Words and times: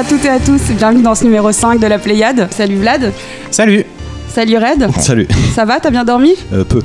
À 0.00 0.04
toutes 0.04 0.24
et 0.24 0.30
à 0.30 0.38
tous, 0.40 0.62
bienvenue 0.78 1.02
dans 1.02 1.14
ce 1.14 1.24
numéro 1.24 1.52
5 1.52 1.78
de 1.78 1.86
la 1.86 1.98
Pléiade. 1.98 2.48
Salut 2.52 2.76
Vlad. 2.76 3.12
Salut. 3.50 3.84
Salut 4.32 4.56
Red. 4.56 4.88
Salut. 4.98 5.28
Ça 5.54 5.66
va, 5.66 5.78
t'as 5.78 5.90
bien 5.90 6.04
dormi? 6.04 6.32
Euh, 6.54 6.64
peu. 6.64 6.80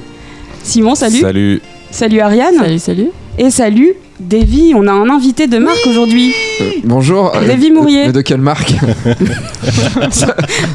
Simon, 0.63 0.95
salut. 0.95 1.21
Salut. 1.21 1.61
Salut 1.91 2.19
Ariane. 2.19 2.55
Salut, 2.57 2.77
salut. 2.79 3.07
Et 3.37 3.49
salut 3.51 3.93
Davy, 4.19 4.73
on 4.75 4.85
a 4.85 4.91
un 4.91 5.09
invité 5.09 5.47
de 5.47 5.57
marque 5.59 5.87
aujourd'hui. 5.87 6.33
Euh, 6.61 6.71
bonjour. 6.83 7.35
euh, 7.35 7.45
Davy 7.47 7.71
Mourier. 7.71 8.05
Mais 8.07 8.11
de 8.11 8.21
quelle 8.21 8.41
marque 8.41 8.73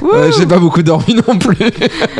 euh, 0.03 0.31
J'ai 0.37 0.47
pas 0.47 0.59
beaucoup 0.59 0.83
dormi 0.83 1.15
non 1.27 1.39
plus. 1.39 1.57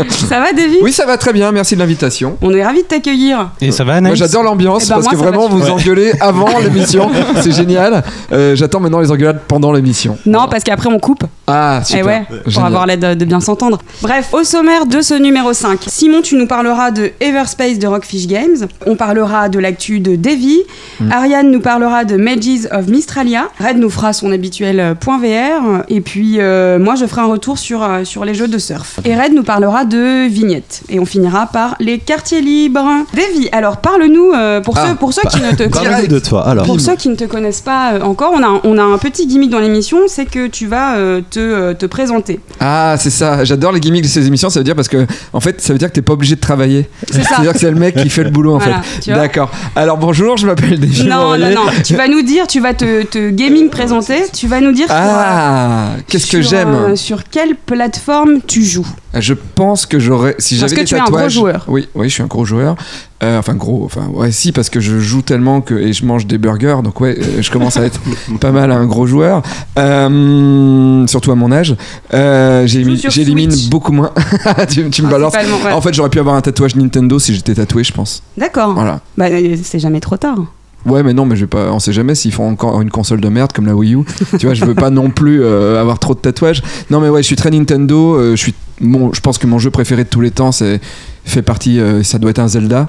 Ça 0.09 0.41
va 0.41 0.53
Davy 0.53 0.77
Oui, 0.83 0.93
ça 0.93 1.07
va 1.07 1.17
très 1.17 1.33
bien, 1.33 1.53
merci 1.53 1.75
de 1.75 1.81
l'invitation. 1.81 2.37
On 2.43 2.53
est 2.55 2.65
ravis 2.65 2.83
de 2.83 2.87
t'accueillir. 2.89 3.51
Et 3.61 3.71
ça 3.73 3.85
va, 3.85 3.93
Moi 3.93 3.99
Anaïs 3.99 4.19
j'adore 4.19 4.43
l'ambiance 4.43 4.85
Eh 4.87 4.89
ben, 4.89 4.95
parce 4.97 5.05
moi, 5.07 5.13
que 5.13 5.19
vraiment 5.19 5.49
vous 5.49 5.61
super. 5.61 5.75
engueulez 5.75 6.13
avant 6.21 6.59
l'émission, 6.63 7.11
c'est 7.41 7.53
génial. 7.53 8.03
Euh, 8.33 8.55
J'attends 8.57 8.81
maintenant 8.81 9.01
les 9.01 9.11
engueulades 9.11 9.41
pendant 9.47 9.73
l'émission. 9.73 10.17
Non, 10.27 10.47
parce 10.51 10.65
qu'après 10.65 10.89
on 10.89 10.99
coupe. 10.99 11.25
Ah 11.47 11.81
Et 11.83 11.85
super. 11.85 12.01
Eh 12.01 12.07
ouais, 12.35 12.41
pour 12.45 12.51
Génial. 12.53 12.67
avoir 12.69 12.87
l'aide 12.87 13.01
de, 13.01 13.15
de 13.15 13.25
bien 13.25 13.41
s'entendre. 13.41 13.79
Bref, 14.03 14.29
au 14.33 14.45
sommaire 14.45 14.87
de 14.87 15.01
ce 15.01 15.15
numéro 15.15 15.53
5, 15.53 15.81
Simon, 15.87 16.23
tu 16.23 16.37
nous 16.37 16.47
parleras 16.47 16.91
de 16.91 17.11
Everspace 17.21 17.79
de 17.79 17.87
Rockfish 17.87 18.27
Games. 18.27 18.67
On 18.87 18.97
parlera 18.97 19.49
de 19.49 19.59
l'actu 19.59 20.01
de 20.01 20.17
Davy. 20.17 20.61
Mm. 21.01 21.13
Ariane 21.13 21.51
nous 21.51 21.61
parlera 21.61 22.05
de 22.05 22.17
Mages 22.17 22.69
of 22.73 22.87
Mistralia. 22.89 23.50
Red 23.59 23.79
nous 23.79 23.91
fera 23.91 24.13
son 24.13 24.31
habituel 24.33 24.95
point 25.01 25.19
VR. 25.19 25.85
Et 25.89 26.01
puis, 26.01 26.37
euh, 26.39 26.79
moi, 26.79 26.95
je 26.95 27.07
ferai 27.07 27.23
un 27.23 27.27
retour 27.27 27.59
sur, 27.59 27.83
euh, 27.83 28.05
sur 28.05 28.25
les 28.25 28.35
jeux 28.35 28.49
de 28.49 28.59
surf. 28.59 29.01
Et 29.05 29.15
Red 29.15 29.33
nous 29.35 29.43
parlera 29.43 29.85
de 29.85 30.27
vignettes. 30.29 30.83
Et 30.89 31.01
on 31.01 31.05
finira 31.05 31.47
par 31.47 31.77
les 31.81 31.99
quartiers 31.99 32.41
libres. 32.41 32.87
Davy, 33.15 33.49
alors 33.53 33.79
parle-nous, 33.79 34.33
euh, 34.33 34.61
pour, 34.61 34.77
Ah, 34.79 34.89
ceux, 34.89 34.95
pour 34.95 35.13
ceux 35.13 35.23
qui 35.31 35.41
ne 35.41 35.53
te 35.53 35.63
Parle-nous 35.69 36.07
de 36.09 36.19
toi, 36.19 36.47
alors. 36.47 36.65
pour 36.67 36.81
ceux 36.81 36.97
qui 36.97 37.09
ne 37.09 37.15
te 37.17 37.25
connaissent 37.25 37.61
pas 37.61 37.99
encore, 38.03 38.33
on 38.35 38.43
a, 38.43 38.47
un- 38.47 38.61
on 38.65 38.79
a 38.79 38.83
un 38.83 38.99
petit 38.99 39.27
gimmick 39.27 39.51
dans 39.51 39.59
l'émission, 39.61 39.99
c'est 40.09 40.27
que 40.27 40.47
tu 40.47 40.67
vas 40.67 40.95
te, 41.31 41.73
te 41.73 41.87
présenter. 41.87 42.41
Ah 42.61 42.97
c'est 42.99 43.11
ça, 43.11 43.45
j'adore 43.45 43.73
les 43.73 43.81
gimmicks 43.81 44.03
de 44.05 44.09
ces 44.09 44.27
émissions, 44.27 44.51
ça 44.51 44.61
veut 44.61 44.65
dire 44.65 44.75
parce 44.77 44.89
que 44.89 45.07
en 45.33 45.41
fait 45.41 45.61
ça 45.61 45.73
veut 45.73 45.79
dire 45.79 45.89
que 45.89 45.95
t'es 45.95 46.03
pas 46.03 46.13
obligé 46.13 46.35
de 46.37 46.41
travailler. 46.41 46.89
C'est 47.11 47.23
ça. 47.23 47.29
C'est-à-dire 47.31 47.53
que 47.53 47.59
c'est 47.59 47.71
le 47.71 47.77
mec 47.79 47.95
qui 47.97 48.11
fait 48.11 48.25
le 48.25 48.31
boulot 48.31 48.55
en 48.55 48.59
Voilà, 48.59 48.83
fait. 48.83 49.13
D'accord. 49.13 49.51
Alors 49.77 49.97
bonjour, 49.99 50.37
je 50.37 50.47
m'appelle 50.47 50.79
Davy 50.79 51.07
Non, 51.07 51.37
non, 51.39 51.51
non. 51.51 51.63
Tu 51.85 51.95
vas 51.95 52.09
nous 52.09 52.23
dire, 52.23 52.47
tu 52.47 52.61
vas 52.61 52.75
te, 52.75 53.03
te 53.05 53.31
gaming 53.41 53.71
présenter, 53.71 54.25
tu 54.33 54.47
vas 54.47 54.61
nous 54.61 54.73
dire 54.73 54.87
sur, 54.87 54.95
Ah, 54.97 55.91
qu'est-ce 56.09 56.27
que 56.31 56.43
sur, 56.43 56.51
j'aime 56.51 56.69
euh, 56.75 56.97
sur 56.97 57.25
quelle 57.25 57.57
plateforme 57.57 58.41
tu 58.47 58.63
joues 58.65 58.87
Je 59.15 59.35
pense 59.35 59.87
que 59.87 59.99
j'aurais. 59.99 60.35
Si 60.39 60.57
Parce 60.59 60.71
j'avais 60.73 60.77
que 60.77 60.81
des 60.81 60.87
tu 60.87 60.95
es 60.95 60.99
un 60.99 61.05
gros 61.05 61.13
tatouages. 61.15 61.33
joueur. 61.33 61.65
Oui, 61.69 61.89
oui, 61.95 62.09
je 62.09 62.15
suis 62.15 62.23
un 62.23 62.27
gros 62.27 62.45
joueur. 62.45 62.77
Euh, 63.23 63.39
enfin 63.39 63.55
gros, 63.55 63.83
enfin 63.85 64.09
ouais, 64.15 64.33
si 64.33 64.51
parce 64.51 64.71
que 64.71 64.81
je 64.81 64.99
joue 64.99 65.21
tellement 65.21 65.61
que 65.61 65.75
et 65.75 65.93
je 65.93 66.07
mange 66.07 66.27
des 66.27 66.39
burgers, 66.39 66.79
donc 66.83 67.01
ouais, 67.03 67.19
euh, 67.21 67.43
je 67.43 67.51
commence 67.51 67.77
à 67.77 67.85
être 67.85 68.01
pas 68.41 68.51
mal 68.51 68.71
un 68.73 68.87
gros 68.87 69.07
joueur. 69.07 69.43
Euh, 69.79 71.07
surtout 71.07 71.31
à 71.33 71.35
mon 71.35 71.53
âge, 71.53 71.77
Euh, 72.15 72.67
j'élimine 72.67 72.97
sur 72.97 73.11
j'élimine 73.11 73.51
Switch 73.51 73.69
beaucoup 73.71 73.93
moins. 73.93 74.13
tu, 74.71 74.89
tu 74.91 75.03
me 75.03 75.11
balances. 75.11 75.33
Principalement, 75.33 75.65
ouais. 75.67 75.73
En 75.73 75.81
fait, 75.81 75.93
j'aurais 75.95 76.11
pu 76.11 76.19
avoir 76.19 76.35
un 76.35 76.41
tatouage 76.41 76.77
Nintendo 76.77 77.19
si 77.19 77.35
j'étais 77.35 77.55
tatoué, 77.55 77.85
je 77.85 77.93
pense. 77.93 78.23
D'accord. 78.37 78.73
Voilà. 78.75 79.01
Bah, 79.19 79.27
euh, 79.31 79.57
c'est 79.63 79.79
jamais 79.79 80.01
trop 80.01 80.17
tard. 80.17 80.39
Ouais, 80.87 81.03
mais 81.03 81.13
non, 81.13 81.27
mais 81.27 81.37
je 81.37 81.43
vais 81.43 81.47
pas. 81.49 81.71
On 81.73 81.79
sait 81.79 81.93
jamais 81.93 82.15
s'ils 82.15 82.33
font 82.33 82.49
encore 82.51 82.81
une 82.81 82.91
console 82.91 83.21
de 83.21 83.29
merde 83.29 83.53
comme 83.53 83.67
la 83.67 83.75
Wii 83.75 83.95
U. 83.97 83.99
tu 84.39 84.47
vois, 84.47 84.55
je 84.55 84.65
veux 84.65 84.75
pas 84.75 84.91
non 84.91 85.11
plus 85.11 85.43
euh, 85.43 85.79
avoir 85.81 85.99
trop 85.99 86.15
de 86.15 86.21
tatouages. 86.21 86.63
Non, 86.91 87.01
mais 87.01 87.09
ouais, 87.11 87.23
je 87.23 87.27
suis 87.27 87.37
très 87.37 87.51
Nintendo. 87.51 88.15
euh, 88.17 88.31
je 88.37 88.41
suis. 88.43 88.55
Mon, 88.81 89.13
je 89.13 89.21
pense 89.21 89.37
que 89.37 89.47
mon 89.47 89.59
jeu 89.59 89.71
préféré 89.71 90.05
de 90.05 90.09
tous 90.09 90.23
les 90.23 90.31
temps, 90.31 90.53
c'est 90.53 90.81
fait 91.25 91.43
partie. 91.43 91.79
euh, 91.81 92.03
ça 92.03 92.19
doit 92.19 92.31
être 92.31 92.39
un 92.39 92.49
Zelda. 92.49 92.89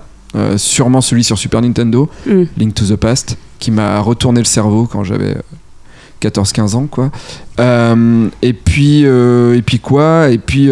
Sûrement 0.55 1.01
celui 1.01 1.25
sur 1.25 1.37
Super 1.37 1.61
Nintendo, 1.61 2.09
Hmm. 2.25 2.43
Link 2.57 2.73
to 2.73 2.85
the 2.85 2.95
Past, 2.95 3.37
qui 3.59 3.69
m'a 3.71 3.99
retourné 3.99 4.39
le 4.39 4.45
cerveau 4.45 4.87
quand 4.89 5.03
j'avais 5.03 5.35
euh, 5.35 5.41
14-15 6.29 6.75
ans, 6.75 6.87
quoi. 6.89 7.11
Et 8.41 8.53
puis, 8.53 9.01
et 9.03 9.61
puis 9.65 9.79
quoi? 9.79 10.29
Et 10.29 10.37
puis. 10.37 10.69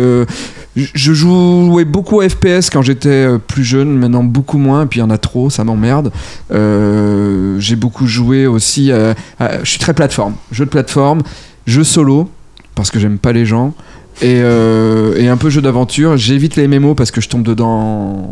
Euh, 0.84 0.86
je- 0.94 1.14
jouais 1.14 1.86
beaucoup 1.86 2.22
à 2.22 2.30
FPS 2.30 2.70
quand 2.72 2.82
j'étais 2.82 3.10
euh, 3.10 3.38
plus 3.38 3.64
jeune, 3.64 3.98
maintenant 3.98 4.24
beaucoup 4.24 4.58
moins, 4.58 4.84
et 4.84 4.86
puis 4.86 5.00
il 5.00 5.04
y 5.04 5.06
en 5.06 5.10
a 5.10 5.18
trop, 5.18 5.50
ça 5.50 5.64
m'emmerde. 5.64 6.12
Euh, 6.52 7.60
j'ai 7.60 7.76
beaucoup 7.76 8.08
joué 8.08 8.48
aussi. 8.48 8.92
à- 8.92 9.16
à- 9.40 9.64
je 9.64 9.70
suis 9.70 9.80
très 9.80 9.94
plateforme, 9.94 10.34
jeu 10.52 10.66
de 10.66 10.70
plateforme, 10.70 11.22
jeu 11.68 11.84
solo, 11.84 12.30
parce 12.76 12.92
que 12.92 13.00
j'aime 13.00 13.18
pas 13.18 13.32
les 13.34 13.46
gens, 13.46 13.74
et, 14.22 14.40
euh, 14.42 15.16
et 15.18 15.28
un 15.28 15.38
peu 15.38 15.50
jeu 15.50 15.62
d'aventure. 15.62 16.18
J'évite 16.18 16.56
les 16.56 16.68
MMO 16.68 16.96
parce 16.96 17.12
que 17.12 17.22
je 17.22 17.30
tombe 17.30 17.44
dedans 17.44 18.30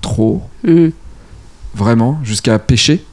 trop, 0.00 0.42
Mhm. 0.64 0.92
vraiment, 1.74 2.18
jusqu'à 2.24 2.58
pêcher. 2.58 3.04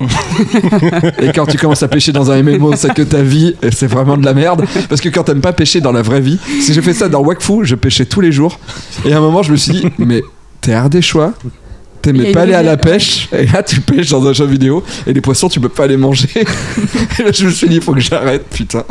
et 1.20 1.32
quand 1.32 1.46
tu 1.46 1.58
commences 1.58 1.82
à 1.82 1.88
pêcher 1.88 2.12
dans 2.12 2.30
un 2.30 2.42
MMO, 2.42 2.76
c'est 2.76 2.94
que 2.94 3.02
ta 3.02 3.22
vie, 3.22 3.56
c'est 3.72 3.86
vraiment 3.86 4.16
de 4.16 4.24
la 4.24 4.34
merde. 4.34 4.64
Parce 4.88 5.00
que 5.00 5.08
quand 5.08 5.24
t'aimes 5.24 5.40
pas 5.40 5.52
pêcher 5.52 5.80
dans 5.80 5.92
la 5.92 6.02
vraie 6.02 6.20
vie, 6.20 6.38
si 6.60 6.72
j'ai 6.72 6.82
fait 6.82 6.94
ça 6.94 7.08
dans 7.08 7.20
Wakfu, 7.20 7.64
je 7.64 7.74
pêchais 7.74 8.04
tous 8.04 8.20
les 8.20 8.32
jours. 8.32 8.58
Et 9.04 9.12
à 9.12 9.18
un 9.18 9.20
moment, 9.20 9.42
je 9.42 9.52
me 9.52 9.56
suis 9.56 9.72
dit, 9.72 9.86
mais 9.98 10.22
t'es 10.60 10.72
ardéchois 10.72 11.34
Il 11.44 11.48
y 11.48 11.52
T'aimais 12.00 12.32
pas 12.32 12.42
aller 12.42 12.54
à 12.54 12.62
la 12.62 12.76
pêche, 12.76 13.28
et 13.32 13.46
là 13.46 13.62
tu 13.64 13.80
pêches 13.80 14.10
dans 14.10 14.24
un 14.24 14.32
jeu 14.32 14.46
vidéo, 14.46 14.84
et 15.04 15.12
les 15.12 15.20
poissons 15.20 15.48
tu 15.48 15.58
peux 15.58 15.68
pas 15.68 15.88
les 15.88 15.96
manger. 15.96 16.28
et 17.18 17.22
là 17.22 17.32
je 17.32 17.46
me 17.46 17.50
suis 17.50 17.68
dit, 17.68 17.76
il 17.76 17.82
faut 17.82 17.92
que 17.92 18.00
j'arrête, 18.00 18.46
putain. 18.48 18.84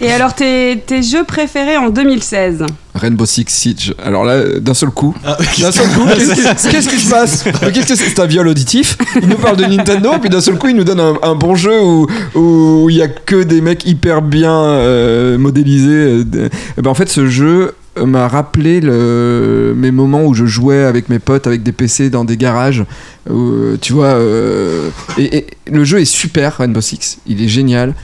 Et 0.00 0.12
alors, 0.12 0.34
tes, 0.34 0.80
tes 0.86 1.02
jeux 1.02 1.24
préférés 1.24 1.76
en 1.76 1.90
2016 1.90 2.64
Rainbow 2.94 3.26
Six 3.26 3.44
Siege. 3.48 3.94
Alors 4.04 4.24
là, 4.24 4.58
d'un 4.60 4.74
seul 4.74 4.90
coup, 4.90 5.14
Ah, 5.24 5.36
d'un 5.60 5.70
seul 5.72 5.88
coup, 5.88 6.06
qu'est-ce 6.06 6.88
qui, 6.88 6.98
se 6.98 7.10
passe 7.10 7.44
Qu'est-ce 7.72 7.86
que 7.88 7.94
c'est 7.96 8.08
C'est 8.08 8.20
un 8.20 8.26
viol 8.26 8.46
auditif. 8.48 8.96
Il 9.22 9.28
nous 9.28 9.36
parle 9.36 9.56
de 9.56 9.64
Nintendo, 9.64 10.10
puis 10.20 10.30
d'un 10.30 10.40
seul 10.40 10.56
coup, 10.56 10.68
il 10.68 10.76
nous 10.76 10.84
donne 10.84 11.00
un, 11.00 11.14
un 11.22 11.34
bon 11.34 11.54
jeu 11.54 11.80
où 11.80 12.06
où 12.34 12.88
il 12.90 12.96
y 12.96 13.02
a 13.02 13.08
que 13.08 13.42
des 13.42 13.60
mecs 13.60 13.84
hyper 13.86 14.22
bien 14.22 14.52
euh, 14.52 15.38
modélisés. 15.38 16.24
de- 16.24 16.48
Eh 16.76 16.82
ben, 16.82 16.90
en 16.90 16.94
fait, 16.94 17.08
ce 17.08 17.26
jeu 17.28 17.74
m'a 18.04 18.28
rappelé 18.28 18.80
le, 18.80 19.74
mes 19.76 19.90
moments 19.90 20.24
où 20.24 20.32
je 20.34 20.46
jouais 20.46 20.84
avec 20.84 21.08
mes 21.08 21.18
potes 21.18 21.46
avec 21.48 21.62
des 21.64 21.72
PC 21.72 22.10
dans 22.10 22.24
des 22.24 22.36
garages. 22.36 22.84
où, 23.30 23.76
tu 23.80 23.92
vois, 23.92 24.06
euh, 24.06 24.90
et, 25.18 25.36
et 25.38 25.46
le 25.70 25.84
jeu 25.84 26.00
est 26.00 26.04
super, 26.04 26.56
Rainbow 26.58 26.80
Six. 26.80 27.18
Il 27.26 27.42
est 27.42 27.48
génial. 27.48 27.94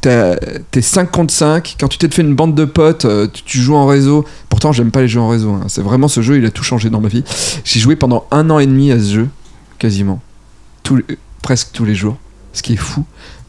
T'es 0.00 0.80
5 0.80 1.10
contre 1.10 1.32
5. 1.32 1.76
Quand 1.78 1.88
tu 1.88 1.98
t'es 1.98 2.08
fait 2.08 2.22
une 2.22 2.34
bande 2.34 2.54
de 2.54 2.64
potes, 2.64 3.04
euh, 3.04 3.26
tu, 3.32 3.60
joues 3.60 3.74
en 3.76 3.86
réseau. 3.86 4.24
Pourtant, 4.48 4.72
j'aime 4.72 4.90
pas 4.90 5.02
les 5.02 5.08
jeux 5.08 5.20
en 5.20 5.28
réseau. 5.28 5.50
hein. 5.50 5.64
C'est 5.68 5.82
vraiment 5.82 6.08
ce 6.08 6.22
jeu, 6.22 6.38
il 6.38 6.46
a 6.46 6.50
tout 6.50 6.62
changé 6.64 6.88
dans 6.90 7.00
ma 7.00 7.08
vie. 7.08 7.24
J'ai 7.64 7.80
joué 7.80 7.96
pendant 7.96 8.26
un 8.30 8.48
an 8.50 8.58
et 8.58 8.66
demi 8.66 8.90
à 8.92 8.98
ce 8.98 9.12
jeu, 9.12 9.28
quasiment. 9.78 10.20
Presque 11.42 11.68
tous 11.72 11.84
les 11.84 11.94
jours. 11.94 12.16
Ce 12.52 12.62
qui 12.62 12.72
est 12.74 12.76
fou. 12.76 13.04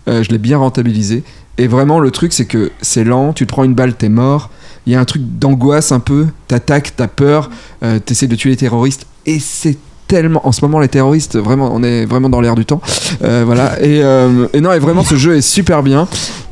Euh, 0.07 0.23
je 0.23 0.29
l'ai 0.29 0.37
bien 0.37 0.57
rentabilisé. 0.57 1.23
Et 1.57 1.67
vraiment, 1.67 1.99
le 1.99 2.11
truc, 2.11 2.33
c'est 2.33 2.45
que 2.45 2.71
c'est 2.81 3.03
lent. 3.03 3.33
Tu 3.33 3.45
te 3.45 3.51
prends 3.51 3.63
une 3.63 3.73
balle, 3.75 3.95
t'es 3.95 4.09
mort. 4.09 4.49
Il 4.85 4.93
y 4.93 4.95
a 4.95 4.99
un 4.99 5.05
truc 5.05 5.21
d'angoisse 5.39 5.91
un 5.91 5.99
peu. 5.99 6.27
T'attaques, 6.47 6.93
t'as 6.95 7.07
peur. 7.07 7.49
Euh, 7.83 7.99
T'essaies 7.99 8.27
de 8.27 8.35
tuer 8.35 8.51
les 8.51 8.57
terroristes. 8.57 9.05
Et 9.25 9.39
c'est 9.39 9.77
tellement. 10.11 10.45
En 10.45 10.51
ce 10.51 10.59
moment, 10.65 10.79
les 10.79 10.89
terroristes, 10.89 11.37
vraiment, 11.37 11.71
on 11.73 11.83
est 11.83 12.05
vraiment 12.05 12.29
dans 12.29 12.41
l'air 12.41 12.55
du 12.55 12.65
temps. 12.65 12.81
Euh, 13.23 13.43
voilà. 13.45 13.81
Et, 13.81 14.03
euh, 14.03 14.47
et 14.53 14.59
non, 14.59 14.73
et 14.73 14.79
vraiment, 14.79 15.03
ce 15.03 15.15
jeu 15.15 15.37
est 15.37 15.41
super 15.41 15.83
bien. 15.83 16.05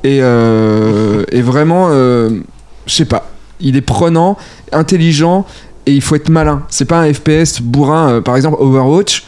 Et, 0.06 0.20
euh, 0.22 1.26
et 1.34 1.42
vraiment, 1.42 1.90
je 1.90 2.40
sais 2.88 3.04
pas. 3.06 3.30
Il 3.60 3.76
est 3.76 3.82
prenant, 3.82 4.38
intelligent. 4.72 5.46
Et 5.86 5.94
il 5.94 6.02
faut 6.02 6.16
être 6.16 6.30
malin. 6.30 6.64
C'est 6.70 6.86
pas 6.86 7.02
un 7.02 7.14
FPS 7.14 7.62
bourrin. 7.62 8.22
Par 8.22 8.38
exemple, 8.38 8.58
Overwatch. 8.62 9.26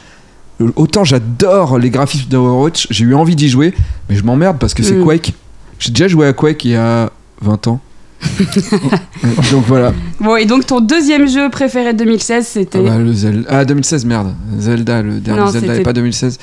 Autant 0.75 1.03
j'adore 1.03 1.79
les 1.79 1.89
graphismes 1.89 2.29
d'Overwatch, 2.29 2.85
j'ai 2.91 3.03
eu 3.03 3.15
envie 3.15 3.35
d'y 3.35 3.49
jouer, 3.49 3.73
mais 4.07 4.15
je 4.15 4.23
m'emmerde 4.23 4.59
parce 4.59 4.75
que 4.75 4.83
c'est 4.83 4.93
Mm. 4.93 5.03
Quake. 5.05 5.33
J'ai 5.79 5.89
déjà 5.89 6.07
joué 6.07 6.27
à 6.27 6.33
Quake 6.33 6.63
il 6.65 6.71
y 6.71 6.75
a 6.75 7.09
20 7.41 7.65
ans. 7.67 7.79
Donc 9.51 9.65
voilà. 9.67 9.93
Bon, 10.19 10.35
et 10.35 10.45
donc 10.45 10.65
ton 10.65 10.79
deuxième 10.81 11.27
jeu 11.27 11.49
préféré 11.49 11.93
de 11.93 11.99
2016, 11.99 12.45
c'était. 12.47 12.79
Ah, 12.79 12.89
bah, 12.89 12.97
le 12.97 13.13
Zelda. 13.13 13.47
Ah, 13.49 13.65
2016, 13.65 14.05
merde. 14.05 14.33
Zelda, 14.59 15.01
le 15.01 15.19
dernier 15.19 15.41
Non, 15.41 15.47
Zelda, 15.47 15.67
c'était- 15.67 15.81
et 15.81 15.83
pas 15.83 15.93
2016. 15.93 16.37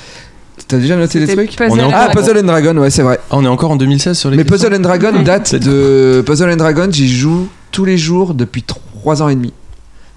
T'as 0.67 0.77
déjà 0.77 0.95
noté 0.97 1.19
des 1.19 1.25
c'était 1.27 1.45
trucs 1.47 1.55
Puzzle 1.55 1.71
On 1.71 1.77
est 1.77 1.83
and 1.83 1.91
Ah. 1.93 2.09
Puzzle 2.13 2.37
and 2.37 2.43
Dragon, 2.43 2.77
ouais, 2.77 2.89
c'est 2.89 3.01
vrai. 3.01 3.19
Ah, 3.31 3.35
on 3.37 3.43
est 3.45 3.47
encore 3.47 3.71
en 3.71 3.75
2016 3.75 4.17
sur 4.17 4.29
les 4.29 4.37
Mais 4.37 4.43
questions 4.43 4.67
Puzzle 4.69 4.79
and 4.79 4.83
Dragon 4.83 5.21
date 5.23 5.55
de. 5.55 6.21
Puzzle 6.25 6.51
and 6.51 6.57
Dragon, 6.57 6.87
j'y 6.91 7.09
joue 7.11 7.47
tous 7.71 7.85
les 7.85 7.97
jours 7.97 8.33
depuis 8.33 8.63
3 8.63 9.21
ans 9.23 9.29
et 9.29 9.35
demi 9.35 9.53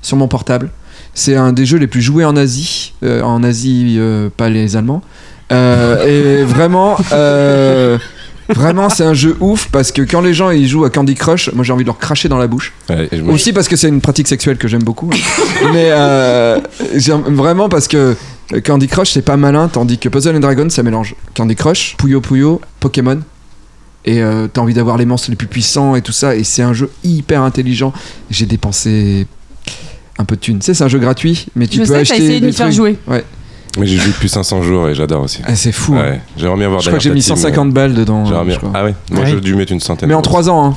sur 0.03 0.17
mon 0.17 0.29
portable. 0.29 0.71
C'est 1.15 1.37
un 1.37 1.53
des 1.53 1.65
jeux 1.67 1.79
les 1.79 1.87
plus 1.87 2.03
joués 2.03 2.25
en 2.25 2.37
Asie. 2.37 2.95
euh, 3.03 3.23
en 3.23 3.43
Asie, 3.45 3.97
euh, 3.99 4.29
pas 4.37 4.49
les 4.49 4.77
Allemands. 4.77 5.03
Euh, 5.53 6.41
et 6.41 6.45
vraiment. 6.45 6.97
euh, 7.13 7.99
Vraiment, 8.49 8.89
c'est 8.91 9.05
un 9.05 9.15
jeu 9.15 9.37
ouf 9.41 9.69
parce 9.71 9.93
que 9.93 10.03
quand 10.03 10.21
les 10.21 10.35
gens 10.35 10.51
ils 10.51 10.67
jouent 10.69 10.85
à 10.85 10.91
Candy 10.91 11.15
Crush, 11.15 11.51
moi 11.53 11.65
j'ai 11.65 11.73
envie 11.73 11.85
de 11.85 11.89
leur 11.89 11.99
cracher 11.99 12.29
dans 12.29 12.39
la 12.39 12.47
bouche. 12.47 12.73
Ouais, 12.91 13.09
et 13.11 13.17
je 13.19 13.23
me- 13.23 13.31
Aussi 13.33 13.53
parce 13.53 13.69
que 13.69 13.77
c'est 13.77 13.89
une 13.89 14.01
pratique 14.01 14.29
sexuelle 14.29 14.59
que 14.59 14.69
j'aime 14.69 14.83
beaucoup. 14.83 15.11
hein. 15.13 15.69
Mais 15.73 15.89
euh, 15.93 16.59
j'aime 16.97 17.23
vraiment 17.35 17.69
parce 17.69 17.89
que 17.89 18.17
Candy 18.65 18.89
Crush 18.89 19.11
c'est 19.13 19.23
pas 19.23 19.37
malin, 19.37 19.69
tandis 19.69 19.99
que 19.99 20.09
Puzzle 20.09 20.37
and 20.37 20.41
Dragon 20.41 20.69
ça 20.71 20.83
mélange 20.83 21.15
Candy 21.37 21.55
Crush, 21.57 21.97
Puyo 21.99 22.21
Puyo, 22.21 22.61
Pokémon. 22.81 23.21
Et 24.05 24.21
euh, 24.21 24.49
t'as 24.53 24.61
envie 24.61 24.75
d'avoir 24.75 24.97
les 24.99 25.07
monstres 25.07 25.31
les 25.31 25.37
plus 25.37 25.47
puissants 25.47 25.95
et 25.95 26.03
tout 26.03 26.11
ça. 26.13 26.35
Et 26.35 26.43
c'est 26.43 26.63
un 26.63 26.73
jeu 26.73 26.91
hyper 27.05 27.43
intelligent. 27.43 27.93
J'ai 28.31 28.47
dépensé 28.47 29.29
un 30.19 30.25
peu 30.25 30.35
de 30.35 30.41
thunes. 30.41 30.59
Tu 30.59 30.67
sais, 30.67 30.75
c'est 30.75 30.83
un 30.83 30.89
jeu 30.89 30.99
gratuit, 30.99 31.47
mais 31.55 31.69
tu 31.69 31.77
Je 31.77 31.83
peux 31.83 31.87
sais, 31.87 31.93
t'as 31.93 32.01
acheter 32.01 32.17
essayé 32.17 32.41
de 32.41 32.47
des 32.47 32.47
me 32.49 32.53
faire 32.53 32.67
trucs. 32.67 32.77
jouer. 32.77 32.99
Ouais. 33.07 33.25
Mais 33.79 33.87
j'ai 33.87 33.97
joué 33.97 34.09
depuis 34.13 34.29
500 34.29 34.63
jours 34.63 34.89
et 34.89 34.95
j'adore 34.95 35.23
aussi. 35.23 35.41
Ah, 35.45 35.55
c'est 35.55 35.73
fou. 35.73 35.95
hein. 35.97 36.03
Ouais, 36.03 36.21
j'aimerais 36.37 36.59
bien 36.59 36.69
voir 36.69 36.81
Je 36.81 36.89
crois 36.89 36.99
que 36.99 37.03
j'ai 37.05 37.11
mis 37.11 37.21
ta 37.21 37.27
team, 37.29 37.37
150 37.37 37.71
balles 37.73 37.95
dedans. 37.95 38.23
euh, 38.23 38.27
j'aimerais 38.27 38.45
bien- 38.45 38.55
je 38.55 38.59
crois. 38.59 38.71
Ah 38.75 38.85
ouais, 38.85 38.95
moi 39.11 39.21
Ouais. 39.25 39.31
j'ai 39.31 39.41
dû 39.41 39.55
mettre 39.55 39.73
une 39.73 39.81
centaine. 39.81 40.09
Mais 40.09 40.15
en 40.15 40.19
je 40.19 40.23
pense. 40.25 40.33
3 40.45 40.51
ans. 40.51 40.65
Hein. 40.67 40.75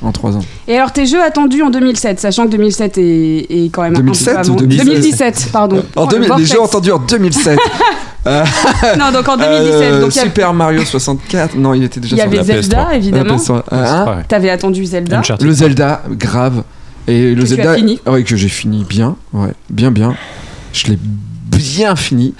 En 0.00 0.12
3 0.12 0.36
ans. 0.36 0.44
Et 0.68 0.76
alors 0.76 0.92
tes 0.92 1.06
jeux 1.06 1.20
attendus 1.20 1.60
en 1.62 1.70
2007, 1.70 2.20
sachant 2.20 2.44
que 2.46 2.50
2007 2.52 2.98
est, 2.98 3.46
est 3.50 3.68
quand 3.72 3.82
même 3.82 3.94
2007 3.96 4.28
un 4.36 4.42
peu 4.42 4.48
ou 4.50 4.52
avant. 4.52 4.60
2016? 4.60 4.86
2017, 4.86 5.48
pardon. 5.52 5.82
En 5.96 6.02
Oh, 6.02 6.08
le 6.12 6.18
2000, 6.20 6.32
les 6.38 6.44
jeux 6.46 6.60
entendus 6.62 6.92
en 6.92 6.98
2007. 7.00 7.58
Non, 8.26 9.10
donc 9.12 9.26
en 9.28 9.36
2017. 9.38 9.44
Euh, 9.82 10.00
donc 10.02 10.14
il 10.14 10.16
y 10.16 10.20
a- 10.20 10.22
Super 10.24 10.52
Mario 10.52 10.84
64. 10.84 11.56
Non, 11.56 11.72
il 11.74 11.82
était 11.84 11.98
déjà 12.00 12.14
il 12.14 12.18
y 12.18 12.20
sur 12.20 12.28
avait 12.28 12.36
la 12.36 12.42
Zelda, 12.44 12.84
PS3. 12.90 12.96
évidemment. 12.96 13.36
PS3. 13.36 13.62
Hein 13.72 14.04
Ouais. 14.06 14.22
T'avais 14.28 14.50
attendu 14.50 14.84
Zelda. 14.84 15.18
Uncharted. 15.18 15.46
Le 15.46 15.52
Zelda, 15.52 16.02
grave. 16.10 16.62
Et 17.06 17.30
le 17.34 17.36
Que 17.36 17.40
tu 17.40 17.46
Zelda, 17.56 17.70
as 17.72 17.76
fini. 17.76 17.98
ouais, 18.06 18.22
que 18.22 18.36
j'ai 18.36 18.48
fini 18.48 18.84
bien, 18.86 19.16
ouais, 19.32 19.52
bien, 19.70 19.90
bien. 19.90 20.14
Je 20.74 20.88
l'ai 20.88 20.98
bien 21.58 21.96
fini. 21.96 22.34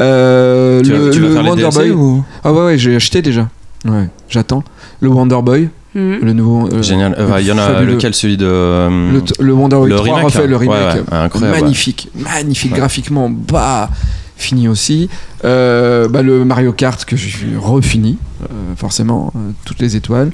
Euh, 0.00 0.82
Tu, 0.82 0.90
le 0.90 0.96
vas, 0.98 1.10
tu 1.12 1.20
vas 1.20 1.28
le 1.28 1.32
faire 1.34 1.42
les 1.42 1.48
Wonder 1.50 1.62
DLC 1.62 1.78
Boy. 1.78 1.90
ou 1.92 2.24
Ah 2.44 2.52
ouais, 2.52 2.64
ouais, 2.64 2.78
j'ai 2.78 2.94
acheté 2.96 3.22
déjà. 3.22 3.48
Ouais, 3.86 4.08
j'attends. 4.28 4.62
Le 5.00 5.08
Wonder 5.08 5.38
Boy, 5.42 5.68
Mhm. 5.94 6.18
le 6.22 6.32
nouveau. 6.32 6.68
euh, 6.72 6.82
Génial. 6.82 7.14
Euh, 7.18 7.36
Il 7.40 7.46
y 7.46 7.52
en 7.52 7.58
a 7.58 7.66
fabuleux. 7.68 7.94
lequel 7.94 8.14
Celui 8.14 8.36
de. 8.36 8.46
euh, 8.46 9.12
Le, 9.12 9.20
t- 9.22 9.34
le 9.40 9.52
Wonder 9.52 9.76
Boy 9.76 9.90
le 9.90 9.96
3 9.96 10.04
remake, 10.06 10.24
refait 10.24 10.38
là. 10.40 10.46
le 10.46 10.56
remake. 10.56 10.76
Ouais, 10.78 11.00
ouais, 11.00 11.16
incroyable, 11.18 11.60
magnifique, 11.60 12.08
magnifique 12.16 12.72
Ouais. 12.72 12.78
graphiquement, 12.78 13.30
bah 13.30 13.88
fini 14.36 14.66
aussi. 14.66 15.08
Euh, 15.44 16.08
bah, 16.08 16.22
le 16.22 16.44
Mario 16.44 16.72
Kart 16.72 17.04
que 17.04 17.16
j'ai 17.16 17.30
refini, 17.56 18.18
euh, 18.42 18.46
forcément, 18.76 19.32
euh, 19.36 19.50
toutes 19.64 19.80
les 19.80 19.94
étoiles. 19.94 20.32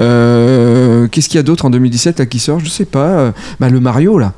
Euh, 0.00 1.06
Qu'est-ce 1.08 1.28
qu'il 1.28 1.36
y 1.36 1.40
a 1.40 1.42
d'autre 1.42 1.64
en 1.66 1.70
2017 1.70 2.18
là 2.18 2.26
qui 2.26 2.38
sort? 2.38 2.60
Je 2.60 2.68
sais 2.68 2.84
pas. 2.86 3.06
Euh, 3.08 3.32
bah, 3.60 3.68
le 3.68 3.80
Mario 3.80 4.18
là, 4.18 4.32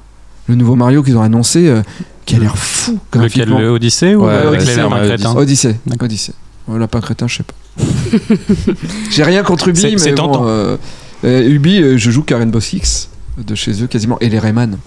le 0.49 0.57
nouveau 0.57 0.75
Mario 0.77 1.03
qu'ils 1.03 1.17
ont 1.17 1.23
annoncé, 1.23 1.69
euh, 1.69 1.83
qui 2.26 2.37
a 2.37 2.38
l'air 2.38 2.56
fou 2.56 2.99
Lequel 3.15 3.49
le 3.50 3.69
Odyssey 3.71 4.15
ou 4.15 4.25
Ouais, 4.26 4.32
avec 4.32 4.61
Odyssey, 4.61 4.76
les 4.82 4.88
crétins 5.09 5.35
Odyssey. 5.37 5.76
D'accord. 5.87 6.05
Odyssey. 6.06 6.32
Oh, 6.71 6.79
lapin 6.79 7.00
crétin, 7.00 7.26
je 7.29 7.37
sais 7.37 7.43
pas. 7.43 7.55
J'ai 9.11 9.23
rien 9.23 9.43
contre 9.43 9.69
Ubi, 9.69 9.81
C'est- 9.81 9.91
mais 9.91 9.99
c'est 9.99 10.12
bon, 10.12 10.29
tentant. 10.29 10.44
euh, 10.47 10.76
euh, 11.25 11.49
Ubi, 11.49 11.81
euh, 11.82 11.97
je 11.99 12.11
joue 12.11 12.23
qu'à 12.23 12.38
Rainbow 12.38 12.61
Six 12.61 13.09
de 13.44 13.55
chez 13.55 13.82
eux 13.82 13.87
quasiment 13.87 14.19
et 14.21 14.29
les 14.29 14.38
Rayman. 14.38 14.79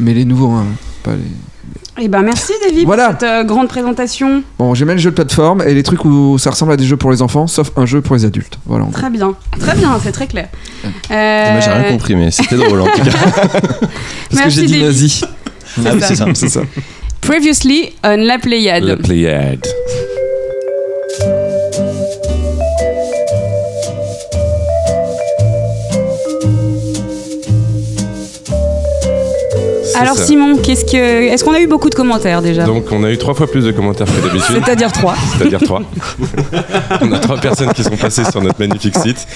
Mais 0.00 0.14
les 0.14 0.24
nouveaux, 0.24 0.50
hein, 0.50 0.66
pas 1.02 1.12
les. 1.12 1.18
Eh 2.00 2.08
ben 2.08 2.22
merci 2.22 2.52
David 2.66 2.86
Voilà. 2.86 3.10
pour 3.10 3.20
cette 3.20 3.28
euh, 3.28 3.44
grande 3.44 3.68
présentation. 3.68 4.42
Bon, 4.58 4.74
j'aime 4.74 4.88
les 4.88 4.98
jeux 4.98 5.10
de 5.10 5.14
plateforme 5.14 5.62
et 5.62 5.74
les 5.74 5.82
trucs 5.82 6.04
où 6.04 6.38
ça 6.38 6.50
ressemble 6.50 6.72
à 6.72 6.76
des 6.76 6.84
jeux 6.84 6.96
pour 6.96 7.10
les 7.10 7.20
enfants, 7.20 7.46
sauf 7.46 7.70
un 7.76 7.84
jeu 7.84 8.00
pour 8.00 8.16
les 8.16 8.24
adultes. 8.24 8.58
Voilà. 8.66 8.86
Très 8.92 9.10
bien, 9.10 9.34
très 9.60 9.76
bien, 9.76 9.98
c'est 10.02 10.12
très 10.12 10.26
clair. 10.26 10.48
Euh, 11.10 11.52
Moi 11.52 11.60
j'ai 11.60 11.70
rien 11.70 11.90
compris, 11.92 12.14
mais 12.16 12.30
c'était 12.30 12.56
drôle 12.56 12.80
en 12.80 12.86
tout 12.86 13.02
cas. 13.02 13.10
Parce 14.30 14.42
que 14.44 14.50
j'ai 14.50 14.62
dit 14.66 14.72
David. 14.72 14.86
nazi. 14.86 15.24
Ah, 15.78 15.90
ça. 16.00 16.06
c'est 16.08 16.14
ça. 16.16 16.26
C'est 16.34 16.48
ça. 16.48 16.60
Previously 17.20 17.92
on 18.04 18.16
La 18.16 18.38
Pléiade. 18.38 18.84
La 18.84 18.96
Pléiade. 18.96 19.66
C'est 29.84 29.98
Alors 29.98 30.16
ça. 30.16 30.24
Simon, 30.24 30.56
qu'est-ce 30.56 30.84
que, 30.84 30.96
est-ce 30.96 31.44
qu'on 31.44 31.52
a 31.54 31.60
eu 31.60 31.66
beaucoup 31.66 31.90
de 31.90 31.94
commentaires 31.94 32.40
déjà? 32.40 32.64
Donc 32.64 32.84
on 32.92 33.02
a 33.04 33.10
eu 33.10 33.18
trois 33.18 33.34
fois 33.34 33.50
plus 33.50 33.64
de 33.64 33.72
commentaires 33.72 34.06
que 34.06 34.20
d'habitude, 34.26 34.56
C'est-à-dire 34.64 34.92
trois. 34.92 35.14
c'est-à-dire 35.36 35.60
trois. 35.60 35.82
on 37.02 37.12
a 37.12 37.18
trois 37.18 37.36
personnes 37.38 37.72
qui 37.72 37.82
sont 37.82 37.96
passées 37.96 38.24
sur 38.24 38.40
notre 38.40 38.58
magnifique 38.58 38.96
site. 38.96 39.26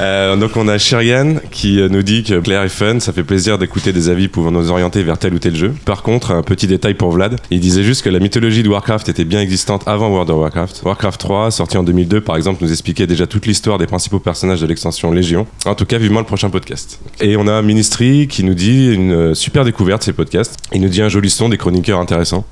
Euh, 0.00 0.36
donc 0.36 0.56
on 0.56 0.68
a 0.68 0.78
Shirian 0.78 1.36
qui 1.50 1.80
euh, 1.80 1.88
nous 1.88 2.02
dit 2.02 2.22
que 2.22 2.38
Claire 2.40 2.62
est 2.62 2.68
fun, 2.68 3.00
ça 3.00 3.12
fait 3.12 3.22
plaisir 3.24 3.58
d'écouter 3.58 3.92
des 3.92 4.08
avis 4.08 4.28
pouvant 4.28 4.50
nous 4.50 4.70
orienter 4.70 5.02
vers 5.02 5.18
tel 5.18 5.34
ou 5.34 5.38
tel 5.38 5.54
jeu. 5.56 5.74
Par 5.84 6.02
contre, 6.02 6.30
un 6.32 6.42
petit 6.42 6.66
détail 6.66 6.94
pour 6.94 7.10
Vlad, 7.10 7.36
il 7.50 7.60
disait 7.60 7.82
juste 7.82 8.02
que 8.02 8.08
la 8.10 8.18
mythologie 8.18 8.62
de 8.62 8.68
Warcraft 8.68 9.08
était 9.08 9.24
bien 9.24 9.40
existante 9.40 9.82
avant 9.86 10.08
World 10.08 10.30
of 10.30 10.38
Warcraft. 10.38 10.82
Warcraft 10.84 11.20
3, 11.20 11.50
sorti 11.50 11.76
en 11.76 11.82
2002 11.82 12.20
par 12.20 12.36
exemple, 12.36 12.62
nous 12.62 12.70
expliquait 12.70 13.06
déjà 13.06 13.26
toute 13.26 13.46
l'histoire 13.46 13.78
des 13.78 13.86
principaux 13.86 14.18
personnages 14.20 14.60
de 14.60 14.66
l'extension 14.66 15.10
Légion. 15.12 15.46
En 15.66 15.74
tout 15.74 15.86
cas, 15.86 15.98
vivement 15.98 16.20
le 16.20 16.26
prochain 16.26 16.50
podcast. 16.50 17.00
Et 17.20 17.36
on 17.36 17.46
a 17.48 17.60
Ministry 17.62 18.28
qui 18.28 18.44
nous 18.44 18.54
dit 18.54 18.92
une 18.92 19.12
euh, 19.12 19.34
super 19.34 19.64
découverte 19.64 20.02
ces 20.02 20.12
podcasts. 20.12 20.56
Il 20.72 20.80
nous 20.80 20.88
dit 20.88 21.02
un 21.02 21.08
joli 21.08 21.30
son, 21.30 21.48
des 21.48 21.56
chroniqueurs 21.58 21.98
intéressants. 22.00 22.44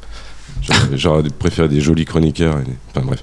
J'aurais 0.94 1.22
préféré 1.38 1.68
des 1.68 1.80
jolis 1.80 2.04
chroniqueurs. 2.04 2.58
et 2.60 2.64
des- 2.64 2.76
Enfin 2.96 3.06
bref. 3.06 3.22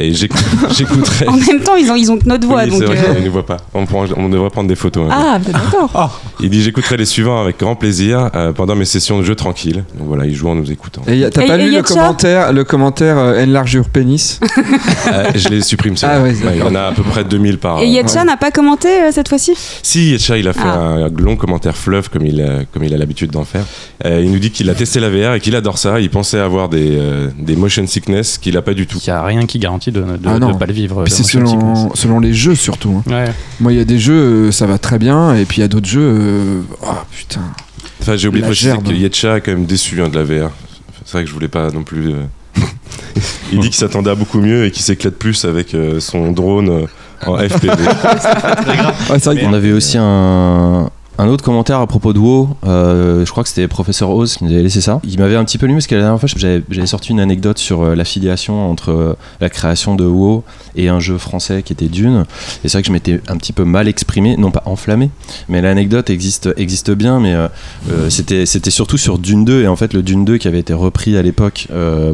Et 0.00 0.12
j'écoute- 0.12 0.42
j'écouterai. 0.76 1.28
En 1.28 1.36
même 1.36 1.60
temps, 1.60 1.76
ils 1.76 1.88
ont, 1.90 1.94
ils 1.94 2.10
ont 2.10 2.18
que 2.18 2.26
notre 2.26 2.46
voix, 2.46 2.64
Oui, 2.64 2.70
donc. 2.70 2.82
vrai 2.82 2.98
euh, 2.98 3.14
qu'ils 3.14 3.24
ne 3.24 3.28
voient 3.28 3.46
pas. 3.46 3.58
On, 3.74 3.86
prend- 3.86 4.06
on 4.16 4.28
devrait 4.28 4.50
prendre 4.50 4.68
des 4.68 4.74
photos. 4.74 5.06
hein. 5.08 5.14
Ah, 5.34 5.38
peut-être 5.38 5.60
d'accord. 5.70 6.20
Il 6.40 6.50
dit 6.50 6.62
j'écouterai 6.62 6.96
les 6.96 7.04
suivants 7.04 7.40
avec 7.40 7.60
grand 7.60 7.76
plaisir 7.76 8.28
euh, 8.34 8.52
pendant 8.52 8.74
mes 8.74 8.84
sessions 8.86 9.18
de 9.18 9.24
jeu 9.24 9.34
tranquilles. 9.36 9.84
Donc 9.96 10.08
voilà, 10.08 10.26
il 10.26 10.34
joue 10.34 10.48
en 10.48 10.56
nous 10.56 10.70
écoutant. 10.72 11.02
Et 11.06 11.20
t'as 11.30 11.46
pas 11.46 11.56
et 11.58 11.66
lu 11.68 11.76
le 11.76 11.82
commentaire, 11.82 12.52
le 12.52 12.64
commentaire 12.64 13.18
euh, 13.18 13.44
enlarge 13.44 13.74
your 13.74 13.88
pénis 13.88 14.40
Euh, 15.12 15.30
je 15.34 15.48
les 15.48 15.60
supprime. 15.60 15.94
Ah 16.02 16.22
ouais, 16.22 16.30
Ouais, 16.30 16.52
il 16.54 16.58
y 16.58 16.62
en 16.62 16.74
a 16.74 16.84
à 16.86 16.92
peu 16.92 17.02
près 17.02 17.24
2000 17.24 17.58
par. 17.58 17.80
Et 17.80 17.86
Yetcha 17.88 18.24
n'a 18.24 18.36
pas 18.38 18.50
commenté 18.50 18.88
euh, 18.88 19.10
cette 19.12 19.28
fois-ci? 19.28 19.52
Si, 19.82 20.10
Yetcha, 20.12 20.38
il 20.38 20.48
a 20.48 20.52
fait 20.54 20.60
Ah. 20.64 20.78
un 20.78 21.08
long 21.10 21.36
commentaire 21.36 21.76
fleuve 21.76 22.08
comme 22.10 22.24
il, 22.26 22.40
a- 22.40 22.64
comme 22.72 22.82
il 22.84 22.94
a 22.94 22.96
l'habitude 22.96 23.30
d'en 23.30 23.44
faire. 23.44 23.64
Euh, 24.04 24.22
il 24.24 24.30
nous 24.32 24.38
dit 24.38 24.50
qu'il 24.50 24.68
a 24.70 24.74
testé 24.74 24.98
la 25.00 25.10
VR 25.10 25.34
et 25.34 25.40
qu'il 25.40 25.54
adore 25.56 25.76
ça. 25.78 26.00
Il 26.00 26.08
pensait 26.10 26.38
avoir 26.38 26.68
des, 26.68 26.96
euh, 26.98 27.28
des 27.38 27.54
motion 27.54 27.86
sickness 27.86 28.38
qu'il 28.38 28.56
a 28.56 28.62
pas 28.62 28.74
du 28.74 28.86
tout. 28.86 28.98
Il 29.06 29.10
n'y 29.10 29.16
a 29.16 29.22
rien 29.24 29.46
qui 29.46 29.58
garantit 29.58 29.92
de 29.92 30.02
ne 30.02 30.16
Ah 30.26 30.38
pas 30.58 30.66
le 30.66 30.72
vivre. 30.72 31.02
Le 31.02 31.10
c'est 31.10 31.22
selon, 31.22 31.94
selon 31.94 32.20
les 32.20 32.32
jeux 32.32 32.54
surtout. 32.54 33.02
hein. 33.06 33.10
Ouais. 33.10 33.32
Moi, 33.60 33.72
il 33.72 33.78
y 33.78 33.80
a 33.80 33.84
des 33.84 33.98
jeux, 33.98 34.48
euh, 34.48 34.52
ça 34.52 34.66
va 34.66 34.78
très 34.78 34.98
bien, 34.98 35.34
et 35.34 35.44
puis 35.44 35.58
il 35.58 35.60
y 35.60 35.64
a 35.64 35.68
d'autres 35.68 35.88
jeux. 35.88 36.00
euh, 36.02 36.60
Oh 36.82 36.86
putain. 37.10 37.40
Enfin, 38.00 38.16
j'ai 38.16 38.28
oublié 38.28 38.42
de 38.42 38.48
préciser 38.48 38.70
gerbe. 38.70 38.88
que 38.88 38.92
Yetcha 38.92 39.36
est 39.36 39.40
quand 39.40 39.52
même 39.52 39.66
déçu 39.66 40.02
hein, 40.02 40.08
de 40.08 40.18
la 40.18 40.24
VR. 40.24 40.50
C'est 41.04 41.12
vrai 41.12 41.22
que 41.24 41.28
je 41.28 41.34
voulais 41.34 41.48
pas 41.48 41.70
non 41.70 41.82
plus. 41.82 42.12
euh, 42.12 42.22
il 43.52 43.58
dit 43.60 43.68
qu'il 43.68 43.74
s'attendait 43.76 44.10
à 44.10 44.14
beaucoup 44.14 44.40
mieux 44.40 44.64
et 44.66 44.70
qu'il 44.70 44.82
s'éclate 44.82 45.14
plus 45.14 45.44
avec 45.44 45.74
euh, 45.74 46.00
son 46.00 46.32
drone 46.32 46.68
euh, 46.68 46.86
en 47.26 47.36
FPV. 47.38 47.68
Ouais, 47.68 47.76
c'est 49.18 49.24
vrai 49.24 49.36
que- 49.36 49.46
On 49.46 49.52
avait 49.54 49.72
aussi 49.72 49.96
un, 49.98 50.90
un 51.18 51.28
autre 51.28 51.44
commentaire 51.44 51.78
à 51.78 51.86
propos 51.86 52.12
de 52.12 52.18
WoW. 52.18 52.56
euh, 52.66 53.24
je 53.24 53.30
crois 53.30 53.44
que 53.44 53.48
c'était 53.48 53.68
Professeur 53.68 54.10
Oz 54.10 54.36
qui 54.36 54.44
nous 54.44 54.52
avait 54.52 54.62
laissé 54.62 54.80
ça. 54.80 55.00
Il 55.04 55.18
m'avait 55.18 55.36
un 55.36 55.44
petit 55.44 55.58
peu 55.58 55.66
lu 55.66 55.74
parce 55.74 55.86
que 55.86 55.94
la 55.94 56.02
dernière 56.02 56.18
fois, 56.18 56.28
j'avais 56.36 56.86
sorti 56.86 57.12
une 57.12 57.20
anecdote 57.20 57.58
sur 57.58 57.82
euh, 57.82 57.94
l'affiliation 57.94 58.68
entre 58.68 58.90
euh, 58.90 59.16
la 59.40 59.48
création 59.48 59.94
de 59.94 60.04
WoW 60.04 60.42
et 60.74 60.88
un 60.88 60.98
jeu 60.98 61.18
français 61.18 61.62
qui 61.62 61.72
était 61.72 61.86
Dune. 61.86 62.24
Et 62.64 62.68
c'est 62.68 62.72
vrai 62.72 62.82
que 62.82 62.88
je 62.88 62.92
m'étais 62.92 63.20
un 63.28 63.36
petit 63.36 63.52
peu 63.52 63.64
mal 63.64 63.86
exprimé, 63.86 64.36
non 64.36 64.50
pas 64.50 64.62
enflammé, 64.66 65.10
mais 65.48 65.62
l'anecdote 65.62 66.10
existe, 66.10 66.90
bien. 66.90 67.20
Mais 67.20 67.34
c'était 68.10 68.70
surtout 68.70 68.98
sur 68.98 69.18
Dune 69.18 69.44
2. 69.44 69.62
Et 69.62 69.68
en 69.68 69.76
fait, 69.76 69.94
le 69.94 70.02
Dune 70.02 70.24
2 70.24 70.38
qui 70.38 70.48
avait 70.48 70.58
été 70.58 70.72
repris 70.72 71.16
à 71.16 71.22
l'époque 71.22 71.68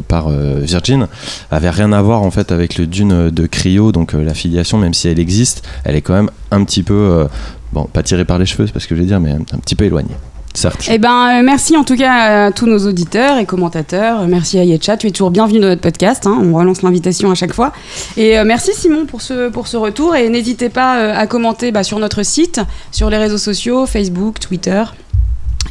par 0.07 0.29
Virgin 0.29 1.07
avait 1.49 1.69
rien 1.69 1.91
à 1.91 2.01
voir 2.01 2.21
en 2.21 2.31
fait 2.31 2.51
avec 2.51 2.77
le 2.77 2.85
Dune 2.85 3.31
de 3.31 3.47
Cryo. 3.47 3.91
Donc 3.91 4.13
l'affiliation, 4.13 4.77
même 4.77 4.93
si 4.93 5.07
elle 5.07 5.19
existe, 5.19 5.63
elle 5.83 5.95
est 5.95 6.01
quand 6.01 6.13
même 6.13 6.29
un 6.51 6.63
petit 6.63 6.83
peu. 6.83 7.27
Bon, 7.73 7.85
pas 7.85 8.03
tiré 8.03 8.25
par 8.25 8.37
les 8.37 8.45
cheveux, 8.45 8.67
c'est 8.67 8.73
pas 8.73 8.79
ce 8.79 8.87
que 8.87 8.95
je 8.95 9.01
vais 9.01 9.05
dire, 9.07 9.19
mais 9.19 9.31
un, 9.31 9.57
petit 9.59 9.75
peu 9.75 9.85
éloigné. 9.85 10.09
Certes. 10.53 10.89
Eh 10.91 10.97
ben, 10.97 11.39
euh, 11.39 11.43
merci 11.45 11.77
en 11.77 11.85
tout 11.85 11.95
cas 11.95 12.47
à 12.47 12.51
tous 12.51 12.65
nos 12.67 12.79
auditeurs 12.85 13.37
et 13.37 13.45
commentateurs. 13.45 14.27
Merci 14.27 14.59
à 14.59 14.65
Yetcha, 14.65 14.97
tu 14.97 15.07
es 15.07 15.11
toujours 15.11 15.31
bienvenu 15.31 15.59
dans 15.61 15.69
notre 15.69 15.79
podcast. 15.81 16.27
hein. 16.27 16.41
On 16.43 16.53
relance 16.53 16.81
l'invitation 16.81 17.31
à 17.31 17.35
chaque 17.35 17.53
fois. 17.53 17.71
Et 18.17 18.37
euh, 18.37 18.43
merci 18.43 18.71
Simon 18.73 19.05
pour 19.05 19.21
ce, 19.21 19.47
pour 19.47 19.67
ce 19.67 19.77
retour. 19.77 20.13
Et 20.17 20.27
n'hésitez 20.27 20.67
pas 20.67 20.99
euh, 20.99 21.13
à 21.15 21.25
commenter 21.25 21.71
bah, 21.71 21.83
sur 21.83 21.99
notre 21.99 22.23
site, 22.23 22.59
sur 22.91 23.09
les 23.09 23.17
réseaux 23.17 23.37
sociaux, 23.37 23.85
Facebook, 23.85 24.39
Twitter. 24.39 24.83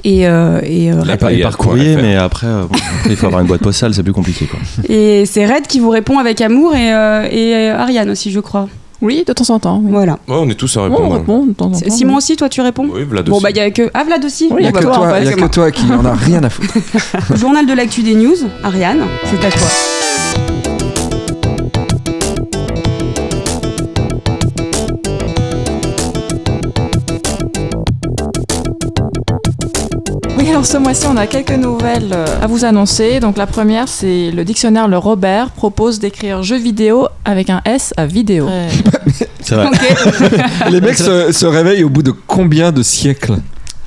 Et, 0.02 0.26
euh, 0.26 0.61
et, 0.64 0.90
euh, 0.90 1.02
Et 1.02 1.16
par, 1.19 1.30
par 1.42 1.59
courrier, 1.59 1.97
mais 1.97 2.16
après, 2.16 2.47
euh, 2.47 2.64
bon, 2.64 2.78
il 3.11 3.16
faut 3.16 3.26
avoir 3.26 3.42
une 3.42 3.49
boîte 3.49 3.61
postale, 3.61 3.92
c'est 3.92 4.02
plus 4.02 4.14
compliqué. 4.14 4.47
Quoi. 4.47 4.59
et 4.88 5.26
c'est 5.26 5.45
Red 5.45 5.66
qui 5.66 5.78
vous 5.80 5.90
répond 5.90 6.19
avec 6.19 6.40
amour 6.40 6.75
et, 6.75 6.88
et 7.33 7.69
Ariane 7.69 8.09
aussi, 8.09 8.30
je 8.30 8.40
crois. 8.40 8.69
Oui, 9.02 9.25
de 9.26 9.33
temps 9.33 9.49
en 9.54 9.59
temps. 9.59 9.80
Oui. 9.83 9.90
Voilà. 9.92 10.12
Ouais, 10.28 10.37
on 10.38 10.49
est 10.49 10.54
tous 10.54 10.76
à 10.76 10.83
répondre. 10.85 11.02
on 11.04 11.09
répond 11.11 11.47
de 11.47 11.52
temps 11.52 11.66
en 11.66 11.71
temps. 11.71 11.90
Simon 11.90 12.16
aussi, 12.16 12.37
toi 12.37 12.49
tu 12.49 12.61
réponds 12.61 12.88
Oui, 12.92 13.04
Vlad 13.04 13.26
Bon, 13.28 13.37
aussi. 13.37 13.42
bah, 13.45 13.50
il 13.50 13.57
y 13.57 13.61
a 13.61 13.71
que. 13.71 13.90
Ah, 13.95 14.04
Vlad 14.04 14.25
aussi 14.25 14.49
Oui, 14.50 14.59
Il 14.61 14.64
y 14.64 14.69
a 14.69 14.73
Bon, 14.73 14.78
que 14.80 14.85
bah, 14.85 14.92
toi, 14.95 15.09
toi, 15.09 15.21
y 15.21 15.28
a 15.28 15.33
que 15.33 15.47
toi 15.47 15.71
qui 15.71 15.85
en 15.92 16.04
a 16.04 16.14
rien 16.14 16.42
à 16.45 16.50
foutre. 16.50 16.75
Journal 17.37 17.66
de 17.66 17.73
l'actu 17.73 18.02
des 18.02 18.14
news, 18.14 18.37
Ariane, 18.62 19.00
c'est 19.25 19.45
à 19.47 19.50
toi. 19.50 19.69
Alors 30.50 30.66
ce 30.66 30.78
mois-ci, 30.78 31.07
on 31.07 31.16
a 31.16 31.28
quelques 31.28 31.52
nouvelles 31.52 32.12
euh, 32.12 32.26
à 32.42 32.49
vous 32.49 32.64
annoncer. 32.64 33.21
Donc 33.21 33.37
la 33.37 33.47
première, 33.47 33.87
c'est 33.87 34.33
le 34.33 34.45
dictionnaire 34.45 34.88
Le 34.88 34.99
Robert 34.99 35.50
propose 35.50 36.00
d'écrire 36.00 36.42
jeu 36.42 36.57
vidéo 36.57 37.07
avec 37.25 37.50
un 37.50 37.62
S 37.64 37.95
à 37.97 38.04
vidéo. 38.04 38.49
C'est 39.40 39.54
vrai. 39.54 39.69
Ok. 39.69 40.71
Les 40.71 40.80
mecs 40.80 40.99
se, 40.99 41.30
se 41.30 41.47
réveillent 41.47 41.85
au 41.85 41.88
bout 41.88 42.02
de 42.02 42.11
combien 42.11 42.73
de 42.73 42.83
siècles? 42.83 43.37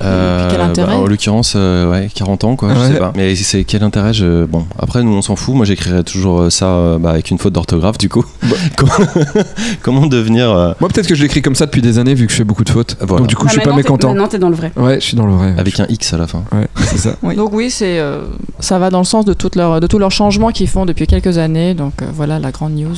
Euh, 0.02 0.48
quel 0.50 0.60
intérêt 0.60 0.92
bah, 0.96 0.98
En 1.02 1.06
l'occurrence, 1.06 1.54
euh, 1.56 1.90
ouais, 1.90 2.08
40 2.14 2.44
ans, 2.44 2.56
quoi, 2.56 2.68
Ouais. 2.68 2.74
je 2.88 2.92
sais 2.92 2.98
pas. 2.98 3.12
Mais 3.16 3.34
c'est 3.36 3.64
quel 3.64 3.82
intérêt 3.84 4.12
je... 4.12 4.44
Bon, 4.44 4.66
après, 4.78 5.02
nous, 5.02 5.12
on 5.12 5.22
s'en 5.22 5.36
fout. 5.36 5.54
Moi, 5.54 5.64
j'écrirais 5.64 6.02
toujours 6.02 6.40
euh, 6.42 6.50
ça 6.50 6.66
euh, 6.66 6.98
bah, 6.98 7.10
avec 7.10 7.30
une 7.30 7.38
faute 7.38 7.52
d'orthographe, 7.52 7.96
du 7.98 8.08
coup. 8.08 8.24
Bah. 8.42 8.48
Comment- 8.76 8.92
Comment 9.82 10.06
devenir. 10.06 10.50
euh, 10.50 10.72
Moi, 10.80 10.88
peut-être 10.90 11.06
que 11.06 11.14
je 11.14 11.22
l'écris 11.22 11.42
comme 11.42 11.54
ça 11.54 11.66
depuis 11.66 11.82
des 11.82 11.98
années, 11.98 12.14
vu 12.14 12.26
que 12.26 12.32
je 12.32 12.36
fais 12.36 12.44
beaucoup 12.44 12.64
de 12.64 12.70
fautes. 12.70 12.96
Voilà. 13.00 13.18
Donc, 13.20 13.28
du 13.28 13.36
coup, 13.36 13.44
Ah, 13.46 13.50
je 13.52 13.60
suis 13.60 13.62
pas 13.68 13.74
mécontent. 13.74 14.08
Maintenant, 14.08 14.28
t'es 14.28 14.38
dans 14.38 14.48
le 14.50 14.56
vrai. 14.56 14.72
Ouais, 14.76 14.96
je 14.96 15.04
suis 15.04 15.16
dans 15.16 15.26
le 15.26 15.32
vrai. 15.34 15.54
avec 15.58 15.78
un 15.80 15.86
X 15.88 16.12
à 16.12 16.18
la 16.18 16.26
fin 16.26 16.42
Ouais, 16.52 16.66
c'est 16.86 16.98
ça. 16.98 17.16
Oui. 17.22 17.36
Donc 17.36 17.52
oui, 17.52 17.70
c'est 17.70 17.98
euh, 17.98 18.22
ça 18.60 18.78
va 18.78 18.90
dans 18.90 18.98
le 18.98 19.04
sens 19.04 19.24
de, 19.24 19.32
toutes 19.32 19.56
leurs- 19.56 19.80
de 19.80 19.86
tous 19.86 19.98
leurs 19.98 20.10
changements 20.12 20.50
qu'ils 20.50 20.68
font 20.68 20.86
depuis 20.86 21.06
quelques 21.06 21.38
années. 21.38 21.74
Donc 21.74 22.02
euh, 22.02 22.06
voilà 22.12 22.38
la 22.38 22.50
grande 22.50 22.74
news. 22.74 22.94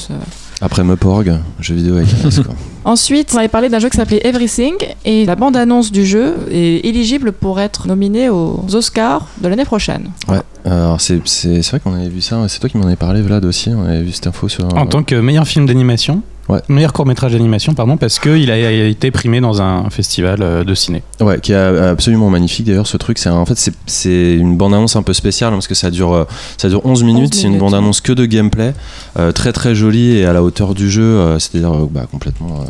Après 0.63 0.83
Meporg, 0.85 1.39
jeu 1.61 1.75
vidéo 1.75 1.97
avec. 1.97 2.09
Ensuite, 2.85 3.33
on 3.35 3.39
avait 3.39 3.49
parlé 3.49 3.69
d'un 3.69 3.79
jeu 3.79 3.89
qui 3.89 3.97
s'appelait 3.97 4.25
Everything 4.27 4.75
et 5.05 5.27
la 5.27 5.35
bande-annonce 5.37 5.93
du 5.93 6.07
jeu 6.07 6.35
est 6.51 6.85
éligible 6.87 7.33
pour 7.33 7.61
être 7.61 7.89
nominé 7.89 8.31
aux 8.31 8.65
Oscars 8.73 9.27
de 9.43 9.49
l'année 9.49 9.65
prochaine. 9.65 10.11
Ouais. 10.29 10.41
Alors, 10.65 11.01
c'est 11.01 11.21
c'est- 11.29 11.63
c'est 11.63 11.71
vrai 11.73 11.81
qu'on 11.81 11.95
avait 11.95 12.09
vu 12.09 12.21
ça. 12.21 12.43
C'est 12.49 12.59
toi 12.59 12.69
qui 12.71 12.79
m'en 12.79 12.87
avais 12.87 12.97
parlé, 12.97 13.21
Vlad, 13.23 13.45
aussi. 13.45 13.71
On 13.71 13.85
avait 13.85 14.03
vu 14.03 14.13
cette 14.13 14.27
info 14.29 14.49
sur. 14.49 14.65
En 14.77 14.87
tant 14.87 15.03
que 15.03 15.15
meilleur 15.17 15.47
film 15.47 15.67
d'animation 15.67 16.23
Ouais. 16.49 16.61
Meilleur 16.69 16.93
court-métrage 16.93 17.33
d'animation, 17.33 17.75
pardon, 17.75 17.97
parce 17.97 18.19
qu'il 18.21 18.50
a 18.50 18.71
été 18.71 19.11
primé 19.11 19.41
dans 19.41 19.61
un 19.61 19.91
festival 19.91 20.38
euh, 20.43 20.62
de 20.65 20.75
ciné. 20.75 21.03
Ouais, 21.21 21.41
qui 21.41 21.53
est 21.53 21.57
absolument 21.57 22.31
magnifique 22.31 22.67
d'ailleurs 22.67 22.87
ce 22.87 22.97
truc. 22.97 23.19
C'est 23.19 23.29
en 23.31 23.45
fait 23.47 23.71
c'est- 23.87 24.35
une 24.35 24.57
bande 24.57 24.73
annonce 24.75 24.95
un 24.97 25.03
peu 25.03 25.12
spéciale 25.12 25.53
hein, 25.53 25.57
parce 25.57 25.67
que 25.67 25.75
ça 25.75 25.91
dure 25.91 26.12
euh, 26.15 26.25
ça 26.57 26.69
dure 26.69 26.85
11 26.87 27.03
minutes. 27.03 27.35
C'est 27.35 27.47
une 27.49 27.59
bande 27.59 27.75
annonce 27.75 28.00
que 28.00 28.12
de 28.12 28.26
gameplay, 28.26 28.75
euh, 29.19 29.33
très 29.33 29.53
très 29.53 29.75
jolie 29.75 30.17
et 30.19 30.25
à 30.25 30.33
la 30.33 30.43
hauteur 30.43 30.75
du 30.75 30.88
jeu. 30.91 31.03
euh, 31.03 31.38
C'est-à-dire 31.38 31.73
euh, 31.75 31.88
bah, 31.91 32.07
complètement 32.11 32.61
euh, 32.61 32.65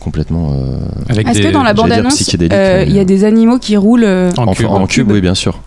complètement 0.00 0.52
euh, 0.52 0.78
Avec 1.08 1.28
Est-ce 1.28 1.38
des, 1.38 1.44
que 1.48 1.52
dans 1.52 1.62
la 1.62 1.74
bande-annonce, 1.74 2.34
euh, 2.52 2.84
il 2.86 2.92
y 2.94 2.98
a 2.98 3.04
des 3.04 3.24
animaux 3.24 3.58
qui 3.58 3.76
roulent 3.76 4.04
euh, 4.04 4.30
en 4.36 4.46
en, 4.48 4.52
cube. 4.54 4.66
en 4.66 4.86
cube, 4.86 5.10
oui 5.10 5.20
bien 5.20 5.34
sûr. 5.34 5.60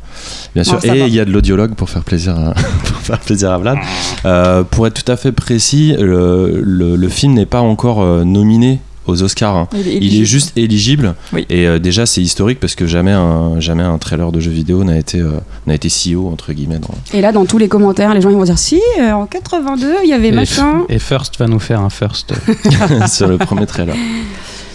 Bien 0.53 0.63
sûr, 0.63 0.79
et 0.83 0.99
il 1.07 1.13
y 1.13 1.19
a 1.19 1.25
de 1.25 1.31
l'audiologue 1.31 1.73
pour 1.75 1.89
faire 1.89 2.03
plaisir 2.03 2.35
à, 2.37 2.53
pour 2.85 2.97
faire 2.97 3.19
plaisir 3.19 3.51
à 3.51 3.57
Vlad. 3.57 3.77
Euh, 4.25 4.63
pour 4.63 4.85
être 4.87 5.03
tout 5.03 5.11
à 5.11 5.15
fait 5.15 5.31
précis, 5.31 5.95
le, 5.99 6.61
le- 6.63 6.95
le 6.95 7.09
film 7.09 7.33
n'est 7.33 7.45
pas 7.47 7.61
encore 7.61 8.01
euh, 8.01 8.23
nominé 8.23 8.79
aux 9.07 9.21
Oscars. 9.23 9.55
hein. 9.55 9.67
Il 9.73 9.79
est, 9.79 9.81
Il 9.81 9.87
est 9.93 9.97
éligible. 9.97 10.25
juste 10.25 10.57
éligible 10.57 11.15
Oui. 11.33 11.45
et 11.49 11.67
euh, 11.67 11.79
déjà 11.79 12.05
c'est 12.05 12.21
historique 12.21 12.59
parce 12.59 12.75
que 12.75 12.87
jamais 12.87 13.11
un, 13.11 13.59
jamais 13.59 13.83
un 13.83 13.97
trailer 13.97 14.31
de 14.31 14.39
jeu 14.39 14.51
vidéo 14.51 14.83
n'a 14.83 14.97
été, 14.97 15.19
euh, 15.19 15.31
n'a 15.67 15.75
été 15.75 15.89
si 15.89 16.15
haut 16.15 16.29
entre 16.31 16.53
guillemets. 16.53 16.79
Dans... 16.79 16.93
Et 17.13 17.21
là, 17.21 17.31
dans 17.31 17.45
tous 17.45 17.57
les 17.57 17.67
commentaires, 17.67 18.13
les 18.13 18.21
gens 18.21 18.29
ils 18.29 18.35
vont 18.37 18.43
dire 18.43 18.57
si, 18.59 18.81
euh, 18.99 19.11
en 19.11 19.25
82, 19.25 19.95
il 20.03 20.09
y 20.09 20.13
avait 20.13 20.29
Et, 20.29 20.31
machin. 20.31 20.83
et 20.89 20.99
First 20.99 21.37
va 21.39 21.47
nous 21.47 21.59
faire 21.59 21.81
un 21.81 21.89
First. 21.89 22.33
sur 23.07 23.27
le 23.27 23.37
premier 23.37 23.65
trailer. 23.65 23.95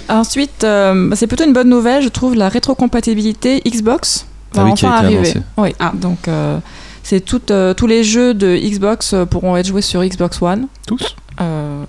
Ensuite, 0.08 0.64
euh, 0.64 1.10
c'est 1.14 1.26
plutôt 1.26 1.44
une 1.44 1.52
bonne 1.52 1.68
nouvelle, 1.68 2.02
je 2.02 2.08
trouve, 2.08 2.34
la 2.34 2.48
rétrocompatibilité 2.48 3.60
Xbox 3.66 4.26
va 4.54 4.62
Ah 4.62 4.64
oui, 4.64 4.74
qui 4.74 4.86
a 4.86 4.88
enfin 4.88 5.04
arriver. 5.04 5.34
Oui. 5.58 5.74
Ah. 5.78 5.92
Donc, 5.94 6.28
euh, 6.28 6.58
c'est 7.02 7.20
tout, 7.20 7.42
euh, 7.50 7.74
tous 7.74 7.86
les 7.86 8.04
jeux 8.04 8.32
de 8.32 8.56
Xbox 8.56 9.14
pourront 9.30 9.56
être 9.58 9.66
joués 9.66 9.82
sur 9.82 10.02
Xbox 10.02 10.40
One 10.40 10.66
Tous 10.86 11.14
euh, 11.40 11.84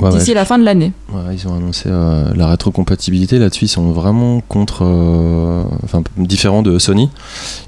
Ouais, 0.00 0.10
ouais, 0.12 0.18
d'ici 0.18 0.34
la 0.34 0.44
fin 0.44 0.58
de 0.58 0.64
l'année. 0.64 0.92
Ouais, 1.12 1.34
ils 1.34 1.46
ont 1.48 1.54
annoncé 1.56 1.84
euh, 1.86 2.24
la 2.34 2.48
rétrocompatibilité 2.48 3.38
là-dessus. 3.38 3.66
Ils 3.66 3.68
sont 3.68 3.90
vraiment 3.92 4.40
contre, 4.40 4.84
euh, 4.84 5.62
enfin 5.84 6.02
différents 6.16 6.62
de 6.62 6.78
Sony, 6.78 7.10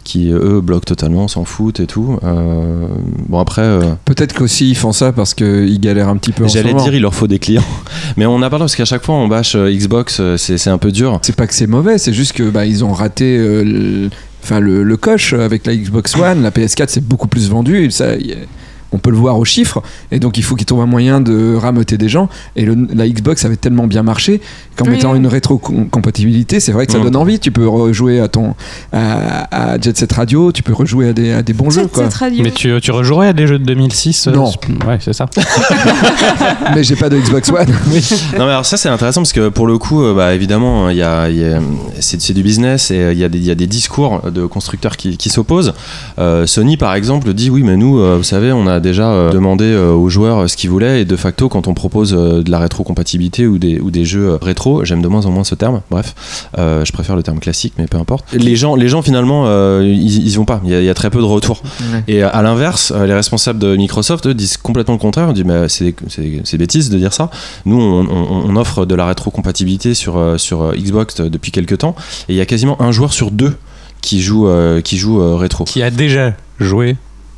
qui 0.04 0.30
eux 0.30 0.60
bloquent 0.60 0.84
totalement, 0.86 1.28
s'en 1.28 1.44
foutent 1.44 1.80
et 1.80 1.86
tout. 1.86 2.18
Euh, 2.24 2.86
bon 3.28 3.38
après, 3.38 3.62
euh, 3.62 3.80
Peut-être 4.04 4.34
qu'aussi 4.34 4.70
ils 4.70 4.76
font 4.76 4.92
ça 4.92 5.12
parce 5.12 5.34
qu'ils 5.34 5.80
galèrent 5.80 6.08
un 6.08 6.16
petit 6.16 6.32
peu 6.32 6.46
j'allais 6.48 6.74
dire 6.74 6.94
il 6.94 7.02
leur 7.02 7.14
faut 7.14 7.26
des 7.26 7.38
clients, 7.38 7.62
mais 8.16 8.26
on 8.26 8.42
a 8.42 8.50
parlé 8.50 8.62
parce 8.64 8.76
qu'à 8.76 8.84
chaque 8.84 9.04
fois 9.04 9.14
on 9.14 9.28
bâche 9.28 9.54
euh, 9.54 9.70
Xbox, 9.72 10.20
c'est 10.36 10.68
un 10.68 10.78
peu 10.78 10.92
dur. 10.92 11.18
C'est 11.22 11.36
pas 11.36 11.46
que 11.46 11.54
c'est 11.54 11.66
mauvais, 11.66 11.98
c'est 11.98 12.12
juste 12.12 12.32
que 12.32 12.48
bah, 12.50 12.66
ils 12.66 12.84
ont 12.84 12.92
raté 12.92 13.36
euh, 13.38 13.62
le, 13.64 14.10
enfin, 14.42 14.60
le, 14.60 14.82
le 14.82 14.96
coche 14.96 15.32
avec 15.32 15.66
la 15.66 15.74
Xbox 15.74 16.16
One. 16.16 16.42
La 16.42 16.50
PS4 16.50 16.86
c'est 16.88 17.04
beaucoup 17.04 17.28
plus 17.28 17.48
vendu. 17.50 17.84
et 17.84 17.90
Ça, 17.90 18.16
y 18.16 18.30
est- 18.32 18.48
on 18.92 18.98
peut 18.98 19.10
le 19.10 19.16
voir 19.16 19.38
aux 19.38 19.44
chiffres. 19.44 19.82
Et 20.12 20.18
donc 20.18 20.36
il 20.38 20.42
faut 20.42 20.56
qu'ils 20.56 20.66
trouvent 20.66 20.80
un 20.82 20.86
moyen 20.86 21.20
de 21.20 21.54
rameuter 21.54 21.96
des 21.98 22.08
gens. 22.08 22.28
Et 22.56 22.64
le- 22.64 22.88
la 22.94 23.08
Xbox 23.08 23.44
avait 23.44 23.56
tellement 23.56 23.86
bien 23.86 24.02
marché 24.02 24.40
qu'en 24.76 24.84
Oui. 24.86 24.92
mettant 24.92 25.14
une 25.14 25.26
rétrocompatibilité, 25.26 26.60
c'est 26.60 26.72
vrai 26.72 26.86
que 26.86 26.92
ça 26.92 26.98
Mm. 26.98 27.02
donne 27.04 27.16
envie. 27.16 27.38
Tu 27.38 27.50
peux 27.50 27.66
rejouer 27.68 28.20
à 28.20 28.28
ton 28.28 28.54
à, 28.92 29.72
à 29.74 29.80
Jet 29.80 29.96
Set 29.96 30.12
Radio, 30.12 30.52
tu 30.52 30.62
peux 30.62 30.72
rejouer 30.72 31.08
à 31.08 31.12
des, 31.12 31.32
à 31.32 31.42
des 31.42 31.52
bons 31.52 31.70
jeux. 31.70 31.82
Cette- 31.82 31.92
Quoi. 31.92 32.08
Mais 32.42 32.50
tu, 32.50 32.72
tu 32.80 32.90
rejouerais 32.90 33.28
à 33.28 33.32
des 33.32 33.46
jeux 33.46 33.58
de 33.58 33.64
2006 33.64 34.28
euh, 34.28 34.32
Non. 34.32 34.46
c'est- 34.50 34.86
Ouais, 34.86 34.98
c'est 35.00 35.12
ça. 35.12 35.26
Mais 36.74 36.82
j'ai 36.84 36.96
pas 36.96 37.08
de 37.08 37.18
Xbox 37.18 37.50
One. 37.50 37.66
Oui. 37.92 38.00
Non 38.38 38.44
mais 38.46 38.52
alors 38.52 38.66
ça 38.66 38.76
c'est 38.76 38.88
intéressant 38.88 39.20
parce 39.22 39.32
que 39.32 39.48
pour 39.48 39.66
le 39.66 39.78
coup, 39.78 40.02
euh, 40.02 40.14
bah, 40.14 40.34
évidemment, 40.34 40.88
il 40.90 40.96
y 40.96 41.02
a, 41.02 41.28
y 41.30 41.44
a- 41.44 41.60
c'est 42.00 42.32
du 42.32 42.42
business 42.42 42.90
et 42.90 42.98
euh, 42.98 43.12
il 43.12 43.18
y, 43.18 43.24
a 43.24 43.28
des- 43.28 43.38
il 43.38 43.44
y 43.44 43.50
a 43.50 43.54
des 43.54 43.66
discours 43.66 44.20
de 44.30 44.46
constructeurs 44.46 44.96
qui, 44.96 45.16
qui 45.16 45.28
s'opposent. 45.30 45.72
Euh, 46.18 46.46
Sony 46.46 46.76
par 46.76 46.94
exemple 46.94 47.32
dit 47.34 47.50
oui 47.50 47.62
mais 47.62 47.76
nous, 47.76 47.98
vous 48.16 48.22
savez, 48.22 48.52
on 48.52 48.66
a 48.66 48.79
déjà 48.80 49.10
euh, 49.10 49.30
demandé 49.30 49.64
euh, 49.64 49.92
aux 49.92 50.08
joueurs 50.08 50.38
euh, 50.40 50.46
ce 50.48 50.56
qu'ils 50.56 50.70
voulaient 50.70 51.02
et 51.02 51.04
de 51.04 51.16
facto 51.16 51.48
quand 51.48 51.68
on 51.68 51.74
propose 51.74 52.14
euh, 52.16 52.42
de 52.42 52.50
la 52.50 52.58
rétrocompatibilité 52.58 53.46
ou 53.46 53.58
des, 53.58 53.78
ou 53.80 53.90
des 53.90 54.04
jeux 54.04 54.30
euh, 54.30 54.38
rétro, 54.40 54.84
j'aime 54.84 55.02
de 55.02 55.08
moins 55.08 55.26
en 55.26 55.30
moins 55.30 55.44
ce 55.44 55.54
terme. 55.54 55.82
Bref, 55.90 56.46
euh, 56.58 56.84
je 56.84 56.92
préfère 56.92 57.16
le 57.16 57.22
terme 57.22 57.38
classique 57.38 57.74
mais 57.78 57.86
peu 57.86 57.98
importe. 57.98 58.24
Les 58.32 58.56
gens, 58.56 58.74
les 58.74 58.88
gens 58.88 59.02
finalement, 59.02 59.44
euh, 59.46 59.82
ils, 59.84 60.18
ils 60.26 60.28
y 60.32 60.36
vont 60.36 60.44
pas. 60.44 60.60
Il 60.64 60.70
y, 60.70 60.74
a, 60.74 60.80
il 60.80 60.84
y 60.84 60.88
a 60.90 60.94
très 60.94 61.10
peu 61.10 61.18
de 61.20 61.24
retours. 61.24 61.62
Et 62.08 62.22
à 62.22 62.42
l'inverse, 62.42 62.92
euh, 62.94 63.06
les 63.06 63.14
responsables 63.14 63.58
de 63.58 63.76
Microsoft 63.76 64.26
eux, 64.26 64.34
disent 64.34 64.56
complètement 64.56 64.94
le 64.94 65.00
contraire. 65.00 65.28
Ils 65.30 65.34
disent 65.34 65.44
bah, 65.44 65.68
c'est 65.68 66.58
bêtise 66.58 66.90
de 66.90 66.98
dire 66.98 67.12
ça. 67.12 67.30
Nous, 67.66 67.80
on, 67.80 68.00
on- 68.08 68.42
on 68.50 68.56
offre 68.56 68.86
de 68.86 68.94
la 68.94 69.06
rétrocompatibilité 69.06 69.94
sur, 69.94 70.16
euh, 70.16 70.38
sur 70.38 70.72
Xbox 70.74 71.20
depuis 71.20 71.52
quelques 71.52 71.78
temps. 71.78 71.94
Et 72.28 72.32
il 72.34 72.36
y 72.36 72.40
a 72.40 72.46
quasiment 72.46 72.80
un 72.82 72.92
joueur 72.92 73.12
sur 73.12 73.30
deux 73.30 73.54
qui 74.00 74.20
joue, 74.22 74.48
euh, 74.48 74.80
qui 74.80 74.96
joue 74.96 75.20
euh, 75.20 75.36
rétro. 75.36 75.64
Qui 75.64 75.82
a 75.82 75.90
déjà 75.90 76.32
joué 76.58 76.96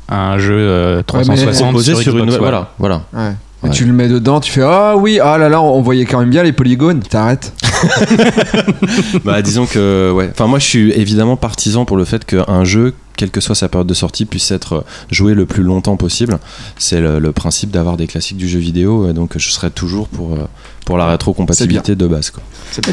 un 0.09 0.37
jeu 0.37 0.57
euh, 0.57 1.03
360 1.03 1.67
Proposé 1.69 1.93
sur, 1.93 2.03
sur 2.03 2.17
une 2.17 2.25
Xbox. 2.25 2.39
Voilà, 2.39 2.71
voilà. 2.79 3.03
Ouais. 3.13 3.31
Ouais. 3.63 3.69
tu 3.69 3.85
le 3.85 3.93
mets 3.93 4.09
dedans, 4.09 4.41
tu 4.41 4.51
fais 4.51 4.61
ah 4.61 4.95
oui, 4.97 5.19
ah 5.23 5.37
là 5.37 5.47
là, 5.47 5.61
on 5.61 5.81
voyait 5.81 6.03
quand 6.05 6.19
même 6.19 6.29
bien 6.29 6.43
les 6.43 6.51
polygones. 6.51 6.99
T'arrêtes. 6.99 7.53
bah, 9.23 9.41
disons 9.41 9.65
que, 9.65 10.11
ouais. 10.13 10.29
Enfin, 10.31 10.47
moi, 10.47 10.59
je 10.59 10.65
suis 10.65 10.91
évidemment 10.91 11.37
partisan 11.37 11.85
pour 11.85 11.95
le 11.95 12.03
fait 12.03 12.25
qu'un 12.25 12.65
jeu, 12.65 12.93
quelle 13.15 13.31
que 13.31 13.39
soit 13.39 13.55
sa 13.55 13.69
période 13.69 13.87
de 13.87 13.93
sortie, 13.93 14.25
puisse 14.25 14.51
être 14.51 14.83
joué 15.11 15.33
le 15.33 15.45
plus 15.45 15.63
longtemps 15.63 15.95
possible. 15.95 16.39
C'est 16.77 16.99
le, 16.99 17.19
le 17.19 17.31
principe 17.31 17.71
d'avoir 17.71 17.95
des 17.95 18.07
classiques 18.07 18.37
du 18.37 18.49
jeu 18.49 18.59
vidéo. 18.59 19.09
et 19.09 19.13
Donc, 19.13 19.37
je 19.37 19.49
serais 19.49 19.69
toujours 19.69 20.09
pour, 20.09 20.33
euh, 20.33 20.47
pour 20.85 20.97
la 20.97 21.07
rétrocompatibilité 21.07 21.95
de 21.95 22.07
base. 22.07 22.31
Quoi. 22.31 22.43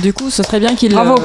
Du 0.01 0.13
coup, 0.13 0.31
ce 0.31 0.43
serait 0.43 0.61
bien 0.61 0.75
qu'il 0.77 0.97
euh, 0.97 1.17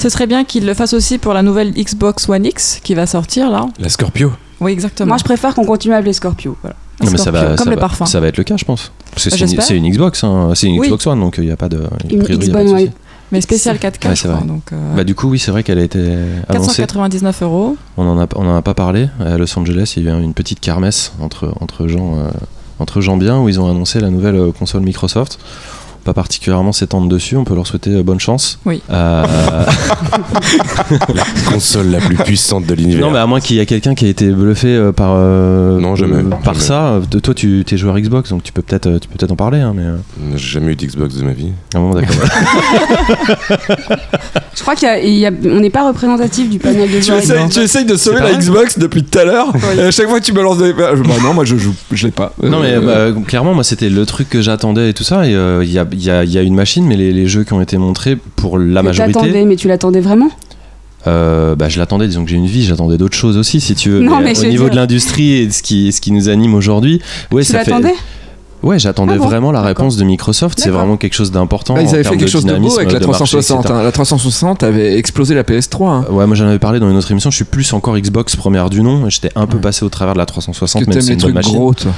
ce 0.00 0.08
serait 0.08 0.26
bien 0.26 0.44
qu'il 0.44 0.66
le 0.66 0.74
fasse 0.74 0.92
aussi 0.92 1.18
pour 1.18 1.34
la 1.34 1.42
nouvelle 1.42 1.72
Xbox 1.72 2.28
One 2.28 2.46
X 2.46 2.80
qui 2.82 2.94
va 2.94 3.06
sortir 3.06 3.50
là. 3.50 3.66
La 3.78 3.88
Scorpio. 3.88 4.32
Oui, 4.60 4.72
exactement. 4.72 5.08
Moi, 5.08 5.16
je 5.18 5.24
préfère 5.24 5.54
qu'on 5.54 5.64
continue 5.64 5.94
à 5.94 5.98
appeler 5.98 6.12
Scorpio. 6.12 6.56
Voilà. 6.62 6.76
Non, 7.02 7.10
mais 7.10 7.18
ça 7.18 7.30
va, 7.30 7.48
comme 7.48 7.56
ça 7.58 7.64
les 7.64 7.70
va- 7.76 7.80
parfums. 7.80 8.06
Ça 8.06 8.20
va 8.20 8.28
être 8.28 8.38
le 8.38 8.44
cas, 8.44 8.56
je 8.56 8.64
pense. 8.64 8.90
Parce 9.10 9.24
que 9.24 9.30
c'est 9.30 9.36
une, 9.40 9.46
J'espère. 9.48 9.64
c'est 9.64 9.76
une 9.76 9.90
Xbox, 9.90 10.24
hein. 10.24 10.52
c'est 10.54 10.66
une 10.68 10.78
Oui. 10.78 10.86
Xbox 10.86 11.06
One, 11.06 11.20
donc 11.20 11.34
il 11.38 11.44
n'y 11.44 11.50
a 11.50 11.56
pas 11.56 11.68
de. 11.68 11.82
Une 12.10 12.20
priori, 12.22 12.44
il 12.46 12.48
y 12.48 12.50
a 12.50 12.54
pas 12.54 12.60
de 12.62 12.68
Xbox. 12.68 12.82
One. 12.84 12.90
Mais 13.32 13.40
spécial 13.40 13.76
4K, 13.76 14.08
Ouais, 14.08 14.14
je 14.16 14.22
crois. 14.28 14.40
Donc, 14.46 14.62
euh, 14.72 14.94
Bah, 14.94 15.02
du 15.04 15.14
coup, 15.16 15.28
oui, 15.28 15.38
c'est 15.38 15.50
vrai 15.50 15.62
qu'elle 15.64 15.78
a 15.80 15.82
été 15.82 15.98
annoncée. 16.48 16.76
499 16.82 17.42
euros. 17.42 17.76
On 17.96 18.06
en 18.08 18.18
a, 18.20 18.26
on 18.36 18.46
en 18.46 18.56
a 18.56 18.62
pas 18.62 18.72
parlé. 18.74 19.08
À 19.20 19.36
Los 19.36 19.58
Angeles, 19.58 19.94
il 19.96 20.04
y 20.04 20.08
a 20.08 20.16
eu 20.18 20.22
une 20.22 20.32
petite 20.32 20.60
kermesse 20.60 21.12
entre, 21.20 21.52
entre, 21.60 21.86
gens, 21.88 22.14
euh, 22.16 22.28
entre 22.78 23.00
gens 23.00 23.16
bien 23.16 23.40
où 23.40 23.48
ils 23.48 23.58
ont 23.60 23.68
annoncé 23.68 23.98
la 24.00 24.10
nouvelle 24.10 24.36
euh, 24.36 24.52
console 24.52 24.82
Microsoft. 24.82 25.38
Pas 26.06 26.14
particulièrement 26.14 26.70
s'étendre 26.70 27.08
dessus, 27.08 27.36
on 27.36 27.42
peut 27.42 27.56
leur 27.56 27.66
souhaiter 27.66 27.90
euh, 27.90 28.04
bonne 28.04 28.20
chance. 28.20 28.60
Oui. 28.64 28.80
Euh, 28.90 29.24
Console 31.52 31.90
la 31.90 31.98
plus 31.98 32.14
puissante 32.14 32.64
de 32.64 32.74
l'univers. 32.74 33.04
non, 33.04 33.10
mais 33.10 33.18
à 33.18 33.26
moins 33.26 33.40
qu'il 33.40 33.56
y 33.56 33.58
ait 33.58 33.66
quelqu'un 33.66 33.96
qui 33.96 34.04
a 34.04 34.08
été 34.08 34.30
bluffé 34.30 34.68
euh, 34.68 34.92
par, 34.92 35.14
euh, 35.16 35.80
Non, 35.80 35.96
jamais, 35.96 36.18
euh, 36.18 36.22
par 36.44 36.54
jamais. 36.54 36.64
ça. 36.64 36.82
Euh, 36.92 37.00
Toi, 37.20 37.34
tu 37.34 37.64
es 37.68 37.76
joueur 37.76 37.98
Xbox, 37.98 38.30
donc 38.30 38.44
tu 38.44 38.52
peux 38.52 38.62
peut-être 38.62 38.98
tu 39.00 39.08
peux 39.08 39.16
peut-être 39.18 39.32
en 39.32 39.36
parler. 39.36 39.58
Hein, 39.58 39.74
mais, 39.74 39.82
J'ai 40.36 40.60
jamais 40.60 40.74
eu 40.74 40.76
d'Xbox 40.76 41.16
de 41.16 41.24
ma 41.24 41.32
vie. 41.32 41.50
ah 41.74 41.78
bon, 41.78 41.90
d'accord. 41.92 42.14
Je 44.54 44.62
crois 44.62 44.74
qu'on 44.76 45.60
n'est 45.60 45.70
pas 45.70 45.88
représentatif 45.88 46.48
du 46.48 46.58
panel 46.60 46.90
de 46.90 47.00
joueurs. 47.00 47.20
tu 47.50 47.60
essayes 47.60 47.84
de 47.84 47.96
sauver 47.96 48.20
la 48.20 48.34
Xbox 48.34 48.78
depuis 48.78 49.02
tout 49.02 49.18
à 49.18 49.24
l'heure. 49.24 49.48
Et 49.76 49.80
à 49.80 49.90
chaque 49.90 50.08
fois 50.08 50.20
que 50.20 50.24
tu 50.24 50.32
balances 50.32 50.58
des. 50.58 50.72
Bah 50.72 50.92
non, 51.22 51.34
moi 51.34 51.44
je 51.44 51.56
joue, 51.56 51.74
je 51.90 52.06
l'ai 52.06 52.12
pas. 52.12 52.32
Non 52.42 52.60
mais 52.60 52.76
Euh, 52.76 53.12
bah, 53.12 53.20
clairement 53.26 53.54
moi 53.54 53.64
c'était 53.64 53.88
le 53.88 54.06
truc 54.06 54.28
que 54.28 54.40
j'attendais 54.40 54.90
et 54.90 54.94
tout 54.94 55.04
ça 55.04 55.26
et 55.26 55.34
euh, 55.34 55.64
il 55.64 55.70
y, 55.70 55.78
a, 55.78 55.84
il 55.96 56.04
y 56.04 56.10
a- 56.10 56.24
il 56.24 56.30
y 56.30 56.38
a 56.38 56.42
une 56.42 56.54
machine 56.54 56.84
mais 56.86 56.96
les, 56.96 57.12
les 57.12 57.26
jeux 57.26 57.44
qui 57.44 57.52
ont 57.52 57.60
été 57.60 57.76
montrés 57.78 58.16
pour 58.36 58.58
la 58.58 58.82
Mais 58.82 58.88
majorité 58.90 59.44
mais 59.44 59.56
tu 59.56 59.68
l'attendais 59.68 60.00
vraiment? 60.00 60.30
Euh, 61.06 61.54
bah, 61.54 61.68
je 61.68 61.78
l'attendais 61.78 62.08
disons 62.08 62.24
que 62.24 62.30
j'ai 62.30 62.36
une 62.36 62.46
vie 62.46 62.64
j'attendais 62.64 62.98
d'autres 62.98 63.16
choses 63.16 63.36
aussi 63.36 63.60
si 63.60 63.74
tu 63.76 63.90
veux 63.90 64.00
Non, 64.00 64.16
Mais, 64.18 64.24
mais 64.24 64.34
je 64.34 64.40
au 64.42 64.46
niveau 64.46 64.64
dire- 64.64 64.70
de 64.72 64.76
l'industrie 64.76 65.32
et 65.34 65.46
de 65.46 65.52
ce 65.52 65.62
qui, 65.62 65.92
ce 65.92 66.00
qui 66.00 66.10
nous 66.10 66.28
anime 66.28 66.54
aujourd'hui 66.54 67.00
ouais 67.32 67.42
Tu 67.44 67.52
ça 67.52 67.60
fait 67.64 67.70
l'attendais? 67.70 67.94
Ouais, 68.62 68.78
j'attendais 68.78 69.12
Ah 69.14 69.18
bon 69.18 69.24
vraiment 69.26 69.52
la 69.52 69.62
réponse 69.62 69.96
de 69.96 70.04
Microsoft. 70.04 70.58
C'est 70.60 70.70
vraiment 70.70 70.96
quelque 70.96 71.14
chose 71.14 71.30
d'important. 71.30 71.74
Ah, 71.76 71.82
ils 71.82 71.88
en 71.88 71.92
avaient 71.92 72.02
termes 72.02 72.14
fait 72.14 72.20
quelque 72.20 72.30
chose 72.30 72.44
de 72.44 72.48
beau 72.50 72.54
dynamisme, 72.56 72.78
avec 72.80 72.92
la 72.92 72.98
de 73.00 73.06
marché, 73.06 73.18
360. 73.24 73.60
etc. 73.66 73.74
hein. 73.78 73.82
La 73.84 73.92
360 73.92 74.62
avait 74.62 74.98
explosé 74.98 75.34
la 75.34 75.42
PS3. 75.44 75.88
hein. 75.88 76.04
Ouais, 76.10 76.26
moi 76.26 76.34
j'en 76.34 76.46
avais 76.46 76.58
parlé 76.58 76.80
dans 76.80 76.90
une 76.90 76.96
autre 76.96 77.10
émission. 77.10 77.30
Je 77.30 77.36
suis 77.36 77.44
plus 77.44 77.72
encore 77.72 77.96
Xbox 77.98 78.34
première 78.34 78.68
du 78.70 78.82
nom. 78.82 79.08
J'étais 79.08 79.30
un 79.36 79.46
peu 79.46 79.56
Ouais. 79.56 79.62
passé 79.62 79.84
au 79.84 79.88
travers 79.88 80.14
de 80.14 80.18
la 80.18 80.26
360, 80.26 80.84
que 80.84 80.90
même 80.90 81.00
si 81.00 81.08
les 81.08 81.14
une 81.14 81.20
trucs 81.20 81.34
machine. 81.34 81.54
gros, 81.54 81.74
toi. 81.74 81.92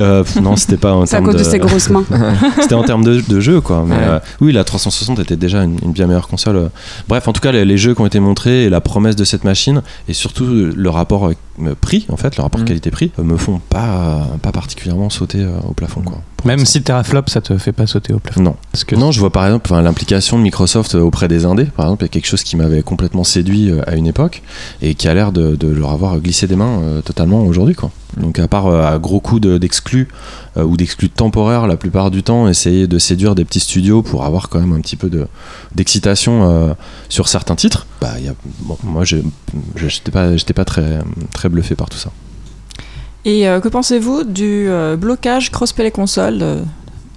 Euh, 0.00 0.22
pff, 0.22 0.36
non, 0.40 0.56
c'était 0.56 0.76
pas 0.76 0.92
en 0.94 1.04
C'est 1.06 1.16
à 1.16 1.18
termes 1.18 1.32
cause 1.32 1.42
de 1.42 1.44
ses 1.50 1.58
grosses 1.58 1.90
mains. 1.90 2.04
C'était 2.60 2.74
en 2.74 2.82
termes 2.84 3.04
de, 3.04 3.20
de 3.28 3.40
jeu, 3.40 3.60
quoi. 3.60 3.84
Mais 3.86 3.94
Ouais. 3.96 4.00
euh, 4.06 4.18
oui, 4.40 4.52
la 4.52 4.64
360 4.64 5.18
était 5.18 5.36
déjà 5.36 5.62
une, 5.64 5.76
une 5.82 5.92
bien 5.92 6.06
meilleure 6.06 6.28
console. 6.28 6.56
euh. 6.56 6.68
Bref, 7.08 7.28
en 7.28 7.32
tout 7.32 7.40
cas, 7.40 7.52
les, 7.52 7.64
les 7.64 7.76
jeux 7.78 7.94
qui 7.94 8.00
ont 8.00 8.06
été 8.06 8.20
montrés 8.20 8.64
et 8.64 8.68
la 8.70 8.80
promesse 8.80 9.16
de 9.16 9.24
cette 9.24 9.44
machine, 9.44 9.82
et 10.08 10.12
surtout 10.12 10.46
le 10.46 10.90
rapport 10.90 11.26
euh, 11.28 11.34
prix, 11.74 12.06
en 12.10 12.16
fait, 12.16 12.36
le 12.36 12.42
rapport 12.42 12.60
Mhm. 12.60 12.66
qualité-prix, 12.66 13.12
euh, 13.18 13.22
me 13.22 13.36
font 13.36 13.58
pas, 13.58 14.26
pas 14.42 14.52
particulièrement 14.52 15.10
sauter 15.10 15.42
euh, 15.42 15.58
au 15.68 15.72
plafond, 15.72 16.02
quoi. 16.02 16.20
Même 16.46 16.64
si 16.64 16.82
Teraflop, 16.82 17.22
ça 17.28 17.40
te 17.40 17.56
fait 17.58 17.72
pas 17.72 17.86
sauter 17.86 18.12
au 18.12 18.18
plafond. 18.18 18.40
Non. 18.42 18.56
Parce 18.72 18.84
que 18.84 18.94
Non, 18.94 19.10
je 19.10 19.20
vois 19.20 19.30
par 19.30 19.44
exemple 19.46 19.68
enfin, 19.72 19.82
l'implication 19.82 20.38
de 20.38 20.42
Microsoft 20.42 20.94
euh, 20.94 21.00
auprès 21.00 21.28
des 21.28 21.44
indés, 21.44 21.64
par 21.66 21.86
exemple, 21.86 22.04
il 22.04 22.06
y 22.06 22.10
a 22.10 22.12
quelque 22.12 22.26
chose 22.26 22.42
qui 22.42 22.56
m'avait 22.56 22.82
complètement 22.82 23.24
séduit 23.24 23.70
euh, 23.70 23.82
à 23.86 23.96
une 23.96 24.06
époque 24.06 24.42
et 24.80 24.94
qui 24.94 25.08
a 25.08 25.14
l'air 25.14 25.32
de, 25.32 25.56
de 25.56 25.68
leur 25.68 25.90
avoir 25.90 26.18
glissé 26.20 26.46
des 26.46 26.56
mains 26.56 26.80
euh, 26.82 27.00
totalement 27.02 27.40
aujourd'hui. 27.42 27.74
Quoi. 27.74 27.90
Donc, 28.16 28.38
à 28.38 28.48
part 28.48 28.66
euh, 28.66 28.84
à 28.86 28.98
gros 28.98 29.20
coups 29.20 29.40
de- 29.40 29.58
d'exclus 29.58 30.08
euh, 30.56 30.62
ou 30.64 30.76
d'exclus 30.76 31.10
temporaires, 31.10 31.66
la 31.66 31.76
plupart 31.76 32.10
du 32.10 32.22
temps, 32.22 32.48
essayer 32.48 32.86
de 32.86 32.98
séduire 32.98 33.34
des 33.34 33.44
petits 33.44 33.60
studios 33.60 34.02
pour 34.02 34.24
avoir 34.24 34.48
quand 34.48 34.60
même 34.60 34.72
un 34.72 34.80
petit 34.80 34.96
peu 34.96 35.10
de- 35.10 35.26
d'excitation 35.74 36.48
euh, 36.48 36.74
sur 37.08 37.28
certains 37.28 37.56
titres, 37.56 37.86
bah, 38.00 38.12
il 38.18 38.24
y 38.24 38.28
a, 38.28 38.34
bon, 38.60 38.78
moi, 38.84 39.04
je 39.04 39.16
j'étais 39.76 40.10
pas, 40.12 40.28
pas 40.54 40.64
très, 40.64 41.00
très 41.32 41.48
bluffé 41.48 41.74
par 41.74 41.88
tout 41.88 41.98
ça. 41.98 42.10
Et 43.26 43.48
euh, 43.48 43.60
que 43.60 43.68
pensez-vous 43.68 44.22
du 44.22 44.68
euh, 44.68 44.96
blocage 44.96 45.50
cross-play 45.50 45.90
console 45.90 46.38
euh, 46.42 46.62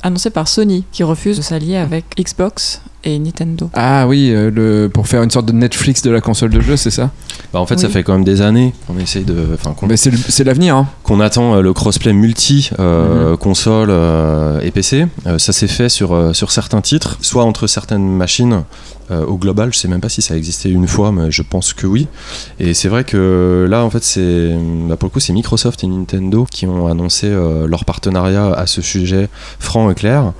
annoncé 0.01 0.31
par 0.31 0.47
Sony, 0.47 0.83
qui 0.91 1.03
refuse 1.03 1.37
de 1.37 1.43
s'allier 1.43 1.77
avec 1.77 2.03
Xbox 2.19 2.81
et 3.03 3.17
Nintendo 3.19 3.69
Ah 3.73 4.07
oui, 4.07 4.29
euh, 4.31 4.51
le, 4.51 4.89
pour 4.89 5.07
faire 5.07 5.23
une 5.23 5.31
sorte 5.31 5.45
de 5.45 5.53
Netflix 5.53 6.01
de 6.01 6.11
la 6.11 6.21
console 6.21 6.49
de 6.49 6.59
jeu, 6.61 6.75
c'est 6.77 6.91
ça? 6.91 7.11
Bah, 7.53 7.59
en 7.59 7.65
fait, 7.65 7.79
ça 7.79 7.89
fait 7.89 8.03
quand 8.03 8.13
même 8.13 8.23
des 8.25 8.41
années 8.41 8.73
qu'on 8.87 8.97
essaye 8.99 9.23
de. 9.23 9.35
Enfin, 9.53 9.73
qu'on 9.73 9.87
Mais 9.87 9.97
c'est 9.97 10.43
l'avenir. 10.43 10.75
Hein. 10.75 10.87
qu'on 11.03 11.19
attend 11.19 11.55
euh, 11.55 11.61
le 11.61 11.73
crossplay 11.73 12.13
multi 12.13 12.69
euh, 12.79 13.31
Mhm. 13.31 13.37
console 13.37 13.89
euh, 13.91 14.59
et 14.61 14.71
PC. 14.71 15.07
Euh, 15.25 15.37
ça 15.39 15.53
s'est 15.53 15.67
fait 15.67 15.89
sur, 15.89 16.13
euh, 16.13 16.33
sur 16.33 16.51
certains 16.51 16.81
titres, 16.81 17.17
soit 17.21 17.43
entre 17.45 17.67
certaines 17.67 18.07
machines 18.07 18.63
au 19.27 19.37
global. 19.39 19.73
Je 19.73 19.79
sais 19.79 19.87
même 19.87 20.01
pas 20.01 20.09
si 20.09 20.21
ça 20.21 20.35
a 20.35 20.37
existé 20.37 20.69
une 20.69 20.87
fois, 20.87 21.11
mais 21.11 21.31
je 21.31 21.41
pense 21.41 21.73
que 21.73 21.87
oui. 21.87 22.07
Et 22.59 22.75
c'est 22.75 22.89
vrai 22.89 23.03
que 23.03 23.65
là, 23.67 23.83
en 23.83 23.89
fait, 23.89 24.03
c'est 24.03 24.55
bah, 24.87 24.97
pour 24.97 25.07
le 25.07 25.11
coup, 25.11 25.19
c'est 25.19 25.33
Microsoft 25.33 25.83
et 25.83 25.87
Nintendo 25.87 26.45
qui 26.51 26.67
ont 26.67 26.85
annoncé 26.85 27.25
euh, 27.25 27.65
leur 27.65 27.85
partenariat 27.85 28.53
à 28.53 28.67
ce 28.67 28.83
sujet 28.83 29.27
franc 29.57 29.89
et 29.89 29.95
clair. 29.95 30.33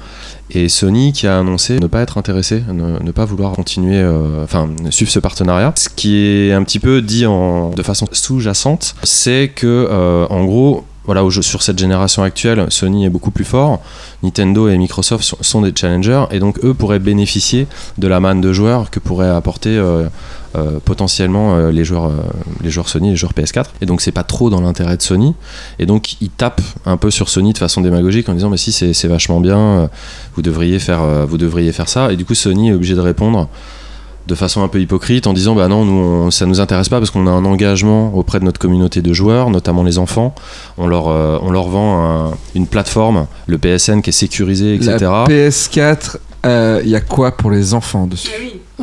Et 0.51 0.67
Sony 0.67 1.13
qui 1.13 1.27
a 1.27 1.39
annoncé 1.39 1.79
ne 1.79 1.87
pas 1.87 2.01
être 2.01 2.17
intéressé, 2.17 2.63
ne, 2.71 3.11
pas 3.11 3.25
vouloir 3.25 3.53
continuer, 3.53 3.97
euh, 3.97 4.43
enfin 4.43 4.67
suivre 4.89 5.11
ce 5.11 5.19
partenariat. 5.19 5.73
Ce 5.75 5.89
qui 5.89 6.17
est 6.17 6.53
un 6.53 6.63
petit 6.63 6.79
peu 6.79 7.01
dit 7.01 7.25
en, 7.25 7.69
de 7.69 7.83
façon 7.83 8.07
sous-jacente, 8.11 8.95
c'est 9.03 9.51
que 9.53 9.87
euh, 9.89 10.25
en 10.29 10.45
gros, 10.45 10.85
voilà, 11.05 11.23
sur 11.41 11.63
cette 11.63 11.79
génération 11.79 12.23
actuelle, 12.23 12.65
Sony 12.69 13.05
est 13.05 13.09
beaucoup 13.09 13.31
plus 13.31 13.45
fort. 13.45 13.81
Nintendo 14.23 14.69
et 14.69 14.77
Microsoft 14.77 15.35
sont, 15.41 15.61
des 15.61 15.73
challengers 15.75 16.25
et 16.31 16.39
donc 16.39 16.63
eux 16.63 16.73
pourraient 16.73 16.99
bénéficier 16.99 17.67
de 17.97 18.07
la 18.07 18.19
manne 18.19 18.41
de 18.41 18.51
joueurs 18.51 18.89
que 18.89 18.99
pourraient 18.99 19.29
apporter 19.29 19.77
euh, 19.77 20.07
euh, 20.55 20.79
potentiellement 20.83 21.55
euh, 21.55 21.71
les 21.71 21.83
joueurs, 21.83 22.05
euh, 22.07 22.15
les 22.63 22.69
joueurs 22.71 22.89
Sony, 22.89 23.09
les 23.11 23.15
joueurs 23.15 23.33
PS4. 23.33 23.65
Et 23.81 23.85
donc 23.85 24.01
c'est 24.01 24.11
pas 24.11 24.23
trop 24.23 24.49
dans 24.49 24.61
l'intérêt 24.61 24.97
de 24.97 25.01
Sony. 25.01 25.35
Et 25.79 25.85
donc 25.85 26.19
ils 26.21 26.29
tapent 26.29 26.61
un 26.85 26.97
peu 26.97 27.11
sur 27.11 27.29
Sony 27.29 27.53
de 27.53 27.57
façon 27.57 27.81
démagogique 27.81 28.27
en 28.29 28.33
disant 28.33 28.49
mais 28.49 28.57
si 28.57 28.71
c'est 28.71 28.93
c'est 28.93 29.07
vachement 29.07 29.39
bien, 29.39 29.57
euh, 29.57 29.87
vous 30.35 30.41
devriez 30.41 30.79
faire, 30.79 31.01
euh, 31.01 31.25
vous 31.25 31.37
devriez 31.37 31.71
faire 31.71 31.89
ça. 31.89 32.11
Et 32.11 32.15
du 32.15 32.25
coup 32.25 32.35
Sony 32.35 32.69
est 32.69 32.73
obligé 32.73 32.95
de 32.95 32.99
répondre 33.01 33.47
de 34.27 34.35
façon 34.35 34.61
un 34.61 34.67
peu 34.67 34.79
hypocrite 34.79 35.25
en 35.25 35.33
disant 35.33 35.55
bah 35.55 35.67
non 35.67 35.85
nous 35.85 35.93
on- 35.93 36.29
ça 36.31 36.45
nous 36.45 36.59
intéresse 36.61 36.87
pas 36.87 36.99
parce 36.99 37.09
qu'on 37.09 37.25
a 37.25 37.31
un 37.31 37.45
engagement 37.45 38.13
auprès 38.13 38.39
de 38.39 38.45
notre 38.45 38.59
communauté 38.59 39.01
de 39.01 39.11
joueurs 39.11 39.49
notamment 39.49 39.81
les 39.81 39.97
enfants 39.97 40.35
on 40.77 40.85
leur 40.85 41.07
euh, 41.07 41.39
on 41.41 41.49
leur 41.49 41.67
vend 41.67 42.03
un- 42.27 42.31
une 42.53 42.67
plateforme 42.67 43.25
le 43.47 43.57
PSN 43.57 44.01
qui 44.03 44.11
est 44.11 44.13
sécurisé 44.13 44.75
etc 44.75 44.97
La 44.99 45.25
PS4, 45.25 46.17
il 46.83 46.89
y 46.89 46.95
a 46.95 47.01
quoi 47.01 47.31
pour 47.37 47.49
les 47.49 47.73
enfants 47.73 48.05
dessus? 48.05 48.29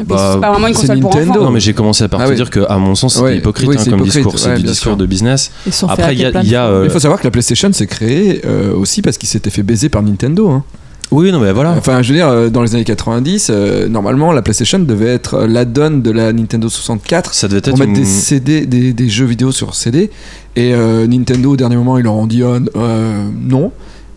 Bah, 0.04 0.30
c'est 0.34 0.40
pas 0.40 0.50
vraiment 0.52 0.66
une 0.66 0.74
c'est 0.74 0.80
console 0.82 1.00
pour 1.00 1.10
Nintendo. 1.14 1.30
enfants. 1.32 1.44
non 1.44 1.50
mais 1.50 1.60
j'ai 1.60 1.72
commencé 1.74 2.06
par 2.08 2.20
Ah 2.20 2.24
te 2.24 2.30
oui. 2.30 2.36
dire 2.36 2.50
que 2.50 2.60
à 2.68 2.76
mon 2.78 2.94
sens 2.94 3.14
c'était 3.14 3.24
Ouais, 3.26 3.36
hypocrite 3.38 3.68
oui, 3.68 3.76
hein, 3.78 3.80
c'est 3.82 3.90
comme 3.90 4.00
hypocrite, 4.00 4.22
discours 4.24 4.38
c'est 4.38 4.48
ouais, 4.50 4.56
du 4.56 4.62
bien 4.62 4.72
discours 4.72 4.90
sûr. 4.92 4.96
de 4.96 5.06
business 5.06 5.50
après 5.88 6.14
il 6.14 6.20
y 6.20 6.24
a, 6.54 6.64
a, 6.64 6.66
euh, 6.68 6.82
Il 6.84 6.90
faut 6.90 6.98
savoir 7.00 7.18
que 7.20 7.26
la 7.26 7.30
PlayStation 7.30 7.72
s'est 7.72 7.86
créée 7.86 8.42
euh, 8.44 8.74
aussi 8.74 9.02
parce 9.02 9.16
qu'il 9.18 9.28
s'était 9.28 9.50
fait 9.50 9.62
baiser 9.62 9.88
par 9.88 10.02
Nintendo. 10.02 10.50
hein. 10.50 10.64
oui 11.10 11.30
non 11.32 11.40
mais 11.40 11.52
voilà 11.52 11.74
Enfin, 11.78 12.02
je 12.02 12.08
veux 12.10 12.18
dire, 12.18 12.28
euh, 12.28 12.48
dans 12.50 12.62
les 12.62 12.74
années 12.74 12.84
90, 12.84 13.48
euh, 13.50 13.88
normalement, 13.88 14.32
la 14.32 14.42
PlayStation 14.42 14.78
devait 14.80 15.06
être 15.14 15.44
l'add-on 15.46 15.98
de 15.98 16.10
la 16.10 16.32
Nintendo 16.32 16.68
64 16.68 17.32
ça 17.32 17.48
devait 17.48 17.60
pour 17.60 17.70
être 17.70 17.78
mettre 17.78 17.90
une... 17.90 17.94
des 17.94 18.04
CD, 18.04 18.66
des, 18.66 18.92
des 18.92 19.08
jeux 19.08 19.24
vidéo 19.26 19.52
sur 19.52 19.74
CD. 19.74 20.10
Et 20.56 20.74
euh, 20.74 21.06
Nintendo, 21.06 21.52
au 21.52 21.56
dernier 21.56 21.76
moment, 21.76 21.96
ils 21.98 22.04
leur 22.04 22.14
ont 22.14 22.26
dit 22.26 22.42
oh, 22.42 22.56
euh, 22.76 23.28
non. 23.40 23.70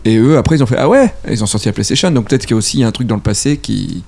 Et 0.04 0.16
eux, 0.16 0.36
après, 0.38 0.56
ils 0.56 0.62
ont 0.62 0.66
fait 0.66 0.76
ah 0.78 0.88
ouais, 0.88 1.12
ils 1.30 1.42
ont 1.44 1.46
sorti 1.46 1.68
la 1.68 1.72
PlayStation. 1.74 2.10
Donc 2.10 2.28
peut-être 2.28 2.42
qu'il 2.46 2.52
y 2.52 2.54
a 2.54 2.58
aussi 2.58 2.82
un 2.82 2.90
truc 2.90 3.06
dans 3.06 3.16
le 3.16 3.20
passé 3.20 3.58
qui 3.58 4.02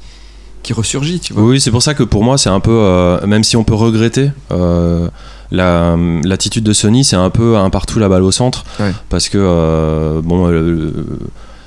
qui 0.63 0.73
ressurgit, 0.73 1.21
tu 1.21 1.33
vois. 1.33 1.43
Oui, 1.43 1.61
c'est 1.61 1.71
pour 1.71 1.83
ça 1.83 1.95
que 1.95 2.03
pour 2.03 2.23
moi, 2.25 2.39
c'est 2.39 2.51
un 2.51 2.61
peu, 2.61 2.71
euh, 2.73 3.27
même 3.27 3.45
si 3.45 3.57
on 3.57 3.65
peut 3.65 3.75
regretter 3.75 4.31
euh, 4.53 5.09
la- 5.51 5.97
l'attitude 6.25 6.65
de 6.65 6.73
Sony, 6.73 7.05
c'est 7.05 7.17
un 7.17 7.31
peu 7.31 7.57
un 7.57 7.69
partout 7.71 7.99
la 7.99 8.09
balle 8.09 8.23
au 8.23 8.31
centre, 8.33 8.65
Ouais. 8.81 8.93
parce 9.09 9.29
que 9.29 9.39
euh, 9.39 10.21
bon, 10.23 10.47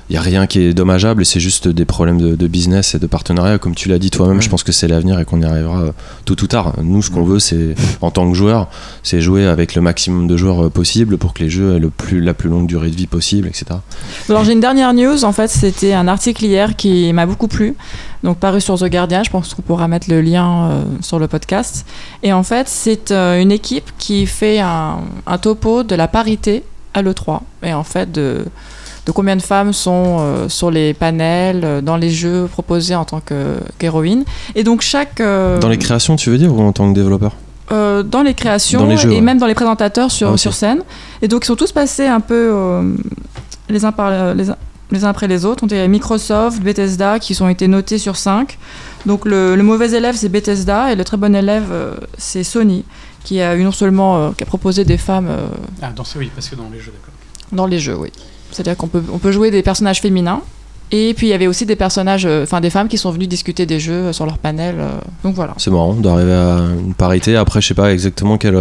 il 0.08 0.14
y 0.14 0.16
a 0.16 0.22
rien 0.22 0.46
qui 0.46 0.60
est 0.60 0.74
dommageable 0.74 1.22
et 1.22 1.24
c'est 1.24 1.40
juste 1.40 1.68
des 1.68 1.84
problèmes 1.84 2.20
de, 2.20 2.36
de 2.36 2.46
business 2.46 2.94
et 2.94 2.98
de 2.98 3.06
partenariat, 3.06 3.58
comme 3.58 3.74
tu 3.74 3.88
l'as 3.88 3.98
dit 3.98 4.10
toi-même. 4.10 4.36
Ouais. 4.36 4.42
Je 4.42 4.48
pense 4.48 4.62
que 4.62 4.72
c'est 4.72 4.88
l'avenir 4.88 5.18
et 5.18 5.24
qu'on 5.24 5.40
y 5.40 5.44
arrivera 5.44 5.80
euh, 5.80 5.92
tôt 6.24 6.36
ou 6.40 6.46
tard. 6.46 6.74
Nous, 6.82 7.02
ce 7.02 7.10
qu'on 7.10 7.24
veut, 7.24 7.38
c'est 7.38 7.74
en 8.00 8.10
tant 8.10 8.28
que 8.28 8.34
joueur, 8.34 8.68
c'est 9.02 9.20
jouer 9.20 9.46
avec 9.46 9.74
le 9.74 9.82
maximum 9.82 10.26
de 10.26 10.36
joueurs 10.36 10.66
euh, 10.66 10.70
possible 10.70 11.18
pour 11.18 11.34
que 11.34 11.42
les 11.42 11.50
jeux 11.50 11.76
aient 11.76 11.80
le 11.80 11.90
plus, 11.90 12.20
la 12.20 12.34
plus 12.34 12.48
longue 12.48 12.66
durée 12.66 12.90
de 12.90 12.96
vie 12.96 13.06
possible, 13.06 13.48
etc. 13.48 13.64
Alors 14.28 14.44
j'ai 14.44 14.52
une 14.52 14.60
dernière 14.60 14.94
news, 14.94 15.24
en 15.24 15.32
fait 15.32 15.48
c'était 15.48 15.92
un 15.92 16.08
article 16.08 16.44
hier 16.44 16.76
qui 16.76 17.12
m'a 17.12 17.26
beaucoup 17.26 17.48
plu, 17.48 17.74
donc 18.22 18.38
paru 18.38 18.60
sur 18.60 18.78
The 18.78 18.90
Guardian, 18.90 19.22
je 19.24 19.30
pense 19.30 19.54
qu'on 19.54 19.62
pourra 19.62 19.88
mettre 19.88 20.10
le 20.10 20.20
lien 20.20 20.70
euh, 20.70 20.82
sur 21.00 21.18
le 21.18 21.28
podcast. 21.28 21.86
Et 22.22 22.32
en 22.32 22.42
fait 22.42 22.68
c'est 22.68 23.10
euh, 23.10 23.40
une 23.40 23.52
équipe 23.52 23.90
qui 23.98 24.26
fait 24.26 24.60
un, 24.60 24.98
un 25.26 25.38
topo 25.38 25.82
de 25.82 25.94
la 25.94 26.08
parité 26.08 26.62
à 26.94 27.02
l'E3, 27.02 27.40
et 27.62 27.74
en 27.74 27.84
fait 27.84 28.10
de, 28.12 28.44
de 29.06 29.12
combien 29.12 29.36
de 29.36 29.42
femmes 29.42 29.72
sont 29.72 30.16
euh, 30.20 30.48
sur 30.48 30.70
les 30.70 30.92
panels, 30.94 31.60
euh, 31.64 31.80
dans 31.80 31.96
les 31.96 32.10
jeux 32.10 32.48
proposés 32.50 32.94
en 32.94 33.04
tant 33.04 33.20
que- 33.20 33.58
qu'héroïnes. 33.78 34.24
et 34.54 34.64
donc 34.64 34.80
chaque... 34.82 35.20
euh, 35.20 35.58
Dans 35.58 35.68
les 35.68 35.78
créations, 35.78 36.16
tu 36.16 36.30
veux 36.30 36.38
dire, 36.38 36.52
ou 36.54 36.60
en 36.60 36.72
tant 36.72 36.88
que 36.90 36.94
développeur? 36.94 37.32
Euh, 37.72 38.02
dans 38.02 38.22
les 38.22 38.34
créations 38.34 38.80
Dans 38.80 38.86
les 38.86 38.96
jeux, 38.96 39.10
et 39.10 39.14
ouais. 39.16 39.20
même 39.20 39.38
dans 39.38 39.46
les 39.46 39.54
présentateurs 39.54 40.10
sur, 40.10 40.32
Ah, 40.32 40.36
sur 40.36 40.54
scène. 40.54 40.82
Et 41.22 41.28
donc 41.28 41.44
ils 41.44 41.46
sont 41.46 41.56
tous 41.56 41.72
passés 41.72 42.06
un 42.06 42.20
peu 42.20 42.50
euh, 42.52 42.94
les, 43.68 43.84
uns 43.84 43.90
par, 43.92 44.34
les, 44.34 44.50
uns- 44.50 44.56
les 44.92 45.04
uns 45.04 45.08
après 45.08 45.26
les 45.28 45.44
autres. 45.44 45.64
On 45.64 45.66
dirait 45.66 45.88
Microsoft, 45.88 46.60
Bethesda 46.62 47.18
qui 47.18 47.40
ont 47.42 47.48
été 47.48 47.66
notés 47.66 47.98
sur 47.98 48.16
5. 48.16 48.56
Donc 49.04 49.24
le, 49.24 49.56
le 49.56 49.62
mauvais 49.64 49.90
élève 49.92 50.14
c'est 50.16 50.28
Bethesda 50.28 50.92
et 50.92 50.96
le 50.96 51.02
très 51.04 51.16
bon 51.16 51.34
élève 51.34 51.66
euh, 51.72 51.94
c'est 52.18 52.44
Sony 52.44 52.84
qui 53.24 53.40
a 53.40 53.56
eu 53.56 53.64
non 53.64 53.72
seulement 53.72 54.16
euh, 54.16 54.30
qui 54.36 54.44
a 54.44 54.46
proposé 54.46 54.84
des 54.84 54.96
femmes 54.98 55.26
euh, 55.28 55.46
Ah, 55.82 55.90
dans 55.94 56.04
ce, 56.04 56.18
oui, 56.18 56.30
parce 56.34 56.48
que 56.48 56.54
dans 56.56 56.68
les 56.72 56.78
jeux, 56.78 56.92
d'accord. 56.92 57.14
dans 57.52 57.66
les 57.66 57.80
jeux, 57.80 57.96
oui. 57.96 58.10
C'est-à-dire 58.56 58.76
qu'on 58.76 58.88
peut, 58.88 59.02
on 59.12 59.18
peut 59.18 59.32
jouer 59.32 59.50
des 59.50 59.62
personnages 59.62 60.00
féminins. 60.00 60.40
Et 60.92 61.14
puis 61.14 61.26
il 61.26 61.30
y 61.30 61.32
avait 61.32 61.48
aussi 61.48 61.66
des 61.66 61.74
personnages, 61.76 62.26
euh, 62.26 62.44
enfin 62.44 62.60
des 62.60 62.70
femmes 62.70 62.86
qui 62.88 62.96
sont 62.96 63.10
venues 63.10 63.26
discuter 63.26 63.66
des 63.66 63.80
jeux 63.80 63.92
euh, 63.92 64.12
sur 64.12 64.24
leur 64.24 64.38
panel. 64.38 64.76
euh, 64.78 64.88
donc 65.24 65.34
voilà. 65.34 65.52
C'est 65.58 65.70
marrant 65.70 65.94
d'arriver 65.94 66.32
à 66.32 66.58
une 66.78 66.94
parité. 66.94 67.36
Après, 67.36 67.60
je 67.60 67.66
sais 67.68 67.74
pas 67.74 67.92
exactement 67.92 68.38
quel, 68.38 68.56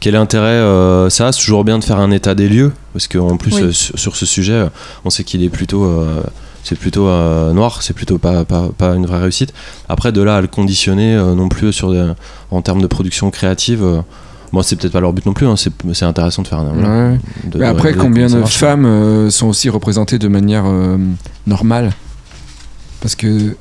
quel 0.00 0.16
intérêt 0.16 0.46
euh, 0.48 1.08
ça 1.08 1.28
a. 1.28 1.32
C'est 1.32 1.40
toujours 1.40 1.62
bien 1.64 1.78
de 1.78 1.84
faire 1.84 2.00
un 2.00 2.10
état 2.10 2.34
des 2.34 2.48
lieux. 2.48 2.72
Parce 2.92 3.06
qu'en 3.08 3.36
plus, 3.36 3.54
Oui. 3.54 3.62
euh, 3.62 3.72
sur, 3.72 3.96
sur 3.98 4.16
ce 4.16 4.26
sujet, 4.26 4.52
euh, 4.54 4.68
on 5.04 5.10
sait 5.10 5.22
qu'il 5.24 5.42
est 5.44 5.48
plutôt. 5.48 5.88
c'est 6.64 6.76
plutôt 6.78 7.04
noir, 7.52 7.80
c'est 7.82 7.94
plutôt 7.94 8.18
pas, 8.18 8.44
pas, 8.44 8.68
pas 8.76 8.94
une 8.96 9.06
vraie 9.06 9.20
réussite. 9.20 9.54
Après, 9.88 10.10
de 10.10 10.20
là 10.20 10.38
à 10.38 10.40
le 10.40 10.48
conditionner 10.48 11.14
non 11.14 11.48
plus 11.48 11.72
sur 11.72 11.92
des- 11.92 12.10
en 12.50 12.60
termes 12.60 12.82
de 12.82 12.88
production 12.88 13.30
créative, 13.30 14.02
moi 14.56 14.62
c'est 14.64 14.76
peut-être 14.76 14.92
pas 14.92 15.00
leur 15.00 15.12
but 15.12 15.24
non 15.26 15.32
plus. 15.34 15.46
hein, 15.46 15.54
c'est 15.56 16.04
intéressant 16.04 16.42
de 16.42 16.48
faire 16.48 16.58
un. 16.60 16.72
voilà, 16.72 16.88
Ouais. 17.10 17.18
de- 17.44 17.58
Mais 17.58 17.64
de 17.66 17.70
après, 17.70 17.92
combien 17.94 18.26
de 18.28 18.42
femmes 18.44 18.86
euh, 18.86 19.28
sont 19.30 19.46
aussi 19.48 19.68
représentées 19.68 20.18
de 20.18 20.28
manière 20.28 20.64
euh, 20.66 20.96
normale? 21.46 21.92
Parce 23.00 23.14
que 23.14 23.56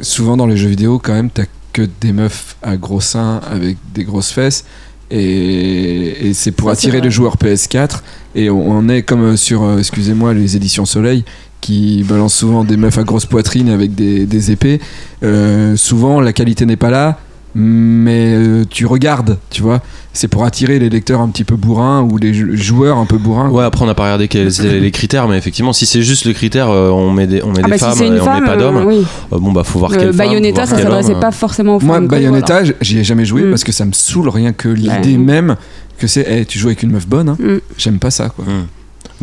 souvent 0.00 0.36
dans 0.36 0.46
les 0.46 0.56
jeux 0.56 0.68
vidéo, 0.68 1.00
quand 1.02 1.14
même, 1.14 1.30
t'as 1.30 1.44
que 1.72 1.88
des 2.00 2.12
meufs 2.12 2.56
à 2.62 2.76
gros 2.76 3.00
seins 3.00 3.40
avec 3.50 3.78
des 3.94 4.04
grosses 4.04 4.30
fesses. 4.30 4.64
Et, 5.10 6.28
et 6.28 6.34
c'est 6.34 6.52
pour 6.52 6.68
Ça, 6.68 6.72
attirer 6.74 7.00
les 7.00 7.10
joueurs 7.10 7.36
PS4. 7.36 8.02
Et 8.34 8.50
on, 8.50 8.70
on 8.70 8.88
est 8.88 9.02
comme 9.02 9.22
euh, 9.22 9.36
sur, 9.36 9.62
euh, 9.62 9.78
excusez-moi, 9.78 10.34
les 10.34 10.56
éditions 10.56 10.84
Soleil 10.86 11.24
qui 11.60 12.04
balancent 12.06 12.34
souvent 12.34 12.62
des 12.64 12.76
meufs 12.76 12.98
à 12.98 13.04
grosse 13.04 13.26
poitrine 13.26 13.70
avec 13.70 13.94
des, 13.94 14.26
des 14.26 14.50
épées. 14.50 14.80
Euh, 15.22 15.76
souvent, 15.76 16.20
la 16.20 16.32
qualité 16.32 16.66
n'est 16.66 16.76
pas 16.76 16.90
là. 16.90 17.18
Mais 17.54 18.34
euh, 18.34 18.64
tu 18.68 18.86
regardes, 18.86 19.38
tu 19.50 19.62
vois. 19.62 19.80
C'est 20.12 20.28
pour 20.28 20.44
attirer 20.44 20.78
les 20.78 20.88
lecteurs 20.90 21.20
un 21.20 21.28
petit 21.28 21.44
peu 21.44 21.56
bourrins 21.56 22.02
ou 22.02 22.18
les 22.18 22.32
jou- 22.34 22.56
joueurs 22.56 22.98
un 22.98 23.06
peu 23.06 23.16
bourrins. 23.18 23.48
Ouais, 23.50 23.64
après 23.64 23.82
on 23.82 23.86
n'a 23.86 23.94
pas 23.94 24.04
regardé 24.04 24.28
quels 24.28 24.48
étaient 24.60 24.80
les 24.80 24.90
critères, 24.90 25.28
mais 25.28 25.36
effectivement, 25.38 25.72
si 25.72 25.86
c'est 25.86 26.02
juste 26.02 26.24
le 26.24 26.32
critère, 26.32 26.68
euh, 26.70 26.90
on 26.90 27.10
met 27.12 27.26
des, 27.26 27.42
on 27.42 27.48
met 27.52 27.60
Ah 27.60 27.62
des 27.64 27.70
bah 27.70 27.78
si 27.78 27.84
femmes 27.84 27.94
c'est 27.96 28.06
une 28.08 28.16
et 28.16 28.20
on 28.20 28.24
femme, 28.24 28.40
met 28.40 28.46
pas 28.46 28.54
euh, 28.54 28.58
d'hommes. 28.58 28.84
oui. 28.86 29.04
Euh, 29.32 29.38
bon 29.38 29.52
bah 29.52 29.64
faut 29.64 29.78
voir 29.78 29.92
Euh, 29.92 29.96
quelle 29.96 30.06
femme, 30.08 30.16
Bayonetta, 30.16 30.54
voir 30.64 30.68
ça 30.68 30.74
quel 30.76 30.84
s'adressait 30.84 31.20
pas 31.20 31.30
forcément 31.32 31.76
aux 31.76 31.80
Moi, 31.80 31.96
femmes. 31.96 32.08
Bayonetta, 32.08 32.62
j'y 32.80 32.98
ai 32.98 33.04
jamais 33.04 33.24
joué 33.24 33.42
Mm. 33.42 33.50
parce 33.50 33.64
que 33.64 33.72
ça 33.72 33.84
me 33.84 33.92
saoule 33.92 34.28
rien 34.28 34.52
que 34.52 34.68
l'idée 34.68 35.12
Ouais. 35.12 35.16
même 35.18 35.56
que 35.98 36.06
c'est, 36.06 36.28
hey, 36.28 36.44
tu 36.46 36.58
joues 36.58 36.68
avec 36.68 36.82
une 36.82 36.90
meuf 36.90 37.06
bonne, 37.06 37.28
hein. 37.30 37.36
Mm. 37.40 37.56
j'aime 37.78 37.98
pas 37.98 38.10
ça, 38.10 38.28
quoi. 38.28 38.44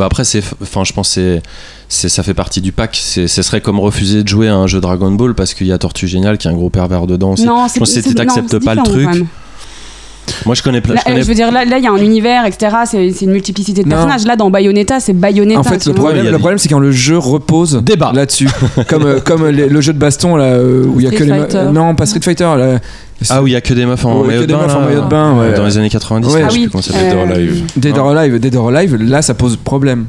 Bah 0.01 0.07
après 0.07 0.23
c'est, 0.23 0.41
enfin 0.63 0.83
je 0.83 0.93
pense 0.93 1.09
que 1.09 1.13
c'est, 1.13 1.43
c'est, 1.87 2.09
ça 2.09 2.23
fait 2.23 2.33
partie 2.33 2.59
du 2.59 2.71
pack. 2.71 2.97
C'est, 2.99 3.27
ce 3.27 3.43
serait 3.43 3.61
comme 3.61 3.79
refuser 3.79 4.23
de 4.23 4.27
jouer 4.27 4.47
à 4.47 4.55
un 4.55 4.65
jeu 4.65 4.81
Dragon 4.81 5.11
Ball 5.11 5.35
parce 5.35 5.53
qu'il 5.53 5.67
y 5.67 5.71
a 5.71 5.77
Tortue 5.77 6.07
Géniale 6.07 6.39
qui 6.39 6.47
est 6.47 6.49
un 6.51 6.55
gros 6.55 6.71
pervers 6.71 7.05
dedans. 7.05 7.35
Non, 7.45 7.67
je 7.67 7.77
pense 7.77 7.77
que 7.77 7.85
c'est- 7.85 8.01
c'est- 8.01 8.15
t'acceptes 8.15 8.49
c'est 8.49 8.65
pas 8.65 8.73
le 8.73 8.81
truc. 8.81 9.05
Moi 10.45 10.55
je 10.55 10.63
connais 10.63 10.81
plein. 10.81 10.95
Je 10.97 11.03
connais 11.03 11.21
je 11.21 11.27
veux 11.27 11.33
dire, 11.33 11.51
là, 11.51 11.65
là, 11.65 11.77
il 11.77 11.83
y 11.83 11.87
a 11.87 11.91
un 11.91 11.97
univers, 11.97 12.45
etc. 12.45 12.75
C'est 12.85 13.21
une 13.21 13.31
multiplicité 13.31 13.83
de 13.83 13.87
Non. 13.89 13.95
personnages. 13.95 14.25
Là, 14.25 14.35
dans 14.35 14.49
Bayonetta, 14.49 14.99
c'est 14.99 15.13
Bayonetta. 15.13 15.59
En 15.59 15.63
fait, 15.63 15.85
le 15.85 15.93
problème, 15.93 16.25
le 16.25 16.37
problème, 16.39 16.57
c'est 16.57 16.69
quand 16.69 16.79
le 16.79 16.91
jeu 16.91 17.17
repose 17.17 17.81
là-dessus, 18.13 18.49
comme 18.87 19.05
euh, 19.05 19.19
comme 19.19 19.47
les- 19.47 19.67
le 19.69 19.81
jeu 19.81 19.93
de 19.93 19.99
baston 19.99 20.35
là 20.35 20.45
euh, 20.45 20.85
où 20.85 20.99
il 20.99 21.03
y 21.03 21.07
a 21.07 21.11
Street 21.11 21.25
que 21.27 21.55
les 21.57 21.71
non 21.71 21.93
pas 21.95 22.05
Street 22.05 22.21
Fighter 22.23 22.43
là. 22.57 22.79
Ah 23.29 23.43
oui, 23.43 23.51
il 23.51 23.53
y 23.53 23.55
a 23.55 23.61
que 23.61 23.73
des 23.75 23.85
meufs 23.85 24.03
en 24.03 24.23
maillot 24.23 24.41
de 24.41 24.45
des 24.47 24.53
bain. 24.53 24.61
meufs 24.63 24.75
en 24.75 24.79
là. 24.79 24.85
maillot 24.87 25.01
de 25.01 25.07
bain, 25.07 25.37
ouais. 25.39 25.53
Dans 25.53 25.65
les 25.65 25.77
années 25.77 25.91
90. 25.91 26.27
Ouais. 26.33 26.39
je 26.41 26.45
Ah 26.45 26.49
sais 26.49 26.55
oui. 26.55 26.61
plus 26.63 26.69
comment 26.71 26.81
ça 26.81 26.91
s'appelle. 26.93 27.09
Dead 27.11 27.17
or 27.19 27.31
Alive. 27.31 27.63
Dead 27.77 27.97
or 27.97 28.09
Alive, 28.17 28.39
Dead 28.39 28.55
or 28.55 28.69
Alive, 28.69 28.95
là 28.95 29.21
ça 29.21 29.35
pose 29.35 29.57
problème. 29.57 30.05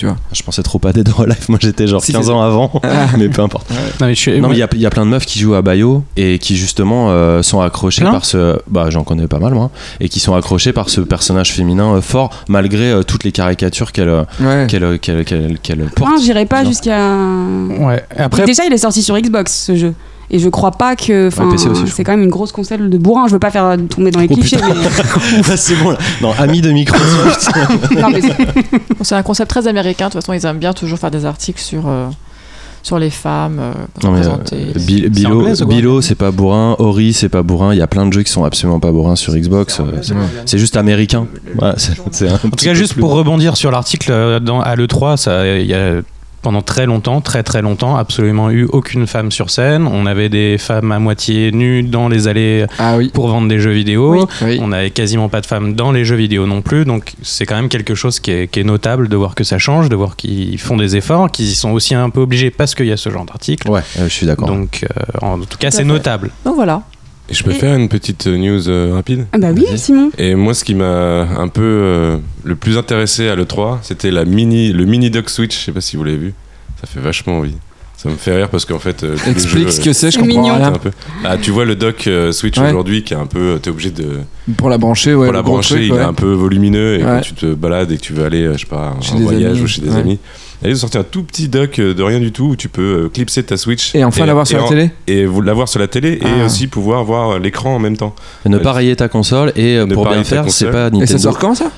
Tu 0.00 0.06
vois. 0.06 0.16
Je 0.32 0.42
pensais 0.42 0.62
trop 0.62 0.80
à 0.86 0.94
Dead 0.94 1.06
or 1.10 1.20
Alive. 1.24 1.44
Moi 1.50 1.58
j'étais 1.60 1.86
genre 1.86 2.02
Si, 2.02 2.14
15 2.14 2.24
c'est- 2.24 2.32
ans 2.32 2.40
avant, 2.40 2.72
Ah. 2.82 2.88
mais 3.18 3.28
peu 3.28 3.42
importe. 3.42 3.68
Non, 4.00 4.06
mais 4.06 4.14
je 4.14 4.18
suis- 4.18 4.32
Non, 4.32 4.38
moi- 4.40 4.48
mais 4.48 4.54
il 4.56 4.58
y 4.60 4.62
a- 4.62 4.68
il 4.72 4.80
y, 4.80 4.86
a 4.86 4.90
plein 4.90 5.04
de 5.04 5.10
meufs 5.10 5.26
qui 5.26 5.38
jouent 5.38 5.52
à 5.52 5.60
Bayo 5.60 6.04
et 6.16 6.38
qui 6.38 6.56
justement 6.56 7.08
euh, 7.10 7.42
sont 7.42 7.60
accrochées 7.60 8.00
Plein 8.00 8.12
par 8.12 8.24
ce. 8.24 8.58
Bah, 8.66 8.86
j'en 8.88 9.04
connais 9.04 9.26
pas 9.26 9.38
mal, 9.40 9.52
moi. 9.52 9.70
Et 10.00 10.08
qui 10.08 10.18
sont 10.18 10.34
accrochées 10.34 10.72
par 10.72 10.88
ce 10.88 11.02
personnage 11.02 11.52
féminin 11.52 11.96
euh, 11.96 12.00
fort, 12.00 12.30
malgré 12.48 12.90
euh, 12.90 13.02
toutes 13.02 13.24
les 13.24 13.32
caricatures 13.32 13.92
qu'elle 13.92 14.08
Ouais. 14.40 14.66
qu'elle 14.68 15.84
porte. 15.94 16.10
Non, 16.10 16.16
j'irai 16.18 16.46
pas 16.46 16.64
jusqu'à. 16.64 16.98
Ouais. 17.78 18.02
Après, 18.16 18.46
Déjà, 18.46 18.64
il 18.64 18.72
est 18.72 18.78
sorti 18.78 19.02
sur 19.02 19.18
Xbox 19.20 19.52
ce 19.66 19.76
jeu. 19.76 19.92
Et 20.32 20.38
je 20.38 20.48
crois 20.48 20.70
pas 20.70 20.94
que. 20.94 21.26
enfin, 21.28 21.48
Ouais, 21.48 21.56
c'est 21.86 22.04
quand 22.04 22.12
même 22.12 22.22
une 22.22 22.30
grosse 22.30 22.52
console 22.52 22.88
de 22.88 22.98
bourrin. 22.98 23.26
Je 23.26 23.32
veux 23.32 23.38
pas 23.40 23.50
faire 23.50 23.76
tomber 23.94 24.10
dans 24.12 24.20
les 24.20 24.28
Oh, 24.30 24.34
clichés, 24.34 24.58
mais. 24.62 25.46
C'est 25.56 25.74
bon 25.76 25.90
là. 25.90 25.98
Non, 26.22 26.32
ami 26.38 26.60
de 26.60 26.70
Microsoft. 26.70 27.50
c'est- 29.02 29.14
un 29.14 29.22
concept 29.22 29.50
très 29.50 29.66
américain. 29.66 30.06
De 30.06 30.12
toute 30.12 30.22
façon, 30.22 30.32
ils 30.32 30.46
aiment 30.46 30.58
bien 30.58 30.72
toujours 30.72 30.98
faire 30.98 31.10
des 31.10 31.24
articles 31.24 31.60
sur, 31.60 31.88
euh, 31.88 32.08
sur 32.82 32.98
les 32.98 33.10
femmes 33.10 33.58
euh, 33.60 33.72
non, 34.04 34.12
mais, 34.12 34.20
euh, 34.26 35.08
Bilo, 35.10 35.44
Bilo, 35.66 36.00
c'est 36.00 36.14
pas 36.14 36.30
bourrin. 36.30 36.76
Ori, 36.78 37.12
c'est 37.12 37.28
pas 37.28 37.42
bourrin. 37.42 37.74
Il 37.74 37.78
y 37.78 37.82
a 37.82 37.86
plein 37.86 38.06
de 38.06 38.12
jeux 38.12 38.22
qui 38.22 38.30
sont 38.32 38.44
absolument 38.44 38.78
pas 38.80 38.92
bourrins 38.92 39.16
sur 39.16 39.34
Xbox. 39.34 39.80
euh, 39.80 39.84
c'est- 40.02 40.14
C'est 40.46 40.58
juste 40.58 40.76
américain. 40.76 41.26
Ouais, 41.60 41.70
En 41.70 42.50
tout 42.50 42.64
cas, 42.64 42.74
juste 42.74 42.94
pour 42.94 43.10
rebondir 43.12 43.56
sur 43.56 43.70
l'article 43.70 44.12
euh, 44.12 44.38
dans- 44.40 44.60
à 44.60 44.76
l'E3, 44.76 45.16
ça, 45.16 45.46
il 45.58 45.66
y 45.66 45.74
a 45.74 46.00
pendant 46.42 46.62
très 46.62 46.86
longtemps, 46.86 47.20
très 47.20 47.42
très 47.42 47.62
longtemps, 47.62 47.96
absolument 47.96 48.50
eu 48.50 48.64
aucune 48.72 49.06
femme 49.06 49.30
sur 49.30 49.50
scène. 49.50 49.86
On 49.86 50.06
avait 50.06 50.28
des 50.28 50.56
femmes 50.58 50.90
à 50.92 50.98
moitié 50.98 51.52
nues 51.52 51.82
dans 51.82 52.08
les 52.08 52.28
allées 52.28 52.66
Ah 52.78 52.96
oui. 52.96 53.10
pour 53.12 53.28
vendre 53.28 53.48
des 53.48 53.58
jeux 53.60 53.72
vidéo. 53.72 54.14
Oui. 54.14 54.26
Oui. 54.42 54.58
On 54.62 54.68
n'avait 54.68 54.90
quasiment 54.90 55.28
pas 55.28 55.40
de 55.40 55.46
femmes 55.46 55.74
dans 55.74 55.92
les 55.92 56.04
jeux 56.04 56.16
vidéo 56.16 56.46
non 56.46 56.62
plus, 56.62 56.84
donc 56.84 57.12
c'est 57.22 57.46
quand 57.46 57.56
même 57.56 57.68
quelque 57.68 57.94
chose 57.94 58.20
qui 58.20 58.30
est, 58.30 58.48
qui 58.48 58.60
est 58.60 58.64
notable 58.64 59.08
de 59.08 59.16
voir 59.16 59.34
que 59.34 59.44
ça 59.44 59.58
change, 59.58 59.88
de 59.88 59.96
voir 59.96 60.16
qu'ils 60.16 60.58
font 60.58 60.76
des 60.76 60.96
efforts, 60.96 61.30
qu'ils 61.30 61.46
y 61.46 61.54
sont 61.54 61.70
aussi 61.72 61.94
un 61.94 62.10
peu 62.10 62.20
obligés 62.20 62.50
parce 62.50 62.74
qu'il 62.74 62.86
y 62.86 62.92
a 62.92 62.96
ce 62.96 63.10
genre 63.10 63.24
d'article. 63.24 63.68
Ouais, 63.70 63.80
euh, 63.98 64.04
je 64.04 64.12
suis 64.12 64.26
d'accord. 64.26 64.48
Donc, 64.48 64.84
euh, 64.84 65.02
en 65.26 65.38
tout 65.40 65.58
cas, 65.58 65.70
c'est 65.70 65.84
notable. 65.84 66.30
Donc 66.44 66.54
voilà. 66.54 66.82
Et 67.30 67.34
je 67.34 67.44
peux 67.44 67.52
Et- 67.52 67.54
faire 67.54 67.76
une 67.76 67.88
petite 67.88 68.26
euh, 68.26 68.36
news 68.36 68.68
euh, 68.68 68.92
rapide 68.94 69.26
Ah 69.32 69.38
bah 69.38 69.48
oui, 69.54 69.64
Vas-y. 69.68 69.78
Simon. 69.78 70.10
Et 70.18 70.34
moi, 70.34 70.52
ce 70.54 70.64
qui 70.64 70.74
m'a 70.74 71.28
un 71.38 71.48
peu 71.48 71.62
euh, 71.62 72.16
le 72.44 72.56
plus 72.56 72.76
intéressé 72.76 73.28
à 73.28 73.36
l'E3, 73.36 73.78
c'était 73.82 74.10
la 74.10 74.24
mini, 74.24 74.72
le 74.72 74.84
mini 74.84 75.10
dock 75.10 75.30
Switch. 75.30 75.58
Je 75.58 75.64
sais 75.66 75.72
pas 75.72 75.80
si 75.80 75.96
vous 75.96 76.04
l'avez 76.04 76.16
vu. 76.18 76.34
Ça 76.80 76.86
fait 76.86 77.00
vachement 77.00 77.38
envie. 77.38 77.54
Ça 77.96 78.08
me 78.08 78.16
fait 78.16 78.34
rire 78.34 78.48
parce 78.48 78.64
qu'en 78.64 78.78
fait. 78.78 79.04
euh, 79.04 79.14
Explique 79.28 79.64
jeux, 79.66 79.70
ce 79.70 79.80
que 79.80 79.92
c'est, 79.92 80.10
je 80.10 80.18
comprends 80.18 80.40
mignon. 80.42 80.54
rien. 80.56 80.68
un 80.68 80.78
peu. 80.78 80.90
Ah, 81.22 81.36
tu 81.36 81.50
vois 81.50 81.66
le 81.66 81.74
dock 81.76 82.06
euh, 82.06 82.32
Switch 82.32 82.56
Ouais. 82.58 82.70
aujourd'hui 82.70 83.04
qui 83.04 83.12
est 83.12 83.16
un 83.18 83.26
peu. 83.26 83.58
T'es 83.62 83.68
obligé 83.70 83.90
de. 83.90 84.20
Pour 84.56 84.70
la 84.70 84.78
brancher, 84.78 85.14
ouais. 85.14 85.26
pour 85.26 85.34
la 85.34 85.42
brancher, 85.42 85.74
truc, 85.74 85.86
il 85.86 85.92
ouais. 85.92 85.98
est 85.98 86.02
un 86.02 86.14
peu 86.14 86.32
volumineux 86.32 86.94
et 86.98 87.04
Ouais. 87.04 87.10
quand 87.16 87.20
tu 87.20 87.34
te 87.34 87.52
balades 87.54 87.92
et 87.92 87.96
que 87.98 88.02
tu 88.02 88.14
veux 88.14 88.24
aller, 88.24 88.48
je 88.54 88.58
sais 88.60 88.66
pas, 88.66 88.96
Chez 89.02 89.12
en 89.12 89.18
des 89.18 89.24
voyage 89.24 89.52
amis, 89.52 89.60
ou 89.60 89.66
chez 89.66 89.82
des 89.82 89.90
ouais. 89.90 90.00
amis. 90.00 90.18
Et 90.62 90.68
ils 90.68 90.74
ont 90.74 90.78
sorti 90.78 90.98
un 90.98 91.04
tout 91.04 91.22
petit 91.22 91.48
dock 91.48 91.78
euh, 91.78 91.94
de 91.94 92.02
rien 92.02 92.20
du 92.20 92.32
tout 92.32 92.48
où 92.50 92.56
tu 92.56 92.68
peux 92.68 93.04
euh, 93.04 93.08
clipser 93.08 93.42
ta 93.42 93.56
Switch. 93.56 93.94
Et 93.94 94.04
enfin 94.04 94.26
l'avoir 94.26 94.46
sur 94.46 94.58
la 94.58 94.64
en- 94.64 94.68
télé 94.68 94.90
Et 95.06 95.26
l'avoir 95.42 95.68
sur 95.68 95.80
la 95.80 95.88
télé 95.88 96.18
et 96.20 96.22
Ah. 96.42 96.44
aussi 96.46 96.66
pouvoir 96.66 97.02
voir 97.04 97.38
l'écran 97.38 97.74
en 97.74 97.78
même 97.78 97.96
temps. 97.96 98.14
Ne 98.44 98.58
pas 98.58 98.72
rayer 98.72 98.94
ta 98.96 99.08
console 99.08 99.52
et 99.56 99.76
euh, 99.78 99.86
Ne 99.86 99.94
pour 99.94 100.04
pas 100.04 100.12
bien 100.14 100.24
faire, 100.24 100.44
c'est 100.50 100.66
pas 100.70 100.88
Et 100.88 100.90
Nintendo. 100.90 101.06
ça 101.06 101.18
sort 101.18 101.38
quand 101.38 101.54
ça? 101.54 101.70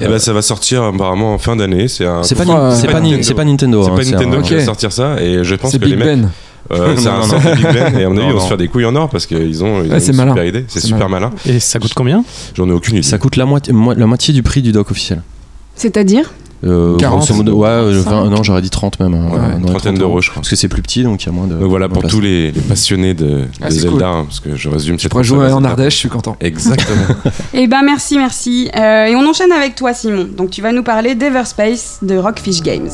Et 0.00 0.06
ben 0.08 0.18
ça 0.18 0.32
va 0.32 0.40
sortir 0.42 0.82
apparemment 0.84 1.34
en 1.34 1.38
fin 1.38 1.54
d'année. 1.54 1.86
C'est 1.88 2.06
un. 2.06 2.22
C'est 2.22 2.34
pas, 2.34 2.42
euh, 2.44 2.82
pas, 2.90 3.00
Ni- 3.00 3.10
Nintendo. 3.10 3.22
c'est 3.22 3.34
pas 3.34 3.44
Nintendo. 3.44 3.82
C'est 3.84 3.90
hein, 3.90 3.94
pas 3.96 4.04
Nintendo 4.04 4.38
un- 4.38 4.42
qui 4.42 4.54
va 4.54 4.64
sortir 4.64 4.90
ça 4.92 5.20
et 5.22 5.44
je 5.44 5.54
pense 5.54 5.72
que 5.72 5.76
les 5.78 5.86
Big 5.94 5.98
mecs. 5.98 6.06
Ben. 6.20 6.30
Euh, 6.72 6.94
c'est 6.98 7.08
un 7.08 7.18
non, 7.18 7.24
c'est 7.28 7.48
un 7.50 7.54
Big 7.54 7.64
Ben 7.72 7.96
et 7.98 8.04
à 8.04 8.08
mon 8.08 8.16
avis 8.16 8.26
on 8.32 8.34
va 8.36 8.40
se 8.40 8.48
faire 8.48 8.56
des 8.56 8.66
couilles 8.68 8.86
en 8.86 8.96
or 8.96 9.08
parce 9.10 9.26
qu'ils 9.26 9.62
ont, 9.62 9.84
ils 9.84 9.92
Ouais, 9.92 10.04
une 10.04 10.16
malin. 10.16 10.32
super 10.32 10.44
idée. 10.46 10.64
C'est 10.66 10.80
super 10.80 11.08
malin. 11.08 11.30
Et 11.46 11.60
ça 11.60 11.78
coûte 11.78 11.92
combien? 11.94 12.24
J'en 12.56 12.68
ai 12.68 12.72
aucune 12.72 12.94
idée. 12.96 13.02
Ça 13.06 13.18
coûte 13.18 13.36
la 13.36 13.44
moitié, 13.44 13.72
mo- 13.72 13.92
la 13.94 14.06
moitié 14.06 14.32
du 14.34 14.42
prix 14.42 14.62
du 14.62 14.72
dock 14.72 14.90
officiel. 14.90 15.22
C'est-à-dire? 15.76 16.32
Euh, 16.66 16.96
40. 16.96 17.18
grosso 17.18 17.34
modo, 17.34 17.54
ouais, 17.56 17.68
euh, 17.68 18.02
20 18.04 18.30
non, 18.30 18.42
j'aurais 18.42 18.62
dit 18.62 18.70
30 18.70 19.00
même. 19.00 19.14
hein, 19.14 19.28
Ouais, 19.32 19.38
une 19.56 19.62
30 19.62 19.66
trentaine 19.72 19.94
d'euros, 19.94 20.20
je 20.20 20.30
crois. 20.30 20.40
Parce 20.42 20.50
que 20.50 20.56
c'est 20.56 20.68
plus 20.68 20.82
petit, 20.82 21.02
donc 21.04 21.22
il 21.22 21.26
y 21.26 21.28
a 21.28 21.32
moins 21.32 21.46
de. 21.46 21.54
Donc 21.54 21.68
voilà 21.68 21.88
pour 21.88 22.00
place. 22.00 22.12
tous 22.12 22.20
les, 22.20 22.50
les 22.50 22.60
passionnés 22.60 23.14
de, 23.14 23.44
Ah, 23.62 23.68
de 23.68 23.72
Zelda, 23.72 23.90
cool. 23.90 24.02
hein, 24.04 24.24
parce 24.26 24.40
que 24.40 24.56
je 24.56 24.68
résume 24.68 24.98
Je 24.98 25.08
pourrais 25.08 25.24
jouer 25.24 25.52
en. 25.52 25.62
Ardèche, 25.64 25.94
je 25.94 25.98
suis 25.98 26.08
content. 26.08 26.36
Exactement. 26.40 27.06
Eh 27.54 27.66
ben 27.68 27.82
merci, 27.84 28.18
merci. 28.18 28.68
Euh, 28.76 29.06
et 29.06 29.16
on 29.16 29.26
enchaîne 29.28 29.52
avec 29.52 29.74
toi, 29.76 29.94
Simon. 29.94 30.26
Donc 30.36 30.50
tu 30.50 30.60
vas 30.62 30.72
nous 30.72 30.82
parler 30.82 31.14
d'Everspace 31.14 31.98
de 32.02 32.16
Rockfish 32.18 32.62
Games. 32.62 32.88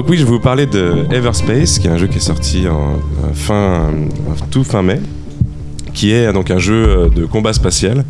Donc 0.00 0.08
oui, 0.08 0.16
je 0.16 0.24
vais 0.24 0.30
vous 0.30 0.40
parler 0.40 0.64
de 0.64 1.04
Everspace, 1.10 1.78
qui 1.78 1.86
est 1.86 1.90
un 1.90 1.98
jeu 1.98 2.06
qui 2.06 2.16
est 2.16 2.22
sorti 2.22 2.66
en 2.66 2.98
fin, 3.34 3.90
tout 4.50 4.64
fin 4.64 4.82
mai, 4.82 4.98
qui 5.92 6.10
est 6.10 6.32
donc 6.32 6.50
un 6.50 6.58
jeu 6.58 6.88
euh, 6.88 7.08
de 7.10 7.26
combat 7.26 7.52
spatial, 7.52 8.06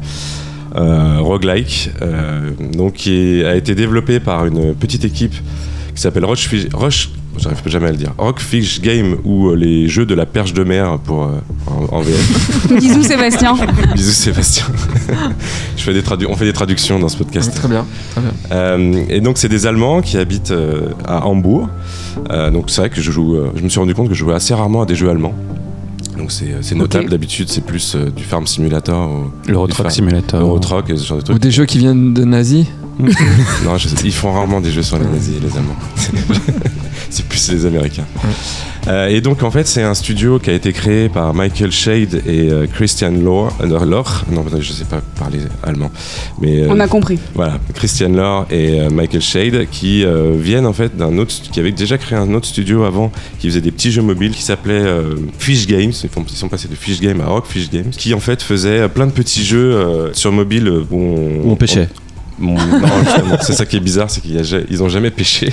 euh, 0.77 1.17
roguelike, 1.19 1.91
euh, 2.01 2.53
donc 2.75 2.93
qui 2.93 3.43
a 3.45 3.57
été 3.57 3.75
développé 3.75 4.21
par 4.21 4.47
une 4.47 4.73
petite 4.73 5.05
équipe 5.05 5.35
qui 5.93 6.01
s'appelle 6.01 6.25
Rochefish, 6.25 6.69
Roche, 6.73 7.11
j'arrive 7.39 7.59
jamais 7.67 7.87
à 7.89 7.91
le 7.93 7.97
dire, 7.97 8.13
Rockfish 8.19 8.81
Game 8.81 9.17
ou 9.25 9.49
euh, 9.49 9.55
les 9.57 9.89
jeux 9.89 10.05
de 10.07 10.15
la 10.15 10.27
perche 10.27 10.53
de 10.53 10.65
mer 10.65 10.99
pour 10.99 11.25
euh, 11.25 11.39
en, 11.67 11.97
en 11.97 12.01
VF. 12.03 12.69
Bisous, 12.81 13.03
Sébastien. 13.03 13.55
Bisous 13.95 14.11
Sébastien. 14.13 14.65
Je 15.77 15.83
fais 15.83 15.93
des 15.95 16.03
tradu- 16.03 16.27
on 16.29 16.37
fait 16.37 16.45
des 16.45 16.53
traductions 16.53 16.99
dans 16.99 17.09
ce 17.09 17.17
podcast. 17.17 17.55
Très 17.55 17.69
bien. 17.69 17.87
Euh, 18.53 19.05
et 19.09 19.21
donc 19.21 19.39
c'est 19.39 19.49
des 19.49 19.67
Allemands 19.67 20.01
qui 20.03 20.19
habitent 20.19 20.51
euh, 20.51 20.91
à 21.07 21.27
Hambourg. 21.27 21.69
Euh, 22.31 22.51
donc 22.51 22.71
c'est 22.71 22.81
vrai 22.83 22.91
que 22.91 23.01
je 23.01 23.11
joue. 23.11 23.37
euh, 23.37 23.51
je 23.57 23.63
me 23.63 23.69
suis 23.69 23.81
rendu 23.81 23.95
compte 23.95 24.09
que 24.09 24.15
je 24.15 24.19
jouais 24.21 24.35
assez 24.35 24.53
rarement 24.55 24.83
à 24.83 24.87
des 24.87 24.95
jeux 24.95 25.09
allemands. 25.09 25.35
Donc 26.19 26.33
c'est 26.33 26.75
notable. 26.75 27.09
D'habitude 27.09 27.49
c'est 27.49 27.65
plus 27.65 27.95
euh, 27.95 28.11
du 28.11 28.25
Farm 28.25 28.47
Simulator, 28.47 29.09
ou 29.49 29.53
Truck 29.53 29.73
Farm- 29.73 29.91
Simulator. 29.91 30.41
Euro 30.41 30.59
Truck 30.59 30.91
et 30.91 30.97
ce 30.97 31.07
genre 31.07 31.23
de 31.23 31.33
Ou 31.33 31.39
des 31.39 31.51
jeux 31.51 31.65
qui 31.65 31.79
viennent 31.79 32.13
de 32.13 32.25
nazis. 32.25 32.67
Non, 33.65 33.79
je 33.79 33.89
sais- 33.89 33.97
ils 34.05 34.13
font 34.13 34.31
rarement 34.33 34.61
des 34.61 34.71
jeux 34.71 34.83
sur 34.83 34.99
les 34.99 35.07
nazis, 35.07 35.37
les 35.41 35.57
Allemands. 35.57 35.77
C'est 37.09 37.27
plus 37.27 37.51
les 37.53 37.67
Américains. 37.67 38.05
Euh, 38.89 39.09
et 39.09 39.21
donc 39.21 39.43
en 39.43 39.51
fait 39.51 39.67
c'est 39.67 39.83
un 39.83 39.93
studio 39.95 40.39
qui 40.39 40.49
a 40.49 40.55
été 40.55 40.73
créé 40.73 41.09
par 41.11 41.35
Michael 41.35 41.71
Shade 41.71 42.23
et 42.27 42.51
euh, 42.51 42.67
Christian 42.67 43.11
Lohr. 43.13 43.51
euh, 43.61 43.85
Lohr. 43.85 44.25
Non, 44.33 44.45
je 44.59 44.73
sais 44.73 44.85
pas 44.85 45.01
parler 45.19 45.41
allemand. 45.63 45.91
Mais 46.41 46.63
euh, 46.63 46.69
On 46.71 46.81
a 46.81 46.89
compris. 46.89 47.19
Voilà, 47.35 47.59
Christian 47.75 48.09
Lore 48.11 48.47
et 48.51 48.81
euh, 48.81 48.91
Michael 48.91 49.21
Shade 49.21 49.67
qui 49.71 50.05
euh, 50.05 50.33
viennent 50.39 50.67
en 50.67 50.73
fait 50.73 50.97
d'un 50.97 51.17
autre, 51.19 51.35
qui 51.53 51.61
avait 51.61 51.73
déjà 51.73 51.99
créé 51.99 52.19
un 52.19 52.33
autre 52.35 52.47
studio 52.47 52.85
avant, 52.85 53.13
qui 53.39 53.49
faisait 53.49 53.61
des 53.61 53.71
petits 53.71 53.93
jeux 53.93 54.03
mobiles 54.03 54.33
qui 54.33 54.43
s'appelait 54.43 54.73
euh, 54.83 55.15
Fish 55.39 55.67
Games. 55.67 55.93
Ils, 56.03 56.09
font- 56.09 56.25
ils 56.29 56.37
sont 56.37 56.49
passés 56.49 56.69
de 56.69 56.75
Fish 56.75 57.01
Game 57.01 57.21
à 57.21 57.27
Rock 57.27 57.47
Fish 57.49 57.71
Games, 57.71 57.91
qui 57.91 58.15
en 58.15 58.21
fait 58.21 58.43
faisait 58.43 58.89
plein 58.89 59.07
de 59.07 59.13
petits 59.13 59.45
jeux 59.45 59.75
euh, 59.75 60.13
sur 60.15 60.33
mobile 60.33 60.69
où 60.91 60.97
on, 60.97 61.49
Où 61.49 61.53
on 61.53 61.57
pêchait. 61.57 61.89
c'est 63.43 63.53
ça 63.53 63.67
qui 63.67 63.77
est 63.77 63.81
bizarre, 63.81 64.11
c'est 64.11 64.21
qu'ils 64.21 64.83
ont 64.83 64.89
jamais 64.89 65.11
pêché. 65.11 65.49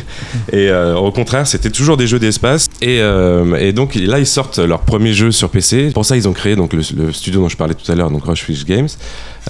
Et 0.51 0.69
euh, 0.69 0.95
au 0.95 1.11
contraire, 1.11 1.45
c'était 1.47 1.69
toujours 1.69 1.97
des 1.97 2.07
jeux 2.07 2.19
d'espace. 2.19 2.67
Et, 2.81 2.99
euh, 3.01 3.55
et 3.55 3.73
donc 3.73 3.95
là, 3.95 4.19
ils 4.19 4.25
sortent 4.27 4.59
leur 4.59 4.79
premier 4.81 5.13
jeu 5.13 5.31
sur 5.31 5.49
PC. 5.49 5.91
Pour 5.93 6.05
ça, 6.05 6.15
ils 6.15 6.27
ont 6.27 6.33
créé 6.33 6.55
donc 6.55 6.73
le, 6.73 6.81
le 6.97 7.11
studio 7.11 7.41
dont 7.41 7.49
je 7.49 7.57
parlais 7.57 7.73
tout 7.73 7.91
à 7.91 7.95
l'heure, 7.95 8.09
donc 8.11 8.25
Rushfish 8.25 8.65
Games. 8.65 8.87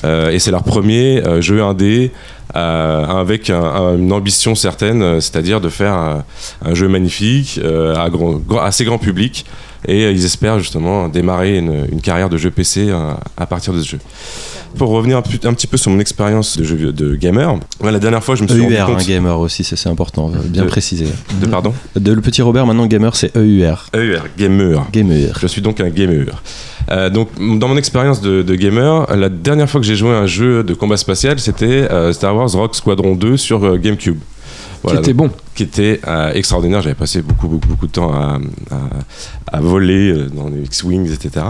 Euh, 0.04 0.30
et 0.32 0.40
c'est 0.40 0.52
leur 0.52 0.64
premier 0.64 1.22
jeu 1.42 1.62
indé 1.64 2.12
avec 2.54 3.50
un- 3.50 3.62
un- 3.62 3.98
une 3.98 4.12
ambition 4.14 4.56
certaine, 4.56 5.20
c'est-à-dire 5.22 5.62
de 5.62 5.70
faire 5.70 5.94
un, 5.94 6.24
un 6.66 6.74
jeu 6.74 6.88
magnifique, 6.88 7.60
à 7.64 8.10
grand, 8.10 8.34
grand- 8.34 8.62
assez 8.62 8.84
grand 8.86 8.98
public. 8.98 9.46
Et 9.88 10.04
euh, 10.04 10.12
ils 10.12 10.26
espèrent 10.26 10.60
justement 10.60 11.08
démarrer 11.08 11.58
une, 11.58 11.88
une 11.92 12.02
carrière 12.02 12.30
de 12.30 12.38
jeu 12.38 12.52
PC 12.52 12.88
euh, 12.90 13.12
à 13.38 13.46
partir 13.46 13.74
de 13.74 13.82
ce 13.82 13.90
jeu. 13.92 14.00
Pour 14.78 14.90
revenir 14.90 15.18
un, 15.18 15.22
un 15.22 15.54
petit 15.54 15.66
peu 15.68 15.78
sur 15.78 15.90
mon 15.92 16.00
expérience 16.00 16.58
de, 16.58 16.64
jeu, 16.64 16.92
de 16.92 17.16
gamer, 17.16 17.56
la 17.82 17.98
dernière 18.00 18.24
fois 18.24 18.36
je 18.36 18.44
me 18.44 18.48
suis 18.50 18.62
rendu 18.62 18.76
EUR, 18.76 18.84
un 18.90 18.96
compte... 18.96 19.08
gamer 19.08 19.40
aussi, 19.40 19.64
c'est 19.64 19.88
important, 19.90 20.30
bien 20.46 20.64
De- 20.64 20.68
préciser. 20.68 21.08
de, 21.42 21.46
pardon? 21.48 21.74
De 21.96 22.12
le 22.12 22.22
petit 22.22 22.42
Robert, 22.42 22.66
maintenant 22.68 22.86
gamer, 22.86 23.16
c'est 23.16 23.36
EUR. 23.38 23.86
EUR, 23.96 24.24
gamer. 24.38 24.86
Gamer. 24.92 25.38
Je 25.40 25.48
suis 25.48 25.62
donc 25.62 25.80
un 25.80 25.90
gamer. 25.90 26.42
Euh, 26.92 27.10
donc, 27.10 27.30
dans 27.38 27.68
mon 27.70 27.78
expérience 27.78 28.22
de, 28.22 28.42
de 28.44 28.56
gamer, 28.56 29.08
la 29.16 29.30
dernière 29.30 29.70
fois 29.70 29.80
que 29.82 29.88
j'ai 29.88 29.96
joué 29.96 30.12
à 30.12 30.20
un 30.20 30.26
jeu 30.28 30.64
de 30.64 30.74
combat 30.74 30.98
spatial, 30.98 31.40
c'était 31.40 31.66
euh, 31.92 32.12
Star 32.14 32.36
Wars 32.36 32.52
Rock 32.52 32.76
Squadron 32.76 33.16
2 33.16 33.38
sur 33.38 33.64
euh, 33.64 33.78
GameCube. 33.78 34.20
Voilà, 34.84 35.00
Qui 35.00 35.06
était 35.10 35.14
bon. 35.14 35.30
qui 35.56 35.64
était 35.64 36.00
euh, 36.08 36.32
extraordinaire. 36.34 36.82
J'avais 36.82 36.96
passé 36.96 37.22
beaucoup, 37.22 37.48
beaucoup, 37.48 37.68
beaucoup 37.68 37.88
de 37.88 37.92
temps 37.92 38.14
à, 38.14 38.40
à- 38.72 39.56
à 39.58 39.62
voler 39.62 40.12
euh, 40.12 40.30
dans 40.30 40.48
les 40.50 40.62
X-Wings, 40.64 41.12
etc. 41.12 41.46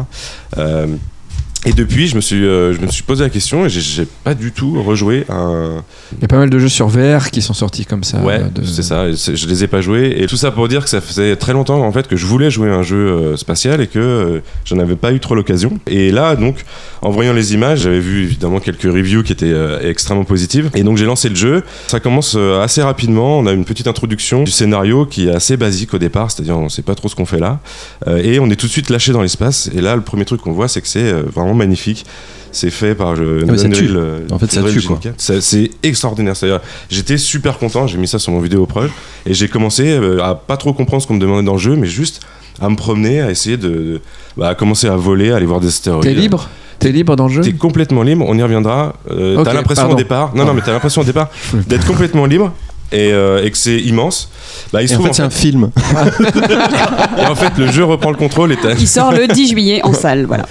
Et 1.65 1.73
depuis, 1.73 2.07
je 2.07 2.15
me 2.15 2.21
suis, 2.21 2.45
euh, 2.45 2.71
je 2.73 2.79
me 2.79 2.87
suis 2.87 3.03
posé 3.03 3.23
la 3.23 3.29
question 3.29 3.65
et 3.65 3.69
j'ai- 3.69 4.05
pas 4.23 4.35
du 4.35 4.51
tout 4.51 4.81
rejoué 4.83 5.25
un, 5.27 5.83
Il 6.15 6.21
y 6.21 6.25
a 6.25 6.27
pas 6.27 6.37
mal 6.37 6.49
de 6.49 6.59
jeux 6.59 6.69
sur 6.69 6.87
VR 6.87 7.29
qui 7.31 7.41
sont 7.41 7.53
sortis 7.53 7.83
comme 7.85 8.03
ça. 8.03 8.19
ouais, 8.21 8.39
de- 8.53 8.63
c'est 8.63 8.83
ça. 8.83 9.11
Je 9.11 9.47
les 9.47 9.63
ai 9.63 9.67
pas 9.67 9.81
joués. 9.81 10.15
Et 10.19 10.27
tout 10.27 10.37
ça 10.37 10.51
pour 10.51 10.67
dire 10.67 10.83
que 10.83 10.89
ça 10.89 11.01
faisait 11.01 11.35
très 11.35 11.53
longtemps 11.53 11.81
en 11.81 11.91
fait 11.91 12.07
que 12.07 12.15
je 12.15 12.25
voulais 12.25 12.51
jouer 12.51 12.69
un 12.69 12.83
jeu 12.83 12.95
euh, 12.97 13.37
spatial 13.37 13.81
et 13.81 13.87
que 13.87 13.99
euh, 13.99 14.39
j'en 14.65 14.79
avais 14.79 14.95
pas 14.95 15.11
eu 15.11 15.19
trop 15.19 15.35
l'occasion. 15.35 15.79
Et 15.87 16.11
là, 16.11 16.35
donc, 16.35 16.63
en 17.01 17.09
voyant 17.09 17.33
les 17.33 17.53
images, 17.53 17.81
j'avais 17.81 17.99
vu 17.99 18.23
évidemment 18.23 18.59
quelques 18.59 18.83
reviews 18.83 19.23
qui 19.23 19.31
étaient 19.33 19.45
euh, 19.51 19.89
extrêmement 19.89 20.23
positives. 20.25 20.69
Et 20.75 20.83
donc 20.83 20.97
j'ai 20.97 21.05
lancé 21.05 21.27
le 21.27 21.35
jeu. 21.35 21.63
Ça 21.87 21.99
commence 21.99 22.35
assez 22.35 22.81
rapidement. 22.83 23.39
On 23.39 23.45
a 23.47 23.51
une 23.51 23.65
petite 23.65 23.87
introduction 23.87 24.43
du 24.43 24.51
scénario 24.51 25.05
qui 25.05 25.27
est 25.27 25.31
assez 25.35 25.57
basique 25.57 25.93
au 25.93 25.97
départ, 25.97 26.31
c'est-à-dire 26.31 26.57
on 26.57 26.69
sait 26.69 26.81
pas 26.83 26.95
trop 26.95 27.09
ce 27.09 27.15
qu'on 27.15 27.25
fait 27.25 27.39
là. 27.39 27.59
Et 28.23 28.39
on 28.39 28.49
est 28.51 28.55
tout 28.55 28.67
de 28.67 28.71
suite 28.71 28.89
lâché 28.89 29.11
dans 29.11 29.21
l'espace. 29.21 29.69
Et 29.75 29.81
là, 29.81 29.95
le 29.95 30.01
premier 30.01 30.23
truc 30.23 30.41
qu'on 30.41 30.51
voit, 30.53 30.67
c'est 30.67 30.81
que 30.81 30.87
c'est 30.87 30.99
euh, 31.03 31.23
vraiment 31.47 31.57
magnifique. 31.57 32.05
C'est 32.51 32.69
fait 32.71 32.95
par 32.95 33.13
euh, 33.19 33.43
mais 33.45 33.57
ça 33.57 33.67
tue. 33.69 33.89
euh, 33.93 34.19
En 34.31 34.39
fait, 34.39 34.49
ça 34.51 34.61
tue, 34.63 34.81
quoi. 34.81 34.97
4. 35.01 35.15
Ça- 35.19 35.41
C'est 35.41 35.69
extraordinaire. 35.83 36.35
C'est-à-dire, 36.35 36.61
J'étais 36.89 37.17
super 37.17 37.57
content, 37.57 37.87
j'ai 37.87 37.97
mis 37.97 38.07
ça 38.07 38.19
sur 38.19 38.31
mon 38.31 38.39
vidéo 38.39 38.65
proche 38.65 38.89
et 39.25 39.33
j'ai 39.33 39.47
commencé 39.47 39.89
euh, 39.91 40.23
à 40.23 40.33
pas 40.35 40.57
trop 40.57 40.73
comprendre 40.73 41.01
ce 41.03 41.07
qu'on 41.07 41.15
me 41.15 41.19
demandait 41.19 41.45
dans 41.45 41.53
le 41.53 41.59
jeu, 41.59 41.75
mais 41.75 41.87
juste 41.87 42.21
à 42.61 42.69
me 42.69 42.75
promener, 42.75 43.21
à 43.21 43.29
essayer 43.29 43.57
de, 43.57 43.67
de- 43.67 44.01
bah, 44.37 44.47
à 44.49 44.55
commencer 44.55 44.87
à 44.87 44.95
voler, 44.95 45.31
à 45.31 45.35
aller 45.35 45.45
voir 45.45 45.59
des 45.59 45.67
astéroïdes. 45.67 46.03
T'es 46.03 46.13
libre? 46.15 46.49
T'es 46.79 46.91
libre 46.91 47.15
dans 47.15 47.27
le 47.27 47.33
jeu? 47.33 47.41
T'es 47.41 47.53
complètement 47.53 48.01
libre, 48.03 48.23
on 48.27 48.37
y 48.37 48.41
reviendra. 48.41 48.93
Euh, 49.11 49.43
t'as 49.43 49.53
l'impression 49.53 49.91
au 49.91 49.95
départ, 49.95 50.33
non 50.35 50.45
non, 50.45 50.53
mais 50.53 50.61
t'as 50.61 50.71
l'impression 50.71 51.01
au 51.01 51.05
départ 51.05 51.29
d'être 51.67 51.85
complètement 51.85 52.25
libre. 52.25 52.53
Et, 52.91 53.11
euh, 53.11 53.43
et 53.43 53.51
que 53.51 53.57
c'est 53.57 53.77
immense. 53.79 54.29
Bah, 54.71 54.81
il 54.81 54.87
se 54.87 54.93
Et 54.93 54.95
en 54.95 54.99
trouve 54.99 55.07
fait, 55.09 55.13
c'est 55.15 55.23
un 55.23 55.29
film. 55.29 55.71
et 57.21 57.25
en 57.25 57.35
fait, 57.35 57.51
le 57.57 57.67
jeu 57.71 57.83
reprend 57.83 58.11
le 58.11 58.15
contrôle 58.17 58.51
et 58.53 58.55
t'as- 58.57 58.73
Il 58.79 58.87
sort 58.87 59.11
le 59.11 59.27
10 59.27 59.49
juillet 59.49 59.81
en 59.83 59.93
salle, 60.03 60.25
voilà. 60.25 60.45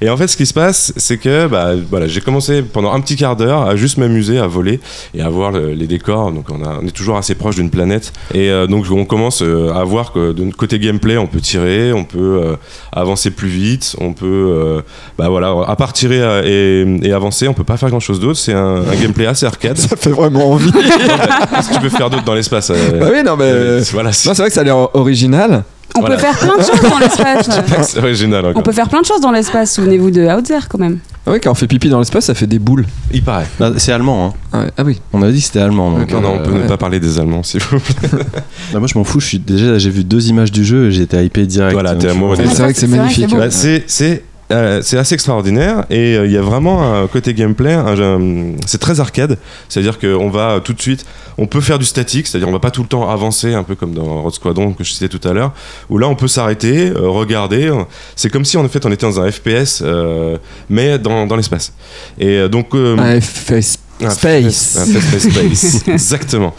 Et 0.00 0.08
en 0.08 0.16
fait, 0.16 0.26
ce 0.26 0.36
qui 0.36 0.46
se 0.46 0.54
passe, 0.54 0.92
c'est 0.96 1.18
que 1.18 1.46
bah, 1.46 1.72
voilà, 1.90 2.06
j'ai 2.06 2.20
commencé 2.22 2.62
pendant 2.62 2.92
un 2.92 3.00
petit 3.00 3.16
quart 3.16 3.36
d'heure 3.36 3.62
à 3.68 3.76
juste 3.76 3.98
m'amuser, 3.98 4.38
à 4.38 4.46
voler 4.46 4.80
et 5.14 5.20
à 5.22 5.28
voir 5.28 5.52
le- 5.52 5.72
les 5.74 5.86
décors. 5.86 6.32
Donc, 6.32 6.46
on, 6.50 6.64
a- 6.64 6.78
on 6.82 6.86
est 6.86 6.90
toujours 6.96 7.16
assez 7.18 7.34
proche 7.34 7.56
d'une 7.56 7.70
planète. 7.70 8.12
Et 8.32 8.48
euh, 8.50 8.66
donc, 8.66 8.86
on 8.90 9.04
commence 9.04 9.42
euh, 9.42 9.72
à 9.74 9.84
voir 9.84 10.12
que 10.12 10.32
de 10.32 10.44
notre 10.44 10.56
côté 10.56 10.78
gameplay, 10.78 11.18
on 11.18 11.26
peut 11.26 11.40
tirer, 11.40 11.92
on 11.92 12.04
peut 12.04 12.40
euh, 12.42 12.56
avancer 12.92 13.30
plus 13.30 13.48
vite, 13.48 13.96
on 14.00 14.12
peut, 14.14 14.26
euh, 14.26 14.80
bah 15.18 15.28
voilà, 15.28 15.54
à 15.66 15.76
part 15.76 15.92
tirer 15.92 16.20
et, 16.46 16.86
et 17.06 17.12
avancer, 17.12 17.48
on 17.48 17.54
peut 17.54 17.64
pas 17.64 17.76
faire 17.76 17.90
grand 17.90 18.00
chose 18.00 18.18
d'autre. 18.20 18.38
C'est 18.38 18.54
un, 18.54 18.76
un 18.76 18.96
gameplay 19.00 19.26
assez 19.26 19.44
arcade. 19.46 19.76
Ça 19.76 19.94
fait 19.96 20.10
vraiment 20.10 20.52
envie. 20.52 20.72
Qu'est-ce 21.54 21.68
que 21.68 21.74
tu 21.74 21.80
peux 21.80 21.88
faire 21.88 22.10
d'autre 22.10 22.24
dans 22.24 22.34
l'espace 22.34 22.70
euh, 22.70 22.98
bah 22.98 23.06
oui, 23.12 23.22
non, 23.24 23.36
mais. 23.36 23.44
euh, 23.44 23.82
Voilà, 23.92 24.12
c'est 24.12 24.28
Non, 24.28 24.34
c'est 24.34 24.42
vrai 24.42 24.48
que 24.48 24.54
ça 24.54 24.60
a 24.60 24.64
l'air 24.64 24.94
original. 24.96 25.64
On 25.96 26.00
Voilà. 26.00 26.16
peut 26.16 26.22
faire 26.22 26.36
plein 26.38 26.56
de 26.56 26.62
choses 26.62 26.90
dans 26.90 26.98
l'espace. 27.00 27.48
c'est 27.90 27.98
original 28.00 28.44
On 28.46 28.50
encore. 28.50 28.62
peut 28.64 28.72
faire 28.72 28.88
plein 28.88 29.00
de 29.00 29.06
choses 29.06 29.20
dans 29.20 29.30
l'espace. 29.30 29.74
Souvenez-vous 29.74 30.10
de 30.10 30.22
Outzer 30.26 30.58
quand 30.68 30.78
même. 30.78 30.98
Ah 31.26 31.30
oui, 31.30 31.40
quand 31.40 31.52
on 31.52 31.54
fait 31.54 31.68
pipi 31.68 31.88
dans 31.88 32.00
l'espace, 32.00 32.24
ça 32.24 32.34
fait 32.34 32.48
des 32.48 32.58
boules. 32.58 32.84
Il 33.12 33.22
paraît. 33.22 33.46
Bah, 33.60 33.70
c'est 33.76 33.92
allemand. 33.92 34.26
hein. 34.26 34.32
Ah, 34.52 34.58
ouais. 34.60 34.70
Ah 34.76 34.82
oui. 34.84 35.00
On 35.12 35.22
avait 35.22 35.32
dit 35.32 35.38
que 35.40 35.46
c'était 35.46 35.60
allemand. 35.60 35.92
donc, 35.92 36.10
Non, 36.10 36.20
non, 36.20 36.32
on 36.34 36.38
euh, 36.40 36.42
peut 36.42 36.50
ouais. 36.50 36.62
ne 36.64 36.68
pas 36.68 36.76
parler 36.76 36.98
des 37.00 37.18
Allemands, 37.20 37.42
s'il 37.44 37.62
vous 37.62 37.78
plaît. 37.78 38.08
bah, 38.72 38.80
moi, 38.80 38.88
je 38.92 38.98
m'en 38.98 39.04
fous. 39.04 39.20
Je 39.20 39.26
suis 39.26 39.38
déjà, 39.38 39.78
j'ai 39.78 39.90
vu 39.90 40.02
deux 40.04 40.26
images 40.28 40.50
du 40.52 40.64
jeu 40.64 40.88
et 40.88 40.90
j'étais 40.92 41.24
hypé 41.24 41.46
direct. 41.46 41.72
Voilà, 41.74 41.92
Donc, 41.92 42.00
t'es 42.02 42.08
je- 42.08 42.12
amoureux 42.14 42.36
C'est 42.36 42.44
vrai 42.62 42.72
que 42.72 42.78
c'est 42.78 42.80
C'est 42.80 42.86
vrai 42.88 42.96
que 42.96 43.02
magnifique. 43.02 43.30
beau. 43.30 43.36
Bah, 43.36 43.50
c'est 43.50 43.84
c'est 43.86 44.24
euh, 44.50 44.80
c'est 44.82 44.98
assez 44.98 45.14
extraordinaire 45.14 45.84
et 45.90 46.16
euh, 46.16 46.26
il 46.26 46.32
y 46.32 46.36
a 46.36 46.42
vraiment 46.42 46.94
un 47.02 47.06
côté 47.06 47.32
gameplay, 47.34 47.72
un- 47.72 48.52
c'est 48.66 48.78
très 48.78 49.00
arcade, 49.00 49.38
c'est-à-dire 49.68 49.98
qu'on 49.98 50.28
va 50.30 50.60
tout 50.62 50.72
de 50.74 50.80
suite, 50.80 51.06
on 51.38 51.46
peut 51.46 51.60
faire 51.60 51.78
du 51.78 51.84
statique, 51.84 52.26
c'est-à-dire 52.26 52.48
on 52.48 52.52
va 52.52 52.58
pas 52.60 52.70
tout 52.70 52.82
le 52.82 52.88
temps 52.88 53.08
avancer, 53.10 53.54
un 53.54 53.62
peu 53.62 53.74
comme 53.74 53.94
dans 53.94 54.22
Road 54.22 54.32
Squadron 54.34 54.72
que 54.72 54.84
je 54.84 54.92
citais 54.92 55.08
tout 55.08 55.26
à 55.28 55.32
l'heure, 55.32 55.52
où 55.88 55.98
là 55.98 56.08
on 56.08 56.14
peut 56.14 56.28
s'arrêter, 56.28 56.90
euh, 56.90 57.08
regarder, 57.08 57.72
c'est 58.16 58.28
comme 58.30 58.44
si 58.44 58.56
en 58.56 58.68
fait 58.68 58.84
on 58.86 58.92
était 58.92 59.06
dans 59.06 59.20
un 59.20 59.30
FPS, 59.30 59.80
euh, 59.82 60.36
mais 60.68 60.98
dans, 60.98 61.26
dans 61.26 61.36
l'espace. 61.36 61.72
Et 62.18 62.28
euh, 62.38 62.48
donc... 62.48 62.74
euh, 62.74 62.96
Un 62.98 63.20
FPS 63.20 63.78
un 64.02 64.10
Space. 64.10 64.76
Un 64.76 65.00
FPS 65.00 65.30
space, 65.30 65.82
exactement. 65.88 66.54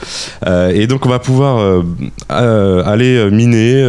Euh, 0.46 0.72
et 0.74 0.88
donc 0.88 1.06
on 1.06 1.10
va 1.10 1.20
pouvoir 1.20 1.58
euh, 1.60 1.84
euh, 2.32 2.84
aller 2.86 3.30
miner, 3.30 3.88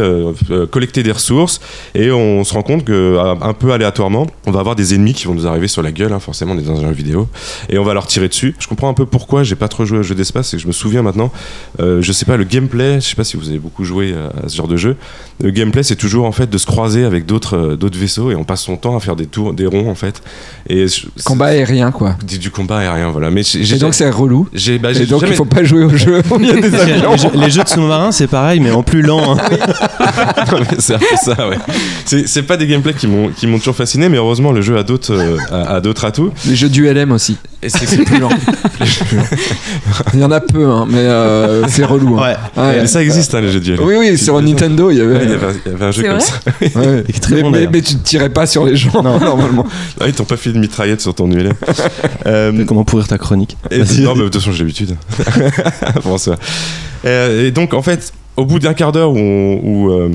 collecter 0.69 1.01
des 1.03 1.11
ressources, 1.11 1.59
et 1.95 2.11
on 2.11 2.43
se 2.43 2.53
rend 2.53 2.61
compte 2.63 2.83
que 2.83 3.17
un 3.41 3.53
peu 3.53 3.71
aléatoirement, 3.71 4.27
on 4.45 4.51
va 4.51 4.59
avoir 4.59 4.75
des 4.75 4.93
ennemis 4.93 5.13
qui 5.13 5.25
vont 5.25 5.33
nous 5.33 5.47
arriver 5.47 5.67
sur 5.67 5.81
la 5.81 5.91
gueule. 5.91 6.11
hein, 6.13 6.19
forcément, 6.19 6.53
on 6.53 6.59
est 6.59 6.61
dans 6.61 6.79
un 6.79 6.87
jeu 6.89 6.93
vidéo, 6.93 7.27
et 7.69 7.77
on 7.77 7.83
va 7.83 7.93
leur 7.93 8.07
tirer 8.07 8.27
dessus. 8.27 8.55
Je 8.59 8.67
comprends 8.67 8.89
un 8.89 8.93
peu 8.93 9.05
pourquoi 9.05 9.43
j'ai 9.43 9.55
pas 9.55 9.67
trop 9.69 9.85
joué 9.85 9.99
au 9.99 10.03
jeu 10.03 10.15
d'espace, 10.15 10.53
et 10.53 10.59
je 10.59 10.67
me 10.67 10.71
souviens 10.73 11.01
maintenant. 11.01 11.31
je 11.79 12.11
sais 12.11 12.25
pas 12.25 12.37
le 12.37 12.43
gameplay. 12.43 12.99
Je 12.99 13.07
sais 13.09 13.15
pas 13.15 13.23
si 13.23 13.37
vous 13.37 13.49
avez 13.49 13.59
beaucoup 13.59 13.83
joué 13.85 14.13
à, 14.13 14.49
ce 14.49 14.55
genre 14.55 14.67
de 14.67 14.77
jeu. 14.77 14.95
Le 15.41 15.51
gameplay, 15.51 15.83
c'est 15.83 15.95
toujours 15.95 16.25
en 16.25 16.31
fait 16.31 16.49
de 16.49 16.57
se 16.57 16.65
croiser 16.65 17.05
avec 17.05 17.25
d'autres 17.25 17.75
d'autres 17.75 17.97
vaisseaux, 17.97 18.31
et 18.31 18.35
on 18.35 18.43
passe 18.43 18.61
son 18.61 18.75
temps 18.77 18.95
à 18.97 18.99
faire 18.99 19.15
des 19.15 19.25
tours, 19.27 19.53
des 19.53 19.65
ronds 19.67 19.89
en 19.89 19.95
fait. 19.95 20.21
Et 20.69 20.87
je- 20.87 21.07
Combat 21.23 21.47
aérien, 21.47 21.91
quoi. 21.91 22.15
du, 22.27 22.37
du 22.39 22.51
combat 22.51 22.79
aérien, 22.79 23.09
voilà. 23.09 23.29
Mais 23.37 23.43
Et 23.75 23.77
donc 23.77 23.93
c'est 23.93 24.09
relou. 24.09 24.47
j'ai 24.51 24.79
bah, 24.79 24.91
Et 24.91 25.05
donc 25.05 25.21
jamais- 25.21 25.33
il 25.33 25.37
faut 25.37 25.45
pas 25.45 25.63
jouer 25.63 25.83
au 25.83 25.95
jeu 25.95 26.23
où 26.31 26.37
il 26.39 26.47
y 26.47 26.49
a 26.49 26.55
des 26.55 26.69
Parce 26.71 26.85
que 26.85 26.91
avions. 26.91 27.11
les, 27.11 27.17
jeux, 27.19 27.29
les 27.35 27.49
jeux 27.51 27.63
de 27.63 27.69
sous-marins, 27.69 28.11
c'est 28.11 28.25
pareil, 28.25 28.59
mais 28.59 28.71
en 28.71 28.81
plus 28.81 29.03
lent. 29.03 29.35
hein. 29.37 29.37
C'est 30.79 30.95
un 30.95 30.99
peu 30.99 31.05
ça, 31.21 31.47
ouais. 31.47 31.57
C'est 32.25 32.43
pas 32.43 32.57
des 32.57 32.65
gameplays 32.65 32.93
qui 32.95 33.05
m'ont 33.05 33.29
qui 33.29 33.45
m'ont 33.45 33.59
toujours 33.59 33.75
fasciné, 33.75 34.09
mais 34.09 34.17
heureusement 34.17 34.51
le 34.51 34.61
jeu 34.61 34.77
a 34.77 34.83
d'autres 34.83 35.13
euh, 35.13 35.37
a, 35.51 35.75
a 35.75 35.81
d'autres 35.81 36.05
atouts. 36.05 36.31
Les 36.47 36.55
jeux 36.55 36.69
du 36.69 36.91
LM 36.91 37.11
aussi. 37.11 37.37
Et 37.63 37.69
c'est 37.69 37.85
C'est 37.87 37.97
plus 38.05 38.19
lent. 38.19 38.29
Il 40.13 40.19
y 40.19 40.23
en 40.23 40.31
a 40.31 40.39
peu, 40.39 40.69
hein, 40.69 40.85
mais 40.87 40.99
euh, 40.99 41.65
c'est 41.67 41.83
relou. 41.83 42.19
hein. 42.19 42.33
Ouais. 42.55 42.81
mais 42.81 42.87
ça 42.87 43.01
existe 43.03 43.33
hein, 43.33 43.41
les 43.41 43.51
jeux 43.51 43.59
de. 43.59 43.81
Oui, 43.81 43.95
oui, 43.97 44.17
sur 44.17 44.39
Nintendo, 44.41 44.91
il 44.91 44.97
y 44.97 45.01
Ouais, 45.01 45.15
avait. 45.15 45.25
il 45.25 45.31
y 45.31 45.33
avait, 45.33 45.45
un- 45.47 45.53
il 45.65 45.71
y 45.71 45.75
avait 45.75 45.85
un 45.85 45.91
jeu 45.91 46.03
comme 46.03 46.19
ça. 46.19 46.33
Mais, 47.31 47.41
bon, 47.41 47.49
mais, 47.51 47.81
tu 47.81 47.95
ne 47.95 47.99
tirais 47.99 48.29
pas 48.29 48.45
sur 48.45 48.63
les 48.65 48.75
gens 48.75 49.01
normalement. 49.03 49.65
Ah, 49.99 50.05
ils 50.07 50.13
t'ont 50.13 50.23
pas 50.23 50.37
fait 50.37 50.51
de 50.51 50.59
mitraillette 50.59 51.01
sur 51.01 51.13
ton 51.15 51.29
ULM. 51.31 51.53
Euh, 52.25 52.63
Comment 52.65 52.83
pourrir 52.83 53.07
ta 53.07 53.17
chronique 53.17 53.57
Et 53.71 53.79
non, 54.01 54.13
mais 54.15 54.23
de 54.23 54.29
toute 54.29 54.35
façon, 54.35 54.51
j'ai 54.51 54.59
l'habitude. 54.59 54.95
François. 56.01 56.35
Euh, 57.05 57.47
et 57.47 57.51
donc, 57.51 57.73
en 57.73 57.81
fait, 57.81 58.13
au 58.35 58.45
bout 58.45 58.59
d'un 58.59 58.73
quart 58.73 58.91
d'heure 58.91 59.11
où, 59.11 59.17
on, 59.17 59.59
où, 59.63 59.91
euh, 59.91 60.11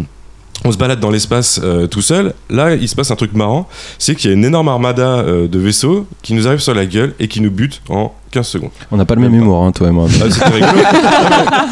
on 0.64 0.72
se 0.72 0.76
balade 0.78 1.00
dans 1.00 1.10
l'espace 1.10 1.60
euh, 1.62 1.86
tout 1.86 2.02
seul, 2.02 2.34
là, 2.50 2.74
il 2.74 2.88
se 2.88 2.94
passe 2.94 3.10
un 3.10 3.16
truc 3.16 3.32
marrant 3.34 3.68
c'est 3.98 4.14
qu'il 4.14 4.30
y 4.30 4.32
a 4.32 4.36
une 4.36 4.44
énorme 4.44 4.68
armada 4.68 5.18
euh, 5.18 5.48
de 5.48 5.58
vaisseaux 5.58 6.06
qui 6.22 6.34
nous 6.34 6.46
arrive 6.46 6.60
sur 6.60 6.74
la 6.74 6.86
gueule 6.86 7.14
et 7.20 7.28
qui 7.28 7.40
nous 7.40 7.50
bute 7.50 7.82
en 7.88 8.12
15 8.32 8.46
secondes. 8.46 8.70
On 8.90 8.96
n'a 8.96 9.04
pas 9.04 9.14
le 9.14 9.20
même 9.20 9.34
humour, 9.34 9.62
hein, 9.62 9.72
toi 9.72 9.88
et 9.88 9.90
moi. 9.90 10.06
Ah, 10.10 10.30
C'était 10.30 10.46
rigolo. 10.48 10.82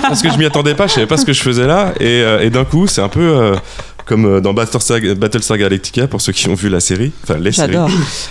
Parce 0.02 0.22
que 0.22 0.30
je 0.30 0.36
m'y 0.36 0.44
attendais 0.44 0.74
pas, 0.74 0.86
je 0.86 0.92
savais 0.92 1.06
pas 1.06 1.16
ce 1.16 1.24
que 1.24 1.32
je 1.32 1.42
faisais 1.42 1.66
là. 1.66 1.92
Et, 1.98 2.22
euh, 2.22 2.42
et 2.42 2.50
d'un 2.50 2.64
coup, 2.64 2.86
c'est 2.86 3.00
un 3.00 3.08
peu 3.08 3.20
euh, 3.20 3.56
comme 4.04 4.24
euh, 4.24 4.40
dans 4.40 4.52
Battlestar, 4.52 5.58
Galactica, 5.58 6.06
pour 6.06 6.20
ceux 6.20 6.32
qui 6.32 6.48
ont 6.48 6.54
vu 6.54 6.68
la 6.68 6.80
série, 6.80 7.12
enfin 7.22 7.38
les 7.38 7.52
séries. 7.52 7.76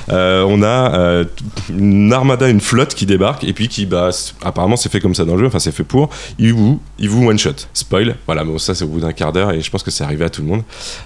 Euh, 0.09 0.43
on 0.47 0.61
a 0.61 0.93
euh, 0.93 1.25
une 1.69 2.11
armada, 2.13 2.49
une 2.49 2.61
flotte 2.61 2.95
qui 2.95 3.05
débarque 3.05 3.43
et 3.43 3.53
puis 3.53 3.67
qui, 3.67 3.85
bah, 3.85 4.09
apparemment, 4.43 4.75
c'est 4.75 4.91
fait 4.91 4.99
comme 4.99 5.15
ça 5.15 5.25
dans 5.25 5.35
le 5.35 5.41
jeu. 5.41 5.47
Enfin, 5.47 5.59
c'est 5.59 5.71
fait 5.71 5.83
pour. 5.83 6.09
Ils 6.37 6.53
vous, 6.53 6.79
ils 6.97 7.09
vous 7.09 7.27
one 7.27 7.37
shot. 7.37 7.51
Spoil. 7.73 8.15
Voilà, 8.25 8.43
bon, 8.43 8.57
ça 8.57 8.75
c'est 8.75 8.83
au 8.83 8.87
bout 8.87 8.99
d'un 8.99 9.13
quart 9.13 9.31
d'heure 9.31 9.51
et 9.51 9.61
je 9.61 9.69
pense 9.69 9.83
que 9.83 9.91
c'est 9.91 10.03
arrivé 10.03 10.25
à 10.25 10.29
tout 10.29 10.41
le 10.41 10.47
monde. 10.47 10.63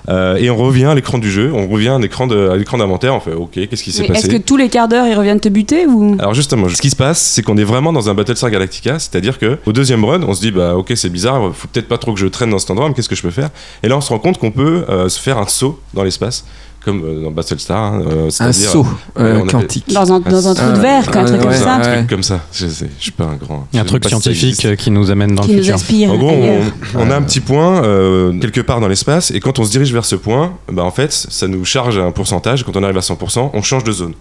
Euh, 0.09 0.35
et 0.35 0.49
on 0.49 0.57
revient 0.57 0.85
à 0.85 0.95
l'écran 0.95 1.17
du 1.17 1.31
jeu. 1.31 1.51
On 1.53 1.67
revient 1.67 1.89
à 1.89 1.99
l'écran 1.99 2.27
d'inventaire. 2.27 3.13
On 3.13 3.19
fait, 3.19 3.33
ok, 3.33 3.51
qu'est-ce 3.53 3.83
qui 3.83 3.91
s'est 3.91 4.05
passé? 4.05 4.27
Est-ce 4.27 4.35
que 4.35 4.41
tous 4.41 4.57
les 4.57 4.69
quarts 4.69 4.87
d'heure 4.87 5.07
ils 5.07 5.15
reviennent 5.15 5.39
te 5.39 5.49
buter 5.49 5.85
ou? 5.85 6.15
Alors 6.19 6.33
justement, 6.33 6.69
ce 6.69 6.81
qui 6.81 6.89
se 6.89 6.95
passe, 6.95 7.21
c'est 7.21 7.41
qu'on 7.41 7.57
est 7.57 7.63
vraiment 7.63 7.93
dans 7.93 8.09
un 8.09 8.13
Battlestar 8.13 8.49
Galactica, 8.49 8.99
c'est-à-dire 8.99 9.37
que 9.39 9.57
au 9.65 9.73
deuxième 9.73 10.03
run, 10.05 10.21
on 10.23 10.33
se 10.33 10.41
dit 10.41 10.51
bah 10.51 10.75
ok 10.75 10.93
c'est 10.95 11.09
bizarre, 11.09 11.53
faut 11.53 11.67
peut-être 11.67 11.87
pas 11.87 11.97
trop 11.97 12.13
que 12.13 12.19
je 12.19 12.27
traîne 12.27 12.49
dans 12.49 12.59
cet 12.59 12.71
endroit, 12.71 12.87
mais 12.87 12.93
qu'est-ce 12.93 13.09
que 13.09 13.15
je 13.15 13.21
peux 13.21 13.31
faire? 13.31 13.49
Et 13.83 13.87
là 13.87 13.97
on 13.97 14.01
se 14.01 14.09
rend 14.09 14.19
compte 14.19 14.37
qu'on 14.37 14.51
peut 14.53 14.85
euh, 14.89 15.09
se 15.09 15.19
faire 15.19 15.37
un 15.37 15.47
saut 15.47 15.79
dans 15.93 16.03
l'espace, 16.03 16.45
comme 16.83 17.03
euh, 17.03 17.23
dans 17.23 17.31
Battlestar, 17.31 17.77
hein, 17.93 18.03
euh, 18.07 18.27
Un 18.27 18.29
c'est-à-dire 18.29 18.69
saut 18.69 18.85
euh, 19.17 19.45
quantique. 19.45 19.85
dans 19.93 20.11
un, 20.13 20.19
dans 20.19 20.47
un 20.47 20.53
trou 20.53 20.65
de 20.71 20.75
Ah, 20.77 20.79
verre, 20.79 21.03
un 21.17 21.25
truc 21.25 21.37
ouais, 21.37 21.43
comme 21.43 21.53
ça, 21.53 21.73
un 21.75 21.79
ouais. 21.81 21.97
truc 21.97 22.09
comme 22.09 22.23
ça. 22.23 22.39
Je 22.53 22.67
sais, 22.67 22.89
je 22.97 23.03
suis 23.03 23.11
pas 23.11 23.23
un 23.25 23.35
grand. 23.35 23.67
Il 23.71 23.77
y 23.77 23.79
a 23.79 23.83
un 23.83 23.85
truc 23.85 24.05
scientifique 24.07 24.75
qui 24.77 24.91
nous 24.91 25.09
amène 25.11 25.35
dans 25.35 25.43
qui 25.43 25.49
le 25.51 25.57
nous 25.57 25.61
futur. 25.63 25.75
aspire. 25.75 26.11
En 26.11 26.17
gros, 26.17 26.31
on, 26.31 26.99
on 26.99 27.09
a 27.11 27.15
un 27.15 27.21
petit 27.21 27.39
point 27.39 27.83
euh, 27.83 28.37
quelque 28.39 28.61
part 28.61 28.79
dans 28.81 28.87
l'espace, 28.89 29.31
et 29.31 29.39
quand 29.39 29.59
on 29.59 29.63
se 29.63 29.71
dirige 29.71 29.93
vers 29.93 30.05
ce 30.05 30.15
point, 30.15 30.53
bah 30.71 30.83
en 30.83 30.91
fait, 30.91 31.11
ça 31.13 31.47
nous 31.47 31.63
charge 31.65 31.97
un 31.97 32.11
pourcentage. 32.11 32.63
Quand 32.63 32.75
on 32.75 32.83
arrive 32.83 32.97
à 32.97 33.01
100%, 33.01 33.51
on 33.53 33.61
change 33.61 33.83
de 33.83 33.91
zone. 33.91 34.13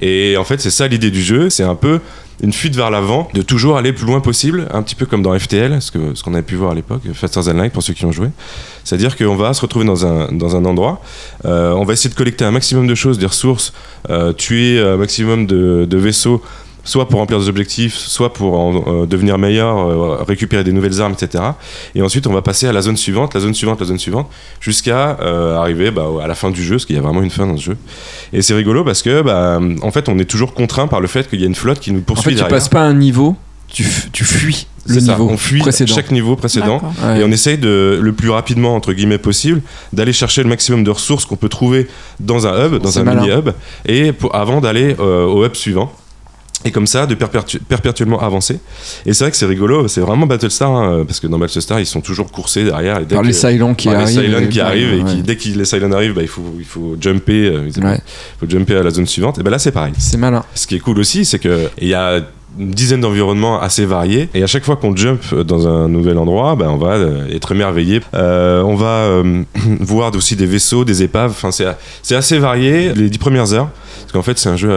Et 0.00 0.36
en 0.36 0.44
fait, 0.44 0.60
c'est 0.60 0.70
ça 0.70 0.88
l'idée 0.88 1.10
du 1.10 1.22
jeu. 1.22 1.50
C'est 1.50 1.64
un 1.64 1.74
peu 1.74 2.00
une 2.42 2.52
fuite 2.52 2.74
vers 2.74 2.90
l'avant, 2.90 3.28
de 3.34 3.42
toujours 3.42 3.76
aller 3.76 3.90
le 3.90 3.94
plus 3.94 4.06
loin 4.06 4.20
possible, 4.20 4.66
un 4.72 4.82
petit 4.82 4.94
peu 4.94 5.04
comme 5.04 5.22
dans 5.22 5.38
FTL, 5.38 5.82
ce 5.82 5.90
qu'on 6.22 6.32
avait 6.32 6.42
pu 6.42 6.54
voir 6.54 6.70
à 6.70 6.74
l'époque, 6.74 7.02
Faster 7.12 7.42
Than 7.42 7.52
Light 7.52 7.72
pour 7.72 7.82
ceux 7.82 7.92
qui 7.92 8.06
ont 8.06 8.12
joué. 8.12 8.28
C'est-à-dire 8.82 9.16
qu'on 9.16 9.36
va 9.36 9.52
se 9.52 9.60
retrouver 9.60 9.84
dans 9.84 10.06
un, 10.06 10.64
endroit, 10.64 11.02
euh, 11.44 11.72
on 11.72 11.84
va 11.84 11.92
essayer 11.92 12.08
de 12.08 12.14
collecter 12.14 12.46
un 12.46 12.50
maximum 12.50 12.86
de 12.86 12.94
choses, 12.94 13.18
des 13.18 13.26
ressources, 13.26 13.74
euh, 14.08 14.32
tuer 14.32 14.80
un 14.80 14.96
maximum 14.96 15.46
de 15.46 15.96
vaisseaux 15.98 16.42
soit 16.84 17.08
pour 17.08 17.20
remplir 17.20 17.38
des 17.38 17.48
objectifs, 17.48 17.94
soit 17.94 18.32
pour 18.32 18.58
en, 18.58 18.84
euh, 19.02 19.06
devenir 19.06 19.38
meilleur, 19.38 19.78
euh, 19.78 20.22
récupérer 20.26 20.64
des 20.64 20.72
nouvelles 20.72 21.00
armes, 21.00 21.12
etc. 21.12 21.44
Et 21.94 22.02
ensuite, 22.02 22.26
on 22.26 22.32
va 22.32 22.42
passer 22.42 22.66
à 22.66 22.72
la 22.72 22.82
zone 22.82 22.96
suivante, 22.96 23.34
la 23.34 23.40
zone 23.40 23.54
suivante, 23.54 23.80
la 23.80 23.86
zone 23.86 23.98
suivante, 23.98 24.28
jusqu'à 24.60 25.18
euh, 25.20 25.56
arriver 25.56 25.90
bah, 25.90 26.06
à 26.22 26.26
la 26.26 26.34
fin 26.34 26.50
du 26.50 26.62
jeu, 26.62 26.76
parce 26.76 26.86
qu'il 26.86 26.96
y 26.96 26.98
a 26.98 27.02
vraiment 27.02 27.22
une 27.22 27.30
fin 27.30 27.46
dans 27.46 27.56
ce 27.56 27.64
jeu. 27.64 27.76
Et 28.32 28.42
c'est 28.42 28.54
rigolo 28.54 28.84
parce 28.84 29.02
que, 29.02 29.22
bah, 29.22 29.60
en 29.82 29.90
fait, 29.90 30.08
on 30.08 30.18
est 30.18 30.24
toujours 30.24 30.54
contraint 30.54 30.88
par 30.88 31.00
le 31.00 31.06
fait 31.08 31.28
qu'il 31.28 31.40
y 31.40 31.44
a 31.44 31.46
une 31.46 31.54
flotte 31.54 31.80
qui 31.80 31.92
nous 31.92 32.00
En 32.00 32.02
poursuit 32.02 32.24
fait, 32.24 32.30
tu 32.30 32.36
derrière. 32.36 32.56
passes 32.56 32.68
pas 32.68 32.82
un 32.82 32.94
niveau, 32.94 33.36
tu, 33.72 33.84
fuis 33.84 34.66
le 34.86 34.94
C'est 34.94 35.00
ça, 35.00 35.12
niveau 35.12 35.28
on 35.30 35.36
fuit 35.36 35.60
précédent. 35.60 35.94
chaque 35.94 36.10
niveau 36.10 36.36
précédent. 36.36 36.80
Ouais. 37.04 37.20
Et 37.20 37.24
on 37.24 37.30
essaye 37.30 37.58
de, 37.58 37.98
le 38.00 38.12
plus 38.12 38.30
rapidement, 38.30 38.74
entre 38.74 38.92
guillemets, 38.92 39.18
possible, 39.18 39.62
d'aller 39.92 40.12
chercher 40.12 40.42
le 40.42 40.48
maximum 40.48 40.84
de 40.84 40.90
ressources 40.90 41.24
qu'on 41.24 41.36
peut 41.36 41.48
trouver 41.48 41.88
dans 42.18 42.46
un 42.46 42.66
hub, 42.66 42.82
dans 42.82 42.98
un 42.98 43.04
malin. 43.04 43.22
mini-hub, 43.22 43.50
et 43.86 44.12
pour, 44.12 44.34
avant 44.34 44.60
d'aller 44.60 44.96
euh, 44.98 45.24
au 45.24 45.44
hub 45.44 45.54
suivant. 45.54 45.92
Et 46.64 46.70
comme 46.72 46.86
ça, 46.86 47.06
de 47.06 47.14
perpétu- 47.14 47.58
perpétuellement 47.58 48.20
avancer. 48.20 48.58
Et 49.06 49.14
c'est 49.14 49.24
vrai 49.24 49.30
que 49.30 49.36
c'est 49.38 49.46
rigolo, 49.46 49.88
c'est 49.88 50.02
vraiment 50.02 50.26
Battlestar, 50.26 50.70
hein, 50.70 51.04
parce 51.06 51.18
que 51.18 51.26
dans 51.26 51.38
Battlestar, 51.38 51.80
ils 51.80 51.86
sont 51.86 52.02
toujours 52.02 52.30
coursés 52.30 52.64
derrière. 52.64 52.98
Et 53.00 53.06
dès 53.06 53.14
Par 53.14 53.22
que- 53.22 53.28
les 53.28 53.32
Cylons 53.32 53.74
qui 53.74 53.88
arrivent. 53.88 54.48
Qui 54.50 54.60
arrivent, 54.60 54.92
et 54.92 55.02
ouais. 55.02 55.10
qui, 55.10 55.22
dès 55.22 55.36
que 55.36 55.48
les 55.48 55.64
Cylons 55.64 55.92
arrivent, 55.92 56.12
bah, 56.14 56.22
il, 56.22 56.28
faut, 56.28 56.54
il 56.58 56.64
faut 56.66 56.96
jumper, 57.00 57.46
euh, 57.46 57.70
il 57.74 57.82
Ouais. 57.84 57.98
faut 58.38 58.46
jumper 58.48 58.76
à 58.76 58.82
la 58.82 58.90
zone 58.90 59.06
suivante. 59.06 59.38
Et 59.38 59.42
ben 59.42 59.50
là, 59.50 59.58
c'est 59.58 59.72
pareil. 59.72 59.94
C'est 59.98 60.18
malin. 60.18 60.44
Ce 60.54 60.66
qui 60.66 60.76
est 60.76 60.80
cool 60.80 60.98
aussi, 60.98 61.24
c'est 61.24 61.38
que 61.38 61.68
il 61.80 61.88
y 61.88 61.94
a 61.94 62.20
une 62.58 62.70
dizaine 62.70 63.00
d'environnements 63.00 63.60
assez 63.60 63.84
variés 63.84 64.28
et 64.34 64.42
à 64.42 64.46
chaque 64.46 64.64
fois 64.64 64.76
qu'on 64.76 64.94
jump 64.94 65.34
dans 65.34 65.68
un 65.68 65.88
nouvel 65.88 66.18
endroit, 66.18 66.56
ben, 66.56 66.68
on 66.68 66.76
va 66.76 66.94
euh, 66.94 67.34
être 67.34 67.52
émerveillé. 67.52 68.00
Euh, 68.14 68.62
on 68.62 68.74
va 68.74 68.86
euh, 68.86 69.42
voir 69.80 70.14
aussi 70.14 70.36
des 70.36 70.46
vaisseaux, 70.46 70.84
des 70.84 71.02
épaves. 71.02 71.30
Enfin, 71.30 71.50
c'est 72.02 72.14
assez 72.14 72.38
varié 72.38 72.92
les 72.94 73.08
dix 73.08 73.18
premières 73.18 73.52
heures. 73.52 73.70
Parce 74.00 74.12
qu'en 74.12 74.22
fait, 74.22 74.38
c'est 74.38 74.48
un 74.48 74.56
jeu 74.56 74.72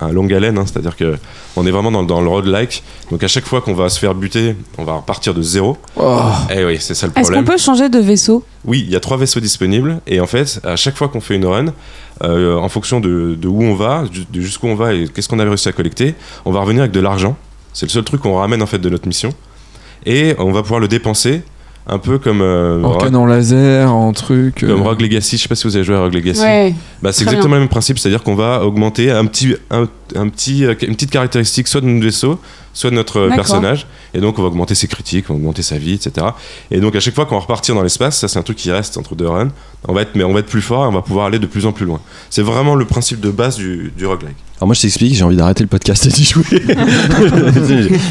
à 0.00 0.10
longue 0.10 0.32
haleine, 0.34 0.58
hein. 0.58 0.64
c'est-à-dire 0.66 0.96
que 0.96 1.16
on 1.56 1.66
est 1.66 1.70
vraiment 1.70 1.90
dans, 1.90 2.02
dans 2.02 2.20
le 2.20 2.28
road-like. 2.28 2.82
Donc 3.10 3.22
à 3.22 3.28
chaque 3.28 3.44
fois 3.44 3.60
qu'on 3.60 3.74
va 3.74 3.88
se 3.88 3.98
faire 3.98 4.14
buter, 4.14 4.56
on 4.78 4.84
va 4.84 4.94
repartir 4.94 5.34
de 5.34 5.42
zéro. 5.42 5.76
Oh. 5.96 6.20
Et 6.54 6.64
oui, 6.64 6.78
c'est 6.80 6.94
ça 6.94 7.06
le 7.06 7.12
Est-ce 7.12 7.28
qu'on 7.28 7.34
problème. 7.34 7.44
peut 7.44 7.58
changer 7.58 7.88
de 7.88 7.98
vaisseau? 7.98 8.44
Oui, 8.64 8.82
il 8.86 8.92
y 8.92 8.96
a 8.96 9.00
trois 9.00 9.16
vaisseaux 9.16 9.40
disponibles 9.40 10.00
et 10.06 10.20
en 10.20 10.26
fait, 10.26 10.60
à 10.64 10.76
chaque 10.76 10.96
fois 10.96 11.08
qu'on 11.08 11.20
fait 11.20 11.34
une 11.36 11.46
run, 11.46 11.66
euh, 12.22 12.56
en 12.56 12.68
fonction 12.68 13.00
de, 13.00 13.34
de 13.34 13.48
où 13.48 13.62
on 13.62 13.74
va, 13.74 14.04
de 14.30 14.40
jusqu'où 14.40 14.68
on 14.68 14.74
va 14.74 14.94
et 14.94 15.08
qu'est-ce 15.08 15.28
qu'on 15.28 15.38
avait 15.40 15.48
réussi 15.48 15.68
à 15.68 15.72
collecter, 15.72 16.14
on 16.44 16.52
va 16.52 16.60
revenir 16.60 16.82
avec 16.82 16.92
de 16.92 17.00
l'argent. 17.00 17.36
C'est 17.72 17.86
le 17.86 17.90
seul 17.90 18.04
truc 18.04 18.20
qu'on 18.20 18.36
ramène 18.36 18.62
en 18.62 18.66
fait 18.66 18.78
de 18.78 18.88
notre 18.88 19.06
mission 19.06 19.30
et 20.06 20.34
on 20.38 20.52
va 20.52 20.62
pouvoir 20.62 20.80
le 20.80 20.88
dépenser 20.88 21.42
un 21.86 21.98
peu 21.98 22.18
comme 22.18 22.40
euh, 22.40 22.82
En 22.82 22.92
Rogue- 22.92 23.02
canon 23.02 23.26
laser, 23.26 23.92
en 23.92 24.12
truc. 24.12 24.62
euh, 24.62 24.68
comme 24.68 24.82
Rogue 24.82 25.00
Legacy. 25.00 25.36
Je 25.36 25.42
sais 25.42 25.48
pas 25.48 25.54
si 25.54 25.66
vous 25.66 25.74
avez 25.76 25.84
joué 25.84 25.96
à 25.96 26.00
Rogue 26.00 26.14
Legacy. 26.14 26.40
Ouais. 26.40 26.74
Bah, 27.02 27.12
c'est 27.12 27.24
exactement 27.24 27.54
le 27.54 27.60
même 27.60 27.68
principe, 27.68 27.98
c'est-à-dire 27.98 28.22
qu'on 28.22 28.34
va 28.36 28.64
augmenter 28.64 29.10
un 29.10 29.26
petit, 29.26 29.54
un, 29.70 29.88
un 30.14 30.28
petit, 30.28 30.64
euh, 30.64 30.74
une 30.82 30.94
petite 30.94 31.10
caractéristique 31.10 31.66
soit 31.68 31.80
de 31.80 31.86
notre 31.86 32.04
vaisseau, 32.04 32.38
soit 32.72 32.90
de 32.90 32.94
notre 32.94 33.18
euh, 33.20 33.28
personnage, 33.30 33.86
et 34.14 34.20
donc 34.20 34.38
on 34.38 34.42
va 34.42 34.48
augmenter 34.48 34.74
ses 34.74 34.86
critiques, 34.88 35.26
on 35.28 35.34
va 35.34 35.38
augmenter 35.38 35.62
sa 35.62 35.78
vie, 35.78 35.94
etc. 35.94 36.26
Et 36.70 36.80
donc 36.80 36.96
à 36.96 37.00
chaque 37.00 37.14
fois 37.14 37.26
qu'on 37.26 37.34
va 37.36 37.40
repartir 37.42 37.74
dans 37.74 37.82
l'espace, 37.82 38.18
ça 38.18 38.28
c'est 38.28 38.38
un 38.38 38.42
truc 38.42 38.56
qui 38.56 38.70
reste 38.70 38.96
entre 38.96 39.14
deux 39.14 39.28
runs, 39.28 39.48
on 39.88 39.92
va 39.92 40.02
être, 40.02 40.12
mais 40.14 40.24
on 40.24 40.32
va 40.32 40.40
être 40.40 40.46
plus 40.46 40.62
fort 40.62 40.84
et 40.84 40.88
on 40.88 40.92
va 40.92 41.02
pouvoir 41.02 41.26
aller 41.26 41.38
de 41.38 41.46
plus 41.46 41.66
en 41.66 41.72
plus 41.72 41.86
loin. 41.86 42.00
C'est 42.30 42.42
vraiment 42.42 42.74
le 42.74 42.84
principe 42.84 43.20
de 43.20 43.30
base 43.30 43.56
du, 43.56 43.92
du 43.96 44.06
roguelike. 44.06 44.36
Alors 44.58 44.68
moi 44.68 44.74
je 44.74 44.82
t'explique, 44.82 45.14
j'ai 45.14 45.24
envie 45.24 45.36
d'arrêter 45.36 45.64
le 45.64 45.68
podcast 45.68 46.06
et 46.06 46.10
d'y 46.10 46.24
jouer. 46.24 46.44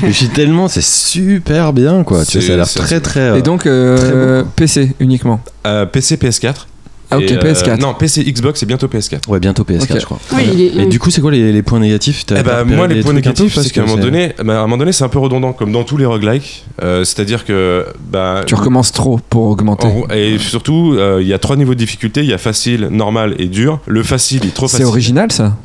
je 0.06 0.12
suis 0.12 0.28
tellement, 0.30 0.67
c'est 0.67 0.84
super 0.84 1.74
bien 1.74 2.04
quoi. 2.04 2.26
Tu 2.26 2.32
C'est- 2.34 2.41
sais, 2.41 2.47
ça 2.47 2.54
a 2.54 2.58
l'air 2.58 2.67
très 2.69 3.00
très. 3.00 3.39
Et 3.39 3.41
donc, 3.41 3.65
euh, 3.65 4.43
PC 4.56 4.91
uniquement. 5.00 5.39
Euh, 5.65 5.86
PC, 5.86 6.17
PS4. 6.17 6.67
Ah, 7.12 7.17
ok, 7.17 7.24
et, 7.24 7.34
euh, 7.34 7.39
PS4. 7.41 7.80
non, 7.80 7.93
PC, 7.93 8.24
Xbox 8.24 8.63
et 8.63 8.65
bientôt 8.65 8.88
PS4. 8.88 9.28
Ouais, 9.30 9.39
bientôt 9.39 9.63
PS4 9.63 9.91
Ok. 9.93 10.00
je 10.00 10.06
crois. 10.06 10.19
Oui, 10.34 10.71
Et 10.78 10.86
du 10.86 10.97
coup, 10.97 11.12
c'est 11.12 11.21
quoi 11.21 11.32
les, 11.32 11.52
les 11.52 11.62
points 11.62 11.80
négatifs? 11.80 12.24
Eh 12.30 12.34
ben, 12.36 12.39
repéré 12.60 12.76
moi, 12.76 12.88
les 12.88 13.02
points 13.02 13.13
négatifs, 13.13 13.54
parce 13.54 13.67
c'est 13.67 13.74
qu'à 13.74 13.82
un 13.82 13.86
moment 13.86 13.97
c'est- 13.97 14.04
donné, 14.04 14.34
bah, 14.43 14.54
à 14.56 14.58
un 14.60 14.62
moment 14.63 14.78
donné, 14.78 14.91
c'est 14.91 15.04
un 15.04 15.10
peu 15.10 15.19
redondant, 15.19 15.54
comme 15.54 15.71
dans 15.71 15.84
tous 15.84 15.97
les 15.97 16.06
roguelikes. 16.06 16.65
Euh, 16.82 17.04
C'est-à-dire 17.04 17.45
que, 17.45 17.86
bah, 18.12 18.43
Tu 18.47 18.56
recommences 18.56 18.91
trop 18.91 19.19
pour 19.30 19.43
augmenter. 19.47 19.88
En- 19.88 20.08
et 20.13 20.38
surtout, 20.39 20.93
euh, 20.97 21.19
il 21.21 21.28
y 21.28 21.34
a 21.34 21.39
trois 21.39 21.56
niveaux 21.58 21.74
de 21.74 21.80
difficulté. 21.80 22.21
Il 22.21 22.30
y 22.30 22.34
a 22.34 22.38
facile, 22.38 22.88
normal 22.91 23.36
et 23.39 23.47
dur. 23.47 23.80
Le 23.88 24.04
facile 24.04 24.45
est 24.45 24.54
trop 24.54 24.67
C'est 24.67 24.78
facile. 24.78 24.86
original 24.88 25.32
ça? 25.32 25.56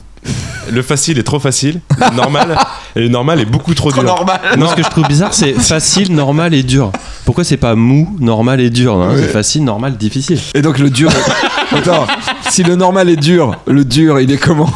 Le 0.71 0.83
facile 0.83 1.19
est 1.19 1.23
trop 1.23 1.39
facile. 1.39 1.81
Le 1.99 2.17
normal, 2.17 2.59
et 2.97 3.01
le 3.01 3.09
normal 3.09 3.41
est 3.41 3.45
beaucoup 3.45 3.75
trop, 3.75 3.93
dur. 3.93 4.03
normal. 4.03 4.41
Non, 4.59 4.69
ce 4.69 4.75
que 4.75 4.83
je 4.83 4.89
trouve 4.89 5.07
bizarre, 5.07 5.33
c'est 5.33 5.53
facile, 5.53 6.13
normal 6.15 6.55
et 6.55 6.63
dur. 6.63 6.91
Pourquoi 7.25 7.45
c'est 7.45 7.57
pas 7.57 7.75
mou, 7.75 8.17
normal 8.21 8.61
et 8.61 8.71
dur 8.71 8.95
hein? 8.97 9.15
C'est 9.17 9.29
facile, 9.29 9.65
normal, 9.65 9.97
difficile. 9.97 10.39
Et 10.55 10.63
donc 10.63 10.79
le 10.79 10.91
dur. 10.91 11.11
Attends, 11.73 12.07
si 12.51 12.63
le 12.63 12.77
normal 12.77 13.09
est 13.09 13.17
dur, 13.17 13.57
le 13.67 13.85
dur 13.85 14.21
il 14.21 14.31
est 14.33 14.39
comment? 14.39 14.71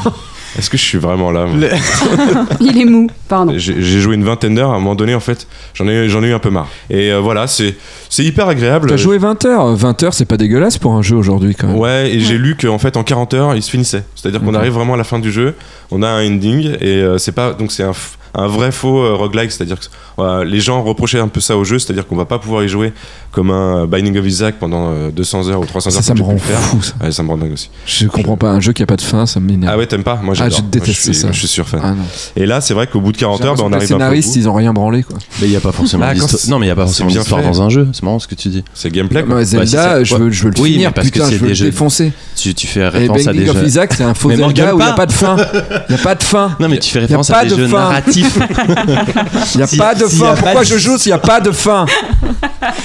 Est-ce 0.59 0.69
que 0.69 0.77
je 0.77 0.83
suis 0.83 0.99
vraiment 0.99 1.31
là 1.31 1.47
moi 1.47 1.69
il 2.61 2.77
est 2.79 2.85
mou, 2.85 3.09
pardon. 3.29 3.53
J'ai 3.57 4.01
joué 4.01 4.15
une 4.17 4.25
vingtaine 4.25 4.55
d'heures. 4.57 4.71
À 4.71 4.75
un 4.75 4.79
moment 4.79 4.95
donné, 4.95 5.15
en 5.15 5.21
fait, 5.21 5.47
j'en 5.75 5.87
ai, 5.87 6.09
j'en 6.09 6.23
ai 6.25 6.29
eu 6.29 6.33
un 6.35 6.39
peu 6.39 6.51
marre. 6.51 6.69
Et 6.91 7.13
euh, 7.13 7.21
voilà, 7.21 7.47
c'est, 7.47 7.77
c'est 8.09 8.25
hyper 8.25 8.49
agréable. 8.49 8.89
T'as 8.89 8.97
joué 8.97 9.19
20 9.19 9.45
heures 9.45 9.75
20 9.77 10.03
heures 10.03 10.15
c'est 10.15 10.25
pas 10.25 10.37
dégueulasse 10.37 10.79
pour 10.79 10.93
un 10.95 11.03
jeu 11.03 11.17
aujourd'hui 11.17 11.55
quand 11.55 11.69
même. 11.69 11.77
Ouais, 11.79 12.11
et 12.13 12.21
j'ai 12.21 12.37
lu 12.39 12.57
qu'en 12.57 12.79
fait 12.79 12.97
en 12.97 13.05
40 13.05 13.35
heures 13.35 13.55
il 13.55 13.63
se 13.63 13.71
finissait. 13.71 14.03
C'est-à-dire 14.17 14.41
qu'on 14.41 14.55
arrive 14.55 14.73
vraiment 14.73 14.95
à 14.95 14.99
la 14.99 15.05
fin 15.05 15.19
du 15.19 15.31
jeu, 15.31 15.55
on 15.91 16.03
a 16.03 16.09
un 16.09 16.27
ending 16.27 16.77
et 16.81 16.97
euh, 16.97 17.19
c'est 17.19 17.33
pas 17.33 17.53
donc 17.53 17.71
c'est 17.73 17.85
un, 17.85 17.93
f- 17.93 18.17
un 18.35 18.47
vrai 18.47 18.71
faux 18.73 19.03
euh, 19.03 19.15
roguelike, 19.15 19.51
c'est-à-dire 19.53 19.79
que 19.81 19.87
voilà, 20.17 20.45
les 20.45 20.61
gens 20.61 20.83
reprochaient 20.83 21.19
un 21.19 21.29
peu 21.29 21.41
ça 21.41 21.57
au 21.57 21.65
jeu, 21.65 21.79
c'est-à-dire 21.79 22.07
qu'on 22.07 22.17
va 22.17 22.25
pas 22.27 22.39
pouvoir 22.39 22.63
y 22.65 22.69
jouer 22.69 22.93
comme 23.33 23.51
un 23.51 23.83
euh, 23.83 23.87
Binding 23.87 24.17
of 24.19 24.27
Isaac 24.27 24.57
pendant 24.61 24.91
euh, 24.91 25.11
200 25.11 25.49
heures 25.49 25.61
ou 25.61 25.65
300 25.65 25.91
Ça, 25.91 25.97
heures. 25.99 26.03
ça 26.05 26.15
me 26.15 26.23
rend 26.23 26.37
fou 26.39 26.83
ça. 26.83 26.93
Ouais, 27.03 27.13
ça 27.13 27.23
me 27.23 27.29
rend 27.29 27.39
dingue 27.39 27.53
aussi. 27.53 27.71
Je 27.87 28.07
comprends 28.07 28.37
pas, 28.37 28.51
un 28.51 28.61
jeu 28.61 28.73
qui 28.73 28.83
a 28.83 28.87
pas 28.87 28.97
de 28.97 29.03
fin, 29.03 29.27
ça 29.27 29.41
m'énerve. 29.41 29.73
Ah 29.75 29.79
ouais, 29.79 29.87
t'aimes 29.87 30.03
pas? 30.05 30.21
Moi 30.23 30.35
Ah, 30.37 30.45
j'adore. 30.49 30.59
je 30.59 30.63
Moi, 30.63 30.71
déteste 30.73 31.01
suis, 31.03 31.15
ça. 31.15 31.27
moi, 31.29 31.33
je 31.33 31.39
suis 31.39 31.49
sur 31.49 31.69
fan. 31.69 31.81
Ah. 31.83 31.95
Et 32.37 32.47
là, 32.47 32.61
c'est 32.61 32.75
vrai 32.75 32.87
qu'au 32.87 33.01
bout 33.01 33.13
de 33.13 33.17
40 33.17 33.41
J'ai 33.43 33.49
heures, 33.49 33.55
bah, 33.57 33.63
on 33.67 33.73
arrive 33.73 33.89
les 33.89 33.95
un 33.95 33.99
peu 33.99 34.05
au 34.05 34.07
scénaristes 34.07 34.37
ils 34.37 34.49
ont 34.49 34.55
rien 34.55 34.73
branlé 34.73 35.03
quoi. 35.03 35.17
Mais 35.41 35.47
il 35.49 35.53
y 35.53 35.57
a 35.57 35.61
pas 35.61 35.73
forcément 35.73 36.07
Bah, 36.07 36.15
Non, 36.49 36.59
mais 36.59 36.67
il 36.67 36.69
y 36.69 36.73
a 36.73 36.77
pas 36.77 36.85
forcément 36.87 37.09
bien 37.09 37.19
d'histoire 37.21 37.41
fait. 37.41 37.47
dans 37.47 37.63
un 37.63 37.69
jeu. 37.69 37.89
C'est 37.93 38.03
marrant 38.03 38.19
ce 38.19 38.27
que 38.29 38.35
tu 38.35 38.49
dis. 38.49 38.65
C'est 38.75 38.89
le 38.89 38.95
gameplay. 38.95 39.23
quoi. 39.25 39.37
Bah, 39.37 39.45
si, 39.45 39.51
Zelda, 39.57 40.05
je, 40.05 40.15
veux, 40.17 40.31
je 40.31 40.45
veux 40.45 40.51
le 40.51 40.61
Oui, 40.61 40.73
finir, 40.75 40.91
mais 40.91 40.95
parce 40.95 41.11
que 41.11 41.19
je 41.21 41.25
veux 41.37 41.39
des 41.41 41.49
le 41.49 41.55
jeux- 41.55 41.65
défoncer. 41.67 42.13
Tu, 42.37 42.55
tu 42.55 42.67
fais 42.67 42.87
référence 42.89 43.27
à 43.27 43.33
des 43.33 43.39
Binding 43.41 43.51
of 43.51 43.57
jeux. 43.59 43.67
Isaac, 43.67 43.93
c'est 43.95 44.05
un 44.05 44.15
faux 44.15 44.31
Zelda 44.31 44.47
où 44.47 44.51
il 44.51 44.55
n'y 44.55 44.83
a 44.83 44.93
pas. 44.93 45.07
de 45.07 45.13
fin. 45.13 45.37
Il 45.89 45.95
n'y 45.95 46.01
a 46.01 46.05
pas 46.05 46.15
de 46.15 46.23
fin. 46.23 46.57
Non, 46.61 46.69
mais 46.69 46.79
tu 46.79 46.91
fais 46.91 47.01
Y 47.01 47.03
référence 47.03 47.31
à 47.31 47.45
des 47.45 47.51
de 47.51 47.57
jeux 47.57 47.67
fin. 47.69 47.91
Il 48.23 49.57
n'y 49.59 49.63
a 49.63 49.67
Si- 49.67 49.77
pas 49.77 49.95
de 49.95 50.05
fin. 50.07 50.35
Pourquoi 50.35 50.61
de- 50.63 50.67
je 50.67 50.79
joue 50.79 50.99
s'il 50.99 51.11
n'y 51.11 51.15
a 51.15 51.19
pas 51.19 51.41
de 51.41 51.51
fin 51.53 51.87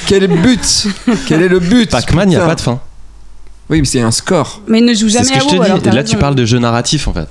Quel 0.07 0.23
est 0.23 0.27
le 0.27 0.35
but 0.37 0.87
Quel 1.27 1.41
est 1.41 1.47
le 1.49 1.59
but 1.59 1.89
Pac-Man, 1.89 2.29
il 2.31 2.35
n'y 2.35 2.41
a 2.41 2.45
pas 2.45 2.55
de 2.55 2.61
fin. 2.61 2.79
Oui, 3.69 3.79
mais 3.79 3.85
c'est 3.85 4.01
un 4.01 4.11
score. 4.11 4.61
Mais 4.67 4.79
il 4.79 4.85
ne 4.85 4.93
joue 4.93 5.09
C'est 5.09 5.13
jamais 5.23 5.25
ce 5.27 5.31
que 5.33 5.37
à 5.37 5.39
je 5.39 5.45
te 5.71 5.77
dis. 5.77 5.81
t'as 5.83 5.91
Là, 5.91 6.03
tu 6.03 6.17
parles 6.17 6.35
de 6.35 6.45
jeux 6.45 6.59
narratifs 6.59 7.07
en 7.07 7.13
fait. 7.13 7.27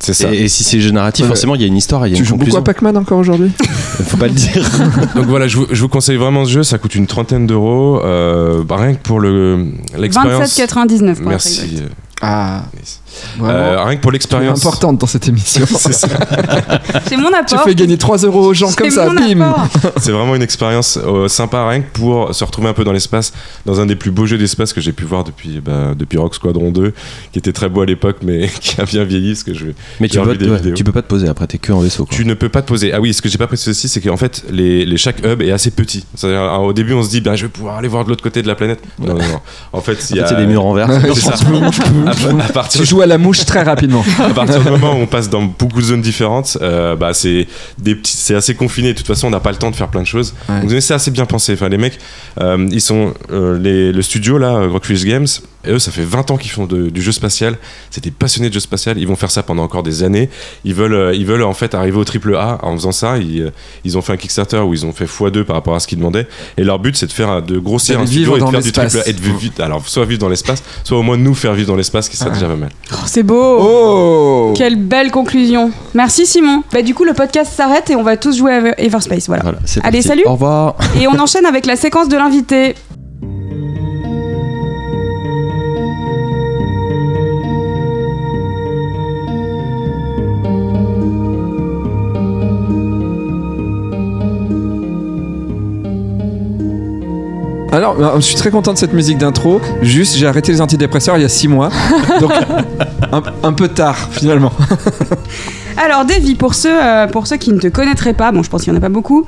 C'est 0.00 0.12
ça. 0.14 0.32
Et, 0.34 0.44
et 0.44 0.48
si 0.48 0.64
c'est 0.64 0.80
jeu 0.80 0.90
narratif, 0.90 1.24
Ouais. 1.24 1.28
forcément, 1.28 1.54
il 1.54 1.60
y 1.60 1.64
a 1.64 1.66
une 1.66 1.76
histoire, 1.76 2.06
il 2.06 2.10
y 2.10 2.12
a 2.14 2.16
Tu 2.16 2.22
une 2.22 2.26
joues 2.26 2.34
beaucoup 2.34 2.50
conclusion. 2.50 2.60
à 2.60 2.64
Pac-Man 2.64 2.96
encore 2.96 3.18
aujourd'hui 3.18 3.52
Faut 4.06 4.16
pas 4.16 4.26
le 4.26 4.32
dire. 4.32 4.68
Donc 5.14 5.26
voilà, 5.26 5.46
je 5.46 5.56
vous, 5.58 5.66
je 5.70 5.80
vous 5.80 5.88
conseille 5.88 6.16
vraiment 6.16 6.44
ce 6.44 6.50
jeu. 6.50 6.62
Ça 6.62 6.78
coûte 6.78 6.94
une 6.94 7.06
trentaine 7.06 7.46
d'euros. 7.46 8.00
euh, 8.04 8.62
bah, 8.64 8.76
rien 8.78 8.94
que 8.94 9.02
pour 9.02 9.20
le 9.20 9.66
l'expérience. 9.96 10.58
27,99 10.58 10.98
pour 10.98 11.06
être 11.06 11.20
Merci. 11.28 11.60
euh, 11.82 11.88
Ah, 12.22 12.62
Nice. 12.80 13.00
Euh, 13.42 13.84
rien 13.84 13.96
que 13.96 14.00
pour 14.00 14.10
Tu 14.10 14.14
l'expérience. 14.14 14.58
importante 14.58 14.98
dans 14.98 15.06
cette 15.06 15.28
émission. 15.28 15.64
C'est 15.68 15.92
ça. 15.92 16.08
C'est 17.06 17.16
mon 17.16 17.28
tu 17.30 17.54
apport. 17.54 17.64
fais 17.64 17.74
gagner 17.74 17.98
3 17.98 18.18
euros 18.18 18.46
aux 18.46 18.54
gens 18.54 18.68
C'est 18.68 18.76
comme 18.78 18.90
ça, 18.90 19.06
mon 19.06 19.14
bim 19.14 19.40
apport. 19.40 19.66
C'est 19.98 20.12
vraiment 20.12 20.34
une 20.34 20.42
expérience 20.42 20.98
euh, 21.04 21.28
sympa, 21.28 21.68
rien 21.68 21.80
que 21.80 21.90
pour 21.92 22.34
se 22.34 22.44
retrouver 22.44 22.68
un 22.68 22.72
peu 22.72 22.84
dans 22.84 22.92
l'espace, 22.92 23.32
dans 23.66 23.80
un 23.80 23.86
des 23.86 23.96
plus 23.96 24.10
beaux 24.10 24.26
jeux 24.26 24.38
d'espace 24.38 24.72
que 24.72 24.80
j'ai 24.80 24.92
pu 24.92 25.04
voir 25.04 25.24
depuis, 25.24 25.60
bah, 25.60 25.94
depuis 25.96 26.18
Rock 26.18 26.34
Squadron 26.34 26.70
2, 26.70 26.92
qui 27.32 27.38
était 27.38 27.52
très 27.52 27.68
beau 27.68 27.82
à 27.82 27.86
l'époque, 27.86 28.18
mais 28.22 28.48
qui 28.60 28.80
a 28.80 28.84
bien 28.84 29.04
vieilli. 29.04 29.32
Parce 29.32 29.44
que 29.44 29.54
je, 29.54 29.66
Mais 30.00 30.08
tu 30.08 30.20
peux, 30.20 30.28
ouais, 30.30 30.72
tu 30.74 30.84
peux 30.84 30.92
pas 30.92 31.02
te 31.02 31.08
poser 31.08 31.28
après, 31.28 31.46
t'es 31.46 31.58
que 31.58 31.72
en 31.72 31.80
vaisseau. 31.80 32.04
Quoi. 32.04 32.16
tu 32.16 32.24
ne 32.24 32.34
peux 32.34 32.48
pas 32.48 32.62
te 32.62 32.68
poser. 32.68 32.92
Ah 32.92 33.00
oui, 33.00 33.12
ce 33.14 33.22
que 33.22 33.28
j'ai 33.28 33.38
pas 33.38 33.46
précisé 33.46 33.70
aussi, 33.70 33.88
c'est 33.88 34.00
qu'en 34.00 34.16
fait, 34.16 34.44
les, 34.50 34.84
les, 34.84 34.96
chaque 34.96 35.24
hub 35.24 35.42
est 35.42 35.50
assez 35.52 35.70
petit. 35.70 36.04
C'est-à-dire, 36.14 36.40
euh, 36.40 36.56
au 36.58 36.72
début, 36.72 36.94
on 36.94 37.02
se 37.02 37.10
dit, 37.10 37.20
ben, 37.20 37.36
je 37.36 37.46
vais 37.46 37.50
pouvoir 37.50 37.76
aller 37.78 37.88
voir 37.88 38.04
de 38.04 38.08
l'autre 38.10 38.22
côté 38.22 38.42
de 38.42 38.48
la 38.48 38.54
planète. 38.54 38.80
Non, 38.98 39.14
non, 39.14 39.20
non. 39.20 39.40
En 39.72 39.80
fait, 39.80 39.98
il 40.10 40.16
y 40.16 40.20
En 40.20 40.24
a 40.24 40.28
c'est 40.28 40.36
des 40.36 40.46
murs 40.46 40.64
en 40.64 40.74
verre. 40.74 40.88
C'est 41.14 41.30
À, 41.30 42.52
partir 42.52 42.80
Tu 42.80 42.86
joues 42.86 43.02
à 43.04 43.06
la 43.06 43.18
mouche 43.18 43.44
très 43.44 43.62
rapidement. 43.62 44.04
à 44.18 44.30
partir 44.30 44.62
du 44.62 44.70
moment 44.78 44.94
où 44.94 45.02
on 45.02 45.06
passe 45.06 45.30
dans 45.30 45.42
beaucoup 45.42 45.80
de 45.80 45.86
zones 45.86 46.02
différentes, 46.02 46.58
euh, 46.60 46.96
bah 46.96 47.14
c'est 47.14 47.46
des 47.78 47.94
petits, 47.94 48.16
c'est 48.16 48.34
assez 48.34 48.54
confiné. 48.54 48.92
De 48.92 48.98
toute 48.98 49.06
façon, 49.06 49.28
on 49.28 49.30
n'a 49.30 49.40
pas 49.40 49.50
le 49.50 49.56
temps 49.56 49.70
de 49.70 49.76
faire 49.76 49.88
plein 49.88 50.02
de 50.02 50.06
choses. 50.06 50.34
Ouais. 50.48 50.60
Donc 50.60 50.70
c'est 50.80 50.94
assez 50.94 51.10
bien 51.10 51.26
pensé. 51.26 51.52
Enfin, 51.52 51.68
les 51.68 51.78
mecs, 51.78 51.98
euh, 52.40 52.66
ils 52.70 52.80
sont 52.80 53.14
euh, 53.30 53.58
les, 53.58 53.92
le 53.92 54.02
studio 54.02 54.38
là, 54.38 54.66
Rockfish 54.66 55.04
Games. 55.04 55.26
Et 55.66 55.70
eux, 55.72 55.78
ça 55.78 55.90
fait 55.90 56.04
20 56.04 56.30
ans 56.30 56.36
qu'ils 56.36 56.50
font 56.50 56.66
de- 56.66 56.88
du 56.90 57.02
jeu 57.02 57.12
spatial. 57.12 57.56
C'était 57.90 58.10
passionnés 58.10 58.48
de 58.48 58.54
jeu 58.54 58.60
spatial. 58.60 58.98
Ils 58.98 59.06
vont 59.06 59.16
faire 59.16 59.30
ça 59.30 59.42
pendant 59.42 59.62
encore 59.62 59.82
des 59.82 60.02
années. 60.02 60.28
Ils 60.64 60.74
veulent, 60.74 60.94
euh, 60.94 61.14
ils 61.14 61.26
veulent 61.26 61.42
en 61.42 61.54
fait 61.54 61.74
arriver 61.74 61.96
au 61.98 62.04
triple 62.04 62.34
A 62.36 62.58
en 62.62 62.72
faisant 62.76 62.92
ça. 62.92 63.18
Ils, 63.18 63.42
euh, 63.42 63.50
ils 63.84 63.96
ont 63.98 64.02
fait 64.02 64.12
un 64.12 64.16
Kickstarter 64.16 64.58
où 64.58 64.72
ils 64.74 64.84
ont 64.86 64.92
fait 64.92 65.06
x2 65.06 65.44
par 65.44 65.56
rapport 65.56 65.74
à 65.74 65.80
ce 65.80 65.86
qu'ils 65.86 65.98
demandaient. 65.98 66.26
Et 66.56 66.64
leur 66.64 66.78
but, 66.78 66.96
c'est 66.96 67.06
de 67.06 67.12
faire 67.12 67.28
un- 67.30 67.40
de 67.40 67.58
grossir 67.58 67.98
un 68.00 68.06
studio 68.06 68.34
vivre 68.34 68.36
et 68.36 68.40
de 68.40 68.50
faire 68.50 68.62
du 68.62 68.72
triple 68.72 68.98
A. 68.98 69.08
Et 69.08 69.12
de 69.12 69.20
vivre- 69.20 69.54
alors, 69.62 69.86
soit 69.88 70.04
vivre 70.04 70.20
dans 70.20 70.28
l'espace, 70.28 70.62
soit 70.84 70.98
au 70.98 71.02
moins 71.02 71.16
nous 71.16 71.34
faire 71.34 71.54
vivre 71.54 71.68
dans 71.68 71.76
l'espace, 71.76 72.08
qui 72.08 72.16
serait 72.16 72.30
Ah. 72.30 72.34
déjà 72.34 72.46
pas 72.48 72.56
mal. 72.56 72.70
Oh, 72.92 72.96
c'est 73.06 73.22
beau 73.22 73.58
Oh 73.60 74.52
Quelle 74.56 74.76
belle 74.76 75.10
conclusion. 75.10 75.70
Merci 75.94 76.26
Simon. 76.26 76.62
Bah, 76.72 76.82
du 76.82 76.94
coup, 76.94 77.04
le 77.04 77.14
podcast 77.14 77.52
s'arrête 77.54 77.90
et 77.90 77.96
on 77.96 78.02
va 78.02 78.16
tous 78.16 78.36
jouer 78.36 78.52
à 78.52 78.80
Everspace. 78.80 79.26
Voilà. 79.26 79.42
Voilà, 79.42 79.58
Allez, 79.82 79.98
parti. 79.98 80.02
salut. 80.02 80.22
Au 80.26 80.32
revoir. 80.32 80.76
Et 81.00 81.06
on 81.06 81.18
enchaîne 81.18 81.46
avec 81.46 81.66
la 81.66 81.76
séquence 81.76 82.08
de 82.08 82.16
l'invité. 82.16 82.74
Alors, 97.74 97.96
euh, 98.00 98.14
je 98.16 98.20
suis 98.20 98.36
très 98.36 98.52
content 98.52 98.72
de 98.72 98.78
cette 98.78 98.92
musique 98.92 99.18
d'intro. 99.18 99.60
Juste, 99.82 100.14
j'ai 100.16 100.28
arrêté 100.28 100.52
les 100.52 100.60
antidépresseurs 100.60 101.18
il 101.18 101.22
y 101.22 101.24
a 101.24 101.28
6 101.28 101.48
mois. 101.48 101.70
Donc, 102.20 102.30
un, 103.10 103.22
un 103.42 103.52
peu 103.52 103.66
tard, 103.66 104.10
finalement. 104.12 104.52
Alors, 105.76 106.04
Davy, 106.04 106.36
pour 106.36 106.54
ceux, 106.54 106.70
euh, 106.72 107.08
pour 107.08 107.26
ceux 107.26 107.36
qui 107.36 107.52
ne 107.52 107.58
te 107.58 107.66
connaîtraient 107.66 108.14
pas, 108.14 108.30
bon, 108.30 108.44
je 108.44 108.50
pense 108.50 108.62
qu'il 108.62 108.72
n'y 108.72 108.78
en 108.78 108.80
a 108.80 108.82
pas 108.82 108.88
beaucoup, 108.90 109.26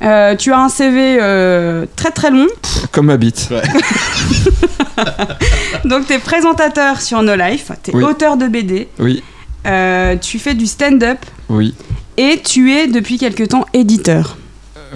euh, 0.00 0.34
tu 0.36 0.52
as 0.52 0.58
un 0.58 0.70
CV 0.70 1.18
euh, 1.20 1.84
très 1.94 2.10
très 2.12 2.30
long. 2.30 2.46
Comme 2.92 3.06
ma 3.06 3.18
bite. 3.18 3.50
Donc, 5.84 6.06
tu 6.06 6.14
es 6.14 6.18
présentateur 6.18 7.02
sur 7.02 7.22
No 7.22 7.34
Life, 7.36 7.72
tu 7.82 7.90
es 7.90 7.94
Oui. 7.94 8.04
auteur 8.04 8.38
de 8.38 8.46
BD, 8.48 8.88
Oui, 9.00 9.22
euh, 9.66 10.16
tu 10.16 10.38
fais 10.38 10.54
du 10.54 10.66
stand-up 10.66 11.18
oui. 11.50 11.74
et 12.16 12.40
tu 12.42 12.72
es 12.72 12.86
depuis 12.86 13.18
quelque 13.18 13.42
temps 13.42 13.66
éditeur 13.74 14.38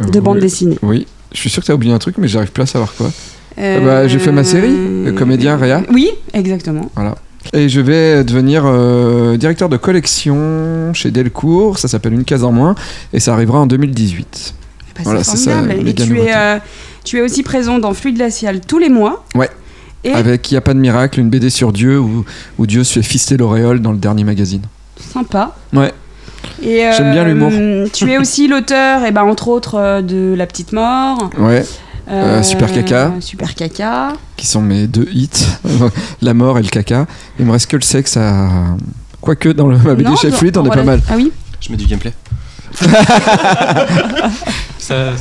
Euh, 0.00 0.04
de 0.10 0.20
bande 0.20 0.36
oui. 0.36 0.42
dessinée. 0.42 0.78
Oui. 0.82 1.06
Je 1.32 1.38
suis 1.38 1.50
sûr 1.50 1.62
que 1.62 1.66
t'as 1.66 1.74
oublié 1.74 1.92
un 1.92 1.98
truc, 1.98 2.16
mais 2.18 2.28
j'arrive 2.28 2.52
plus 2.52 2.62
à 2.62 2.66
savoir 2.66 2.94
quoi. 2.94 3.10
Euh, 3.58 3.80
bah, 3.80 4.08
j'ai 4.08 4.18
fait 4.18 4.32
ma 4.32 4.44
série, 4.44 5.04
le 5.04 5.12
comédien 5.12 5.56
Réa. 5.56 5.82
Oui, 5.92 6.10
exactement. 6.34 6.90
Et 7.52 7.68
je 7.68 7.80
vais 7.80 8.24
devenir 8.24 8.64
euh, 8.66 9.36
directeur 9.36 9.68
de 9.68 9.76
collection 9.76 10.92
chez 10.92 11.10
Delcourt. 11.10 11.78
Ça 11.78 11.88
s'appelle 11.88 12.12
Une 12.12 12.24
case 12.24 12.44
en 12.44 12.52
moins. 12.52 12.74
Et 13.12 13.20
ça 13.20 13.32
arrivera 13.32 13.60
en 13.60 13.66
2018. 13.66 14.54
Bah, 14.96 15.00
Voilà, 15.04 15.24
c'est 15.24 15.36
ça. 15.36 15.62
Et 15.70 15.94
tu 15.94 16.18
es, 16.18 16.34
euh, 16.34 16.58
tu 17.04 17.18
es 17.18 17.22
aussi 17.22 17.42
présent 17.42 17.78
dans 17.78 17.94
Fluide 17.94 18.16
Glacial 18.16 18.60
tous 18.60 18.78
les 18.78 18.88
mois. 18.88 19.24
Ouais. 19.34 19.48
Et 20.04 20.10
Avec 20.10 20.50
Il 20.50 20.54
n'y 20.54 20.58
a 20.58 20.60
pas 20.60 20.74
de 20.74 20.78
miracle, 20.78 21.20
une 21.20 21.30
BD 21.30 21.50
sur 21.50 21.72
Dieu 21.72 21.98
où, 21.98 22.24
où 22.58 22.66
Dieu 22.66 22.84
se 22.84 22.94
fait 22.94 23.02
fister 23.02 23.36
l'auréole 23.36 23.80
dans 23.80 23.92
le 23.92 23.98
dernier 23.98 24.24
magazine. 24.24 24.62
sympa. 25.12 25.56
Ouais. 25.72 25.92
Et, 26.62 26.88
J'aime 26.96 27.12
bien 27.12 27.24
l'humour. 27.24 27.50
Tu 27.92 28.10
es 28.10 28.18
aussi 28.18 28.48
l'auteur, 28.52 29.04
et 29.04 29.10
ben, 29.12 29.22
entre 29.24 29.48
autres, 29.48 29.74
euh, 29.76 30.02
de 30.02 30.34
La 30.36 30.46
Petite 30.46 30.72
Mort. 30.72 31.30
Ouais, 31.38 31.64
Euh, 32.10 32.42
Super 32.42 32.72
Caca. 32.72 33.12
Super 33.20 33.54
Caca. 33.54 34.12
qui 34.36 34.46
sont 34.46 34.62
mes 34.62 34.86
deux 34.86 35.08
hits 35.12 35.28
la 36.22 36.34
mort 36.34 36.58
et 36.58 36.62
le 36.62 36.68
caca. 36.68 37.06
Il 37.38 37.46
me 37.46 37.50
reste 37.52 37.68
que 37.70 37.76
le 37.76 37.82
sexe 37.82 38.16
à. 38.16 38.48
Quoique 39.20 39.48
dans 39.48 39.66
le 39.66 39.76
ma 39.78 39.94
BD 39.94 40.04
dans- 40.04 40.16
Fluide, 40.16 40.56
on 40.56 40.64
est 40.64 40.68
pas 40.68 40.84
mal. 40.84 41.00
Ah 41.10 41.14
oui 41.16 41.32
Je 41.60 41.70
mets 41.70 41.76
du 41.76 41.86
gameplay. 41.86 42.12
Ça, 44.86 45.12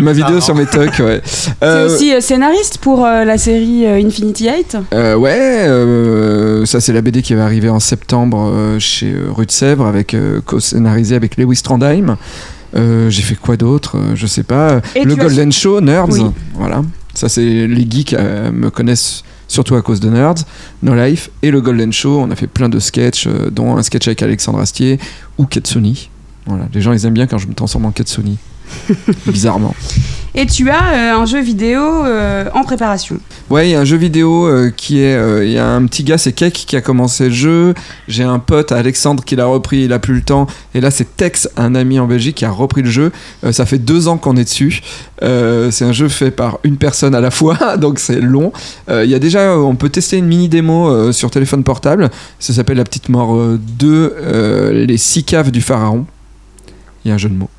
Ma 0.00 0.12
vidéo 0.12 0.40
sur 0.40 0.54
mes 0.54 0.66
tocs, 0.70 0.98
ouais. 1.00 1.22
Tu 1.22 1.48
es 1.50 1.54
Euh, 1.66 1.86
aussi 1.86 2.12
euh, 2.14 2.20
scénariste 2.20 2.78
pour 2.78 3.04
euh, 3.06 3.24
la 3.24 3.38
série 3.38 3.86
euh, 3.86 3.96
Infinity 4.04 4.48
8. 4.48 4.76
Euh, 4.92 5.14
ouais, 5.16 5.66
euh, 5.68 6.66
ça 6.66 6.80
c'est 6.80 6.92
la 6.92 7.00
BD 7.00 7.22
qui 7.22 7.34
va 7.34 7.44
arriver 7.44 7.68
en 7.70 7.80
septembre 7.80 8.50
euh, 8.52 8.78
chez 8.78 9.12
euh, 9.12 9.28
Rue 9.30 9.46
de 9.46 9.50
Sèvres, 9.52 9.86
avec 9.86 10.12
euh, 10.14 10.40
co-scénarisé 10.44 11.14
avec 11.16 11.36
Lewis 11.36 11.62
Trondheim. 11.62 12.16
Euh, 12.74 13.08
J'ai 13.08 13.22
fait 13.22 13.36
quoi 13.36 13.56
d'autre 13.56 13.96
Euh, 13.96 14.14
Je 14.14 14.26
sais 14.26 14.42
pas. 14.42 14.80
Et 14.94 15.04
le 15.04 15.12
as- 15.14 15.16
Golden 15.16 15.52
Show, 15.52 15.80
Nerds. 15.80 16.08
Oui. 16.10 16.22
Voilà. 16.54 16.82
Ça 17.14 17.28
c'est 17.30 17.40
les 17.66 17.86
geeks 17.90 18.12
euh, 18.12 18.50
me 18.52 18.68
connaissent 18.68 19.22
surtout 19.48 19.76
à 19.76 19.80
cause 19.82 20.00
de 20.00 20.10
Nerds, 20.10 20.44
No 20.82 20.94
Life 20.94 21.30
et 21.42 21.50
le 21.50 21.60
Golden 21.62 21.92
Show. 21.92 22.18
On 22.20 22.30
a 22.30 22.36
fait 22.36 22.48
plein 22.48 22.68
de 22.68 22.78
sketchs, 22.78 23.26
euh, 23.28 23.48
dont 23.50 23.76
un 23.76 23.82
sketch 23.82 24.06
avec 24.08 24.20
Alexandre 24.22 24.58
Astier 24.58 24.98
ou 25.38 25.46
Katsuni. 25.46 26.10
Voilà, 26.46 26.64
les 26.74 26.80
gens 26.82 26.92
ils 26.92 27.06
aiment 27.06 27.14
bien 27.14 27.26
quand 27.26 27.38
je 27.38 27.46
me 27.48 27.54
transforme 27.54 27.86
en 27.86 27.90
Katsuni. 27.92 28.36
Bizarrement. 29.26 29.74
Et 30.34 30.44
tu 30.44 30.68
as 30.68 30.92
euh, 30.92 31.14
un 31.14 31.24
jeu 31.24 31.40
vidéo 31.40 31.80
euh, 31.80 32.44
en 32.52 32.62
préparation. 32.62 33.18
Ouais, 33.48 33.68
il 33.68 33.72
y 33.72 33.74
a 33.74 33.80
un 33.80 33.84
jeu 33.84 33.96
vidéo 33.96 34.46
euh, 34.46 34.70
qui 34.70 35.00
est. 35.00 35.16
Il 35.46 35.50
y 35.50 35.58
a 35.58 35.66
un 35.66 35.86
petit 35.86 36.04
gars, 36.04 36.18
c'est 36.18 36.32
Keck, 36.32 36.52
qui 36.52 36.76
a 36.76 36.82
commencé 36.82 37.28
le 37.28 37.34
jeu. 37.34 37.74
J'ai 38.06 38.22
un 38.22 38.38
pote, 38.38 38.70
Alexandre, 38.70 39.24
qui 39.24 39.34
l'a 39.34 39.46
repris, 39.46 39.84
il 39.84 39.92
a 39.94 39.98
plus 39.98 40.14
le 40.14 40.20
temps. 40.20 40.46
Et 40.74 40.82
là, 40.82 40.90
c'est 40.90 41.16
Tex, 41.16 41.48
un 41.56 41.74
ami 41.74 41.98
en 41.98 42.06
Belgique, 42.06 42.36
qui 42.36 42.44
a 42.44 42.50
repris 42.50 42.82
le 42.82 42.90
jeu. 42.90 43.12
Ça 43.50 43.64
fait 43.64 43.78
deux 43.78 44.08
ans 44.08 44.18
qu'on 44.18 44.36
est 44.36 44.44
dessus. 44.44 44.82
C'est 45.22 45.84
un 45.84 45.92
jeu 45.92 46.08
fait 46.08 46.30
par 46.30 46.58
une 46.64 46.76
personne 46.76 47.14
à 47.14 47.20
la 47.20 47.30
fois, 47.30 47.76
donc 47.78 47.98
c'est 47.98 48.20
long. 48.20 48.52
Il 48.90 49.08
y 49.08 49.14
a 49.14 49.18
déjà. 49.18 49.58
On 49.58 49.74
peut 49.74 49.88
tester 49.88 50.18
une 50.18 50.26
mini 50.26 50.50
démo 50.50 51.12
sur 51.12 51.30
téléphone 51.30 51.64
portable. 51.64 52.10
Ça 52.38 52.52
s'appelle 52.52 52.76
La 52.76 52.84
Petite 52.84 53.08
Mort 53.08 53.34
euh, 53.34 53.58
2, 53.78 54.14
euh, 54.16 54.86
Les 54.86 54.96
six 54.96 55.24
caves 55.24 55.50
du 55.50 55.60
pharaon. 55.60 56.06
Il 57.04 57.08
y 57.08 57.12
a 57.12 57.14
un 57.14 57.18
jeu 57.18 57.28
de 57.28 57.34
mots. 57.34 57.50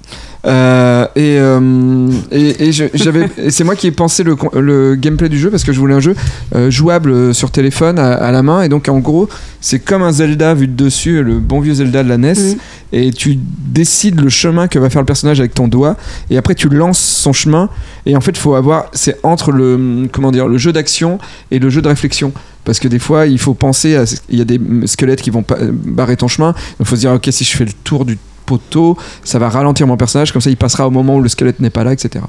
Euh, 0.46 1.06
et, 1.16 1.38
euh, 1.40 2.12
et, 2.32 2.68
et 2.68 2.72
j'avais, 2.72 3.28
c'est 3.50 3.64
moi 3.64 3.76
qui 3.76 3.88
ai 3.88 3.92
pensé 3.92 4.24
le, 4.24 4.36
le 4.54 4.96
gameplay 4.96 5.30
du 5.30 5.40
jeu 5.40 5.50
parce 5.50 5.64
que 5.64 5.74
je 5.74 5.80
voulais 5.80 5.96
un 5.96 6.00
jeu 6.00 6.16
euh, 6.56 6.70
jouable 6.70 7.34
sur 7.34 7.52
téléphone 7.52 8.00
à, 8.00 8.14
à 8.14 8.32
la 8.32 8.44
main. 8.44 8.62
Et 8.62 8.70
donc, 8.70 8.88
en 8.90 9.00
gros, 9.00 9.28
c'est 9.62 9.80
comme 9.80 10.04
un 10.04 10.12
Zelda 10.12 10.54
vu 10.54 10.68
de 10.68 10.74
dessus, 10.76 11.24
le 11.24 11.40
bon 11.40 11.60
vieux 11.60 11.74
Zelda 11.74 12.04
de 12.04 12.10
la 12.10 12.18
NES. 12.18 12.34
Mhm. 12.34 12.58
Et 12.94 13.12
tu 13.12 13.38
décides 13.38 14.22
le 14.22 14.30
chemin 14.30 14.68
que 14.68 14.80
va 14.80 14.90
faire 14.90 15.02
le 15.02 15.06
personnage 15.06 15.40
avec 15.40 15.54
ton 15.54 15.68
doigt. 15.68 15.98
Et 16.30 16.38
après, 16.38 16.56
tu 16.56 16.70
lances 16.70 17.00
son 17.00 17.34
chemin. 17.34 17.70
Et 18.06 18.16
en 18.16 18.22
fait, 18.22 18.32
il 18.32 18.40
faut 18.40 18.56
avoir. 18.56 18.86
C'est 18.94 19.18
entre 19.24 19.52
le, 19.52 20.08
comment 20.12 20.32
dire, 20.32 20.48
le 20.48 20.58
jeu 20.58 20.72
d'action 20.72 21.20
et 21.52 21.60
le 21.60 21.70
jeu 21.70 21.82
de 21.82 21.88
réflexion. 21.90 22.32
Parce 22.64 22.80
que 22.80 22.88
des 22.88 23.00
fois, 23.00 23.26
il 23.26 23.40
faut 23.40 23.54
penser 23.54 23.96
à. 23.96 24.06
Il 24.30 24.38
y 24.38 24.42
a 24.42 24.46
des 24.46 24.60
squelettes 24.86 25.22
qui 25.22 25.32
vont 25.32 25.44
barrer 25.72 26.16
ton 26.16 26.28
chemin. 26.28 26.54
Il 26.80 26.86
faut 26.86 26.96
se 26.96 27.02
dire, 27.02 27.12
ok, 27.12 27.28
si 27.32 27.44
je 27.44 27.58
fais 27.58 27.66
le 27.66 27.74
tour 27.84 28.06
du 28.06 28.18
poteau, 28.48 28.98
ça 29.24 29.38
va 29.38 29.50
ralentir 29.50 29.86
mon 29.86 29.98
personnage. 29.98 30.32
Comme 30.32 30.42
ça, 30.42 30.50
il 30.50 30.58
passera 30.58 30.88
au 30.88 30.92
moment 30.92 31.18
où 31.18 31.22
le 31.22 31.30
squelette 31.30 31.60
n'est 31.60 31.70
pas 31.70 31.84
là, 31.84 31.94
etc. 31.94 32.26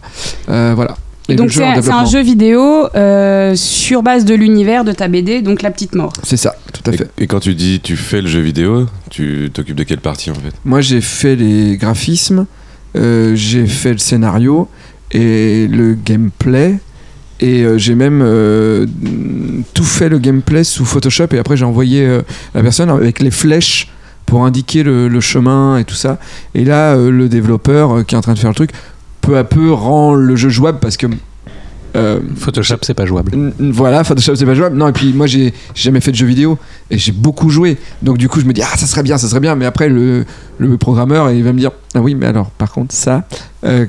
Euh, 0.51 0.73
voilà. 0.75 0.97
Et 1.31 1.35
donc 1.35 1.53
c'est 1.53 1.63
un, 1.63 2.07
jeu 2.07 2.23
vidéo 2.23 2.89
euh, 2.95 3.55
sur 3.55 4.03
base 4.03 4.25
de 4.25 4.35
l'univers 4.35 4.83
de 4.83 4.93
ta 4.93 5.09
BD, 5.09 5.43
donc 5.43 5.61
La 5.61 5.71
Petite 5.71 5.95
Mort. 5.95 6.15
C'est 6.23 6.39
ça, 6.39 6.55
tout 6.73 6.91
à 6.91 6.93
fait. 6.93 7.11
Et, 7.19 7.25
et 7.25 7.27
quand 7.27 7.41
tu 7.41 7.55
dis 7.55 7.81
tu 7.81 7.97
fais 7.97 8.23
le 8.23 8.29
jeu 8.29 8.41
vidéo, 8.41 8.87
tu 9.11 9.51
t'occupes 9.53 9.77
de 9.77 9.83
quelle 9.83 10.01
partie 10.01 10.31
en 10.31 10.35
fait? 10.35 10.55
Moi, 10.65 10.81
j'ai 10.81 11.03
fait 11.03 11.37
les 11.37 11.77
graphismes, 11.77 12.47
euh, 12.97 13.35
j'ai 13.35 13.67
fait 13.67 13.93
le 13.93 13.99
scénario 13.99 14.69
et 15.13 15.67
le 15.69 15.95
gameplay. 15.95 16.79
Et 17.41 17.63
euh, 17.63 17.79
j'ai 17.79 17.95
même 17.95 18.21
euh, 18.23 18.87
tout 19.75 19.85
fait 19.85 20.09
le 20.09 20.19
gameplay 20.19 20.65
sous 20.65 20.85
Photoshop. 20.85 21.29
Et 21.33 21.39
après, 21.39 21.57
j'ai 21.57 21.65
envoyé 21.65 22.05
euh, 22.05 22.23
la 22.55 22.63
personne 22.63 22.91
avec 22.91 23.21
les 23.21 23.31
flèches 23.31 23.89
pour 24.29 24.45
indiquer 24.45 24.83
le, 24.83 25.09
le 25.09 25.21
chemin 25.21 25.79
et 25.79 25.85
tout 25.85 25.95
ça. 25.95 26.19
Et 26.55 26.65
là, 26.65 26.95
euh, 26.95 27.11
le 27.11 27.29
développeur 27.29 27.91
euh, 27.99 28.03
qui 28.05 28.15
est 28.15 28.19
en 28.19 28.21
train 28.21 28.35
de 28.35 28.39
faire 28.39 28.51
le 28.51 28.55
truc, 28.55 28.71
peu 29.23 29.39
à 29.39 29.45
peu, 29.45 29.73
rend 29.73 30.15
le 30.15 30.37
jeu 30.37 30.51
jouable 30.51 30.79
parce 30.81 30.99
que. 30.99 31.07
euh, 31.97 32.21
Photoshop, 32.37 32.77
c'est 32.83 32.93
pas 32.93 33.07
jouable. 33.07 33.53
Voilà, 33.59 34.05
Photoshop 34.05 34.37
c'est 34.37 34.45
pas 34.45 34.55
jouable. 34.55 34.77
Non, 34.77 34.89
et 34.89 34.93
puis 34.93 35.15
moi 35.15 35.27
j'ai 35.27 35.55
jamais 35.75 36.01
fait 36.03 36.11
de 36.13 36.17
jeux 36.17 36.27
vidéo 36.27 36.59
et 36.91 36.99
j'ai 36.99 37.13
beaucoup 37.13 37.49
joué. 37.49 37.79
Donc 38.03 38.19
du 38.19 38.29
coup 38.29 38.41
je 38.41 38.45
me 38.45 38.53
dis 38.53 38.63
ah 38.63 38.77
ça 38.77 38.87
serait 38.87 39.03
bien, 39.03 39.17
ça 39.17 39.29
serait 39.29 39.41
bien. 39.41 39.55
Mais 39.57 39.65
après 39.65 39.89
le, 39.89 40.27
le 40.59 40.77
programmeur 40.77 41.31
il 41.31 41.43
va 41.43 41.53
me 41.55 41.59
dire 41.59 41.71
ah 41.95 42.01
oui 42.01 42.15
mais 42.15 42.27
alors 42.27 42.51
par 42.51 42.71
contre 42.71 42.95
ça 42.95 43.27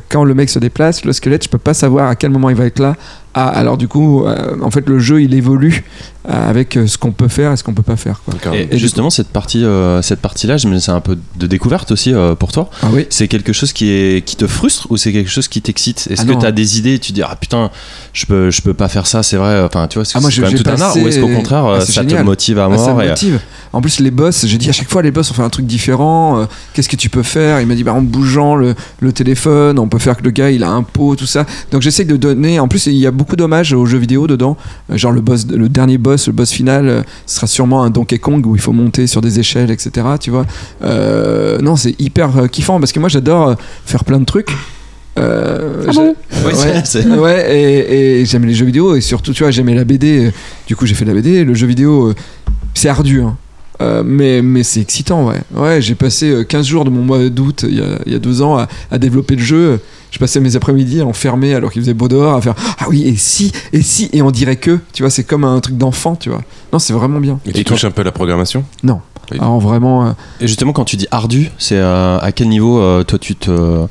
quand 0.07 0.23
le 0.23 0.33
mec 0.33 0.49
se 0.49 0.57
déplace 0.59 1.03
le 1.05 1.13
squelette 1.13 1.43
je 1.43 1.49
peux 1.49 1.57
pas 1.59 1.73
savoir 1.73 2.09
à 2.09 2.15
quel 2.15 2.31
moment 2.31 2.49
il 2.49 2.55
va 2.55 2.65
être 2.65 2.79
là. 2.79 2.95
Ah 3.35 3.47
alors 3.47 3.77
du 3.77 3.87
coup 3.87 4.25
euh, 4.25 4.55
en 4.63 4.71
fait 4.71 4.89
le 4.89 4.97
jeu 4.97 5.21
il 5.21 5.35
évolue 5.35 5.83
euh, 6.27 6.49
avec 6.49 6.75
euh, 6.77 6.87
ce 6.87 6.97
qu'on 6.97 7.11
peut 7.11 7.27
faire 7.27 7.51
et 7.53 7.57
ce 7.57 7.63
qu'on 7.63 7.73
peut 7.73 7.83
pas 7.83 7.95
faire 7.95 8.21
quoi. 8.25 8.33
Et, 8.55 8.67
Et 8.75 8.77
justement, 8.77 9.09
cette 9.09 9.29
partie, 9.29 9.63
euh, 9.63 10.01
cette 10.01 10.19
partie-là, 10.19 10.57
je 10.57 10.67
me- 10.67 10.79
c'est 10.79 10.91
un 10.91 10.99
peu 10.99 11.17
de 11.37 11.47
découverte 11.47 11.91
aussi 11.91 12.11
euh, 12.13 12.35
pour 12.35 12.51
toi. 12.51 12.69
Ah 12.83 12.87
oui. 12.91 13.05
C'est 13.09 13.27
quelque 13.27 13.53
chose 13.53 13.71
qui 13.71 13.89
est 13.89 14.25
qui 14.25 14.35
te 14.35 14.47
frustre 14.47 14.87
ou 14.91 14.97
c'est 14.97 15.13
quelque 15.13 15.29
chose 15.29 15.47
qui 15.47 15.61
t'excite? 15.61 16.07
Est-ce 16.09 16.23
Ah 16.23 16.33
que 16.33 16.39
tu 16.39 16.45
as 16.45 16.51
des 16.51 16.77
idées 16.79 16.95
et 16.95 16.99
tu 16.99 17.11
te 17.11 17.15
dis 17.15 17.21
ah 17.23 17.35
putain, 17.39 17.69
je 18.13 18.25
peux 18.25 18.49
je 18.51 18.61
peux 18.61 18.73
pas 18.73 18.89
faire 18.89 19.05
ça, 19.07 19.21
c'est 19.23 19.37
vrai. 19.37 19.61
Enfin, 19.63 19.87
tu 19.87 19.97
vois, 19.99 20.05
c'est 20.05 20.17
Ah, 20.17 20.21
quand 20.21 20.41
même 20.41 20.53
tout 20.55 20.69
un 20.69 20.81
art. 20.81 20.97
Ou 20.97 21.07
est-ce 21.07 21.19
qu'au 21.19 21.27
contraire, 21.29 21.65
Ah, 21.65 21.81
ça 21.81 22.01
génial. 22.01 22.21
te 22.21 22.25
motive 22.25 22.59
à 22.59 22.65
Ah, 22.71 22.77
ça 22.77 22.87
mort 22.93 22.97
me 22.97 23.03
et-. 23.05 23.39
En 23.71 23.81
plus, 23.81 23.99
les 23.99 24.11
boss, 24.11 24.45
j'ai 24.47 24.57
dit 24.57 24.69
à 24.69 24.73
chaque 24.73 24.89
fois, 24.89 25.03
les 25.03 25.11
boss, 25.11 25.29
on 25.29 25.35
fait 25.35 25.43
un 25.43 25.49
truc 25.49 25.67
différent. 25.67 26.39
euh, 26.41 26.45
Qu'est-ce 26.73 26.89
que 26.89 26.95
tu 26.95 27.09
peux 27.09 27.21
faire? 27.23 27.61
Il 27.61 27.67
m'a 27.67 27.75
dit, 27.75 27.83
bah, 27.83 27.93
en 27.93 28.01
bougeant 28.01 28.55
le, 28.55 28.73
le 28.99 29.11
téléphone, 29.13 29.77
on 29.77 29.87
peut 29.87 29.99
faire 29.99 30.17
que 30.17 30.23
le 30.23 30.31
gars, 30.31 30.49
il 30.49 30.63
a 30.63 30.69
un 30.69 30.81
pot, 30.81 31.15
tout 31.15 31.27
ça. 31.27 31.45
Donc, 31.71 31.83
j'essaie 31.83 32.03
de 32.05 32.17
donner. 32.17 32.59
En 32.59 32.67
plus, 32.67 32.87
il 32.87 32.95
y 32.95 33.05
a 33.05 33.11
beaucoup 33.11 33.28
d'hommages 33.35 33.73
aux 33.73 33.85
jeux 33.85 33.97
vidéo 33.97 34.27
dedans. 34.27 34.57
Euh, 34.91 34.97
Genre, 34.97 35.11
le, 35.11 35.21
boss, 35.21 35.45
le 35.47 35.69
dernier 35.69 35.97
boss, 35.97 36.27
le 36.27 36.33
boss 36.33 36.51
final, 36.51 36.87
euh, 36.87 37.01
ce 37.25 37.35
sera 37.35 37.47
sûrement 37.47 37.83
un 37.83 37.89
Donkey 37.89 38.17
Kong 38.19 38.45
où 38.45 38.55
il 38.55 38.61
faut 38.61 38.71
monter 38.73 39.07
sur 39.07 39.21
des 39.21 39.39
échelles, 39.39 39.71
etc. 39.71 40.05
Tu 40.19 40.31
vois 40.31 40.45
Euh, 40.83 41.59
Non, 41.59 41.75
c'est 41.75 41.99
hyper 41.99 42.37
euh, 42.37 42.47
kiffant 42.47 42.79
parce 42.79 42.91
que 42.91 42.99
moi, 42.99 43.09
j'adore 43.09 43.49
euh, 43.49 43.55
faire 43.85 44.03
plein 44.03 44.19
de 44.19 44.25
trucs. 44.25 44.49
Euh, 45.17 45.85
Ah 45.87 45.91
j'a- 45.91 46.01
bon? 46.01 46.15
Oui, 46.45 46.53
Ouais. 46.53 47.17
Ouais, 47.19 47.57
et, 47.57 48.21
et 48.21 48.25
j'aimais 48.25 48.47
les 48.47 48.53
jeux 48.53 48.65
vidéo 48.65 48.95
et 48.95 49.01
surtout, 49.01 49.33
tu 49.33 49.43
vois, 49.43 49.51
j'aimais 49.51 49.75
la 49.75 49.83
BD. 49.83 50.31
Du 50.67 50.75
coup, 50.75 50.85
j'ai 50.85 50.95
fait 50.95 51.05
de 51.05 51.09
la 51.11 51.15
BD. 51.15 51.43
Le 51.43 51.53
jeu 51.53 51.67
vidéo, 51.67 52.13
c'est 52.73 52.89
ardu, 52.89 53.21
hein. 53.21 53.35
Euh, 53.81 54.03
mais, 54.05 54.41
mais 54.41 54.63
c'est 54.63 54.81
excitant, 54.81 55.25
ouais. 55.27 55.39
Ouais, 55.55 55.81
j'ai 55.81 55.95
passé 55.95 56.29
euh, 56.29 56.43
15 56.43 56.65
jours 56.65 56.83
de 56.83 56.89
mon 56.89 57.01
mois 57.01 57.29
d'août 57.29 57.63
il 57.65 57.77
y 57.77 57.81
a, 57.81 57.97
il 58.05 58.11
y 58.11 58.15
a 58.15 58.19
deux 58.19 58.41
ans 58.41 58.57
à, 58.57 58.67
à 58.91 58.97
développer 58.97 59.37
le 59.37 59.41
jeu. 59.41 59.79
Je 60.11 60.17
passais 60.19 60.39
mes 60.39 60.55
après-midi 60.55 61.01
enfermé 61.01 61.53
alors 61.53 61.71
qu'il 61.71 61.81
faisait 61.81 61.93
beau 61.93 62.07
dehors 62.07 62.33
à 62.35 62.41
faire 62.41 62.55
Ah 62.79 62.85
oui, 62.89 63.03
et 63.07 63.15
si, 63.15 63.51
et 63.73 63.81
si, 63.81 64.09
et 64.11 64.21
on 64.21 64.31
dirait 64.31 64.55
que, 64.55 64.79
tu 64.93 65.03
vois, 65.03 65.09
c'est 65.09 65.23
comme 65.23 65.43
un 65.43 65.59
truc 65.59 65.77
d'enfant, 65.77 66.15
tu 66.15 66.29
vois. 66.29 66.41
Non, 66.73 66.79
c'est 66.79 66.93
vraiment 66.93 67.19
bien. 67.19 67.39
Et 67.45 67.51
tu 67.53 67.63
touches 67.63 67.83
un 67.85 67.91
peu 67.91 68.01
la 68.03 68.11
programmation? 68.11 68.63
Non. 68.83 69.01
Alors 69.39 69.59
vraiment, 69.59 70.07
euh, 70.07 70.11
Et 70.41 70.47
justement, 70.47 70.73
quand 70.73 70.85
tu 70.85 70.95
dis 70.97 71.07
ardu, 71.11 71.51
c'est 71.59 71.77
euh, 71.77 72.17
à 72.19 72.31
quel 72.31 72.49
niveau 72.49 72.79
euh, 72.79 73.03
toi 73.03 73.19
tu 73.19 73.35
te 73.35 73.85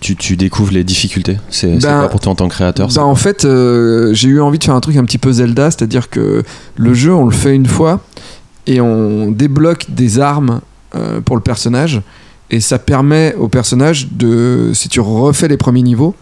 tu, 0.00 0.16
tu 0.16 0.36
découvres 0.36 0.72
les 0.72 0.82
difficultés? 0.82 1.36
C'est 1.50 1.78
Ben, 1.78 2.00
quoi 2.00 2.08
pour 2.08 2.20
toi 2.20 2.32
en 2.32 2.34
tant 2.34 2.48
que 2.48 2.54
créateur 2.54 2.88
Bah, 2.94 3.04
en 3.04 3.14
fait, 3.14 3.44
euh, 3.44 4.12
j'ai 4.14 4.28
eu 4.28 4.40
envie 4.40 4.58
de 4.58 4.64
faire 4.64 4.74
un 4.74 4.80
truc 4.80 4.96
un 4.96 5.04
petit 5.04 5.18
peu 5.18 5.30
Zelda, 5.30 5.70
c'est-à-dire 5.70 6.10
que 6.10 6.42
le 6.76 6.94
jeu, 6.94 7.14
on 7.14 7.26
le 7.26 7.30
fait 7.30 7.54
une 7.54 7.66
fois 7.66 8.00
et 8.66 8.80
on 8.80 9.30
débloque 9.30 9.86
des 9.90 10.18
armes 10.18 10.60
euh, 10.96 11.20
pour 11.20 11.36
le 11.36 11.42
personnage. 11.42 12.00
Et 12.50 12.60
ça 12.60 12.78
permet 12.78 13.34
au 13.36 13.48
personnage 13.48 14.08
de, 14.12 14.72
si 14.74 14.88
tu 14.88 15.00
refais 15.00 15.48
les 15.48 15.56
premiers 15.56 15.82
niveaux, 15.82 16.14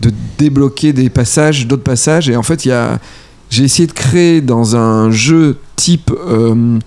de 0.00 0.10
débloquer 0.38 0.92
des 0.92 1.08
passages, 1.08 1.66
d'autres 1.66 1.82
passages. 1.82 2.28
Et 2.28 2.36
en 2.36 2.42
fait, 2.42 2.64
il 2.66 2.68
y 2.68 2.72
a, 2.72 2.98
j'ai 3.50 3.64
essayé 3.64 3.86
de 3.86 3.92
créer 3.92 4.40
dans 4.40 4.76
un 4.76 5.10
jeu 5.10 5.58
type, 5.76 6.10
euh, 6.10 6.78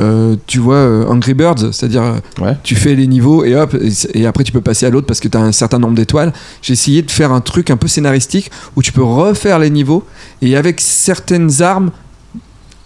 euh, 0.00 0.36
tu 0.46 0.58
vois, 0.58 0.76
euh, 0.76 1.06
Angry 1.06 1.34
Birds, 1.34 1.72
c'est-à-dire 1.72 2.20
Ouais. 2.40 2.56
tu 2.62 2.74
fais 2.74 2.94
les 2.94 3.06
niveaux 3.06 3.44
et 3.44 3.54
hop, 3.54 3.76
et, 4.14 4.26
après 4.26 4.44
tu 4.44 4.52
peux 4.52 4.60
passer 4.60 4.86
à 4.86 4.90
l'autre 4.90 5.06
parce 5.06 5.20
que 5.20 5.28
tu 5.28 5.36
as 5.36 5.40
un 5.40 5.52
certain 5.52 5.78
nombre 5.78 5.94
d'étoiles. 5.94 6.32
J'ai 6.62 6.72
essayé 6.72 7.02
de 7.02 7.10
faire 7.10 7.32
un 7.32 7.40
truc 7.40 7.70
un 7.70 7.76
peu 7.76 7.88
scénaristique 7.88 8.50
où 8.74 8.82
tu 8.82 8.92
peux 8.92 9.02
refaire 9.02 9.58
les 9.58 9.70
niveaux 9.70 10.04
et 10.42 10.56
avec 10.56 10.80
certaines 10.80 11.62
armes 11.62 11.90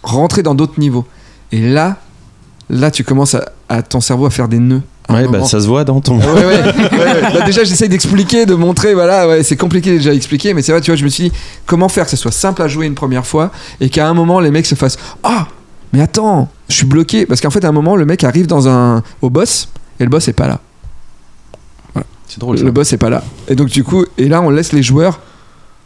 rentrer 0.02 0.42
dans 0.42 0.54
d'autres 0.54 0.78
niveaux. 0.78 1.06
Et 1.52 1.60
là, 1.60 1.96
là 2.68 2.90
tu 2.90 3.04
commences 3.04 3.34
à, 3.34 3.52
à 3.68 3.82
ton 3.82 4.00
cerveau 4.00 4.26
à 4.26 4.30
faire 4.30 4.48
des 4.48 4.58
nœuds. 4.58 4.82
Ouais, 5.12 5.28
bah 5.28 5.44
ça 5.44 5.60
se 5.60 5.66
voit 5.66 5.84
dans 5.84 6.00
ton. 6.00 6.18
Ouais, 6.18 6.44
ouais. 6.44 6.62
Bah, 7.34 7.42
déjà, 7.46 7.64
j'essaye 7.64 7.88
d'expliquer, 7.88 8.46
de 8.46 8.54
montrer, 8.54 8.94
voilà, 8.94 9.26
ouais, 9.28 9.42
c'est 9.42 9.56
compliqué 9.56 9.92
déjà 9.92 10.10
à 10.10 10.14
expliquer, 10.14 10.54
mais 10.54 10.62
c'est 10.62 10.72
vrai, 10.72 10.80
tu 10.80 10.90
vois, 10.90 10.96
je 10.96 11.04
me 11.04 11.08
suis 11.08 11.30
dit, 11.30 11.32
comment 11.66 11.88
faire 11.88 12.04
que 12.04 12.10
ce 12.10 12.16
soit 12.16 12.30
simple 12.32 12.62
à 12.62 12.68
jouer 12.68 12.86
une 12.86 12.94
première 12.94 13.26
fois 13.26 13.50
et 13.80 13.88
qu'à 13.88 14.08
un 14.08 14.14
moment, 14.14 14.40
les 14.40 14.50
mecs 14.50 14.66
se 14.66 14.74
fassent 14.74 14.98
Ah, 15.22 15.46
mais 15.92 16.00
attends, 16.00 16.48
je 16.68 16.74
suis 16.74 16.86
bloqué. 16.86 17.26
Parce 17.26 17.40
qu'en 17.40 17.50
fait, 17.50 17.64
à 17.64 17.68
un 17.68 17.72
moment, 17.72 17.96
le 17.96 18.04
mec 18.06 18.22
arrive 18.24 18.46
dans 18.46 18.68
un, 18.68 19.02
au 19.22 19.30
boss 19.30 19.68
et 19.98 20.04
le 20.04 20.10
boss 20.10 20.28
est 20.28 20.32
pas 20.32 20.46
là. 20.48 20.60
C'est 22.26 22.38
drôle. 22.38 22.58
ça. 22.58 22.64
Le 22.64 22.70
boss 22.70 22.92
est 22.92 22.96
pas 22.98 23.10
là. 23.10 23.24
Et 23.48 23.56
donc, 23.56 23.68
du 23.70 23.82
coup, 23.82 24.04
et 24.16 24.28
là, 24.28 24.40
on 24.40 24.50
laisse 24.50 24.72
les 24.72 24.84
joueurs 24.84 25.18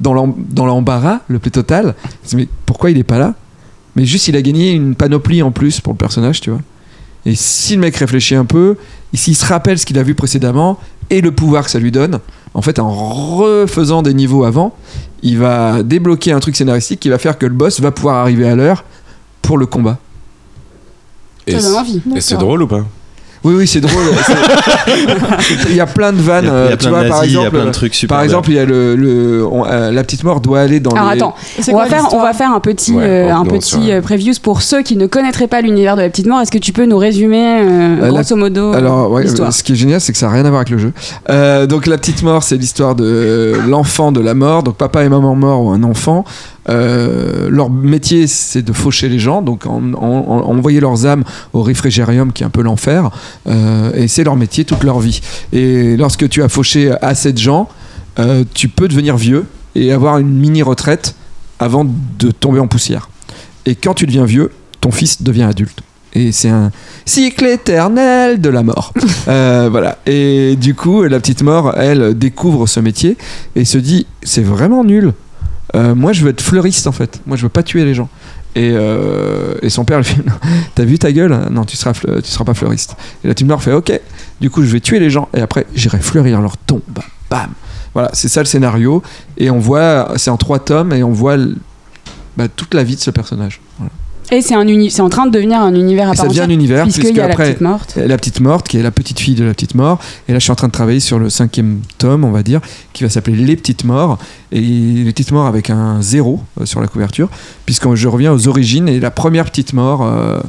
dans 0.00 0.12
l'em- 0.12 0.34
dans 0.50 0.66
l'embarras 0.66 1.20
le 1.28 1.38
plus 1.38 1.50
total. 1.50 1.94
Mais 2.34 2.46
pourquoi 2.66 2.90
il 2.90 2.98
est 2.98 3.02
pas 3.04 3.18
là? 3.18 3.32
Mais 3.96 4.04
juste, 4.04 4.28
il 4.28 4.36
a 4.36 4.42
gagné 4.42 4.72
une 4.72 4.94
panoplie 4.94 5.42
en 5.42 5.52
plus 5.52 5.80
pour 5.80 5.94
le 5.94 5.96
personnage, 5.96 6.42
tu 6.42 6.50
vois. 6.50 6.60
Et 7.24 7.34
si 7.34 7.76
le 7.76 7.80
mec 7.80 7.96
réfléchit 7.96 8.34
un 8.34 8.44
peu, 8.44 8.76
s'il 9.16 9.36
se 9.36 9.46
rappelle 9.46 9.78
ce 9.78 9.86
qu'il 9.86 9.98
a 9.98 10.02
vu 10.02 10.14
précédemment 10.14 10.78
et 11.10 11.20
le 11.20 11.32
pouvoir 11.32 11.64
que 11.64 11.70
ça 11.70 11.78
lui 11.78 11.92
donne, 11.92 12.20
en 12.54 12.62
fait, 12.62 12.78
en 12.78 12.90
refaisant 12.90 14.02
des 14.02 14.14
niveaux 14.14 14.44
avant, 14.44 14.74
il 15.22 15.38
va 15.38 15.82
débloquer 15.82 16.32
un 16.32 16.40
truc 16.40 16.56
scénaristique 16.56 17.00
qui 17.00 17.08
va 17.08 17.18
faire 17.18 17.38
que 17.38 17.46
le 17.46 17.54
boss 17.54 17.80
va 17.80 17.90
pouvoir 17.90 18.16
arriver 18.16 18.48
à 18.48 18.54
l'heure 18.56 18.84
pour 19.42 19.58
le 19.58 19.66
combat. 19.66 19.98
Et 21.46 21.52
Ça 21.58 21.68
donne 21.68 21.78
envie. 21.78 22.02
et 22.16 22.20
c'est 22.20 22.36
drôle 22.36 22.62
ou 22.62 22.66
pas? 22.66 22.84
Oui, 23.44 23.54
oui, 23.56 23.66
c'est 23.66 23.80
drôle. 23.80 24.02
Il 25.68 25.76
y 25.76 25.80
a 25.80 25.86
plein 25.86 26.12
de 26.12 26.18
Il 26.18 26.22
y 26.22 26.26
vannes. 26.26 26.48
a, 26.48 26.48
il 26.48 26.50
y 26.50 26.50
euh, 26.50 26.72
a 26.72 26.76
tu 26.76 26.76
plein 26.78 26.90
vois, 26.90 27.04
de 27.04 27.08
par 27.08 27.18
nazis, 27.18 27.32
il 27.32 27.34
y 27.34 27.36
a 27.36 27.40
exemple, 27.40 27.56
plein 27.56 27.66
de 27.66 27.70
trucs 27.72 27.94
super. 27.94 28.08
par 28.16 28.18
bien. 28.18 28.24
exemple, 28.24 28.50
il 28.50 28.54
y 28.54 28.58
a 28.58 28.64
le, 28.64 28.96
le- 28.96 29.46
on- 29.46 29.66
euh, 29.66 29.90
la 29.90 30.02
petite 30.02 30.24
mort 30.24 30.40
doit 30.40 30.60
aller 30.60 30.80
dans 30.80 30.90
Alors 30.92 31.10
les. 31.10 31.16
attends, 31.18 31.34
on 31.68 31.72
quoi 31.72 31.84
va, 31.84 31.88
faire, 31.90 32.08
on 32.12 32.22
va 32.22 32.32
faire 32.32 32.50
un 32.52 32.60
petit, 32.60 32.92
Ouais, 32.94 33.02
euh, 33.04 33.34
un 33.34 33.44
non, 33.44 33.50
petit 33.50 33.92
euh, 33.92 34.00
previews 34.00 34.34
pour 34.42 34.62
ceux 34.62 34.82
qui 34.82 34.96
ne 34.96 35.06
connaîtraient 35.06 35.46
pas 35.48 35.60
l'univers 35.60 35.96
de 35.96 36.02
la 36.02 36.08
petite 36.08 36.26
mort. 36.26 36.40
Est-ce 36.40 36.50
que 36.52 36.58
tu 36.58 36.72
peux 36.72 36.86
nous 36.86 36.96
résumer 36.98 37.60
euh, 37.62 38.02
Euh, 38.02 38.08
grosso 38.08 38.36
modo 38.36 38.72
euh, 38.72 38.78
Alors, 38.78 39.10
ouais, 39.10 39.26
ce 39.26 39.62
qui 39.62 39.72
est 39.72 39.76
génial, 39.76 40.00
c'est 40.00 40.12
que 40.12 40.18
ça 40.18 40.26
n'a 40.26 40.32
rien 40.32 40.44
à 40.44 40.48
voir 40.48 40.60
avec 40.60 40.70
le 40.70 40.78
jeu. 40.78 40.92
Euh, 41.30 41.66
donc, 41.66 41.86
la 41.86 41.98
petite 41.98 42.22
mort, 42.22 42.42
c'est 42.42 42.56
l'histoire 42.56 42.94
de 42.94 43.54
l'enfant 43.68 44.10
de 44.12 44.20
la 44.20 44.34
mort. 44.34 44.62
Donc, 44.62 44.76
papa 44.76 45.04
et 45.04 45.08
maman 45.08 45.34
morts 45.34 45.62
ou 45.64 45.70
un 45.70 45.82
enfant. 45.82 46.24
Euh, 46.68 47.48
leur 47.50 47.70
métier, 47.70 48.26
c'est 48.26 48.62
de 48.62 48.72
faucher 48.72 49.08
les 49.08 49.18
gens, 49.18 49.42
donc 49.42 49.66
en, 49.66 49.92
en- 49.94 49.98
en- 50.00 50.50
envoyer 50.50 50.80
leurs 50.80 51.06
âmes 51.06 51.24
au 51.52 51.62
réfrigérium, 51.62 52.32
qui 52.32 52.42
est 52.42 52.46
un 52.46 52.50
peu 52.50 52.62
l'enfer. 52.62 53.10
Euh, 53.46 53.92
et 53.94 54.08
c'est 54.08 54.24
leur 54.24 54.36
métier 54.36 54.64
toute 54.64 54.82
leur 54.84 55.00
vie. 55.00 55.20
Et 55.52 55.96
lorsque 55.96 56.28
tu 56.28 56.42
as 56.42 56.48
fauché 56.48 56.92
assez 57.02 57.32
de 57.32 57.38
gens, 57.38 57.68
euh, 58.18 58.44
tu 58.54 58.68
peux 58.68 58.88
devenir 58.88 59.16
vieux 59.16 59.44
et 59.74 59.92
avoir 59.92 60.18
une 60.18 60.28
mini 60.32 60.62
retraite 60.62 61.14
avant 61.58 61.84
de 62.18 62.30
tomber 62.30 62.60
en 62.60 62.66
poussière. 62.66 63.08
Et 63.66 63.74
quand 63.74 63.94
tu 63.94 64.06
deviens 64.06 64.24
vieux, 64.24 64.50
ton 64.80 64.90
fils 64.90 65.22
devient 65.22 65.42
adulte. 65.44 65.80
Et 66.16 66.30
c'est 66.30 66.48
un 66.50 66.70
cycle 67.06 67.44
éternel 67.46 68.40
de 68.40 68.48
la 68.48 68.62
mort. 68.62 68.92
Euh, 69.26 69.68
voilà. 69.70 69.96
Et 70.04 70.54
du 70.60 70.74
coup, 70.74 71.02
la 71.04 71.18
petite 71.18 71.42
mort, 71.42 71.72
elle 71.78 72.12
découvre 72.16 72.66
ce 72.66 72.78
métier 72.78 73.16
et 73.56 73.64
se 73.64 73.78
dit 73.78 74.06
c'est 74.22 74.42
vraiment 74.42 74.84
nul. 74.84 75.14
Euh, 75.74 75.94
moi, 75.94 76.12
je 76.12 76.24
veux 76.24 76.30
être 76.30 76.40
fleuriste 76.40 76.86
en 76.86 76.92
fait. 76.92 77.20
Moi, 77.26 77.36
je 77.36 77.42
veux 77.42 77.48
pas 77.48 77.62
tuer 77.62 77.84
les 77.84 77.94
gens. 77.94 78.08
Et, 78.56 78.70
euh, 78.70 79.68
son 79.68 79.84
père 79.84 79.98
lui 79.98 80.04
fait 80.04 80.22
T'as 80.74 80.84
vu 80.84 80.98
ta 80.98 81.10
gueule? 81.10 81.48
Non, 81.50 81.64
tu 81.64 81.76
seras, 81.76 81.92
tu 81.92 82.30
seras 82.30 82.44
pas 82.44 82.54
fleuriste. 82.54 82.96
Et 83.24 83.28
la 83.28 83.34
petite 83.34 83.48
mort 83.48 83.62
fait 83.62 83.72
Ok, 83.72 83.92
du 84.40 84.50
coup, 84.50 84.62
je 84.62 84.68
vais 84.68 84.80
tuer 84.80 85.00
les 85.00 85.10
gens 85.10 85.28
et 85.34 85.40
après, 85.40 85.66
j'irai 85.74 85.98
fleurir 85.98 86.40
leur 86.40 86.56
tombe. 86.56 86.82
Bam 87.30 87.50
Voilà, 87.92 88.10
c'est 88.12 88.28
ça 88.28 88.40
le 88.40 88.46
scénario. 88.46 89.02
Et 89.36 89.50
on 89.50 89.58
voit, 89.58 90.12
c'est 90.16 90.30
en 90.30 90.36
trois 90.36 90.60
tomes 90.60 90.92
et 90.92 91.02
on 91.02 91.12
voit 91.12 91.36
bah, 92.36 92.46
toute 92.48 92.74
la 92.74 92.84
vie 92.84 92.94
de 92.94 93.00
ce 93.00 93.10
personnage. 93.10 93.60
Voilà. 93.78 93.92
Et 94.32 94.40
c'est 94.40 94.54
un 94.54 94.66
uni- 94.66 94.90
c'est 94.90 95.02
en 95.02 95.08
train 95.08 95.26
de 95.26 95.30
devenir 95.30 95.60
un 95.60 95.74
univers 95.74 96.08
à 96.08 96.12
Et 96.12 96.16
ça 96.16 96.22
part 96.22 96.30
devient 96.30 96.40
un 96.42 96.48
univers, 96.50 96.84
puisqu'il 96.84 97.02
puisque 97.02 97.16
y 97.16 97.20
a 97.20 97.26
après, 97.26 97.44
la 97.44 97.50
petite 97.50 97.60
morte. 97.60 97.96
la 97.96 98.16
petite 98.16 98.40
morte, 98.40 98.68
qui 98.68 98.78
est 98.78 98.82
la 98.82 98.90
petite 98.90 99.20
fille 99.20 99.34
de 99.34 99.44
la 99.44 99.52
petite 99.52 99.74
mort. 99.74 99.98
Et 100.28 100.32
là, 100.32 100.38
je 100.38 100.44
suis 100.44 100.50
en 100.52 100.56
train 100.56 100.68
de 100.68 100.72
travailler 100.72 101.00
sur 101.00 101.18
le 101.18 101.28
cinquième 101.30 101.80
tome, 101.98 102.24
on 102.24 102.30
va 102.30 102.42
dire, 102.42 102.60
qui 102.92 103.02
va 103.04 103.10
s'appeler 103.10 103.36
Les 103.36 103.56
Petites 103.56 103.84
Morts. 103.84 104.18
Et 104.50 104.60
Les 104.60 105.12
Petites 105.12 105.30
Morts 105.32 105.46
avec 105.46 105.70
un 105.70 106.00
zéro 106.00 106.40
euh, 106.60 106.64
sur 106.66 106.80
la 106.80 106.86
couverture, 106.88 107.28
puisque 107.66 107.94
je 107.94 108.08
reviens 108.08 108.32
aux 108.32 108.48
origines 108.48 108.88
et 108.88 108.98
la 108.98 109.10
première 109.10 109.44
petite 109.44 109.72
mort, 109.74 110.02
euh, 110.02 110.40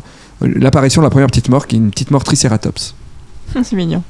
l'apparition 0.41 1.01
de 1.01 1.05
la 1.05 1.09
première 1.11 1.27
petite 1.27 1.49
mort, 1.49 1.67
qui 1.67 1.75
est 1.75 1.79
une 1.79 1.91
petite 1.91 2.11
mort 2.11 2.23
Triceratops. 2.23 2.95
C'est 3.63 3.73
mignon. 3.75 4.01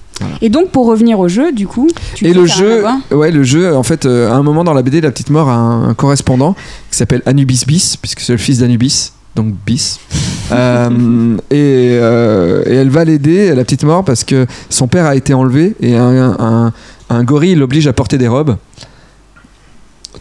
Et 0.42 0.48
donc 0.50 0.70
pour 0.70 0.86
revenir 0.86 1.20
au 1.20 1.28
jeu, 1.28 1.52
du 1.52 1.68
coup, 1.68 1.90
tu 2.16 2.26
et 2.26 2.34
le 2.34 2.46
jeu, 2.46 2.84
ouais, 3.12 3.32
le 3.32 3.44
jeu, 3.44 3.76
en 3.76 3.84
fait, 3.84 4.06
euh, 4.06 4.32
à 4.32 4.36
un 4.36 4.44
moment 4.44 4.64
dans 4.64 4.74
la 4.74 4.82
BD, 4.82 5.02
la 5.02 5.12
petite 5.12 5.30
mort 5.30 5.50
a 5.50 5.56
un, 5.56 5.90
un 5.90 5.94
correspondant 5.94 6.56
qui 6.90 6.98
s'appelle 6.98 7.22
Anubis 7.26 7.64
Bis, 7.68 7.98
puisque 7.98 8.22
c'est 8.22 8.32
le 8.32 8.38
fils 8.38 8.60
d'Anubis, 8.60 9.12
donc 9.36 9.54
Bis. 9.66 10.00
Euh, 10.52 11.38
et, 11.50 11.98
euh, 12.00 12.62
et 12.68 12.76
elle 12.76 12.92
va 12.92 13.04
l'aider, 13.04 13.56
la 13.56 13.64
petite 13.64 13.84
mort, 13.84 14.06
parce 14.06 14.24
que 14.24 14.46
son 14.70 14.88
père 14.88 15.08
a 15.08 15.16
été 15.16 15.34
enlevé 15.34 15.76
et 15.82 15.96
un, 15.96 16.36
un, 16.38 16.72
un 17.10 17.24
gorille 17.24 17.56
l'oblige 17.56 17.88
à 17.88 17.94
porter 17.94 18.20
des 18.20 18.28
robes 18.28 18.56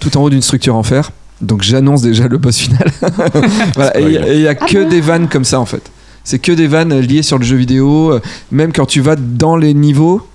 tout 0.01 0.17
en 0.17 0.23
haut 0.23 0.31
d'une 0.31 0.41
structure 0.41 0.77
en 0.77 0.83
fer. 0.83 1.11
Donc 1.43 1.62
j'annonce 1.62 2.01
déjà 2.01 2.27
le 2.27 2.39
boss 2.39 2.57
final. 2.57 2.91
Voilà, 3.75 4.01
et 4.01 4.35
il 4.37 4.41
y 4.41 4.49
a 4.49 4.55
Ah 4.59 4.67
que 4.67 4.85
bon 4.85 4.89
des 4.89 5.03
vannes 5.03 5.29
comme 5.29 5.45
ça 5.45 5.61
en 5.61 5.67
fait. 5.67 5.83
C'est 6.25 6.39
que 6.39 6.53
des 6.53 6.67
vannes 6.69 6.99
liées 7.01 7.23
sur 7.23 7.39
le 7.39 7.45
jeu 7.45 7.57
vidéo. 7.57 8.12
euh, 8.12 8.21
Même 8.51 8.73
quand 8.73 8.87
tu 8.87 9.01
vas 9.03 9.17
dans 9.17 9.57
les 9.57 9.75
niveaux, 9.75 10.27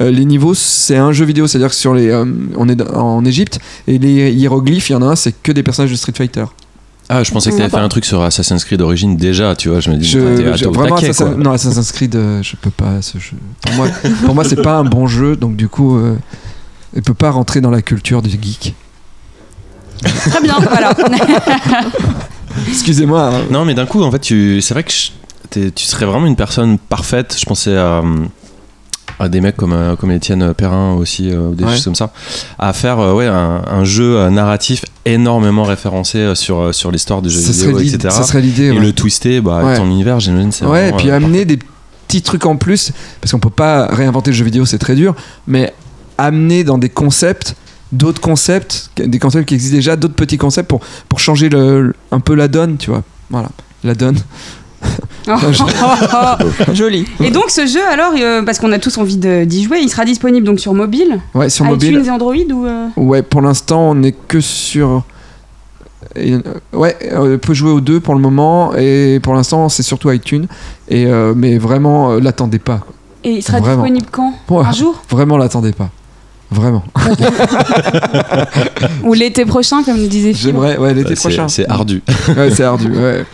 euh, 0.00 0.10
les 0.10 0.24
niveaux 0.24 0.54
c'est 0.54 0.96
un 0.96 1.12
jeu 1.12 1.26
vidéo. 1.26 1.46
C'est-à-dire 1.46 1.68
que 1.68 1.74
sur 1.74 1.94
les, 1.94 2.08
euh, 2.08 2.24
on 2.56 2.68
est 2.68 2.80
en 2.80 3.24
Égypte 3.26 3.58
et 3.86 3.98
les 3.98 4.32
hiéroglyphes, 4.32 4.88
il 4.88 4.94
y 4.94 4.96
en 4.96 5.02
a 5.02 5.06
un, 5.06 5.16
c'est 5.16 5.34
que 5.42 5.52
des 5.52 5.62
personnages 5.62 5.90
de 5.90 5.96
Street 5.96 6.14
Fighter. 6.16 6.44
Ah, 7.08 7.22
je 7.22 7.30
pensais 7.30 7.50
que 7.50 7.56
t'avais 7.56 7.68
fait 7.68 7.76
un 7.76 7.88
truc 7.88 8.04
sur 8.06 8.22
Assassin's 8.22 8.64
Creed 8.64 8.78
d'origine 8.78 9.16
déjà, 9.16 9.54
tu 9.54 9.68
vois. 9.68 9.80
Je 9.80 9.90
me 9.90 9.96
dis, 9.96 10.08
Je, 10.08 10.18
t'es- 10.18 10.56
je- 10.56 10.64
vraiment, 10.68 10.96
taquet, 10.96 11.10
Assassin- 11.10 11.32
quoi. 11.34 11.42
non, 11.44 11.52
Assassin's 11.52 11.92
Creed, 11.92 12.16
euh, 12.16 12.42
je 12.42 12.56
peux 12.56 12.70
pas. 12.70 13.02
Ce 13.02 13.18
jeu. 13.18 13.36
Pour 13.62 13.72
moi, 13.74 13.88
pour 14.24 14.34
moi, 14.34 14.44
c'est 14.44 14.62
pas 14.62 14.76
un 14.78 14.84
bon 14.84 15.06
jeu, 15.06 15.36
donc 15.36 15.54
du 15.56 15.68
coup, 15.68 15.96
euh, 15.98 16.16
il 16.96 17.02
peut 17.02 17.12
pas 17.14 17.30
rentrer 17.30 17.60
dans 17.60 17.70
la 17.70 17.82
culture 17.82 18.22
du 18.22 18.30
geek. 18.30 18.74
Très 20.02 20.40
bien, 20.40 20.56
voilà. 20.60 20.94
Excusez-moi. 22.68 23.30
hein. 23.34 23.40
Non, 23.50 23.64
mais 23.64 23.74
d'un 23.74 23.86
coup, 23.86 24.02
en 24.02 24.10
fait, 24.10 24.18
tu... 24.20 24.60
c'est 24.60 24.74
vrai 24.74 24.84
que 24.84 24.92
je- 24.92 25.68
tu 25.70 25.84
serais 25.84 26.06
vraiment 26.06 26.26
une 26.26 26.36
personne 26.36 26.78
parfaite. 26.78 27.36
Je 27.38 27.44
pensais 27.44 27.76
à, 27.76 28.02
à 29.18 29.28
des 29.28 29.40
mecs 29.40 29.56
comme, 29.56 29.72
euh, 29.72 29.96
comme 29.96 30.10
Étienne 30.10 30.54
Perrin 30.54 30.94
aussi, 30.94 31.30
euh, 31.30 31.48
ou 31.50 31.54
des 31.54 31.64
Ouais. 31.64 31.72
choses 31.72 31.84
comme 31.84 31.94
ça, 31.94 32.12
à 32.58 32.72
faire 32.72 32.98
euh, 32.98 33.12
ouais, 33.14 33.26
un, 33.26 33.62
un 33.66 33.84
jeu 33.84 34.28
narratif 34.30 34.84
énormément 35.04 35.64
référencé 35.64 36.34
sur, 36.34 36.74
sur 36.74 36.90
l'histoire 36.90 37.22
du 37.22 37.30
jeu 37.30 37.40
Ça 37.40 37.52
vidéo, 37.52 37.78
etc. 37.78 37.98
ça 38.10 38.22
serait 38.24 38.40
l'idée. 38.40 38.66
Et 38.66 38.70
ouais. 38.72 38.80
le 38.80 38.92
twister, 38.92 39.40
bah, 39.40 39.56
avec 39.56 39.66
Ouais. 39.68 39.76
ton 39.76 39.86
univers, 39.86 40.18
j'imagine, 40.20 40.50
c'est 40.52 40.64
Ouais, 40.66 40.88
et 40.88 40.92
puis 40.92 41.10
amener 41.10 41.44
des 41.44 41.58
petits 42.08 42.22
trucs 42.22 42.46
en 42.46 42.56
plus, 42.56 42.92
parce 43.20 43.32
qu'on 43.32 43.38
peut 43.40 43.50
pas 43.50 43.86
réinventer 43.86 44.30
le 44.30 44.36
jeu 44.36 44.44
vidéo, 44.44 44.66
c'est 44.66 44.78
très 44.78 44.94
dur, 44.94 45.14
mais 45.46 45.72
amener 46.18 46.64
dans 46.64 46.78
des 46.78 46.88
concepts, 46.88 47.54
d'autres 47.92 48.20
concepts, 48.20 48.90
des 48.96 49.18
concepts 49.18 49.46
qui 49.48 49.54
existent 49.54 49.76
déjà, 49.76 49.96
d'autres 49.96 50.14
petits 50.14 50.38
concepts 50.38 50.68
pour, 50.68 50.80
pour 51.08 51.20
changer 51.20 51.48
le, 51.48 51.94
un 52.10 52.20
peu 52.20 52.34
la 52.34 52.48
donne, 52.48 52.76
tu 52.76 52.90
vois. 52.90 53.02
Voilà, 53.30 53.48
la 53.84 53.94
donne. 53.94 54.18
Oh, 55.26 55.32
oh, 55.32 55.64
oh. 56.12 56.72
Joli. 56.74 57.06
Et 57.22 57.30
donc 57.30 57.48
ce 57.48 57.66
jeu, 57.66 57.80
alors, 57.90 58.12
euh, 58.18 58.42
parce 58.42 58.58
qu'on 58.58 58.72
a 58.72 58.78
tous 58.78 58.98
envie 58.98 59.16
d'y 59.16 59.62
jouer, 59.64 59.78
il 59.80 59.88
sera 59.88 60.04
disponible 60.04 60.46
donc 60.46 60.60
sur 60.60 60.74
mobile, 60.74 61.18
Ouais, 61.34 61.48
sur 61.48 61.64
iTunes 61.64 61.94
mobile. 61.94 62.02
et 62.06 62.10
Android 62.10 62.34
ou 62.52 62.66
euh, 62.66 62.88
Ouais, 62.96 63.22
pour 63.22 63.40
l'instant, 63.40 63.90
on 63.90 63.94
n'est 63.94 64.12
que 64.12 64.40
sur. 64.40 65.02
et, 66.14 66.34
euh, 66.34 66.40
ouais, 66.74 66.96
euh, 67.12 67.38
peut 67.38 67.54
jouer 67.54 67.70
aux 67.70 67.80
deux 67.80 68.00
pour 68.00 68.14
le 68.14 68.20
moment, 68.20 68.74
et 68.76 69.18
pour 69.22 69.34
l'instant, 69.34 69.68
c'est 69.70 69.82
surtout 69.82 70.10
iTunes. 70.10 70.46
Et, 70.88 71.06
euh, 71.06 71.32
mais 71.34 71.56
vraiment, 71.56 72.14
l'attendez 72.16 72.58
pas. 72.58 72.80
Et 73.24 73.30
il 73.36 73.42
sera 73.42 73.60
Vraiment. 73.60 73.82
disponible 73.82 74.06
quand? 74.12 74.34
Ouais. 74.50 74.64
Un 74.66 74.72
jour? 74.72 75.02
Vraiment, 75.08 75.38
l'attendez 75.38 75.72
pas. 75.72 75.88
Vraiment. 76.54 76.84
Ou 79.02 79.12
l'été 79.14 79.44
prochain, 79.44 79.82
comme 79.82 79.98
nous 80.00 80.06
disait 80.06 80.32
Phil 80.32 80.42
J'aimerais, 80.52 80.76
ouais, 80.78 80.94
l'été 80.94 81.14
prochain. 81.14 81.48
C'est 81.48 81.68
ardu. 81.68 82.02
Ouais, 82.36 82.50
c'est 82.50 82.64
ardu. 82.64 82.88
Ouais. 82.90 83.24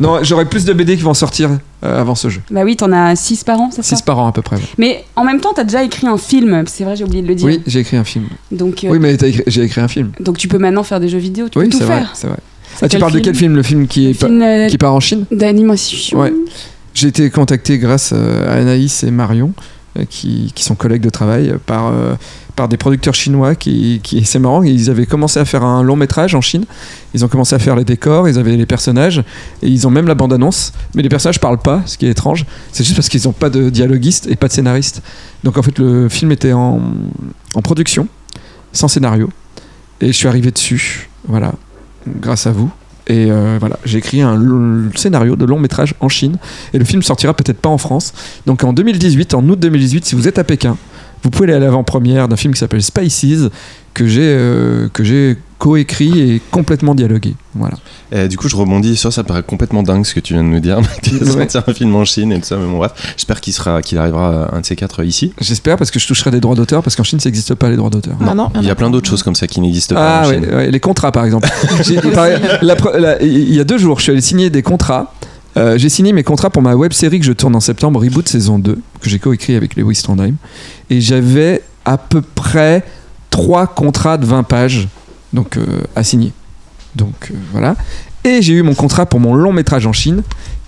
Non, 0.00 0.18
j'aurais 0.22 0.46
plus 0.46 0.64
de 0.64 0.72
BD 0.72 0.96
qui 0.96 1.02
vont 1.02 1.14
sortir 1.14 1.50
euh, 1.84 2.00
avant 2.00 2.14
ce 2.14 2.28
jeu. 2.28 2.40
Bah 2.50 2.62
oui, 2.64 2.76
t'en 2.76 2.90
as 2.92 3.14
6 3.16 3.44
par 3.44 3.60
an, 3.60 3.70
c'est 3.72 3.82
ça? 3.84 3.96
6 3.96 4.02
par 4.02 4.18
an 4.18 4.28
à 4.28 4.32
peu 4.32 4.42
près. 4.42 4.56
ouais. 4.56 4.62
Mais 4.78 5.04
en 5.16 5.24
même 5.24 5.40
temps, 5.40 5.52
t'as 5.54 5.64
déjà 5.64 5.82
écrit 5.84 6.06
un 6.06 6.18
film, 6.18 6.64
c'est 6.66 6.84
vrai, 6.84 6.96
j'ai 6.96 7.04
oublié 7.04 7.22
de 7.22 7.28
le 7.28 7.34
dire. 7.34 7.46
Oui, 7.46 7.60
j'ai 7.66 7.80
écrit 7.80 7.96
un 7.96 8.04
film. 8.04 8.24
Donc, 8.50 8.84
euh, 8.84 8.88
Oui, 8.88 8.98
mais 8.98 9.14
écrit- 9.14 9.42
j'ai 9.46 9.62
écrit 9.62 9.80
un 9.80 9.88
film. 9.88 10.10
donc 10.20 10.38
tu 10.38 10.48
peux 10.48 10.58
maintenant 10.58 10.82
faire 10.82 11.00
des 11.00 11.08
jeux 11.08 11.18
vidéo, 11.18 11.48
tu 11.48 11.58
Oui, 11.58 11.66
peux 11.66 11.70
tout 11.72 11.78
c'est 11.78 11.84
vrai, 11.84 11.98
faire. 11.98 12.10
c'est 12.14 12.26
vrai. 12.26 12.36
Ah, 12.82 12.88
tu 12.88 12.98
parles 12.98 13.12
de 13.12 13.20
quel 13.20 13.34
film? 13.34 13.54
Le 13.56 13.62
film 13.62 13.86
qui, 13.86 14.04
Le 14.04 14.10
est 14.10 14.14
pa- 14.20 14.26
euh, 14.26 14.68
qui 14.68 14.78
part 14.78 14.94
en 14.94 15.00
Chine? 15.00 15.24
d'animation. 15.30 16.18
Ouais. 16.18 16.32
J'ai 16.94 17.08
été 17.08 17.30
contacté 17.30 17.78
grâce 17.78 18.12
à 18.12 18.52
Anaïs 18.52 19.02
et 19.04 19.10
Marion, 19.10 19.52
euh, 19.98 20.04
qui, 20.08 20.52
qui 20.54 20.64
sont 20.64 20.74
collègues 20.74 21.02
de 21.02 21.10
travail, 21.10 21.54
par, 21.64 21.86
euh, 21.88 22.14
par 22.56 22.68
des 22.68 22.78
producteurs 22.78 23.14
chinois 23.14 23.54
qui, 23.54 24.00
c'est 24.24 24.38
marrant, 24.38 24.62
ils 24.62 24.90
avaient 24.90 25.04
commencé 25.04 25.38
à 25.38 25.44
faire 25.44 25.62
un 25.62 25.82
long 25.82 25.94
métrage 25.94 26.34
en 26.34 26.40
Chine. 26.40 26.64
Ils 27.14 27.24
ont 27.24 27.28
commencé 27.28 27.54
à 27.54 27.58
faire 27.58 27.76
les 27.76 27.84
décors, 27.84 28.28
ils 28.28 28.38
avaient 28.38 28.56
les 28.56 28.66
personnages, 28.66 29.18
et 29.62 29.68
ils 29.68 29.86
ont 29.86 29.90
même 29.90 30.08
la 30.08 30.14
bande-annonce. 30.14 30.72
Mais 30.94 31.02
les 31.02 31.10
personnages 31.10 31.38
parlent 31.38 31.58
pas, 31.58 31.82
ce 31.84 31.98
qui 31.98 32.06
est 32.06 32.10
étrange. 32.10 32.46
C'est 32.72 32.82
juste 32.82 32.96
parce 32.96 33.10
qu'ils 33.10 33.24
n'ont 33.24 33.32
pas 33.32 33.50
de 33.50 33.68
dialoguiste 33.68 34.26
et 34.28 34.36
pas 34.36 34.48
de 34.48 34.52
scénariste. 34.54 35.02
Donc 35.44 35.58
en 35.58 35.62
fait, 35.62 35.78
le 35.78 36.08
film 36.08 36.32
était 36.32 36.52
en, 36.52 36.80
production, 37.62 38.08
sans 38.72 38.88
scénario. 38.88 39.28
Et 40.00 40.08
je 40.08 40.12
suis 40.12 40.28
arrivé 40.28 40.50
dessus, 40.50 41.10
voilà, 41.28 41.52
grâce 42.06 42.46
à 42.46 42.52
vous. 42.52 42.70
Et 43.08 43.30
euh, 43.30 43.58
voilà, 43.60 43.78
j'ai 43.84 43.98
écrit 43.98 44.20
un 44.20 44.90
scénario 44.96 45.36
de 45.36 45.44
long 45.44 45.60
métrage 45.60 45.94
en 46.00 46.08
Chine. 46.08 46.38
Et 46.72 46.78
le 46.78 46.84
film 46.84 47.02
sortira 47.02 47.34
peut-être 47.34 47.60
pas 47.60 47.68
en 47.68 47.78
France. 47.78 48.12
Donc 48.46 48.64
en 48.64 48.72
2018, 48.72 49.34
en 49.34 49.46
août 49.48 49.60
2018, 49.60 50.06
si 50.06 50.14
vous 50.14 50.26
êtes 50.26 50.38
à 50.38 50.44
Pékin, 50.44 50.76
vous 51.26 51.30
pouvez 51.30 51.48
aller 51.48 51.54
à 51.56 51.58
l'avant-première 51.58 52.28
d'un 52.28 52.36
film 52.36 52.54
qui 52.54 52.60
s'appelle 52.60 52.80
Spices, 52.84 53.48
que 53.94 54.06
j'ai 54.06 54.20
euh, 54.22 54.88
que 54.92 55.02
j'ai 55.02 55.36
coécrit 55.58 56.20
et 56.20 56.40
complètement 56.52 56.94
dialogué. 56.94 57.34
Voilà. 57.54 57.74
Et 58.12 58.28
du 58.28 58.36
coup, 58.36 58.46
je 58.48 58.54
rebondis 58.54 58.94
sur 58.94 59.10
ça, 59.12 59.16
ça 59.22 59.24
paraît 59.24 59.42
complètement 59.42 59.82
dingue 59.82 60.04
ce 60.04 60.14
que 60.14 60.20
tu 60.20 60.34
viens 60.34 60.44
de 60.44 60.48
nous 60.48 60.60
dire. 60.60 60.78
Ouais. 61.36 61.48
sortir 61.48 61.62
un 61.66 61.72
film 61.74 61.96
en 61.96 62.04
Chine 62.04 62.30
et 62.30 62.38
tout 62.38 62.44
ça, 62.46 62.56
mais 62.58 62.66
bon, 62.66 62.76
bref. 62.76 62.92
J'espère 63.16 63.40
qu'il 63.40 63.52
sera, 63.52 63.82
qu'il 63.82 63.98
arrivera 63.98 64.54
un 64.54 64.60
de 64.60 64.66
ces 64.66 64.76
quatre 64.76 65.02
ici. 65.02 65.32
J'espère 65.40 65.76
parce 65.78 65.90
que 65.90 65.98
je 65.98 66.06
toucherai 66.06 66.30
des 66.30 66.38
droits 66.40 66.54
d'auteur 66.54 66.82
parce 66.84 66.94
qu'en 66.94 67.02
Chine 67.02 67.18
ça 67.18 67.28
n'existe 67.28 67.54
pas 67.56 67.68
les 67.70 67.76
droits 67.76 67.90
d'auteur. 67.90 68.14
Ah 68.24 68.34
non, 68.34 68.50
Il 68.60 68.64
y 68.66 68.70
a 68.70 68.74
plein 68.76 68.90
d'autres 68.90 69.08
choses 69.08 69.22
comme 69.24 69.34
ça 69.34 69.48
qui 69.48 69.60
n'existent 69.60 69.96
pas 69.96 70.20
Ah 70.20 70.26
en 70.26 70.28
ouais, 70.28 70.34
Chine. 70.40 70.54
ouais, 70.54 70.70
les 70.70 70.80
contrats 70.80 71.10
par 71.10 71.24
exemple. 71.24 71.48
Il 73.22 73.54
y 73.54 73.60
a 73.60 73.64
deux 73.64 73.78
jours, 73.78 73.98
je 73.98 74.02
suis 74.04 74.12
allé 74.12 74.20
signer 74.20 74.50
des 74.50 74.62
contrats. 74.62 75.12
Euh, 75.56 75.78
j'ai 75.78 75.88
signé 75.88 76.12
mes 76.12 76.22
contrats 76.22 76.50
pour 76.50 76.62
ma 76.62 76.74
web 76.74 76.92
série 76.92 77.18
que 77.18 77.24
je 77.24 77.32
tourne 77.32 77.56
en 77.56 77.60
septembre, 77.60 78.02
Reboot 78.02 78.28
saison 78.28 78.58
2, 78.58 78.78
que 79.00 79.08
j'ai 79.08 79.18
coécrit 79.18 79.56
avec 79.56 79.76
Lewis 79.76 80.00
Trondheim. 80.02 80.34
Et 80.90 81.00
j'avais 81.00 81.62
à 81.84 81.96
peu 81.96 82.20
près 82.20 82.84
trois 83.30 83.66
contrats 83.66 84.18
de 84.18 84.26
20 84.26 84.42
pages 84.42 84.88
donc, 85.32 85.56
euh, 85.56 85.82
à 85.94 86.02
signer. 86.02 86.32
Donc 86.94 87.30
euh, 87.30 87.34
voilà. 87.52 87.76
Et 88.24 88.42
j'ai 88.42 88.54
eu 88.54 88.62
mon 88.62 88.74
contrat 88.74 89.06
pour 89.06 89.20
mon 89.20 89.34
long 89.34 89.52
métrage 89.52 89.86
en 89.86 89.92
Chine, 89.92 90.22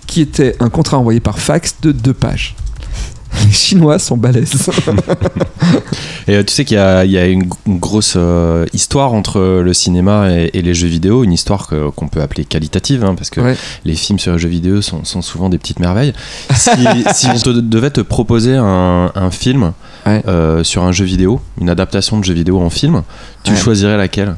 qui 0.07 0.21
était 0.21 0.55
un 0.59 0.69
contrat 0.69 0.97
envoyé 0.97 1.19
par 1.19 1.39
fax 1.39 1.75
de 1.81 1.91
deux 1.91 2.13
pages. 2.13 2.55
Les 3.45 3.51
Chinois 3.51 3.99
sont 3.99 4.17
balèzes. 4.17 4.69
Et 6.27 6.35
euh, 6.35 6.43
tu 6.43 6.53
sais 6.53 6.65
qu'il 6.65 6.77
y 6.77 6.79
a, 6.79 7.05
il 7.05 7.11
y 7.11 7.17
a 7.17 7.25
une, 7.25 7.47
grosse 7.67 8.13
euh, 8.17 8.65
histoire 8.73 9.13
entre 9.13 9.61
le 9.63 9.73
cinéma 9.73 10.29
et, 10.31 10.49
et 10.53 10.61
les 10.61 10.73
jeux 10.73 10.87
vidéo, 10.87 11.23
une 11.23 11.33
histoire 11.33 11.67
qu'on 11.95 12.07
peut 12.07 12.21
appeler 12.21 12.45
qualitative, 12.45 13.03
hein, 13.05 13.15
parce 13.15 13.29
que 13.29 13.39
Ouais. 13.41 13.55
les 13.85 13.95
films 13.95 14.19
sur 14.19 14.33
les 14.33 14.39
jeux 14.39 14.49
vidéo 14.49 14.81
sont, 14.81 15.05
sont 15.05 15.21
souvent 15.21 15.49
des 15.49 15.57
petites 15.57 15.79
merveilles. 15.79 16.13
Si, 16.53 16.69
si 17.13 17.27
on 17.27 17.37
te 17.39 17.49
devait 17.49 17.91
te 17.91 18.01
proposer 18.01 18.55
un, 18.55 19.11
un 19.15 19.31
film 19.31 19.73
Ouais. 20.05 20.21
euh, 20.27 20.63
sur 20.63 20.83
un 20.83 20.91
jeu 20.91 21.05
vidéo, 21.05 21.39
une 21.59 21.69
adaptation 21.69 22.19
de 22.19 22.23
jeu 22.23 22.33
vidéo 22.33 22.59
en 22.59 22.69
film, 22.69 23.03
tu 23.43 23.51
Ouais. 23.51 23.57
choisirais 23.57 23.97
laquelle? 23.97 24.35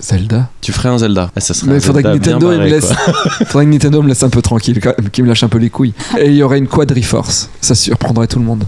Zelda. 0.00 0.48
Tu 0.60 0.72
ferais 0.72 0.88
un 0.88 0.98
Zelda. 0.98 1.30
Ah, 1.34 1.40
ça 1.40 1.54
serait 1.54 1.68
Mais 1.68 1.74
un 1.74 1.76
il 1.78 1.82
faudrait 1.82 2.02
que 2.02 2.08
Zelda 2.12 2.32
Nintendo 2.32 2.52
il 2.52 2.58
me 2.60 2.66
laisse. 2.66 2.92
faudrait 3.46 3.64
que 3.66 3.70
Nintendo 3.70 4.02
me 4.02 4.08
laisse 4.08 4.22
un 4.22 4.28
peu 4.28 4.42
tranquille, 4.42 4.80
quand 4.82 4.92
même, 4.98 5.10
qu'il 5.10 5.24
me 5.24 5.28
lâche 5.28 5.42
un 5.42 5.48
peu 5.48 5.58
les 5.58 5.70
couilles. 5.70 5.94
Et 6.18 6.26
il 6.26 6.34
y 6.34 6.42
aurait 6.42 6.58
une 6.58 6.68
Quadriforce. 6.68 7.50
Ça 7.60 7.74
surprendrait 7.74 8.26
tout 8.26 8.38
le 8.38 8.44
monde. 8.44 8.64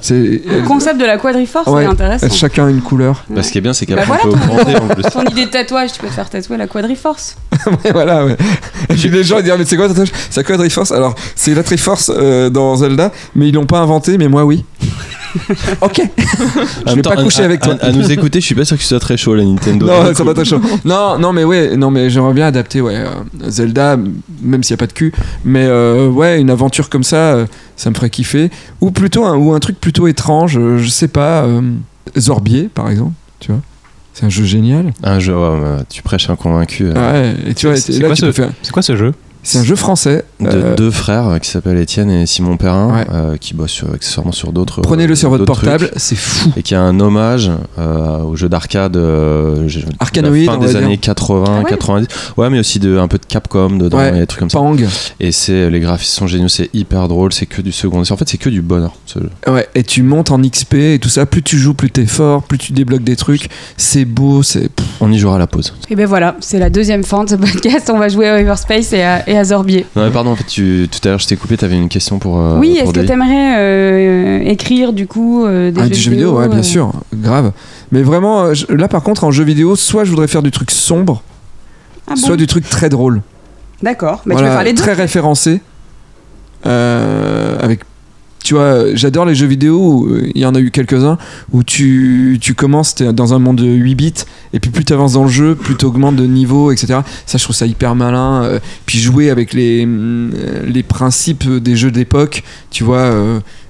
C'est 0.00 0.14
Le 0.14 0.62
concept 0.66 1.00
de 1.00 1.04
la 1.06 1.18
quadriforce, 1.18 1.66
Ouais. 1.68 1.82
c'est 1.84 1.88
intéressant. 1.90 2.28
chacun 2.30 2.68
une 2.68 2.80
couleur. 2.82 3.24
Bah, 3.28 3.42
ce 3.42 3.50
qui 3.50 3.58
est 3.58 3.60
bien, 3.60 3.72
c'est 3.72 3.86
qu'après, 3.86 4.06
Bah 4.06 4.18
on 4.24 4.28
peut 4.28 4.34
augmenter 4.34 4.76
en 4.76 4.88
plus. 4.88 5.02
Ton 5.04 5.24
idée 5.24 5.46
de 5.46 5.50
tatouage, 5.50 5.92
tu 5.92 6.00
peux 6.00 6.06
te 6.08 6.12
faire 6.12 6.28
tatouer 6.30 6.56
la 6.56 6.66
quadriforce. 6.66 7.36
Ouais, 7.66 7.92
voilà, 7.92 8.24
ouais. 8.26 8.36
Et 8.90 8.94
puis 8.94 9.08
les 9.08 9.24
gens 9.24 9.38
ils 9.38 9.44
disent 9.44 9.54
mais 9.58 9.64
c'est 9.64 9.76
quoi 9.76 9.86
ta 9.88 9.94
tatouage? 9.94 10.12
C'est 10.28 10.40
la 10.40 10.44
Quadriforce? 10.44 10.92
Alors 10.92 11.14
c'est 11.34 11.54
la 11.54 11.62
Triforce 11.62 12.10
euh, 12.14 12.50
dans 12.50 12.76
Zelda, 12.76 13.10
mais 13.34 13.48
ils 13.48 13.54
l'ont 13.54 13.64
pas 13.64 13.78
inventé, 13.78 14.18
mais 14.18 14.28
moi 14.28 14.44
oui. 14.44 14.64
ok. 15.80 16.00
Je 16.86 16.94
vais 16.94 17.02
temps, 17.02 17.10
pas 17.10 17.22
coucher 17.22 17.42
à- 17.42 17.44
avec 17.46 17.60
toi. 17.60 17.76
À, 17.80 17.86
à 17.86 17.92
nous 17.92 18.10
écouter, 18.12 18.40
je 18.40 18.46
suis 18.46 18.54
pas 18.54 18.64
sûr 18.64 18.76
que 18.76 18.82
ce 18.82 18.88
soit 18.90 19.00
très 19.00 19.16
chaud, 19.16 19.34
la 19.34 19.44
Nintendo. 19.44 19.86
Non, 19.86 20.14
ça 20.14 20.24
va 20.24 20.34
très 20.34 20.44
chaud. 20.44 20.60
Non, 20.84 21.18
non, 21.18 21.32
mais 21.32 21.44
ouais, 21.44 21.76
non, 21.76 21.90
mais 21.90 22.10
j'aimerais 22.10 22.34
bien 22.34 22.46
adapter, 22.46 22.80
ouais, 22.80 22.96
euh, 22.96 23.48
Zelda, 23.50 23.96
même 24.42 24.62
s'il 24.62 24.74
n'y 24.74 24.78
a 24.78 24.82
pas 24.82 24.86
de 24.86 24.92
cul, 24.92 25.12
mais 25.44 25.64
euh, 25.66 26.08
ouais, 26.08 26.40
une 26.40 26.50
aventure 26.50 26.88
comme 26.88 27.04
ça, 27.04 27.16
euh, 27.34 27.46
ça 27.76 27.90
me 27.90 27.94
ferait 27.94 28.10
kiffer. 28.10 28.50
Ou 28.80 28.90
plutôt 28.90 29.24
un, 29.24 29.36
ou 29.36 29.52
un 29.54 29.60
truc 29.60 29.80
plutôt 29.80 30.06
étrange, 30.06 30.58
je 30.78 30.88
sais 30.88 31.08
pas, 31.08 31.46
Zorbier 32.18 32.68
par 32.72 32.90
exemple, 32.90 33.12
tu 33.40 33.50
vois. 33.52 33.60
C'est 34.12 34.24
un 34.26 34.28
jeu 34.28 34.44
génial. 34.44 34.92
Un 35.02 35.18
jeu, 35.18 35.34
ouais, 35.36 35.82
tu 35.90 36.02
prêches 36.02 36.30
un 36.30 36.36
convaincu. 36.36 36.84
Ouais, 36.90 37.34
et 37.48 37.54
tu 37.54 37.66
vois, 37.66 37.76
C'est- 37.76 37.92
et 37.92 37.96
c'est 37.96 38.02
là, 38.02 38.06
quoi 38.08 38.14
tu 38.14 38.20
ce- 38.20 38.26
peux 38.26 38.32
faire- 38.32 38.52
C'est 38.62 38.70
quoi 38.72 38.82
ce 38.82 38.94
jeu? 38.96 39.12
C'est 39.42 39.58
un 39.58 39.64
jeu 39.64 39.74
français. 39.76 40.24
De 40.44 40.50
euh, 40.56 40.74
deux 40.74 40.90
frères 40.90 41.28
euh, 41.28 41.38
qui 41.38 41.48
s'appellent 41.50 41.78
Étienne 41.78 42.10
et 42.10 42.26
Simon 42.26 42.56
Perrin, 42.56 42.94
Ouais. 42.94 43.06
euh, 43.12 43.36
qui 43.36 43.54
bossent 43.54 43.70
sur- 43.72 43.92
accessoirement 43.92 44.32
sur 44.32 44.52
d'autres. 44.52 44.80
Prenez-le 44.80 45.14
sur 45.14 45.30
votre 45.30 45.44
portable, 45.44 45.90
c'est 45.96 46.16
fou. 46.16 46.52
Et 46.56 46.62
qui 46.62 46.74
a 46.74 46.80
un 46.80 46.98
hommage 47.00 47.50
euh, 47.78 48.18
au 48.18 48.36
jeu 48.36 48.48
d'arcade 48.48 48.96
euh, 48.96 49.68
Arcanoïde, 50.00 50.46
fin 50.46 50.56
on 50.56 50.60
va 50.60 50.66
des 50.66 50.72
dire. 50.74 50.82
années 50.84 50.98
80, 50.98 51.44
Ah 51.46 51.58
ouais 51.62 51.64
90. 51.70 52.06
Ouais, 52.36 52.50
mais 52.50 52.58
aussi 52.58 52.78
de, 52.78 52.98
un 52.98 53.08
peu 53.08 53.18
de 53.18 53.26
Capcom 53.26 53.70
dedans 53.76 53.98
Ouais. 53.98 54.08
et 54.16 54.20
des 54.20 54.26
trucs 54.26 54.40
comme 54.40 54.50
ça. 54.50 54.58
Pang. 54.58 54.76
Et 55.20 55.32
c'est 55.32 55.70
les 55.70 55.80
graphismes 55.80 56.14
sont 56.20 56.26
géniaux, 56.26 56.48
c'est 56.48 56.70
hyper 56.74 57.08
drôle, 57.08 57.32
c'est 57.32 57.46
que 57.46 57.62
du 57.62 57.72
second. 57.72 58.00
En 58.00 58.16
fait, 58.16 58.28
c'est 58.28 58.38
que 58.38 58.48
du 58.50 58.62
bonheur. 58.62 58.92
ce 59.06 59.18
jeu. 59.20 59.30
Ouais, 59.48 59.68
et 59.74 59.82
tu 59.82 60.02
montes 60.02 60.30
en 60.30 60.38
XP 60.40 60.74
et 60.74 60.98
tout 61.00 61.08
ça. 61.08 61.26
Plus 61.26 61.42
tu 61.42 61.58
joues, 61.58 61.74
plus 61.74 61.90
t'es 61.90 62.06
fort, 62.06 62.42
plus 62.42 62.58
tu 62.58 62.72
débloques 62.72 63.04
des 63.04 63.16
trucs. 63.16 63.48
C'est 63.76 64.04
beau, 64.04 64.42
c'est. 64.42 64.68
On 65.00 65.10
y 65.10 65.18
jouera 65.18 65.36
à 65.36 65.38
la 65.38 65.46
pause. 65.46 65.74
Et 65.90 65.96
ben 65.96 66.06
voilà, 66.06 66.36
c'est 66.40 66.58
la 66.58 66.70
deuxième 66.70 67.02
fin 67.04 67.24
de 67.24 67.30
ce 67.30 67.34
podcast. 67.36 67.90
On 67.92 67.98
va 67.98 68.08
jouer 68.08 68.28
à 68.28 68.34
Riverspace 68.34 68.92
et 68.92 69.02
à, 69.02 69.28
et 69.28 69.36
à 69.36 69.44
Zorbier. 69.44 69.86
Non, 69.96 70.04
mais 70.04 70.10
pardon, 70.10 70.33
en 70.34 70.36
fait, 70.36 70.44
tu, 70.46 70.88
tout 70.90 70.98
à 71.04 71.10
l'heure, 71.10 71.18
je 71.18 71.26
t'ai 71.26 71.36
coupé, 71.36 71.56
t'avais 71.56 71.76
une 71.76 71.88
question 71.88 72.18
pour. 72.18 72.38
euh, 72.38 72.58
oui, 72.58 72.76
est-ce 72.76 72.90
que 72.90 72.94
David. 72.94 73.08
t'aimerais 73.08 73.56
euh, 73.58 74.40
écrire 74.44 74.92
du 74.92 75.06
coup 75.06 75.44
euh, 75.46 75.70
des 75.70 75.80
Ah, 75.80 75.84
jeux 75.84 75.90
du 75.90 76.00
jeu 76.00 76.10
vidéo, 76.12 76.38
ouais, 76.38 76.48
bien 76.48 76.58
euh, 76.58 76.62
sûr, 76.62 76.92
grave. 77.14 77.52
Mais 77.92 78.02
vraiment, 78.02 78.52
je- 78.54 78.66
là 78.72 78.88
par 78.88 79.02
contre, 79.02 79.24
en 79.24 79.30
jeu 79.30 79.44
vidéo, 79.44 79.76
soit 79.76 80.04
je 80.04 80.10
voudrais 80.10 80.28
faire 80.28 80.42
du 80.42 80.50
truc 80.50 80.70
sombre, 80.70 81.22
Ah 82.06 82.10
bon 82.10 82.16
soit 82.16 82.36
du 82.36 82.46
truc 82.46 82.68
très 82.68 82.88
drôle. 82.88 83.22
D'accord, 83.82 84.22
bah, 84.26 84.34
tu 84.36 84.42
veux 84.42 84.48
faire 84.50 84.62
les 84.64 84.72
deux. 84.72 84.82
très 84.82 84.92
référencé. 84.94 85.60
Euh, 86.66 87.58
avec, 87.60 87.80
tu 88.44 88.54
vois, 88.54 88.94
j'adore 88.94 89.24
les 89.24 89.34
jeux 89.34 89.46
vidéo. 89.46 90.06
euh, 90.08 90.30
Il 90.34 90.40
y 90.40 90.46
en 90.46 90.54
a 90.54 90.60
eu 90.60 90.70
quelques-uns 90.70 91.16
où 91.52 91.64
tu, 91.64 92.38
tu 92.40 92.54
commences 92.54 92.94
t'es 92.94 93.12
dans 93.12 93.32
un 93.34 93.38
monde 93.38 93.56
de 93.56 93.66
8 93.66 93.94
bits 93.94 94.12
et 94.52 94.60
puis 94.60 94.70
plus 94.70 94.84
tu 94.84 94.92
avances 94.92 95.14
dans 95.14 95.24
le 95.24 95.30
jeu, 95.30 95.54
plus 95.54 95.76
tu 95.76 95.86
augmentes 95.86 96.16
de 96.16 96.26
niveau, 96.26 96.70
etc. 96.70 97.00
Ça, 97.26 97.38
je 97.38 97.42
trouve 97.42 97.56
ça 97.56 97.66
hyper 97.66 97.94
malin. 97.94 98.44
euh, 98.44 98.58
puis 98.86 98.98
jouer 98.98 99.30
avec 99.30 99.54
les, 99.54 99.84
hum, 99.84 100.30
euh, 100.36 100.62
les 100.66 100.82
principes 100.82 101.48
des 101.48 101.74
jeux 101.74 101.90
d'époque, 101.90 102.44
tu 102.70 102.84
vois, 102.84 103.10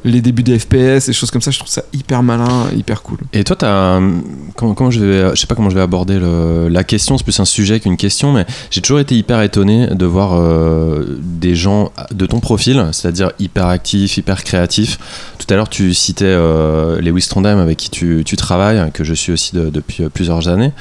les 0.04 0.20
débuts 0.20 0.42
des 0.42 0.58
FPS, 0.58 1.08
et 1.08 1.12
choses 1.12 1.30
comme 1.30 1.40
ça, 1.40 1.50
je 1.50 1.58
trouve 1.58 1.70
ça 1.70 1.82
hyper 1.92 2.22
malin, 2.22 2.66
hyper 2.76 3.02
cool. 3.02 3.18
Et 3.32 3.42
toi, 3.44 3.56
t'as, 3.56 3.66
euh, 3.98 4.10
comment, 4.56 4.74
comment 4.74 4.90
je 4.90 5.00
vais, 5.04 5.30
je 5.34 5.40
sais 5.40 5.46
pas 5.46 5.54
comment 5.54 5.70
je 5.70 5.74
vais 5.74 5.80
aborder 5.80 6.18
le- 6.18 6.68
la 6.68 6.84
question. 6.84 7.16
C'est 7.18 7.24
plus 7.24 7.40
un 7.40 7.44
sujet 7.44 7.80
qu'une 7.80 7.96
question, 7.96 8.32
mais 8.32 8.44
j'ai 8.70 8.80
toujours 8.82 9.00
été 9.00 9.14
hyper 9.16 9.40
étonné 9.42 9.88
de 9.88 10.04
voir 10.06 10.32
euh, 10.34 11.18
des 11.20 11.54
gens 11.54 11.90
de 12.12 12.26
ton 12.26 12.40
profil, 12.40 12.84
c'est-à-dire 12.92 13.30
hyper 13.38 13.66
actifs, 13.66 14.16
hyper 14.18 14.44
créatifs. 14.44 14.98
Tout 15.38 15.52
à 15.52 15.56
l'heure, 15.56 15.68
tu 15.68 15.92
citais 15.94 16.24
euh, 16.26 17.00
Lewis 17.00 17.26
Trondheim 17.28 17.58
avec 17.58 17.76
qui 17.78 17.90
tu, 17.90 18.22
tu 18.24 18.36
travailles, 18.36 18.90
que 18.92 19.04
je 19.04 19.14
suis 19.14 19.32
aussi 19.32 19.54
de- 19.56 19.70
depuis 19.70 20.04
euh, 20.04 20.08
plusieurs 20.08 20.48
années. 20.48 20.72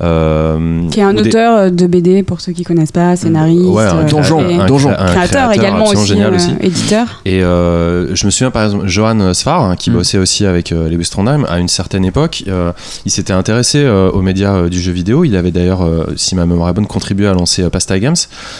Euh, 0.00 0.88
Qui 0.90 1.00
est 1.00 1.04
un 1.04 1.16
auteur 1.16 1.70
de 1.70 1.86
BD, 1.86 2.22
pour 2.22 2.40
ceux 2.40 2.52
qui 2.52 2.62
connaissent 2.64 2.92
pas, 2.92 3.16
scénariste, 3.16 3.60
Ouais, 3.64 3.84
un 3.84 3.98
euh, 3.98 4.08
donjon, 4.08 4.48
et 4.48 4.54
un 4.54 4.66
donjon. 4.66 4.90
cré- 4.90 4.98
un 5.02 5.06
créateur 5.06 5.52
également 5.52 5.84
aussi, 5.88 6.06
génial 6.06 6.32
euh, 6.32 6.36
aussi. 6.36 6.50
éditeur. 6.60 7.20
Et 7.24 7.42
euh, 7.42 8.14
je 8.14 8.26
me 8.26 8.30
souviens 8.30 8.50
par 8.50 8.62
exemple, 8.62 8.67
Johan 8.84 9.32
Sfar, 9.34 9.62
hein, 9.62 9.76
qui 9.76 9.90
Mm. 9.90 9.94
bossait 9.94 10.18
aussi 10.18 10.46
avec 10.46 10.72
euh, 10.72 10.88
Lewis 10.88 11.08
Trondheim, 11.10 11.44
à 11.48 11.58
une 11.58 11.68
certaine 11.68 12.04
époque, 12.04 12.44
euh, 12.48 12.72
il 13.04 13.10
s'était 13.10 13.32
intéressé 13.32 13.78
euh, 13.84 14.10
aux 14.10 14.22
médias 14.22 14.54
euh, 14.54 14.68
du 14.68 14.80
jeu 14.80 14.92
vidéo. 14.92 15.24
Il 15.24 15.36
avait 15.36 15.50
d'ailleurs, 15.50 15.80
si 16.16 16.34
ma 16.34 16.46
mémoire 16.46 16.68
est 16.68 16.72
bonne, 16.72 16.86
contribué 16.86 17.26
à 17.26 17.32
lancer 17.34 17.68
Pasta 17.70 17.98
Games. 17.98 18.16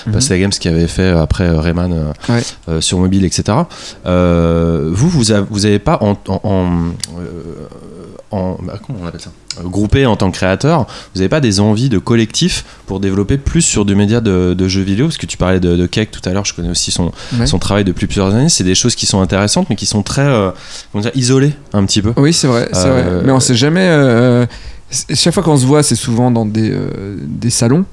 Mhm. 0.06 0.12
Pasta 0.12 0.38
Games 0.38 0.50
qui 0.50 0.68
avait 0.68 0.86
fait 0.88 1.10
après 1.10 1.48
Rayman 1.50 2.12
Ouais. 2.28 2.80
sur 2.80 2.98
mobile, 2.98 3.24
etc. 3.24 3.58
Vous, 4.04 5.08
vous 5.08 5.32
avez, 5.32 5.46
vous 5.50 5.66
avez 5.66 5.78
pas 5.78 5.98
en, 6.02 6.16
en, 6.28 6.40
en, 6.44 6.68
en- 8.30 8.58
bah, 8.62 8.74
comment 8.84 8.98
on 9.02 9.06
appelle 9.06 9.20
ça? 9.20 9.30
Groupé 9.64 10.06
en 10.06 10.16
tant 10.16 10.30
que 10.30 10.36
créateur, 10.36 10.86
vous 11.14 11.18
n'avez 11.20 11.28
pas 11.28 11.40
des 11.40 11.60
envies 11.60 11.88
de 11.88 11.98
collectif 11.98 12.64
pour 12.86 13.00
développer 13.00 13.38
plus 13.38 13.62
sur 13.62 13.84
du 13.84 13.94
média 13.94 14.20
de, 14.20 14.54
de 14.54 14.68
jeux 14.68 14.82
vidéo? 14.82 15.06
Parce 15.06 15.16
que 15.18 15.26
tu 15.26 15.36
parlais 15.36 15.60
de, 15.60 15.76
de 15.76 15.86
Cake 15.86 16.10
tout 16.10 16.20
à 16.28 16.32
l'heure, 16.32 16.44
je 16.44 16.54
connais 16.54 16.70
aussi 16.70 16.90
son, 16.90 17.12
Ouais. 17.38 17.46
son 17.46 17.58
travail 17.58 17.84
depuis 17.84 18.06
plusieurs 18.06 18.34
années. 18.34 18.48
C'est 18.48 18.64
des 18.64 18.74
choses 18.74 18.94
qui 18.94 19.06
sont 19.06 19.20
intéressantes, 19.20 19.66
mais 19.70 19.76
qui 19.76 19.86
sont 19.86 20.02
très 20.02 20.22
euh, 20.26 20.50
comment 20.92 21.02
dire, 21.02 21.12
isolées 21.14 21.52
un 21.72 21.84
petit 21.84 22.02
peu. 22.02 22.12
Oui, 22.16 22.32
c'est 22.32 22.46
vrai, 22.46 22.68
c'est 22.72 22.86
Euh, 22.86 23.02
vrai. 23.16 23.22
Mais 23.24 23.32
on 23.32 23.40
sait 23.40 23.54
jamais. 23.56 23.86
euh, 23.88 24.46
chaque 25.14 25.34
fois 25.34 25.42
qu'on 25.42 25.56
se 25.56 25.66
voit, 25.66 25.82
c'est 25.82 25.94
souvent 25.96 26.30
dans 26.30 26.46
des, 26.46 26.70
euh, 26.70 27.16
des 27.20 27.50
salons. 27.50 27.84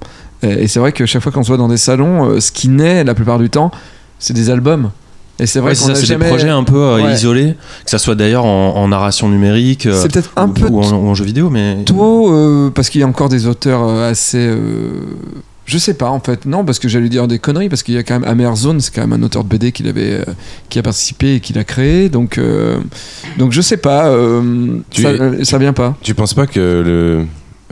Et 0.43 0.68
c'est 0.68 0.80
vrai 0.80 0.91
que 0.91 1.05
chaque 1.05 1.24
fois 1.24 1.32
qu'on 1.32 1.41
se 1.43 1.47
voit 1.47 1.57
dans 1.57 1.68
des 1.68 1.78
salons, 1.78 2.30
euh, 2.30 2.39
ce 2.39 2.51
qui 2.51 2.70
naît 2.70 3.03
la 3.03 3.16
plupart 3.16 3.39
du 3.39 3.49
temps, 3.49 3.72
c'est 4.20 4.34
des 4.34 4.49
albums. 4.49 4.91
Et 5.39 5.45
c'est 5.47 5.59
vrai 5.59 5.71
Ouais, 5.71 5.75
qu'on 5.75 5.81
c'est 5.81 5.86
ça, 5.88 5.91
a 5.91 5.95
c'est 5.95 6.05
jamais. 6.05 6.25
des 6.25 6.29
projets 6.31 6.49
un 6.49 6.63
peu 6.63 6.77
euh, 6.77 7.03
Ouais. 7.03 7.13
isolés, 7.13 7.55
que 7.83 7.91
ça 7.91 7.97
soit 7.97 8.15
d'ailleurs 8.15 8.45
en, 8.45 8.75
en 8.77 8.88
narration 8.88 9.27
numérique 9.27 9.86
euh, 9.86 9.99
C'est 10.01 10.11
peut-être 10.11 10.31
un 10.38 10.47
ou, 10.47 10.53
peu 10.53 10.65
ou 10.67 10.79
en, 10.81 10.91
ou 10.93 11.07
en 11.09 11.13
jeu 11.15 11.25
vidéo, 11.25 11.49
mais 11.49 11.77
tôt 11.86 12.31
euh, 12.33 12.69
parce 12.73 12.89
qu'il 12.89 13.01
y 13.01 13.03
a 13.03 13.07
encore 13.07 13.27
des 13.29 13.45
auteurs 13.47 13.83
euh, 13.83 14.09
assez. 14.09 14.38
euh, 14.39 15.01
je 15.65 15.77
sais 15.79 15.95
pas 15.95 16.09
en 16.09 16.19
fait, 16.19 16.45
non, 16.45 16.63
parce 16.63 16.77
que 16.79 16.88
j'allais 16.88 17.09
dire 17.09 17.27
des 17.27 17.39
conneries, 17.39 17.69
parce 17.69 17.81
qu'il 17.83 17.95
y 17.95 17.97
a 17.97 18.03
quand 18.03 18.19
même 18.19 18.29
Amerzone, 18.29 18.79
c'est 18.79 18.93
quand 18.93 19.01
même 19.05 19.13
un 19.19 19.23
auteur 19.25 19.43
de 19.43 19.49
BD 19.49 19.71
qui, 19.71 19.86
avait, 19.89 20.13
euh, 20.21 20.23
qui 20.69 20.77
a 20.79 20.83
participé 20.83 21.36
et 21.36 21.39
qui 21.39 21.53
l'a 21.53 21.63
créé, 21.63 22.07
donc, 22.07 22.38
euh, 22.38 22.77
donc 23.39 23.51
je 23.51 23.61
sais 23.61 23.77
pas, 23.77 24.05
euh, 24.07 24.77
Tu- 24.91 25.01
ça, 25.01 25.07
euh, 25.09 25.43
ça 25.43 25.57
vient 25.57 25.73
pas. 25.73 25.95
Tu 26.03 26.13
penses 26.13 26.33
pas 26.36 26.45
que 26.45 26.59
le 26.86 27.25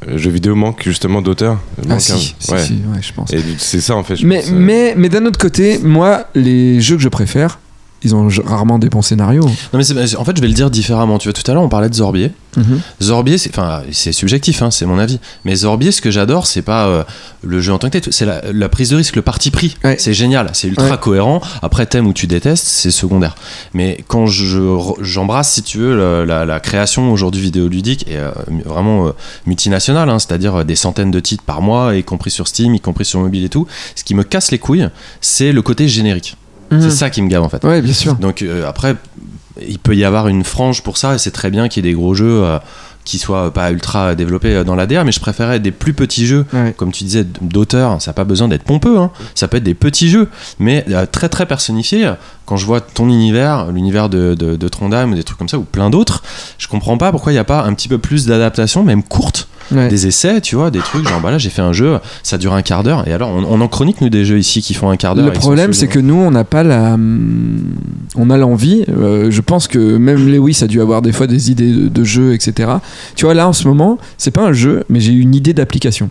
euh, 0.08 0.18
jeu 0.18 0.30
vidéo 0.32 0.56
manque 0.56 0.84
justement 0.84 1.22
d'auteurs 1.22 1.60
Ah 1.90 2.00
si, 2.00 2.12
un- 2.12 2.16
si, 2.18 2.36
ouais. 2.52 2.60
si, 2.64 2.74
ouais, 2.74 3.02
je 3.02 3.14
pense. 3.14 3.32
Et 3.34 3.40
c'est 3.58 3.82
ça 3.82 3.96
en 3.96 4.04
fait. 4.04 4.16
je 4.18 4.26
Mais, 4.26 4.40
pense, 4.42 4.50
euh, 4.50 4.56
mais, 4.58 4.94
mais 4.98 5.10
d'un 5.10 5.26
autre 5.26 5.40
côté, 5.40 5.80
moi, 5.80 6.28
les 6.36 6.82
jeux 6.82 6.96
que 6.96 7.02
je 7.02 7.10
préfère, 7.10 7.60
ils 8.04 8.14
ont 8.16 8.28
rarement 8.46 8.80
des 8.80 8.90
bons 8.90 9.02
scénarios. 9.02 9.44
non 9.46 9.52
mais 9.74 9.84
c'est- 9.84 10.16
en 10.18 10.24
fait 10.26 10.36
je 10.36 10.42
vais 10.42 10.48
le 10.48 10.54
dire 10.54 10.70
différemment. 10.70 11.18
Tu 11.18 11.28
vois 11.30 11.34
tout 11.34 11.50
à 11.50 11.54
l'heure 11.54 11.64
on 11.64 11.70
parlait 11.70 11.90
de 11.90 11.96
Zorbier. 11.96 12.32
Zorbier, 13.02 13.38
c'est 13.40 13.50
enfin 13.50 13.82
c'est 13.92 14.12
subjectif, 14.12 14.62
hein, 14.62 14.70
c'est 14.70 14.86
mon 14.86 15.00
avis. 15.00 15.20
Mais 15.44 15.56
Zorbier, 15.56 15.92
ce 15.92 16.02
que 16.02 16.12
j'adore, 16.12 16.46
c'est 16.46 16.62
pas 16.62 16.86
euh, 16.86 17.04
le 17.42 17.60
jeu 17.62 17.74
en 17.74 17.80
tant 17.80 17.90
que 17.90 17.98
tel, 17.98 18.14
c'est 18.14 18.26
la, 18.28 18.42
la 18.54 18.70
prise 18.70 18.90
de 18.90 18.96
risque, 18.96 19.16
le 19.16 19.24
parti 19.24 19.50
pris. 19.50 19.76
Ouais. 19.84 19.96
C'est 20.00 20.14
génial, 20.14 20.52
c'est 20.54 20.68
ultra 20.68 20.92
Ouais. 20.92 20.98
cohérent. 21.00 21.42
Après 21.64 21.86
thème 21.88 22.06
ou 22.06 22.14
tu 22.14 22.28
détestes, 22.28 22.66
c'est 22.68 22.92
secondaire. 22.92 23.34
Mais 23.74 24.04
quand 24.08 24.28
je 24.28 24.60
j'embrasse, 25.02 25.52
si 25.54 25.64
tu 25.64 25.80
veux, 25.80 25.98
la, 25.98 26.26
la- 26.26 26.46
la 26.46 26.60
création 26.60 27.12
aujourd'hui 27.12 27.42
vidéoludique 27.42 28.06
est 28.08 28.18
euh, 28.18 28.32
vraiment 28.66 29.08
euh, 29.08 29.12
multinationale, 29.48 30.10
hein, 30.10 30.20
c'est-à-dire 30.20 30.58
euh, 30.60 30.64
des 30.64 30.76
centaines 30.76 31.10
de 31.12 31.20
titres 31.20 31.44
par 31.44 31.62
mois, 31.64 31.96
y 31.96 32.04
compris 32.04 32.30
sur 32.32 32.48
Steam, 32.48 32.76
y 32.76 32.80
compris 32.80 33.06
sur 33.06 33.20
mobile 33.20 33.44
et 33.46 33.50
tout. 33.50 33.66
Ce 33.96 34.04
qui 34.04 34.14
me 34.14 34.24
casse 34.24 34.52
les 34.52 34.60
couilles, 34.60 34.90
c'est 35.22 35.52
le 35.54 35.62
côté 35.64 35.88
générique. 35.88 36.38
C'est 36.82 36.90
ça 36.92 37.10
qui 37.10 37.22
me 37.22 37.28
gave 37.30 37.44
en 37.44 37.50
fait. 37.50 37.64
Ouais, 37.64 37.82
bien 37.82 37.94
sûr. 37.94 38.16
Donc 38.16 38.42
euh, 38.42 38.68
après, 38.68 38.96
il 39.68 39.80
peut 39.80 39.96
y 39.96 40.04
avoir 40.04 40.28
une 40.28 40.44
frange 40.44 40.82
pour 40.84 40.98
ça, 40.98 41.16
et 41.16 41.18
c'est 41.18 41.32
très 41.32 41.52
bien 41.52 41.68
qu'il 41.68 41.86
y 41.86 41.88
ait 41.88 41.92
des 41.92 41.96
gros 41.96 42.14
jeux 42.14 42.44
euh, 42.44 42.60
qui 43.06 43.20
soient 43.20 43.54
pas 43.54 43.70
ultra 43.72 44.16
développés 44.16 44.56
euh, 44.56 44.64
dans 44.64 44.76
la 44.76 44.88
DA, 44.88 45.04
mais 45.04 45.12
je 45.12 45.20
préférais 45.20 45.60
des 45.60 45.72
plus 45.72 45.94
petits 45.94 46.26
jeux, 46.26 46.46
Ouais. 46.54 46.74
comme 46.76 46.92
tu 46.92 47.04
disais, 47.04 47.26
d'auteurs, 47.42 48.02
ça 48.02 48.12
n'a 48.12 48.14
pas 48.16 48.24
besoin 48.24 48.48
d'être 48.48 48.64
pompeux, 48.64 48.98
hein. 48.98 49.12
ça 49.36 49.48
peut 49.48 49.58
être 49.58 49.64
des 49.64 49.74
petits 49.74 50.10
jeux, 50.10 50.30
mais 50.58 50.86
euh, 50.90 51.06
très 51.06 51.28
très 51.30 51.46
personnifiés. 51.46 52.14
Quand 52.46 52.56
je 52.58 52.66
vois 52.66 52.82
ton 52.82 53.08
univers, 53.10 53.72
l'univers 53.72 54.10
de, 54.10 54.34
de, 54.36 54.56
de 54.56 54.68
Trondheim, 54.70 55.12
ou 55.12 55.16
des 55.16 55.24
trucs 55.24 55.38
comme 55.38 55.50
ça, 55.50 55.58
ou 55.60 55.64
plein 55.64 55.90
d'autres, 55.90 56.24
je 56.58 56.68
comprends 56.68 56.98
pas 56.98 57.12
pourquoi 57.12 57.32
il 57.32 57.36
n'y 57.36 57.40
a 57.40 57.44
pas 57.46 57.64
un 57.64 57.74
petit 57.74 57.88
peu 57.90 57.98
plus 57.98 58.26
d'adaptation, 58.26 58.84
même 58.84 59.04
courte, 59.04 59.48
Ouais. 59.76 59.88
des 59.88 60.08
essais, 60.08 60.40
tu 60.42 60.56
vois, 60.56 60.72
des 60.72 60.80
trucs, 60.80 61.08
genre 61.08 61.20
bah 61.22 61.32
là 61.32 61.38
j'ai 61.38 61.50
fait 61.50 61.62
un 61.62 61.74
jeu, 61.74 61.98
ça 62.24 62.38
dure 62.38 62.54
un 62.54 62.62
quart 62.62 62.84
d'heure, 62.84 63.08
et 63.08 63.14
alors 63.14 63.30
on, 63.30 63.44
on 63.44 63.62
en 63.62 63.68
chronique 63.68 64.02
nous 64.02 64.10
des 64.10 64.26
jeux 64.26 64.38
ici 64.40 64.62
qui 64.62 64.74
font 64.74 64.90
un 64.90 64.98
quart 64.98 65.16
d'heure. 65.16 65.26
Le 65.26 65.32
problème, 65.34 65.74
c'est 65.74 65.88
que 65.88 66.00
nous, 66.00 66.16
on 66.16 66.32
n'a 66.32 66.44
pas 66.44 66.64
la. 66.64 66.94
hum, 66.94 67.76
On 68.16 68.30
a 68.30 68.38
l'envie. 68.38 68.86
euh, 68.90 69.32
je 69.32 69.42
pense 69.42 69.68
que 69.68 69.98
même 69.98 70.18
Lewis 70.28 70.60
a 70.64 70.68
dû 70.68 70.82
avoir 70.82 71.02
des 71.02 71.12
fois 71.12 71.28
des 71.28 71.52
idées 71.52 71.72
de, 71.74 71.88
de 71.90 72.04
jeux, 72.04 72.34
etc. 72.34 72.72
Tu 73.16 73.26
vois, 73.26 73.34
là, 73.34 73.48
en 73.48 73.54
ce 73.54 73.68
moment, 73.68 73.98
c'est 74.18 74.32
pas 74.32 74.42
un 74.46 74.54
jeu, 74.54 74.84
mais 74.90 75.00
j'ai 75.00 75.14
une 75.14 75.34
idée 75.36 75.54
d'application. 75.54 76.10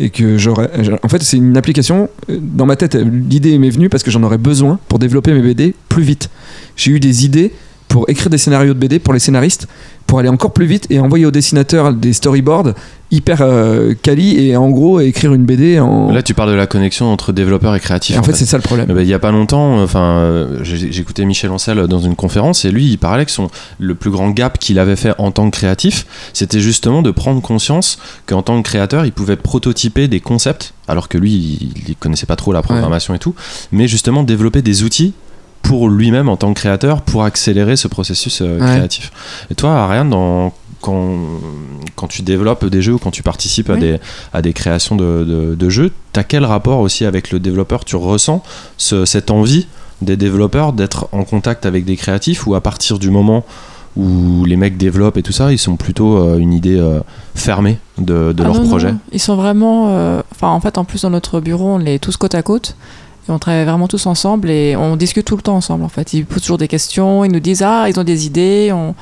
Et 0.00 0.10
que 0.10 0.38
j'aurais. 0.38 0.70
En 1.02 1.08
fait, 1.08 1.22
c'est 1.24 1.36
une 1.38 1.56
application. 1.56 2.08
euh, 2.30 2.38
Dans 2.40 2.66
ma 2.66 2.76
tête, 2.76 2.94
l'idée 2.96 3.58
m'est 3.58 3.70
venue 3.70 3.88
parce 3.88 4.02
que 4.04 4.10
j'en 4.12 4.22
aurais 4.22 4.38
besoin 4.38 4.78
pour 4.88 4.98
développer 5.00 5.32
mes 5.32 5.42
BD 5.42 5.74
plus 5.88 6.04
vite. 6.04 6.30
J'ai 6.76 6.92
eu 6.92 7.00
des 7.00 7.24
idées 7.24 7.52
pour 7.88 8.08
écrire 8.08 8.30
des 8.30 8.38
scénarios 8.38 8.74
de 8.74 8.78
BD 8.78 8.98
pour 8.98 9.14
les 9.14 9.18
scénaristes, 9.18 9.66
pour 10.06 10.18
aller 10.18 10.28
encore 10.28 10.52
plus 10.52 10.66
vite 10.66 10.86
et 10.90 11.00
envoyer 11.00 11.26
aux 11.26 11.30
dessinateurs 11.30 11.92
des 11.92 12.12
storyboards 12.12 12.74
hyper 13.10 13.38
euh, 13.40 13.94
quali 14.00 14.38
et 14.38 14.56
en 14.56 14.68
gros 14.68 15.00
écrire 15.00 15.32
une 15.32 15.44
BD 15.44 15.80
en. 15.80 16.10
Là 16.12 16.22
tu 16.22 16.34
parles 16.34 16.50
de 16.50 16.54
la 16.54 16.66
connexion 16.66 17.10
entre 17.10 17.32
développeur 17.32 17.74
et 17.74 17.80
créatif. 17.80 18.16
Et 18.16 18.18
en 18.18 18.22
fait, 18.22 18.34
c'est 18.34 18.46
ça 18.46 18.58
le 18.58 18.62
problème. 18.62 18.86
Eh 18.90 18.92
ben, 18.92 19.00
il 19.00 19.08
y 19.08 19.14
a 19.14 19.18
pas 19.18 19.30
longtemps, 19.30 19.82
enfin, 19.82 20.18
euh, 20.18 20.58
j'écoutais 20.62 21.24
Michel 21.24 21.50
Ancel 21.50 21.86
dans 21.86 22.00
une 22.00 22.16
conférence 22.16 22.64
et 22.64 22.70
lui, 22.70 22.90
il 22.90 22.98
parlait 22.98 23.24
que 23.24 23.30
son, 23.30 23.48
le 23.78 23.94
plus 23.94 24.10
grand 24.10 24.30
gap 24.30 24.58
qu'il 24.58 24.78
avait 24.78 24.96
fait 24.96 25.14
en 25.18 25.30
tant 25.30 25.50
que 25.50 25.56
créatif, 25.56 26.06
c'était 26.32 26.60
justement 26.60 27.02
de 27.02 27.10
prendre 27.10 27.40
conscience 27.40 27.98
qu'en 28.26 28.42
tant 28.42 28.60
que 28.62 28.68
créateur, 28.68 29.06
il 29.06 29.12
pouvait 29.12 29.36
prototyper 29.36 30.08
des 30.08 30.20
concepts, 30.20 30.74
alors 30.86 31.08
que 31.08 31.16
lui, 31.16 31.32
il, 31.32 31.72
il 31.88 31.96
connaissait 31.96 32.26
pas 32.26 32.36
trop 32.36 32.52
la 32.52 32.62
programmation 32.62 33.14
et 33.14 33.18
tout, 33.18 33.34
mais 33.72 33.88
justement 33.88 34.22
développer 34.22 34.62
des 34.62 34.82
outils 34.82 35.14
pour 35.68 35.88
lui-même 35.90 36.28
en 36.30 36.36
tant 36.38 36.52
que 36.54 36.58
créateur 36.60 37.02
pour 37.02 37.24
accélérer 37.24 37.76
ce 37.76 37.88
processus 37.88 38.40
euh, 38.40 38.58
Ouais. 38.58 38.66
créatif. 38.66 39.12
Et 39.50 39.54
toi, 39.54 39.72
Ariane, 39.74 40.08
dans, 40.08 40.52
quand, 40.80 41.14
quand 41.94 42.06
tu 42.06 42.22
développes 42.22 42.64
des 42.64 42.80
jeux 42.80 42.94
ou 42.94 42.98
quand 42.98 43.10
tu 43.10 43.22
participes 43.22 43.68
à, 43.68 43.76
des, 43.76 43.98
à 44.32 44.40
des 44.40 44.54
créations 44.54 44.96
de, 44.96 45.24
de, 45.24 45.54
de 45.54 45.68
jeux, 45.68 45.90
tu 46.14 46.20
as 46.20 46.24
quel 46.24 46.44
rapport 46.46 46.80
aussi 46.80 47.04
avec 47.04 47.30
le 47.32 47.38
développeur? 47.38 47.84
Tu 47.84 47.96
ressens 47.96 48.42
ce- 48.78 49.04
cette 49.04 49.30
envie 49.30 49.66
des 50.00 50.16
développeurs 50.16 50.72
d'être 50.72 51.08
en 51.12 51.24
contact 51.24 51.66
avec 51.66 51.84
des 51.84 51.96
créatifs 51.96 52.46
ou 52.46 52.54
à 52.54 52.60
partir 52.62 52.98
du 52.98 53.10
moment 53.10 53.44
où 53.96 54.44
les 54.46 54.56
mecs 54.56 54.76
développent 54.78 55.16
et 55.18 55.22
tout 55.22 55.32
ça, 55.32 55.52
ils 55.52 55.58
sont 55.58 55.76
plutôt 55.76 56.16
euh, 56.18 56.38
une 56.38 56.52
idée 56.54 56.78
euh, 56.78 57.00
fermée 57.34 57.78
de, 57.98 58.32
de 58.32 58.42
Ah 58.42 58.46
leur 58.46 58.54
non, 58.54 58.68
projet? 58.68 58.92
non. 58.92 58.98
Ils 59.12 59.20
sont 59.20 59.36
vraiment. 59.36 59.88
euh, 59.90 60.22
Enfin, 60.32 60.48
en 60.48 60.60
fait, 60.60 60.78
en 60.78 60.84
plus, 60.84 61.02
dans 61.02 61.10
notre 61.10 61.40
bureau, 61.40 61.66
on 61.74 61.80
est 61.84 61.98
tous 61.98 62.16
côte 62.16 62.34
à 62.36 62.42
côte. 62.42 62.76
On 63.30 63.38
travaille 63.38 63.64
vraiment 63.64 63.88
tous 63.88 64.06
ensemble 64.06 64.50
et 64.50 64.74
on 64.76 64.96
discute 64.96 65.26
tout 65.26 65.36
le 65.36 65.42
temps 65.42 65.56
ensemble, 65.56 65.84
en 65.84 65.88
fait. 65.88 66.12
Ils 66.14 66.24
posent 66.24 66.42
toujours 66.42 66.58
des 66.58 66.68
questions, 66.68 67.24
ils 67.24 67.32
nous 67.32 67.40
disent 67.40 67.62
Ah, 67.62 67.86
ils 67.88 67.98
ont 68.00 68.04
des 68.04 68.26
idées, 68.26 68.70
on, 68.72 68.94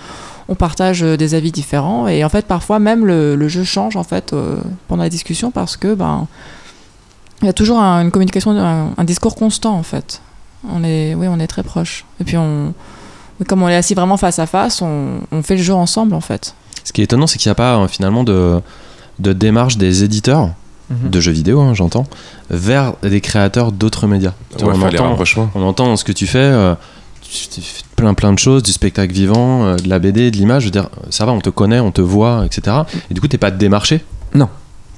on 0.48 0.54
partage 0.54 1.02
euh, 1.02 1.16
des 1.16 1.34
avis 1.34 1.52
différents. 1.52 2.08
Et 2.08 2.24
en 2.24 2.28
fait, 2.28 2.46
parfois, 2.46 2.78
même 2.78 3.06
le, 3.06 3.36
le 3.36 3.48
jeu 3.48 3.64
change, 3.64 3.96
en 3.96 4.04
fait, 4.04 4.32
euh, 4.32 4.56
pendant 4.88 5.02
la 5.02 5.08
discussion 5.08 5.50
parce 5.50 5.76
que, 5.76 5.94
ben. 5.94 6.26
Il 7.42 7.46
y 7.46 7.50
a 7.50 7.52
toujours 7.52 7.78
un- 7.78 8.00
une 8.02 8.10
communication, 8.10 8.52
un, 8.52 8.92
un 8.96 9.04
discours 9.04 9.34
constant, 9.36 9.74
en 9.76 9.82
fait. 9.82 10.22
On 10.72 10.82
est, 10.82 11.14
oui, 11.14 11.26
on 11.28 11.38
est 11.38 11.46
très 11.46 11.62
proches. 11.62 12.06
Et 12.20 12.24
puis, 12.24 12.36
on. 12.38 12.72
Comme 13.46 13.62
on 13.62 13.68
est 13.68 13.76
assis 13.76 13.92
vraiment 13.92 14.16
face 14.16 14.38
à 14.38 14.46
face, 14.46 14.80
on, 14.80 15.20
on 15.30 15.42
fait 15.42 15.56
le 15.56 15.62
jeu 15.62 15.74
ensemble, 15.74 16.14
en 16.14 16.22
fait. 16.22 16.54
Ce 16.84 16.92
qui 16.94 17.02
est 17.02 17.04
étonnant, 17.04 17.26
c'est 17.26 17.36
qu'il 17.38 17.50
n'y 17.50 17.52
a 17.52 17.56
pas 17.56 17.76
euh, 17.76 17.88
finalement 17.88 18.24
de, 18.24 18.60
de 19.18 19.32
démarche 19.34 19.76
des 19.76 20.02
éditeurs 20.02 20.48
Mhm. 20.90 21.10
de 21.10 21.20
jeux 21.20 21.32
vidéo, 21.32 21.60
hein, 21.60 21.74
j'entends, 21.74 22.06
vers 22.50 22.94
des 23.02 23.20
créateurs 23.20 23.72
d'autres 23.72 24.06
médias. 24.06 24.32
On 24.64 24.70
entend, 25.08 25.16
on 25.54 25.62
entend 25.62 25.86
dans 25.86 25.96
ce 25.96 26.04
que 26.04 26.12
tu 26.12 26.26
fais. 26.26 26.38
euh, 26.38 26.74
tu 27.22 27.48
tu 27.48 27.60
fais 27.60 27.82
plein 27.96 28.14
plein 28.14 28.32
de 28.32 28.38
choses, 28.38 28.62
du 28.62 28.70
spectacle 28.72 29.12
vivant, 29.12 29.64
euh, 29.64 29.76
de 29.76 29.88
la 29.88 29.98
BD, 29.98 30.30
de 30.30 30.36
l'image, 30.36 30.62
je 30.62 30.66
veux 30.68 30.70
dire, 30.72 30.88
ça 31.10 31.24
va, 31.26 31.32
on 31.32 31.40
te 31.40 31.50
connaît, 31.50 31.80
on 31.80 31.90
te 31.90 32.00
voit, 32.00 32.44
etc. 32.46 32.76
Et 33.10 33.14
du 33.14 33.20
coup, 33.20 33.26
t'es 33.26 33.38
pas 33.38 33.50
démarché? 33.50 34.04
Non. 34.34 34.48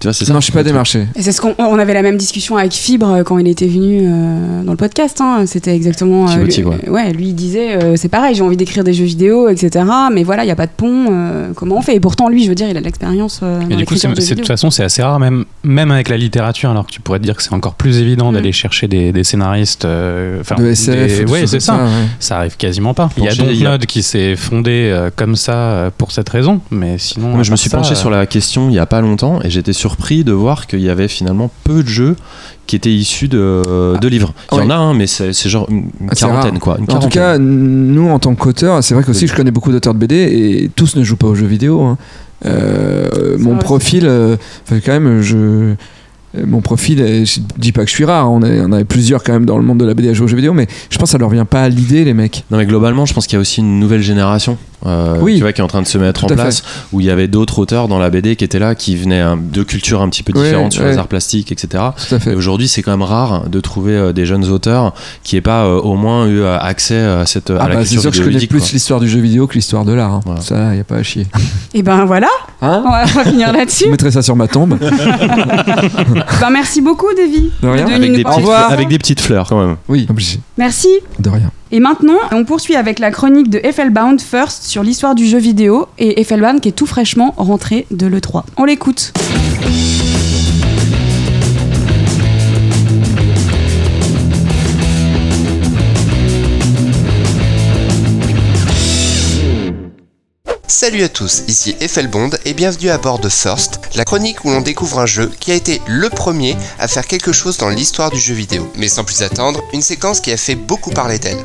Tu 0.00 0.06
vois, 0.06 0.12
c'est 0.12 0.24
ça 0.24 0.32
Non, 0.32 0.40
je 0.40 0.44
suis 0.44 0.52
pas 0.52 0.62
démarché. 0.62 1.06
Et 1.16 1.22
c'est 1.22 1.32
ce 1.32 1.40
qu'on 1.40 1.54
on 1.58 1.78
avait 1.78 1.94
la 1.94 2.02
même 2.02 2.16
discussion 2.16 2.56
avec 2.56 2.72
Fibre 2.72 3.08
euh, 3.10 3.22
quand 3.24 3.38
il 3.38 3.48
était 3.48 3.66
venu 3.66 4.00
euh, 4.02 4.62
dans 4.62 4.70
le 4.72 4.76
podcast. 4.76 5.20
hein. 5.20 5.44
C'était 5.46 5.74
exactement. 5.74 6.28
euh, 6.30 6.44
lui, 6.44 6.62
ouais, 6.88 7.12
lui 7.12 7.28
il 7.28 7.34
disait 7.34 7.74
euh, 7.82 7.96
c'est 7.96 8.08
pareil, 8.08 8.34
j'ai 8.34 8.42
envie 8.42 8.56
d'écrire 8.56 8.84
des 8.84 8.92
jeux 8.92 9.04
vidéo, 9.04 9.48
etc. 9.48 9.84
Mais 10.12 10.22
voilà, 10.22 10.44
il 10.44 10.48
y 10.48 10.52
a 10.52 10.56
pas 10.56 10.66
de 10.66 10.72
pont. 10.76 11.06
euh, 11.10 11.50
comment 11.54 11.76
on 11.78 11.82
fait? 11.82 11.96
Et 11.96 12.00
pourtant, 12.00 12.28
lui, 12.28 12.44
je 12.44 12.48
veux 12.48 12.54
dire, 12.54 12.68
il 12.68 12.76
a 12.76 12.80
de 12.80 12.84
l'expérience. 12.84 13.40
euh, 13.42 13.60
Et 13.70 13.74
du 13.76 13.84
coup, 13.86 13.96
c'est 13.96 14.08
de 14.08 14.34
toute 14.34 14.46
façon, 14.46 14.70
c'est 14.70 14.84
assez 14.84 15.02
rare, 15.02 15.18
même, 15.18 15.44
même 15.64 15.90
avec 15.90 16.08
la 16.08 16.16
littérature, 16.16 16.70
alors 16.70 16.86
que 16.86 16.92
tu 16.92 17.00
pourrais 17.00 17.18
te 17.18 17.24
dire 17.24 17.34
que 17.36 17.42
c'est 17.42 17.52
encore 17.52 17.74
plus 17.74 17.98
évident 17.98 18.30
Mm. 18.30 18.34
d'aller 18.34 18.52
chercher 18.52 18.86
des, 18.88 19.10
des 19.12 19.24
scénaristes. 19.24 19.84
euh, 19.84 20.40
enfin, 20.40 20.54
De 20.56 20.66
SF. 20.68 21.24
des- 21.24 21.30
ouais, 21.32 21.46
c'est 21.46 21.60
ça. 21.60 21.74
ouais. 21.74 21.80
Ça 22.20 22.38
arrive 22.38 22.56
quasiment 22.56 22.94
pas. 22.94 23.08
Il 23.16 23.24
y 23.24 23.28
a 23.28 23.32
y 23.32 23.40
a- 23.40 23.44
Dontnod 23.44 23.86
qui 23.86 24.02
s'est 24.02 24.36
fondé 24.36 24.90
euh, 24.92 25.10
comme 25.14 25.34
ça 25.34 25.54
euh, 25.54 25.90
pour 25.96 26.12
cette 26.12 26.28
raison, 26.28 26.60
mais 26.70 26.98
sinon. 26.98 27.30
Moi, 27.30 27.42
je 27.42 27.50
me 27.50 27.56
suis 27.56 27.70
penché 27.70 27.94
sur 27.96 28.10
la 28.10 28.26
question 28.26 28.68
il 28.68 28.74
y 28.74 28.78
a 28.78 28.86
pas 28.86 29.00
longtemps 29.00 29.40
et 29.42 29.50
j'étais 29.50 29.72
surpris 29.72 29.87
surpris 29.88 30.22
de 30.22 30.32
voir 30.32 30.66
qu'il 30.66 30.80
y 30.80 30.90
avait 30.90 31.08
finalement 31.08 31.50
peu 31.64 31.82
de 31.82 31.88
jeux 31.88 32.14
qui 32.66 32.76
étaient 32.76 32.92
issus 32.92 33.28
de, 33.28 33.96
de 33.98 34.08
livres. 34.08 34.34
Il 34.52 34.58
y 34.58 34.60
en 34.60 34.68
a 34.70 34.74
un, 34.76 34.92
mais 34.92 35.06
c'est 35.06 35.32
c'est 35.32 35.48
genre 35.48 35.66
une 35.70 35.88
Ah, 36.10 36.14
quarantaine, 36.14 36.58
quoi. 36.58 36.76
Une 36.78 36.94
En 36.94 36.98
tout 36.98 37.08
cas, 37.08 37.38
nous 37.38 38.08
en 38.10 38.18
tant 38.18 38.34
qu'auteurs, 38.34 38.84
c'est 38.84 38.92
vrai 38.94 39.02
qu'aussi 39.02 39.26
je 39.26 39.34
connais 39.34 39.50
beaucoup 39.50 39.72
d'auteurs 39.72 39.94
de 39.94 39.98
BD 39.98 40.16
et 40.16 40.70
tous 40.76 40.94
ne 40.96 41.02
jouent 41.02 41.16
pas 41.16 41.28
aux 41.28 41.34
jeux 41.34 41.46
vidéo. 41.46 41.80
hein. 41.82 41.96
Euh, 42.44 43.36
mon 43.38 43.54
vrai. 43.54 43.64
profil, 43.64 44.04
euh, 44.06 44.36
quand 44.70 44.92
même, 44.92 45.22
je. 45.22 45.74
Mon 46.46 46.60
profil, 46.60 46.98
je 47.24 47.40
dis 47.56 47.72
pas 47.72 47.84
que 47.84 47.90
je 47.90 47.94
suis 47.94 48.04
rare, 48.04 48.30
on, 48.30 48.42
est, 48.42 48.60
on 48.60 48.70
avait 48.72 48.84
plusieurs 48.84 49.22
quand 49.24 49.32
même 49.32 49.46
dans 49.46 49.56
le 49.56 49.64
monde 49.64 49.78
de 49.80 49.86
la 49.86 49.94
BD 49.94 50.10
à 50.10 50.12
jouer 50.12 50.26
aux 50.26 50.28
jeux 50.28 50.36
vidéo, 50.36 50.52
mais 50.52 50.66
je 50.90 50.98
pense 50.98 51.08
que 51.08 51.12
ça 51.12 51.18
leur 51.18 51.30
vient 51.30 51.46
pas 51.46 51.62
à 51.62 51.68
l'idée, 51.70 52.04
les 52.04 52.12
mecs. 52.12 52.44
Non 52.50 52.58
mais 52.58 52.66
globalement, 52.66 53.06
je 53.06 53.14
pense 53.14 53.26
qu'il 53.26 53.36
y 53.36 53.38
a 53.38 53.40
aussi 53.40 53.60
une 53.62 53.80
nouvelle 53.80 54.02
génération, 54.02 54.58
euh, 54.86 55.16
Oui. 55.20 55.36
tu 55.36 55.40
vois, 55.42 55.52
qui 55.52 55.60
est 55.60 55.64
en 55.64 55.68
train 55.68 55.82
de 55.82 55.86
se 55.86 55.98
mettre 55.98 56.20
Tout 56.20 56.26
en 56.26 56.36
à 56.36 56.40
place, 56.42 56.62
où 56.92 57.00
il 57.00 57.06
y 57.06 57.10
avait 57.10 57.28
d'autres 57.28 57.58
auteurs 57.58 57.88
dans 57.88 57.98
la 57.98 58.10
BD 58.10 58.36
qui 58.36 58.44
étaient 58.44 58.58
là, 58.58 58.74
qui 58.74 58.96
venaient 58.96 59.20
hein, 59.20 59.38
de 59.40 59.62
cultures 59.62 60.02
un 60.02 60.08
petit 60.08 60.22
peu 60.22 60.32
Ouais, 60.38 60.44
différentes 60.44 60.72
sur 60.72 60.82
ouais. 60.84 60.90
les 60.92 60.98
arts 60.98 61.08
plastiques, 61.08 61.50
etc. 61.52 61.82
À 61.84 61.94
Et 62.30 62.34
aujourd'hui, 62.34 62.68
c'est 62.68 62.82
quand 62.82 62.90
même 62.92 63.02
rare 63.02 63.48
de 63.48 63.60
trouver 63.60 63.92
euh, 63.94 64.12
des 64.12 64.26
jeunes 64.26 64.44
auteurs 64.50 64.94
qui 65.24 65.34
n'aient 65.36 65.40
pas 65.40 65.64
euh, 65.64 65.80
au 65.80 65.94
moins 65.96 66.26
eu 66.26 66.44
accès 66.44 66.98
à 67.00 67.26
cette 67.26 67.50
à 67.50 67.58
Ah 67.60 67.68
la 67.68 67.74
bah, 67.76 67.80
culture 67.82 68.00
sûr 68.02 68.10
que 68.10 68.16
je 68.16 68.22
connais 68.22 68.46
plus 68.46 68.72
l'histoire 68.72 69.00
du 69.00 69.08
jeu 69.08 69.20
vidéo 69.20 69.46
que 69.46 69.54
l'histoire 69.54 69.84
de 69.84 69.92
l'art. 69.92 70.12
hein. 70.14 70.20
Voilà. 70.24 70.40
Ça, 70.40 70.74
y 70.74 70.80
a 70.80 70.84
pas 70.84 70.96
à 70.96 71.02
chier. 71.02 71.26
Et 71.74 71.82
ben 71.82 72.04
voilà, 72.04 72.28
Hein 72.62 72.82
on 72.86 72.90
va, 72.90 73.04
on 73.04 73.18
va 73.18 73.24
finir 73.24 73.52
là-dessus. 73.52 73.84
Je 73.86 73.90
mettrai 73.90 74.10
ça 74.10 74.22
sur 74.22 74.36
ma 74.36 74.48
tombe. 74.48 74.78
Ben, 76.40 76.50
merci 76.50 76.80
beaucoup, 76.80 77.06
Davy. 77.16 77.50
De 77.62 77.68
rien. 77.68 77.86
de 77.86 77.92
Avec 77.92 78.12
des, 78.12 78.22
petites, 78.24 78.48
avec 78.70 78.88
des 78.88 78.98
petites 78.98 79.20
fleurs 79.20 79.48
quand 79.48 79.64
même. 79.66 79.76
Oui, 79.88 80.06
obligé. 80.08 80.38
Merci. 80.56 80.88
De 81.18 81.30
rien. 81.30 81.50
Et 81.70 81.80
maintenant, 81.80 82.18
on 82.32 82.44
poursuit 82.44 82.76
avec 82.76 82.98
la 82.98 83.10
chronique 83.10 83.50
de 83.50 83.60
Effelbound 83.62 84.20
First 84.20 84.64
sur 84.64 84.82
l'histoire 84.82 85.14
du 85.14 85.26
jeu 85.26 85.38
vidéo 85.38 85.86
et 85.98 86.20
Effelbound 86.20 86.60
qui 86.60 86.68
est 86.70 86.72
tout 86.72 86.86
fraîchement 86.86 87.34
rentré 87.36 87.86
de 87.90 88.06
l'E3. 88.06 88.44
On 88.56 88.64
l'écoute. 88.64 89.12
Salut 100.80 101.02
à 101.02 101.08
tous, 101.08 101.42
ici 101.48 101.74
Effelbond 101.80 102.30
et 102.44 102.54
bienvenue 102.54 102.90
à 102.90 102.98
bord 102.98 103.18
de 103.18 103.28
First, 103.28 103.80
la 103.96 104.04
chronique 104.04 104.44
où 104.44 104.50
l'on 104.50 104.60
découvre 104.60 105.00
un 105.00 105.06
jeu 105.06 105.28
qui 105.40 105.50
a 105.50 105.56
été 105.56 105.82
le 105.88 106.08
premier 106.08 106.56
à 106.78 106.86
faire 106.86 107.04
quelque 107.04 107.32
chose 107.32 107.58
dans 107.58 107.68
l'histoire 107.68 108.12
du 108.12 108.20
jeu 108.20 108.32
vidéo. 108.32 108.70
Mais 108.76 108.86
sans 108.86 109.02
plus 109.02 109.22
attendre, 109.22 109.64
une 109.72 109.82
séquence 109.82 110.20
qui 110.20 110.30
a 110.30 110.36
fait 110.36 110.54
beaucoup 110.54 110.90
parler 110.90 111.18
d'elle. 111.18 111.44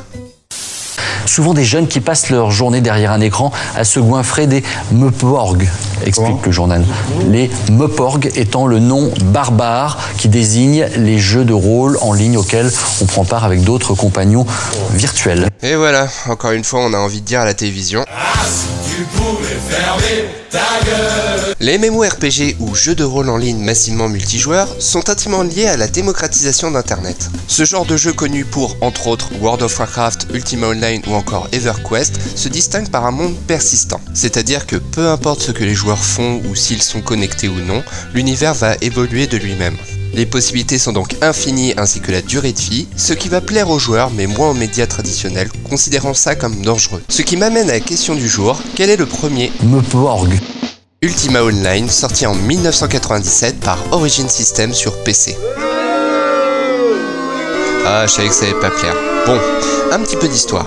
Souvent 1.26 1.54
des 1.54 1.64
jeunes 1.64 1.88
qui 1.88 2.00
passent 2.00 2.30
leur 2.30 2.50
journée 2.50 2.80
derrière 2.80 3.12
un 3.12 3.20
écran 3.20 3.50
à 3.76 3.84
se 3.84 4.00
goinfrer 4.00 4.46
des 4.46 4.62
meuporgs, 4.92 5.66
explique 6.04 6.44
le 6.44 6.52
journal. 6.52 6.84
Les 7.30 7.50
meuporgs 7.70 8.28
étant 8.36 8.66
le 8.66 8.78
nom 8.78 9.10
barbare 9.26 9.98
qui 10.18 10.28
désigne 10.28 10.86
les 10.96 11.18
jeux 11.18 11.44
de 11.44 11.54
rôle 11.54 11.98
en 12.02 12.12
ligne 12.12 12.36
auxquels 12.36 12.70
on 13.00 13.06
prend 13.06 13.24
part 13.24 13.44
avec 13.44 13.62
d'autres 13.62 13.94
compagnons 13.94 14.46
virtuels. 14.92 15.48
Et 15.62 15.76
voilà, 15.76 16.08
encore 16.28 16.52
une 16.52 16.64
fois 16.64 16.80
on 16.80 16.92
a 16.92 16.98
envie 16.98 17.20
de 17.20 17.26
dire 17.26 17.40
à 17.40 17.44
la 17.44 17.54
télévision. 17.54 18.04
Les 21.60 21.78
MMORPG 21.78 22.56
ou 22.60 22.74
jeux 22.74 22.94
de 22.94 23.04
rôle 23.04 23.30
en 23.30 23.36
ligne 23.36 23.58
massivement 23.58 24.08
multijoueurs 24.08 24.68
sont 24.78 25.08
intimement 25.08 25.42
liés 25.42 25.66
à 25.66 25.76
la 25.76 25.88
démocratisation 25.88 26.70
d'Internet. 26.70 27.30
Ce 27.48 27.64
genre 27.64 27.86
de 27.86 27.96
jeu 27.96 28.12
connu 28.12 28.44
pour, 28.44 28.76
entre 28.82 29.06
autres, 29.06 29.30
World 29.40 29.62
of 29.62 29.78
Warcraft, 29.78 30.28
Ultima 30.34 30.68
Online 30.68 30.83
ou 31.06 31.14
encore 31.14 31.48
EverQuest 31.52 32.18
se 32.36 32.48
distingue 32.48 32.90
par 32.90 33.06
un 33.06 33.10
monde 33.10 33.34
persistant. 33.46 34.00
C'est-à-dire 34.12 34.66
que 34.66 34.76
peu 34.76 35.08
importe 35.08 35.40
ce 35.40 35.52
que 35.52 35.64
les 35.64 35.74
joueurs 35.74 36.04
font 36.04 36.42
ou 36.48 36.54
s'ils 36.54 36.82
sont 36.82 37.00
connectés 37.00 37.48
ou 37.48 37.58
non, 37.60 37.82
l'univers 38.12 38.54
va 38.54 38.76
évoluer 38.80 39.26
de 39.26 39.36
lui-même. 39.36 39.76
Les 40.12 40.26
possibilités 40.26 40.78
sont 40.78 40.92
donc 40.92 41.16
infinies 41.22 41.74
ainsi 41.76 42.00
que 42.00 42.12
la 42.12 42.22
durée 42.22 42.52
de 42.52 42.60
vie, 42.60 42.86
ce 42.96 43.14
qui 43.14 43.28
va 43.28 43.40
plaire 43.40 43.70
aux 43.70 43.78
joueurs 43.78 44.10
mais 44.10 44.26
moins 44.26 44.50
aux 44.50 44.54
médias 44.54 44.86
traditionnels, 44.86 45.48
considérant 45.68 46.14
ça 46.14 46.36
comme 46.36 46.62
dangereux. 46.62 47.02
Ce 47.08 47.22
qui 47.22 47.36
m'amène 47.36 47.70
à 47.70 47.74
la 47.74 47.80
question 47.80 48.14
du 48.14 48.28
jour, 48.28 48.60
quel 48.76 48.90
est 48.90 48.96
le 48.96 49.06
premier 49.06 49.50
Meuporg. 49.62 50.28
Ultima 51.02 51.42
Online, 51.42 51.88
sorti 51.88 52.26
en 52.26 52.34
1997 52.34 53.60
par 53.60 53.78
Origin 53.92 54.28
System 54.28 54.72
sur 54.72 55.02
PC. 55.02 55.36
Ah, 57.86 58.06
je 58.06 58.12
savais 58.12 58.28
que 58.28 58.34
ça 58.34 58.46
allait 58.46 58.60
pas 58.60 58.70
plaire. 58.70 58.94
Bon, 59.26 59.38
un 59.92 60.00
petit 60.00 60.16
peu 60.16 60.26
d'histoire. 60.26 60.66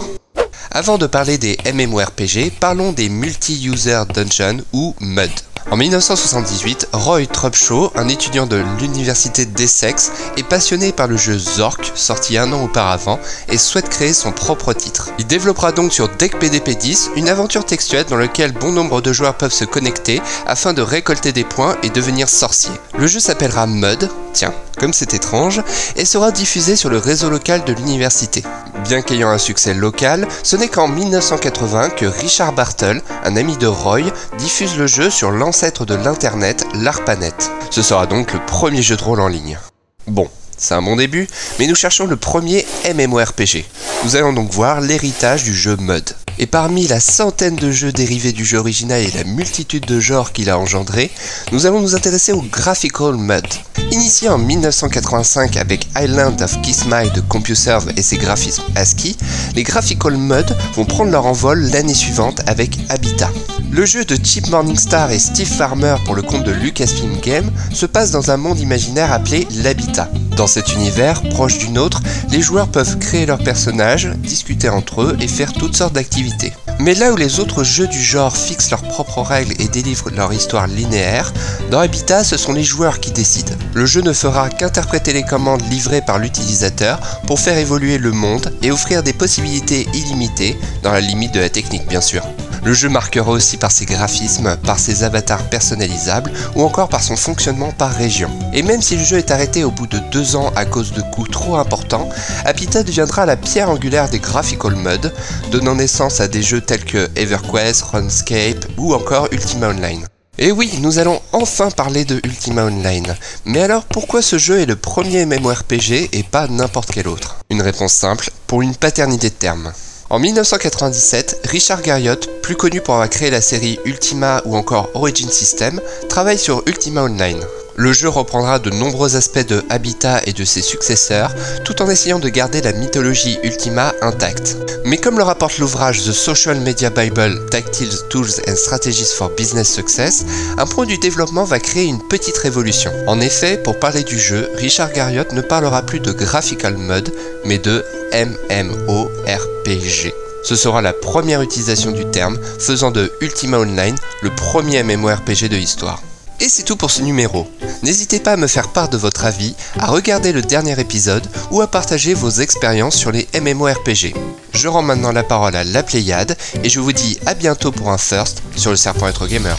Avant 0.70 1.00
de 1.00 1.08
parler 1.08 1.40
des 1.40 1.58
MMORPG, 1.74 2.52
parlons 2.60 2.92
des 2.92 3.10
Multi-User 3.10 4.04
Dungeon 4.14 4.60
ou 4.72 4.94
MUD. 5.00 5.32
En 5.70 5.76
1978, 5.76 6.88
Roy 6.94 7.26
Trubshaw, 7.26 7.92
un 7.96 8.08
étudiant 8.08 8.48
de 8.48 8.64
l'université 8.80 9.46
d'Essex, 9.46 10.12
est 10.38 10.48
passionné 10.48 10.94
par 10.94 11.08
le 11.08 11.18
jeu 11.18 11.38
Zork, 11.38 11.92
sorti 11.94 12.38
un 12.38 12.54
an 12.54 12.64
auparavant, 12.64 13.20
et 13.50 13.58
souhaite 13.58 13.90
créer 13.90 14.14
son 14.14 14.32
propre 14.32 14.72
titre. 14.72 15.10
Il 15.20 15.28
développera 15.28 15.74
donc 15.74 15.92
sur 15.92 16.08
DeckPDP-10 16.08 17.10
une 17.18 17.28
aventure 17.28 17.66
textuelle 17.66 18.06
dans 18.06 18.16
laquelle 18.16 18.54
bon 18.54 18.72
nombre 18.72 19.02
de 19.02 19.12
joueurs 19.12 19.36
peuvent 19.36 19.52
se 19.52 19.66
connecter 19.66 20.22
afin 20.46 20.72
de 20.72 20.82
récolter 20.82 21.34
des 21.34 21.44
points 21.44 21.76
et 21.84 21.90
devenir 21.90 22.30
sorciers. 22.30 22.72
Le 22.98 23.08
jeu 23.08 23.20
s'appellera 23.20 23.68
MUD, 23.68 24.10
tiens, 24.32 24.54
comme 24.78 24.94
c'est 24.94 25.14
étrange, 25.14 25.62
et 25.98 26.06
sera 26.06 26.32
diffusé 26.32 26.78
sur 26.78 26.90
le 26.90 26.98
réseau 26.98 27.30
local 27.30 27.66
de 27.66 27.74
l'université. 27.74 28.44
Bien 28.84 29.02
qu'ayant 29.02 29.30
un 29.30 29.38
succès 29.38 29.74
local, 29.74 30.28
ce 30.44 30.56
n'est 30.56 30.70
qu'en 30.70 30.88
1980 30.88 31.90
que 31.90 32.06
Richard 32.06 32.54
Bartle, 32.54 33.02
un 33.26 33.36
ami 33.36 33.58
de 33.58 33.68
Roy, 33.68 34.02
diffuse 34.38 34.78
le 34.78 34.88
jeu 34.88 35.10
sur 35.10 35.32
de 35.58 35.96
l'internet, 35.96 36.68
l'ARPANET. 36.76 37.34
Ce 37.72 37.82
sera 37.82 38.06
donc 38.06 38.32
le 38.32 38.40
premier 38.46 38.84
jeu 38.84 38.96
de 38.96 39.02
rôle 39.02 39.20
en 39.20 39.28
ligne. 39.28 39.58
Bon, 40.06 40.30
c'est 40.56 40.76
un 40.76 40.84
bon 40.84 40.96
début, 40.96 41.28
mais 41.58 41.66
nous 41.66 41.74
cherchons 41.74 42.06
le 42.06 42.16
premier 42.16 42.64
MMORPG. 42.94 43.66
Nous 44.04 44.16
allons 44.16 44.34
donc 44.34 44.52
voir 44.52 44.82
l'héritage 44.82 45.44
du 45.44 45.56
jeu 45.56 45.76
MUD. 45.76 46.14
Et 46.40 46.46
parmi 46.46 46.88
la 46.88 47.00
centaine 47.00 47.56
de 47.56 47.72
jeux 47.72 47.92
dérivés 47.92 48.32
du 48.32 48.46
jeu 48.46 48.60
original 48.60 49.02
et 49.02 49.12
la 49.12 49.24
multitude 49.24 49.86
de 49.86 50.00
genres 50.00 50.34
qu'il 50.34 50.50
a 50.50 50.60
engendré, 50.60 51.10
nous 51.52 51.66
allons 51.66 51.82
nous 51.82 51.96
intéresser 51.96 52.32
au 52.32 52.42
Graphical 52.42 53.16
MUD. 53.16 53.44
Initié 53.92 54.30
en 54.30 54.38
1985 54.38 55.58
avec 55.58 55.88
Island 56.00 56.40
of 56.42 56.62
Kismai 56.62 57.10
de 57.16 57.22
CompuServe 57.22 57.92
et 57.98 58.04
ses 58.04 58.18
graphismes 58.18 58.64
ASCII, 58.76 59.18
les 59.56 59.64
Graphical 59.64 60.16
MUD 60.16 60.56
vont 60.76 60.86
prendre 60.86 61.12
leur 61.12 61.26
envol 61.26 61.60
l'année 61.72 61.96
suivante 61.96 62.42
avec 62.46 62.78
Habitat. 62.90 63.32
Le 63.72 63.86
jeu 63.86 64.06
de 64.06 64.18
Chip 64.24 64.48
Morningstar 64.50 65.12
et 65.12 65.20
Steve 65.20 65.48
Farmer 65.48 65.96
pour 66.06 66.16
le 66.16 66.22
compte 66.22 66.44
de 66.44 66.52
Lucasfilm 66.52 67.20
Game 67.22 67.52
se 67.74 67.86
passe 67.88 68.12
dans 68.12 68.30
un 68.30 68.38
monde 68.38 68.60
imaginaire 68.60 69.12
appelé 69.12 69.48
l'Habitat. 69.64 70.10
Dans 70.38 70.46
cet 70.46 70.74
univers, 70.74 71.24
proche 71.24 71.58
du 71.58 71.70
nôtre, 71.70 72.00
les 72.30 72.44
joueurs 72.44 72.68
peuvent 72.68 73.00
créer 73.00 73.26
leurs 73.26 73.44
personnages, 73.44 74.10
discuter 74.18 74.70
entre 74.70 75.02
eux 75.02 75.18
et 75.20 75.28
faire 75.28 75.52
toutes 75.52 75.76
sortes 75.76 75.94
d'activités. 75.94 76.54
Mais 76.80 76.94
là 76.94 77.12
où 77.12 77.16
les 77.16 77.40
autres 77.40 77.64
jeux 77.64 77.88
du 77.88 78.00
genre 78.00 78.38
fixent 78.38 78.70
leurs 78.70 78.84
propres 78.84 79.24
règles 79.24 79.60
et 79.60 79.68
délivrent 79.68 80.12
leur 80.12 80.32
histoire 80.32 80.68
linéaire, 80.68 81.34
dans 81.72 81.80
Habitat, 81.80 82.24
ce 82.24 82.38
sont 82.38 82.54
les 82.54 82.64
joueurs 82.64 83.00
qui 83.00 83.12
décident. 83.12 83.56
Le 83.74 83.88
jeu 83.88 84.02
ne 84.02 84.14
fera 84.14 84.50
qu'interpréter 84.50 85.12
les 85.12 85.24
commandes 85.24 85.64
livrées 85.72 86.04
par 86.04 86.20
l'utilisateur 86.20 87.00
pour 87.26 87.40
faire 87.40 87.58
évoluer 87.58 87.98
le 87.98 88.12
monde 88.12 88.54
et 88.62 88.70
offrir 88.70 89.02
des 89.02 89.14
possibilités 89.14 89.88
illimitées, 89.96 90.56
dans 90.84 90.92
la 90.92 91.02
limite 91.02 91.34
de 91.34 91.40
la 91.40 91.50
technique 91.50 91.88
bien 91.88 92.02
sûr. 92.02 92.22
Le 92.68 92.74
jeu 92.74 92.90
marquera 92.90 93.32
aussi 93.32 93.56
par 93.56 93.72
ses 93.72 93.86
graphismes, 93.86 94.58
par 94.58 94.78
ses 94.78 95.04
avatars 95.04 95.50
personnalisables 95.50 96.34
ou 96.54 96.64
encore 96.64 96.90
par 96.90 97.02
son 97.02 97.16
fonctionnement 97.16 97.72
par 97.72 97.94
région. 97.94 98.30
Et 98.52 98.62
même 98.62 98.82
si 98.82 98.98
le 98.98 99.06
jeu 99.06 99.18
est 99.18 99.32
arrêté 99.32 99.64
au 99.64 99.72
bout 99.72 99.88
de 99.88 100.00
deux 100.12 100.36
ans 100.36 100.52
à 100.54 100.66
cause 100.66 100.92
de 100.92 101.02
coûts 101.02 101.30
trop 101.30 101.56
importants, 101.56 102.10
Habitat 102.44 102.84
deviendra 102.84 103.26
la 103.26 103.38
pierre 103.38 103.70
angulaire 103.70 104.10
des 104.10 104.20
graphical 104.20 104.76
mud, 104.76 105.14
donnant 105.50 105.76
naissance 105.76 106.20
à 106.20 106.28
des 106.28 106.44
jeux 106.44 106.60
tels 106.60 106.84
que 106.84 107.08
EverQuest, 107.16 107.84
RuneScape 107.84 108.66
ou 108.78 108.94
encore 108.94 109.30
Ultima 109.32 109.70
Online. 109.70 110.06
Et 110.38 110.52
oui, 110.52 110.78
nous 110.82 111.00
allons 111.00 111.22
enfin 111.32 111.72
parler 111.72 112.04
de 112.04 112.20
Ultima 112.26 112.66
Online. 112.66 113.16
Mais 113.46 113.62
alors 113.62 113.86
pourquoi 113.86 114.22
ce 114.22 114.38
jeu 114.38 114.60
est 114.60 114.66
le 114.66 114.76
premier 114.76 115.26
MMORPG 115.26 116.10
et 116.12 116.24
pas 116.24 116.50
n'importe 116.50 116.92
quel 116.92 117.08
autre? 117.08 117.38
Une 117.50 117.62
réponse 117.62 117.94
simple, 117.94 118.30
pour 118.46 118.62
une 118.62 118.76
paternité 118.76 119.30
de 119.30 119.36
termes. 119.36 119.72
En 120.10 120.20
1997, 120.20 121.42
Richard 121.44 121.82
Garriott, 121.82 122.42
plus 122.42 122.56
connu 122.56 122.80
pour 122.80 122.94
avoir 122.94 123.10
créé 123.10 123.30
la 123.30 123.42
série 123.42 123.78
Ultima 123.84 124.42
ou 124.46 124.56
encore 124.56 124.90
Origin 124.94 125.30
System, 125.30 125.82
travaille 126.08 126.38
sur 126.38 126.64
Ultima 126.66 127.04
Online. 127.04 127.44
Le 127.80 127.94
jeu 127.94 128.10
reprendra 128.10 128.58
de 128.58 128.72
nombreux 128.72 129.16
aspects 129.16 129.48
de 129.48 129.64
Habitat 129.70 130.22
et 130.26 130.34
de 130.34 130.44
ses 130.44 130.64
successeurs, 130.64 131.36
tout 131.64 131.80
en 131.84 131.88
essayant 131.88 132.18
de 132.18 132.28
garder 132.28 132.60
la 132.60 132.74
mythologie 132.74 133.38
Ultima 133.44 133.94
intacte. 134.02 134.58
Mais 134.84 134.98
comme 134.98 135.20
le 135.20 135.24
rapporte 135.24 135.60
l'ouvrage 135.60 136.04
The 136.04 136.12
Social 136.12 136.60
Media 136.60 136.90
Bible 136.90 137.40
Tactiles 137.52 138.00
Tools 138.10 138.42
and 138.48 138.56
Strategies 138.56 139.14
for 139.16 139.30
Business 139.38 139.72
Success, 139.72 140.26
un 140.58 140.66
point 140.66 140.88
du 140.88 140.98
développement 140.98 141.44
va 141.44 141.60
créer 141.60 141.86
une 141.86 142.02
petite 142.08 142.40
révolution. 142.40 142.92
En 143.06 143.20
effet, 143.20 143.58
pour 143.58 143.80
parler 143.80 144.04
du 144.04 144.18
jeu, 144.18 144.50
Richard 144.56 144.92
Garriott 144.92 145.32
ne 145.34 145.42
parlera 145.42 145.84
plus 145.84 146.00
de 146.00 146.12
Graphical 146.12 146.78
Mode, 146.78 147.14
mais 147.46 147.60
de 147.60 147.86
MMORPG. 148.12 150.16
Ce 150.44 150.56
sera 150.56 150.82
la 150.82 150.94
première 150.94 151.44
utilisation 151.44 151.92
du 151.92 152.06
terme, 152.06 152.40
faisant 152.58 152.90
de 152.90 153.12
Ultima 153.22 153.60
Online 153.60 153.98
le 154.24 154.32
premier 154.32 154.82
MMORPG 154.82 155.48
de 155.48 155.58
l'histoire. 155.58 156.02
Et 156.40 156.50
c'est 156.50 156.64
tout 156.64 156.76
pour 156.76 156.92
ce 156.92 157.02
numéro. 157.02 157.48
N'hésitez 157.82 158.20
pas 158.20 158.34
à 158.34 158.38
me 158.38 158.46
faire 158.46 158.70
part 158.70 158.90
de 158.90 158.98
votre 158.98 159.26
avis, 159.26 159.56
à 159.80 159.88
regarder 159.88 160.32
le 160.32 160.42
dernier 160.42 160.80
épisode 160.80 161.26
ou 161.50 161.62
à 161.62 161.68
partager 161.68 162.14
vos 162.14 162.30
expériences 162.30 162.96
sur 162.96 163.12
les 163.12 163.28
MMORPG. 163.40 164.14
Je 164.54 164.68
rends 164.68 164.84
maintenant 164.84 165.12
la 165.12 165.24
parole 165.24 165.56
à 165.56 165.64
la 165.64 165.82
Pléiade 165.82 166.38
et 166.64 166.70
je 166.70 166.80
vous 166.80 166.94
dis 166.94 167.18
à 167.26 167.34
bientôt 167.34 167.72
pour 167.72 167.90
un 167.90 167.98
First 167.98 168.44
sur 168.56 168.70
le 168.70 168.78
Serpent 168.78 169.08
Retro 169.08 169.26
Gamer. 169.26 169.58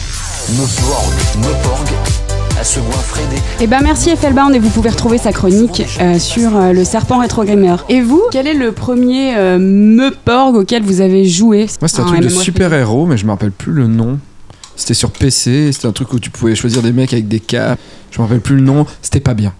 À 2.59 2.63
se 2.63 2.79
des 2.79 3.41
Eh 3.61 3.67
ben 3.67 3.79
merci 3.81 4.09
Effelbound 4.09 4.53
et 4.53 4.59
vous 4.59 4.69
pouvez 4.69 4.89
retrouver 4.89 5.17
sa 5.17 5.31
chronique 5.31 5.83
euh, 6.01 6.19
sur 6.19 6.57
euh, 6.57 6.73
le 6.73 6.83
serpent 6.83 7.19
rétro 7.19 7.45
gamer. 7.45 7.85
Et 7.87 8.01
vous, 8.01 8.21
quel 8.33 8.47
est 8.47 8.53
le 8.53 8.73
premier 8.73 9.37
euh, 9.37 9.57
Meporg 9.57 10.57
auquel 10.57 10.83
vous 10.83 10.99
avez 10.99 11.23
joué? 11.23 11.67
Moi, 11.79 11.87
c'était 11.87 12.01
un 12.01 12.05
truc 12.07 12.19
de 12.19 12.27
MMORPG. 12.27 12.43
super-héros, 12.43 13.05
mais 13.05 13.15
je 13.15 13.25
me 13.25 13.31
rappelle 13.31 13.51
plus 13.51 13.71
le 13.71 13.87
nom. 13.87 14.19
C'était 14.79 14.93
sur 14.93 15.11
PC, 15.11 15.71
c'était 15.73 15.87
un 15.87 15.91
truc 15.91 16.13
où 16.13 16.19
tu 16.19 16.29
pouvais 16.29 16.55
choisir 16.55 16.81
des 16.81 16.93
mecs 16.93 17.11
avec 17.11 17.27
des 17.27 17.41
capes. 17.41 17.77
Je 18.11 18.17
me 18.17 18.23
rappelle 18.23 18.39
plus 18.39 18.55
le 18.55 18.61
nom, 18.61 18.85
c'était 19.01 19.19
pas 19.19 19.33
bien. 19.33 19.53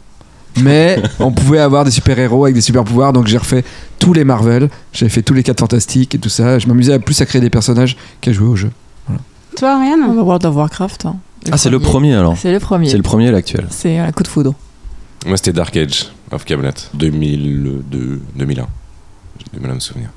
Mais 0.61 1.01
on 1.19 1.33
pouvait 1.33 1.59
avoir 1.59 1.83
des 1.83 1.91
super-héros 1.91 2.45
avec 2.45 2.55
des 2.55 2.61
super-pouvoirs, 2.61 3.11
donc 3.11 3.27
j'ai 3.27 3.37
refait 3.37 3.65
tous 3.99 4.13
les 4.13 4.23
Marvel, 4.23 4.69
j'avais 4.93 5.09
fait 5.09 5.21
tous 5.21 5.33
les 5.33 5.43
4 5.43 5.59
fantastiques 5.59 6.15
et 6.15 6.19
tout 6.19 6.29
ça. 6.29 6.57
Je 6.57 6.67
m'amusais 6.67 6.93
à 6.93 6.99
plus 6.99 7.19
à 7.21 7.25
créer 7.25 7.41
des 7.41 7.49
personnages 7.49 7.97
qu'à 8.21 8.31
jouer 8.31 8.47
au 8.47 8.55
jeu. 8.55 8.71
Toi, 9.57 9.73
Ariane 9.75 10.17
World 10.17 10.45
of 10.45 10.55
Warcraft. 10.55 11.05
hein. 11.07 11.17
Ah, 11.51 11.57
c'est 11.57 11.69
le 11.69 11.79
premier 11.79 12.15
alors. 12.15 12.37
C'est 12.37 12.53
le 12.53 12.59
premier. 12.59 12.87
C'est 12.89 12.95
le 12.97 13.03
premier, 13.03 13.29
l'actuel. 13.29 13.67
C'est 13.71 13.97
un 13.97 14.11
coup 14.13 14.23
de 14.23 14.27
foudre. 14.29 14.53
Moi, 15.25 15.35
c'était 15.35 15.51
Dark 15.51 15.75
Age 15.75 16.05
of 16.31 16.45
Camelot, 16.45 16.69
2002, 16.93 18.21
2001. 18.37 18.67
J'ai 19.39 19.45
du 19.57 19.59
mal 19.61 19.71
à 19.71 19.75
me 19.75 19.79
souvenir. 19.81 20.09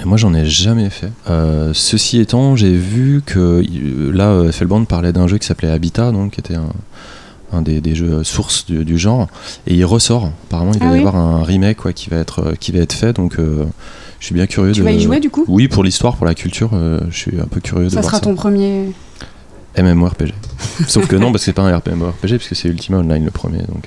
Et 0.00 0.04
moi, 0.04 0.16
j'en 0.16 0.32
ai 0.32 0.44
jamais 0.46 0.90
fait. 0.90 1.10
Euh, 1.28 1.72
ceci 1.74 2.20
étant, 2.20 2.54
j'ai 2.54 2.72
vu 2.72 3.20
que 3.26 3.62
euh, 3.64 4.12
là, 4.12 4.28
euh, 4.28 4.52
Felband 4.52 4.84
parlait 4.84 5.12
d'un 5.12 5.26
jeu 5.26 5.38
qui 5.38 5.46
s'appelait 5.46 5.70
Habitat, 5.70 6.12
donc 6.12 6.32
qui 6.32 6.40
était 6.40 6.54
un, 6.54 6.68
un 7.52 7.62
des, 7.62 7.80
des 7.80 7.96
jeux 7.96 8.22
sources 8.22 8.64
du, 8.66 8.84
du 8.84 8.96
genre, 8.96 9.26
et 9.66 9.74
il 9.74 9.84
ressort. 9.84 10.30
Apparemment, 10.46 10.70
il 10.72 10.78
va 10.80 10.90
Ah 10.90 10.96
y 10.96 11.00
avoir 11.00 11.16
un 11.16 11.42
remake 11.42 11.84
ouais, 11.84 11.94
qui 11.94 12.10
va 12.10 12.18
être 12.18 12.54
qui 12.60 12.70
va 12.70 12.78
être 12.78 12.92
fait, 12.92 13.12
donc 13.16 13.40
euh, 13.40 13.64
je 14.20 14.26
suis 14.26 14.34
bien 14.34 14.46
curieux 14.46 14.70
Tu 14.72 14.80
de. 14.80 14.84
vas 14.84 14.92
y 14.92 15.00
jouer 15.00 15.18
du 15.18 15.30
coup? 15.30 15.44
Oui, 15.48 15.66
pour 15.66 15.82
l'histoire, 15.82 16.16
pour 16.16 16.26
la 16.26 16.34
culture, 16.34 16.70
euh, 16.74 17.00
je 17.10 17.16
suis 17.16 17.40
un 17.40 17.46
peu 17.46 17.60
curieux 17.60 17.86
de 17.86 17.90
Ça 17.90 18.00
voir 18.00 18.04
sera 18.12 18.18
ça. 18.18 18.24
ton 18.24 18.34
premier. 18.36 18.92
MMORPG. 19.76 20.32
Sauf 20.86 21.06
que 21.08 21.16
non, 21.16 21.32
parce 21.32 21.42
que 21.42 21.46
c'est 21.46 21.52
pas 21.52 21.62
un 21.62 21.70
MMORPG, 21.72 22.36
parce 22.36 22.48
que 22.48 22.54
c'est 22.54 22.68
Ultima 22.68 22.98
Online 22.98 23.24
le 23.24 23.30
premier, 23.32 23.58
donc. 23.58 23.84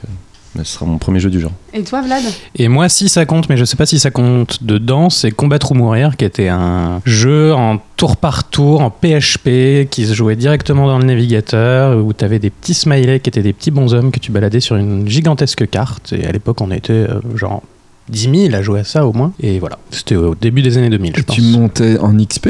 Mais 0.56 0.64
ce 0.64 0.74
sera 0.74 0.86
mon 0.86 0.98
premier 0.98 1.20
jeu 1.20 1.30
du 1.30 1.40
genre. 1.40 1.52
Et 1.74 1.82
toi, 1.84 2.02
Vlad? 2.02 2.24
Et 2.56 2.68
moi, 2.68 2.90
si 2.90 3.08
ça 3.10 3.26
compte, 3.26 3.48
mais 3.50 3.58
je 3.58 3.64
sais 3.66 3.78
pas 3.78 3.86
si 3.86 4.00
ça 4.00 4.12
compte 4.12 4.64
dedans, 4.64 5.10
c'est 5.10 5.32
Combattre 5.32 5.72
ou 5.72 5.76
Mourir, 5.76 6.18
qui 6.18 6.26
était 6.26 6.50
un 6.50 7.02
jeu 7.06 7.54
en 7.54 7.78
tour 7.96 8.18
par 8.18 8.50
tour, 8.50 8.82
en 8.82 8.90
PHP, 8.90 9.88
qui 9.90 10.06
se 10.06 10.14
jouait 10.14 10.36
directement 10.36 10.88
dans 10.88 10.98
le 11.00 11.06
navigateur, 11.06 12.04
où 12.04 12.12
tu 12.14 12.26
avais 12.26 12.40
des 12.40 12.50
petits 12.50 12.74
smileys 12.74 13.20
qui 13.20 13.30
étaient 13.30 13.42
des 13.44 13.54
petits 13.54 13.72
bonshommes 13.72 14.12
que 14.12 14.20
tu 14.20 14.32
baladais 14.32 14.60
sur 14.60 14.76
une 14.76 15.08
gigantesque 15.08 15.70
carte. 15.70 16.12
Et 16.14 16.26
à 16.26 16.32
l'époque, 16.32 16.60
on 16.62 16.72
était 16.72 16.92
euh, 16.94 17.20
genre 17.36 17.62
10 18.10 18.48
000 18.50 18.56
à 18.56 18.62
jouer 18.62 18.82
à 18.82 18.84
ça 18.84 19.06
au 19.08 19.14
moins. 19.14 19.32
Et 19.42 19.60
voilà, 19.60 19.78
c'était 19.92 20.16
au 20.16 20.36
début 20.36 20.62
des 20.62 20.78
années 20.78 20.90
2000, 20.90 21.14
je 21.16 21.20
Et 21.22 21.24
pense. 21.24 21.36
tu 21.36 21.42
montais 21.44 21.98
en 22.00 22.14
XP 22.18 22.50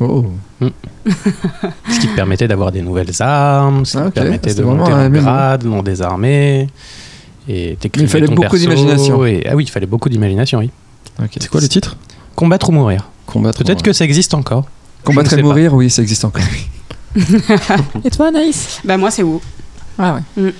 Oh. 0.00 0.24
Ce 1.90 2.00
qui 2.00 2.08
te 2.08 2.14
permettait 2.16 2.48
d'avoir 2.48 2.72
des 2.72 2.82
nouvelles 2.82 3.10
armes, 3.20 3.84
ce 3.84 3.92
qui 3.92 3.98
Ah, 3.98 4.10
te 4.10 4.14
permettait 4.14 4.54
de 4.54 4.62
monter 4.62 4.92
un 4.92 5.10
grade, 5.10 5.64
non 5.64 5.82
des 5.82 6.02
armées. 6.02 6.68
Et 7.48 7.76
il 7.96 8.08
fallait 8.08 8.26
ton 8.26 8.34
beaucoup 8.34 8.56
d'imagination. 8.56 9.24
et- 9.26 9.46
Ah 9.48 9.54
oui, 9.54 9.64
il 9.64 9.70
fallait 9.70 9.86
beaucoup 9.86 10.08
d'imagination, 10.08 10.58
oui. 10.60 10.70
C'est 11.38 11.48
quoi 11.48 11.60
le 11.60 11.68
titre? 11.68 11.96
Combattre 12.34 12.70
ou 12.70 12.72
mourir. 12.72 13.08
Combattre. 13.26 13.62
Peut-être 13.62 13.82
que 13.82 13.92
ça 13.92 14.04
existe 14.04 14.34
encore. 14.34 14.64
Combattre 15.04 15.32
et 15.34 15.36
pas. 15.36 15.42
mourir, 15.42 15.74
oui, 15.74 15.90
ça 15.90 16.00
existe 16.02 16.24
encore. 16.24 16.42
Et 18.04 18.10
toi, 18.10 18.28
Anaïs? 18.28 18.80
Bah 18.84 18.96
moi, 18.96 19.10
c'est 19.10 19.22
WoW. 19.22 19.40
Ah 19.98 20.18
ouais. 20.36 20.52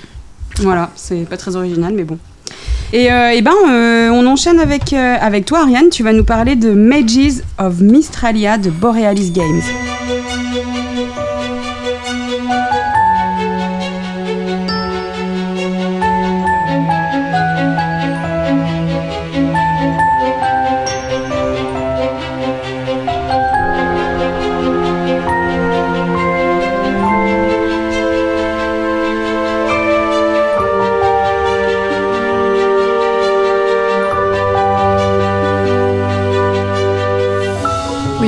Voilà, 0.59 0.91
c'est 0.95 1.27
pas 1.27 1.35
très 1.37 1.55
original, 1.55 1.93
mais 1.93 2.03
bon. 2.05 2.17
Et, 2.93 3.11
euh, 3.11 3.31
eh 3.33 3.41
ben, 3.41 3.51
euh, 3.67 4.09
on 4.09 4.25
enchaîne 4.27 4.59
avec, 4.59 4.93
euh, 4.93 5.15
avec 5.19 5.45
toi, 5.45 5.61
Ariane. 5.61 5.89
Tu 5.89 6.03
vas 6.03 6.13
nous 6.13 6.23
parler 6.23 6.55
de 6.55 6.71
Mages 6.71 7.41
of 7.57 7.81
Mistralia 7.81 8.57
de 8.57 8.69
Borealis 8.69 9.31
Games. 9.31 9.61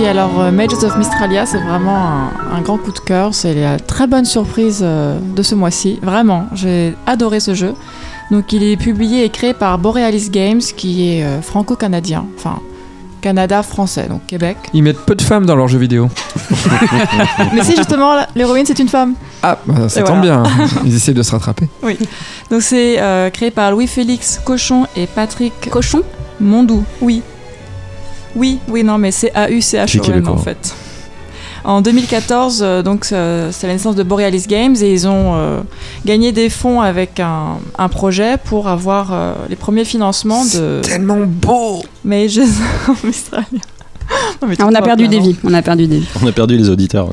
Oui, 0.07 0.11
alors 0.11 0.39
euh, 0.39 0.51
Mages 0.51 0.71
of 0.83 0.97
Mistralia, 0.97 1.45
c'est 1.45 1.57
vraiment 1.59 1.97
un, 1.97 2.55
un 2.55 2.61
grand 2.61 2.77
coup 2.77 2.93
de 2.93 2.99
cœur. 2.99 3.35
C'est 3.35 3.53
la 3.53 3.77
très 3.77 4.07
bonne 4.07 4.23
surprise 4.23 4.79
euh, 4.81 5.19
de 5.19 5.43
ce 5.43 5.53
mois-ci. 5.53 5.99
Vraiment, 6.01 6.45
j'ai 6.53 6.95
adoré 7.05 7.41
ce 7.41 7.53
jeu. 7.53 7.73
Donc, 8.31 8.53
il 8.53 8.63
est 8.63 8.77
publié 8.77 9.25
et 9.25 9.29
créé 9.29 9.53
par 9.53 9.77
Borealis 9.79 10.29
Games, 10.29 10.61
qui 10.61 11.09
est 11.09 11.25
euh, 11.25 11.41
franco-canadien. 11.41 12.25
Enfin, 12.37 12.59
Canada-français, 13.19 14.07
donc 14.07 14.25
Québec. 14.27 14.55
Ils 14.73 14.81
mettent 14.81 15.05
peu 15.05 15.13
de 15.13 15.21
femmes 15.21 15.45
dans 15.45 15.57
leurs 15.57 15.67
jeux 15.67 15.79
vidéo. 15.79 16.07
Mais 17.53 17.63
si, 17.65 17.75
justement, 17.75 18.13
l'héroïne, 18.33 18.65
c'est 18.65 18.79
une 18.79 18.87
femme. 18.87 19.13
Ah, 19.43 19.57
bah, 19.65 19.89
ça 19.89 19.99
Et 19.99 20.03
tombe 20.05 20.19
voilà. 20.19 20.43
bien. 20.43 20.67
Ils 20.85 20.95
essaient 20.95 21.13
de 21.13 21.23
se 21.23 21.31
rattraper. 21.31 21.67
Donc, 22.49 22.61
c'est 22.61 23.01
euh, 23.01 23.29
créé 23.29 23.51
par 23.51 23.71
Louis-Félix 23.71 24.39
Cochon 24.45 24.85
et 24.95 25.05
Patrick 25.05 25.69
Cochon? 25.69 26.01
Mondou, 26.39 26.85
oui. 27.01 27.23
Oui, 28.37 28.59
oui, 28.67 28.83
non, 28.83 28.97
mais 28.97 29.11
c'est 29.11 29.31
le 29.35 30.29
en 30.29 30.37
fait. 30.37 30.73
En 31.63 31.81
2014, 31.81 32.61
euh, 32.61 32.81
donc 32.81 33.07
euh, 33.11 33.49
c'est 33.51 33.67
la 33.67 33.73
naissance 33.73 33.95
de 33.95 34.03
Borealis 34.03 34.45
Games 34.47 34.75
et 34.79 34.93
ils 34.93 35.05
ont 35.05 35.35
euh, 35.35 35.59
gagné 36.05 36.31
des 36.31 36.49
fonds 36.49 36.79
avec 36.79 37.19
un, 37.19 37.57
un 37.77 37.89
projet 37.89 38.37
pour 38.37 38.69
avoir 38.69 39.11
euh, 39.11 39.33
les 39.49 39.57
premiers 39.57 39.83
financements 39.83 40.45
de 40.45 40.79
Tellement 40.81 41.17
beau 41.25 41.79
of 42.05 43.03
Mistralia. 43.03 43.59
Non, 44.41 44.47
mais 44.47 44.55
Ah, 44.59 44.65
on 44.67 44.73
a 44.73 44.81
perdu 44.81 45.07
des 45.07 45.19
vies. 45.19 45.35
On 45.43 45.53
a 45.53 45.61
perdu 45.61 45.87
des 45.87 45.99
vies. 45.99 46.07
On 46.21 46.27
a 46.27 46.31
perdu 46.31 46.57
les 46.57 46.69
auditeurs. 46.69 47.09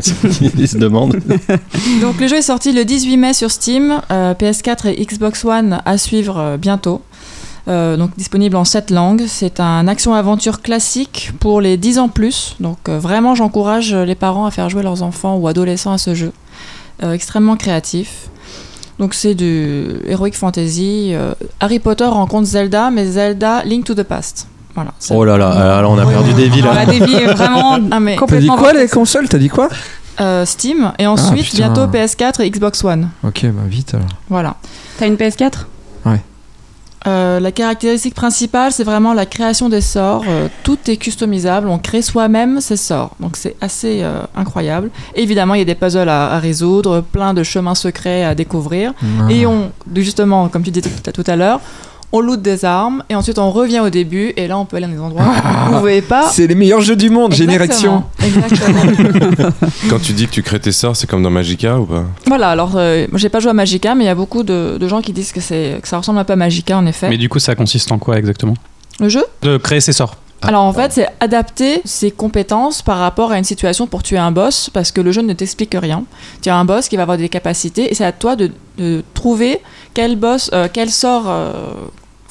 Ils 0.56 0.68
se 0.68 0.76
demandent. 0.76 1.16
Donc 2.00 2.20
le 2.20 2.28
jeu 2.28 2.36
est 2.36 2.42
sorti 2.42 2.72
le 2.72 2.84
18 2.84 3.16
mai 3.16 3.32
sur 3.34 3.50
Steam, 3.50 4.00
euh, 4.10 4.34
PS4 4.34 4.88
et 4.88 5.04
Xbox 5.04 5.44
One 5.44 5.80
à 5.84 5.98
suivre 5.98 6.38
euh, 6.38 6.56
bientôt. 6.56 7.02
Euh, 7.66 7.96
donc 7.96 8.10
disponible 8.16 8.56
en 8.56 8.64
7 8.64 8.90
langues. 8.90 9.24
C'est 9.26 9.58
un 9.60 9.88
action-aventure 9.88 10.60
classique 10.60 11.32
pour 11.40 11.60
les 11.60 11.76
10 11.76 11.98
ans 11.98 12.08
plus. 12.08 12.56
Donc 12.60 12.78
euh, 12.88 12.98
vraiment 12.98 13.34
j'encourage 13.34 13.94
les 13.94 14.14
parents 14.14 14.44
à 14.46 14.50
faire 14.50 14.68
jouer 14.68 14.82
leurs 14.82 15.02
enfants 15.02 15.36
ou 15.36 15.48
adolescents 15.48 15.92
à 15.92 15.98
ce 15.98 16.14
jeu. 16.14 16.32
Euh, 17.02 17.12
extrêmement 17.12 17.56
créatif. 17.56 18.28
Donc 18.98 19.14
c'est 19.14 19.34
du 19.34 19.86
Heroic 20.06 20.32
Fantasy. 20.34 21.10
Euh, 21.14 21.32
Harry 21.60 21.78
Potter 21.80 22.04
rencontre 22.04 22.46
Zelda, 22.46 22.90
mais 22.90 23.06
Zelda 23.06 23.64
Link 23.64 23.84
to 23.84 23.94
the 23.94 24.02
Past. 24.04 24.46
Voilà. 24.74 24.92
Oh 25.10 25.24
là 25.24 25.36
là, 25.36 25.78
alors 25.78 25.92
on 25.92 25.98
a 25.98 26.06
perdu 26.06 26.32
des 26.34 26.48
villes. 26.48 26.66
On 26.70 26.76
a 26.76 26.84
dévié 26.86 27.26
vraiment 27.26 27.78
Ah, 27.90 28.00
mais 28.00 28.16
T'as 28.16 28.38
dit 28.38 28.46
complètement. 28.46 28.56
quoi 28.56 28.72
les 28.72 28.88
consoles 28.88 29.28
T'as 29.28 29.38
dit 29.38 29.48
quoi 29.48 29.68
euh, 30.20 30.44
Steam 30.44 30.92
et 30.98 31.06
ensuite 31.08 31.44
putain. 31.50 31.72
bientôt 31.72 31.86
PS4 31.86 32.42
et 32.42 32.50
Xbox 32.50 32.84
One. 32.84 33.08
Ok, 33.24 33.46
bah 33.46 33.62
vite 33.66 33.94
alors. 33.94 34.06
Voilà. 34.28 34.56
T'as 34.98 35.06
une 35.06 35.14
PS4 35.16 35.66
Euh, 37.06 37.38
la 37.38 37.52
caractéristique 37.52 38.14
principale, 38.14 38.72
c'est 38.72 38.84
vraiment 38.84 39.12
la 39.12 39.26
création 39.26 39.68
des 39.68 39.80
sorts. 39.80 40.24
Euh, 40.26 40.48
tout 40.62 40.78
est 40.86 40.96
customisable, 40.96 41.68
on 41.68 41.78
crée 41.78 42.02
soi-même 42.02 42.60
ses 42.60 42.76
sorts. 42.76 43.14
Donc 43.20 43.36
c'est 43.36 43.56
assez 43.60 44.00
euh, 44.02 44.22
incroyable. 44.34 44.90
évidemment, 45.14 45.54
il 45.54 45.58
y 45.58 45.62
a 45.62 45.66
des 45.66 45.74
puzzles 45.74 46.08
à, 46.08 46.32
à 46.32 46.38
résoudre, 46.38 47.02
plein 47.02 47.34
de 47.34 47.42
chemins 47.42 47.74
secrets 47.74 48.24
à 48.24 48.34
découvrir. 48.34 48.94
Et 49.28 49.46
on, 49.46 49.70
justement, 49.96 50.48
comme 50.48 50.62
tu 50.62 50.70
disais 50.70 50.88
tout 50.88 51.10
à, 51.10 51.12
tout 51.12 51.24
à 51.26 51.36
l'heure, 51.36 51.60
on 52.16 52.20
loot 52.20 52.40
des 52.40 52.64
armes 52.64 53.02
et 53.10 53.14
ensuite 53.16 53.38
on 53.40 53.50
revient 53.50 53.80
au 53.80 53.90
début 53.90 54.32
et 54.36 54.46
là 54.46 54.56
on 54.56 54.64
peut 54.66 54.76
aller 54.76 54.86
dans 54.86 54.92
des 54.92 55.00
endroits 55.00 55.24
où 55.24 55.66
vous 55.68 55.72
ne 55.74 55.78
pouvez 55.80 56.00
pas. 56.00 56.28
C'est 56.30 56.46
les 56.46 56.54
meilleurs 56.54 56.80
jeux 56.80 56.94
du 56.94 57.10
monde, 57.10 57.32
Génération. 57.34 58.04
Exactement. 58.24 58.82
Exactement. 58.84 59.50
Quand 59.90 59.98
tu 60.00 60.12
dis 60.12 60.26
que 60.26 60.30
tu 60.32 60.42
crées 60.42 60.60
tes 60.60 60.70
sorts, 60.72 60.94
c'est 60.94 61.08
comme 61.08 61.22
dans 61.24 61.30
Magica 61.30 61.78
ou 61.78 61.86
pas? 61.86 62.04
Voilà, 62.26 62.50
alors 62.50 62.72
euh, 62.76 63.06
j'ai 63.14 63.28
pas 63.28 63.40
joué 63.40 63.50
à 63.50 63.54
Magica, 63.54 63.94
mais 63.96 64.04
il 64.04 64.06
y 64.06 64.10
a 64.10 64.14
beaucoup 64.14 64.44
de, 64.44 64.78
de 64.80 64.88
gens 64.88 65.02
qui 65.02 65.12
disent 65.12 65.32
que, 65.32 65.40
c'est- 65.40 65.80
que 65.82 65.88
ça 65.88 65.98
ressemble 65.98 66.20
un 66.20 66.24
peu 66.24 66.32
à 66.34 66.36
Magica 66.36 66.78
en 66.78 66.86
effet. 66.86 67.08
Mais 67.08 67.18
du 67.18 67.28
coup, 67.28 67.40
ça 67.40 67.54
consiste 67.56 67.90
en 67.90 67.98
quoi 67.98 68.16
exactement? 68.16 68.54
Le 69.00 69.08
jeu? 69.08 69.24
De 69.42 69.56
créer 69.56 69.80
ses 69.80 69.92
sorts. 69.92 70.14
Alors 70.42 70.62
en 70.62 70.72
fait, 70.74 70.92
c'est 70.92 71.08
adapter 71.20 71.80
ses 71.86 72.10
compétences 72.10 72.82
par 72.82 72.98
rapport 72.98 73.32
à 73.32 73.38
une 73.38 73.44
situation 73.44 73.86
pour 73.86 74.02
tuer 74.02 74.18
un 74.18 74.30
boss, 74.30 74.68
parce 74.70 74.92
que 74.92 75.00
le 75.00 75.10
jeu 75.10 75.22
ne 75.22 75.32
t'explique 75.32 75.74
rien. 75.80 76.04
Tu 76.42 76.50
as 76.50 76.56
un 76.56 76.66
boss 76.66 76.88
qui 76.88 76.96
va 76.96 77.02
avoir 77.02 77.16
des 77.16 77.30
capacités, 77.30 77.90
et 77.90 77.94
c'est 77.94 78.04
à 78.04 78.12
toi 78.12 78.36
de, 78.36 78.50
de 78.76 79.02
trouver 79.14 79.60
quel 79.94 80.16
boss, 80.16 80.50
euh, 80.52 80.68
quel 80.70 80.90
sort 80.90 81.24
euh, 81.28 81.52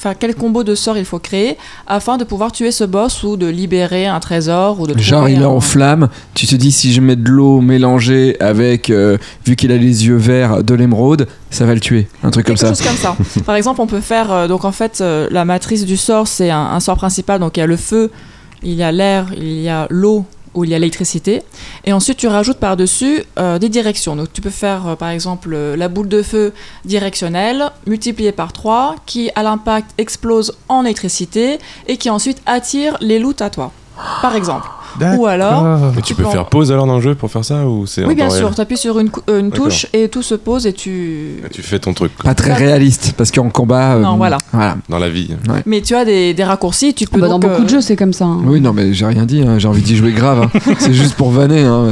enfin 0.03 0.15
quel 0.19 0.35
combo 0.35 0.63
de 0.63 0.75
sorts 0.75 0.97
il 0.97 1.05
faut 1.05 1.19
créer 1.19 1.57
afin 1.87 2.17
de 2.17 2.23
pouvoir 2.25 2.51
tuer 2.51 2.71
ce 2.71 2.83
boss 2.83 3.23
ou 3.23 3.37
de 3.37 3.47
libérer 3.47 4.05
un 4.05 4.19
trésor 4.19 4.79
ou 4.81 4.87
de 4.87 4.97
Genre, 4.99 5.29
il 5.29 5.39
est 5.41 5.45
un- 5.45 5.47
en 5.47 5.61
flamme. 5.61 6.09
Tu 6.33 6.45
te 6.47 6.55
dis, 6.55 6.71
si 6.73 6.91
je 6.93 6.99
mets 6.99 7.15
de 7.15 7.29
l'eau 7.29 7.61
mélangée 7.61 8.35
avec, 8.41 8.89
euh, 8.89 9.17
vu 9.45 9.55
qu'il 9.55 9.71
a 9.71 9.77
les 9.77 10.05
yeux 10.07 10.17
verts, 10.17 10.63
de 10.63 10.73
l'émeraude, 10.73 11.27
ça 11.49 11.65
va 11.65 11.73
le 11.73 11.79
tuer. 11.79 12.07
Un 12.23 12.31
truc 12.31 12.45
comme 12.45 12.57
ça. 12.57 12.67
chose 12.69 12.81
comme 12.81 12.95
ça. 12.97 13.15
Par 13.45 13.55
exemple, 13.55 13.79
on 13.81 13.87
peut 13.87 14.01
faire. 14.01 14.31
euh, 14.31 14.47
donc, 14.47 14.65
en 14.65 14.71
fait, 14.71 14.99
euh, 15.01 15.27
la 15.31 15.45
matrice 15.45 15.85
du 15.85 15.95
sort, 15.97 16.27
c'est 16.27 16.49
un, 16.49 16.59
un 16.65 16.79
sort 16.79 16.97
principal. 16.97 17.39
Donc, 17.39 17.55
il 17.57 17.61
y 17.61 17.63
a 17.63 17.67
le 17.67 17.77
feu, 17.77 18.11
il 18.61 18.73
y 18.73 18.83
a 18.83 18.91
l'air, 18.91 19.27
il 19.37 19.61
y 19.61 19.69
a 19.69 19.87
l'eau 19.89 20.25
ou 20.53 20.63
il 20.63 20.69
y 20.69 20.75
a 20.75 20.79
l'électricité. 20.79 21.43
Et 21.85 21.93
ensuite, 21.93 22.17
tu 22.17 22.27
rajoutes 22.27 22.57
par-dessus 22.57 23.23
euh, 23.37 23.59
des 23.59 23.69
directions. 23.69 24.15
Donc, 24.15 24.31
tu 24.33 24.41
peux 24.41 24.49
faire, 24.49 24.87
euh, 24.87 24.95
par 24.95 25.09
exemple, 25.09 25.53
euh, 25.53 25.75
la 25.75 25.87
boule 25.87 26.07
de 26.07 26.21
feu 26.21 26.53
directionnelle 26.85 27.71
multipliée 27.87 28.31
par 28.31 28.53
3 28.53 28.95
qui, 29.05 29.31
à 29.35 29.43
l'impact, 29.43 29.91
explose 29.97 30.53
en 30.69 30.85
électricité 30.85 31.59
et 31.87 31.97
qui 31.97 32.09
ensuite 32.09 32.41
attire 32.45 32.97
les 33.01 33.19
loots 33.19 33.41
à 33.41 33.49
toi. 33.49 33.71
Par 34.21 34.35
exemple. 34.35 34.67
Ou 35.17 35.25
alors. 35.27 35.63
Mais 35.95 36.01
tu 36.01 36.13
Tu 36.13 36.15
peux 36.15 36.29
faire 36.29 36.45
pause 36.45 36.71
alors 36.71 36.85
dans 36.85 36.97
le 36.97 37.01
jeu 37.01 37.15
pour 37.15 37.31
faire 37.31 37.43
ça 37.43 37.65
ou 37.65 37.85
c'est 37.87 38.05
Oui, 38.05 38.13
bien 38.15 38.29
sûr. 38.29 38.53
Tu 38.53 38.61
appuies 38.61 38.77
sur 38.77 38.99
une, 38.99 39.09
euh, 39.29 39.39
une 39.39 39.51
touche 39.51 39.87
et 39.93 40.09
tout 40.09 40.21
se 40.21 40.35
pose 40.35 40.67
et 40.67 40.73
tu. 40.73 41.39
Et 41.45 41.49
Tu 41.49 41.61
fais 41.63 41.79
ton 41.79 41.93
truc 41.93 42.11
quoi. 42.15 42.23
Pas 42.25 42.35
très 42.35 42.53
réaliste, 42.53 43.13
parce 43.17 43.31
qu'en 43.31 43.49
combat. 43.49 43.95
euh, 43.95 43.99
Non, 44.01 44.17
voilà. 44.17 44.37
voilà. 44.51 44.77
dans 44.89 44.99
la 44.99 45.09
vie. 45.09 45.29
Mais 45.65 45.81
tu 45.81 45.95
as 45.95 46.05
des, 46.05 46.33
des 46.33 46.43
raccourcis. 46.43 46.93
Tu 46.93 47.07
peux 47.07 47.19
Bah, 47.19 47.27
dans 47.27 47.39
beaucoup 47.39 47.61
de 47.61 47.65
euh, 47.65 47.69
jeux, 47.69 47.81
c'est 47.81 47.95
comme 47.95 48.13
ça. 48.13 48.25
hein. 48.25 48.41
Oui, 48.45 48.61
non, 48.61 48.73
mais 48.73 48.93
j'ai 48.93 49.05
rien 49.05 49.25
dit, 49.25 49.41
hein, 49.41 49.57
j'ai 49.57 49.67
envie 49.67 49.81
d'y 49.81 49.95
jouer 49.95 50.11
grave. 50.11 50.43
hein. 50.53 50.59
c'est 50.79 50.93
juste 50.93 51.15
pour 51.15 51.31
vanner. 51.31 51.63
hein, 51.63 51.87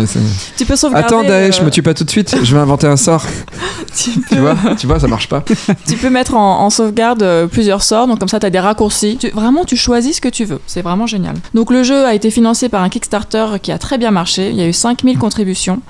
Tu 0.57 0.65
peux 0.65 0.75
sauvegarder. 0.75 1.07
Attends, 1.07 1.23
Daesh, 1.23 1.61
euh, 1.61 1.65
me 1.65 1.71
tue 1.71 1.81
pas 1.81 1.93
tout 1.93 2.03
de 2.03 2.09
suite, 2.11 2.35
je 2.43 2.53
vais 2.55 2.61
inventer 2.61 2.87
un 2.87 2.97
sort. 2.97 3.25
tu, 3.95 4.11
Tu 4.29 4.35
vois, 4.37 4.55
tu 4.77 4.85
vois, 4.87 4.99
ça 4.99 5.07
marche 5.07 5.27
pas. 5.27 5.43
tu 5.87 5.95
peux 5.95 6.09
mettre 6.09 6.35
en, 6.35 6.61
en 6.61 6.69
sauvegarde 6.69 7.47
plusieurs 7.51 7.81
sorts, 7.83 8.07
donc 8.07 8.19
comme 8.19 8.29
ça 8.29 8.39
tu 8.39 8.45
as 8.45 8.49
des 8.49 8.59
raccourcis. 8.59 9.17
Tu- 9.19 9.29
vraiment, 9.29 9.65
tu 9.65 9.75
choisis 9.75 10.17
ce 10.17 10.21
que 10.21 10.29
tu 10.29 10.45
veux. 10.45 10.59
C'est 10.67 10.81
vraiment 10.81 11.07
génial. 11.07 11.35
Donc 11.53 11.71
le 11.71 11.83
jeu 11.83 12.05
a 12.05 12.13
été 12.13 12.29
financé 12.29 12.69
par 12.69 12.83
un 12.83 12.89
Kickstarter 12.91 13.47
qui 13.61 13.71
a 13.71 13.79
très 13.79 13.97
bien 13.97 14.11
marché. 14.11 14.49
Il 14.51 14.55
y 14.55 14.61
a 14.61 14.67
eu 14.67 14.73
5000 14.73 15.17
contributions. 15.17 15.81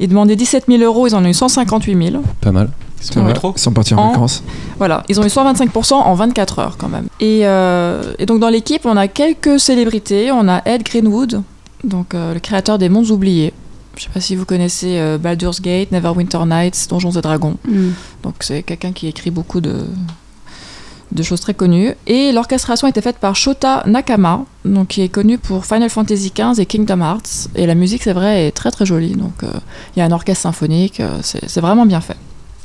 Ils 0.00 0.08
demandaient 0.08 0.36
17 0.36 0.64
000 0.68 0.82
euros, 0.82 1.06
ils 1.06 1.14
en 1.14 1.24
ont 1.24 1.28
eu 1.28 1.34
158 1.34 2.10
000. 2.10 2.22
Pas 2.40 2.50
mal. 2.52 2.70
Ils 3.00 3.60
sont 3.60 3.72
partis 3.72 3.94
en, 3.94 3.98
En- 3.98 4.08
vacances. 4.12 4.42
Voilà, 4.78 5.02
ils 5.08 5.20
ont 5.20 5.24
eu 5.24 5.28
125% 5.28 5.94
en 5.94 6.14
24 6.14 6.58
heures 6.58 6.76
quand 6.76 6.88
même. 6.88 7.06
Et, 7.20 7.40
euh, 7.46 8.14
et 8.18 8.26
donc 8.26 8.40
dans 8.40 8.48
l'équipe, 8.48 8.84
on 8.84 8.96
a 8.96 9.06
quelques 9.06 9.60
célébrités. 9.60 10.32
On 10.32 10.48
a 10.48 10.62
Ed 10.66 10.82
Greenwood, 10.82 11.42
donc 11.84 12.14
euh, 12.14 12.34
le 12.34 12.40
créateur 12.40 12.78
des 12.78 12.88
Mondes 12.88 13.10
Oubliés. 13.10 13.52
Je 13.96 14.04
sais 14.04 14.10
pas 14.12 14.20
si 14.20 14.36
vous 14.36 14.44
connaissez 14.44 14.98
euh, 14.98 15.16
Baldur's 15.18 15.60
Gate, 15.62 15.92
Neverwinter 15.92 16.40
Nights, 16.46 16.86
Donjons 16.90 17.12
et 17.12 17.20
Dragons. 17.22 17.56
Mm. 17.66 17.90
Donc 18.22 18.34
c'est 18.40 18.62
quelqu'un 18.62 18.92
qui 18.92 19.06
écrit 19.06 19.30
beaucoup 19.30 19.60
de, 19.60 19.72
de 21.12 21.22
choses 21.22 21.40
très 21.40 21.54
connues. 21.54 21.94
Et 22.06 22.32
l'orchestration 22.32 22.86
a 22.86 22.90
été 22.90 23.00
faite 23.00 23.16
par 23.18 23.36
Shota 23.36 23.82
Nakama, 23.86 24.44
donc 24.64 24.88
qui 24.88 25.02
est 25.02 25.08
connu 25.08 25.38
pour 25.38 25.64
Final 25.64 25.88
Fantasy 25.90 26.32
XV 26.36 26.60
et 26.60 26.66
Kingdom 26.66 27.00
Hearts. 27.00 27.48
Et 27.54 27.66
la 27.66 27.74
musique, 27.74 28.02
c'est 28.02 28.12
vrai, 28.12 28.46
est 28.46 28.50
très 28.52 28.70
très 28.70 28.84
jolie. 28.86 29.14
Donc 29.14 29.42
euh, 29.42 29.48
il 29.94 30.00
y 30.00 30.02
a 30.02 30.04
un 30.06 30.12
orchestre 30.12 30.42
symphonique, 30.42 31.00
euh, 31.00 31.18
c'est 31.22 31.60
vraiment 31.60 31.86
bien 31.86 32.00
fait. 32.00 32.16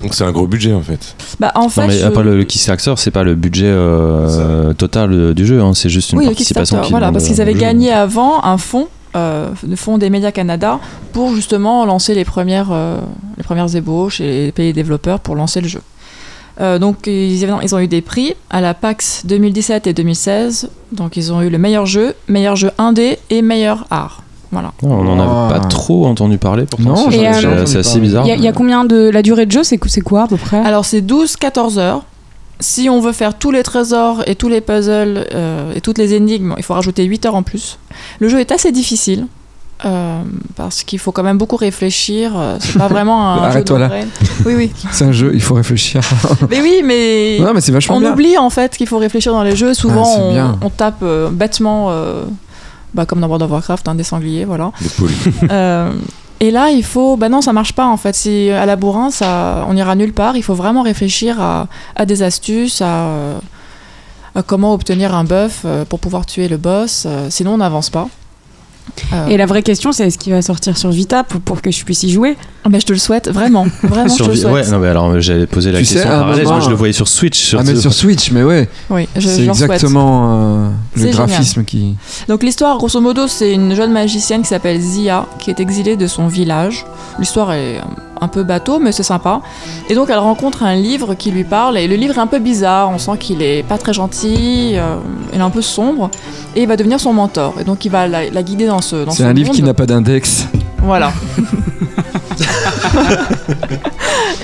Donc 0.01 0.15
c'est 0.15 0.23
un 0.23 0.31
gros 0.31 0.47
budget 0.47 0.73
en 0.73 0.81
fait. 0.81 1.15
Bah, 1.39 1.51
en 1.53 1.69
fait, 1.69 1.81
non, 1.81 1.87
mais 1.89 1.99
je- 1.99 2.07
part 2.07 2.23
le, 2.23 2.35
le 2.35 2.43
Kickstarter, 2.43 2.93
c'est 2.97 3.11
pas 3.11 3.23
le 3.23 3.35
budget 3.35 3.67
euh, 3.67 4.73
total 4.73 5.33
du 5.35 5.45
jeu, 5.45 5.61
hein, 5.61 5.73
c'est 5.75 5.89
juste 5.89 6.11
une 6.11 6.19
oui, 6.19 6.25
participation. 6.25 6.81
Voilà, 6.89 7.11
parce 7.11 7.25
qu'ils 7.25 7.39
avaient 7.41 7.53
jeu. 7.53 7.59
gagné 7.59 7.91
avant 7.91 8.43
un 8.43 8.57
fonds, 8.57 8.87
euh, 9.15 9.49
le 9.67 9.75
fonds 9.75 9.99
des 9.99 10.09
médias 10.09 10.31
Canada, 10.31 10.79
pour 11.13 11.35
justement 11.35 11.85
lancer 11.85 12.15
les 12.15 12.25
premières, 12.25 12.69
euh, 12.71 12.99
les 13.37 13.43
premières 13.43 13.75
ébauches 13.75 14.21
et 14.21 14.51
payer 14.55 14.69
les 14.69 14.73
développeurs 14.73 15.19
pour 15.19 15.35
lancer 15.35 15.61
le 15.61 15.67
jeu. 15.67 15.81
Euh, 16.61 16.77
donc 16.79 17.07
ils, 17.07 17.45
ont 17.73 17.79
eu 17.79 17.87
des 17.87 18.01
prix 18.01 18.33
à 18.49 18.61
la 18.61 18.73
PAX 18.73 19.25
2017 19.25 19.87
et 19.87 19.93
2016. 19.93 20.69
Donc 20.91 21.17
ils 21.17 21.33
ont 21.33 21.41
eu 21.41 21.49
le 21.49 21.57
meilleur 21.57 21.85
jeu, 21.85 22.13
meilleur 22.27 22.55
jeu 22.55 22.71
indé 22.77 23.17
et 23.29 23.41
meilleur 23.41 23.85
art. 23.89 24.21
Voilà. 24.51 24.73
Non, 24.83 24.89
on 24.99 25.07
en 25.07 25.19
Ah. 25.19 25.45
avait 25.49 25.59
pas 25.59 25.65
trop 25.67 26.05
entendu 26.05 26.37
parler 26.37 26.65
pourtant. 26.69 26.89
Non, 26.89 27.09
c'est- 27.09 27.77
assez 27.77 27.99
bizarre. 27.99 28.25
Il 28.25 28.29
y, 28.29 28.31
a- 28.33 28.35
y 28.35 28.47
a 28.47 28.51
combien 28.53 28.83
de. 28.85 29.09
La 29.09 29.21
durée 29.21 29.45
de 29.45 29.51
jeu, 29.51 29.63
c'est 29.63 29.79
c'est 29.87 30.01
quoi 30.01 30.23
à 30.23 30.27
peu 30.27 30.37
près? 30.37 30.57
Alors 30.59 30.83
c'est 30.85 31.01
12-14 31.01 31.77
heures. 31.79 32.03
Si 32.59 32.89
on 32.89 32.99
veut 32.99 33.13
faire 33.13 33.39
tous 33.39 33.49
les 33.49 33.63
trésors 33.63 34.21
et 34.27 34.35
tous 34.35 34.49
les 34.49 34.61
puzzles 34.61 35.25
euh, 35.33 35.73
et 35.73 35.81
toutes 35.81 35.97
les 35.97 36.13
énigmes, 36.13 36.53
il 36.57 36.63
faut 36.63 36.75
rajouter 36.75 37.03
8 37.05 37.25
heures 37.25 37.33
en 37.35 37.41
plus. 37.43 37.79
Le 38.19 38.27
jeu 38.29 38.39
est 38.39 38.51
assez 38.51 38.71
difficile. 38.71 39.25
Euh, 39.85 40.21
parce 40.55 40.83
qu'il 40.83 40.99
faut 40.99 41.11
quand 41.11 41.23
même 41.23 41.37
beaucoup 41.37 41.55
réfléchir. 41.55 42.33
euh, 42.35 42.57
C'est 42.59 42.77
pas 42.77 42.87
vraiment 42.87 43.31
un. 43.33 43.37
jeu 43.39 43.43
Arrête-toi 43.45 43.79
là. 43.79 43.89
Oui, 44.45 44.53
oui. 44.55 44.71
C'est 44.91 45.05
un 45.05 45.11
jeu, 45.11 45.31
il 45.33 45.41
faut 45.41 45.55
réfléchir. 45.55 46.01
Mais 46.49 46.61
oui, 46.61 46.81
mais. 46.83 47.37
non, 47.39 47.53
mais 47.53 47.61
c'est 47.61 47.71
vachement 47.71 47.95
on 47.95 47.99
bien. 47.99 48.11
oublie 48.13 48.37
en 48.37 48.49
fait 48.49 48.75
qu'il 48.77 48.87
faut 48.87 48.97
réfléchir 48.99 49.31
dans 49.33 49.43
les 49.43 49.55
jeux. 49.55 49.73
Souvent, 49.73 50.03
Ah, 50.05 50.55
c'est 50.59 50.65
on, 50.65 50.69
tape 50.69 50.99
euh, 51.03 51.29
bêtement, 51.29 51.87
euh, 51.89 52.25
bah, 52.93 53.05
comme 53.05 53.19
dans 53.21 53.27
World 53.27 53.43
of 53.43 53.51
Warcraft, 53.51 53.87
hein, 53.87 53.95
des 53.95 54.03
sangliers, 54.03 54.45
voilà. 54.45 54.71
Des 54.81 54.89
poules. 54.89 55.11
Et 56.39 56.49
là, 56.49 56.69
il 56.71 56.83
faut. 56.83 57.17
Bah 57.17 57.29
non, 57.29 57.41
ça 57.41 57.53
marche 57.53 57.73
pas 57.73 57.85
en 57.85 57.97
fait. 57.97 58.15
Si 58.15 58.49
à 58.49 58.65
la 58.65 58.75
bourrin, 58.75 59.11
ça, 59.11 59.63
on 59.69 59.75
ira 59.77 59.95
nulle 59.95 60.13
part. 60.13 60.35
Il 60.37 60.41
faut 60.43 60.55
vraiment 60.55 60.81
réfléchir 60.81 61.39
à, 61.39 61.67
à 61.95 62.05
des 62.07 62.23
astuces, 62.23 62.81
à, 62.81 63.09
à 64.33 64.41
comment 64.43 64.73
obtenir 64.73 65.13
un 65.13 65.23
buff 65.23 65.65
pour 65.89 65.99
pouvoir 65.99 66.25
tuer 66.25 66.47
le 66.47 66.57
boss. 66.57 67.05
sinon, 67.29 67.53
on 67.53 67.57
n'avance 67.57 67.91
pas. 67.91 68.07
Euh, 69.13 69.27
Et 69.27 69.37
la 69.37 69.45
vraie 69.45 69.63
question, 69.63 69.91
c'est 69.91 70.07
est-ce 70.07 70.17
qu'il 70.17 70.33
va 70.33 70.41
sortir 70.41 70.77
sur 70.77 70.89
Vita 70.89 71.23
pour, 71.23 71.39
pour 71.41 71.61
que 71.61 71.71
je 71.71 71.83
puisse 71.85 72.03
y 72.03 72.09
jouer? 72.09 72.35
Mais 72.69 72.79
je 72.79 72.85
te 72.85 72.93
le 72.93 72.99
souhaite 72.99 73.29
vraiment, 73.29 73.65
vraiment, 73.83 74.07
je 74.09 74.13
Sur 74.13 74.25
te 74.25 74.31
le 74.31 74.37
souhaite. 74.37 74.53
ouais, 74.53 74.67
non, 74.69 74.79
mais 74.79 74.87
alors 74.89 75.09
euh, 75.09 75.19
j'avais 75.19 75.47
posé 75.47 75.71
la 75.71 75.79
Tu 75.79 75.85
sais, 75.85 75.95
question 75.95 76.09
parallèle. 76.11 76.43
moment, 76.43 76.55
Moi, 76.57 76.65
je 76.65 76.69
le 76.69 76.75
voyais 76.75 76.93
sur 76.93 77.07
Switch. 77.07 77.55
Ah, 77.57 77.63
mais 77.65 77.75
sur 77.75 77.93
Switch, 77.93 78.31
mais 78.31 78.43
ouais. 78.43 78.69
Oui, 78.89 79.07
je, 79.15 79.27
C'est 79.27 79.45
je 79.45 79.49
exactement 79.49 80.65
euh, 80.65 80.69
le 80.95 81.01
génial. 81.01 81.15
graphisme 81.15 81.63
qui. 81.63 81.95
Donc 82.27 82.43
l'histoire, 82.43 82.77
grosso 82.77 82.99
modo, 83.01 83.27
c'est 83.27 83.53
une 83.53 83.75
jeune 83.75 83.91
magicienne 83.91 84.41
qui 84.43 84.47
s'appelle 84.49 84.79
Zia, 84.79 85.25
qui 85.39 85.49
est 85.49 85.59
exilée 85.59 85.95
de 85.95 86.07
son 86.07 86.27
village. 86.27 86.85
L'histoire 87.19 87.53
est 87.53 87.79
un 88.23 88.27
peu 88.27 88.43
bateau, 88.43 88.77
mais 88.79 88.91
c'est 88.91 89.01
sympa. 89.03 89.41
Et 89.89 89.95
donc 89.95 90.09
elle 90.11 90.19
rencontre 90.19 90.61
un 90.61 90.75
livre 90.75 91.15
qui 91.15 91.31
lui 91.31 91.43
parle, 91.43 91.77
et 91.79 91.87
le 91.87 91.95
livre 91.95 92.15
est 92.17 92.21
un 92.21 92.27
peu 92.27 92.37
bizarre, 92.39 92.89
on 92.91 92.99
sent 92.99 93.17
qu'il 93.19 93.41
est 93.41 93.63
pas 93.63 93.79
très 93.79 93.93
gentil, 93.93 94.73
euh, 94.75 94.97
il 95.33 95.39
est 95.39 95.43
un 95.43 95.49
peu 95.49 95.63
sombre, 95.63 96.11
et 96.55 96.61
il 96.61 96.67
va 96.67 96.77
devenir 96.77 96.99
son 96.99 97.13
mentor. 97.13 97.55
Et 97.59 97.63
donc 97.63 97.83
il 97.85 97.89
va 97.91 98.07
la, 98.07 98.29
la 98.29 98.43
guider 98.43 98.69
dans 98.71 98.81
ce 98.81 99.05
dans 99.05 99.11
C'est 99.11 99.23
ce 99.23 99.27
un 99.27 99.33
livre 99.33 99.51
qui 99.53 99.63
n'a 99.63 99.73
pas 99.73 99.85
d'index. 99.85 100.47
Voilà. 100.79 101.13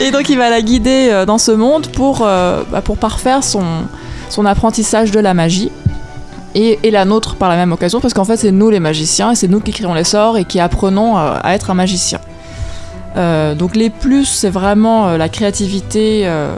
et 0.01 0.11
donc 0.11 0.29
il 0.29 0.37
va 0.37 0.49
la 0.49 0.61
guider 0.61 1.09
euh, 1.11 1.25
dans 1.25 1.37
ce 1.37 1.51
monde 1.51 1.87
pour, 1.87 2.21
euh, 2.21 2.63
bah, 2.71 2.81
pour 2.81 2.97
parfaire 2.97 3.43
son, 3.43 3.63
son 4.29 4.45
apprentissage 4.45 5.11
de 5.11 5.19
la 5.19 5.33
magie. 5.33 5.71
Et, 6.55 6.79
et 6.83 6.91
la 6.91 7.05
nôtre 7.05 7.35
par 7.35 7.49
la 7.49 7.55
même 7.55 7.71
occasion, 7.71 7.99
parce 7.99 8.13
qu'en 8.13 8.25
fait 8.25 8.37
c'est 8.37 8.51
nous 8.51 8.69
les 8.69 8.79
magiciens, 8.79 9.31
et 9.31 9.35
c'est 9.35 9.47
nous 9.47 9.59
qui 9.59 9.71
créons 9.71 9.93
les 9.93 10.03
sorts 10.03 10.37
et 10.37 10.45
qui 10.45 10.59
apprenons 10.59 11.17
euh, 11.17 11.33
à 11.41 11.53
être 11.53 11.69
un 11.69 11.75
magicien. 11.75 12.19
Euh, 13.15 13.55
donc 13.55 13.75
les 13.75 13.89
plus, 13.89 14.25
c'est 14.25 14.49
vraiment 14.49 15.17
la 15.17 15.29
créativité, 15.29 16.21
euh, 16.25 16.55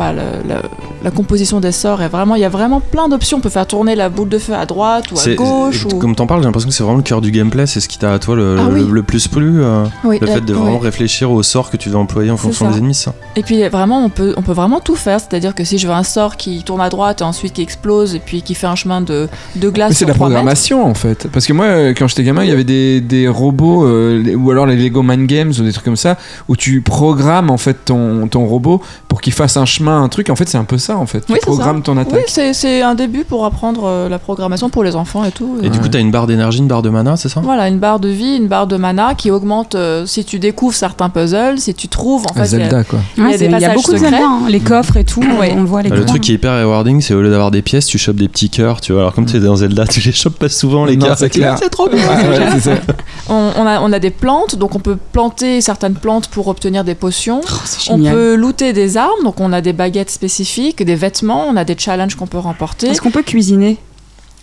pas 0.00 0.12
le- 0.12 0.20
le- 0.48 0.62
la 1.04 1.10
composition 1.10 1.60
des 1.60 1.72
sorts, 1.72 2.00
et 2.02 2.08
vraiment, 2.08 2.34
il 2.34 2.40
y 2.40 2.44
a 2.44 2.48
vraiment 2.48 2.80
plein 2.80 3.08
d'options. 3.08 3.36
On 3.38 3.40
peut 3.40 3.50
faire 3.50 3.66
tourner 3.66 3.94
la 3.94 4.08
boule 4.08 4.28
de 4.30 4.38
feu 4.38 4.54
à 4.54 4.64
droite 4.64 5.12
ou 5.12 5.18
à 5.18 5.34
gauche. 5.34 5.84
Ou... 5.84 5.98
Comme 5.98 6.14
t'en 6.16 6.26
parles, 6.26 6.40
j'ai 6.40 6.46
l'impression 6.46 6.68
que 6.70 6.74
c'est 6.74 6.82
vraiment 6.82 6.96
le 6.98 7.02
cœur 7.02 7.20
du 7.20 7.30
gameplay. 7.30 7.66
C'est 7.66 7.80
ce 7.80 7.88
qui 7.88 7.98
t'a, 7.98 8.14
à 8.14 8.18
toi, 8.18 8.34
le, 8.36 8.56
Ah 8.58 8.68
le- 8.70 8.82
oui. 8.84 8.88
le 8.90 9.02
plus 9.02 9.28
plu. 9.28 9.62
euh, 9.62 9.84
Oui, 10.04 10.18
le 10.20 10.26
fait 10.26 10.40
de 10.40 10.54
vraiment 10.54 10.78
oui. 10.78 10.84
réfléchir 10.84 11.30
au 11.30 11.42
sort 11.42 11.70
que 11.70 11.76
tu 11.76 11.90
vas 11.90 11.98
employer 11.98 12.30
en 12.30 12.36
fonction 12.38 12.66
ça. 12.66 12.72
des 12.72 12.78
ennemis, 12.78 12.94
ça. 12.94 13.12
Et 13.36 13.42
puis 13.42 13.62
vraiment, 13.68 14.02
on 14.04 14.08
peut, 14.08 14.32
on 14.38 14.42
peut 14.42 14.52
vraiment 14.52 14.80
tout 14.80 14.96
faire. 14.96 15.20
C'est-à-dire 15.20 15.54
que 15.54 15.64
si 15.64 15.76
je 15.78 15.86
veux 15.86 15.92
un 15.94 16.02
sort 16.02 16.36
qui 16.36 16.62
tourne 16.62 16.80
à 16.80 16.88
droite 16.88 17.20
et 17.20 17.24
ensuite 17.24 17.52
qui 17.52 17.62
explose 17.62 18.14
et 18.14 18.20
puis 18.20 18.40
qui 18.42 18.54
fait 18.54 18.66
un 18.66 18.76
chemin 18.76 19.00
de, 19.02 19.28
de 19.56 19.68
glace 19.70 19.92
c'est 19.98 20.06
la 20.06 20.14
3 20.14 20.28
mètres. 20.28 20.36
programmation 20.38 20.86
en 20.86 20.94
fait. 20.94 21.28
Parce 21.32 21.46
que 21.46 21.52
moi, 21.52 21.66
quand 21.96 22.08
j'étais 22.08 22.24
gamin, 22.24 22.44
il 22.44 22.48
y 22.48 22.52
avait 22.52 22.64
des, 22.64 23.00
des 23.00 23.28
robots 23.28 23.84
euh, 23.86 24.22
les- 24.22 24.34
ou 24.34 24.50
alors 24.50 24.64
les 24.66 24.76
Lego 24.76 25.02
Mind 25.02 25.26
Games 25.26 25.50
ou 25.58 25.62
des 25.62 25.72
trucs 25.72 25.84
comme 25.84 25.96
ça 25.96 26.16
où 26.48 26.56
tu 26.56 26.80
programmes 26.80 27.50
en 27.50 27.58
fait 27.58 27.84
ton, 27.84 28.28
ton 28.28 28.46
robot 28.46 28.80
pour 29.08 29.20
qu'il 29.20 29.32
fasse 29.32 29.56
un 29.56 29.64
chemin, 29.66 29.89
un 29.92 30.08
truc. 30.08 30.30
En 30.30 30.36
fait, 30.36 30.48
c'est 30.48 30.58
un 30.58 30.64
peu 30.64 30.78
ça 30.78 30.96
en 30.96 31.06
fait. 31.06 31.20
Tu 31.26 31.32
Oui, 31.32 31.38
programmes 31.42 31.82
ton 31.82 31.96
attaque. 31.96 32.14
Oui, 32.14 32.22
c'est 32.26 32.52
c'est 32.52 32.82
un 32.82 32.94
début 32.94 33.24
pour 33.24 33.44
apprendre 33.44 33.82
euh, 33.84 34.08
la 34.08 34.18
programmation 34.18 34.68
pour 34.70 34.84
les 34.84 34.96
enfants 34.96 35.24
et 35.24 35.30
tout. 35.32 35.58
Et 35.62 35.70
du 35.70 35.78
coup, 35.78 35.88
t'as 35.88 36.00
une 36.00 36.10
barre 36.10 36.26
d'énergie, 36.26 36.58
une 36.58 36.68
barre 36.68 36.82
de 36.82 36.90
mana, 36.90 37.16
c'est 37.16 37.28
ça? 37.28 37.40
Voilà, 37.42 37.68
une 37.68 37.78
barre 37.78 38.00
de 38.00 38.08
vie, 38.08 38.36
une 38.36 38.48
barre 38.48 38.66
de 38.66 38.76
mana 38.76 39.14
qui 39.14 39.30
augmente 39.30 39.74
euh, 39.74 40.06
si 40.06 40.24
tu 40.24 40.38
découvres 40.38 40.74
certains 40.74 41.08
puzzles, 41.08 41.58
si 41.58 41.74
tu 41.74 41.88
trouves 41.88 42.24
en 42.26 42.40
À 42.40 42.44
fait. 42.44 42.56
il 42.56 42.58
y 42.60 42.62
a- 42.62 42.68
Zelda 42.70 42.84
quoi. 42.84 42.98
Il 43.16 43.22
y 43.22 43.26
a 43.26 43.28
Ouais, 43.30 43.36
Il 43.38 43.60
y 43.60 43.64
a 43.64 43.74
beaucoup 43.74 43.92
de 43.92 43.96
secrets. 43.98 44.10
Zelda, 44.10 44.26
hein, 44.26 44.40
les 44.48 44.60
coffres 44.60 44.96
et 44.96 45.04
tout, 45.04 45.22
Ouais. 45.38 45.52
on 45.56 45.60
le 45.60 45.66
voit 45.66 45.82
les 45.82 45.90
Bah, 45.90 45.96
Le 45.96 46.04
truc 46.04 46.22
qui 46.22 46.32
est 46.32 46.34
hyper 46.34 46.52
rewarding, 46.62 47.00
c'est 47.00 47.14
au 47.14 47.22
lieu 47.22 47.30
d'avoir 47.30 47.50
des 47.50 47.62
pièces, 47.62 47.86
tu 47.86 47.98
chopes 47.98 48.16
des 48.16 48.28
petits 48.28 48.50
cœurs, 48.50 48.80
tu 48.80 48.92
vois. 48.92 49.02
Alors 49.02 49.14
comme 49.14 49.26
tu 49.26 49.36
es 49.36 49.40
dans 49.40 49.56
Zelda, 49.56 49.86
tu 49.86 50.00
les 50.00 50.12
chopes 50.12 50.38
pas 50.38 50.48
souvent 50.48 50.84
les 50.84 50.96
cœurs. 50.98 51.16
c'est 51.18 51.30
clair. 51.30 51.56
C'est 51.58 51.70
trop 51.70 51.88
bien. 51.88 52.00
On, 53.28 53.66
a, 53.66 53.80
on 53.80 53.92
a 53.92 53.98
des 54.00 54.10
plantes, 54.10 54.56
donc 54.56 54.74
on 54.74 54.80
peut 54.80 54.96
planter 55.12 55.60
certaines 55.60 55.94
plantes 55.94 56.26
pour 56.28 56.48
obtenir 56.48 56.82
des 56.84 56.94
potions. 56.96 57.40
Oh, 57.44 57.90
On 57.90 57.98
peut 58.02 58.34
looter 58.34 58.72
des 58.72 58.96
armes, 58.96 59.22
donc 59.24 59.40
on 59.40 59.52
a 59.52 59.60
des 59.60 59.72
baguettes 59.80 60.10
spécifiques, 60.10 60.82
des 60.84 60.94
vêtements, 60.94 61.46
on 61.48 61.56
a 61.56 61.64
des 61.64 61.76
challenges 61.78 62.14
qu'on 62.14 62.26
peut 62.26 62.38
remporter. 62.50 62.88
Est-ce 62.88 63.00
qu'on 63.00 63.10
peut 63.10 63.22
cuisiner? 63.22 63.78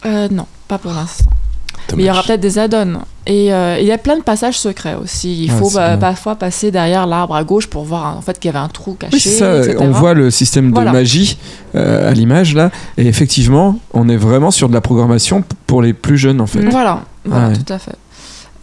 Euh, 0.06 0.28
non, 0.32 0.48
pas 0.68 0.80
pour 0.80 0.92
l'instant. 0.94 1.30
Mais 1.96 2.04
il 2.04 2.06
y 2.08 2.10
aura 2.10 2.24
peut-être 2.24 2.42
des 2.42 2.58
add-ons. 2.58 3.00
Et 3.28 3.54
euh, 3.54 3.78
il 3.80 3.86
y 3.86 3.92
a 3.92 3.98
plein 4.00 4.18
de 4.18 4.24
passages 4.24 4.58
secrets 4.60 4.96
aussi. 5.02 5.44
Il 5.46 5.52
Ouais, 5.52 5.58
faut 5.60 5.70
bah, 5.70 5.96
parfois 5.98 6.36
passer 6.36 6.72
derrière 6.72 7.06
l'arbre 7.08 7.36
à 7.36 7.44
gauche 7.44 7.68
pour 7.68 7.84
voir 7.86 8.18
en 8.18 8.22
fait 8.22 8.40
qu'il 8.40 8.50
y 8.50 8.54
avait 8.56 8.64
un 8.66 8.68
trou 8.68 8.96
caché. 9.00 9.14
Oui, 9.14 9.20
c'est 9.20 9.30
ça. 9.38 9.58
etc. 9.60 9.78
On 9.80 9.92
voit 9.92 10.14
le 10.16 10.30
système 10.32 10.70
de 10.70 10.74
Voilà. 10.74 10.92
magie 10.92 11.38
euh, 11.76 12.10
à 12.10 12.14
l'image 12.14 12.56
là, 12.56 12.72
et 12.98 13.06
effectivement, 13.08 13.78
on 13.94 14.10
est 14.10 14.18
vraiment 14.18 14.50
sur 14.52 14.68
de 14.70 14.74
la 14.74 14.82
programmation 14.82 15.44
pour 15.68 15.82
les 15.82 15.94
plus 15.94 16.18
jeunes 16.18 16.42
en 16.42 16.48
fait. 16.48 16.64
Voilà, 16.68 17.04
voilà 17.26 17.50
Ouais. 17.50 17.54
tout 17.54 17.72
à 17.74 17.78
fait. 17.80 17.96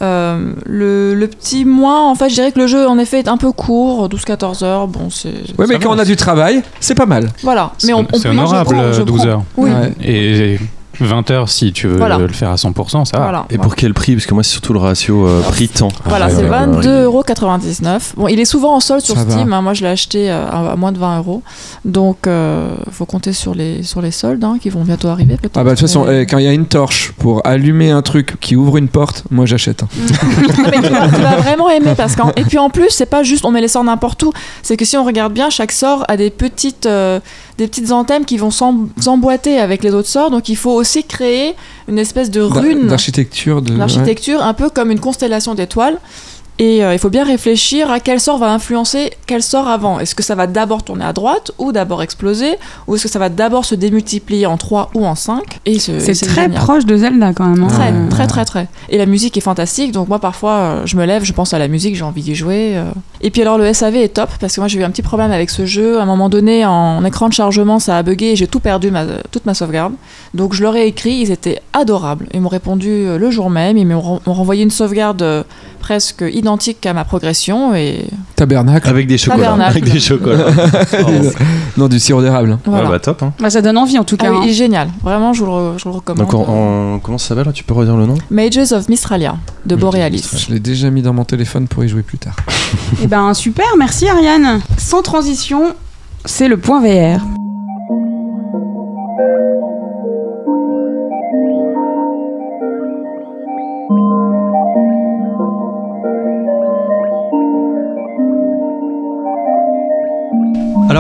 Euh, 0.02 0.52
le, 0.66 1.14
le 1.14 1.26
petit 1.28 1.64
moins, 1.64 2.10
en 2.10 2.14
fait, 2.14 2.28
je 2.28 2.34
dirais 2.34 2.52
que 2.52 2.58
le 2.58 2.66
jeu 2.66 2.86
en 2.88 2.98
effet 2.98 3.20
est 3.20 3.28
un 3.28 3.36
peu 3.36 3.52
court, 3.52 4.08
12-14 4.08 4.64
heures. 4.64 4.88
Bon, 4.88 5.08
c'est. 5.10 5.28
Ouais, 5.58 5.66
mais 5.68 5.78
quand 5.78 5.94
on 5.94 5.98
a 5.98 6.04
du 6.04 6.16
travail, 6.16 6.62
c'est 6.80 6.94
pas 6.96 7.06
mal. 7.06 7.30
Voilà. 7.42 7.72
C'est 7.78 7.86
Mais 7.86 7.92
on, 7.94 8.06
on 8.12 8.18
c'est 8.18 8.28
honorable, 8.28 8.74
prends- 8.74 8.92
je 8.92 9.02
12 9.02 9.18
prends. 9.20 9.28
heures. 9.28 9.42
Oui, 9.56 9.70
Ouais. 9.70 9.92
Et 10.02 10.58
20 11.00 11.30
heures 11.30 11.48
si 11.48 11.72
tu 11.72 11.86
veux 11.88 11.96
Voilà. 11.96 12.18
le 12.18 12.28
faire 12.28 12.50
à 12.50 12.54
100%, 12.56 13.04
ça 13.04 13.16
va. 13.18 13.22
voilà. 13.24 13.46
Et 13.50 13.58
pour 13.58 13.74
quel 13.76 13.94
prix? 13.94 14.14
Parce 14.14 14.26
que 14.26 14.34
moi, 14.34 14.42
c'est 14.42 14.50
surtout 14.52 14.72
le 14.72 14.78
ratio 14.78 15.26
euh, 15.26 15.40
prix-temps. 15.42 15.88
Voilà, 16.06 16.26
Ah, 16.26 16.30
c'est 16.30 16.42
ouais, 16.44 16.50
ouais. 16.50 16.82
22,99€. 17.18 18.14
Bon, 18.16 18.28
il 18.28 18.38
est 18.40 18.44
souvent 18.44 18.74
en 18.74 18.80
solde 18.80 19.02
sur 19.02 19.16
Ça. 19.16 19.22
Steam. 19.28 19.52
hein. 19.52 19.62
Moi, 19.62 19.74
je 19.74 19.82
l'ai 19.82 19.90
acheté 19.90 20.30
euh, 20.30 20.46
à, 20.46 20.72
à 20.72 20.76
moins 20.76 20.92
de 20.92 20.98
20 20.98 21.18
euros. 21.18 21.42
Donc, 21.84 22.26
euh, 22.26 22.74
faut 22.90 23.06
compter 23.06 23.32
sur 23.32 23.54
les, 23.54 23.82
sur 23.82 24.00
les 24.02 24.10
soldes 24.10 24.42
hein, 24.44 24.58
qui 24.60 24.70
vont 24.70 24.82
bientôt 24.84 25.08
arriver. 25.08 25.36
peut-être. 25.36 25.56
Ah 25.56 25.64
bah 25.64 25.70
de 25.70 25.76
toute 25.76 25.86
façon, 25.86 26.04
Mais- 26.04 26.22
eh, 26.22 26.26
quand 26.26 26.38
il 26.38 26.44
y 26.44 26.48
a 26.48 26.52
une 26.52 26.66
torche 26.66 27.12
pour 27.18 27.40
allumer 27.46 27.90
un 27.90 28.02
truc 28.02 28.38
qui 28.40 28.56
ouvre 28.56 28.76
une 28.76 28.88
porte, 28.88 29.24
moi 29.30 29.46
j'achète. 29.46 29.82
hein. 29.82 29.88
Ah, 30.66 30.70
mais 30.70 30.80
tu, 30.88 30.92
vas, 30.92 31.08
tu 31.08 31.20
vas 31.20 31.36
vraiment 31.36 31.68
aimer 31.68 31.94
parce 31.96 32.14
et 32.36 32.44
puis 32.44 32.58
en 32.58 32.70
plus 32.70 32.88
c'est 32.90 33.06
pas 33.06 33.22
juste 33.22 33.44
on 33.44 33.50
met 33.50 33.60
les 33.60 33.68
sorts 33.68 33.84
n'importe 33.84 34.22
où 34.22 34.32
c'est 34.62 34.76
que 34.76 34.84
si 34.84 34.96
on 34.96 35.04
regarde 35.04 35.32
bien 35.32 35.50
chaque 35.50 35.72
sort 35.72 36.04
a 36.08 36.16
des 36.16 36.30
petites 36.30 36.86
euh, 36.86 37.20
des 37.58 37.68
petites 37.68 37.92
antennes 37.92 38.24
qui 38.24 38.36
vont 38.36 38.50
s'em- 38.50 38.88
s'emboîter 39.00 39.58
avec 39.58 39.82
les 39.84 39.94
autres 39.94 40.08
sorts 40.08 40.30
donc 40.30 40.48
il 40.48 40.56
faut 40.56 40.72
aussi 40.72 41.04
créer 41.04 41.54
une 41.88 41.98
espèce 41.98 42.30
de 42.30 42.40
rune 42.40 42.88
D'architecture. 42.88 43.62
De... 43.62 43.76
d'architecture 43.76 44.42
un 44.42 44.54
peu 44.54 44.70
comme 44.70 44.90
une 44.90 45.00
constellation 45.00 45.54
d'étoiles 45.54 45.98
et 46.58 46.84
euh, 46.84 46.92
il 46.92 46.98
faut 46.98 47.10
bien 47.10 47.24
réfléchir 47.24 47.90
à 47.90 47.98
quel 48.00 48.20
sort 48.20 48.38
va 48.38 48.52
influencer 48.52 49.10
quel 49.26 49.42
sort 49.42 49.66
avant. 49.66 49.98
Est-ce 49.98 50.14
que 50.14 50.22
ça 50.22 50.34
va 50.34 50.46
d'abord 50.46 50.82
tourner 50.84 51.04
à 51.04 51.12
droite 51.12 51.50
ou 51.58 51.72
d'abord 51.72 52.02
exploser 52.02 52.54
Ou 52.86 52.94
est-ce 52.94 53.02
que 53.04 53.08
ça 53.08 53.18
va 53.18 53.28
d'abord 53.28 53.64
se 53.64 53.74
démultiplier 53.74 54.46
en 54.46 54.56
3 54.56 54.90
ou 54.94 55.04
en 55.04 55.14
5 55.16 55.60
Et 55.66 55.78
ce- 55.78 55.98
C'est 55.98 56.14
très 56.26 56.42
génial. 56.42 56.60
proche 56.62 56.84
de 56.86 56.96
Zelda 56.96 57.32
quand 57.32 57.46
même. 57.46 57.62
hein. 57.64 57.68
Très, 57.68 57.92
Euh, 57.92 58.08
très, 58.08 58.26
très, 58.26 58.44
très. 58.44 58.68
Et 58.88 58.98
la 58.98 59.06
musique 59.06 59.36
est 59.36 59.40
fantastique. 59.40 59.90
Donc, 59.92 60.08
moi, 60.08 60.18
parfois, 60.20 60.52
euh, 60.52 60.82
je 60.86 60.96
me 60.96 61.04
lève, 61.04 61.24
je 61.24 61.32
pense 61.32 61.52
à 61.54 61.58
la 61.58 61.66
musique, 61.68 61.96
j'ai 61.96 62.04
envie 62.04 62.22
d'y 62.22 62.34
jouer. 62.34 62.76
euh. 62.76 62.84
Et 63.20 63.30
puis, 63.30 63.42
alors, 63.42 63.58
le 63.58 63.64
SAV 63.72 63.96
est 63.96 64.08
top 64.14 64.30
parce 64.38 64.54
que 64.54 64.60
moi, 64.60 64.68
j'ai 64.68 64.78
eu 64.78 64.84
un 64.84 64.90
petit 64.90 65.02
problème 65.02 65.32
avec 65.32 65.50
ce 65.50 65.66
jeu. 65.66 65.98
À 65.98 66.02
un 66.02 66.06
moment 66.06 66.28
donné, 66.28 66.64
en 66.64 67.04
écran 67.04 67.28
de 67.28 67.32
chargement, 67.32 67.78
ça 67.80 67.98
a 67.98 68.02
bugué 68.02 68.26
et 68.26 68.36
j'ai 68.36 68.46
tout 68.46 68.60
perdu, 68.60 68.90
ma- 68.90 69.06
toute 69.32 69.46
ma 69.46 69.54
sauvegarde. 69.54 69.94
Donc, 70.34 70.52
je 70.54 70.62
leur 70.62 70.76
ai 70.76 70.86
écrit, 70.86 71.14
ils 71.14 71.30
étaient 71.32 71.60
adorables. 71.72 72.28
Ils 72.32 72.40
m'ont 72.40 72.48
répondu 72.48 73.06
le 73.18 73.30
jour 73.30 73.50
même. 73.50 73.76
Ils 73.76 73.86
m'ont 73.86 74.00
ren- 74.00 74.20
m'ont 74.26 74.34
renvoyé 74.34 74.62
une 74.62 74.70
sauvegarde 74.70 75.44
presque 75.84 76.24
identique 76.32 76.86
à 76.86 76.94
ma 76.94 77.04
progression. 77.04 77.74
Et 77.74 78.06
Tabernacle. 78.36 78.88
Avec 78.88 79.06
des 79.06 79.18
chocolats. 79.18 79.42
Tabernacle. 79.44 79.70
Avec 79.70 79.84
des 79.92 80.00
chocolats. 80.00 80.46
non, 81.76 81.88
du 81.88 81.98
sirop 82.00 82.22
d'érable. 82.22 82.52
hein. 82.52 82.60
voilà. 82.64 82.84
Ah 82.86 82.90
bah 82.92 82.98
top. 82.98 83.22
Hein. 83.22 83.34
bah, 83.38 83.50
ça 83.50 83.60
donne 83.60 83.76
envie 83.76 83.98
en 83.98 84.04
tout 84.04 84.16
Ah 84.20 84.24
cas. 84.24 84.30
oui, 84.30 84.38
hein. 84.38 84.42
il 84.44 84.50
est 84.50 84.54
génial. 84.54 84.88
Vraiment, 85.02 85.34
je 85.34 85.44
vous 85.44 85.50
le, 85.72 85.76
je 85.78 85.84
vous 85.84 85.90
le 85.90 85.96
recommande. 85.96 86.26
Donc, 86.26 86.32
en, 86.34 86.94
en- 86.94 86.98
comment 87.00 87.18
ça 87.18 87.34
s'appelle 87.34 87.52
Tu 87.52 87.64
peux 87.64 87.74
redire 87.74 87.98
le 87.98 88.06
nom? 88.06 88.14
Mages 88.30 88.72
of 88.72 88.88
Mistralia 88.88 89.36
de 89.66 89.76
Borealis. 89.76 90.46
Je 90.48 90.54
l'ai 90.54 90.60
déjà 90.60 90.88
mis 90.88 91.02
dans 91.02 91.12
mon 91.12 91.24
téléphone 91.24 91.68
pour 91.68 91.84
y 91.84 91.88
jouer 91.88 92.02
plus 92.02 92.16
tard. 92.18 92.36
Eh 93.02 93.06
ben 93.06 93.34
super, 93.34 93.66
merci 93.78 94.08
Ariane. 94.08 94.60
Sans 94.78 95.02
transition, 95.02 95.74
c'est 96.24 96.48
le 96.48 96.56
point 96.56 96.80
VR. 96.80 97.20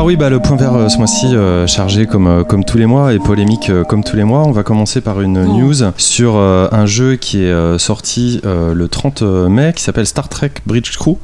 Alors 0.04 0.10
oui, 0.10 0.16
bah, 0.16 0.28
le 0.28 0.38
point 0.38 0.58
vert 0.58 0.74
euh, 0.74 0.88
ce 0.90 0.98
mois-ci 0.98 1.34
euh, 1.34 1.66
chargé 1.66 2.04
comme, 2.04 2.26
euh, 2.26 2.44
comme 2.44 2.62
tous 2.62 2.76
les 2.76 2.84
mois 2.84 3.14
et 3.14 3.18
polémique 3.18 3.72
comme 3.88 4.04
tous 4.04 4.16
les 4.16 4.24
mois. 4.24 4.42
On 4.46 4.50
va 4.50 4.62
commencer 4.62 5.00
par 5.00 5.22
une 5.22 5.42
news 5.44 5.72
sur 5.96 6.36
un 6.36 6.84
jeu 6.84 7.16
qui 7.16 7.42
est 7.42 7.78
sorti 7.78 8.42
le 8.44 8.86
30 8.86 9.22
mai 9.22 9.72
qui 9.74 9.82
s'appelle 9.82 10.04
Star 10.04 10.28
Trek 10.28 10.52
Bridge 10.66 10.94
Crew, 10.98 11.16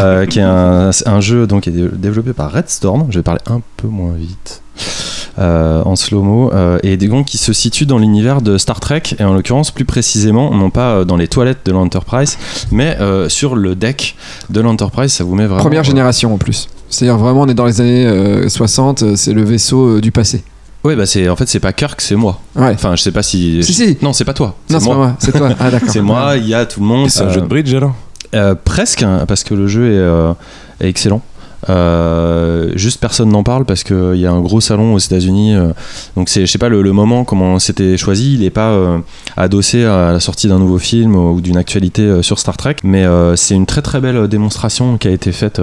euh, 0.00 0.26
qui 0.26 0.38
est 0.38 0.42
un, 0.42 0.90
un 1.06 1.20
jeu 1.20 1.48
donc, 1.48 1.62
qui 1.64 1.70
est 1.70 1.72
dé- 1.72 1.88
développé 1.92 2.32
par 2.34 2.52
Red 2.52 2.68
Storm. 2.70 3.06
Je 3.10 3.18
vais 3.18 3.24
parler 3.24 3.40
un 3.46 3.60
peu 3.78 3.88
moins 3.88 4.12
vite. 4.12 4.62
Euh, 5.38 5.82
en 5.84 5.96
slow-mo 5.96 6.52
euh, 6.52 6.78
et 6.82 6.96
donc 6.96 7.26
qui 7.26 7.38
se 7.38 7.52
situe 7.52 7.86
dans 7.86 7.98
l'univers 7.98 8.40
de 8.42 8.56
Star 8.58 8.78
Trek 8.80 9.02
et 9.18 9.24
en 9.24 9.34
l'occurrence 9.34 9.70
plus 9.70 9.84
précisément 9.84 10.52
non 10.54 10.70
pas 10.70 10.90
euh, 10.92 11.04
dans 11.04 11.16
les 11.16 11.26
toilettes 11.28 11.60
de 11.66 11.72
l'Enterprise 11.72 12.38
mais 12.70 12.96
euh, 13.00 13.28
sur 13.28 13.56
le 13.56 13.74
deck 13.74 14.16
de 14.50 14.60
l'Enterprise 14.60 15.12
ça 15.12 15.24
vous 15.24 15.34
met 15.34 15.46
vraiment 15.46 15.60
Première 15.60 15.84
génération 15.84 16.32
en 16.34 16.38
plus. 16.38 16.68
C'est-à-dire 16.90 17.16
vraiment, 17.16 17.40
on 17.42 17.48
est 17.48 17.54
dans 17.54 17.64
les 17.66 17.80
années 17.80 18.06
euh, 18.06 18.48
60, 18.48 19.02
euh, 19.02 19.16
c'est 19.16 19.32
le 19.32 19.42
vaisseau 19.42 19.96
euh, 19.96 20.00
du 20.00 20.12
passé. 20.12 20.44
Ouais, 20.84 20.94
bah 20.94 21.06
c'est 21.06 21.28
en 21.28 21.34
fait 21.34 21.48
c'est 21.48 21.58
pas 21.58 21.72
Kirk, 21.72 22.00
c'est 22.00 22.14
moi. 22.14 22.40
Ouais. 22.54 22.70
Enfin, 22.74 22.94
je 22.94 23.02
sais 23.02 23.10
pas 23.10 23.22
si. 23.24 23.62
Si, 23.64 23.72
si. 23.74 23.98
Non, 24.02 24.12
c'est 24.12 24.24
pas 24.26 24.34
toi. 24.34 24.54
Non, 24.70 24.78
c'est 24.78 24.88
pas 24.88 24.94
moi, 24.94 25.16
c'est 25.18 25.32
toi. 25.32 25.48
Ah, 25.58 25.70
d'accord. 25.70 25.88
C'est 25.92 26.02
moi. 26.02 26.34
Il 26.36 26.46
y 26.46 26.54
a 26.54 26.66
tout 26.66 26.78
le 26.80 26.86
monde. 26.86 27.08
C'est 27.10 27.22
un 27.22 27.28
Euh, 27.28 27.32
jeu 27.32 27.40
de 27.40 27.46
bridge 27.46 27.74
alors? 27.74 27.94
euh, 28.34 28.54
presque, 28.54 29.02
hein, 29.02 29.24
parce 29.26 29.42
que 29.44 29.54
le 29.54 29.66
jeu 29.66 29.86
est, 29.92 29.96
euh, 29.96 30.32
est 30.80 30.88
excellent. 30.88 31.22
Euh, 31.68 32.70
juste 32.76 33.00
personne 33.00 33.30
n'en 33.30 33.42
parle 33.42 33.64
parce 33.64 33.84
qu'il 33.84 34.16
y 34.16 34.26
a 34.26 34.32
un 34.32 34.40
gros 34.40 34.60
salon 34.60 34.94
aux 34.94 34.98
États-Unis. 34.98 35.54
euh, 35.54 35.68
donc 36.16 36.28
c'est, 36.28 36.46
je 36.46 36.50
sais 36.52 36.58
pas 36.58 36.68
le, 36.68 36.82
le 36.82 36.92
moment 36.92 37.24
comment 37.24 37.58
c'était 37.58 37.96
choisi. 37.96 38.34
Il 38.34 38.40
n'est 38.40 38.50
pas 38.50 38.70
euh, 38.70 38.98
adossé 39.36 39.84
à 39.84 40.12
la 40.12 40.20
sortie 40.20 40.48
d'un 40.48 40.58
nouveau 40.58 40.78
film 40.78 41.16
ou 41.16 41.40
d'une 41.40 41.56
actualité 41.56 42.22
sur 42.22 42.38
Star 42.38 42.56
Trek, 42.56 42.76
mais 42.84 43.04
c'est 43.36 43.54
une 43.54 43.66
très 43.66 43.82
très 43.82 44.00
belle 44.00 44.28
démonstration 44.28 44.98
qui 44.98 45.08
a 45.08 45.10
été 45.10 45.32
faite 45.32 45.60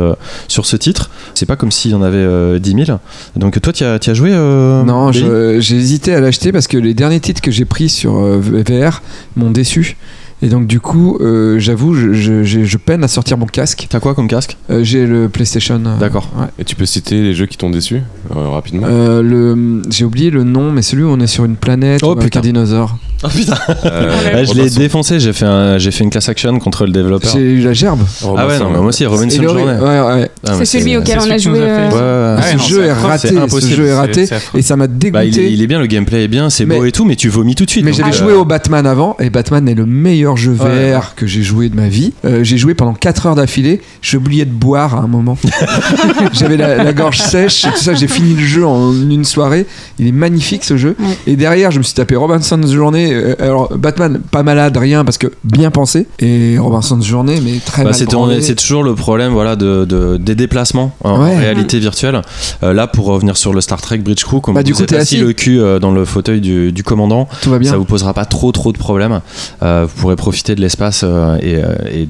sur 0.48 0.66
ce 0.66 0.76
titre. 0.76 1.10
C'est 1.34 1.46
pas 1.46 1.56
comme 1.56 1.72
s'il 1.72 1.92
y 1.92 1.96
en 1.96 2.02
avait 2.02 2.18
euh, 2.18 2.60
10 2.60 2.86
000. 2.86 3.00
Donc 3.36 3.60
toi, 3.62 3.74
tu 3.74 3.84
as, 3.84 4.00
as 4.06 4.14
joué 4.14 4.32
Non, 4.32 5.12
j'ai 5.12 5.76
hésité 5.76 6.14
à 6.14 6.20
l'acheter 6.20 6.52
parce 6.52 6.68
que 6.68 6.78
les 6.78 6.94
derniers 6.94 7.20
titres 7.20 7.42
que 7.42 7.52
j'ai 7.52 7.66
pris 7.66 7.90
sur 7.90 8.14
VR 8.14 9.02
m'ont 9.36 9.52
déçu. 9.52 9.98
Et 10.44 10.48
donc 10.50 10.66
du 10.66 10.80
coup, 10.80 11.18
euh, 11.22 11.60
j'avoue, 11.60 11.94
je, 11.94 12.14
je- 12.14 12.44
je- 12.44 12.64
je 12.64 12.78
peine 12.78 13.04
à 13.04 13.08
sortir 13.08 13.38
mon 13.38 13.46
casque. 13.46 13.86
T'as 13.90 14.00
quoi 14.00 14.16
comme 14.16 14.28
casque? 14.28 14.58
Euh, 14.72 14.84
j'ai 14.84 15.06
le 15.06 15.30
PlayStation. 15.30 15.80
euh, 15.86 15.98
D'accord. 16.00 16.30
ouais. 16.38 16.48
Et 16.58 16.64
tu 16.64 16.76
peux 16.76 16.86
citer 16.88 17.22
les 17.22 17.34
jeux 17.36 17.46
qui 17.46 17.58
t'ont 17.58 17.70
déçu 17.70 17.98
euh, 18.36 18.48
rapidement? 18.50 18.88
Euh, 18.90 19.22
le, 19.22 19.82
j'ai 19.92 20.04
oublié 20.04 20.32
le 20.32 20.44
nom, 20.44 20.72
mais 20.72 20.82
celui 20.82 21.04
où 21.04 21.10
on 21.10 21.20
est 21.20 21.28
sur 21.28 21.46
une 21.46 21.56
planète 21.58 22.02
Oh, 22.04 22.12
avec 22.14 22.24
putain. 22.24 22.40
un 22.40 22.42
dinosaure. 22.42 22.98
Oh 23.24 23.28
putain 23.28 23.56
Euh, 23.86 24.16
Ouais, 24.34 24.46
je 24.46 24.54
l'ai 24.56 24.70
défoncé, 24.72 25.20
j'ai 25.20 25.32
fait, 25.34 25.46
un, 25.46 25.78
j'ai 25.78 25.92
fait 25.92 26.04
une 26.04 26.10
class 26.10 26.28
action 26.28 26.58
contre 26.58 26.86
le 26.88 26.92
développeur. 26.92 27.32
J'ai 27.32 27.40
eu 27.54 27.62
la 27.62 27.74
gerbe. 27.74 28.00
Ah 28.24 28.48
ouais, 28.48 28.58
non, 28.58 28.72
mais 28.72 28.78
moi 28.80 28.88
aussi, 28.88 29.06
Robinson 29.06 29.42
le- 29.44 29.48
Journée. 29.48 29.64
ouais, 29.64 30.02
ouais. 30.02 30.32
Ah, 30.48 30.54
C'est 30.58 30.66
celui 30.66 30.98
auquel 30.98 31.20
on 31.20 31.30
a 31.30 31.38
joué. 31.38 31.60
euh, 31.62 32.36
ouais. 32.38 32.58
ce 32.58 32.68
jeu 32.68 32.84
est 32.86 32.94
raté. 32.94 33.28
c'est 33.28 33.60
Ce 33.62 33.68
jeu 33.76 33.86
est 33.86 33.94
raté. 33.94 34.26
Et 34.56 34.64
ça 34.64 34.76
m'a 34.76 34.88
dégoûté. 34.88 35.12
Bah, 35.12 35.24
il, 35.26 35.38
est, 35.38 35.52
il 35.54 35.62
est 35.62 35.68
bien, 35.68 35.80
le 35.80 35.86
gameplay 35.86 36.24
est 36.24 36.28
bien, 36.28 36.50
c'est 36.50 36.66
beau 36.66 36.84
et 36.84 36.92
tout, 36.92 37.06
mais 37.06 37.16
tu 37.16 37.30
vomis 37.30 37.54
tout 37.54 37.66
de 37.66 37.70
suite. 37.70 37.86
Mais 37.86 37.94
j'avais 37.94 38.12
joué 38.12 38.34
au 38.34 38.44
Batman 38.46 38.88
avant, 38.88 39.16
et 39.20 39.30
Batman 39.30 39.70
est 39.70 39.76
le 39.76 39.86
meilleur 39.86 40.31
jeu 40.36 40.52
VR 40.54 40.66
Ouais. 40.66 41.00
que 41.16 41.28
j'ai 41.28 41.44
joué 41.44 41.70
de 41.70 41.76
ma 41.76 41.88
vie. 41.88 42.14
Euh, 42.26 42.44
j'ai 42.44 42.58
joué 42.58 42.74
pendant 42.74 42.94
4 42.94 43.26
heures 43.28 43.36
d'affilée, 43.36 43.82
j'ai 44.02 44.18
oublié 44.18 44.46
de 44.46 44.52
boire 44.52 44.96
à 44.96 45.00
un 45.00 45.08
moment. 45.08 45.38
j'avais 46.34 46.58
la, 46.58 46.84
la 46.84 46.94
gorge 46.94 47.20
sèche, 47.20 47.66
et 47.66 47.70
tout 47.72 47.78
ça, 47.78 47.94
j'ai 47.94 48.08
fini 48.08 48.34
le 48.34 48.42
jeu 48.46 48.66
en 48.66 48.92
une 48.94 49.26
soirée. 49.26 49.66
Il 50.00 50.08
est 50.08 50.12
magnifique 50.12 50.64
ce 50.64 50.78
jeu. 50.78 50.96
Ouais. 51.00 51.18
Et 51.28 51.36
derrière, 51.36 51.72
je 51.72 51.78
me 51.80 51.84
suis 51.84 51.94
tapé 51.94 52.16
Robinson's 52.16 52.72
Journée. 52.72 53.14
Euh, 53.14 53.36
alors, 53.40 53.76
Batman, 53.78 54.22
pas 54.32 54.44
malade, 54.44 54.76
rien, 54.78 55.04
parce 55.06 55.18
que 55.18 55.28
bien 55.44 55.72
pensé. 55.72 56.08
Et 56.20 56.58
Robinson's 56.58 57.06
Journée, 57.06 57.40
mais 57.44 57.60
très 57.66 57.84
bah, 57.84 57.90
mal 57.92 58.42
c'est, 58.42 58.56
toujours 58.56 58.84
le 58.84 58.96
problème 58.96 59.32
voilà, 59.34 59.56
de, 59.56 59.86
de- 59.86 60.18
des 60.18 60.36
déplacements 60.36 60.94
en, 61.04 61.12
en 61.12 61.22
Ouais. 61.24 61.38
réalité 61.38 61.80
virtuelle. 61.80 62.22
Euh, 62.64 62.74
là, 62.74 62.88
pour 62.88 63.06
revenir 63.06 63.38
sur 63.38 63.54
le 63.54 63.62
Star 63.62 63.82
Trek 63.82 64.00
Bridge 64.00 64.24
Crew, 64.24 64.40
comme 64.42 64.56
Bah, 64.56 64.62
vous 64.62 64.66
du 64.66 64.74
coup, 64.74 64.82
êtes 64.84 64.90
t'es 64.90 64.96
assis 64.98 65.16
assis. 65.18 65.24
le 65.24 65.34
cul 65.34 65.60
euh, 65.60 65.80
dans 65.80 65.92
le 65.92 66.06
fauteuil 66.06 66.42
du, 66.42 66.72
du 66.72 66.84
commandant, 66.84 67.28
Tout 67.42 67.52
va 67.52 67.60
bien. 67.60 67.72
ça 67.72 67.78
vous 67.78 67.86
posera 67.86 68.14
pas 68.14 68.26
trop 68.26 68.52
trop 68.52 68.72
de 68.72 68.78
problèmes. 68.78 69.22
Euh, 69.64 69.86
vous 69.88 70.02
pourrez 70.02 70.16
profiter 70.22 70.54
de 70.54 70.62
l'espace 70.62 71.02
euh, 71.04 71.36
et, 71.42 71.56
euh, 71.56 71.74
et, 71.92 72.06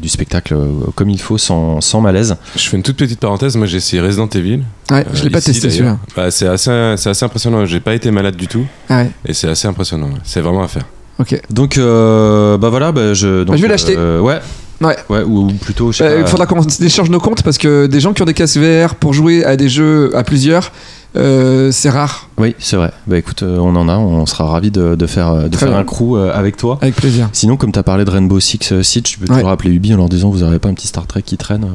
du 0.00 0.08
spectacle 0.08 0.52
euh, 0.54 0.66
comme 0.96 1.08
il 1.10 1.20
faut, 1.20 1.38
sans, 1.38 1.80
sans 1.80 2.00
malaise. 2.00 2.34
Je 2.56 2.68
fais 2.68 2.76
une 2.76 2.82
toute 2.82 2.96
petite 2.96 3.20
parenthèse. 3.20 3.54
Moi, 3.56 3.68
j'ai 3.68 3.76
essayé 3.76 4.02
Resident 4.02 4.26
Evil. 4.34 4.62
Ouais, 4.90 5.06
je 5.14 5.22
l'ai 5.22 5.28
Euh, 5.28 5.30
pas 5.30 5.38
ici, 5.38 5.52
testé 5.52 5.70
celui-là. 5.70 5.96
Bah, 6.16 6.32
c'est 6.32 6.48
assez, 6.48 6.94
c'est 6.96 7.10
assez 7.10 7.24
impressionnant. 7.24 7.64
J'ai 7.64 7.78
pas 7.78 7.94
été 7.94 8.10
malade 8.10 8.34
du 8.34 8.48
tout. 8.48 8.66
Ah 8.88 9.02
ouais, 9.02 9.10
Et 9.26 9.32
c'est 9.32 9.46
assez 9.48 9.68
impressionnant. 9.68 10.10
C'est 10.24 10.40
vraiment 10.40 10.64
à 10.64 10.68
faire. 10.68 10.86
ok. 11.20 11.40
Donc, 11.50 11.78
euh, 11.78 12.58
bah 12.58 12.68
voilà, 12.68 12.90
bah, 12.90 13.14
je, 13.14 13.44
donc, 13.44 13.50
Bah, 13.50 13.56
je 13.56 13.62
vais 13.62 13.68
l'acheter. 13.68 13.94
euh, 13.96 14.18
ouais. 14.20 14.40
Ouais. 14.80 14.96
Ouais, 15.08 15.22
ou, 15.22 15.46
ou 15.46 15.52
plutôt, 15.52 15.92
je 15.92 15.98
sais 15.98 16.04
Euh, 16.04 16.20
Il 16.22 16.26
faudra 16.26 16.46
qu'on 16.46 16.62
échange 16.80 17.08
nos 17.10 17.20
comptes 17.20 17.44
parce 17.44 17.58
que 17.58 17.86
des 17.86 18.00
gens 18.00 18.12
qui 18.12 18.22
ont 18.22 18.24
des 18.24 18.34
casques 18.34 18.56
VR 18.58 18.96
pour 18.96 19.12
jouer 19.12 19.44
à 19.44 19.56
des 19.56 19.68
jeux 19.68 20.10
à 20.16 20.24
plusieurs, 20.24 20.72
euh, 21.16 21.70
c'est 21.72 21.90
rare. 21.90 22.28
Oui, 22.38 22.54
c'est 22.58 22.76
vrai. 22.76 22.92
Bah 23.06 23.18
écoute, 23.18 23.42
euh, 23.42 23.58
on 23.58 23.76
en 23.76 23.88
a, 23.88 23.96
on 23.98 24.24
sera 24.26 24.44
ravis 24.46 24.70
de, 24.70 24.94
de 24.94 25.06
faire, 25.06 25.28
euh, 25.30 25.48
de 25.48 25.56
faire 25.56 25.68
bien. 25.68 25.78
un 25.78 25.84
crew 25.84 26.14
euh, 26.16 26.32
avec 26.34 26.56
toi. 26.56 26.78
Avec 26.80 26.94
plaisir. 26.96 27.28
Sinon, 27.32 27.56
comme 27.56 27.72
tu 27.72 27.78
as 27.78 27.82
parlé 27.82 28.04
de 28.04 28.10
Rainbow 28.10 28.40
Six 28.40 28.72
euh, 28.72 28.82
Siege, 28.82 29.02
tu 29.04 29.18
peux 29.18 29.26
Ouais. 29.30 29.36
toujours 29.36 29.50
appeler 29.50 29.70
Ubi 29.70 29.92
en 29.94 29.98
leur 29.98 30.08
disant 30.08 30.30
Vous 30.30 30.38
n'aurez 30.40 30.58
pas 30.58 30.68
un 30.68 30.74
petit 30.74 30.86
Star 30.88 31.06
Trek 31.06 31.22
qui 31.22 31.36
traîne 31.36 31.66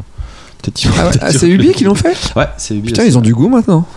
Ah 0.98 1.08
ouais, 1.08 1.12
ah, 1.22 1.32
c'est 1.32 1.48
Ubi 1.48 1.72
qui 1.72 1.84
l'ont 1.86 1.96
fait 1.96 2.16
Ouais, 2.36 2.48
c'est 2.58 2.76
Ubi. 2.76 2.88
Putain, 2.88 3.04
ils 3.06 3.18
ont 3.18 3.22
du 3.22 3.34
goût 3.34 3.48
maintenant. 3.50 3.86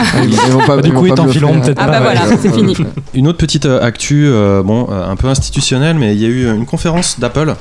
Ah, 0.00 0.22
ils, 0.22 0.30
ils 0.30 0.36
vont 0.52 0.64
pas, 0.64 0.76
du 0.80 0.90
ils 0.90 0.94
coup, 0.94 1.06
ils 1.06 1.12
t'en 1.14 1.26
fileront 1.26 1.58
peut-être 1.60 1.78
Ah 1.80 1.86
pas. 1.86 1.98
bah 2.00 2.06
ouais. 2.06 2.14
voilà, 2.16 2.36
c'est 2.40 2.52
fini. 2.54 2.76
Une 3.14 3.26
autre 3.26 3.38
petite 3.38 3.66
euh, 3.66 3.82
actu, 3.82 4.26
euh, 4.28 4.62
bon, 4.62 4.86
euh, 4.92 5.04
un 5.10 5.16
peu 5.16 5.26
institutionnelle, 5.26 5.96
mais 5.98 6.14
il 6.14 6.20
y 6.22 6.24
a 6.24 6.28
eu 6.28 6.54
une 6.54 6.66
conférence 6.66 7.18
d'Apple 7.18 7.56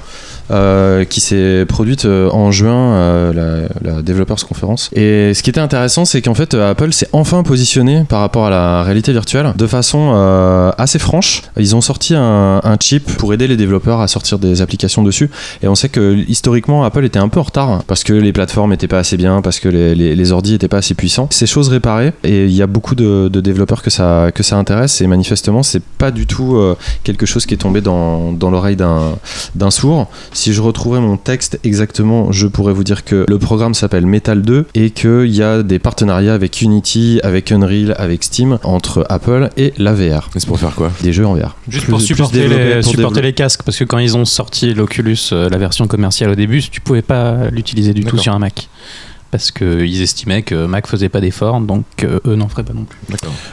euh, 0.49 1.03
qui 1.03 1.19
s'est 1.19 1.65
produite 1.67 2.05
euh, 2.05 2.29
en 2.29 2.51
juin, 2.51 2.93
euh, 2.93 3.67
la, 3.81 3.91
la 3.95 4.01
Developers 4.01 4.45
Conference. 4.47 4.89
Et 4.93 5.33
ce 5.33 5.43
qui 5.43 5.49
était 5.49 5.59
intéressant, 5.59 6.05
c'est 6.05 6.21
qu'en 6.21 6.35
fait, 6.35 6.53
Apple 6.53 6.93
s'est 6.93 7.09
enfin 7.11 7.43
positionné 7.43 8.05
par 8.07 8.21
rapport 8.21 8.45
à 8.45 8.49
la 8.49 8.83
réalité 8.83 9.11
virtuelle 9.11 9.53
de 9.55 9.67
façon 9.67 9.97
assez 10.77 10.99
franche. 10.99 11.43
Ils 11.57 11.75
ont 11.75 11.81
sorti 11.81 12.15
un, 12.15 12.61
un 12.63 12.77
chip 12.79 13.17
pour 13.17 13.33
aider 13.33 13.47
les 13.47 13.57
développeurs 13.57 13.99
à 13.99 14.07
sortir 14.07 14.39
des 14.39 14.61
applications 14.61 15.03
dessus. 15.03 15.29
Et 15.61 15.67
on 15.67 15.75
sait 15.75 15.89
que 15.89 16.15
historiquement, 16.27 16.83
Apple 16.83 17.03
était 17.03 17.19
un 17.19 17.29
peu 17.29 17.39
en 17.39 17.43
retard 17.43 17.83
parce 17.85 18.03
que 18.03 18.13
les 18.13 18.31
plateformes 18.33 18.71
n'étaient 18.71 18.87
pas 18.87 18.99
assez 18.99 19.17
bien, 19.17 19.41
parce 19.41 19.59
que 19.59 19.69
les, 19.69 19.95
les, 19.95 20.15
les 20.15 20.31
ordi 20.31 20.53
n'étaient 20.53 20.67
pas 20.67 20.77
assez 20.77 20.93
puissants. 20.93 21.27
Ces 21.31 21.47
choses 21.47 21.69
réparées, 21.69 22.13
et 22.23 22.45
il 22.45 22.53
y 22.53 22.61
a 22.61 22.67
beaucoup 22.67 22.95
de, 22.95 23.27
développeurs 23.27 23.81
que 23.81 23.89
ça, 23.89 24.31
que 24.33 24.43
ça 24.43 24.57
intéresse, 24.57 25.01
et 25.01 25.07
manifestement, 25.07 25.63
c'est 25.63 25.83
pas 25.83 26.11
du 26.11 26.25
tout 26.25 26.57
quelque 27.03 27.25
chose 27.25 27.45
qui 27.45 27.53
est 27.53 27.57
tombé 27.57 27.81
dans, 27.81 28.31
dans 28.31 28.49
l'oreille 28.49 28.77
d'un 28.77 29.71
sourd. 29.71 30.07
Si 30.37 30.53
je 30.53 30.61
retrouvais 30.61 30.99
mon 30.99 31.17
texte 31.17 31.59
exactement, 31.63 32.31
je 32.31 32.45
pourrais 32.45 32.71
vous 32.71 32.83
dire 32.83 33.03
que 33.03 33.25
le 33.27 33.39
programme 33.39 33.73
s'appelle 33.73 34.05
Metal 34.05 34.43
2 34.43 34.67
et 34.75 34.91
qu'il 34.91 35.25
y 35.35 35.41
a 35.41 35.63
des 35.63 35.79
partenariats 35.79 36.35
avec 36.35 36.61
Unity, 36.61 37.19
avec 37.23 37.51
Unreal, 37.51 37.95
avec 37.97 38.23
Steam, 38.23 38.59
entre 38.61 39.03
Apple 39.09 39.49
et 39.57 39.73
la 39.79 39.95
VR. 39.95 40.29
Mais 40.35 40.39
c'est 40.39 40.45
pour 40.45 40.59
faire 40.59 40.75
quoi? 40.75 40.91
Des 41.01 41.11
jeux 41.11 41.25
en 41.25 41.33
VR. 41.33 41.55
Juste 41.67 41.85
Plus- 41.85 41.89
pour 41.91 42.01
supporter, 42.01 42.47
les, 42.47 42.55
pour 42.55 42.83
supporter 42.83 42.97
développer. 42.97 43.21
les 43.23 43.33
casques, 43.33 43.63
parce 43.63 43.77
que 43.79 43.83
quand 43.83 43.97
ils 43.97 44.15
ont 44.15 44.25
sorti 44.25 44.75
l'Oculus, 44.75 45.17
euh, 45.31 45.49
la 45.49 45.57
version 45.57 45.87
commerciale 45.87 46.29
au 46.29 46.35
début, 46.35 46.61
tu 46.61 46.81
pouvais 46.81 47.01
pas 47.01 47.49
l'utiliser 47.49 47.95
du 47.95 48.05
tout 48.05 48.19
sur 48.19 48.31
un 48.35 48.37
Mac. 48.39 48.69
Parce 49.31 49.51
qu'ils 49.51 50.01
estimaient 50.01 50.41
que 50.41 50.65
Mac 50.65 50.87
faisait 50.87 51.09
pas 51.09 51.19
d'efforts, 51.19 51.59
donc 51.59 51.83
euh, 52.03 52.19
eux 52.25 52.35
n'en 52.35 52.47
feraient 52.47 52.63
pas 52.63 52.73
non 52.73 52.85
plus. 52.85 52.97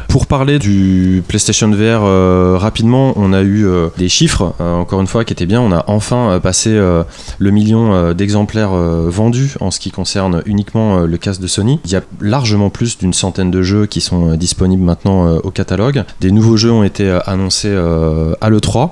Pour 0.08 0.26
parler 0.26 0.58
du 0.58 1.22
PlayStation 1.26 1.68
VR 1.70 2.04
euh, 2.04 2.56
rapidement, 2.56 3.12
on 3.16 3.32
a 3.32 3.42
eu 3.42 3.66
euh, 3.66 3.88
des 3.98 4.08
chiffres, 4.08 4.54
euh, 4.60 4.74
encore 4.74 5.00
une 5.00 5.06
fois, 5.08 5.24
qui 5.24 5.32
étaient 5.32 5.46
bien. 5.46 5.60
On 5.60 5.72
a 5.72 5.84
enfin 5.88 6.30
euh, 6.30 6.40
passé 6.40 6.70
euh, 6.70 7.02
le 7.38 7.50
million 7.50 7.92
euh, 7.92 8.14
d'exemplaires 8.14 8.72
euh, 8.72 9.08
vendus 9.10 9.54
en 9.60 9.70
ce 9.70 9.80
qui 9.80 9.90
concerne 9.90 10.42
uniquement 10.46 10.98
euh, 10.98 11.06
le 11.06 11.16
casque 11.16 11.40
de 11.40 11.46
Sony. 11.48 11.80
Il 11.84 11.90
y 11.90 11.96
a 11.96 12.02
largement 12.20 12.70
plus 12.70 12.96
d'une 12.98 13.12
centaine 13.12 13.50
de 13.50 13.62
jeux 13.62 13.86
qui 13.86 14.00
sont 14.00 14.30
euh, 14.30 14.36
disponibles 14.36 14.82
maintenant 14.84 15.26
euh, 15.26 15.38
au 15.42 15.50
catalogue. 15.50 16.04
Des 16.20 16.30
nouveaux 16.30 16.56
jeux 16.56 16.72
ont 16.72 16.84
été 16.84 17.08
euh, 17.08 17.18
annoncés 17.26 17.68
euh, 17.70 18.34
à 18.40 18.50
l'E3. 18.50 18.90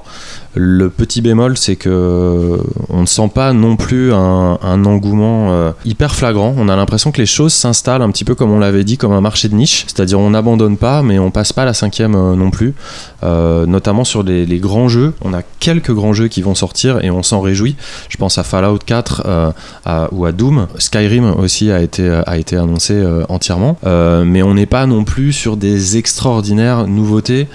Le 0.55 0.91
petit 0.91 1.23
bémol, 1.23 1.57
c'est 1.57 1.77
que 1.77 2.59
on 2.91 3.01
ne 3.01 3.07
sent 3.07 3.31
pas 3.35 3.53
non 3.53 3.77
plus 3.77 4.13
un, 4.13 4.85
engouement 4.85 5.53
euh, 5.53 5.73
hyper 5.85 6.15
flagrant. 6.15 6.55
On 6.59 6.69
a 6.69 6.77
l'impression 6.77 7.11
que 7.11 7.19
les 7.21 7.27
choses 7.27 7.53
s'installent 7.55 8.03
un 8.03 8.11
petit 8.11 8.25
peu 8.25 8.35
comme 8.35 8.51
on 8.51 8.59
l'avait 8.59 8.85
dit, 8.85 8.99
comme 8.99 9.13
un 9.13 9.21
marché 9.21 9.49
de 9.49 9.55
niche. 9.55 9.85
C'est-à-dire 9.87 10.19
on 10.19 10.31
n'abandonne 10.31 10.77
pas, 10.77 11.03
mais 11.03 11.19
on 11.19 11.31
passe 11.31 11.53
pas 11.53 11.65
la 11.65 11.73
cinquième 11.73 12.15
euh, 12.15 12.35
non 12.35 12.51
plus. 12.51 12.75
Euh, 13.23 13.67
notamment 13.67 14.05
sur 14.05 14.23
les, 14.23 14.47
grands 14.59 14.89
jeux. 14.89 15.15
On 15.23 15.33
a 15.33 15.43
quelques 15.61 15.93
grands 15.93 16.13
jeux 16.13 16.29
qui 16.29 16.43
vont 16.43 16.55
sortir 16.55 17.03
et 17.03 17.11
on 17.11 17.23
s'en 17.23 17.41
réjouit. 17.41 17.77
Je 18.09 18.17
pense 18.17 18.37
à 18.37 18.43
Fallout 18.43 18.79
4 18.85 19.23
euh, 19.25 19.53
à- 19.85 20.09
ou 20.13 20.27
à 20.27 20.33
Doom. 20.33 20.67
Skyrim 20.79 21.33
aussi 21.39 21.71
a 21.71 21.81
été, 21.81 22.11
annoncé 22.57 22.95
euh, 22.95 23.25
entièrement. 23.29 23.79
Euh, 23.87 24.25
mais 24.25 24.43
on 24.43 24.55
n'est 24.55 24.67
pas 24.67 24.87
non 24.87 25.05
plus 25.05 25.33
sur 25.33 25.57
des 25.57 25.97
extraordinaires 25.97 26.87
nouveautés. 26.87 27.47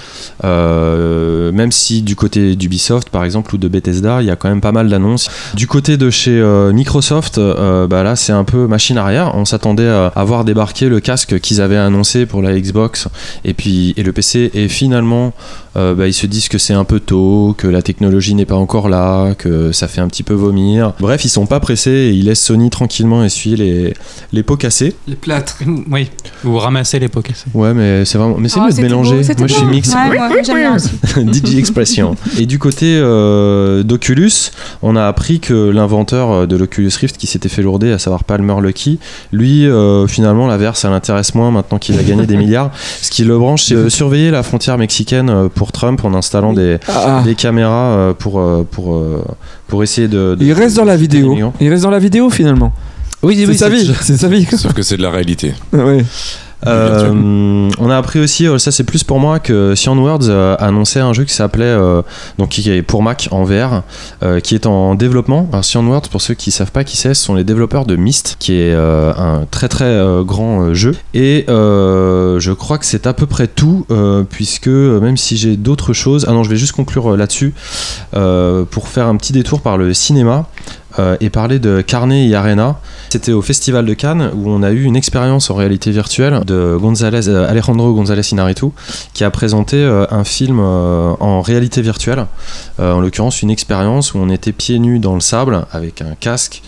Euh, 0.44 1.52
même 1.52 1.72
si 1.72 2.02
du 2.02 2.16
côté 2.16 2.56
d'Ubisoft 2.56 2.87
par 3.10 3.24
exemple 3.24 3.54
ou 3.56 3.58
de 3.58 3.68
Bethesda, 3.68 4.22
il 4.22 4.28
y 4.28 4.32
a 4.32 4.36
quand 4.36 4.50
même 4.50 4.62
pas 4.62 4.72
mal 4.72 4.90
d'annonces. 4.90 5.30
Du 5.56 5.68
côté 5.68 5.98
de 5.98 6.10
chez 6.10 6.40
euh, 6.40 6.72
Microsoft, 6.72 7.38
euh, 7.38 7.88
bah 7.88 8.04
là 8.04 8.16
c'est 8.16 8.34
un 8.34 8.44
peu 8.44 8.68
machine 8.68 8.98
arrière. 8.98 9.32
On 9.36 9.46
s'attendait 9.46 9.88
à, 9.88 10.24
voir 10.24 10.46
débarquer 10.46 10.90
le 10.90 11.00
casque 11.00 11.40
qu'ils 11.40 11.62
avaient 11.62 11.78
annoncé 11.78 12.26
pour 12.26 12.42
la 12.42 12.58
Xbox 12.60 13.08
et 13.46 13.54
puis 13.54 13.94
et 13.98 14.04
le 14.04 14.12
PC 14.12 14.52
et 14.54 14.68
finalement 14.68 15.34
euh, 15.78 15.94
bah, 15.96 16.08
ils 16.08 16.14
se 16.14 16.26
disent 16.26 16.50
que 16.50 16.58
c'est 16.58 16.74
un 16.74 16.84
peu 16.84 17.00
tôt, 17.00 17.56
que 17.58 17.68
la 17.68 17.82
technologie 17.82 18.34
n'est 18.36 18.46
pas 18.46 18.56
encore 18.56 18.90
là, 18.90 19.34
que 19.36 19.72
ça 19.72 19.88
fait 19.88 20.02
un 20.02 20.08
petit 20.08 20.24
peu 20.24 20.34
vomir. 20.34 20.94
Bref, 21.00 21.24
ils 21.26 21.30
sont 21.30 21.46
pas 21.46 21.60
pressés 21.60 21.92
et 21.92 22.12
ils 22.12 22.26
laissent 22.26 22.44
Sony 22.44 22.70
tranquillement 22.70 23.24
essuyer 23.24 23.56
les, 23.58 23.94
les 24.34 24.44
pots 24.44 24.58
cassés. 24.58 24.96
Les 25.08 25.16
plâtres. 25.16 25.58
Oui, 25.90 26.10
ou 26.44 26.58
ramasser 26.58 27.00
les 27.00 27.08
pots 27.08 27.22
cassés. 27.22 27.46
Ouais, 27.54 27.74
mais 27.74 28.04
c'est 28.04 28.18
vraiment, 28.18 28.38
mais 28.38 28.50
c'est 28.50 28.60
Oh, 28.60 28.66
mieux 28.68 28.74
de 28.74 28.82
mélanger. 28.82 29.22
beau, 29.22 29.34
Moi, 29.38 29.48
je 29.48 29.54
suis 29.54 29.66
mix. 29.66 29.94
Ouais, 29.94 30.18
moi. 30.18 30.78
DJ 31.34 31.56
Expression. 31.58 32.16
Et 32.38 32.46
du 32.46 32.60
côté 32.60 32.98
euh, 33.02 33.84
d'Oculus, 33.84 34.32
on 34.82 34.96
a 34.96 35.06
appris 35.06 35.40
que 35.40 35.54
l'inventeur 35.70 36.32
euh, 36.32 36.46
de 36.48 36.56
l'Oculus 36.58 36.92
Rift 37.00 37.18
qui 37.18 37.28
s'était 37.28 37.50
fait 37.50 37.62
lourder, 37.62 37.92
à 37.92 38.00
savoir 38.00 38.24
Palmer 38.24 38.56
Luckey, 38.62 38.98
lui, 39.32 39.66
euh, 39.68 40.08
finalement, 40.08 40.48
la 40.48 40.58
VR, 40.58 40.76
ça 40.76 40.90
l'intéresse 40.90 41.36
moins 41.36 41.52
maintenant 41.52 41.78
qu'il 41.78 41.98
a 42.00 42.04
gagné 42.04 42.26
des 42.26 42.38
milliards. 42.38 42.72
Ce 43.02 43.10
qui 43.10 43.24
le 43.24 43.38
branche, 43.38 43.64
c'est 43.66 43.90
surveiller 43.90 44.32
la 44.32 44.44
frontière 44.44 44.78
mexicaine 44.78 45.30
euh, 45.30 45.48
pour 45.68 45.72
Trump 45.74 46.04
en 46.06 46.14
installant 46.14 46.54
des, 46.54 46.78
Ah, 46.88 47.22
des 47.26 47.36
caméras 47.36 47.92
euh, 47.98 48.14
pour, 48.14 48.40
euh, 48.40 48.66
pour, 48.70 48.96
euh, 48.96 49.24
pour 49.68 49.84
essayer 49.84 50.08
de. 50.08 50.36
de- 50.36 50.46
il 50.46 50.54
reste 50.54 50.78
dans 50.78 50.86
la 50.86 50.96
vidéo. 50.96 51.36
Il 51.60 51.70
reste 51.70 51.84
dans 51.84 51.90
la 51.92 52.00
vidéo 52.00 52.30
finalement. 52.30 52.72
Oui, 53.22 53.44
C'est 53.46 53.54
sa 53.56 53.70
vie. 53.70 53.92
C'est 54.02 54.16
sa 54.18 54.28
vie. 54.30 54.46
Sauf 54.46 54.74
que 54.74 54.82
c'est 54.82 54.96
de 54.96 55.02
la 55.02 55.10
réalité. 55.12 55.54
Ouais. 55.74 56.06
Euh, 56.66 57.70
on 57.80 57.90
a 57.90 57.98
appris 57.98 58.20
aussi, 58.20 58.48
euh, 58.48 58.58
ça 58.58 58.72
c'est 58.72 58.84
plus 58.84 59.04
pour 59.04 59.20
moi, 59.20 59.40
que 59.40 59.76
Words 59.88 60.30
a 60.30 60.54
annoncé 60.56 61.00
un 61.00 61.14
jeu 61.14 61.24
qui 61.24 61.34
s'appelait, 61.34 61.66
euh, 61.66 62.02
donc 62.40 62.50
qui 62.50 62.70
est 62.72 62.82
pour 62.82 63.04
Mac 63.04 63.28
en 63.32 63.44
VR, 63.44 63.84
euh, 64.24 64.40
qui 64.40 64.56
est 64.56 64.66
en 64.66 64.96
développement. 64.96 65.48
Alors 65.52 65.64
Words, 65.88 66.10
pour 66.10 66.22
ceux 66.22 66.34
qui 66.34 66.52
savent 66.52 66.72
pas 66.72 66.84
qui 66.84 66.98
c'est, 66.98 67.14
ce 67.14 67.24
sont 67.24 67.36
les 67.36 67.44
développeurs 67.44 67.86
de 67.86 67.96
Myst, 67.96 68.38
qui 68.40 68.54
est 68.54 68.74
euh, 68.74 69.14
un 69.16 69.46
très 69.50 69.68
très 69.68 69.86
euh, 69.86 70.24
grand 70.24 70.62
euh, 70.62 70.74
jeu. 70.74 70.96
Et 71.14 71.46
euh, 71.50 72.40
je 72.40 72.52
crois 72.52 72.78
que 72.78 72.86
c'est 72.86 73.06
à 73.06 73.14
peu 73.14 73.26
près 73.26 73.48
tout, 73.48 73.86
euh, 73.92 74.24
puisque 74.28 74.68
euh, 74.68 75.00
même 75.00 75.18
si 75.18 75.38
j'ai 75.38 75.58
d'autres 75.58 75.94
choses, 75.94 76.26
ah 76.28 76.34
non, 76.34 76.44
je 76.44 76.50
vais 76.50 76.58
juste 76.58 76.74
conclure 76.74 77.14
euh, 77.14 77.18
là-dessus 77.18 77.54
euh, 78.16 78.66
pour 78.70 78.88
faire 78.88 79.08
un 79.08 79.16
petit 79.16 79.34
détour 79.34 79.62
par 79.62 79.78
le 79.78 79.94
cinéma. 79.94 80.48
Euh, 81.00 81.16
et 81.20 81.30
parler 81.30 81.60
de 81.60 81.82
Carnet 81.82 82.28
et 82.28 82.36
Arena. 82.36 82.80
C'était 83.10 83.32
au 83.32 83.42
Festival 83.42 83.86
de 83.86 83.94
Cannes 83.94 84.32
où 84.34 84.50
on 84.50 84.64
a 84.64 84.72
eu 84.72 84.84
une 84.84 84.96
expérience 84.96 85.50
en 85.50 85.56
réalité 85.56 85.92
virtuelle 85.92 86.42
de 86.46 86.54
euh, 86.54 87.48
Alejandro 87.50 87.94
González 87.94 88.32
Inarritu 88.32 88.68
qui 89.14 89.24
a 89.24 89.30
présenté 89.30 89.78
euh, 89.78 90.06
un 90.10 90.24
film 90.24 90.60
en 90.60 91.42
réalité 91.42 91.82
virtuelle, 91.82 92.26
en 92.80 93.00
l'occurrence 93.00 93.42
une 93.42 93.52
expérience 93.52 94.14
où 94.14 94.18
on 94.18 94.30
était 94.30 94.52
pieds 94.52 94.80
nus 94.80 95.00
dans 95.00 95.14
le 95.14 95.20
sable 95.20 95.66
avec 95.72 96.02
un 96.02 96.16
casque 96.20 96.62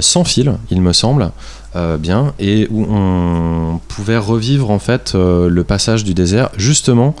sans 0.00 0.24
fil, 0.24 0.56
il 0.70 0.80
me 0.80 0.92
semble. 0.92 1.30
Euh, 1.76 1.98
et 2.38 2.66
où 2.70 2.86
on 2.88 3.80
pouvait 3.88 4.16
revivre 4.16 4.70
en 4.70 4.78
fait 4.78 5.12
euh, 5.14 5.48
le 5.48 5.64
passage 5.64 6.04
du 6.04 6.14
désert 6.14 6.50
justement 6.56 7.14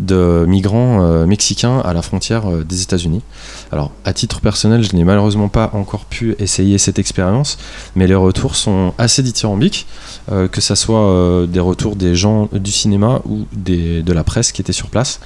de 0.00 0.44
migrants 0.48 1.02
euh, 1.02 1.26
mexicains 1.26 1.78
à 1.78 1.92
la 1.92 2.02
frontière 2.02 2.44
des 2.64 2.82
États-Unis. 2.82 3.22
Alors 3.70 3.92
à 4.04 4.12
titre 4.12 4.40
personnel, 4.40 4.82
je 4.82 4.96
n'ai 4.96 5.04
malheureusement 5.04 5.48
pas 5.48 5.70
encore 5.74 6.06
pu 6.06 6.34
essayer 6.38 6.78
cette 6.78 6.98
expérience, 6.98 7.58
mais 7.94 8.06
les 8.06 8.14
retours 8.14 8.56
sont 8.56 8.94
assez 8.98 9.22
dithyrambiques, 9.22 9.86
que 10.28 10.60
ça 10.60 10.76
soit 10.76 11.46
des 11.48 11.60
retours 11.60 11.96
des 11.96 12.14
gens 12.14 12.48
du 12.52 12.72
cinéma 12.72 13.20
ou 13.26 13.46
de 13.52 14.12
la 14.12 14.24
presse 14.24 14.52
qui 14.52 14.60
étaient 14.60 14.72
sur 14.72 14.88
place. 14.88 15.20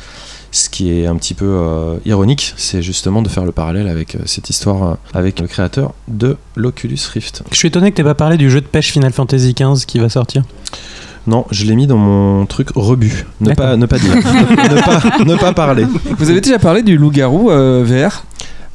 Ce 0.55 0.69
qui 0.69 0.93
est 0.93 1.09
un 1.09 1.17
petit 1.17 1.35
peu 1.35 1.47
euh, 1.49 1.97
ironique, 2.05 2.55
c'est 2.57 2.81
justement 2.81 3.23
de 3.23 3.29
faire 3.29 3.45
le 3.45 3.51
parallèle 3.51 3.89
avec 3.89 4.15
euh, 4.15 4.21
cette 4.25 4.51
histoire 4.51 4.83
euh, 4.85 4.95
avec 5.13 5.41
le 5.41 5.49
créateur 5.49 5.95
de 6.07 6.37
l'Oculus 6.55 7.01
Rift. 7.13 7.43
Je 7.51 7.57
suis 7.57 7.67
étonné 7.67 7.91
que 7.91 7.97
t'aies 7.97 8.05
pas 8.05 8.15
parlé 8.15 8.37
du 8.37 8.49
jeu 8.49 8.61
de 8.61 8.67
pêche 8.67 8.93
Final 8.93 9.13
Fantasy 9.13 9.53
XV 9.53 9.85
qui 9.85 9.99
va 9.99 10.09
sortir. 10.09 10.45
Non, 11.27 11.45
je 11.51 11.65
l'ai 11.65 11.75
mis 11.75 11.89
dans 11.89 11.97
mon 11.97 12.47
truc 12.47 12.69
rebut. 12.77 13.27
Ne 13.41 13.53
pas, 13.53 13.77
ne 13.77 13.85
pas 13.87 13.99
dire. 13.99 14.15
ne, 14.15 14.21
ne 14.77 14.81
pas, 14.81 15.25
ne 15.25 15.35
pas 15.35 15.53
parler. 15.53 15.87
Vous 16.19 16.31
avez 16.31 16.41
déjà 16.41 16.61
parlé 16.61 16.85
du 16.85 16.97
loup-garou 16.97 17.51
euh, 17.51 17.83
VR 17.85 18.23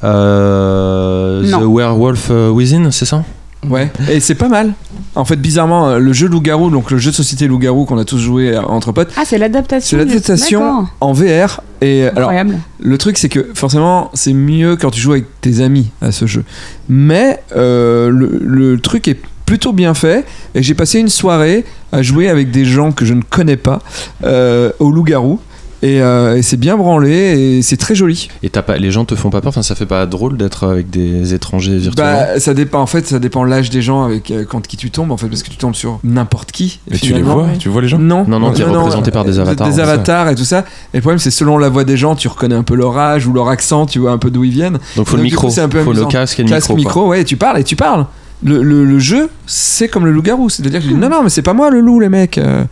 Euh. 0.04 1.50
The 1.50 1.62
Werewolf 1.62 2.28
Within, 2.28 2.90
c'est 2.90 3.06
ça? 3.06 3.24
Ouais. 3.68 3.90
Et 4.10 4.20
c'est 4.20 4.34
pas 4.34 4.48
mal. 4.48 4.72
En 5.14 5.24
fait, 5.24 5.36
bizarrement, 5.36 5.88
euh, 5.88 5.98
le 5.98 6.12
jeu 6.12 6.28
loup-garou, 6.28 6.70
donc 6.70 6.90
le 6.90 6.96
jeu 6.98 7.10
de 7.10 7.16
société 7.16 7.46
loup-garou 7.46 7.84
qu'on 7.84 7.98
a 7.98 8.04
tous 8.06 8.18
joué 8.18 8.56
euh, 8.56 8.62
entre 8.62 8.92
potes, 8.92 9.12
Ah, 9.16 9.22
c'est 9.26 9.36
l'adaptation. 9.38 9.98
c'est 9.98 10.04
l'adaptation 10.04 10.86
en 11.00 11.12
VR. 11.12 11.60
Et 11.82 12.04
euh, 12.04 12.10
alors, 12.16 12.30
Incroyable. 12.30 12.58
Le 12.80 12.98
truc, 12.98 13.18
c'est 13.18 13.28
que 13.28 13.50
forcément, 13.54 14.10
c'est 14.14 14.32
mieux 14.32 14.76
quand 14.76 14.90
tu 14.90 15.00
joues 15.00 15.12
avec 15.12 15.26
tes 15.42 15.60
amis 15.60 15.90
à 16.00 16.10
ce 16.10 16.26
jeu. 16.26 16.44
Mais 16.88 17.42
euh, 17.54 18.08
le, 18.08 18.38
le 18.42 18.80
truc 18.80 19.08
est 19.08 19.18
plutôt 19.44 19.72
bien 19.72 19.94
fait. 19.94 20.24
Et 20.54 20.62
j'ai 20.62 20.74
passé 20.74 20.98
une 21.00 21.08
soirée 21.08 21.64
à 21.92 22.02
jouer 22.02 22.28
avec 22.28 22.50
des 22.50 22.64
gens 22.64 22.92
que 22.92 23.04
je 23.04 23.14
ne 23.14 23.22
connais 23.22 23.56
pas 23.56 23.80
euh, 24.24 24.70
au 24.78 24.90
loup-garou. 24.90 25.38
Et, 25.82 26.02
euh, 26.02 26.36
et 26.36 26.42
c'est 26.42 26.58
bien 26.58 26.76
branlé 26.76 27.10
et 27.58 27.62
c'est 27.62 27.78
très 27.78 27.94
joli. 27.94 28.28
Et 28.42 28.50
pas, 28.50 28.76
les 28.76 28.90
gens 28.90 29.06
te 29.06 29.14
font 29.14 29.30
pas 29.30 29.40
peur, 29.40 29.48
enfin 29.48 29.62
ça 29.62 29.74
fait 29.74 29.86
pas 29.86 30.04
drôle 30.04 30.36
d'être 30.36 30.64
avec 30.68 30.90
des 30.90 31.32
étrangers 31.32 31.78
virtuellement? 31.78 32.12
Bah, 32.34 32.38
ça 32.38 32.52
dépend 32.52 32.80
en 32.82 32.86
fait, 32.86 33.06
ça 33.06 33.18
dépend 33.18 33.44
l'âge 33.44 33.70
des 33.70 33.80
gens 33.80 34.04
avec 34.04 34.30
euh, 34.30 34.44
contre 34.44 34.68
qui 34.68 34.76
tu 34.76 34.90
tombes 34.90 35.10
en 35.10 35.16
fait, 35.16 35.26
parce 35.28 35.42
que 35.42 35.48
tu 35.48 35.56
tombes 35.56 35.74
sur 35.74 35.98
n'importe 36.04 36.52
qui. 36.52 36.80
Et 36.90 36.98
tu 36.98 37.14
les 37.14 37.22
vois 37.22 37.48
Tu 37.58 37.70
vois 37.70 37.80
les 37.80 37.88
gens? 37.88 37.98
Non, 37.98 38.24
Non, 38.28 38.38
non, 38.38 38.52
t'es 38.52 38.64
représenté 38.64 39.10
par 39.10 39.24
des 39.24 39.38
avatars, 39.38 39.68
Des 39.68 39.80
avatars 39.80 40.28
et 40.28 40.34
tout 40.34 40.44
ça. 40.44 40.64
Et 40.92 40.98
le 40.98 41.00
problème, 41.00 41.18
c'est 41.18 41.30
selon 41.30 41.56
la 41.56 41.70
voix 41.70 41.84
des 41.84 41.96
gens, 41.96 42.14
tu 42.14 42.28
reconnais 42.28 42.54
un 42.56 42.62
peu 42.62 42.74
leur 42.74 42.98
âge 42.98 43.26
ou 43.26 43.32
leur 43.32 43.48
accent, 43.48 43.86
tu 43.86 44.00
vois 44.00 44.10
un 44.12 44.18
peu 44.18 44.30
d'où 44.30 44.44
ils 44.44 44.52
viennent. 44.52 44.78
Donc 44.96 45.06
faut 45.06 45.16
le 45.16 45.22
donc, 45.22 45.30
micro, 45.30 45.48
coup, 45.48 45.60
un 45.60 45.68
peu 45.68 45.82
faut 45.82 45.92
le 45.94 46.04
casque 46.04 46.40
et 46.40 46.42
le 46.42 46.48
Casque 46.50 46.68
micro. 46.70 46.76
micro, 47.00 47.08
ouais, 47.08 47.22
et 47.22 47.24
tu 47.24 47.36
parles 47.38 47.58
et 47.58 47.64
tu 47.64 47.76
parles. 47.76 48.04
le, 48.42 48.62
le- 48.62 48.84
le 48.84 48.98
jeu, 48.98 49.30
c'est 49.46 49.88
comme 49.88 50.04
le 50.04 50.12
loup-garou. 50.12 50.50
C'est-à-dire 50.50 50.80
que 50.80 50.84
je 50.86 50.90
dis, 50.92 50.98
non, 50.98 51.08
non, 51.08 51.22
mais 51.22 51.30
c'est 51.30 51.42
pas 51.42 51.54
moi 51.54 51.70
le 51.70 51.80
loup, 51.80 52.00
les 52.00 52.08
mecs. 52.10 52.36
Euh, 52.36 52.64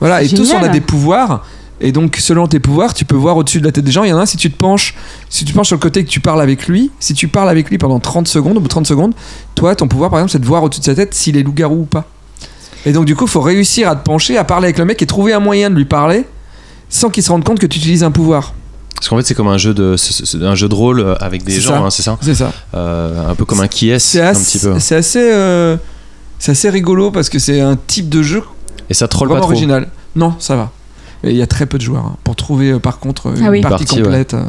voilà, 0.00 0.22
et 0.22 0.28
tous 0.28 0.52
on 0.54 0.62
a 0.62 0.68
des 0.68 0.80
pouvoirs. 0.80 1.44
Et 1.80 1.92
donc, 1.92 2.16
selon 2.16 2.46
tes 2.46 2.58
pouvoirs, 2.58 2.94
tu 2.94 3.04
peux 3.04 3.16
voir 3.16 3.36
au-dessus 3.36 3.60
de 3.60 3.66
la 3.66 3.72
tête 3.72 3.84
des 3.84 3.92
gens. 3.92 4.02
Il 4.04 4.08
y 4.08 4.12
en 4.12 4.18
a 4.18 4.22
un, 4.22 4.26
si 4.26 4.36
tu 4.38 4.50
te 4.50 4.56
penches, 4.56 4.94
si 5.28 5.44
tu 5.44 5.52
te 5.52 5.56
penches 5.56 5.66
sur 5.66 5.76
le 5.76 5.80
côté 5.80 6.00
et 6.00 6.04
que 6.04 6.10
tu 6.10 6.20
parles 6.20 6.40
avec 6.40 6.68
lui, 6.68 6.90
si 7.00 7.12
tu 7.12 7.28
parles 7.28 7.50
avec 7.50 7.68
lui 7.68 7.76
pendant 7.76 8.00
30 8.00 8.26
secondes, 8.28 8.56
au 8.56 8.60
bout 8.60 8.66
de 8.68 8.70
30 8.70 8.86
secondes, 8.86 9.12
toi, 9.54 9.74
ton 9.76 9.86
pouvoir, 9.86 10.10
par 10.10 10.20
exemple, 10.20 10.32
c'est 10.32 10.38
de 10.38 10.46
voir 10.46 10.62
au-dessus 10.62 10.80
de 10.80 10.86
sa 10.86 10.94
tête 10.94 11.12
s'il 11.12 11.36
est 11.36 11.42
loup-garou 11.42 11.82
ou 11.82 11.84
pas. 11.84 12.06
Et 12.86 12.92
donc, 12.92 13.04
du 13.04 13.14
coup, 13.14 13.24
il 13.24 13.30
faut 13.30 13.40
réussir 13.42 13.88
à 13.90 13.96
te 13.96 14.04
pencher, 14.04 14.38
à 14.38 14.44
parler 14.44 14.66
avec 14.66 14.78
le 14.78 14.84
mec 14.86 15.02
et 15.02 15.06
trouver 15.06 15.32
un 15.34 15.40
moyen 15.40 15.68
de 15.70 15.74
lui 15.74 15.84
parler 15.84 16.24
sans 16.88 17.10
qu'il 17.10 17.22
se 17.22 17.30
rende 17.30 17.44
compte 17.44 17.58
que 17.58 17.66
tu 17.66 17.78
utilises 17.78 18.04
un 18.04 18.10
pouvoir. 18.10 18.54
Parce 18.94 19.08
qu'en 19.08 19.16
fait, 19.18 19.24
c'est 19.26 19.34
comme 19.34 19.48
un 19.48 19.58
jeu 19.58 19.74
de, 19.74 19.96
un 20.42 20.54
jeu 20.54 20.68
de 20.68 20.74
rôle 20.74 21.00
euh, 21.00 21.14
avec 21.20 21.44
des 21.44 21.60
gens, 21.60 21.84
hein, 21.84 21.90
c'est 21.90 22.02
ça? 22.02 22.16
C'est 22.22 22.34
ça. 22.34 22.52
Euh, 22.74 23.28
Un 23.28 23.34
peu 23.34 23.44
comme 23.44 23.60
un 23.60 23.68
qui 23.68 23.90
est, 23.90 23.92
un 23.92 24.26
assez, 24.28 24.58
petit 24.58 24.58
peu. 24.58 24.78
c'est 24.78 24.94
assez, 24.96 25.20
euh, 25.20 25.76
c'est 26.38 26.52
assez 26.52 26.70
rigolo 26.70 27.10
parce 27.10 27.28
que 27.28 27.38
c'est 27.38 27.60
un 27.60 27.76
type 27.76 28.08
de 28.08 28.22
jeu 28.22 28.42
Et 28.88 28.94
ça 28.94 29.08
troll 29.08 29.28
pas 29.28 29.40
trop. 29.40 29.50
original. 29.50 29.88
Non, 30.14 30.34
ça 30.38 30.56
va. 30.56 30.70
Et 31.24 31.30
il 31.30 31.36
y 31.36 31.42
a 31.42 31.46
très 31.46 31.66
peu 31.66 31.78
de 31.78 31.82
joueurs 31.82 32.04
hein, 32.04 32.16
pour 32.24 32.36
trouver 32.36 32.72
euh, 32.72 32.78
par 32.78 32.98
contre 32.98 33.36
une 33.36 33.44
Ah 33.44 33.50
oui. 33.50 33.60
partie 33.62 33.84
complète. 33.86 34.34
euh. 34.34 34.44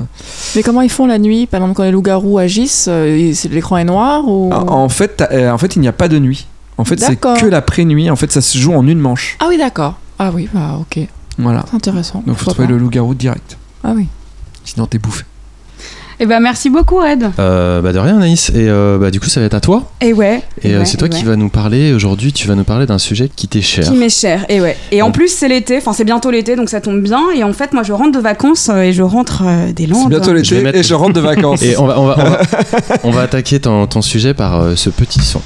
Mais 0.55 0.63
comment 0.63 0.81
ils 0.81 0.89
font 0.89 1.05
la 1.07 1.17
nuit? 1.17 1.47
Par 1.47 1.59
exemple, 1.61 1.75
quand 1.77 1.83
les 1.83 1.91
loups-garous 1.91 2.37
agissent, 2.37 2.87
euh, 2.89 3.33
l'écran 3.49 3.77
est 3.77 3.83
noir 3.85 4.27
ou... 4.27 4.51
En, 4.53 4.67
en 4.83 4.89
fait, 4.89 5.23
euh, 5.31 5.49
en 5.51 5.57
fait, 5.57 5.75
il 5.75 5.79
n'y 5.79 5.87
a 5.87 5.93
pas 5.93 6.07
de 6.07 6.19
nuit. 6.19 6.47
En 6.77 6.83
fait, 6.85 6.99
c'est 6.99 7.09
D'accord. 7.09 7.37
que 7.37 7.45
l'après-nuit. 7.47 8.09
En 8.11 8.15
fait, 8.15 8.31
ça 8.31 8.41
se 8.41 8.57
joue 8.57 8.73
en 8.73 8.85
une 8.85 8.99
manche. 8.99 9.37
Ah 9.39 9.45
oui, 9.49 9.57
d'accord. 9.57 9.95
Ah 10.19 10.31
oui, 10.33 10.47
bah 10.53 10.77
ok. 10.79 10.99
Voilà. 11.39 11.63
C'est 11.69 11.75
intéressant. 11.75 12.21
Donc, 12.27 12.37
faut 12.37 12.51
trouver 12.51 12.67
pas. 12.67 12.73
le 12.73 12.79
loup-garou 12.79 13.13
direct. 13.15 13.57
Ah 13.83 13.93
oui. 13.95 14.07
Sinon, 14.63 14.85
t'es 14.85 14.97
bouffé. 14.99 15.23
Eh 16.19 16.25
ben 16.25 16.39
merci 16.39 16.71
beaucoup 16.71 16.95
Red. 16.97 17.29
Euh, 17.37 17.79
bah 17.81 17.93
de 17.93 17.99
rien, 17.99 18.15
Anaïs. 18.17 18.49
Et 18.49 18.53
euh, 18.69 18.97
bah, 18.97 19.11
du 19.11 19.19
coup, 19.19 19.27
ça 19.29 19.39
va 19.39 19.45
être 19.45 19.53
à 19.53 19.59
toi. 19.61 19.83
Et 20.01 20.13
ouais. 20.13 20.41
Et 20.63 20.73
euh, 20.73 20.79
ouais, 20.79 20.85
c'est 20.85 20.97
toi 20.97 21.07
et 21.07 21.11
qui 21.11 21.17
ouais. 21.19 21.29
vas 21.29 21.35
nous 21.35 21.49
parler 21.49 21.93
aujourd'hui. 21.93 22.33
Tu 22.33 22.47
vas 22.47 22.55
nous 22.55 22.63
parler 22.63 22.87
d'un 22.87 22.97
sujet 22.97 23.29
qui 23.33 23.47
t'est 23.47 23.61
cher. 23.61 23.83
Qui 23.85 23.91
m'est 23.95 24.09
cher, 24.09 24.43
et 24.49 24.59
ouais. 24.59 24.75
Et 24.91 25.03
en 25.03 25.11
plus, 25.11 25.27
c'est 25.27 25.47
l'été, 25.47 25.77
enfin, 25.77 25.93
c'est 25.93 26.05
bientôt 26.05 26.31
l'été, 26.31 26.55
donc 26.55 26.69
ça 26.69 26.81
tombe 26.81 27.01
bien. 27.01 27.21
Et 27.35 27.43
en 27.43 27.53
fait, 27.53 27.71
moi, 27.73 27.83
je 27.83 27.93
rentre 27.93 28.13
de 28.17 28.19
vacances 28.23 28.69
euh, 28.69 28.81
et 28.81 28.93
je 28.93 29.03
rentre 29.03 29.43
euh, 29.45 29.71
des 29.71 29.83
C'est 29.85 29.89
Landes. 29.91 30.09
bientôt 30.09 30.33
l'été 30.33 30.59
mettre- 30.61 30.79
et 30.79 30.83
je 30.83 30.93
rentre 30.95 31.13
de 31.13 31.21
vacances. 31.21 31.61
Et 31.67 31.77
on 31.77 31.85
va, 31.85 31.99
on 31.99 32.05
va, 32.07 32.15
on 32.17 32.29
va, 32.29 32.41
on 33.03 33.11
va 33.11 33.21
attaquer 33.27 33.59
ton, 33.59 33.85
ton 33.85 34.01
sujet 34.01 34.33
par 34.33 34.59
euh, 34.59 34.75
ce 34.75 34.89
petit 34.89 35.19
son. 35.19 35.41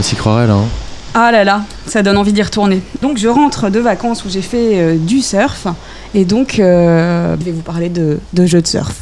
On 0.00 0.02
s'y 0.02 0.16
croirait 0.16 0.46
là. 0.46 0.54
hein. 0.54 0.64
Ah 1.12 1.30
là 1.30 1.44
là, 1.44 1.64
ça 1.86 2.02
donne 2.02 2.16
envie 2.16 2.32
d'y 2.32 2.42
retourner. 2.42 2.80
Donc, 3.02 3.18
je 3.18 3.28
rentre 3.28 3.68
de 3.68 3.80
vacances 3.80 4.24
où 4.24 4.30
j'ai 4.30 4.42
fait 4.42 4.80
euh, 4.80 4.96
du 4.96 5.20
surf. 5.20 5.66
Et 6.14 6.24
donc, 6.24 6.58
euh, 6.58 7.36
je 7.38 7.44
vais 7.44 7.50
vous 7.50 7.60
parler 7.62 7.88
de, 7.90 8.18
de 8.32 8.46
jeux 8.46 8.62
de 8.62 8.66
surf. 8.66 8.94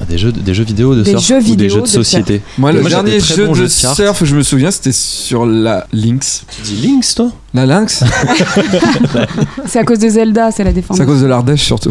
Ah, 0.00 0.04
Des 0.04 0.18
jeux, 0.18 0.30
des 0.30 0.54
jeux 0.54 0.64
vidéo 0.64 0.94
de 0.94 1.02
Des 1.02 1.10
surf 1.12 1.24
jeux 1.26 1.36
ou 1.36 1.40
des 1.40 1.46
vidéo 1.46 1.68
jeux 1.70 1.76
de 1.80 1.86
de 1.86 1.90
société? 1.90 2.42
Moi, 2.58 2.70
le 2.72 2.80
Moi, 2.82 2.90
dernier 2.90 3.18
jeu 3.18 3.48
de 3.48 3.54
jeux 3.54 3.66
de 3.68 3.80
cartes. 3.80 3.96
surf, 3.96 4.24
je 4.24 4.36
me 4.36 4.42
souviens, 4.42 4.70
c'était 4.70 4.92
sur 4.92 5.46
la 5.46 5.86
Lynx. 5.92 6.44
Tu 6.56 6.62
dis 6.62 6.86
Lynx, 6.86 7.14
toi? 7.14 7.30
La 7.54 7.66
Lynx 7.66 8.02
C'est 9.66 9.78
à 9.78 9.84
cause 9.84 10.00
de 10.00 10.08
Zelda, 10.08 10.50
c'est 10.50 10.64
la 10.64 10.70
C'est 10.70 10.74
défense. 10.74 10.98
à 11.00 11.04
cause 11.06 11.22
de 11.22 11.26
l'Ardèche 11.26 11.62
surtout. 11.62 11.90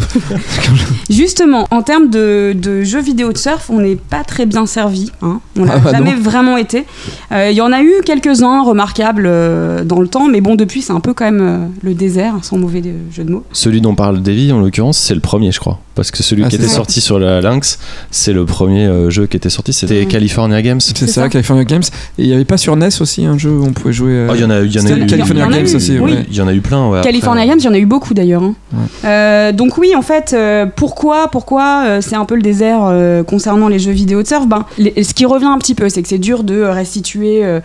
Justement, 1.10 1.66
en 1.70 1.82
termes 1.82 2.10
de, 2.10 2.54
de 2.54 2.82
jeux 2.82 3.00
vidéo 3.00 3.32
de 3.32 3.38
surf, 3.38 3.70
on 3.70 3.80
n'est 3.80 3.96
pas 3.96 4.24
très 4.24 4.44
bien 4.46 4.66
servi. 4.66 5.10
Hein. 5.22 5.40
On 5.58 5.64
l'a 5.64 5.74
Ah 5.76 5.78
bah 5.78 5.92
jamais 5.92 6.14
non. 6.14 6.20
vraiment 6.20 6.56
été. 6.56 6.84
Euh, 7.32 7.48
Il 7.50 7.56
y 7.56 7.60
en 7.62 7.72
a 7.72 7.82
eu 7.82 7.92
quelques-uns 8.04 8.62
remarquables 8.62 9.24
euh, 9.26 9.84
dans 9.84 10.00
le 10.00 10.08
temps, 10.08 10.28
mais 10.28 10.40
bon, 10.40 10.54
depuis, 10.54 10.82
c'est 10.82 10.92
un 10.92 11.00
peu 11.00 11.14
quand 11.14 11.24
même 11.24 11.40
euh, 11.40 11.66
le 11.82 11.94
désert, 11.94 12.34
sans 12.42 12.58
mauvais 12.58 12.82
jeu 13.10 13.24
de 13.24 13.30
mots. 13.32 13.44
Celui 13.52 13.80
dont 13.80 13.94
parle 13.94 14.20
Davy, 14.22 14.52
en 14.52 14.60
l'occurrence, 14.60 14.98
c'est 14.98 15.14
le 15.14 15.20
premier, 15.20 15.50
je 15.50 15.60
crois. 15.60 15.78
Parce 15.94 16.10
que 16.10 16.22
celui 16.22 16.42
Ah, 16.44 16.48
qui 16.48 16.56
c'est 16.56 16.62
était 16.62 16.70
ça. 16.70 16.76
sorti 16.76 17.00
sur 17.00 17.18
la 17.20 17.40
Lynx, 17.40 17.78
c'est 18.10 18.32
le 18.32 18.44
premier 18.44 18.84
euh, 18.86 19.10
jeu 19.10 19.26
qui 19.26 19.36
était 19.36 19.48
sorti. 19.50 19.72
C'était 19.72 20.00
Ouais. 20.00 20.06
California 20.06 20.60
Games. 20.60 20.80
C'est 20.80 20.96
C'est 20.98 21.06
ça, 21.06 21.22
ça. 21.22 21.28
California 21.28 21.64
Games. 21.64 21.82
Et 22.18 22.22
il 22.24 22.26
n'y 22.26 22.34
avait 22.34 22.44
pas 22.44 22.56
sur 22.56 22.74
NES 22.76 22.88
aussi 23.00 23.24
un 23.24 23.38
jeu 23.38 23.50
où 23.50 23.64
on 23.64 23.72
pouvait 23.72 23.92
jouer. 23.92 24.10
euh, 24.12 24.28
Oh, 24.30 24.34
il 24.34 24.40
y 24.40 24.44
en 24.44 24.50
a, 24.50 24.60
il 24.62 24.74
y 24.74 24.78
en 24.80 24.86
a 24.86 24.90
eu. 24.90 25.06
California 25.06 25.46
Games 25.56 25.66
eu, 25.66 25.74
aussi. 25.76 25.98
oui. 25.98 26.12
ouais. 26.12 26.26
Il 26.30 26.36
y 26.36 26.40
en 26.40 26.48
a 26.48 26.52
eu 26.54 26.60
plein. 26.60 26.88
ouais, 26.88 26.98
après. 26.98 27.10
California 27.10 27.46
Games, 27.46 27.58
il 27.58 27.64
y 27.64 27.68
en 27.68 27.74
a 27.74 27.78
eu 27.78 27.86
beaucoup 27.86 28.14
d'ailleurs. 28.14 28.42
hein. 28.42 28.54
Ouais. 28.72 28.78
Euh, 29.04 29.52
donc 29.52 29.78
oui, 29.78 29.94
en 29.96 30.02
fait, 30.02 30.32
euh, 30.32 30.66
pourquoi, 30.74 31.28
pourquoi 31.28 31.82
euh, 31.86 32.00
c'est 32.00 32.16
un 32.16 32.24
peu 32.24 32.34
le 32.36 32.42
désert 32.42 32.80
euh, 32.84 33.22
concernant 33.22 33.68
les 33.68 33.78
jeux 33.78 33.92
vidéo 33.92 34.22
de 34.22 34.26
surf? 34.26 34.46
Ben, 34.46 34.64
les- 34.78 35.02
Ce 35.04 35.14
qui 35.14 35.24
revient 35.26 35.44
un 35.46 35.58
petit 35.58 35.74
peu, 35.74 35.88
c'est 35.88 36.02
que 36.02 36.08
c'est 36.08 36.18
dur 36.18 36.44
de 36.44 36.62
restituer 36.62 37.44
euh, 37.44 37.60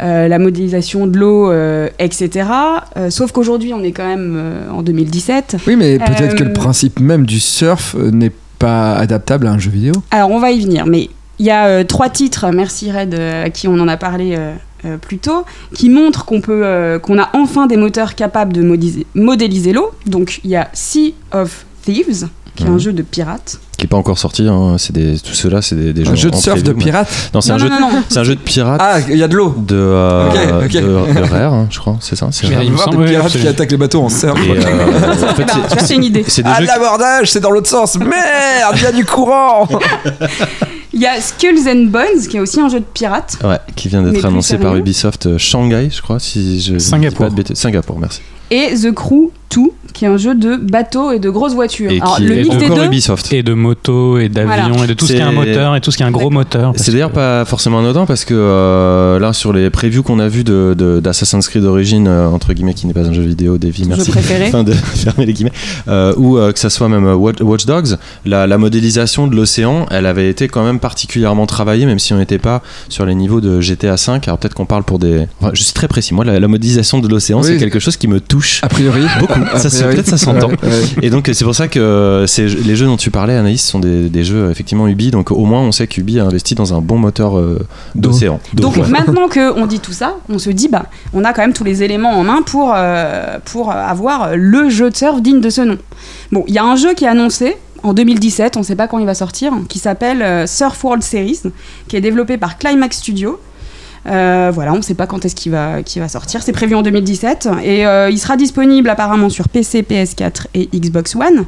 euh, 0.00 0.28
la 0.28 0.38
modélisation 0.38 1.06
de 1.06 1.18
l'eau, 1.18 1.50
euh, 1.50 1.88
etc. 1.98 2.48
Euh, 2.96 3.10
sauf 3.10 3.32
qu'aujourd'hui, 3.32 3.72
on 3.74 3.82
est 3.82 3.92
quand 3.92 4.06
même 4.06 4.34
euh, 4.36 4.70
en 4.70 4.82
2017. 4.82 5.56
Oui, 5.66 5.76
mais 5.76 5.98
peut-être 5.98 6.34
Euh, 6.34 6.36
que 6.36 6.44
le 6.44 6.52
principe 6.52 7.00
même 7.00 7.26
du 7.26 7.40
surf 7.40 7.94
n'est 7.94 8.32
pas 8.58 8.94
adaptable 8.94 9.46
à 9.46 9.50
un 9.50 9.58
jeu 9.58 9.70
vidéo. 9.70 9.92
Alors 10.10 10.30
on 10.30 10.38
va 10.38 10.50
y 10.52 10.60
venir, 10.60 10.86
mais 10.86 11.08
il 11.38 11.46
y 11.46 11.50
a 11.50 11.66
euh, 11.66 11.84
trois 11.84 12.08
titres, 12.08 12.46
merci 12.52 12.90
Red, 12.92 13.14
euh, 13.14 13.44
à 13.46 13.50
qui 13.50 13.66
on 13.68 13.74
en 13.80 13.88
a 13.88 13.96
parlé 13.96 14.36
euh, 14.84 14.94
euh, 14.94 14.96
plus 14.98 15.18
tôt, 15.18 15.44
qui 15.74 15.88
montrent 15.90 16.24
qu'on 16.24 16.40
peut, 16.40 16.62
euh, 16.64 16.98
qu'on 16.98 17.18
a 17.18 17.30
enfin 17.34 17.66
des 17.66 17.76
moteurs 17.76 18.14
capables 18.14 18.52
de 18.52 18.62
modéliser, 18.62 19.06
modéliser 19.14 19.72
l'eau. 19.72 19.90
Donc 20.06 20.40
il 20.44 20.50
y 20.50 20.56
a 20.56 20.68
Sea 20.72 21.14
of 21.32 21.64
Thieves, 21.84 22.28
qui 22.54 22.64
est 22.64 22.68
un 22.68 22.78
jeu 22.78 22.92
de 22.92 23.02
pirates. 23.02 23.58
Qui 23.76 23.86
est 23.86 23.88
pas 23.88 23.96
encore 23.96 24.18
sorti. 24.18 24.46
hein. 24.48 24.76
C'est 24.78 24.92
des, 24.92 25.18
tout 25.18 25.34
cela, 25.34 25.60
c'est 25.60 25.74
des, 25.74 25.92
des 25.92 26.02
Un 26.02 26.10
jeux. 26.14 26.16
jeu 26.16 26.30
de 26.30 26.36
surf 26.36 26.62
de 26.62 26.70
preview, 26.72 26.78
mais- 26.78 26.84
pirate. 26.84 27.30
Non, 27.34 27.40
c'est 27.40 27.48
Non, 27.50 27.54
un, 27.56 27.58
non, 27.58 27.64
jeu 27.64 27.70
de- 27.70 27.80
non, 27.80 27.92
non. 27.92 28.02
c'est 28.08 28.18
un 28.20 28.24
jeu 28.24 28.34
de 28.36 28.40
pirate. 28.40 28.80
Ah, 28.82 28.98
il 29.08 29.16
y 29.16 29.22
a 29.24 29.28
de 29.28 29.34
l'eau. 29.36 29.52
De, 29.58 29.74
euh, 29.74 30.68
de, 30.68 31.12
de 31.14 31.20
Rare, 31.28 31.52
hein, 31.54 31.66
je 31.70 31.78
crois, 31.80 31.96
c'est 32.00 32.14
ça. 32.14 32.28
C'est 32.30 32.46
Rare. 32.46 32.62
il 32.62 32.70
voir 32.72 32.84
semble, 32.84 32.98
des 33.04 33.10
pirates 33.10 33.26
absolument. 33.26 33.50
qui 33.50 33.54
attaquent 33.56 33.70
les 33.72 33.76
bateaux 33.76 34.02
en 34.02 34.08
surf. 34.08 34.38
Et, 34.46 34.50
euh, 34.50 34.54
en 34.54 35.34
fait, 35.34 35.44
Bah, 35.46 35.52
c'est- 35.70 35.74
ça, 35.80 35.84
c'est 35.86 35.94
une 35.96 36.04
idée. 36.04 36.24
c'est 36.28 36.42
des 36.44 36.50
Ah, 36.54 36.60
jeux. 36.60 36.66
l'abordage, 36.68 37.32
c'est 37.32 37.40
dans 37.40 37.50
l'autre 37.50 37.68
sens. 37.68 37.98
Merde, 37.98 38.74
il 38.76 38.82
y 38.82 38.86
a 38.86 38.92
du 38.92 39.04
courant. 39.04 39.66
Il 40.94 41.00
y 41.00 41.06
a 41.06 41.20
Skulls 41.20 41.68
and 41.68 41.86
Bones, 41.86 42.28
qui 42.30 42.36
est 42.36 42.40
aussi 42.40 42.60
un 42.60 42.68
jeu 42.68 42.78
de 42.78 42.84
pirates. 42.84 43.36
Ouais, 43.42 43.58
qui 43.74 43.88
vient 43.88 44.02
d'être 44.02 44.24
annoncé 44.24 44.58
par. 44.58 44.76
Ubisoft 44.76 45.26
euh, 45.26 45.38
Shanghai, 45.38 45.90
je 45.90 46.00
crois, 46.00 46.20
si 46.20 46.60
je. 46.60 46.74
je 46.74 46.78
dis 46.78 46.84
Singapour. 46.84 47.26
pas 47.26 47.30
de 47.30 47.34
bêtises. 47.34 47.56
Singapour, 47.56 47.98
merci. 47.98 48.20
Et 48.50 48.74
The 48.80 48.92
Crew 48.92 49.30
2, 49.54 49.60
qui 49.92 50.04
est 50.04 50.08
un 50.08 50.16
jeu 50.16 50.34
de 50.34 50.56
bateaux 50.56 51.12
et 51.12 51.18
de 51.20 51.30
grosses 51.30 51.54
voitures. 51.54 51.90
Et 51.90 52.00
Alors, 52.00 52.16
qui 52.16 52.24
le 52.24 52.38
est 52.38 52.42
mythe 52.42 52.58
des 52.58 52.64
encore 52.66 52.78
deux, 52.78 52.84
Ubisoft. 52.86 53.32
Et 53.32 53.42
de 53.44 53.54
moto, 53.54 54.18
et 54.18 54.28
d'avion, 54.28 54.48
Voilà. 54.72 54.84
et 54.84 54.86
de 54.88 54.94
tout 54.94 55.06
ce 55.06 55.12
qui 55.12 55.18
est 55.18 55.22
un 55.22 55.30
C'est- 55.30 55.34
moteur, 55.36 55.76
et 55.76 55.80
tout 55.80 55.90
ce 55.92 55.96
qui 55.96 56.02
est 56.02 56.06
un 56.06 56.10
gros 56.10 56.30
moteur. 56.30 56.72
parce 56.72 56.82
C'est 56.84 56.90
d'ailleurs 56.92 57.10
que- 57.10 57.14
pas 57.14 57.44
forcément 57.44 57.78
anodin 57.78 58.04
parce 58.04 58.24
que 58.24 58.34
euh, 58.36 59.18
là 59.20 59.32
sur 59.32 59.52
les 59.52 59.70
previews 59.70 60.02
qu'on 60.02 60.18
a 60.18 60.26
vu 60.28 60.42
de, 60.44 60.74
de- 60.76 60.98
d'Assassin's 61.00 61.46
Creed 61.48 61.64
Origins 61.64 62.06
euh, 62.08 62.26
entre 62.28 62.52
guillemets 62.52 62.74
qui 62.74 62.86
n'est 62.88 62.92
pas 62.92 63.06
un 63.06 63.12
jeu 63.12 63.22
vidéo 63.22 63.56
Davy 63.56 63.84
merci 63.86 64.10
préféré. 64.10 64.46
Fin 64.50 64.64
de 64.64 64.72
fermer 64.94 65.26
les 65.26 65.32
guillemets 65.32 65.52
euh, 65.88 66.12
ou 66.16 66.36
euh, 66.38 66.52
que 66.52 66.58
ça 66.58 66.70
soit 66.70 66.88
même 66.88 67.06
euh, 67.06 67.14
Watch, 67.14 67.40
Watch 67.40 67.64
Dogs 67.66 67.96
la, 68.26 68.46
la 68.48 68.58
modélisation 68.58 69.26
de 69.28 69.36
l'océan 69.36 69.86
elle 69.90 70.06
avait 70.06 70.28
été 70.28 70.48
quand 70.48 70.64
même 70.64 70.80
particulièrement 70.80 71.46
travaillée 71.46 71.86
même 71.86 71.98
si 72.00 72.12
on 72.12 72.18
n'était 72.18 72.38
pas 72.38 72.62
sur 72.88 73.06
les 73.06 73.14
niveaux 73.14 73.40
de 73.40 73.60
GTA 73.60 73.96
5 73.96 74.26
alors 74.26 74.38
peut-être 74.38 74.54
qu'on 74.54 74.66
parle 74.66 74.82
pour 74.82 74.98
des 74.98 75.26
enfin, 75.40 75.52
je 75.54 75.62
suis 75.62 75.72
très 75.74 75.86
précis 75.88 76.12
moi 76.14 76.24
la, 76.24 76.40
la 76.40 76.48
modélisation 76.48 76.98
de 76.98 77.06
l'océan 77.08 77.38
Oui. 77.40 77.46
c'est 77.46 77.56
quelque 77.58 77.78
chose 77.78 77.96
qui 77.96 78.08
me 78.08 78.20
touche 78.34 78.60
A 78.62 78.68
priori. 78.68 79.02
beaucoup 79.20 79.40
A 79.52 79.58
ça 79.58 79.68
priori. 79.68 79.94
peut-être 79.94 80.08
ça 80.08 80.18
s'entend 80.18 80.48
Ouais, 80.48 80.56
ouais. 80.62 80.84
et 81.02 81.10
donc 81.10 81.30
c'est 81.32 81.44
pour 81.44 81.54
ça 81.54 81.68
que 81.68 81.78
euh, 81.78 82.26
les 82.64 82.74
jeux 82.76 82.86
dont 82.86 82.96
tu 82.96 83.10
parlais 83.10 83.36
Anaïs 83.36 83.62
sont 83.64 83.78
des, 83.78 84.08
des 84.08 84.24
jeux 84.24 84.50
effectivement 84.50 84.88
Ubi 84.88 85.10
donc 85.10 85.30
au 85.30 85.44
moins 85.44 85.60
on 85.60 85.72
sait 85.72 85.86
qu'Ubi 85.86 86.18
a 86.18 86.24
investi 86.24 86.54
dans 86.54 86.74
un 86.74 86.80
bon 86.80 86.98
moteur 86.98 87.38
euh, 87.38 87.58
d'océan 87.94 88.40
D'eau, 88.52 88.64
Donc 88.64 88.76
ouais. 88.76 88.88
maintenant 88.88 89.28
qu'on 89.34 89.66
dit 89.66 89.80
tout 89.80 89.92
ça, 89.92 90.16
on 90.28 90.38
se 90.38 90.50
dit 90.50 90.68
bah 90.68 90.86
on 91.12 91.24
a 91.24 91.32
quand 91.32 91.42
même 91.42 91.52
tous 91.52 91.64
les 91.64 91.82
éléments 91.82 92.10
en 92.18 92.24
main 92.24 92.42
pour, 92.42 92.72
euh, 92.74 93.38
pour 93.44 93.70
avoir 93.70 94.36
le 94.36 94.68
jeu 94.68 94.90
de 94.90 94.96
surf 94.96 95.20
digne 95.22 95.40
de 95.40 95.50
ce 95.50 95.60
nom. 95.60 95.78
Bon, 96.32 96.44
il 96.48 96.54
y 96.54 96.58
a 96.58 96.64
un 96.64 96.76
jeu 96.76 96.94
qui 96.94 97.04
est 97.04 97.08
annoncé 97.08 97.56
en 97.84 97.92
2017, 97.92 98.56
on 98.56 98.60
ne 98.60 98.64
sait 98.64 98.76
pas 98.76 98.88
quand 98.88 98.98
il 98.98 99.06
va 99.06 99.14
sortir, 99.14 99.52
qui 99.68 99.78
s'appelle 99.78 100.22
euh, 100.22 100.46
Surf 100.46 100.82
World 100.82 101.02
Series, 101.02 101.40
qui 101.86 101.96
est 101.96 102.00
développé 102.00 102.38
par 102.38 102.58
Climax 102.58 102.96
Studio. 102.98 103.38
Euh, 104.06 104.50
voilà, 104.52 104.72
on 104.72 104.76
ne 104.76 104.82
sait 104.82 104.94
pas 104.94 105.06
quand 105.06 105.24
est-ce 105.24 105.34
qu'il 105.34 105.52
va, 105.52 106.08
sortir. 106.08 106.42
C'est 106.42 106.52
prévu 106.52 106.74
en 106.74 106.82
2017 106.82 107.48
et 107.62 107.86
euh, 107.86 108.10
il 108.10 108.18
sera 108.18 108.36
disponible 108.36 108.88
apparemment 108.88 109.30
sur 109.30 109.48
PC, 109.48 109.82
PS4 109.82 110.46
et 110.54 110.68
Xbox 110.74 111.16
One. 111.16 111.46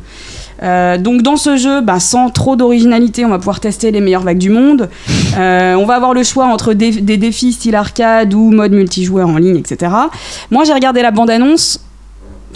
Euh, 0.63 0.97
donc 0.97 1.23
dans 1.23 1.37
ce 1.37 1.57
jeu, 1.57 1.83
bah, 1.83 2.01
sans 2.01 2.31
trop 2.31 2.57
d'originalité, 2.57 3.25
on 3.25 3.29
va 3.29 3.39
pouvoir 3.39 3.61
tester 3.61 3.91
les 3.91 4.01
meilleures 4.01 4.23
vagues 4.23 4.39
du 4.39 4.51
monde. 4.51 4.89
On 5.37 5.85
va 5.87 5.95
avoir 5.95 6.15
le 6.15 6.23
choix 6.23 6.47
entre 6.47 6.73
des, 6.73 6.91
des 6.91 7.17
défis 7.17 7.53
style 7.53 7.75
arcade 7.75 8.33
ou 8.33 8.51
mode 8.51 8.73
multijoueur 8.73 9.29
en 9.29 9.37
ligne, 9.37 9.59
etc. 9.59 9.93
Moi 10.51 10.65
j'ai 10.65 10.73
regardé 10.73 11.03
la 11.03 11.11
bande-annonce. 11.11 11.81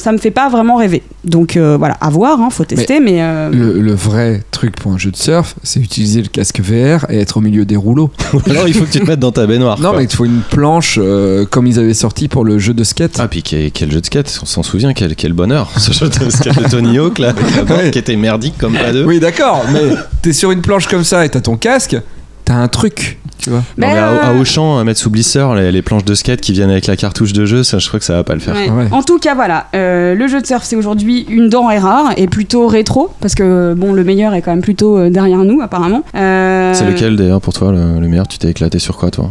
Ça 0.01 0.12
me 0.12 0.18
fait 0.18 0.31
pas 0.31 0.48
vraiment 0.48 0.77
rêver. 0.77 1.02
Donc 1.24 1.56
euh, 1.56 1.77
voilà, 1.77 1.94
à 2.01 2.10
voir, 2.10 2.40
hein, 2.40 2.48
faut 2.51 2.64
tester, 2.64 2.98
mais, 3.01 3.22
euh, 3.22 3.51
Le, 3.51 3.81
le 3.81 3.94
vrai 3.94 4.43
truc 4.51 4.77
pour 4.77 4.93
un 4.93 4.98
jeu 4.98 5.10
de 5.10 5.16
surf, 5.16 5.55
c'est 5.62 5.81
utiliser 5.81 6.22
le 6.22 6.28
casque 6.28 6.60
VR 6.60 7.06
et 7.10 7.18
être 7.20 7.36
au 7.36 7.40
milieu 7.40 7.64
des 7.64 7.77
rouleaux. 7.77 8.10
Alors 8.51 8.66
il 8.68 8.74
faut 8.74 8.85
que 8.85 8.90
tu 8.90 9.01
te 9.01 9.06
mettes 9.06 9.20
dans 9.20 9.32
ta 9.32 9.47
baignoire. 9.47 9.78
Non, 9.81 9.90
quoi. 9.90 9.98
mais 9.98 10.05
il 10.05 10.09
te 10.09 10.16
faut 10.16 10.24
une 10.24 10.40
planche 10.40 10.98
euh, 11.01 11.44
comme 11.47 11.66
ils 11.66 11.78
avaient 11.78 11.94
sorti 11.94 12.28
pour 12.28 12.44
le 12.44 12.59
jeu 12.59 12.74
de 12.74 12.85
skate. 12.85 13.18
Ah, 13.20 13.28
puis 13.28 13.43
quel, 13.43 13.70
quel 13.70 13.93
jeu 13.93 14.01
de 14.01 14.06
skate, 14.06 14.40
on 14.43 14.47
s'en 14.47 14.62
souvient, 14.62 14.93
quel, 14.93 15.14
quel 15.14 15.32
bonheur. 15.32 15.70
Ce 15.77 15.93
jeu 15.93 16.09
de 16.09 16.31
skate 16.31 16.62
de 16.62 16.68
Tony 16.68 16.98
Hawk, 16.98 17.18
là, 17.18 17.32
Ouais. 17.68 17.90
qui 17.90 17.98
était 17.98 18.16
merdique 18.16 18.55
comme 18.59 18.72
pas 18.74 18.93
deux. 18.93 19.05
Oui, 19.05 19.20
d'accord, 19.20 19.64
mais 19.72 19.81
t'es 20.22 20.32
sur 20.32 20.51
une 20.51 20.62
planche 20.62 20.86
comme 20.89 21.05
ça 21.05 21.24
et 21.24 21.28
t'as 21.28 21.40
ton 21.40 21.56
casque, 21.56 21.97
t'as 22.44 22.55
un 22.55 22.68
truc, 22.68 23.18
tu 23.41 23.51
vois. 23.51 23.59
Non, 23.61 23.65
Mais, 23.77 23.93
mais 23.93 23.99
à, 23.99 24.09
à 24.09 24.31
euh, 24.33 24.41
Auchan, 24.41 24.79
à 24.79 24.85
mettre 24.85 25.01
sous 25.01 25.11
Blister, 25.11 25.47
les, 25.57 25.73
les 25.73 25.83
planches 25.83 26.05
de 26.05 26.15
skate 26.15 26.41
qui 26.41 26.53
viennent 26.53 26.71
avec 26.71 26.87
la 26.87 26.97
cartouche 26.97 27.33
de 27.33 27.45
jeu, 27.47 27.62
ça, 27.62 27.79
je 27.79 27.89
crois 27.89 27.99
que 27.99 28.05
ça 28.07 28.15
va 28.15 28.25
pas 28.25 28.35
le 28.35 28.41
faire. 28.41 28.55
Ouais. 28.55 28.71
Ouais. 28.71 28.89
En 28.93 29.03
tout 29.03 29.19
cas, 29.19 29.35
voilà, 29.35 29.67
euh, 29.75 30.15
le 30.15 30.27
jeu 30.29 30.41
de 30.41 30.47
surf, 30.47 30.62
c'est 30.65 30.77
aujourd'hui 30.77 31.27
une 31.29 31.49
denrée 31.49 31.79
rare 31.79 32.12
et 32.17 32.27
plutôt 32.27 32.67
rétro, 32.67 33.11
parce 33.21 33.35
que 33.35 33.75
bon, 33.77 33.93
le 33.93 34.05
meilleur 34.05 34.35
est 34.35 34.43
quand 34.43 34.51
même 34.53 34.61
plutôt 34.62 34.99
euh, 34.99 35.11
derrière 35.11 35.39
nous, 35.45 35.61
apparemment. 35.61 36.03
Euh, 36.15 36.73
C'est 36.75 36.87
lequel 36.87 37.17
d'ailleurs 37.17 37.41
pour 37.41 37.53
toi 37.53 37.73
le, 37.73 37.99
le 38.01 38.09
meilleur? 38.09 38.29
Tu 38.29 38.39
t'es 38.39 38.49
éclaté 38.51 38.79
sur 38.79 38.97
quoi 38.97 39.11
toi? 39.11 39.31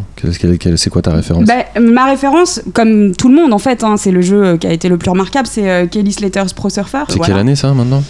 C'est 0.76 0.90
quoi 0.90 1.02
ta 1.02 1.11
référence? 1.11 1.45
Bah, 1.45 1.80
ma 1.80 2.06
référence, 2.06 2.61
comme 2.73 3.15
tout 3.15 3.30
le 3.30 3.36
monde 3.36 3.53
en 3.53 3.60
fait, 3.60 3.84
hein, 3.84 3.95
c'est 3.98 4.11
le 4.11 4.22
jeu 4.22 4.44
euh, 4.44 4.57
qui 4.57 4.68
a 4.68 4.72
été 4.73 4.90
le 4.90 4.98
plus 4.98 5.10
remarquable, 5.10 5.48
c'est 5.49 5.69
euh, 5.69 5.86
Kelly 5.88 6.11
Slater's 6.11 6.53
Pro 6.53 6.69
Surfer. 6.69 7.03
C'est 7.07 7.18
Voilà. 7.18 7.34
quelle 7.34 7.40
année 7.41 7.56
ça 7.56 7.73
maintenant? 7.73 8.03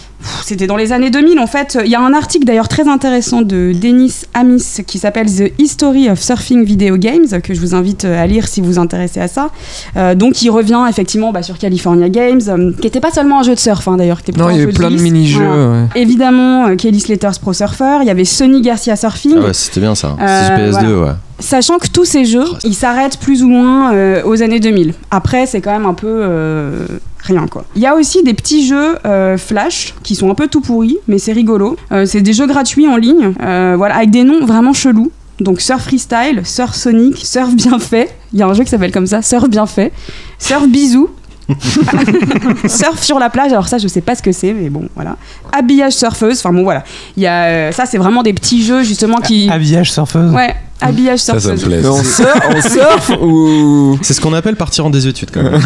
C'était 0.44 0.68
dans 0.68 0.76
les 0.76 0.92
années 0.92 1.10
2000 1.12 1.40
en 1.40 1.48
fait. 1.48 1.78
Il 1.84 1.90
y 1.90 1.96
a 1.96 2.02
un 2.02 2.14
article 2.14 2.46
d'ailleurs 2.46 2.68
très 2.68 2.88
intéressant 2.88 3.42
de 3.42 3.72
Dennis 3.74 4.26
Amis 4.34 4.64
qui 4.86 5.00
s'appelle 5.00 5.28
The 5.28 5.52
History 5.60 6.10
of 6.10 6.20
Surfing 6.20 6.64
Video 6.64 6.98
Games 6.98 7.28
que 7.42 7.54
je 7.54 7.60
vous 7.60 7.74
invite 7.76 8.06
euh, 8.06 8.22
à 8.22 8.28
lire 8.28 8.48
si 8.48 8.62
vous 8.62 8.68
vous 8.68 8.80
intéressez 8.80 9.20
à 9.20 9.28
ça. 9.28 9.50
Euh, 9.96 10.16
donc 10.16 10.42
il 10.42 10.50
revient 10.50 10.86
effectivement 10.90 11.32
bah, 11.32 11.44
sur 11.44 11.58
California 11.58 12.10
Games, 12.10 12.42
euh, 12.48 12.72
qui 12.74 12.84
n'était 12.84 13.00
pas 13.00 13.12
seulement 13.12 13.40
un 13.40 13.44
jeu 13.44 13.54
de 13.56 13.60
surf 13.60 13.88
hein, 13.88 13.98
d'ailleurs, 13.98 14.22
qui 14.24 14.32
était 14.32 14.40
Non, 14.40 14.50
il 14.50 14.58
y 14.58 14.60
un 14.60 14.64
avait 14.64 14.74
plein 14.74 14.92
de 14.92 14.98
mini-jeux. 15.02 15.46
Voilà. 15.46 15.72
ouais. 15.72 15.88
Évidemment, 15.96 16.68
euh, 16.68 16.76
Kelly 16.76 17.00
Slater's 17.00 17.40
Pro 17.40 17.54
Surfer, 17.54 18.00
il 18.02 18.08
y 18.08 18.12
avait 18.12 18.26
Sonny 18.26 18.62
Garcia 18.62 18.96
Surfing. 18.96 19.36
Ah 19.38 19.46
ouais, 19.48 19.54
c'était 19.54 19.80
bien 19.80 19.96
ça. 19.96 20.16
Euh, 20.20 20.48
C'est 20.48 20.74
sur 20.74 20.84
PS2, 20.84 21.04
ouais. 21.04 21.12
Sachant 21.40 21.78
que 21.78 21.88
tous 21.88 22.04
ces 22.04 22.26
jeux, 22.26 22.44
ils 22.66 22.74
s'arrêtent 22.74 23.18
plus 23.18 23.44
ou 23.44 23.48
moins 23.48 23.94
euh, 23.94 24.22
aux 24.26 24.44
années 24.44 24.60
2000. 24.60 24.94
Après, 25.10 25.46
c'est 25.46 25.62
quand 25.62 25.72
même 25.72 25.86
un 25.86 25.94
peu 25.94 26.08
euh, 26.10 26.86
rien 27.30 27.48
quoi. 27.48 27.66
Il 27.76 27.82
y 27.82 27.88
a 27.88 27.96
aussi 27.96 28.24
des 28.24 28.34
petits 28.34 28.68
jeux 28.68 28.98
euh, 29.06 29.38
Flash 29.38 29.94
qui 30.04 30.16
sont 30.16 30.30
un 30.30 30.36
peu 30.36 30.48
tout 30.48 30.62
pourris, 30.62 30.98
mais 31.08 31.18
c'est 31.18 31.34
rigolo. 31.34 31.78
Euh, 31.92 32.06
c'est 32.06 32.22
des 32.22 32.34
jeux 32.34 32.48
gratuits 32.48 32.88
en 32.88 32.98
ligne, 32.98 33.34
euh, 33.42 33.76
voilà, 33.78 33.96
avec 33.98 34.12
des 34.12 34.24
noms 34.24 34.46
vraiment 34.46 34.74
chelous. 34.74 35.12
Donc 35.40 35.62
Surf 35.62 35.84
Freestyle, 35.84 36.42
Surf 36.44 36.76
Sonic, 36.76 37.18
Surf 37.18 37.54
Bien 37.56 37.80
Fait. 37.80 38.14
Il 38.34 38.40
y 38.40 38.44
a 38.44 38.48
un 38.48 38.54
jeu 38.54 38.64
qui 38.64 38.70
s'appelle 38.70 38.92
comme 38.92 39.08
ça, 39.08 39.22
Surf 39.22 39.48
Bien 39.50 39.66
Fait. 39.66 39.94
Surf 40.38 40.68
Bisou. 40.68 41.10
surf 42.68 43.02
sur 43.02 43.18
la 43.18 43.32
plage, 43.32 43.52
alors 43.52 43.68
ça 43.68 43.80
je 43.80 43.88
sais 43.88 44.02
pas 44.02 44.14
ce 44.14 44.22
que 44.22 44.32
c'est, 44.32 44.54
mais 44.54 44.70
bon 44.70 44.88
voilà. 44.94 45.18
Habillage 45.52 45.94
surfeuse, 45.94 46.40
enfin 46.40 46.54
bon 46.54 46.64
voilà. 46.64 46.84
Il 47.18 47.24
y 47.24 47.28
a, 47.28 47.72
ça 47.72 47.88
c'est 47.88 47.98
vraiment 47.98 48.22
des 48.22 48.34
petits 48.34 48.64
jeux 48.64 48.84
justement 48.84 49.18
qui. 49.18 49.50
Habillage 49.50 49.92
surfeuse. 49.92 50.32
Ouais, 50.32 50.56
habillage 50.82 51.20
Ça, 51.20 51.40
ça 51.40 51.52
me 51.54 51.58
plaît. 51.58 51.82
On 51.86 52.04
surf, 52.04 52.42
on 52.56 52.62
surf 52.62 53.12
ou. 53.22 53.98
C'est 54.02 54.14
ce 54.14 54.22
qu'on 54.22 54.34
appelle 54.34 54.56
partir 54.56 54.86
en 54.86 54.90
désuétude 54.90 55.30
quand 55.34 55.44
même. 55.44 55.60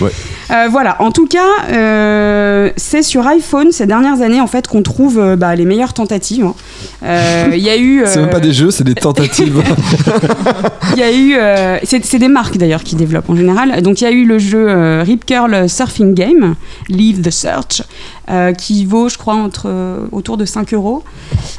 Ouais. 0.00 0.10
Euh, 0.50 0.68
voilà, 0.70 0.96
en 1.02 1.10
tout 1.10 1.26
cas, 1.26 1.44
euh, 1.70 2.70
c'est 2.76 3.02
sur 3.02 3.26
iPhone 3.26 3.70
ces 3.70 3.86
dernières 3.86 4.22
années 4.22 4.40
en 4.40 4.46
fait 4.46 4.66
qu'on 4.66 4.82
trouve 4.82 5.18
euh, 5.18 5.36
bah, 5.36 5.54
les 5.54 5.66
meilleures 5.66 5.92
tentatives. 5.92 6.44
hein. 6.46 6.54
Euh, 7.02 7.50
Il 7.52 7.58
y 7.62 7.68
a 7.68 7.76
eu, 7.76 8.02
C'est 8.06 8.20
même 8.20 8.30
pas 8.30 8.40
des 8.40 8.52
jeux, 8.52 8.70
c'est 8.70 8.84
des 8.84 8.94
tentatives. 8.94 9.62
il 10.94 10.98
y 10.98 11.02
a 11.02 11.12
eu, 11.12 11.34
euh, 11.36 11.76
c'est 11.84 12.02
c'est 12.04 12.18
des 12.18 12.28
marques 12.28 12.56
d'ailleurs 12.56 12.82
qui 12.82 12.96
développent 12.96 13.28
en 13.28 13.36
général. 13.36 13.82
Donc 13.82 14.00
il 14.00 14.04
y 14.04 14.06
a 14.06 14.10
eu 14.10 14.24
le 14.24 14.38
jeu 14.38 14.66
euh, 14.68 15.02
Rip 15.04 15.26
Curl 15.26 15.68
Surfing 15.68 16.14
Game, 16.14 16.54
Leave 16.88 17.20
the 17.20 17.30
Search, 17.30 17.82
euh, 18.30 18.52
qui 18.52 18.86
vaut, 18.86 19.08
je 19.10 19.18
crois, 19.18 19.34
entre 19.34 19.66
euh, 19.66 19.98
autour 20.12 20.36
de 20.38 20.44
5 20.46 20.72
euros. 20.72 21.02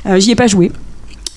Euh, 0.07 0.19
J'y 0.19 0.31
ai 0.31 0.35
pas 0.35 0.47
joué. 0.47 0.71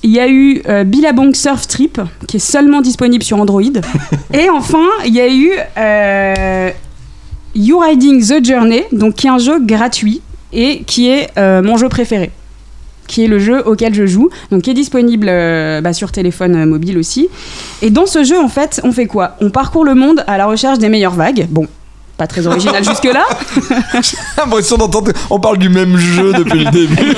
Il 0.05 0.11
y 0.11 0.19
a 0.21 0.29
eu 0.29 0.63
euh, 0.69 0.85
Billabong 0.85 1.35
Surf 1.35 1.67
Trip, 1.69 2.01
qui 2.27 2.39
est 2.39 2.41
seulement 2.41 2.81
disponible 2.81 3.23
sur 3.23 3.39
Android. 3.39 3.63
Et 4.35 4.51
enfin, 4.51 4.89
il 5.07 5.15
y 5.15 5.21
a 5.21 5.33
eu 5.33 5.53
euh, 5.79 6.71
You 7.55 7.79
Riding 7.79 8.21
the 8.25 8.45
Journey, 8.45 8.85
donc 8.93 9.15
qui 9.15 9.27
est 9.29 9.31
un 9.31 9.39
jeu 9.39 9.61
gratuit 9.61 10.21
et 10.53 10.83
qui 10.85 11.09
est 11.09 11.31
euh, 11.39 11.63
mon 11.63 11.77
jeu 11.77 11.89
préféré 11.89 12.31
qui 13.07 13.25
est 13.25 13.29
le 13.29 13.39
jeu 13.39 13.63
auquel 13.67 13.93
je 13.95 14.07
joue, 14.07 14.31
donc 14.51 14.63
qui 14.63 14.71
est 14.71 14.75
disponible 14.75 15.27
euh, 15.29 15.81
bah, 15.83 15.93
sur 15.93 16.13
téléphone 16.13 16.65
mobile 16.65 16.97
aussi. 16.97 17.29
Et 17.83 17.91
dans 17.91 18.07
ce 18.07 18.25
jeu, 18.25 18.39
en 18.39 18.49
fait, 18.49 18.81
on 18.85 18.93
fait 18.93 19.07
quoi? 19.07 19.37
On 19.41 19.51
parcourt 19.51 19.85
le 19.85 19.95
monde 19.95 20.25
à 20.27 20.39
la 20.39 20.47
recherche 20.47 20.79
des 20.79 20.89
meilleures 20.89 21.15
vagues. 21.15 21.47
Bon, 21.51 21.67
pas 22.23 22.29
très 22.29 22.47
original 22.47 22.85
jusque-là, 22.85 23.25
J'ai 24.01 24.17
l'impression 24.39 24.77
d'entendre. 24.77 25.11
On 25.29 25.41
parle 25.41 25.59
du 25.59 25.69
même 25.69 25.97
jeu 25.97 26.33
depuis 26.33 26.65
le 26.65 26.71
début. 26.71 27.15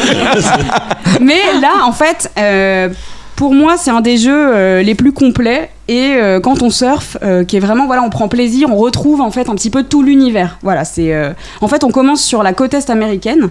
mais 1.20 1.60
là, 1.60 1.85
en 1.85 1.93
fait, 1.93 2.31
euh, 2.39 2.89
pour 3.36 3.55
moi, 3.55 3.77
c'est 3.77 3.90
un 3.90 4.01
des 4.01 4.16
jeux 4.16 4.55
euh, 4.55 4.82
les 4.82 4.94
plus 4.94 5.12
complets. 5.12 5.70
Et 5.86 6.15
euh, 6.16 6.40
quand 6.40 6.62
on 6.62 6.70
surfe, 6.70 7.19
euh, 7.23 7.44
qui 7.44 7.56
est 7.56 7.61
vraiment, 7.61 7.86
voilà, 7.86 8.02
on 8.02 8.09
prend 8.09 8.28
plaisir, 8.28 8.69
on 8.73 8.77
retrouve 8.77 9.20
en 9.20 9.31
fait 9.31 9.51
un 9.51 9.55
petit 9.55 9.69
peu 9.69 9.82
tout 9.82 10.02
l'univers. 10.02 10.59
Voilà, 10.62 10.85
c'est. 10.85 11.12
euh, 11.12 11.32
en 11.61 11.69
fait, 11.69 11.85
on 11.85 11.90
commence 11.90 12.23
sur 12.23 12.43
la 12.43 12.55
côte 12.55 12.73
est 12.73 12.89
américaine 12.89 13.51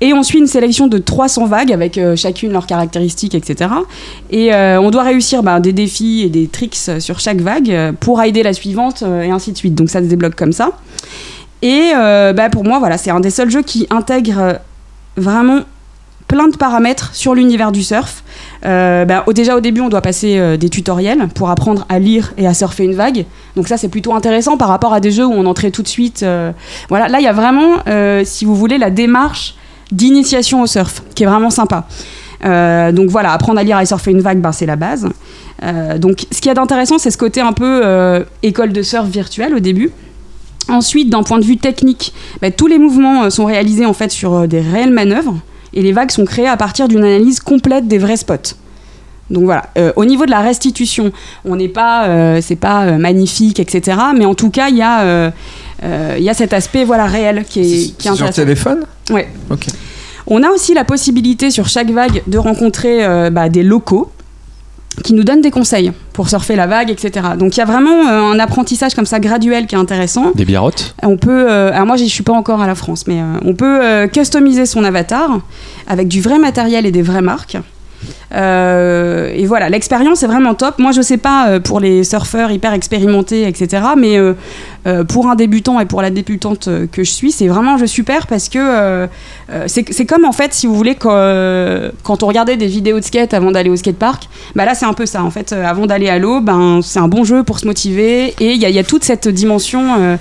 et 0.00 0.12
on 0.14 0.22
suit 0.22 0.38
une 0.38 0.46
sélection 0.46 0.86
de 0.86 0.98
300 0.98 1.46
vagues 1.46 1.72
avec 1.72 1.98
chacune 2.16 2.52
leurs 2.52 2.66
caractéristiques, 2.66 3.34
etc. 3.34 3.70
Et 4.30 4.52
on 4.54 4.90
doit 4.90 5.02
réussir 5.02 5.42
bah, 5.42 5.58
des 5.60 5.72
défis 5.72 6.22
et 6.22 6.28
des 6.28 6.46
tricks 6.46 6.90
sur 6.98 7.18
chaque 7.18 7.40
vague 7.40 7.94
pour 8.00 8.22
aider 8.22 8.42
la 8.42 8.52
suivante 8.52 9.02
et 9.02 9.30
ainsi 9.30 9.52
de 9.52 9.56
suite. 9.56 9.74
Donc 9.74 9.90
ça 9.90 10.00
se 10.00 10.06
débloque 10.06 10.34
comme 10.34 10.52
ça. 10.52 10.72
Et 11.62 11.92
bah, 11.94 12.50
pour 12.50 12.64
moi, 12.64 12.78
voilà, 12.78 12.98
c'est 12.98 13.10
un 13.10 13.20
des 13.20 13.30
seuls 13.30 13.50
jeux 13.50 13.62
qui 13.62 13.86
intègre 13.90 14.58
vraiment 15.16 15.60
plein 16.28 16.48
de 16.48 16.56
paramètres 16.56 17.10
sur 17.14 17.34
l'univers 17.34 17.72
du 17.72 17.82
surf. 17.82 18.24
Euh, 18.64 19.04
bah, 19.04 19.24
déjà 19.34 19.56
au 19.56 19.60
début, 19.60 19.80
on 19.80 19.88
doit 19.88 20.00
passer 20.00 20.38
euh, 20.38 20.56
des 20.56 20.68
tutoriels 20.68 21.28
pour 21.34 21.50
apprendre 21.50 21.84
à 21.88 21.98
lire 21.98 22.32
et 22.38 22.46
à 22.46 22.54
surfer 22.54 22.84
une 22.84 22.94
vague. 22.94 23.26
Donc 23.56 23.68
ça, 23.68 23.76
c'est 23.76 23.88
plutôt 23.88 24.14
intéressant 24.14 24.56
par 24.56 24.68
rapport 24.68 24.94
à 24.94 25.00
des 25.00 25.10
jeux 25.10 25.26
où 25.26 25.32
on 25.32 25.46
entrait 25.46 25.70
tout 25.70 25.82
de 25.82 25.88
suite. 25.88 26.22
euh, 26.22 26.52
voilà, 26.88 27.08
là, 27.08 27.20
il 27.20 27.24
y 27.24 27.28
a 27.28 27.32
vraiment, 27.32 27.76
si 28.24 28.44
vous 28.44 28.54
voulez, 28.54 28.78
la 28.78 28.90
démarche 28.90 29.54
d'initiation 29.92 30.62
au 30.62 30.66
surf, 30.66 31.02
qui 31.14 31.22
est 31.22 31.26
vraiment 31.26 31.50
sympa. 31.50 31.86
Donc 32.42 33.08
voilà, 33.08 33.32
apprendre 33.32 33.58
à 33.58 33.62
lire 33.62 33.78
et 33.80 33.86
surfer 33.86 34.10
une 34.10 34.20
vague, 34.20 34.40
ben, 34.40 34.52
c'est 34.52 34.66
la 34.66 34.76
base. 34.76 35.08
Donc 35.98 36.26
ce 36.30 36.40
qu'il 36.40 36.46
y 36.46 36.50
a 36.50 36.54
d'intéressant, 36.54 36.98
c'est 36.98 37.10
ce 37.10 37.18
côté 37.18 37.40
un 37.40 37.52
peu 37.52 38.24
école 38.42 38.72
de 38.72 38.82
surf 38.82 39.06
virtuelle 39.06 39.54
au 39.54 39.60
début. 39.60 39.90
Ensuite, 40.68 41.10
d'un 41.10 41.22
point 41.22 41.38
de 41.38 41.44
vue 41.44 41.58
technique, 41.58 42.12
ben, 42.40 42.50
tous 42.50 42.66
les 42.66 42.78
mouvements 42.78 43.30
sont 43.30 43.44
réalisés 43.44 43.86
en 43.86 43.92
fait 43.92 44.10
sur 44.10 44.48
des 44.48 44.60
réelles 44.60 44.92
manœuvres 44.92 45.36
et 45.74 45.82
les 45.82 45.92
vagues 45.92 46.10
sont 46.10 46.24
créées 46.24 46.48
à 46.48 46.56
partir 46.56 46.88
d'une 46.88 47.04
analyse 47.04 47.40
complète 47.40 47.86
des 47.86 47.98
vrais 47.98 48.16
spots. 48.16 48.54
Donc 49.30 49.44
voilà, 49.44 49.64
Euh, 49.78 49.92
au 49.96 50.04
niveau 50.04 50.26
de 50.26 50.30
la 50.30 50.40
restitution, 50.40 51.10
on 51.44 51.56
n'est 51.56 51.68
pas, 51.68 52.06
euh, 52.06 52.40
c'est 52.42 52.56
pas 52.56 52.84
euh, 52.84 52.98
magnifique, 52.98 53.58
etc. 53.58 53.98
Mais 54.16 54.26
en 54.26 54.34
tout 54.34 54.50
cas, 54.50 54.68
il 54.68 54.76
y 54.76 54.82
a, 54.82 55.32
il 55.82 56.22
y 56.22 56.30
a 56.30 56.34
cet 56.34 56.52
aspect 56.52 56.84
voilà 56.84 57.06
réel 57.06 57.44
qui 57.48 57.60
est, 57.60 57.96
qui 57.96 58.08
est 58.08 58.14
sur 58.14 58.30
téléphone 58.30 58.84
Ouais. 59.10 59.28
Ok. 59.50 59.66
On 60.26 60.42
a 60.42 60.48
aussi 60.50 60.72
la 60.72 60.84
possibilité 60.84 61.50
sur 61.50 61.68
chaque 61.68 61.90
vague 61.90 62.22
de 62.26 62.38
rencontrer 62.38 63.30
bah, 63.30 63.48
des 63.50 63.62
locaux 63.62 64.10
qui 65.02 65.14
nous 65.14 65.24
donnent 65.24 65.40
des 65.40 65.50
conseils 65.50 65.92
pour 66.12 66.28
surfer 66.28 66.56
la 66.56 66.66
vague, 66.66 66.90
etc. 66.90 67.28
Donc 67.38 67.56
il 67.56 67.58
y 67.58 67.62
a 67.62 67.66
vraiment 67.66 68.08
euh, 68.08 68.32
un 68.32 68.38
apprentissage 68.38 68.94
comme 68.94 69.06
ça 69.06 69.18
graduel 69.18 69.66
qui 69.66 69.74
est 69.74 69.78
intéressant. 69.78 70.32
Des 70.34 70.44
biarrottes 70.44 70.94
On 71.02 71.16
peut, 71.16 71.50
euh, 71.50 71.72
alors 71.72 71.86
moi 71.86 71.96
j'y 71.96 72.08
suis 72.08 72.22
pas 72.22 72.32
encore 72.32 72.60
à 72.60 72.66
la 72.66 72.74
France, 72.74 73.06
mais 73.06 73.20
euh, 73.20 73.38
on 73.44 73.54
peut 73.54 74.08
customiser 74.12 74.66
son 74.66 74.84
avatar 74.84 75.40
avec 75.88 76.08
du 76.08 76.20
vrai 76.20 76.38
matériel 76.38 76.86
et 76.86 76.92
des 76.92 77.02
vraies 77.02 77.22
marques. 77.22 77.56
Euh, 78.34 79.32
et 79.34 79.46
voilà, 79.46 79.68
l'expérience 79.68 80.22
est 80.22 80.26
vraiment 80.26 80.54
top. 80.54 80.78
Moi, 80.78 80.92
je 80.92 81.00
sais 81.00 81.16
pas 81.16 81.48
euh, 81.48 81.60
pour 81.60 81.80
les 81.80 82.04
surfeurs 82.04 82.50
hyper 82.50 82.72
expérimentés, 82.72 83.46
etc. 83.46 83.82
Mais 83.96 84.18
euh, 84.18 85.04
pour 85.04 85.28
un 85.28 85.34
débutant 85.34 85.80
et 85.80 85.86
pour 85.86 86.02
la 86.02 86.10
débutante 86.10 86.68
que 86.90 87.04
je 87.04 87.10
suis, 87.10 87.32
c'est 87.32 87.48
vraiment 87.48 87.74
un 87.74 87.86
super 87.86 88.26
parce 88.26 88.48
que 88.48 89.08
c'est 89.66 90.06
comme 90.06 90.24
en 90.24 90.32
fait, 90.32 90.52
si 90.52 90.66
vous 90.66 90.74
voulez, 90.74 90.94
quand, 90.94 92.22
on 92.22 92.26
regardait 92.26 92.56
des 92.56 92.66
vidéos 92.66 92.98
de 92.98 93.04
skate 93.04 93.34
avant 93.34 93.50
d'aller 93.50 93.70
au 93.70 93.76
skatepark, 93.76 94.28
bah 94.54 94.64
là 94.64 94.74
c'est 94.74 94.86
un 94.86 94.92
peu 94.92 95.06
ça. 95.06 95.22
En 95.22 95.30
fait, 95.30 95.52
avant 95.52 95.86
d'aller 95.86 96.08
à 96.08 96.18
l'eau, 96.18 96.40
ben 96.40 96.80
c'est 96.82 96.98
un 96.98 97.08
bon 97.08 97.24
jeu 97.24 97.42
pour 97.42 97.58
se 97.58 97.66
motiver 97.66 98.34
et 98.40 98.52
il 98.52 98.62
y, 98.62 98.70
y 98.70 98.78
a 98.78 98.84
toute 98.84 99.04
cette 99.04 99.28
dimension 99.28 100.18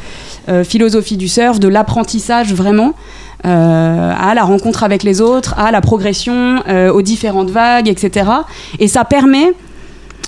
philosophie 0.64 1.18
du 1.18 1.28
surf, 1.28 1.60
de 1.60 1.68
l'apprentissage 1.68 2.54
vraiment. 2.54 2.94
Euh, 3.46 4.14
à 4.18 4.34
la 4.34 4.44
rencontre 4.44 4.84
avec 4.84 5.04
les 5.04 5.22
autres, 5.22 5.54
à 5.58 5.72
la 5.72 5.82
progression, 5.82 6.62
euh, 6.68 6.92
aux 6.92 7.02
différentes 7.02 7.50
vagues, 7.50 7.88
etc. 7.90 8.30
Et 8.80 8.88
ça 8.88 9.04
permet 9.06 9.54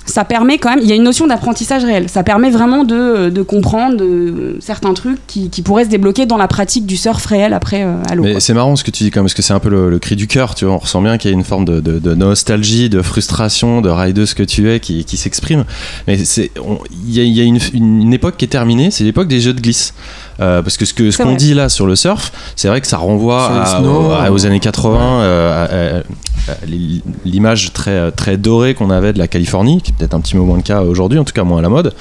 ça 0.08 0.22
permet 0.24 0.58
quand 0.58 0.70
même, 0.70 0.78
il 0.80 0.88
y 0.88 0.92
a 0.92 0.94
une 0.94 1.02
notion 1.02 1.26
d'apprentissage 1.26 1.84
réel. 1.84 2.08
Ça 2.08 2.22
permet 2.22 2.48
vraiment 2.48 2.84
de, 2.84 3.28
de 3.28 3.42
comprendre 3.42 3.96
de, 3.96 4.56
certains 4.60 4.94
trucs 4.94 5.18
qui, 5.26 5.50
qui 5.50 5.62
pourraient 5.62 5.84
se 5.84 5.88
débloquer 5.88 6.26
dans 6.26 6.36
la 6.36 6.46
pratique 6.46 6.86
du 6.86 6.96
surf 6.96 7.26
réel 7.26 7.52
après 7.52 7.82
euh, 7.82 7.96
à 8.08 8.14
l'eau. 8.14 8.22
Mais 8.22 8.38
c'est 8.38 8.54
marrant 8.54 8.76
ce 8.76 8.84
que 8.84 8.92
tu 8.92 9.02
dis 9.02 9.10
quand 9.10 9.18
même, 9.18 9.24
parce 9.24 9.34
que 9.34 9.42
c'est 9.42 9.52
un 9.52 9.58
peu 9.58 9.68
le, 9.68 9.90
le 9.90 9.98
cri 9.98 10.14
du 10.14 10.28
cœur, 10.28 10.54
tu 10.54 10.64
vois. 10.64 10.74
On 10.74 10.78
ressent 10.78 11.02
bien 11.02 11.18
qu'il 11.18 11.32
y 11.32 11.34
a 11.34 11.36
une 11.36 11.42
forme 11.42 11.64
de, 11.64 12.14
nostalgie, 12.14 12.88
de 12.88 13.02
frustration, 13.02 13.80
de 13.80 13.88
rideuse 13.88 14.34
que 14.34 14.44
tu 14.44 14.70
es 14.70 14.78
qui, 14.78 15.04
qui 15.04 15.16
s'exprime. 15.16 15.64
Mais 16.06 16.16
il 16.16 16.50
y 17.12 17.18
a, 17.18 17.24
il 17.24 17.32
y 17.32 17.40
a 17.40 17.44
une, 17.44 17.58
une- 17.74 18.02
une 18.02 18.12
époque 18.12 18.36
qui 18.36 18.44
est 18.44 18.48
terminée, 18.48 18.92
c'est 18.92 19.02
l'époque 19.02 19.26
des 19.26 19.40
jeux 19.40 19.54
de 19.54 19.60
glisse. 19.60 19.92
Euh, 20.40 20.62
parce 20.62 20.76
que 20.76 20.84
ce 20.84 20.92
ce 21.10 21.16
qu'on 21.16 21.30
vrai. 21.30 21.36
dit 21.36 21.54
là 21.54 21.68
sur 21.68 21.86
le 21.86 21.96
surf, 21.96 22.30
c'est 22.56 22.68
vrai 22.68 22.80
que 22.80 22.86
ça 22.86 22.98
renvoie 22.98 23.48
à- 24.12 24.30
aux 24.30 24.44
années 24.46 24.60
80, 24.60 25.20
euh, 25.22 25.64
à- 25.64 25.96
à- 25.96 25.98
à 26.00 26.02
l'image 27.24 27.72
très 27.72 28.10
très 28.12 28.36
dorée 28.36 28.74
qu'on 28.74 28.90
avait 28.90 29.12
de 29.12 29.18
la 29.18 29.28
Californie, 29.28 29.80
qui 29.82 29.90
est 29.90 29.94
peut-être 29.94 30.14
un 30.14 30.20
petit 30.20 30.34
peu 30.34 30.40
moins 30.40 30.56
le 30.56 30.62
cas 30.62 30.82
aujourd'hui, 30.82 31.18
en 31.18 31.24
tout 31.24 31.32
cas 31.32 31.44
moins 31.44 31.58
à 31.58 31.62
la 31.62 31.68
mode. 31.68 31.94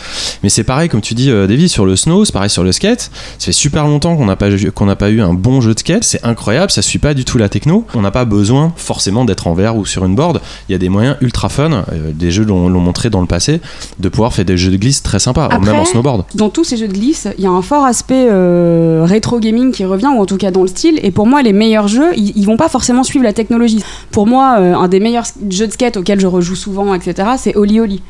Mais 0.44 0.50
c'est 0.50 0.64
pareil, 0.64 0.90
comme 0.90 1.02
tu 1.02 1.14
dis, 1.14 1.30
euh, 1.32 1.48
Davy, 1.48 1.70
sur 1.70 1.86
le 1.86 1.96
snow, 1.96 2.26
c'est 2.26 2.32
pareil 2.34 2.50
sur 2.50 2.64
le 2.64 2.72
skate. 2.72 3.12
Ça 3.40 3.46
fait 3.46 3.52
super 3.52 3.86
longtemps 3.88 4.16
qu'on 4.16 4.26
n'a 4.26 4.36
pas, 4.36 4.50
eu- 4.52 4.72
qu'on 4.72 4.86
n'a 4.86 4.96
pas 4.96 5.10
eu 5.10 5.22
un 5.22 5.34
bon 5.34 5.62
jeu 5.62 5.74
de 5.74 5.80
skate. 5.80 6.04
C'est 6.04 6.24
incroyable, 6.26 6.72
ça 6.72 6.82
suit 6.82 7.00
pas 7.00 7.14
du 7.14 7.26
tout 7.26 7.38
la 7.38 7.50
techno. 7.50 7.86
On 7.94 8.02
n'a 8.02 8.12
pas 8.12 8.26
besoin 8.26 8.74
forcément 8.76 9.26
d'être 9.26 9.48
en 9.48 9.54
verre 9.54 9.76
ou 9.78 9.86
sur 9.86 10.06
une 10.06 10.16
board. 10.16 10.42
Il 10.70 10.72
y 10.72 10.76
a 10.76 10.78
des 10.78 10.90
moyens 10.90 11.18
ultra 11.22 11.50
fun, 11.50 11.72
euh, 11.72 12.12
des 12.14 12.32
jeux 12.32 12.44
l'ont 12.46 12.70
l'ont 12.70 12.80
montré 12.80 13.10
dans 13.10 13.22
le 13.22 13.28
passé, 13.28 13.62
de 14.00 14.10
pouvoir 14.10 14.34
faire 14.34 14.46
des 14.46 14.58
jeux 14.58 14.72
de 14.72 14.78
glisse 14.78 15.04
très 15.04 15.20
sympas, 15.20 15.46
Après, 15.46 15.60
même 15.60 15.76
en 15.80 15.86
snowboard. 15.86 16.26
Dans 16.36 16.50
tous 16.50 16.64
ces 16.64 16.78
jeux 16.78 16.88
de 16.88 16.94
glisse, 16.94 17.28
il 17.38 17.44
y 17.44 17.48
a 17.48 17.52
un 17.52 17.62
fort 17.62 17.86
aspect 17.86 18.28
euh, 18.30 19.04
rétro 19.08 19.40
gaming 19.40 19.72
qui 19.72 19.86
revient, 19.86 20.08
ou 20.16 20.22
en 20.22 20.26
tout 20.26 20.38
cas 20.38 20.52
dans 20.52 20.62
le 20.62 20.68
style. 20.68 21.00
Et 21.04 21.12
pour 21.12 21.28
moi, 21.28 21.42
les 21.42 21.54
meilleurs 21.54 21.88
jeux, 21.88 22.12
ils, 22.16 22.34
ils 22.36 22.46
vont 22.46 22.58
pas 22.58 22.70
forcément 22.70 23.04
suivre 23.04 23.24
la 23.24 23.34
technologie. 23.34 23.84
Pour 24.12 24.28
moi, 24.28 24.35
euh, 24.42 24.76
un 24.76 24.88
des 24.88 25.00
meilleurs 25.00 25.26
jeux 25.50 25.68
de 25.68 25.72
skate 25.72 25.98
auxquels 25.98 26.20
je 26.20 26.28
rejoue 26.28 26.56
souvent, 26.56 26.94
etc., 26.94 27.30
c'est 27.38 27.56
Oli 27.56 27.80
Oli. 27.80 28.02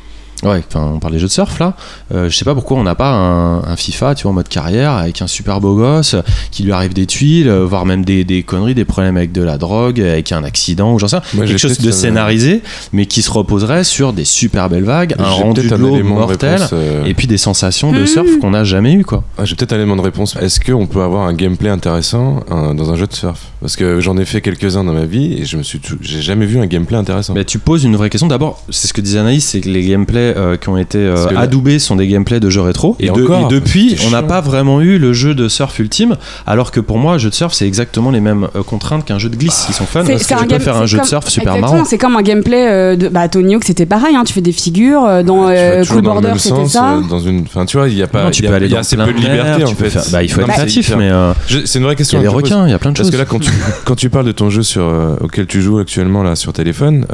Ouais, 0.42 0.62
enfin, 0.68 0.92
on 0.94 0.98
parle 0.98 1.14
des 1.14 1.18
jeux 1.18 1.28
de 1.28 1.32
surf 1.32 1.58
là. 1.58 1.74
Euh, 2.14 2.28
je 2.28 2.36
sais 2.36 2.44
pas 2.44 2.54
pourquoi 2.54 2.76
on 2.76 2.82
n'a 2.82 2.94
pas 2.94 3.10
un, 3.10 3.64
un 3.64 3.76
FIFA, 3.76 4.14
tu 4.14 4.24
vois, 4.24 4.32
en 4.32 4.34
mode 4.34 4.48
carrière, 4.48 4.92
avec 4.92 5.22
un 5.22 5.26
super 5.26 5.60
beau 5.60 5.74
gosse, 5.76 6.14
qui 6.50 6.62
lui 6.62 6.72
arrive 6.72 6.92
des 6.92 7.06
tuiles, 7.06 7.48
euh, 7.48 7.64
voire 7.64 7.86
même 7.86 8.04
des, 8.04 8.22
des 8.24 8.42
conneries, 8.42 8.74
des 8.74 8.84
problèmes 8.84 9.16
avec 9.16 9.32
de 9.32 9.42
la 9.42 9.56
drogue, 9.56 10.00
avec 10.00 10.32
un 10.32 10.44
accident, 10.44 10.92
ou 10.92 10.98
j'en 10.98 11.08
sais 11.08 11.16
rien. 11.32 11.46
Quelque 11.46 11.56
chose 11.58 11.78
de 11.78 11.88
un- 11.88 11.92
scénarisé, 11.92 12.62
mais 12.92 13.06
qui 13.06 13.22
se 13.22 13.30
reposerait 13.30 13.82
sur 13.84 14.12
des 14.12 14.24
super 14.26 14.68
belles 14.68 14.84
vagues, 14.84 15.14
un 15.18 15.24
rendu 15.24 15.66
de 15.68 15.74
l'eau 15.74 16.02
mortel, 16.04 16.54
réponse, 16.54 16.70
euh, 16.74 17.04
et 17.06 17.14
puis 17.14 17.26
des 17.26 17.38
sensations 17.38 17.92
de 17.92 18.00
Mmh. 18.02 18.06
surf 18.06 18.38
qu'on 18.40 18.50
n'a 18.50 18.64
jamais 18.64 18.92
eu, 18.92 19.04
quoi. 19.04 19.24
Ah, 19.38 19.44
J'ai 19.46 19.56
peut-être 19.56 19.72
un 19.72 19.76
élément 19.76 19.96
de 19.96 20.02
réponse. 20.02 20.36
Est-ce 20.40 20.60
qu'on 20.60 20.86
peut 20.86 21.02
avoir 21.02 21.26
un 21.26 21.32
gameplay 21.34 21.70
intéressant 21.70 22.40
dans 22.50 22.92
un 22.92 22.96
jeu 22.96 23.06
de 23.06 23.14
surf? 23.14 23.40
Parce 23.60 23.74
que 23.76 24.00
j'en 24.00 24.16
ai 24.18 24.24
fait 24.24 24.40
quelques-uns 24.42 24.84
dans 24.84 24.92
ma 24.92 25.06
vie 25.06 25.32
et 25.40 25.44
je 25.46 25.56
me 25.56 25.62
suis, 25.62 25.80
j'ai 26.02 26.20
jamais 26.20 26.44
vu 26.46 26.58
un 26.58 26.66
gameplay 26.66 26.96
intéressant. 26.98 27.32
Mais 27.34 27.44
tu 27.44 27.58
poses 27.58 27.84
une 27.84 27.96
vraie 27.96 28.10
question. 28.10 28.26
D'abord, 28.28 28.62
c'est 28.70 28.86
ce 28.88 28.92
que 28.92 29.00
disait 29.00 29.18
Anaïs, 29.18 29.44
c'est 29.44 29.60
que 29.60 29.68
les 29.68 29.84
gameplays 29.86 30.25
euh, 30.36 30.56
qui 30.56 30.68
ont 30.68 30.76
été 30.78 30.98
euh, 30.98 31.14
Parce 31.14 31.36
adoubés 31.36 31.78
sont 31.78 31.96
des 31.96 32.06
gameplays 32.08 32.40
de 32.40 32.48
jeux 32.50 32.60
rétro. 32.62 32.96
Et 33.00 33.06
de- 33.06 33.22
encore, 33.22 33.48
depuis, 33.48 33.96
on 34.06 34.10
n'a 34.10 34.22
pas 34.22 34.40
vraiment 34.40 34.80
eu 34.80 34.98
le 34.98 35.12
jeu 35.12 35.34
de 35.34 35.48
surf 35.48 35.78
ultime. 35.78 36.16
Alors 36.46 36.70
que 36.70 36.80
pour 36.80 36.98
moi, 36.98 37.14
un 37.14 37.18
jeu 37.18 37.30
de 37.30 37.34
surf, 37.34 37.52
c'est 37.54 37.66
exactement 37.66 38.10
les 38.10 38.20
mêmes 38.20 38.48
euh, 38.56 38.62
contraintes 38.62 39.04
qu'un 39.04 39.18
jeu 39.18 39.28
de 39.28 39.36
glisse. 39.36 39.66
Ils 39.68 39.74
sont 39.74 39.84
fun. 39.86 40.02
C'est- 40.04 40.12
Parce 40.12 40.24
que 40.26 40.34
tu 40.34 40.40
peux 40.40 40.46
game- 40.46 40.60
faire 40.60 40.76
un 40.76 40.86
jeu 40.86 40.96
de 40.98 41.02
comme- 41.02 41.08
surf 41.08 41.28
super 41.28 41.52
Exactement, 41.54 41.72
marrant. 41.74 41.84
C'est 41.88 41.98
comme 41.98 42.16
un 42.16 42.22
gameplay 42.22 42.68
euh, 42.68 42.96
de 42.96 43.08
bah, 43.08 43.28
Tony 43.28 43.54
Hawk, 43.54 43.64
c'était 43.64 43.86
pareil. 43.86 44.14
hein, 44.16 44.24
tu 44.24 44.32
fais 44.32 44.40
des 44.40 44.52
figures. 44.52 45.04
euh, 45.04 45.22
Dans 45.22 45.48
euh, 45.48 45.84
Cool 45.84 46.02
Border, 46.02 46.32
c'était 46.38 46.66
ça. 46.66 46.94
euh, 46.94 47.00
dans 47.08 47.20
une, 47.20 47.42
enfin, 47.42 47.66
tu 47.66 47.76
vois, 47.76 47.88
il 47.88 47.94
y 47.96 48.02
a 48.02 48.06
pas, 48.06 48.24
Non, 48.24 48.30
tu 48.30 48.42
il 48.42 48.44
y 48.44 48.46
a, 48.48 48.50
peux 48.50 48.56
aller 48.56 48.68
dans 48.68 48.80
plein 48.82 49.06
de 49.06 49.12
liberté 49.12 49.64
en 49.64 49.74
fait. 49.74 50.10
Bah, 50.12 50.22
il 50.22 50.30
faut 50.30 50.40
être 50.40 50.48
créatif, 50.48 50.94
mais 50.96 51.10
Je- 51.46 51.64
C'est 51.64 51.78
une 51.78 51.84
vraie 51.84 51.92
il 51.92 51.94
y 51.94 51.98
question. 51.98 52.18
a 52.18 52.22
des 52.22 52.26
je 52.28 52.32
pose. 52.32 52.42
requins, 52.42 52.66
il 52.66 52.70
y 52.70 52.74
a 52.74 52.78
plein 52.78 52.90
de 52.92 52.96
Parce 52.96 53.08
choses. 53.08 53.12
que 53.12 53.16
là, 53.18 53.24
quand 53.24 53.38
tu, 53.38 53.50
quand 53.84 53.94
tu 53.96 54.10
parles 54.10 54.26
de 54.26 54.32
ton 54.32 54.50
jeu 54.50 54.62
sur, 54.62 54.84
auquel 55.20 55.46
tu 55.46 55.60
joues 55.62 55.78
actuellement 55.78 56.22
là 56.22 56.36
sur 56.36 56.52
téléphone, 56.52 57.06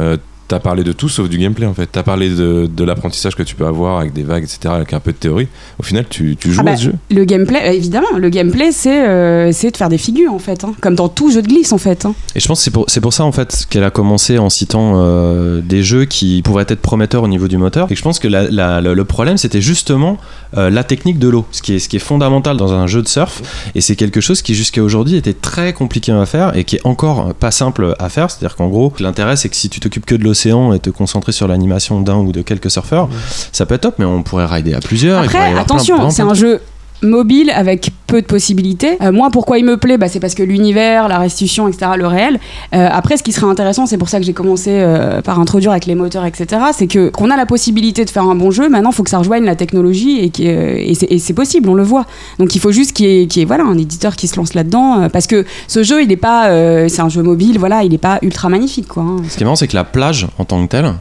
t'as 0.53 0.61
parlé 0.61 0.85
de 0.85 0.93
tout 0.93 1.09
sauf 1.09 1.31
du 1.31 1.39
gameplay 1.39 1.65
en 1.67 1.73
fait. 1.73 1.87
T'as 1.91 2.03
parlé 2.03 2.29
de, 2.29 2.69
de 2.71 2.85
l'apprentissage 2.85 3.35
que 3.35 3.43
tu 3.43 3.55
peux 3.55 3.65
avoir 3.65 3.99
avec 4.01 4.13
des 4.13 4.23
vagues, 4.23 4.43
etc., 4.45 4.59
avec 4.75 4.93
un 4.93 5.01
peu 5.01 5.13
de 5.13 5.17
théorie. 5.17 5.49
Au 5.79 5.83
final, 5.83 6.05
tu, 6.11 6.37
tu 6.39 6.53
joues 6.53 6.61
Ah 6.61 6.65
bah, 6.65 6.71
à 6.73 6.77
ce 6.77 6.85
jeu. 6.85 6.93
Le 7.11 7.25
gameplay, 7.25 7.61
euh, 7.65 7.73
évidemment, 7.73 8.09
le 8.19 8.29
gameplay, 8.29 8.71
c'est 8.71 9.07
euh, 9.09 9.51
c'est 9.53 9.71
de 9.71 9.77
faire 9.79 9.89
des 9.89 9.97
figures 9.97 10.35
en 10.35 10.39
fait, 10.39 10.63
hein, 10.65 10.75
comme 10.83 10.95
dans 10.95 11.09
tout 11.09 11.31
jeu 11.31 11.41
de 11.41 11.49
glisse 11.49 11.73
en 11.73 11.79
fait. 11.79 12.05
hein. 12.05 12.15
Et 12.35 12.41
je 12.41 12.47
pense 12.47 12.59
que 12.59 12.65
c'est 12.65 12.71
pour, 12.71 12.85
c'est 12.89 13.01
pour 13.01 13.15
ça 13.15 13.25
en 13.25 13.33
fait 13.33 13.67
qu'elle 13.71 13.85
a 13.85 13.91
commencé 13.91 14.37
en 14.39 14.51
citant 14.51 14.93
euh, 14.97 15.63
des 15.63 15.83
jeux 15.83 16.05
qui 16.05 16.43
pourraient 16.43 16.67
être 16.69 16.83
prometteurs 16.83 17.23
au 17.23 17.29
niveau 17.29 17.49
du 17.49 17.57
moteur. 17.57 17.91
Et 17.91 17.95
je 17.95 18.03
pense 18.03 18.19
que 18.19 18.29
la- 18.29 18.51
la- 18.51 18.81
le, 18.83 18.93
le 18.93 19.05
problème 19.05 19.39
c'était 19.39 19.63
justement 19.63 20.19
euh, 20.59 20.69
la 20.69 20.85
technique 20.85 21.19
de 21.19 21.29
l'eau, 21.29 21.47
ce 21.51 21.63
qui, 21.63 21.75
est, 21.75 21.79
ce 21.79 21.89
qui 21.89 21.97
est 21.97 22.07
fondamental 22.11 22.59
dans 22.59 22.75
un 22.75 22.87
jeu 22.87 23.01
de 23.01 23.09
surf. 23.09 23.41
Et 23.75 23.81
c'est 23.81 23.97
quelque 23.97 24.21
chose 24.21 24.43
qui 24.43 24.55
jusqu'à 24.55 24.83
aujourd'hui 24.83 25.17
était 25.17 25.33
très 25.33 25.73
compliqué 25.73 26.13
à 26.13 26.27
faire 26.27 26.55
et 26.57 26.65
qui 26.65 26.77
est 26.77 26.85
encore 26.87 27.33
pas 27.33 27.51
simple 27.51 27.95
à 27.99 28.09
faire. 28.11 28.31
C'est-à-dire 28.31 28.57
qu'en 28.57 28.69
gros, 28.69 28.93
l'intérêt 29.01 29.37
c'est 29.37 29.49
que 29.49 29.57
si 29.57 29.71
tu 29.71 29.81
t'occupes 29.81 30.05
que 30.05 30.15
de 30.15 30.25
l'océan 30.25 30.42
et 30.49 30.79
te 30.79 30.91
concentrer 30.91 31.33
sur 31.33 31.49
l'animation 31.49 32.01
d'un 32.01 32.17
ou 32.17 32.33
de 32.33 32.43
quelques 32.43 32.71
surfeurs, 32.71 33.09
ça 33.53 33.67
peut 33.67 33.75
être 33.75 33.83
top, 33.83 33.95
mais 33.99 34.05
on 34.05 34.23
pourrait 34.23 34.47
rider 34.47 34.75
à 34.75 34.81
plusieurs. 34.81 35.23
Après, 35.23 35.55
attention, 35.57 36.11
c'est 36.11 36.23
un 36.23 36.35
jeu 36.35 36.61
mobile 37.03 37.51
avec 37.55 37.91
peu 38.07 38.21
de 38.21 38.27
possibilités. 38.27 38.97
Euh, 39.03 39.11
moi, 39.11 39.31
pourquoi 39.31 39.59
il 39.59 39.65
me 39.65 39.77
plaît 39.77 39.97
bah, 39.97 40.09
C'est 40.09 40.21
parce 40.21 40.35
que 40.35 40.43
l'univers, 40.43 41.09
la 41.09 41.19
restitution, 41.19 41.67
etc., 41.69 41.93
le 41.97 42.07
réel. 42.07 42.39
Euh, 42.75 42.89
après, 42.91 43.17
ce 43.17 43.23
qui 43.23 43.33
serait 43.33 43.47
intéressant, 43.47 43.87
c'est 43.87 43.97
pour 43.99 44.09
ça 44.09 44.19
que 44.19 44.25
j'ai 44.27 44.35
commencé 44.35 44.71
euh, 44.73 45.23
par 45.23 45.41
introduire 45.41 45.71
avec 45.73 45.87
les 45.87 45.95
moteurs, 45.95 46.25
etc., 46.27 46.47
c'est 46.75 46.87
que 46.87 47.09
qu'on 47.09 47.31
a 47.31 47.37
la 47.37 47.47
possibilité 47.47 48.05
de 48.05 48.11
faire 48.11 48.25
un 48.25 48.35
bon 48.35 48.51
jeu, 48.51 48.69
maintenant, 48.69 48.91
il 48.91 48.95
faut 48.95 49.03
que 49.03 49.11
ça 49.11 49.19
rejoigne 49.19 49.45
la 49.45 49.57
technologie 49.57 50.19
et, 50.21 50.91
et 50.91 50.95
c'est- 50.95 51.33
possible, 51.33 51.71
on 51.71 51.75
le 51.75 51.83
voit. 51.83 52.05
Donc 52.39 52.55
il 52.55 52.61
faut 52.61 52.73
juste 52.73 52.93
qu'il 52.93 53.07
y 53.07 53.39
y 53.39 53.41
ait, 53.41 53.45
voilà, 53.47 53.65
un 53.65 53.79
éditeur 53.79 54.15
qui 54.17 54.29
se 54.29 54.37
lance 54.37 54.53
là-dedans, 54.53 55.09
parce 55.11 55.27
que 55.27 55.47
ce 55.67 55.83
jeu, 55.83 56.03
il 56.03 56.09
n'est 56.09 56.17
pas... 56.17 56.49
c'est 56.89 57.01
un 57.01 57.09
jeu 57.09 57.23
mobile, 57.23 57.59
voilà, 57.59 57.83
il 57.85 57.91
n'est 57.93 57.99
pas 57.99 58.19
ultra 58.21 58.51
magnifique, 58.51 58.89
quoi. 58.89 59.03
hein. 59.03 59.17
Ce 59.31 59.37
qui 59.39 59.43
est 59.43 59.47
marrant, 59.47 59.57
c'est 59.57 59.69
que 59.69 59.75
la 59.77 59.85
plage, 59.85 60.27
en 60.39 60.45
tant 60.45 60.63
que 60.67 60.69
telle, 60.69 60.93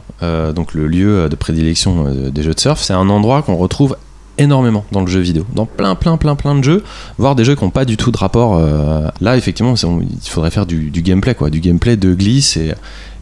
donc 0.54 0.72
le 0.72 0.86
lieu 0.86 1.28
de 1.28 1.36
prédilection 1.36 2.06
des 2.32 2.42
jeux 2.42 2.54
de 2.54 2.60
surf, 2.60 2.80
c'est 2.80 2.94
un 2.94 3.10
endroit 3.10 3.42
qu'on 3.42 3.56
retrouve 3.56 3.96
énormément 4.38 4.84
dans 4.92 5.00
le 5.00 5.06
jeu 5.06 5.20
vidéo, 5.20 5.44
dans 5.54 5.66
plein, 5.66 5.94
plein, 5.94 6.16
plein, 6.16 6.34
plein 6.34 6.54
de 6.54 6.62
jeux, 6.64 6.82
voire 7.18 7.34
des 7.34 7.44
jeux 7.44 7.54
qui 7.54 7.64
n'ont 7.64 7.70
pas 7.70 7.84
du 7.84 7.96
tout 7.96 8.10
de 8.10 8.16
rapport. 8.16 8.56
euh, 8.56 9.08
là, 9.20 9.36
effectivement, 9.36 9.76
c'est- 9.76 9.86
on- 9.86 10.00
il 10.00 10.28
faudrait 10.30 10.50
faire 10.50 10.66
du, 10.66 10.90
du 10.90 11.02
gameplay, 11.02 11.34
quoi, 11.34 11.50
du 11.50 11.60
gameplay 11.60 11.96
de 11.96 12.14
glisse 12.14 12.56
et. 12.56 12.72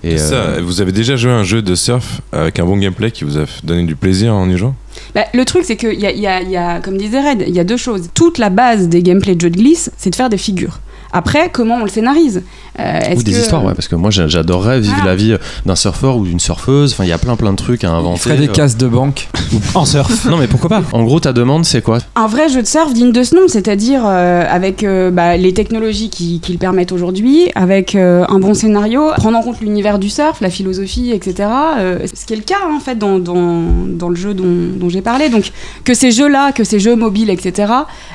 et, 0.05 0.17
C'est 0.19 0.35
euh, 0.35 0.57
ça, 0.57 0.61
vous 0.63 0.81
avez 0.81 0.93
déjà 0.93 1.17
joué 1.17 1.31
à 1.31 1.35
un 1.37 1.43
jeu 1.45 1.63
de 1.63 1.75
surf 1.75 2.21
avec 2.33 2.59
un 2.59 2.65
bon 2.65 2.77
gameplay 2.79 3.11
qui 3.11 3.25
vous 3.25 3.37
a 3.39 3.45
donné 3.65 3.85
du 3.85 3.97
plaisir 3.97 4.35
en 4.35 4.49
y 4.49 4.57
jouant? 4.57 4.75
Bah, 5.15 5.25
le 5.35 5.45
truc, 5.45 5.63
c'est 5.65 5.77
qu'il 5.77 5.93
y 5.95 6.07
y, 6.07 6.51
y 6.51 6.57
a, 6.57 6.81
comme 6.81 6.97
disait 6.97 7.21
Red, 7.21 7.45
il 7.47 7.55
y 7.55 7.61
a 7.61 7.65
deux 7.65 7.77
choses. 7.77 8.09
Toute 8.15 8.39
la 8.39 8.51
base 8.51 8.89
des 8.89 9.03
gameplays 9.03 9.35
de 9.35 9.41
jeux 9.41 9.51
de 9.51 9.57
glisse, 9.57 9.91
c'est 9.97 10.11
de 10.11 10.15
faire 10.15 10.29
des 10.31 10.39
figures. 10.39 10.79
Après, 11.13 11.51
comment 11.53 11.77
on 11.77 11.85
le 11.85 11.91
scénarise? 11.91 12.43
Euh, 12.79 12.99
ou 13.17 13.23
des 13.23 13.33
que- 13.33 13.37
histoires, 13.39 13.65
ouais, 13.65 13.75
parce 13.75 13.89
que 13.89 13.97
moi 13.97 14.11
j'a- 14.11 14.29
j'adorerais 14.29 14.81
vivre 14.81 14.95
Ah. 15.03 15.07
la 15.07 15.17
vie 15.17 15.35
d'un 15.67 15.77
surfeur 15.77 16.17
ou 16.17 16.25
d'une 16.25 16.41
surfeuse. 16.41 16.93
Enfin, 16.93 17.05
il 17.05 17.09
y 17.11 17.13
a 17.13 17.19
plein 17.19 17.37
plein 17.37 17.51
de 17.53 17.57
trucs 17.57 17.85
à 17.85 17.91
inventer. 17.91 18.21
ferait 18.21 18.37
des 18.37 18.49
euh. 18.49 18.53
cases 18.53 18.77
de 18.77 18.87
banque. 18.87 19.29
En 19.75 19.85
surf. 19.85 20.25
Non, 20.27 20.37
mais 20.37 20.47
pourquoi 20.47 20.69
pas? 20.69 20.83
En 20.93 21.03
gros, 21.05 21.21
ta 21.21 21.33
demande, 21.33 21.65
c'est 21.65 21.83
quoi? 21.83 21.99
Un 22.17 22.27
vrai 22.27 22.49
jeu 22.49 22.63
de 22.63 22.67
surf 22.67 22.93
digne 22.93 23.13
de 23.13 23.23
ce 23.23 23.35
nom, 23.35 23.43
c'est-à-dire 23.49 24.03
euh, 24.07 24.45
avec 24.49 24.83
euh, 24.85 25.11
bah, 25.11 25.37
les 25.37 25.53
technologies 25.53 26.11
qui, 26.11 26.41
qui 26.41 26.53
le 26.53 26.59
permettent 26.59 26.93
aujourd'hui, 26.93 27.51
avec 27.55 27.95
euh, 27.95 28.25
un 28.29 28.39
bon 28.39 28.55
scénario, 28.55 29.11
prendre 29.17 29.37
en 29.39 29.43
compte 29.43 29.61
l'univers 29.61 29.99
du 29.99 30.09
surf, 30.09 30.41
la 30.41 30.51
philosophie, 30.51 31.11
etc. 31.11 31.49
euh, 31.79 31.99
ce 32.13 32.25
qui 32.27 32.33
est 32.33 32.37
le 32.37 32.43
cas 32.43 32.57
en 32.75 32.81
fait 32.81 32.97
dans, 32.97 33.19
dans, 33.19 33.63
dans 33.89 34.09
le 34.09 34.17
jeu 34.17 34.35
dont, 34.35 34.45
dont 34.77 34.89
j'ai 34.89 35.03
parlé. 35.03 35.29
Donc 35.29 35.51
que 35.85 35.95
ces 35.95 36.11
jeux-là, 36.13 36.53
que 36.53 36.65
ces 36.65 36.79
jeux 36.81 36.97
mobiles, 36.97 37.31
etc. 37.31 37.73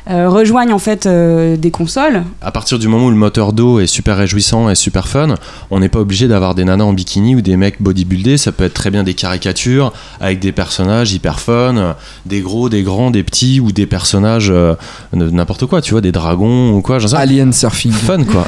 euh, 0.09 0.30
rejoignent 0.30 0.73
en 0.73 0.80
fait 0.80 1.05
euh, 1.05 1.55
des 1.57 1.72
consoles. 1.72 2.23
À 2.41 2.51
partir 2.51 2.80
du 2.80 2.85
moment 2.88 3.06
où 3.06 3.10
le 3.10 3.16
moteur 3.16 3.53
d'eau 3.53 3.80
est 3.80 3.88
super 3.88 4.18
réjouissant 4.18 4.70
et 4.70 4.76
super 4.76 5.07
fun, 5.07 5.36
on 5.72 5.80
n'est 5.80 5.90
pas 5.90 5.99
obligé 5.99 6.28
d'avoir 6.28 6.56
des 6.56 6.64
nanas 6.64 6.84
en 6.84 6.94
bikini 6.94 7.36
ou 7.36 7.41
des 7.41 7.57
mecs 7.57 7.82
bodybuildés. 7.82 8.38
Ça 8.38 8.52
peut 8.52 8.64
être 8.64 8.74
très 8.74 8.91
bien 8.91 9.03
des 9.03 9.14
caricatures 9.14 9.94
avec 10.20 10.40
des 10.40 10.52
personnages 10.52 11.14
hyper 11.14 11.40
fun, 11.40 11.95
des 12.26 12.41
gros, 12.41 12.70
des 12.70 12.84
grands, 12.84 13.12
des 13.12 13.24
petits 13.24 13.60
ou 13.60 13.72
des 13.72 13.86
personnages 13.86 14.49
euh, 14.49 14.76
de 15.14 15.30
n'importe 15.30 15.66
quoi, 15.66 15.82
tu 15.82 15.91
vois, 15.91 16.02
des 16.02 16.12
dragons 16.12 16.72
ou 16.72 16.82
quoi. 16.82 16.99
J'en 16.99 17.07
sais 17.07 17.16
rien. 17.16 17.24
Alien 17.24 17.53
surfing. 17.53 17.91
Fun 17.91 18.24
quoi. 18.24 18.45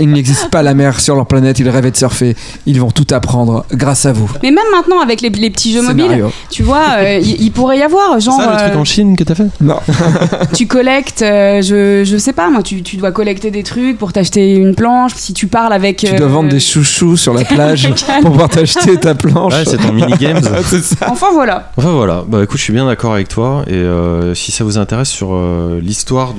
Il, 0.00 0.10
n'existe 0.10 0.50
pas 0.50 0.62
la 0.62 0.74
mer 0.74 1.00
sur 1.00 1.16
leur 1.16 1.26
planète, 1.26 1.58
ils 1.58 1.68
rêvaient 1.68 1.90
de 1.90 1.96
surfer. 1.96 2.36
Ils 2.66 2.80
vont 2.80 2.90
tout 2.90 3.06
apprendre 3.12 3.64
grâce 3.72 4.06
à 4.06 4.12
vous. 4.12 4.30
Mais 4.42 4.50
même 4.50 4.64
maintenant 4.72 5.00
avec 5.00 5.20
les, 5.20 5.30
les 5.30 5.50
petits 5.50 5.72
jeux 5.72 5.82
mobiles, 5.82 6.04
Scénario. 6.04 6.32
tu 6.50 6.62
vois, 6.62 6.96
euh, 6.98 7.20
il 7.20 7.50
pourrait 7.52 7.78
y 7.78 7.82
avoir 7.82 8.18
genre. 8.20 8.40
ça 8.40 8.50
le 8.50 8.58
truc 8.58 8.74
euh, 8.74 8.78
en 8.78 8.84
Chine 8.84 9.16
que 9.16 9.24
t'as 9.24 9.34
fait? 9.34 9.48
Non. 9.60 9.78
tu 10.54 10.66
collectes, 10.66 11.22
euh, 11.22 11.62
je, 11.62 12.04
je 12.04 12.16
sais 12.16 12.32
pas 12.32 12.50
moi, 12.50 12.62
tu, 12.62 12.82
tu 12.82 12.96
dois 12.96 13.12
collecter 13.14 13.50
des 13.50 13.62
trucs 13.62 13.96
pour 13.96 14.12
t'acheter 14.12 14.54
une 14.54 14.74
planche. 14.74 15.12
Si 15.14 15.32
tu 15.32 15.46
parles 15.46 15.72
avec. 15.72 15.98
Tu 15.98 16.08
euh, 16.08 16.18
dois 16.18 16.26
vendre 16.26 16.50
des 16.50 16.60
chouchous 16.60 17.16
sur 17.16 17.32
la 17.32 17.44
plage 17.44 17.88
pour 18.20 18.32
pouvoir 18.32 18.48
t'acheter 18.50 18.98
ta 18.98 19.14
planche. 19.14 19.54
Ouais, 19.54 19.64
c'est 19.64 19.78
ton 19.78 19.92
mini-games. 19.92 20.42
Enfin 21.08 21.28
voilà. 21.32 21.70
Enfin 21.76 21.92
voilà, 21.92 22.24
bah 22.26 22.42
écoute, 22.42 22.58
je 22.58 22.64
suis 22.64 22.72
bien 22.72 22.86
d'accord 22.86 23.14
avec 23.14 23.28
toi. 23.28 23.64
Et 23.66 23.72
euh, 23.72 24.34
si 24.34 24.52
ça 24.52 24.64
vous 24.64 24.76
intéresse 24.76 25.08
sur 25.08 25.30
euh, 25.32 25.80
l'histoire 25.80 26.34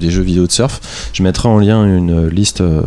des 0.00 0.10
jeux 0.10 0.22
vidéo 0.22 0.46
de 0.46 0.52
surf, 0.52 0.80
je 1.12 1.22
mettrai 1.22 1.48
en 1.48 1.58
lien 1.58 1.84
une 1.84 2.28
liste 2.28 2.60
euh, 2.60 2.82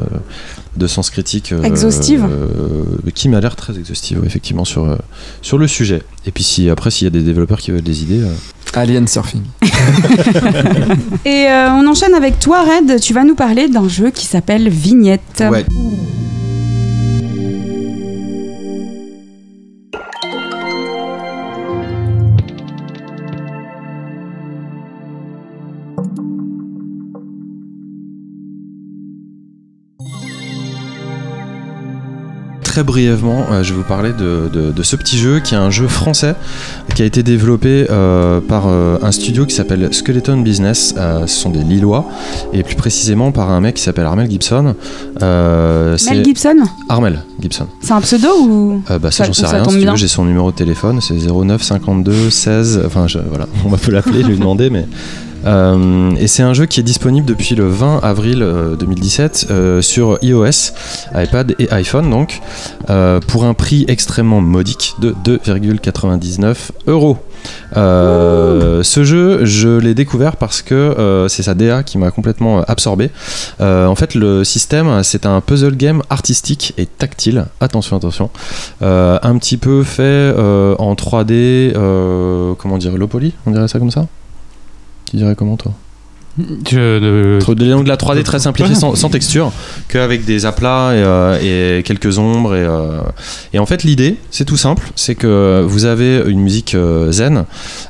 de 0.77 0.87
sens 0.87 1.09
critiques 1.09 1.51
euh, 1.51 1.63
Exhaustive. 1.63 2.25
euh, 2.29 2.83
qui 3.13 3.29
m'a 3.29 3.39
l'air 3.41 3.55
très 3.55 3.77
exhaustive, 3.77 4.19
ouais, 4.19 4.25
effectivement, 4.27 4.65
sur, 4.65 4.85
euh, 4.85 4.95
sur 5.41 5.57
le 5.57 5.67
sujet. 5.67 6.01
Et 6.25 6.31
puis 6.31 6.43
si 6.43 6.69
après, 6.69 6.91
s'il 6.91 7.05
y 7.05 7.07
a 7.07 7.11
des 7.11 7.23
développeurs 7.23 7.59
qui 7.59 7.71
veulent 7.71 7.81
des 7.81 8.03
idées, 8.03 8.21
euh, 8.21 8.33
Alien 8.73 9.07
surfing. 9.07 9.41
Et 11.25 11.47
euh, 11.47 11.69
on 11.71 11.87
enchaîne 11.87 12.13
avec 12.13 12.37
toi, 12.39 12.63
Red. 12.63 12.99
Tu 13.01 13.13
vas 13.13 13.23
nous 13.23 13.33
parler 13.35 13.67
d'un 13.69 13.87
jeu 13.87 14.11
qui 14.11 14.25
s'appelle 14.25 14.69
Vignette. 14.69 15.43
ouais. 15.49 15.65
Très 32.77 32.83
brièvement, 32.83 33.47
euh, 33.49 33.63
je 33.63 33.71
vais 33.73 33.77
vous 33.79 33.83
parler 33.83 34.13
de, 34.13 34.51
de- 34.53 34.71
de 34.71 34.83
ce 34.83 34.95
petit 34.95 35.17
jeu 35.17 35.39
qui 35.39 35.55
est 35.55 35.57
un 35.57 35.71
jeu 35.71 35.87
français 35.87 36.35
qui 36.93 37.01
a 37.01 37.05
été 37.05 37.23
développé 37.23 37.87
euh, 37.89 38.39
par 38.39 38.65
euh, 38.67 38.99
un 39.01 39.11
studio 39.11 39.47
qui 39.47 39.55
s'appelle 39.55 39.91
Skeleton 39.91 40.37
Business. 40.41 40.93
Euh, 40.95 41.25
ce 41.25 41.35
sont 41.41 41.49
des 41.49 41.63
Lillois 41.63 42.05
et 42.53 42.61
plus 42.61 42.75
précisément 42.75 43.31
par 43.31 43.49
un 43.49 43.61
mec 43.61 43.73
qui 43.77 43.81
s'appelle 43.81 44.05
Armel 44.05 44.29
Gibson. 44.29 44.75
Mel 45.19 46.23
Gibson? 46.23 46.55
Armel 46.87 47.23
Gibson. 47.41 47.65
C'est 47.81 47.93
un 47.93 48.01
pseudo 48.01 48.27
ou 48.41 48.81
bah 48.87 49.09
ça, 49.09 49.09
Ça- 49.09 49.23
j'en 49.25 49.33
sais 49.33 49.47
rien. 49.47 49.63
Si 49.65 49.97
j'ai 49.97 50.07
son 50.07 50.25
numéro 50.25 50.51
de 50.51 50.55
téléphone, 50.55 51.01
c'est 51.01 51.15
09 51.15 51.63
52 51.63 52.29
16. 52.29 52.83
Enfin, 52.85 53.07
je- 53.07 53.17
voilà, 53.27 53.47
on 53.65 53.71
peut 53.71 53.91
l'appeler, 53.91 54.21
lui 54.21 54.37
demander, 54.37 54.69
mais. 54.69 54.85
Euh, 55.45 56.11
et 56.19 56.27
c'est 56.27 56.43
un 56.43 56.53
jeu 56.53 56.65
qui 56.65 56.79
est 56.79 56.83
disponible 56.83 57.27
depuis 57.27 57.55
le 57.55 57.67
20 57.67 57.99
avril 58.03 58.41
euh, 58.41 58.75
2017 58.75 59.47
euh, 59.49 59.81
sur 59.81 60.17
iOS, 60.21 60.73
iPad 61.15 61.55
et 61.59 61.69
iPhone 61.71 62.09
donc 62.09 62.41
euh, 62.89 63.19
pour 63.19 63.45
un 63.45 63.53
prix 63.53 63.85
extrêmement 63.87 64.41
modique 64.41 64.95
de 64.99 65.15
2,99 65.25 66.55
euros. 66.87 67.17
Euh, 67.75 68.83
ce 68.83 69.03
jeu, 69.03 69.45
je 69.45 69.69
l'ai 69.69 69.93
découvert 69.93 70.37
parce 70.37 70.61
que 70.61 70.73
euh, 70.73 71.27
c'est 71.27 71.43
sa 71.43 71.53
DA 71.53 71.83
qui 71.83 71.97
m'a 71.97 72.11
complètement 72.11 72.61
absorbé. 72.63 73.09
Euh, 73.61 73.87
en 73.87 73.95
fait, 73.95 74.15
le 74.15 74.43
système, 74.43 75.03
c'est 75.03 75.25
un 75.25 75.41
puzzle 75.41 75.75
game 75.75 76.01
artistique 76.09 76.73
et 76.77 76.85
tactile. 76.85 77.45
Attention, 77.61 77.97
attention. 77.97 78.29
Euh, 78.81 79.19
un 79.21 79.37
petit 79.37 79.57
peu 79.57 79.83
fait 79.83 80.01
euh, 80.03 80.75
en 80.79 80.93
3D, 80.93 81.73
euh, 81.75 82.53
comment 82.57 82.77
dire, 82.77 82.95
low 82.97 83.07
poly 83.07 83.33
On 83.45 83.51
dirait 83.51 83.67
ça 83.67 83.79
comme 83.79 83.91
ça? 83.91 84.07
Tu 85.09 85.15
dirais 85.15 85.35
comment 85.35 85.55
toi? 85.57 85.73
Je, 86.37 87.37
Entre 87.37 87.55
de, 87.55 87.65
donc 87.65 87.83
de 87.83 87.89
la 87.89 87.95
3D 87.95 88.23
très 88.23 88.39
simplifiée, 88.39 88.75
sans, 88.75 88.95
sans 88.95 89.09
texture, 89.09 89.51
qu'avec 89.87 90.25
des 90.25 90.45
aplats 90.45 90.91
et, 90.93 91.03
euh, 91.03 91.77
et 91.79 91.83
quelques 91.83 92.17
ombres. 92.17 92.55
Et, 92.55 92.65
euh, 92.65 93.01
et 93.53 93.59
en 93.59 93.65
fait, 93.65 93.83
l'idée, 93.83 94.17
c'est 94.31 94.45
tout 94.45 94.57
simple 94.57 94.87
c'est 94.95 95.15
que 95.15 95.63
vous 95.65 95.85
avez 95.85 96.23
une 96.27 96.41
musique 96.41 96.75
euh, 96.75 97.11
zen 97.11 97.45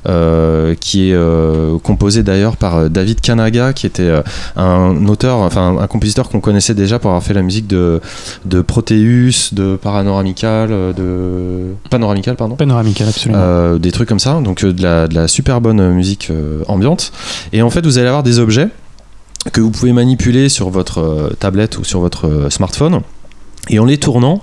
euh, 0.07 0.75
qui 0.79 1.11
est 1.11 1.17
composée 1.83 2.23
d'ailleurs 2.23 2.57
par 2.57 2.89
David 2.89 3.21
Kanaga, 3.21 3.73
qui 3.73 3.85
était 3.85 4.11
un 4.55 5.07
auteur, 5.07 5.39
enfin 5.39 5.77
un 5.79 5.87
compositeur 5.87 6.29
qu'on 6.29 6.39
connaissait 6.39 6.73
déjà 6.73 6.99
pour 6.99 7.11
avoir 7.11 7.23
fait 7.23 7.33
la 7.33 7.41
musique 7.41 7.67
de, 7.67 8.01
de 8.45 8.61
Proteus, 8.61 9.53
de 9.53 9.75
Paranoramical, 9.75 10.69
euh, 10.71 10.93
de 10.93 11.89
Panoramical, 11.89 12.35
pardon. 12.35 12.55
panoramical, 12.55 13.07
absolument. 13.07 13.77
Des 13.77 13.91
trucs 13.91 14.09
comme 14.09 14.19
ça, 14.19 14.39
donc 14.41 14.63
de, 14.63 14.83
la, 14.83 15.07
de 15.07 15.15
la 15.15 15.27
super 15.27 15.61
bonne 15.61 15.91
musique 15.93 16.31
ambiante. 16.67 17.11
Et 17.53 17.61
en 17.61 17.69
fait, 17.69 17.85
vous 17.85 17.97
allez 17.97 18.07
avoir 18.07 18.23
des 18.23 18.36
objets 18.39 18.69
que 19.53 19.61
vous 19.61 19.71
pouvez 19.71 19.93
manipuler 19.93 20.49
sur 20.49 20.69
votre 20.69 20.99
euh, 20.99 21.29
tablette 21.39 21.77
ou 21.77 21.83
sur 21.83 21.99
votre 21.99 22.27
euh, 22.27 22.49
smartphone. 22.49 23.01
Et 23.69 23.79
en 23.79 23.85
les 23.85 23.97
tournant, 23.97 24.39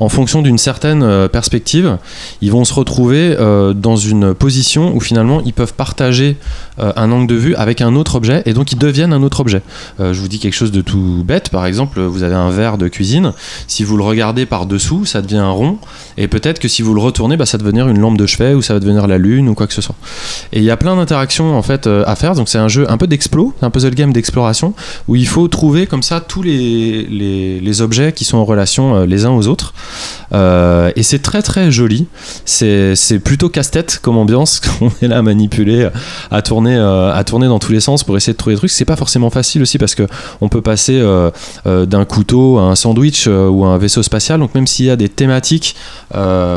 en 0.00 0.08
fonction 0.08 0.42
d'une 0.42 0.58
certaine 0.58 1.02
euh, 1.02 1.28
perspective, 1.28 1.98
ils 2.42 2.50
vont 2.50 2.64
se 2.64 2.74
retrouver 2.74 3.34
euh, 3.38 3.72
dans 3.72 3.96
une 3.96 4.34
position 4.34 4.94
où 4.94 5.00
finalement 5.00 5.40
ils 5.44 5.54
peuvent 5.54 5.74
partager 5.74 6.36
euh, 6.78 6.92
un 6.96 7.10
angle 7.10 7.26
de 7.26 7.34
vue 7.34 7.54
avec 7.54 7.80
un 7.80 7.94
autre 7.94 8.16
objet 8.16 8.42
et 8.44 8.52
donc 8.52 8.72
ils 8.72 8.78
deviennent 8.78 9.12
un 9.12 9.22
autre 9.22 9.40
objet. 9.40 9.62
Je 9.98 10.20
vous 10.20 10.28
dis 10.28 10.38
quelque 10.38 10.54
chose 10.54 10.72
de 10.72 10.80
tout 10.80 11.22
bête, 11.24 11.48
par 11.48 11.66
exemple, 11.66 12.00
vous 12.00 12.22
avez 12.22 12.34
un 12.34 12.50
verre 12.50 12.78
de 12.78 12.88
cuisine, 12.88 13.32
si 13.66 13.84
vous 13.84 13.96
le 13.96 14.02
regardez 14.02 14.46
par 14.46 14.66
dessous, 14.66 15.04
ça 15.04 15.22
devient 15.22 15.38
un 15.38 15.50
rond 15.50 15.78
et 16.18 16.28
peut-être 16.28 16.58
que 16.58 16.68
si 16.68 16.82
vous 16.82 16.94
le 16.94 17.00
retournez, 17.00 17.36
bah, 17.36 17.46
ça 17.46 17.56
va 17.56 17.62
devenir 17.62 17.88
une 17.88 17.98
lampe 17.98 18.18
de 18.18 18.26
chevet 18.26 18.54
ou 18.54 18.62
ça 18.62 18.74
va 18.74 18.80
devenir 18.80 19.06
la 19.06 19.18
lune 19.18 19.48
ou 19.48 19.54
quoi 19.54 19.66
que 19.66 19.72
ce 19.72 19.80
soit. 19.80 19.94
Et 20.52 20.58
il 20.58 20.64
y 20.64 20.70
a 20.70 20.76
plein 20.76 20.96
d'interactions 20.96 21.56
en 21.56 21.62
fait 21.62 21.86
à 21.86 22.14
faire, 22.16 22.34
donc 22.34 22.48
c'est 22.48 22.58
un 22.58 22.68
jeu 22.68 22.90
un 22.90 22.98
peu 22.98 23.06
d'explo, 23.06 23.54
un 23.62 23.70
puzzle 23.70 23.94
game 23.94 24.12
d'exploration 24.12 24.74
où 25.08 25.16
il 25.16 25.26
faut 25.26 25.48
trouver 25.48 25.86
comme 25.86 26.02
ça 26.02 26.20
tous 26.20 26.42
les, 26.42 27.06
les 27.60 27.82
objets 27.82 28.12
qui 28.12 28.24
sont 28.24 28.36
en 28.36 28.44
relation 28.44 28.65
euh, 28.78 29.06
les 29.06 29.24
uns 29.24 29.30
aux 29.30 29.46
autres. 29.46 29.72
Euh, 30.32 30.90
et 30.96 31.02
c'est 31.02 31.20
très 31.20 31.42
très 31.42 31.70
joli. 31.70 32.06
C'est 32.44 33.18
plutôt 33.24 33.48
casse-tête 33.48 34.00
comme 34.02 34.16
ambiance. 34.16 34.60
On 34.80 34.90
est 35.02 35.08
là 35.08 35.18
à 35.18 35.22
manipuler, 35.22 35.88
à 36.30 36.42
tourner, 36.42 36.76
euh, 36.76 37.12
à 37.12 37.24
tourner 37.24 37.46
dans 37.46 37.58
tous 37.58 37.72
les 37.72 37.80
sens 37.80 38.04
pour 38.04 38.16
essayer 38.16 38.32
de 38.32 38.38
trouver 38.38 38.54
des 38.54 38.58
trucs. 38.58 38.70
C'est 38.70 38.84
pas 38.84 38.96
forcément 38.96 39.30
facile 39.30 39.62
aussi 39.62 39.78
parce 39.78 39.94
que 39.94 40.04
on 40.40 40.48
peut 40.48 40.62
passer 40.62 41.02
d'un 41.64 42.04
couteau 42.04 42.58
à 42.58 42.62
un 42.62 42.74
sandwich 42.74 43.26
ou 43.26 43.64
à 43.64 43.68
un 43.68 43.78
vaisseau 43.78 44.02
spatial. 44.02 44.40
Donc 44.40 44.54
même 44.54 44.66
s'il 44.66 44.86
y 44.86 44.90
a 44.90 44.96
des 44.96 45.08
thématiques, 45.08 45.76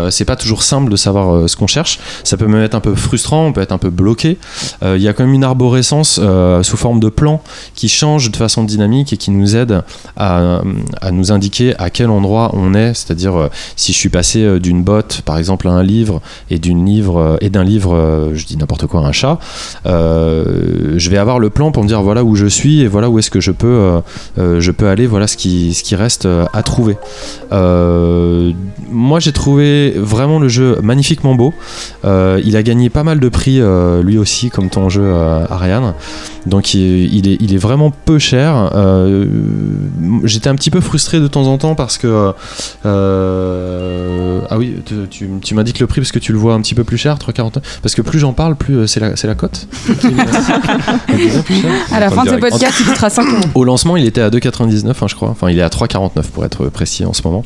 c'est 0.10 0.26
pas 0.26 0.36
toujours 0.36 0.64
simple 0.64 0.92
de 0.92 0.96
savoir 0.96 1.50
ce 1.50 1.56
qu'on 1.56 1.68
cherche. 1.68 2.00
Ça 2.24 2.38
peut 2.38 2.48
même 2.48 2.62
être 2.64 2.76
un 2.76 2.80
peu 2.80 2.96
frustrant, 2.96 3.48
on 3.48 3.54
peut 3.54 3.62
être 3.62 3.72
un 3.72 3.78
peu 3.78 3.90
bloqué. 3.90 4.38
Il 4.84 5.02
y 5.02 5.08
a 5.08 5.14
quand 5.14 5.24
même 5.24 5.34
une 5.34 5.44
arborescence 5.44 6.20
sous 6.62 6.78
forme 6.78 7.00
de 7.00 7.10
plan 7.10 7.42
qui 7.76 7.90
change 7.90 8.32
de 8.32 8.36
façon 8.36 8.64
dynamique 8.64 9.14
et 9.14 9.18
qui 9.18 9.32
nous 9.32 9.56
aide 9.56 9.82
à, 10.18 10.62
à 11.02 11.12
nous 11.12 11.32
indiquer 11.32 11.76
à 11.78 11.90
quel 12.00 12.12
endroit 12.12 12.52
on 12.54 12.76
est. 12.76 12.94
C'est-à-dire 12.94 13.36
euh, 13.36 13.50
si 13.76 13.92
je 13.92 13.98
suis 13.98 14.08
passé 14.08 14.42
euh, 14.42 14.58
d'une 14.58 14.84
botte, 14.84 15.22
par 15.26 15.38
exemple, 15.38 15.68
à 15.68 15.72
un 15.72 15.84
livre 15.84 16.22
et 16.50 16.58
d'une 16.58 16.86
livre 16.86 17.18
euh, 17.18 17.38
et 17.42 17.50
d'un 17.50 17.66
livre, 17.66 18.32
je 18.34 18.46
dis 18.46 18.56
n'importe 18.56 18.88
quoi, 18.88 19.02
un 19.02 19.12
chat, 19.12 19.38
je 19.86 21.10
vais 21.10 21.18
avoir 21.18 21.40
le 21.40 21.50
plan 21.50 21.74
pour 21.74 21.84
me 21.84 21.90
dire 21.90 22.02
voilà 22.02 22.24
où 22.24 22.36
je 22.36 22.46
suis 22.46 22.80
et 22.80 22.88
voilà 22.88 23.10
où 23.10 23.20
est-ce 23.20 23.30
que 23.30 23.42
je 23.42 23.52
peux, 23.52 24.02
je 24.38 24.72
peux 24.72 24.88
aller. 24.88 25.08
Voilà 25.08 25.28
ce 25.28 25.36
qui, 25.36 25.74
ce 25.74 25.84
qui 25.84 25.96
reste 25.96 26.26
à 26.54 26.64
trouver. 26.64 26.96
Moi, 27.52 29.20
j'ai 29.20 29.34
trouvé 29.34 29.94
vraiment 29.98 30.40
le 30.40 30.48
jeu 30.48 30.78
magnifiquement 30.82 31.36
beau. 31.36 31.54
Il 32.06 32.56
a 32.56 32.64
gagné 32.64 32.90
pas 32.90 33.04
mal 33.04 33.20
de 33.20 33.30
prix 33.30 33.60
lui 34.04 34.18
aussi, 34.18 34.50
comme 34.50 34.70
ton 34.70 34.88
jeu 34.88 35.14
Ariane. 35.50 35.94
Donc 36.46 36.74
il, 36.74 37.28
est, 37.28 37.38
il 37.42 37.54
est 37.54 37.58
vraiment 37.58 37.92
peu 37.92 38.20
cher. 38.20 38.72
J'étais 40.24 40.50
un 40.50 40.56
petit 40.56 40.72
peu 40.72 40.82
frustré 40.82 41.20
de 41.20 41.28
temps 41.28 41.48
en 41.48 41.58
temps 41.58 41.76
parce 41.80 41.98
que 41.98 42.34
euh, 42.86 44.42
ah 44.50 44.58
oui, 44.58 44.76
tu, 44.86 44.96
tu- 45.10 45.28
que 45.74 45.80
le 45.80 45.88
prix 45.88 46.02
parce 46.02 46.12
que 46.12 46.20
tu 46.20 46.34
le 46.34 46.38
vois 46.38 46.54
un 46.56 46.62
petit 46.62 46.76
peu 46.76 46.84
plus 46.84 46.98
cher, 46.98 47.16
3,49. 47.18 47.54
Parce 47.82 47.96
que 47.96 48.02
plus 48.02 48.20
j'en 48.20 48.34
parle, 48.34 48.56
plus 48.58 48.80
euh, 48.80 48.88
c'est 48.88 49.00
la, 49.00 49.16
c'est 49.16 49.28
la 49.28 49.36
cote. 49.36 49.66
À 51.92 52.00
la 52.00 52.10
fin 52.10 52.26
de 52.26 52.30
ce 52.30 52.36
podcast, 52.36 52.76
il 52.82 52.86
coûtera 52.86 53.10
5 53.10 53.28
euros. 53.28 53.40
Au 53.56 53.64
lancement, 53.64 53.96
il 53.98 54.06
était 54.06 54.22
à 54.22 54.30
2,99, 54.30 54.90
hein, 54.90 54.94
je 55.08 55.16
crois. 55.16 55.30
Enfin, 55.30 55.50
il 55.50 55.58
est 55.58 55.62
à 55.62 55.70
3,49 55.70 56.24
pour 56.34 56.44
être 56.46 56.66
précis 56.70 57.06
en 57.06 57.14
ce 57.14 57.22
moment. 57.24 57.44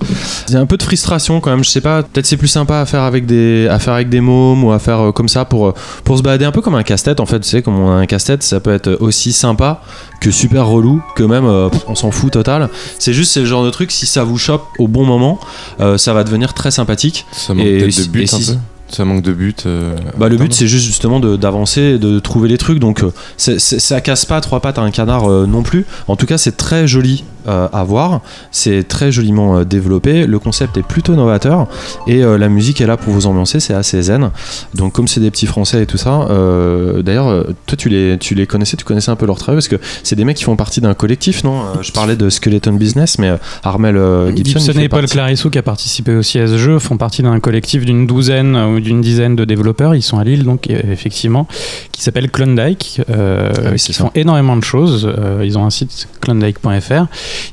Il 0.47 0.53
y 0.55 0.57
a 0.57 0.59
un 0.59 0.65
peu 0.65 0.77
de 0.77 0.83
frustration 0.83 1.39
quand 1.39 1.51
même. 1.51 1.63
Je 1.63 1.69
sais 1.69 1.81
pas. 1.81 2.01
Peut-être 2.03 2.25
c'est 2.25 2.37
plus 2.37 2.47
sympa 2.47 2.79
à 2.79 2.85
faire 2.85 3.03
avec 3.03 3.25
des, 3.25 3.67
à 3.69 3.77
faire 3.79 3.93
avec 3.93 4.09
des 4.09 4.21
mômes 4.21 4.63
ou 4.63 4.71
à 4.71 4.79
faire 4.79 4.99
euh, 4.99 5.11
comme 5.11 5.29
ça 5.29 5.45
pour 5.45 5.73
pour 6.03 6.17
se 6.17 6.23
balader 6.23 6.45
un 6.45 6.51
peu 6.51 6.61
comme 6.61 6.75
un 6.75 6.83
casse-tête. 6.83 7.19
En 7.19 7.25
fait, 7.25 7.39
tu 7.39 7.49
sais, 7.49 7.61
comme 7.61 7.77
on 7.79 7.91
a 7.91 7.95
un 7.95 8.05
casse-tête, 8.05 8.41
ça 8.43 8.59
peut 8.59 8.73
être 8.73 8.97
aussi 8.99 9.31
sympa 9.31 9.81
que 10.19 10.31
super 10.31 10.65
relou, 10.67 11.01
que 11.15 11.23
même 11.23 11.45
euh, 11.45 11.69
on 11.87 11.95
s'en 11.95 12.11
fout 12.11 12.31
total. 12.31 12.69
C'est 12.99 13.13
juste 13.13 13.31
c'est 13.33 13.41
le 13.41 13.45
genre 13.45 13.65
de 13.65 13.69
truc. 13.69 13.91
Si 13.91 14.05
ça 14.05 14.22
vous 14.23 14.37
chope 14.37 14.65
au 14.79 14.87
bon 14.87 15.05
moment, 15.05 15.39
euh, 15.79 15.97
ça 15.97 16.13
va 16.13 16.23
devenir 16.23 16.53
très 16.53 16.71
sympathique. 16.71 17.25
Ça 17.31 17.53
manque 17.53 17.65
Et 17.65 17.79
de 17.79 18.03
but 18.09 18.21
et 18.21 18.35
un 18.35 18.37
si- 18.39 18.51
peu. 18.53 18.57
Ça 18.89 19.05
manque 19.05 19.23
de 19.23 19.33
but. 19.33 19.63
euh, 19.65 19.95
Bah, 20.19 20.29
le 20.29 20.37
but 20.37 20.53
c'est 20.53 20.67
juste 20.67 20.85
justement 20.85 21.19
de- 21.19 21.35
d'avancer, 21.35 21.81
et 21.81 21.97
de 21.97 22.19
trouver 22.19 22.47
les 22.47 22.57
trucs. 22.59 22.77
Donc 22.79 23.03
euh, 23.03 23.11
ça 23.37 24.01
casse 24.01 24.25
pas 24.25 24.39
trois 24.41 24.59
pattes 24.59 24.77
à 24.77 24.81
un 24.81 24.91
canard 24.91 25.29
euh, 25.31 25.47
non 25.47 25.63
plus. 25.63 25.85
En 26.07 26.15
tout 26.15 26.25
cas 26.27 26.37
c'est 26.37 26.57
très 26.57 26.87
joli 26.87 27.23
euh, 27.47 27.67
à 27.71 27.83
voir. 27.83 28.21
C'est 28.51 28.87
très 28.87 29.11
joliment 29.11 29.57
euh, 29.57 29.63
développé. 29.65 30.25
Le 30.25 30.39
concept 30.39 30.77
est 30.77 30.83
plutôt 30.83 31.15
novateur 31.15 31.67
et 32.07 32.23
euh, 32.23 32.37
la 32.37 32.49
musique 32.49 32.81
est 32.81 32.85
là 32.87 32.97
pour 32.97 33.13
vous 33.13 33.25
ambiancer. 33.27 33.59
C'est 33.59 33.73
assez 33.73 34.01
zen. 34.01 34.31
Donc 34.75 34.93
comme 34.93 35.07
c'est 35.07 35.19
des 35.19 35.31
petits 35.31 35.45
français 35.47 35.83
et 35.83 35.85
tout 35.85 35.97
ça. 35.97 36.27
euh, 36.29 37.01
D'ailleurs 37.01 37.27
euh, 37.29 37.43
toi 37.65 37.77
tu 37.77 37.89
les 37.89 38.17
tu 38.19 38.35
les 38.35 38.47
connaissais, 38.47 38.77
tu 38.77 38.85
connaissais 38.85 39.11
un 39.11 39.15
peu 39.15 39.25
leur 39.25 39.37
travail 39.37 39.57
parce 39.57 39.67
que 39.67 39.75
c'est 40.03 40.15
des 40.15 40.25
mecs 40.25 40.37
qui 40.37 40.43
font 40.43 40.55
partie 40.55 40.81
d'un 40.81 40.93
collectif, 40.93 41.43
non? 41.43 41.61
Euh, 41.61 41.81
Je 41.81 41.91
parlais 41.91 42.15
de 42.15 42.29
Skeleton 42.29 42.73
Business, 42.73 43.17
mais 43.19 43.33
Armel 43.63 43.95
Gibson, 44.35 44.59
Gibson 44.59 44.79
et 44.79 44.89
Paul 44.89 45.05
Clarissou, 45.07 45.49
qui 45.49 45.57
a 45.57 45.63
participé 45.63 46.15
aussi 46.15 46.39
à 46.39 46.47
ce 46.47 46.57
jeu, 46.57 46.79
font 46.79 46.97
partie 46.97 47.21
d'un 47.23 47.39
collectif 47.39 47.85
d'une 47.85 48.07
douzaine 48.07 48.55
ou 48.55 48.79
d'une 48.79 49.01
dizaine 49.01 49.35
de 49.35 49.45
développeurs. 49.45 49.95
Ils 49.95 50.01
sont 50.01 50.17
à 50.19 50.23
Lille, 50.23 50.43
donc 50.43 50.67
effectivement, 50.69 51.47
qui 51.91 52.01
s'appelle 52.01 52.29
Klondike. 52.31 53.01
Ah 53.11 53.49
oui, 53.71 53.77
qui 53.77 53.93
ça. 53.93 54.03
font 54.03 54.11
énormément 54.15 54.55
de 54.57 54.63
choses. 54.63 55.09
Ils 55.43 55.57
ont 55.57 55.65
un 55.65 55.69
site 55.69 56.07
klondike.fr. 56.21 57.05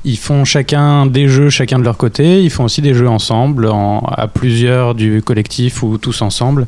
Ils 0.04 0.16
font 0.18 0.44
chacun 0.44 1.06
des 1.06 1.28
jeux, 1.28 1.50
chacun 1.50 1.78
de 1.78 1.84
leur 1.84 1.96
côté. 1.96 2.42
Ils 2.42 2.50
font 2.50 2.64
aussi 2.64 2.82
des 2.82 2.94
jeux 2.94 3.08
ensemble, 3.08 3.66
en- 3.66 4.00
à 4.00 4.28
plusieurs 4.28 4.94
du 4.94 5.22
collectif 5.22 5.82
ou 5.82 5.98
tous 5.98 6.22
ensemble. 6.22 6.66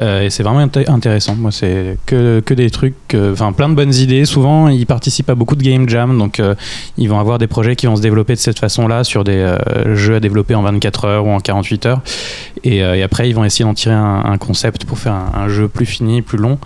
Euh, 0.00 0.22
et 0.22 0.30
c'est 0.30 0.42
vraiment 0.42 0.64
inté- 0.64 0.88
intéressant. 0.90 1.34
Moi, 1.36 1.50
c'est 1.52 1.98
que, 2.06 2.42
des 2.54 2.70
trucs, 2.70 2.94
enfin 3.14 3.52
plein 3.52 3.68
de 3.68 3.74
bonnes 3.74 3.94
idées. 3.94 4.24
Souvent, 4.24 4.68
ils 4.68 4.86
participent 4.86 5.30
à 5.30 5.34
beaucoup 5.34 5.56
de 5.56 5.62
game 5.62 5.88
jam, 5.88 6.18
donc 6.18 6.38
euh, 6.40 6.54
ils 6.98 7.08
vont 7.08 7.18
avoir 7.18 7.38
des 7.38 7.46
projets 7.46 7.76
qui 7.76 7.86
vont 7.86 7.96
se 7.96 8.02
développer 8.02 8.34
de 8.34 8.38
cette 8.38 8.58
façon-là 8.58 9.04
sur 9.04 9.24
des 9.24 9.32
euh, 9.32 9.94
jeux 9.96 10.16
à 10.16 10.20
développer 10.20 10.54
en 10.54 10.62
24 10.62 11.04
heures 11.06 11.26
ou 11.26 11.30
en 11.30 11.40
48 11.40 11.86
heures. 11.86 12.00
Et, 12.64 12.82
après, 13.02 13.28
ils 13.28 13.34
vont 13.34 13.44
essayer 13.44 13.64
d'en 13.64 13.74
tirer 13.74 13.94
un, 13.94 14.36
concept 14.38 14.84
pour 14.84 14.98
faire 14.98 15.14
un 15.14 15.48
jeu 15.48 15.68
plus 15.68 15.86
fini, 15.86 16.22
plus 16.22 16.38
long. 16.38 16.58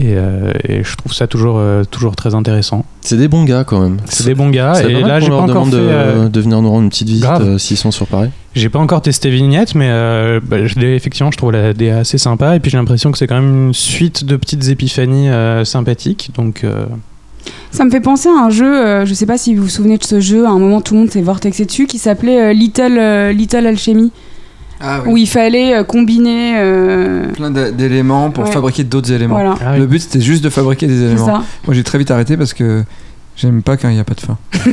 Et, 0.00 0.14
euh, 0.16 0.52
et 0.66 0.82
je 0.82 0.96
trouve 0.96 1.12
ça 1.12 1.26
toujours, 1.26 1.56
euh, 1.58 1.84
toujours 1.84 2.16
très 2.16 2.34
intéressant. 2.34 2.86
C'est 3.02 3.18
des 3.18 3.28
bons 3.28 3.44
gars 3.44 3.64
quand 3.64 3.80
même. 3.80 3.98
C'est 4.06 4.24
des 4.24 4.34
bons 4.34 4.48
gars. 4.48 4.80
Et 4.82 5.02
là, 5.02 5.20
j'ai 5.20 5.28
pas 5.28 5.34
encore 5.36 5.66
demande 5.66 5.70
fait. 5.72 5.76
de, 5.76 5.82
euh, 5.82 6.28
de 6.30 6.40
venir 6.40 6.62
nous 6.62 6.70
rendre 6.70 6.84
une 6.84 6.88
petite 6.88 7.08
visite 7.08 7.22
grave. 7.24 7.42
euh, 7.42 7.58
s'ils 7.58 7.76
sont 7.76 7.90
sur 7.90 8.06
Paris. 8.06 8.30
J'ai 8.54 8.70
pas 8.70 8.78
encore 8.78 9.02
testé 9.02 9.28
Vignette, 9.28 9.74
mais 9.74 9.88
euh, 9.90 10.40
bah, 10.42 10.56
effectivement, 10.58 11.30
je 11.30 11.36
trouve 11.36 11.52
la 11.52 11.74
DA 11.74 11.98
assez 11.98 12.16
sympa. 12.16 12.56
Et 12.56 12.60
puis 12.60 12.70
j'ai 12.70 12.78
l'impression 12.78 13.12
que 13.12 13.18
c'est 13.18 13.26
quand 13.26 13.40
même 13.40 13.66
une 13.68 13.74
suite 13.74 14.24
de 14.24 14.36
petites 14.36 14.68
épiphanies 14.68 15.28
euh, 15.28 15.66
sympathiques. 15.66 16.30
Donc, 16.34 16.64
euh, 16.64 16.86
Ça 17.70 17.84
me 17.84 17.90
fait 17.90 18.00
penser 18.00 18.28
à 18.30 18.44
un 18.46 18.50
jeu, 18.50 18.74
euh, 18.74 19.04
je 19.06 19.12
sais 19.12 19.26
pas 19.26 19.36
si 19.36 19.54
vous 19.54 19.64
vous 19.64 19.68
souvenez 19.68 19.98
de 19.98 20.04
ce 20.04 20.18
jeu, 20.20 20.46
à 20.46 20.50
un 20.50 20.58
moment 20.58 20.80
tout 20.80 20.94
le 20.94 21.00
monde 21.00 21.10
s'est 21.10 21.20
vortexé 21.22 21.66
dessus, 21.66 21.86
qui 21.86 21.98
s'appelait 21.98 22.40
euh, 22.50 22.52
Little, 22.54 22.96
euh, 22.98 23.32
Little 23.32 23.66
Alchemy, 23.66 24.12
Ah 24.80 25.02
où 25.06 25.16
il 25.16 25.28
fallait 25.28 25.74
euh, 25.74 25.84
combiner. 25.84 26.54
euh, 26.58 27.26
Plein 27.32 27.50
d'éléments 27.50 28.30
pour 28.30 28.44
Ouais. 28.44 28.50
fabriquer 28.52 28.84
d'autres 28.84 29.12
éléments. 29.12 29.34
voilà, 29.34 29.54
Ah 29.64 29.72
oui. 29.74 29.80
Le 29.80 29.86
but 29.86 30.00
c'était 30.00 30.20
juste 30.20 30.42
de 30.44 30.50
fabriquer 30.50 30.86
des 30.86 31.02
éléments. 31.02 31.26
ça. 31.26 31.42
Moi 31.66 31.74
j'ai 31.74 31.84
très 31.84 31.98
vite 31.98 32.10
arrêté 32.10 32.36
parce 32.36 32.54
que 32.54 32.82
j'aime 33.36 33.62
pas 33.62 33.76
quand 33.76 33.88
il 33.88 33.94
n'y 33.94 34.00
a 34.00 34.04
pas 34.04 34.14
de 34.14 34.20
fin. 34.20 34.38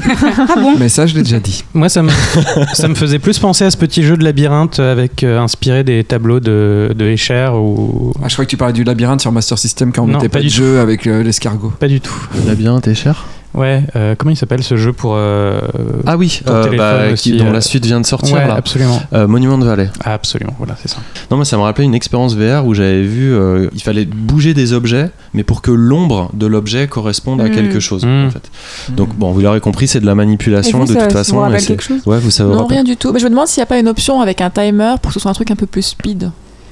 Ah 0.49 0.55
bon 0.59 0.75
Mais 0.77 0.89
ça 0.89 1.07
je 1.07 1.15
l'ai 1.15 1.23
déjà 1.23 1.39
dit. 1.39 1.63
Moi, 1.73 1.87
ça 1.89 2.01
me, 2.03 2.09
ça 2.73 2.87
me 2.87 2.95
faisait 2.95 3.19
plus 3.19 3.39
penser 3.39 3.63
à 3.65 3.71
ce 3.71 3.77
petit 3.77 4.03
jeu 4.03 4.17
de 4.17 4.23
labyrinthe 4.23 4.79
avec 4.79 5.23
euh, 5.23 5.39
inspiré 5.39 5.83
des 5.83 6.03
tableaux 6.03 6.39
de, 6.39 6.93
de 6.97 7.05
Escher 7.05 7.49
ou. 7.53 8.11
Ah, 8.21 8.27
je 8.27 8.33
crois 8.33 8.45
que 8.45 8.49
tu 8.49 8.57
parlais 8.57 8.73
du 8.73 8.83
labyrinthe 8.83 9.21
sur 9.21 9.31
Master 9.31 9.57
System 9.57 9.91
quand 9.93 10.03
on 10.03 10.07
Non, 10.07 10.13
mettait 10.17 10.29
pas 10.29 10.39
pas 10.39 10.43
de 10.43 10.49
du 10.49 10.53
jeu 10.53 10.79
avec 10.79 11.07
euh, 11.07 11.23
l'escargot. 11.23 11.71
Pas 11.79 11.87
du 11.87 12.01
tout. 12.01 12.15
Labyrinthe 12.45 12.87
est 12.87 12.95
cher 12.95 13.25
Ouais, 13.57 13.83
euh, 13.95 14.15
comment 14.15 14.31
il 14.31 14.35
s'appelle 14.37 14.61
ce 14.63 14.75
jeu 14.77 14.93
pour. 14.93 15.13
euh, 15.15 15.59
Ah 16.05 16.15
oui, 16.15 16.41
Ton 16.45 16.53
euh, 16.53 16.63
téléphone 16.63 16.77
bah, 16.77 17.11
aussi, 17.11 17.31
qui- 17.31 17.37
dont 17.37 17.47
euh, 17.47 17.51
la 17.53 17.61
suite 17.61 17.85
vient 17.85 17.99
de 17.99 18.05
sortir 18.05 18.35
ouais, 18.35 18.47
là. 18.47 18.53
absolument. 18.55 19.01
Euh, 19.13 19.27
Monument 19.27 19.57
de 19.57 19.65
Valley. 19.65 19.89
Ah, 20.03 20.13
absolument, 20.13 20.53
voilà, 20.57 20.75
c'est 20.81 20.87
ça. 20.87 20.97
Non, 21.31 21.37
moi 21.37 21.45
ça 21.45 21.57
me 21.57 21.63
rappelait 21.63 21.85
une 21.85 21.95
expérience 21.95 22.35
VR 22.35 22.65
où 22.65 22.73
j'avais 22.73 23.01
vu, 23.03 23.33
euh, 23.33 23.67
il 23.73 23.81
fallait 23.81 24.05
bouger 24.05 24.53
des 24.53 24.73
objets, 24.73 25.09
mais 25.33 25.43
pour 25.43 25.61
que 25.61 25.71
l'ombre 25.71 26.29
de 26.33 26.45
l'objet 26.45 26.87
corresponde 26.87 27.41
à 27.41 27.45
Mm. 27.49 27.51
quelque 27.51 27.79
chose. 27.79 28.05
Mm. 28.05 28.25
En 28.27 28.29
fait. 28.29 28.49
Donc 28.91 29.15
bon, 29.15 29.31
vous 29.31 29.41
l'aurez 29.41 29.59
compris, 29.59 29.87
c'est 29.87 29.99
de 29.99 30.05
la 30.05 30.15
manipulation 30.15 30.79
vous, 30.79 30.85
de 30.85 30.93
ça- 30.93 31.03
toute 31.07 31.13
façon. 31.13 31.35
vous 31.37 31.41
rappelle 31.41 31.65
quelque 31.65 31.83
chose? 31.83 32.01
Ouais, 32.05 32.19
vous 32.19 32.31
savez. 32.31 32.53
Non, 32.53 32.67
rien 32.67 32.83
du 32.83 32.95
tout. 32.95 33.11
Mais 33.11 33.19
je 33.19 33.25
me 33.25 33.29
demande 33.31 33.47
s'il 33.47 33.59
n'y 33.61 33.63
a 33.63 33.67
pas 33.67 33.79
une 33.79 33.87
option 33.87 34.21
avec 34.21 34.39
un 34.41 34.49
timer 34.51 34.95
pour 35.01 35.09
que 35.09 35.13
ce 35.15 35.19
soit 35.19 35.31
un 35.31 35.33
truc 35.33 35.49
un 35.51 35.55
peu 35.55 35.65
plus 35.65 35.81
speed. 35.81 36.29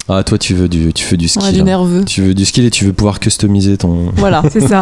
Ah, 0.07 0.23
toi 0.23 0.37
tu 0.37 0.53
veux 0.53 0.67
du, 0.67 0.93
tu 0.93 1.05
veux 1.05 1.17
du 1.17 1.27
skill. 1.27 1.51
du 1.51 1.61
hein. 1.61 1.63
nerveux. 1.63 2.05
Tu 2.05 2.21
veux 2.21 2.33
du 2.35 2.45
skill 2.45 2.65
et 2.65 2.69
tu 2.69 2.85
veux 2.85 2.93
pouvoir 2.93 3.19
customiser 3.19 3.77
ton. 3.77 4.11
Voilà. 4.15 4.43
C'est 4.51 4.67
ça. 4.67 4.81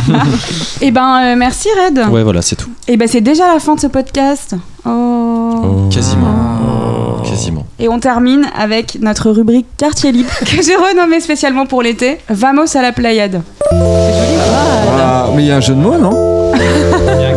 Et 0.82 0.90
ben 0.90 1.20
euh, 1.22 1.36
merci 1.36 1.68
Red. 1.86 2.10
Ouais, 2.10 2.22
voilà, 2.22 2.42
c'est 2.42 2.56
tout. 2.56 2.70
Et 2.86 2.96
ben 2.96 3.08
c'est 3.08 3.20
déjà 3.22 3.52
la 3.52 3.58
fin 3.58 3.74
de 3.74 3.80
ce 3.80 3.86
podcast. 3.86 4.54
Oh. 4.86 5.88
Quasiment. 5.90 7.22
Quasiment. 7.24 7.66
Et 7.78 7.88
on 7.88 7.98
termine 8.00 8.46
avec 8.56 8.98
notre 9.00 9.30
rubrique 9.30 9.66
quartier 9.78 10.12
libre 10.12 10.30
que 10.40 10.62
j'ai 10.62 10.76
renommée 10.76 11.20
spécialement 11.20 11.64
pour 11.64 11.82
l'été. 11.82 12.18
Vamos 12.28 12.76
à 12.76 12.82
la 12.82 12.92
Pléiade. 12.92 13.42
Ah, 13.72 15.30
mais 15.34 15.42
il 15.42 15.46
y 15.46 15.50
a 15.50 15.56
un 15.56 15.60
jeu 15.60 15.74
de 15.74 15.80
mots 15.80 15.98
non? 15.98 16.52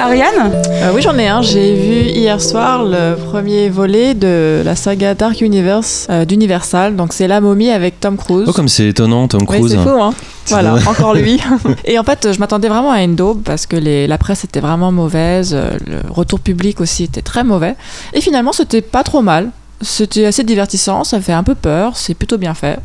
Ariane 0.00 0.52
Euh, 0.82 0.92
oui, 0.94 1.02
j'en 1.02 1.16
ai 1.18 1.28
un. 1.28 1.42
J'ai 1.42 1.74
vu 1.74 2.10
hier 2.10 2.40
soir 2.40 2.84
le 2.84 3.16
premier 3.16 3.68
volet 3.68 4.14
de 4.14 4.62
la 4.64 4.74
saga 4.74 5.14
Dark 5.14 5.40
Universe 5.40 6.06
euh, 6.10 6.24
d'Universal. 6.24 6.96
Donc 6.96 7.12
c'est 7.12 7.28
La 7.28 7.40
momie 7.40 7.70
avec 7.70 8.00
Tom 8.00 8.16
Cruise. 8.16 8.46
Oh, 8.48 8.52
comme 8.52 8.68
c'est 8.68 8.88
étonnant, 8.88 9.28
Tom 9.28 9.46
Cruise. 9.46 9.66
c'est 9.70 9.76
faux, 9.76 10.00
hein. 10.02 10.14
Voilà, 10.46 10.74
encore 10.86 11.14
lui. 11.14 11.38
Et 11.84 11.98
en 11.98 12.04
fait, 12.04 12.32
je 12.32 12.38
m'attendais 12.40 12.68
vraiment 12.68 12.90
à 12.90 13.02
une 13.02 13.14
daube 13.14 13.42
parce 13.44 13.66
que 13.66 13.76
les- 13.76 14.06
la 14.06 14.16
presse 14.18 14.42
était 14.44 14.60
vraiment 14.60 14.90
mauvaise, 14.90 15.52
euh, 15.54 15.70
le 15.86 15.98
retour 16.10 16.40
public 16.40 16.80
aussi 16.80 17.04
était 17.04 17.22
très 17.22 17.44
mauvais. 17.44 17.74
Et 18.14 18.20
finalement, 18.20 18.52
c'était 18.52 18.80
pas 18.82 19.02
trop 19.04 19.20
mal. 19.22 19.50
C'était 19.82 20.26
assez 20.26 20.44
divertissant, 20.44 21.04
ça 21.04 21.20
fait 21.20 21.32
un 21.32 21.42
peu 21.42 21.54
peur, 21.54 21.96
c'est 21.96 22.14
plutôt 22.14 22.36
bien 22.36 22.52
fait. 22.54 22.78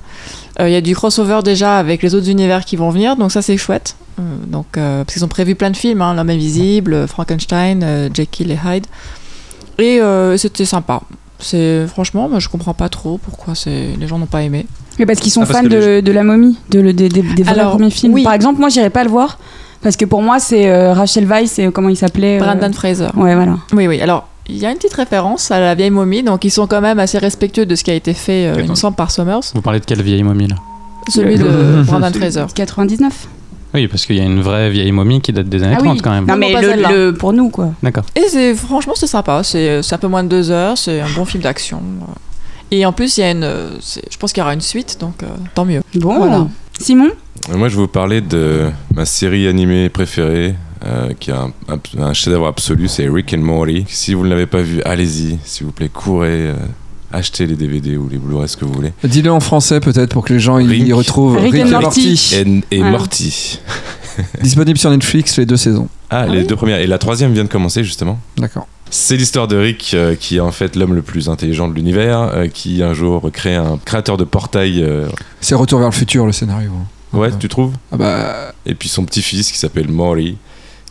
Euh, 0.59 0.69
Il 0.69 0.71
y 0.71 0.77
a 0.77 0.81
du 0.81 0.95
crossover 0.95 1.39
déjà 1.43 1.77
avec 1.77 2.01
les 2.01 2.15
autres 2.15 2.29
univers 2.29 2.63
qui 2.63 2.77
vont 2.77 2.89
venir, 2.89 3.17
donc 3.17 3.31
ça 3.31 3.41
c'est 3.41 3.57
chouette. 3.57 3.95
Euh, 4.17 4.21
donc, 4.47 4.65
euh, 4.77 5.03
parce 5.03 5.13
qu'ils 5.13 5.25
ont 5.25 5.29
prévu 5.29 5.55
plein 5.55 5.71
de 5.71 5.75
films, 5.75 6.01
hein, 6.01 6.13
L'homme 6.13 6.29
invisible, 6.29 7.05
Frankenstein, 7.07 7.81
euh, 7.83 8.09
Jekyll 8.13 8.49
et 8.51 8.59
Hyde. 8.65 8.85
Et 9.77 9.99
euh, 9.99 10.37
c'était 10.37 10.63
sympa. 10.63 11.01
C'est 11.39 11.85
franchement, 11.87 12.29
moi 12.29 12.39
je 12.39 12.47
comprends 12.47 12.73
pas 12.73 12.87
trop 12.87 13.17
pourquoi 13.17 13.55
c'est 13.55 13.89
les 13.99 14.07
gens 14.07 14.17
n'ont 14.17 14.25
pas 14.25 14.43
aimé. 14.43 14.65
Mais 14.97 15.05
parce 15.05 15.19
qu'ils 15.19 15.33
sont 15.33 15.41
Ah, 15.41 15.45
parce 15.47 15.59
fans 15.59 15.67
les 15.67 15.97
de, 15.97 15.99
de 15.99 16.11
la 16.13 16.23
momie, 16.23 16.57
de, 16.69 16.79
le- 16.79 16.93
des, 16.93 17.09
des, 17.09 17.21
des 17.21 17.43
vrais 17.43 17.51
Alors, 17.59 17.71
premiers 17.71 17.89
films. 17.89 18.13
oui. 18.13 18.23
Par 18.23 18.31
exemple, 18.31 18.61
moi 18.61 18.69
j'irais 18.69 18.89
pas 18.89 19.03
le 19.03 19.09
voir 19.09 19.37
parce 19.83 19.97
que 19.97 20.05
pour 20.05 20.21
moi 20.21 20.39
c'est 20.39 20.69
euh, 20.69 20.93
Rachel 20.93 21.25
Weisz 21.25 21.59
et 21.59 21.69
comment 21.73 21.89
il 21.89 21.97
s'appelait 21.97 22.37
euh, 22.37 22.39
Brandon 22.45 22.71
Fraser. 22.71 23.07
Ouais, 23.17 23.35
voilà. 23.35 23.57
Oui, 23.73 23.85
oui. 23.87 23.99
Alors, 23.99 24.29
il 24.49 24.57
y 24.57 24.65
a 24.65 24.71
une 24.71 24.77
petite 24.77 24.93
référence 24.93 25.51
à 25.51 25.59
la 25.59 25.75
vieille 25.75 25.89
momie, 25.91 26.23
donc 26.23 26.43
ils 26.45 26.51
sont 26.51 26.67
quand 26.67 26.81
même 26.81 26.99
assez 26.99 27.17
respectueux 27.17 27.65
de 27.65 27.75
ce 27.75 27.83
qui 27.83 27.91
a 27.91 27.95
été 27.95 28.13
fait, 28.13 28.47
euh, 28.47 28.61
il 28.61 28.69
me 28.69 28.75
semble, 28.75 28.95
par 28.95 29.11
Summers, 29.11 29.41
Vous 29.53 29.61
parlez 29.61 29.79
de 29.79 29.85
quelle 29.85 30.01
vieille 30.01 30.23
momie 30.23 30.47
là? 30.47 30.55
Celui 31.09 31.37
de 31.37 31.83
Brandon 31.83 32.11
Fraser. 32.13 32.45
99. 32.53 33.27
Oui, 33.73 33.87
parce 33.87 34.05
qu'il 34.05 34.15
y 34.15 34.21
a 34.21 34.23
une 34.23 34.41
vraie 34.41 34.69
vieille 34.69 34.91
momie 34.93 35.19
qui 35.21 35.33
date 35.33 35.49
des 35.49 35.61
années 35.61 35.75
Ah 35.77 35.81
oui. 35.81 35.87
30 35.89 36.01
quand 36.01 36.11
même. 36.11 36.25
Non, 36.25 36.33
Non, 36.33 36.39
mais 36.39 36.53
pas 36.53 36.61
le, 36.61 36.69
celle-là. 36.69 36.91
le- 36.91 37.13
pour 37.13 37.33
nous 37.33 37.49
quoi. 37.49 37.71
D'accord. 37.83 38.05
Et 38.15 38.23
c'est 38.29 38.55
franchement, 38.55 38.93
c'est 38.95 39.05
sympa. 39.07 39.43
C'est 39.43 39.83
c'est 39.83 39.93
un 39.95 39.97
peu 39.97 40.07
moins 40.07 40.23
de 40.23 40.29
deux 40.29 40.49
heures, 40.49 40.77
c'est 40.77 41.01
un 41.01 41.09
bon 41.15 41.25
film 41.25 41.43
d'action. 41.43 41.81
Et 42.71 42.85
en 42.85 42.93
plus, 42.93 43.17
il 43.17 43.21
y 43.21 43.23
a 43.25 43.31
une, 43.31 43.43
euh, 43.43 43.69
c'est- 43.81 44.01
je 44.09 44.17
pense 44.17 44.31
qu'il 44.33 44.41
y 44.41 44.43
aura 44.43 44.53
une 44.53 44.61
suite, 44.61 44.97
donc 44.99 45.21
euh, 45.23 45.27
tant 45.53 45.65
mieux. 45.65 45.81
Bon, 45.95 46.17
Voilà. 46.17 46.47
Simon? 46.79 47.09
Et 47.53 47.57
Moi, 47.57 47.67
je 47.67 47.75
vais 47.75 47.81
vous 47.81 47.87
parler 47.87 48.21
de 48.21 48.71
ma 48.95 49.05
série 49.05 49.47
animée 49.47 49.89
préférée, 49.89 50.55
euh, 50.85 51.09
qui 51.19 51.31
a 51.31 51.41
un, 51.41 51.51
un- 51.69 52.03
un 52.03 52.13
chef-d'œuvre 52.13 52.47
absolu, 52.47 52.87
c'est 52.87 53.07
Rick 53.09 53.33
and 53.33 53.39
Morty. 53.41 53.85
Si 53.87 54.13
vous 54.13 54.23
ne 54.23 54.29
l'avez 54.29 54.45
pas 54.45 54.61
vu, 54.61 54.81
allez-y, 54.83 55.37
s'il 55.43 55.65
vous 55.65 55.71
plaît, 55.71 55.89
courez, 55.89 56.29
euh, 56.49 56.53
achetez 57.11 57.47
les 57.47 57.55
DVD 57.55 57.97
ou 57.97 58.07
les 58.09 58.17
Blu-ray, 58.17 58.47
ce 58.49 58.57
que 58.57 58.65
vous 58.65 58.73
voulez. 58.73 58.91
Dis-le 59.03 59.31
en 59.31 59.39
français 59.39 59.79
peut-être 59.79 60.11
pour 60.13 60.25
que 60.25 60.33
les 60.33 60.39
gens 60.39 60.59
y 60.59 60.93
retrouvent 60.93 61.37
Rick 61.37 61.55
and 61.55 61.69
Morty. 61.69 62.19
Et, 62.71 62.77
et. 62.77 62.83
Morty. 62.83 63.59
Disponible 64.41 64.77
sur 64.77 64.89
Netflix 64.91 65.37
les 65.37 65.45
deux 65.45 65.57
saisons. 65.57 65.89
Ah, 66.09 66.25
les 66.27 66.39
oui 66.41 66.47
deux 66.47 66.55
premières. 66.55 66.79
Et 66.79 66.87
la 66.87 66.97
troisième 66.97 67.33
vient 67.33 67.43
de 67.43 67.49
commencer, 67.49 67.83
justement. 67.83 68.17
D'accord. 68.37 68.67
C'est 68.89 69.17
l'histoire 69.17 69.47
de 69.47 69.57
Rick, 69.57 69.91
euh, 69.93 70.15
qui 70.15 70.37
est 70.37 70.39
en 70.39 70.51
fait 70.51 70.75
l'homme 70.75 70.93
le 70.93 71.01
plus 71.01 71.27
intelligent 71.27 71.67
de 71.67 71.73
l'univers, 71.73 72.19
euh, 72.33 72.47
qui 72.47 72.81
un 72.83 72.93
jour 72.93 73.29
crée 73.33 73.55
un 73.55 73.77
créateur 73.83 74.15
de 74.15 74.23
portail. 74.23 74.81
euh, 74.83 75.07
C'est 75.41 75.55
Retour 75.55 75.79
vers 75.79 75.89
le 75.89 75.93
futur 75.93 76.25
le 76.25 76.31
scénario. 76.31 76.69
Ouais, 77.11 77.29
Ah. 77.33 77.37
tu 77.37 77.49
trouves? 77.49 77.73
Ah 77.91 77.97
bah 77.97 78.53
Et 78.65 78.75
puis 78.75 78.87
son 78.87 79.03
petit-fils 79.03 79.51
qui 79.51 79.57
s'appelle 79.57 79.89
Morty, 79.89 80.37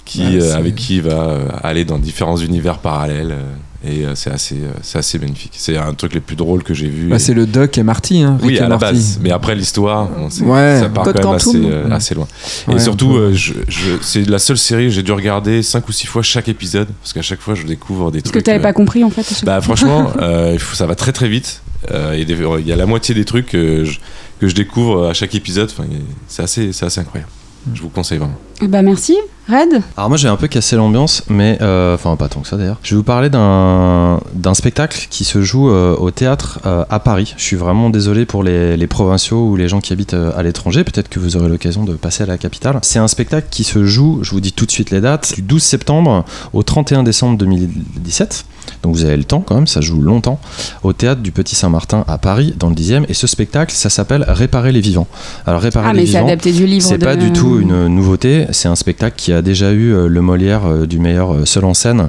qui, 0.05 0.23
Ouais, 0.39 0.43
euh, 0.43 0.57
avec 0.57 0.75
qui 0.75 0.97
il 0.97 1.03
va 1.03 1.29
euh, 1.31 1.49
aller 1.63 1.85
dans 1.85 1.99
différents 1.99 2.37
univers 2.37 2.79
parallèles. 2.79 3.33
euh, 3.33 3.43
et 3.87 4.07
euh, 4.07 4.15
c'est 4.15 4.31
assez, 4.31 4.55
euh, 4.55 4.71
c'est 4.81 4.97
assez 4.97 5.19
magnifique. 5.19 5.53
C'est 5.57 5.77
un 5.77 5.93
truc 5.93 6.15
les 6.15 6.21
plus 6.21 6.37
drôles 6.37 6.63
que 6.63 6.73
j'ai 6.73 6.89
vu. 6.89 7.09
Bah, 7.09 7.19
c'est 7.19 7.35
le 7.35 7.45
Duck 7.45 7.77
et 7.77 7.83
Marty. 7.83 8.23
Hein, 8.23 8.39
oui, 8.43 8.55
et 8.57 8.61
à 8.61 8.67
la 8.69 8.79
base. 8.79 9.19
Mais 9.21 9.31
après 9.31 9.55
l'histoire, 9.55 10.09
on 10.19 10.31
sait- 10.31 10.43
Ouais. 10.43 10.79
ça 10.81 10.89
part 10.89 11.05
quand 11.05 11.13
même 11.23 11.35
assez, 11.35 11.57
euh, 11.63 11.91
assez 11.91 12.15
loin. 12.15 12.27
Ouais, 12.67 12.77
et 12.77 12.79
surtout, 12.79 13.15
euh, 13.17 13.35
je, 13.35 13.53
je- 13.69 13.97
c'est 14.01 14.27
la 14.27 14.39
seule 14.39 14.57
série 14.57 14.91
j'ai 14.91 15.03
dû 15.03 15.13
regarder 15.13 15.63
5 15.63 15.87
ou 15.87 15.93
6 15.93 16.07
fois 16.07 16.23
chaque 16.23 16.49
épisode. 16.49 16.89
Parce 17.03 17.13
qu'à 17.13 17.21
chaque 17.21 17.41
fois, 17.43 17.55
je 17.55 17.67
découvre 17.67 18.11
des 18.11 18.21
Parce 18.21 18.31
que 18.31 18.39
trucs. 18.39 18.45
t'avais 18.47 18.59
euh, 18.59 18.63
pas 18.63 18.73
compris 18.73 19.05
en 19.05 19.11
fait. 19.11 19.45
bah 19.45 19.61
franchement, 19.61 20.11
euh, 20.19 20.57
ça 20.73 20.87
va 20.87 20.95
très 20.95 21.13
très 21.13 21.29
vite. 21.29 21.61
Euh, 21.91 22.17
il 22.19 22.67
y 22.67 22.73
a 22.73 22.77
la 22.77 22.87
moitié 22.87 23.15
des 23.15 23.27
trucs 23.27 23.49
que 23.51 23.85
je, 23.85 23.99
que 24.41 24.49
je 24.49 24.55
découvre 24.55 25.09
à 25.09 25.13
chaque 25.13 25.35
épisode. 25.35 25.69
Enfin, 25.71 25.87
c'est 26.27 26.43
assez, 26.43 26.73
c'est 26.73 26.87
assez 26.87 27.01
incroyable. 27.01 27.31
Je 27.75 27.83
vous 27.83 27.91
conseille 27.91 28.17
vraiment. 28.17 28.39
Bah 28.69 28.83
merci. 28.83 29.17
Red 29.47 29.83
Alors 29.99 30.09
moi 30.09 30.17
j'ai 30.17 30.29
un 30.29 30.37
peu 30.37 30.49
cassé 30.49 30.75
l'ambiance, 30.75 31.23
mais 31.29 31.59
euh, 31.61 31.95
enfin 31.97 32.17
pas 32.17 32.29
tant 32.29 32.41
que 32.41 32.49
ça 32.49 32.57
d'ailleurs. 32.57 32.79
Je 32.83 32.91
vais 32.95 32.97
vous 32.97 33.03
parler 33.03 33.29
d'un 33.29 34.19
spectacle 34.55 35.07
qui 35.11 35.25
se 35.25 35.43
joue 35.43 35.69
euh, 35.69 35.95
au 35.97 36.11
théâtre 36.11 36.61
euh, 36.65 36.85
à 36.89 36.99
Paris. 36.99 37.35
Je 37.37 37.43
suis 37.43 37.57
vraiment 37.57 37.91
désolé 37.91 38.25
pour 38.25 38.43
les, 38.43 38.79
les 38.79 38.87
provinciaux 38.87 39.47
ou 39.51 39.57
les 39.57 39.69
gens 39.69 39.81
qui 39.83 39.93
habitent 39.93 40.15
à 40.15 40.43
l'étranger. 40.43 40.83
Peut-être 40.83 41.11
que 41.11 41.19
vous 41.21 41.37
aurez 41.37 41.51
l'occasion 41.51 41.85
de 41.85 41.93
passer 41.93 42.23
à 42.23 42.27
la 42.27 42.39
capitale. 42.39 42.79
C'est 42.81 42.99
un 42.99 43.09
spectacle 43.09 43.49
qui 43.51 43.65
se 43.65 43.85
joue, 43.85 44.21
je 44.23 44.31
vous 44.31 44.41
dis 44.41 44.53
tout 44.53 44.65
de 44.65 44.71
suite 44.71 44.91
les 44.91 45.03
dates, 45.03 45.35
du 45.35 45.43
12 45.43 45.63
septembre 45.63 46.25
au 46.55 46.63
31 46.63 47.03
décembre 47.03 47.37
2017. 47.37 48.47
Donc 48.83 48.95
vous 48.95 49.05
avez 49.05 49.17
le 49.19 49.25
temps 49.25 49.41
quand 49.41 49.57
même, 49.57 49.67
ça 49.67 49.83
joue 49.83 50.01
longtemps, 50.01 50.41
au 50.83 50.95
théâtre 50.95 51.21
du 51.21 51.33
Petit 51.33 51.55
Saint-Martin 51.55 52.03
à 52.09 52.17
Paris, 52.17 52.55
dans 52.59 52.71
le 52.71 52.75
10e. 52.75 53.05
Et 53.11 53.15
ce 53.15 53.27
spectacle, 53.27 53.73
ça 53.75 53.91
s'appelle 53.91 54.25
Réparer 54.27 54.73
les 54.73 54.81
vivants. 54.81 55.07
Alors 55.47 55.61
Réparer 55.61 55.87
Ah 55.91 55.93
les 55.93 56.01
mais 56.01 56.07
c'est 56.07 56.13
vivants. 56.13 56.27
adapté 56.29 56.53
du 56.53 56.67
livre. 56.67 56.87
C'est 56.87 56.97
de- 56.99 57.05
pas 57.05 57.17
du 57.17 57.31
tout 57.33 57.59
une 57.61 57.89
nouveauté, 57.89 58.47
c'est 58.55 58.69
un 58.69 58.77
spectacle 58.77 59.17
qui 59.17 59.33
a 59.33 59.43
déjà 59.43 59.73
eu 59.73 59.93
euh, 59.93 60.07
le 60.09 60.21
Molière 60.21 60.67
euh, 60.67 60.87
du 60.87 60.99
meilleur 60.99 61.35
euh, 61.35 61.45
seul 61.45 61.65
en 61.65 61.75
scène, 61.75 62.09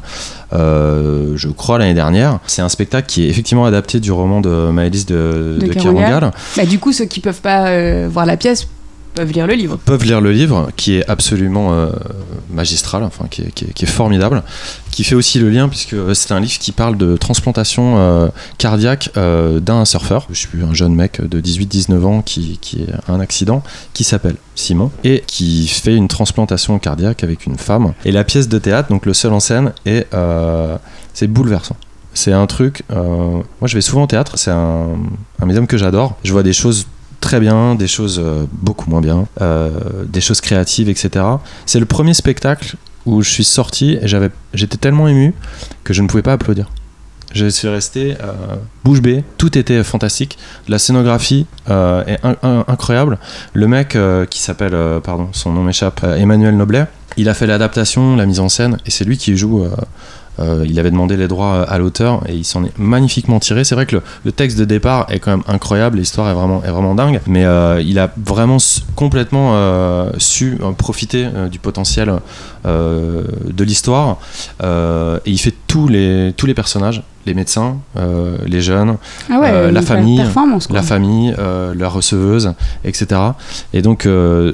euh, 0.53 1.33
je 1.35 1.49
crois 1.49 1.77
l'année 1.77 1.93
dernière. 1.93 2.39
C'est 2.47 2.61
un 2.61 2.69
spectacle 2.69 3.07
qui 3.07 3.25
est 3.25 3.29
effectivement 3.29 3.65
adapté 3.65 3.99
du 3.99 4.11
roman 4.11 4.41
de 4.41 4.69
Maëlys 4.71 5.05
de, 5.05 5.57
De. 5.59 6.31
Bah 6.57 6.65
du 6.65 6.79
coup 6.79 6.93
ceux 6.93 7.05
qui 7.05 7.19
peuvent 7.19 7.41
pas 7.41 7.67
euh, 7.67 8.07
voir 8.09 8.25
la 8.25 8.37
pièce 8.37 8.67
peuvent 9.15 9.31
lire 9.31 9.47
le 9.47 9.53
livre. 9.53 9.77
Peuvent 9.77 10.03
lire 10.03 10.21
le 10.21 10.31
livre, 10.31 10.69
qui 10.75 10.97
est 10.97 11.09
absolument 11.09 11.73
euh, 11.73 11.89
magistral, 12.51 13.03
enfin 13.03 13.25
qui 13.29 13.41
est, 13.41 13.85
formidable, 13.85 14.43
qui 14.91 15.03
fait 15.03 15.15
aussi 15.15 15.39
le 15.39 15.49
lien 15.49 15.69
puisque 15.69 15.93
euh, 15.93 16.13
c'est 16.13 16.33
un 16.33 16.39
livre 16.39 16.59
qui 16.59 16.71
parle 16.71 16.97
de 16.97 17.17
transplantation 17.17 17.97
euh, 17.97 18.27
cardiaque 18.57 19.11
d'un 19.15 19.85
surfeur. 19.85 20.27
Je 20.29 20.35
suis 20.35 20.61
un 20.61 20.73
jeune 20.73 20.93
mec 20.93 21.21
de 21.27 21.41
18-19 21.41 22.03
ans 22.03 22.21
qui, 22.21 22.59
qui 22.61 22.85
a 23.07 23.11
un 23.11 23.19
accident, 23.19 23.63
qui 23.93 24.03
s'appelle 24.03 24.35
Simon 24.55 24.91
et 25.03 25.23
qui 25.25 25.67
fait 25.67 25.95
une 25.95 26.07
transplantation 26.07 26.77
cardiaque 26.77 27.23
avec 27.23 27.45
une 27.45 27.57
femme. 27.57 27.93
Et 28.03 28.11
la 28.11 28.23
pièce 28.23 28.49
de 28.49 28.59
théâtre, 28.59 28.89
donc 28.89 29.05
le 29.05 29.13
seul 29.13 29.33
en 29.33 29.39
scène, 29.39 29.73
est 29.85 30.07
c'est 31.13 31.27
bouleversant. 31.27 31.77
C'est 32.13 32.33
un 32.33 32.45
truc. 32.47 32.83
moi, 32.89 33.43
je 33.63 33.75
vais 33.75 33.81
souvent 33.81 34.03
au 34.03 34.07
théâtre. 34.07 34.37
C'est 34.37 34.51
un, 34.51 34.89
un 35.39 35.45
médium 35.45 35.67
que 35.67 35.77
j'adore. 35.77 36.17
Je 36.23 36.31
vois 36.33 36.43
des 36.43 36.53
choses 36.53 36.87
très 37.21 37.39
bien, 37.39 37.75
des 37.75 37.87
choses 37.87 38.19
euh, 38.23 38.45
beaucoup 38.51 38.89
moins 38.89 39.01
bien, 39.01 39.27
euh, 39.41 39.69
des 40.07 40.21
choses 40.21 40.41
créatives, 40.41 40.89
etc. 40.89 41.25
C'est 41.65 41.79
le 41.79 41.85
premier 41.85 42.13
spectacle 42.13 42.75
où 43.05 43.21
je 43.21 43.29
suis 43.29 43.43
sorti 43.43 43.97
et 44.01 44.07
j'étais 44.53 44.77
tellement 44.77 45.07
ému 45.07 45.33
que 45.83 45.93
je 45.93 46.01
ne 46.01 46.07
pouvais 46.07 46.23
pas 46.23 46.33
applaudir. 46.33 46.69
Je 47.33 47.47
suis 47.47 47.67
resté 47.67 48.15
euh, 48.21 48.55
bouche 48.83 49.01
bée. 49.01 49.23
Tout 49.37 49.57
était 49.57 49.83
fantastique. 49.83 50.37
La 50.69 50.79
scénographie 50.79 51.45
euh, 51.69 52.03
est 52.05 52.19
in- 52.23 52.37
in- 52.43 52.63
incroyable. 52.67 53.17
Le 53.53 53.67
mec 53.67 53.97
qui 54.29 54.39
s'appelle, 54.41 54.75
pardon, 55.03 55.29
son 55.33 55.51
nom 55.51 55.63
m'échappe, 55.63 56.03
Emmanuel 56.03 56.55
Noblet. 56.55 56.85
Il 57.17 57.27
a 57.29 57.33
fait 57.33 57.47
l'adaptation, 57.47 58.15
la 58.15 58.25
mise 58.25 58.39
en 58.39 58.49
scène, 58.49 58.77
et 58.85 58.91
c'est 58.91 59.03
lui 59.05 59.17
qui 59.17 59.35
joue. 59.37 59.65
Euh, 60.39 60.45
euh, 60.45 60.65
il 60.67 60.79
avait 60.79 60.91
demandé 60.91 61.17
les 61.17 61.27
droits 61.27 61.63
à 61.63 61.77
l'auteur 61.77 62.23
et 62.27 62.33
il 62.33 62.45
s'en 62.45 62.63
est 62.63 62.77
magnifiquement 62.77 63.39
tiré. 63.39 63.63
C'est 63.63 63.75
vrai 63.75 63.85
que 63.85 63.97
le, 64.23 64.31
texte 64.31 64.57
de 64.57 64.65
départ 64.65 65.07
est 65.09 65.19
quand 65.19 65.31
même 65.31 65.43
incroyable, 65.47 65.97
l'histoire 65.97 66.29
est 66.29 66.33
vraiment, 66.33 66.63
est 66.63 66.71
vraiment 66.71 66.95
dingue, 66.95 67.21
mais 67.27 67.45
euh, 67.45 67.81
il 67.81 67.99
a 67.99 68.11
vraiment 68.17 68.57
complètement 68.95 69.51
euh, 69.53 70.11
su 70.17 70.57
euh, 70.61 70.71
profiter 70.71 71.25
euh, 71.33 71.47
du 71.47 71.59
potentiel 71.59 72.13
euh, 72.65 73.23
de 73.45 73.63
l'histoire 73.63 74.17
euh, 74.63 75.19
et 75.25 75.31
il 75.31 75.37
fait 75.37 75.53
tous 75.67 75.87
les 75.87 76.53
personnages, 76.55 77.01
les 77.25 77.33
médecins, 77.33 77.77
euh, 77.97 78.37
les 78.45 78.61
jeunes, 78.61 78.97
Ah 79.29 79.39
ouais, 79.39 79.49
Euh, 79.51 79.71
la 79.71 79.81
famille, 79.81 80.21
la 80.69 80.81
famille, 80.81 81.33
euh, 81.39 81.73
la 81.75 81.89
receveuse, 81.89 82.53
etc. 82.83 83.19
Et 83.73 83.81
donc, 83.81 84.07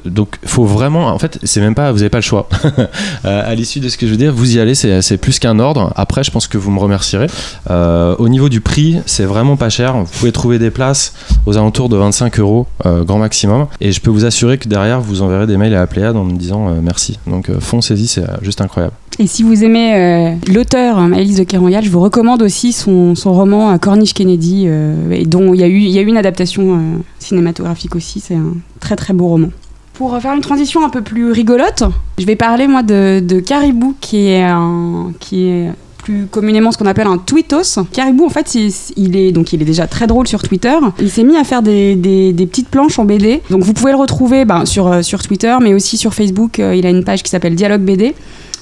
donc, 0.05 0.37
faut 0.45 0.65
vraiment, 0.65 1.07
en 1.07 1.19
fait, 1.19 1.39
c'est 1.43 1.61
même 1.61 1.75
pas, 1.75 1.91
vous 1.91 2.01
avez 2.01 2.09
pas 2.09 2.19
le 2.19 2.23
choix. 2.23 2.47
À 3.23 3.55
l'issue 3.55 3.79
de 3.79 3.89
ce 3.89 3.97
que 3.97 4.05
je 4.05 4.11
veux 4.11 4.17
dire, 4.17 4.33
vous 4.33 4.55
y 4.55 4.59
allez, 4.59 4.75
c'est 4.75 5.01
c'est 5.01 5.17
plus 5.17 5.39
qu'un 5.39 5.59
ordre. 5.59 5.91
Après, 5.95 6.23
je 6.23 6.31
pense 6.31 6.47
que 6.47 6.57
vous 6.57 6.71
me 6.71 6.79
remercierez. 6.79 7.27
Au 7.69 8.29
niveau 8.29 8.49
du 8.49 8.61
prix, 8.61 8.99
c'est 9.05 9.25
vraiment 9.25 9.57
pas 9.57 9.69
cher. 9.69 9.95
Vous 9.97 10.11
pouvez 10.19 10.31
trouver 10.31 10.59
des 10.59 10.71
places 10.71 11.13
aux 11.45 11.57
alentours 11.57 11.89
de 11.89 11.97
25 11.97 12.39
euros, 12.39 12.67
grand 12.85 13.17
maximum. 13.19 13.67
Et 13.79 13.91
je 13.91 13.99
peux 14.01 14.11
vous 14.11 14.25
assurer 14.25 14.57
que 14.57 14.67
derrière, 14.67 15.01
vous 15.01 15.21
enverrez 15.21 15.47
des 15.47 15.57
mails 15.57 15.73
à 15.75 15.79
la 15.79 15.87
Pléiade 15.87 16.15
en 16.15 16.23
me 16.23 16.37
disant 16.37 16.69
merci. 16.81 17.19
Donc, 17.27 17.51
foncez-y, 17.59 18.07
c'est 18.07 18.25
juste 18.41 18.61
incroyable. 18.61 18.93
Et 19.19 19.27
si 19.27 19.43
vous 19.43 19.63
aimez 19.63 20.37
l'auteur 20.47 20.97
hein, 20.97 21.11
Alice 21.13 21.37
de 21.37 21.43
Kerouac, 21.43 21.83
je 21.83 21.89
vous 21.89 21.99
recommande 21.99 22.41
aussi 22.41 22.60
son, 22.71 23.15
son 23.15 23.33
roman 23.33 23.71
euh, 23.71 23.77
Corniche 23.77 24.13
Kennedy, 24.13 24.65
euh, 24.67 25.09
et 25.11 25.25
dont 25.25 25.55
il 25.55 25.61
y, 25.61 25.63
a 25.63 25.67
eu, 25.67 25.79
y 25.79 25.97
a 25.97 26.01
eu 26.01 26.05
une 26.07 26.17
adaptation 26.17 26.75
euh, 26.75 26.77
cinématographique 27.17 27.95
aussi. 27.95 28.19
C'est 28.19 28.35
un 28.35 28.53
très 28.79 28.95
très 28.95 29.13
beau 29.13 29.27
roman. 29.27 29.47
Pour 29.95 30.15
faire 30.19 30.33
une 30.35 30.41
transition 30.41 30.85
un 30.85 30.89
peu 30.89 31.01
plus 31.01 31.31
rigolote, 31.31 31.83
je 32.19 32.25
vais 32.25 32.35
parler 32.35 32.67
moi 32.67 32.83
de, 32.83 33.39
Caribou, 33.45 33.95
qui 33.99 34.27
est, 34.27 34.43
un, 34.43 35.11
qui 35.19 35.47
est 35.47 35.69
plus 35.97 36.25
communément 36.25 36.71
ce 36.71 36.77
qu'on 36.77 36.87
appelle 36.87 37.05
un 37.07 37.17
tweetos. 37.19 37.79
Caribou, 37.91 38.25
en 38.25 38.29
fait, 38.29 38.55
il, 38.55 39.15
est, 39.15 39.31
donc, 39.31 39.53
il 39.53 39.61
est 39.61 39.65
déjà 39.65 39.85
très 39.87 40.07
drôle 40.07 40.27
sur 40.27 40.41
Twitter. 40.41 40.73
Il 40.99 41.11
s'est 41.11 41.23
mis 41.23 41.37
à 41.37 41.43
faire 41.43 41.61
des, 41.61 41.95
des- 41.95 42.33
des 42.33 42.45
petites 42.47 42.69
planches 42.69 42.97
en 42.99 43.05
BD. 43.05 43.41
Donc 43.51 43.61
vous 43.63 43.73
pouvez 43.73 43.91
le 43.91 43.97
retrouver 43.97 44.43
ben, 44.45 44.65
sur, 44.65 44.87
euh, 44.87 45.01
sur 45.03 45.21
Twitter, 45.21 45.55
mais 45.61 45.73
aussi 45.75 45.97
sur 45.97 46.13
Facebook. 46.15 46.57
Il 46.57 46.85
a 46.85 46.89
une 46.89 47.03
page 47.03 47.21
qui 47.21 47.29
s'appelle 47.29 47.53
Dialogue 47.55 47.81
BD. 47.81 48.15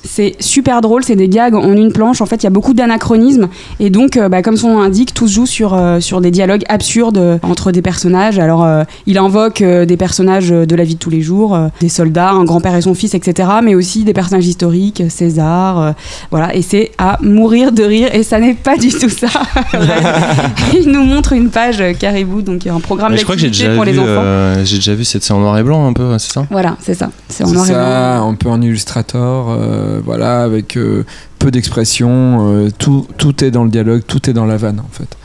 C'est 0.03 0.35
super 0.39 0.81
drôle, 0.81 1.03
c'est 1.03 1.15
des 1.15 1.29
gags 1.29 1.55
en 1.55 1.73
une 1.73 1.91
planche. 1.91 2.21
En 2.21 2.25
fait, 2.25 2.37
il 2.37 2.43
y 2.43 2.47
a 2.47 2.51
beaucoup 2.51 2.73
d'anachronismes. 2.73 3.47
Et 3.79 3.89
donc, 3.89 4.17
euh, 4.17 4.29
bah, 4.29 4.41
comme 4.41 4.57
son 4.57 4.69
nom 4.73 4.81
l'indique, 4.81 5.13
tout 5.13 5.27
se 5.27 5.33
joue 5.33 5.45
sur, 5.45 5.73
euh, 5.73 5.99
sur 5.99 6.21
des 6.21 6.31
dialogues 6.31 6.63
absurdes 6.69 7.17
euh, 7.17 7.37
entre 7.43 7.71
des 7.71 7.81
personnages. 7.81 8.39
Alors, 8.39 8.63
euh, 8.63 8.83
il 9.05 9.17
invoque 9.17 9.61
euh, 9.61 9.85
des 9.85 9.97
personnages 9.97 10.49
de 10.49 10.75
la 10.75 10.83
vie 10.83 10.95
de 10.95 10.99
tous 10.99 11.09
les 11.09 11.21
jours, 11.21 11.55
euh, 11.55 11.67
des 11.81 11.89
soldats, 11.89 12.31
un 12.31 12.43
grand-père 12.45 12.75
et 12.75 12.81
son 12.81 12.93
fils, 12.93 13.13
etc. 13.13 13.49
Mais 13.63 13.75
aussi 13.75 14.03
des 14.03 14.13
personnages 14.13 14.47
historiques, 14.47 15.03
César. 15.09 15.79
euh, 15.79 15.91
voilà. 16.31 16.55
Et 16.55 16.61
c'est 16.61 16.91
à 16.97 17.17
mourir 17.21 17.71
de 17.71 17.83
rire. 17.83 18.09
Et 18.13 18.23
ça 18.23 18.39
n'est 18.39 18.53
pas 18.53 18.77
du 18.77 18.89
tout 18.89 19.09
ça. 19.09 19.27
il 20.79 20.89
nous 20.91 21.03
montre 21.03 21.33
une 21.33 21.49
page 21.49 21.81
euh, 21.81 21.93
Caribou, 21.93 22.41
donc 22.41 22.65
un 22.67 22.79
programme 22.79 23.11
Mais 23.11 23.17
je 23.17 23.23
crois 23.23 23.35
que 23.35 23.41
j'ai 23.41 23.47
d'activité 23.47 23.69
déjà, 23.69 23.75
pour 23.75 23.85
les 23.85 23.99
enfants. 23.99 24.21
euh, 24.23 24.65
j'ai 24.65 24.75
déjà 24.77 24.95
vu 24.95 25.03
c'est 25.03 25.31
en 25.31 25.39
noir 25.39 25.57
et 25.57 25.63
blanc 25.63 25.87
un 25.87 25.93
peu, 25.93 26.17
c'est 26.17 26.31
ça? 26.31 26.45
Voilà, 26.49 26.77
c'est 26.81 26.93
ça. 26.93 27.09
C'est 27.27 27.43
en 27.43 27.51
noir 27.51 27.65
et 27.65 27.71
blanc. 27.73 27.79
ça, 27.79 28.17
un 28.19 28.33
peu 28.35 28.49
en 28.49 28.61
illustrator, 28.61 29.47
euh, 29.49 29.88
voilà, 30.03 30.43
avec 30.43 30.77
euh, 30.77 31.03
peu 31.39 31.51
d'expression, 31.51 32.09
euh, 32.53 32.69
tout, 32.77 33.05
tout 33.17 33.43
est 33.43 33.51
dans 33.51 33.63
le 33.63 33.69
dialogue, 33.69 34.01
tout 34.07 34.29
est 34.29 34.33
dans 34.33 34.45
la 34.45 34.57
vanne 34.57 34.79
en 34.79 34.89
fait. 34.91 35.17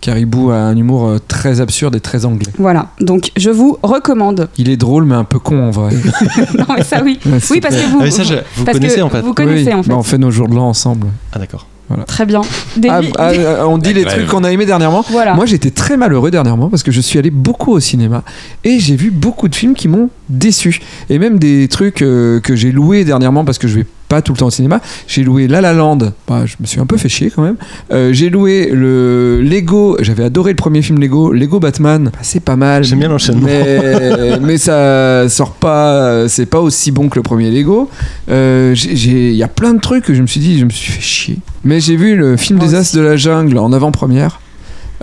Caribou 0.00 0.50
a 0.50 0.56
un 0.56 0.76
humour 0.76 1.06
euh, 1.08 1.18
très 1.28 1.60
absurde 1.60 1.94
et 1.94 2.00
très 2.00 2.24
anglais. 2.24 2.50
Voilà. 2.58 2.88
Donc, 3.00 3.32
je 3.36 3.50
vous 3.50 3.78
recommande. 3.82 4.48
Il 4.56 4.70
est 4.70 4.78
drôle 4.78 5.04
mais 5.04 5.14
un 5.14 5.24
peu 5.24 5.38
con 5.38 5.62
en 5.68 5.70
vrai. 5.70 5.92
non, 6.58 6.64
mais 6.74 6.82
ça, 6.84 7.02
oui. 7.04 7.18
Ouais, 7.26 7.38
Oui, 7.50 7.60
parce 7.60 7.76
que 7.76 7.86
vous, 7.86 7.98
Ah, 8.00 8.04
mais 8.04 8.10
ça, 8.10 8.22
je- 8.22 8.34
vous 8.56 8.64
parce 8.64 8.78
que 8.78 8.82
connaissez, 8.82 9.02
en 9.02 9.10
fait. 9.10 9.20
Vous 9.20 9.34
connaissez 9.34 9.66
Oui, 9.66 9.74
en 9.74 9.82
fait. 9.82 9.90
bah, 9.90 9.96
on 9.98 10.02
fait 10.02 10.16
nos 10.16 10.30
jours 10.30 10.48
de 10.48 10.54
l'an 10.54 10.68
ensemble. 10.70 11.08
Ah 11.34 11.38
d'accord. 11.38 11.66
Très 12.06 12.24
bien. 12.24 12.40
Des 12.76 12.88
Ah, 12.88 13.00
ah, 13.18 13.30
euh, 13.30 13.64
on 13.64 13.76
dit 13.76 13.92
les 13.92 14.04
trucs 14.04 14.28
qu'on 14.28 14.44
a 14.44 14.52
aimés 14.52 14.64
dernièrement. 14.64 15.04
Voilà. 15.10 15.34
Moi 15.34 15.44
j'étais 15.44 15.72
très 15.72 15.96
malheureux 15.96 16.30
dernièrement 16.30 16.68
parce 16.68 16.84
que 16.84 16.92
je 16.92 17.00
suis 17.00 17.18
allé 17.18 17.30
beaucoup 17.30 17.72
au 17.72 17.80
cinéma 17.80 18.22
et 18.62 18.78
j'ai 18.78 18.94
vu 18.94 19.10
beaucoup 19.10 19.48
de 19.48 19.56
films 19.56 19.74
qui 19.74 19.88
m'ont 19.88 20.08
déçu. 20.28 20.80
Et 21.08 21.18
même 21.18 21.40
des 21.40 21.66
trucs 21.66 22.02
euh, 22.02 22.38
que 22.38 22.54
j'ai 22.54 22.70
loués 22.70 23.04
dernièrement 23.04 23.44
parce 23.44 23.58
que 23.58 23.66
je 23.66 23.74
vais 23.80 23.86
pas 24.10 24.22
tout 24.22 24.32
le 24.32 24.38
temps 24.38 24.48
au 24.48 24.50
cinéma. 24.50 24.80
J'ai 25.06 25.22
loué 25.22 25.46
La 25.46 25.60
La 25.60 25.72
Land, 25.72 25.98
bah, 26.26 26.44
je 26.44 26.56
me 26.60 26.66
suis 26.66 26.80
un 26.80 26.84
peu 26.84 26.96
fait 26.96 27.08
chier 27.08 27.30
quand 27.30 27.42
même. 27.42 27.56
Euh, 27.92 28.12
j'ai 28.12 28.28
loué 28.28 28.68
le 28.72 29.40
Lego, 29.40 29.96
j'avais 30.00 30.24
adoré 30.24 30.50
le 30.50 30.56
premier 30.56 30.82
film 30.82 30.98
Lego, 31.00 31.32
Lego 31.32 31.60
Batman, 31.60 32.10
Bah, 32.12 32.18
c'est 32.22 32.40
pas 32.40 32.56
mal. 32.56 32.82
J'aime 32.82 32.98
bien 32.98 33.08
l'enchaînement. 33.08 33.46
Mais, 33.46 34.38
mais 34.42 34.58
ça 34.58 35.28
sort 35.28 35.52
pas, 35.52 36.28
c'est 36.28 36.46
pas 36.46 36.60
aussi 36.60 36.90
bon 36.90 37.08
que 37.08 37.16
le 37.16 37.22
premier 37.22 37.50
Lego. 37.52 37.88
Euh, 38.30 38.74
Il 38.76 39.32
y 39.32 39.42
a 39.44 39.48
plein 39.48 39.74
de 39.74 39.80
trucs 39.80 40.04
que 40.04 40.12
je 40.14 40.22
me 40.22 40.26
suis 40.26 40.40
dit, 40.40 40.58
je 40.58 40.64
me 40.64 40.70
suis 40.70 40.90
fait 40.92 41.00
chier. 41.00 41.38
Mais 41.62 41.78
j'ai 41.78 41.94
vu 41.94 42.16
le 42.16 42.36
film 42.36 42.58
Moi 42.58 42.66
des 42.66 42.74
As 42.74 42.92
de 42.94 43.00
la 43.00 43.16
jungle 43.16 43.58
en 43.58 43.72
avant-première, 43.72 44.40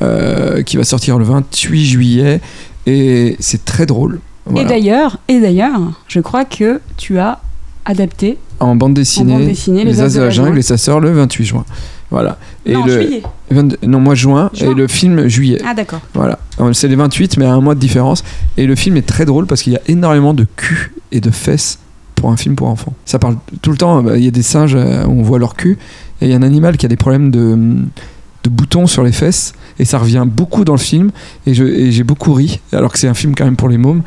euh, 0.02 0.64
qui 0.64 0.76
va 0.76 0.84
sortir 0.84 1.18
le 1.18 1.24
28 1.24 1.86
juillet, 1.86 2.42
et 2.86 3.38
c'est 3.40 3.64
très 3.64 3.86
drôle. 3.86 4.20
Et 4.56 4.66
d'ailleurs, 4.66 5.18
et 5.30 5.40
d'ailleurs, 5.40 5.80
je 6.08 6.20
crois 6.20 6.44
que 6.46 6.82
tu 6.98 7.20
as 7.20 7.40
adapté 7.86 8.38
En 8.60 8.76
bande 8.76 8.94
dessinée, 8.94 9.34
en 9.34 9.38
bande 9.40 9.48
dessinée 9.48 9.84
les 9.84 10.02
As 10.02 10.14
de 10.16 10.22
la 10.22 10.30
jungle, 10.30 10.58
et 10.58 10.62
ça 10.62 10.78
sort 10.78 11.00
le 11.00 11.12
28 11.12 11.46
juin. 11.46 11.66
Voilà. 12.10 12.38
Et 12.66 12.74
non, 12.74 12.86
le 12.86 13.02
juillet. 13.02 13.24
22 13.52 13.78
non, 13.84 14.00
mois 14.00 14.14
de 14.14 14.20
juin, 14.20 14.50
Juin. 14.54 14.72
et 14.72 14.74
le 14.74 14.88
film 14.88 15.28
juillet. 15.28 15.62
Ah 15.66 15.74
d'accord. 15.74 16.00
Voilà. 16.14 16.40
Alors, 16.58 16.74
C'est 16.76 16.88
les 16.88 16.96
28, 16.96 17.38
mais 17.38 17.46
à 17.46 17.54
un 17.54 17.62
mois 17.62 17.76
de 17.76 17.80
différence. 17.80 18.24
Et 18.58 18.66
le 18.66 18.76
film 18.76 18.96
est 18.98 19.06
très 19.06 19.26
drôle 19.26 19.46
parce 19.46 19.62
qu'il 19.62 19.74
y 19.74 19.76
a 19.76 19.82
énormément 19.88 20.34
de 20.34 20.48
cul 20.56 20.94
et 21.12 21.20
de 21.22 21.30
fesses 21.32 21.80
pour 22.16 22.32
un 22.32 22.38
film 22.38 22.56
pour 22.56 22.68
enfants. 22.70 22.94
Ça 23.06 23.20
parle 23.20 23.36
tout 23.62 23.72
le 23.72 23.78
temps. 23.78 24.02
bah, 24.02 24.18
Il 24.18 24.24
y 24.24 24.28
a 24.28 24.32
des 24.32 24.42
singes 24.42 24.76
euh, 24.76 25.04
on 25.08 25.22
voit 25.22 25.38
leur 25.38 25.56
cul. 25.56 25.78
Et 26.22 26.26
il 26.26 26.32
y 26.32 26.34
a 26.34 26.38
un 26.38 26.44
animal 26.44 26.78
qui 26.78 26.86
a 26.86 26.90
des 26.90 26.96
problèmes 26.96 27.30
de, 27.30 27.56
de 28.44 28.50
boutons 28.50 28.88
sur 28.88 29.04
les 29.04 29.12
fesses. 29.12 29.54
Et 29.78 29.86
ça 29.86 29.98
revient 30.00 30.26
beaucoup 30.26 30.64
dans 30.64 30.74
le 30.74 30.80
film. 30.80 31.12
Et 31.46 31.54
j'ai 31.54 32.04
beaucoup 32.04 32.34
ri. 32.34 32.60
Alors 32.72 32.92
que 32.94 33.00
c'est 33.00 33.08
un 33.10 33.14
film 33.14 33.36
quand 33.36 33.46
même 33.46 33.58
pour 33.58 33.70
les 33.70 33.78
mômes. 33.78 34.02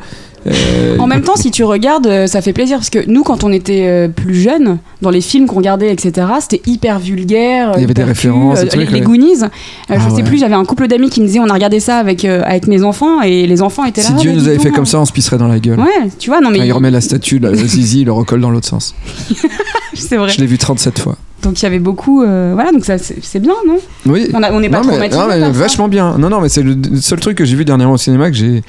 Euh, 0.47 0.97
En 0.97 1.07
même 1.07 1.21
temps, 1.21 1.35
si 1.35 1.51
tu 1.51 1.63
regardes, 1.63 2.07
euh, 2.07 2.25
ça 2.27 2.41
fait 2.41 2.53
plaisir 2.53 2.77
parce 2.77 2.89
que 2.89 2.99
nous, 3.07 3.23
quand 3.23 3.43
on 3.43 3.51
était 3.51 3.85
euh, 3.85 4.07
plus 4.07 4.35
jeunes, 4.35 4.79
dans 5.01 5.09
les 5.11 5.21
films 5.21 5.45
qu'on 5.45 5.57
regardait, 5.57 5.91
etc., 5.91 6.27
c'était 6.39 6.61
hyper 6.65 6.99
vulgaire. 6.99 7.73
Il 7.75 7.81
y 7.81 7.83
avait 7.83 7.93
des 7.93 8.03
références, 8.03 8.61
cul, 8.61 8.69
des 8.69 8.77
les, 8.77 8.85
les. 8.85 9.01
Goonies. 9.01 9.39
je 9.39 9.45
Ah 9.89 9.99
sais 10.09 10.15
ouais. 10.15 10.23
plus, 10.23 10.39
j'avais 10.39 10.55
un 10.55 10.65
couple 10.65 10.87
d'amis 10.87 11.09
qui 11.09 11.21
me 11.21 11.27
disaient 11.27 11.39
on 11.39 11.49
a 11.49 11.53
regardé 11.53 11.79
ça 11.79 11.97
avec, 11.97 12.25
euh, 12.25 12.41
avec 12.45 12.67
mes 12.67 12.83
enfants 12.83 13.21
et 13.21 13.45
les 13.45 13.61
enfants 13.61 13.85
étaient 13.85 14.01
là. 14.01 14.07
si 14.07 14.13
Ah, 14.15 14.19
Dieu 14.19 14.31
nous 14.31 14.47
avait 14.47 14.59
fait 14.59 14.71
comme 14.71 14.85
ça, 14.85 14.99
on 14.99 15.05
se 15.05 15.11
pisserait 15.13 15.37
dans 15.37 15.47
la 15.47 15.59
gueule. 15.59 15.79
Ouais, 15.79 16.09
tu 16.17 16.29
vois, 16.29 16.41
non 16.41 16.49
mais 16.49 16.59
il 16.59 16.71
remet 16.71 16.91
la 16.91 17.01
statue, 17.01 17.39
là, 17.39 17.49
le 17.51 17.55
zizi, 17.67 18.01
il 18.01 18.05
le 18.05 18.11
recolle 18.13 18.41
dans 18.41 18.49
l'autre 18.51 18.67
sens. 18.67 18.95
c'est 19.93 20.17
vrai. 20.17 20.29
Je 20.29 20.39
l'ai 20.39 20.47
vu 20.47 20.57
37 20.57 20.99
fois. 20.99 21.17
Donc 21.43 21.59
il 21.59 21.63
y 21.63 21.65
avait 21.65 21.79
beaucoup. 21.79 22.21
euh, 22.21 22.51
voilà, 22.53 22.71
donc 22.71 22.85
ça 22.85 22.97
c'est 22.99 23.39
bien, 23.39 23.53
non? 23.67 23.77
Oui. 24.05 24.27
On 24.33 24.59
n'est 24.59 24.69
pas 24.69 24.81
non, 24.83 24.91
mais, 24.99 25.09
non, 25.09 25.27
mais 25.27 25.49
vachement 25.49 25.87
bien. 25.87 26.15
Non, 26.19 26.29
non, 26.29 26.39
mais 26.39 26.49
c'est 26.49 26.61
le 26.61 26.75
seul 27.01 27.19
truc 27.19 27.35
que 27.37 27.45
j'ai 27.45 27.55
vu 27.55 27.65
dernièrement 27.65 27.95
au 27.95 27.97
cinéma 27.97 28.29
que 28.29 28.37
j'ai, 28.37 28.61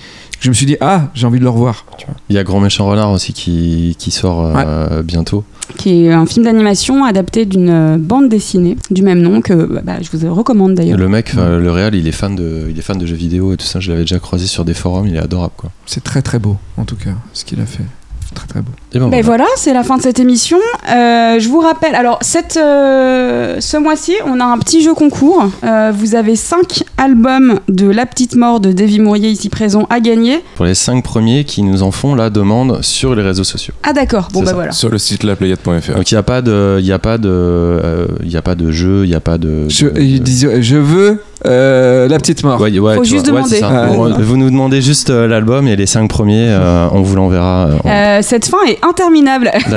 je 0.42 0.48
me 0.48 0.54
suis 0.54 0.66
dit 0.66 0.76
ah 0.80 1.08
j'ai 1.14 1.26
envie 1.26 1.38
de 1.38 1.44
le 1.44 1.50
revoir. 1.50 1.86
Tu 1.96 2.06
vois. 2.06 2.16
Il 2.28 2.34
y 2.34 2.38
a 2.38 2.42
Grand 2.42 2.58
Méchant 2.58 2.88
Renard 2.88 3.12
aussi 3.12 3.32
qui, 3.32 3.94
qui 3.96 4.10
sort 4.10 4.44
euh, 4.44 5.02
bientôt. 5.02 5.44
Qui 5.78 6.04
est 6.04 6.12
un 6.12 6.26
film 6.26 6.44
d'animation 6.44 7.04
adapté 7.04 7.46
d'une 7.46 7.70
euh, 7.70 7.96
bande 7.96 8.28
dessinée 8.28 8.76
du 8.90 9.02
même 9.02 9.22
nom 9.22 9.40
que 9.40 9.54
bah, 9.54 9.80
bah, 9.84 9.96
je 10.02 10.14
vous 10.16 10.34
recommande 10.34 10.74
d'ailleurs. 10.74 10.98
Le 10.98 11.08
mec, 11.08 11.30
enfin, 11.32 11.58
le 11.58 11.70
réal, 11.70 11.94
il 11.94 12.08
est 12.08 12.12
fan 12.12 12.34
de, 12.34 12.66
il 12.68 12.76
est 12.76 12.82
fan 12.82 12.98
de 12.98 13.06
jeux 13.06 13.14
vidéo 13.14 13.52
et 13.52 13.56
tout 13.56 13.64
ça. 13.64 13.78
Je 13.78 13.90
l'avais 13.90 14.02
déjà 14.02 14.18
croisé 14.18 14.48
sur 14.48 14.64
des 14.64 14.74
forums. 14.74 15.06
Il 15.06 15.14
est 15.14 15.20
adorable 15.20 15.54
quoi. 15.56 15.70
C'est 15.86 16.02
très 16.02 16.22
très 16.22 16.40
beau 16.40 16.56
en 16.76 16.84
tout 16.84 16.96
cas 16.96 17.14
ce 17.32 17.44
qu'il 17.44 17.60
a 17.60 17.66
fait. 17.66 17.84
Très 18.34 18.46
très 18.46 18.60
beau. 18.60 18.70
Et 18.94 18.98
ben 18.98 19.08
Ben 19.08 19.22
voilà. 19.22 19.44
voilà, 19.44 19.56
c'est 19.56 19.72
la 19.72 19.82
fin 19.84 19.96
de 19.96 20.02
cette 20.02 20.18
émission. 20.20 20.58
Euh, 20.90 21.38
je 21.38 21.48
vous 21.48 21.60
rappelle, 21.60 21.94
alors 21.94 22.18
cette, 22.20 22.56
euh, 22.56 23.56
ce 23.60 23.76
mois-ci, 23.76 24.14
on 24.26 24.38
a 24.40 24.44
un 24.44 24.58
petit 24.58 24.82
jeu 24.82 24.94
concours. 24.94 25.48
Euh, 25.64 25.92
vous 25.94 26.14
avez 26.14 26.36
5 26.36 26.84
albums 26.98 27.60
de 27.68 27.88
La 27.88 28.06
Petite 28.06 28.34
Mort 28.36 28.60
de 28.60 28.72
Davy 28.72 29.00
Mourier 29.00 29.30
ici 29.30 29.48
présent 29.48 29.86
à 29.90 30.00
gagner. 30.00 30.40
Pour 30.56 30.64
les 30.66 30.74
5 30.74 31.02
premiers 31.02 31.44
qui 31.44 31.62
nous 31.62 31.82
en 31.82 31.90
font 31.90 32.14
la 32.14 32.30
demande 32.30 32.82
sur 32.82 33.14
les 33.14 33.22
réseaux 33.22 33.44
sociaux. 33.44 33.74
Ah 33.82 33.92
d'accord, 33.92 34.28
bon 34.32 34.40
bah 34.40 34.46
ça. 34.48 34.54
voilà. 34.54 34.72
Sur 34.72 34.88
le 34.90 34.98
site 34.98 35.22
laplayade.fr. 35.22 35.94
Donc 35.94 36.10
il 36.10 36.14
n'y 36.14 36.18
a 36.18 36.22
pas 36.22 36.42
de, 36.42 36.76
il 36.80 36.86
y 36.86 36.92
a 36.92 36.98
pas 36.98 37.18
de, 37.18 37.28
euh, 37.30 38.06
il 38.22 38.30
y 38.30 38.36
a 38.36 38.42
pas 38.42 38.54
de 38.54 38.70
jeu, 38.70 39.04
il 39.04 39.08
n'y 39.08 39.14
a 39.14 39.20
pas 39.20 39.38
de. 39.38 39.68
Je 39.68 40.76
veux 40.76 41.22
Euh, 41.46 42.08
la 42.08 42.18
petite 42.18 42.44
mort. 42.44 42.60
Ouais, 42.60 42.78
ouais, 42.78 42.94
Faut 42.96 43.02
tu 43.02 43.10
juste 43.10 43.28
vois, 43.28 43.40
ouais, 43.40 43.46
c'est 43.48 43.60
demander. 43.60 43.96
Ouais. 44.18 44.22
Vous- 44.24 44.36
nous 44.36 44.50
demandez 44.50 44.80
juste 44.82 45.10
euh, 45.10 45.26
l'album 45.26 45.66
et 45.68 45.76
les 45.76 45.86
cinq 45.86 46.08
premiers, 46.08 46.46
euh, 46.48 46.86
on 46.92 47.02
vous 47.02 47.16
l'enverra. 47.16 47.66
euh, 47.66 47.76
en- 47.84 47.88
Euh, 47.90 48.18
cette 48.22 48.46
fin 48.46 48.58
est 48.68 48.78
interminable. 48.84 49.50
Ah 49.54 49.60
ça. 49.70 49.76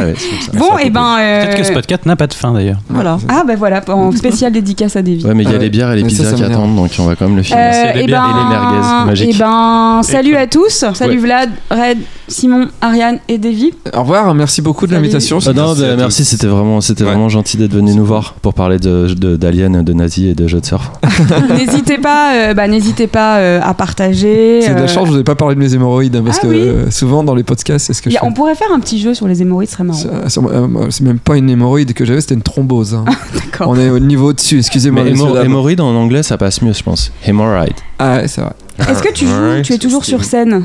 bon, 0.57 0.77
et 0.77 0.89
ben. 0.89 1.17
euh, 1.19 1.45
Peut-être 1.45 1.57
que 1.57 1.63
ce 1.63 1.71
podcast 1.73 2.05
n'a 2.05 2.15
pas 2.15 2.27
de 2.27 2.33
fin 2.33 2.53
d'ailleurs. 2.53 2.77
Voilà. 2.89 3.17
Ah, 3.29 3.43
bah 3.47 3.53
voilà, 3.57 3.81
en 3.87 4.11
spécial 4.11 4.51
dédicace 4.51 4.95
à 4.95 5.01
Davy. 5.01 5.25
Ouais, 5.25 5.33
mais 5.33 5.43
il 5.43 5.49
y 5.49 5.53
a 5.53 5.55
Ah 5.55 5.61
les 5.61 5.69
bières 5.69 5.91
et 5.91 5.95
les 5.97 6.03
pizzas 6.03 6.25
ça 6.31 6.35
qui 6.35 6.43
attendent, 6.43 6.75
donc 6.75 6.91
on 6.99 7.05
va 7.05 7.15
quand 7.15 7.25
même 7.27 7.35
le 7.37 7.43
finir. 7.43 7.59
Euh, 7.63 7.93
les 7.93 8.01
et 8.01 8.05
bières 8.05 8.21
ben, 8.21 8.29
et 8.29 8.43
les 8.43 8.49
merguez 8.49 9.05
magiques. 9.05 9.35
et 9.35 9.37
ben, 9.39 10.01
salut 10.03 10.35
à 10.35 10.47
tous. 10.47 10.85
Salut 10.93 11.15
Ouais. 11.15 11.17
Vlad, 11.17 11.49
Red, 11.71 11.97
Simon, 12.27 12.67
Ariane 12.81 13.19
et 13.27 13.37
Davy. 13.37 13.73
Au 13.93 14.01
revoir, 14.01 14.33
merci 14.35 14.61
beaucoup 14.61 14.85
de 14.85 14.91
Salut. 14.91 15.01
l'invitation. 15.03 15.39
Ah 15.45 15.53
non, 15.53 15.73
Merci 15.97 16.23
tous. 16.23 16.29
c'était 16.29 16.47
vraiment, 16.47 16.81
c'était 16.81 17.03
Ouais. 17.03 17.09
vraiment 17.09 17.29
gentil 17.29 17.57
d'être 17.57 17.73
venu 17.73 17.93
nous 17.95 18.05
voir 18.05 18.33
pour 18.41 18.53
parler 18.53 18.77
de 18.79 19.07
de- 19.17 19.35
d'aliens, 19.35 19.69
de, 19.69 19.93
nazis 19.93 20.31
et 20.31 20.33
de 20.35 20.47
jeux 20.47 20.59
de 20.61 20.65
surf. 20.65 20.91
n'hésitez 21.55 21.97
pas, 21.97 22.33
euh, 22.35 22.53
bah, 22.53 22.67
n'hésitez 22.67 23.07
pas 23.07 23.37
euh, 23.37 23.59
à 23.63 23.73
partager. 23.73 24.61
C'est 24.61 24.71
de 24.73 24.75
la 24.75 24.81
euh, 24.83 24.87
chance, 24.87 25.07
je 25.07 25.13
vous 25.13 25.19
ai 25.19 25.23
pas 25.23 25.35
parlé 25.35 25.55
de 25.55 25.59
mes 25.59 25.73
hémorroïdes 25.73 26.15
hein, 26.15 26.23
parce 26.25 26.37
Ah 26.39 26.43
que 26.43 26.47
oui. 26.47 26.57
euh, 26.59 26.91
souvent 26.91 27.23
dans 27.23 27.35
les 27.35 27.43
podcasts, 27.43 27.85
c'est 27.87 27.93
ce 27.93 28.01
que 28.01 28.09
je 28.09 28.17
a- 28.17 28.19
fais. 28.19 28.25
on 28.25 28.33
pourrait 28.33 28.55
faire 28.55 28.71
un 28.73 28.79
petit 28.79 28.99
jeu 28.99 29.13
sur 29.13 29.27
les 29.27 29.41
hémorroïdes, 29.41 29.69
ce 29.69 29.75
serait 29.75 29.83
marrant. 29.83 29.99
C'est 30.27 30.39
euh, 30.43 30.67
même 31.01 31.19
pas 31.19 31.37
une 31.37 31.49
hémorroïde 31.49 31.93
que 31.93 32.05
j'avais, 32.05 32.21
c'était 32.21 32.35
une 32.35 32.41
thrombose. 32.41 32.93
hein. 32.95 33.05
D'accord. 33.33 33.69
On 33.69 33.75
est 33.79 33.89
au 33.89 33.99
niveau 33.99 34.29
au-dessus, 34.29 34.59
excusez-moi. 34.59 35.03
Hémorroïde 35.43 35.81
en 35.81 35.95
anglais, 35.95 36.23
ça 36.23 36.37
passe 36.37 36.61
mieux, 36.61 36.73
je 36.73 36.83
pense. 36.83 37.11
Hemorrhoid. 37.25 37.73
Ah 37.99 38.17
ouais, 38.17 38.27
c'est 38.27 38.41
vrai. 38.41 38.51
Est-ce 38.89 39.01
que 39.01 39.13
tu 39.13 39.25
joues 39.25 39.61
Tu 39.63 39.73
es 39.73 39.77
toujours 39.77 40.03
sur 40.03 40.23
scène? 40.23 40.63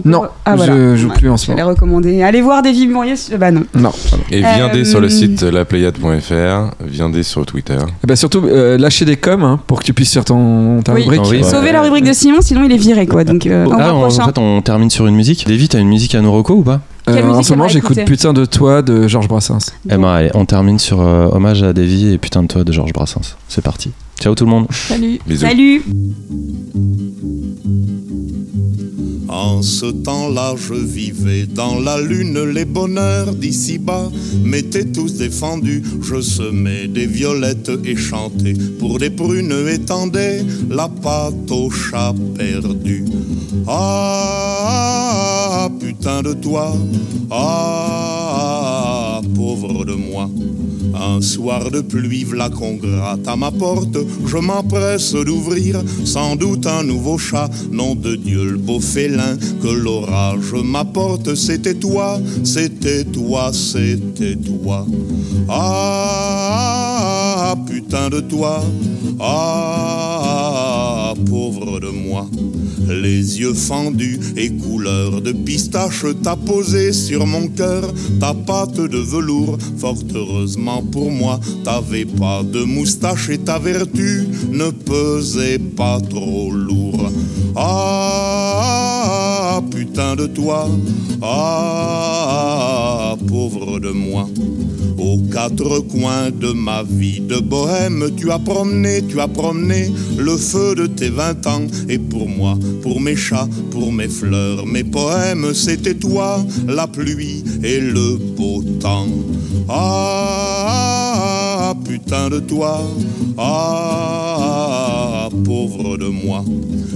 Peut- 0.00 0.08
Non, 0.08 0.22
ah, 0.44 0.56
voilà. 0.56 0.72
je 0.74 0.96
joue 0.96 1.08
Ouais, 1.08 1.14
plus 1.14 1.28
en 1.30 1.36
ce 1.36 1.46
Je 1.46 1.50
vais 1.50 1.56
les 1.56 1.62
moment. 1.62 1.74
recommander. 1.74 2.22
Allez 2.22 2.40
voir 2.40 2.62
Davy 2.62 2.86
Mourier. 2.86 3.16
sur- 3.16 3.36
Bah 3.38 3.50
non. 3.50 3.64
Non. 3.74 3.92
Et 4.30 4.40
viendez 4.40 4.80
Euh, 4.80 4.84
sur 4.84 5.00
le 5.00 5.08
site 5.08 5.42
lapléiade.fr, 5.42 6.74
viendez 6.86 7.22
sur 7.22 7.44
Twitter. 7.46 7.76
Eh 8.02 8.06
ben, 8.06 8.16
surtout, 8.16 8.42
euh, 8.46 8.78
lâcher 8.78 9.04
des 9.04 9.16
coms 9.16 9.42
hein, 9.44 9.60
pour 9.66 9.80
que 9.80 9.84
tu 9.84 9.92
puisses 9.92 10.12
faire 10.12 10.24
ton, 10.24 10.80
ta 10.82 10.92
Oui. 10.94 11.02
rubrique. 11.02 11.22
Oui. 11.30 11.36
Ouais. 11.38 11.42
Sauvez 11.42 11.72
la 11.72 11.82
rubrique 11.82 12.04
de 12.04 12.12
Simon, 12.12 12.40
sinon 12.40 12.62
il 12.64 12.72
est 12.72 12.76
viré 12.76 13.06
quoi. 13.06 13.24
Donc 13.24 13.46
euh, 13.46 13.66
Ah, 13.78 13.92
en, 13.94 14.08
fait, 14.10 14.38
on 14.38 14.62
termine 14.62 14.90
sur 14.90 15.06
une 15.06 15.14
musique. 15.16 15.46
Davy, 15.46 15.68
t'as 15.68 15.78
une 15.80 15.88
musique 15.88 16.14
à 16.14 16.20
reco 16.20 16.54
ou 16.54 16.62
pas? 16.62 16.80
Euh, 17.08 17.28
en 17.30 17.42
ce 17.42 17.52
moment, 17.52 17.66
j'écoute 17.68 17.98
Putain 18.06 18.32
de 18.32 18.44
toi 18.44 18.80
de 18.80 19.08
Georges 19.08 19.26
Brassens. 19.28 19.72
Eh 19.90 19.96
ben, 19.96 20.04
allez, 20.04 20.30
on 20.34 20.44
termine 20.46 20.78
sur 20.78 21.00
euh, 21.00 21.26
hommage 21.32 21.62
à 21.62 21.72
Davy 21.72 22.12
et 22.12 22.18
putain 22.18 22.42
de 22.44 22.48
toi 22.48 22.62
de 22.64 22.72
Georges 22.72 22.92
Brassens. 22.92 23.36
C'est 23.48 23.62
parti. 23.62 23.90
Ciao 24.20 24.34
tout 24.36 24.44
le 24.44 24.50
monde. 24.50 24.66
Salut. 24.70 25.18
Bisous. 25.26 25.46
Salut. 25.46 25.82
En 29.32 29.62
ce 29.62 29.86
temps-là, 29.86 30.54
je 30.56 30.74
vivais 30.74 31.46
dans 31.46 31.80
la 31.80 31.98
lune, 31.98 32.38
les 32.50 32.66
bonheurs 32.66 33.34
d'ici-bas 33.34 34.10
m'étaient 34.44 34.84
tous 34.84 35.14
défendus. 35.14 35.82
Je 36.02 36.20
semais 36.20 36.86
des 36.86 37.06
violettes 37.06 37.70
et 37.82 37.96
chantais 37.96 38.52
pour 38.78 38.98
des 38.98 39.08
prunes 39.08 39.66
étendais 39.68 40.44
la 40.68 40.88
pâte 40.88 41.50
au 41.50 41.70
chat 41.70 42.14
perdu. 42.36 43.06
Ah, 43.66 45.70
putain 45.80 46.20
de 46.20 46.34
toi, 46.34 46.76
ah, 47.30 49.22
pauvre 49.34 49.86
de 49.86 49.94
moi. 49.94 50.28
Un 50.94 51.20
soir 51.20 51.70
de 51.70 51.80
pluie, 51.80 52.24
v'là 52.24 52.50
qu'on 52.50 52.74
gratte 52.74 53.26
à 53.26 53.36
ma 53.36 53.50
porte. 53.50 53.96
Je 54.26 54.38
m'empresse 54.38 55.14
d'ouvrir, 55.14 55.82
sans 56.04 56.36
doute 56.36 56.66
un 56.66 56.82
nouveau 56.82 57.18
chat. 57.18 57.48
Nom 57.70 57.94
de 57.94 58.16
Dieu, 58.16 58.44
le 58.44 58.58
beau 58.58 58.80
félin 58.80 59.36
que 59.62 59.68
l'orage 59.68 60.52
m'apporte. 60.52 61.34
C'était 61.34 61.74
toi, 61.74 62.20
c'était 62.44 63.04
toi, 63.04 63.52
c'était 63.52 64.36
toi. 64.36 64.86
Ah, 65.48 67.54
putain 67.66 68.10
de 68.10 68.20
toi. 68.20 68.62
Ah, 69.20 71.14
pauvre 71.28 71.80
de 71.80 71.88
moi. 71.88 72.26
Les 72.88 73.40
yeux 73.40 73.54
fendus 73.54 74.20
et 74.36 74.50
couleur 74.50 75.22
de 75.22 75.32
pistache, 75.32 76.04
t'as 76.22 76.36
posé 76.36 76.92
sur 76.92 77.26
mon 77.26 77.48
cœur 77.48 77.92
ta 78.20 78.34
pâte 78.34 78.80
de 78.80 78.98
velours. 78.98 79.56
Fort 79.78 79.98
heureusement 80.14 80.81
pour 80.90 81.10
moi, 81.10 81.40
t'avais 81.64 82.04
pas 82.04 82.42
de 82.42 82.64
moustache 82.64 83.28
et 83.30 83.38
ta 83.38 83.58
vertu 83.58 84.26
ne 84.50 84.70
pesait 84.70 85.58
pas 85.58 86.00
trop 86.00 86.50
lourd. 86.50 87.10
Ah, 87.56 88.91
putain 89.60 90.16
de 90.16 90.26
toi, 90.26 90.68
ah, 91.22 93.16
pauvre 93.28 93.78
de 93.78 93.90
moi. 93.90 94.26
Aux 94.98 95.18
quatre 95.32 95.80
coins 95.80 96.30
de 96.30 96.52
ma 96.52 96.82
vie 96.82 97.20
de 97.20 97.38
bohème, 97.38 98.10
tu 98.16 98.30
as 98.30 98.38
promené, 98.38 99.02
tu 99.06 99.20
as 99.20 99.28
promené 99.28 99.92
le 100.16 100.36
feu 100.36 100.74
de 100.74 100.86
tes 100.86 101.08
vingt 101.08 101.46
ans. 101.46 101.66
Et 101.88 101.98
pour 101.98 102.28
moi, 102.28 102.56
pour 102.82 103.00
mes 103.00 103.16
chats, 103.16 103.48
pour 103.70 103.92
mes 103.92 104.08
fleurs, 104.08 104.64
mes 104.66 104.84
poèmes, 104.84 105.52
c'était 105.54 105.94
toi, 105.94 106.44
la 106.66 106.86
pluie 106.86 107.44
et 107.62 107.80
le 107.80 108.16
beau 108.16 108.62
temps. 108.80 109.08
Ah, 109.68 111.41
putain 111.92 112.30
de 112.30 112.40
toi, 112.40 112.80
ah, 113.36 115.28
pauvre 115.44 115.98
de 115.98 116.06
moi. 116.06 116.42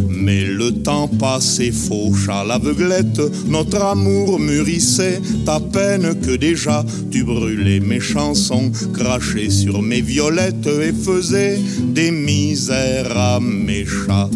Mais 0.09 0.47
le 0.47 0.73
temps 0.73 1.07
passé 1.07 1.71
fauche 1.71 2.31
à 2.31 2.43
l'aveuglette, 2.45 3.21
notre 3.47 3.83
amour 3.83 4.39
mûrissait, 4.41 5.21
ta 5.45 5.61
peine 5.61 6.19
que 6.19 6.35
déjà 6.35 6.83
tu 7.11 7.25
brûlais 7.25 7.81
mes 7.81 8.01
chansons, 8.01 8.73
crachais 8.95 9.51
sur 9.51 9.83
mes 9.83 10.01
violettes 10.01 10.67
et 10.67 10.95
faisais 10.95 11.61
des 11.83 12.11
misères 12.11 13.15
à 13.19 13.39
mes 13.39 13.85
chats. 13.85 14.31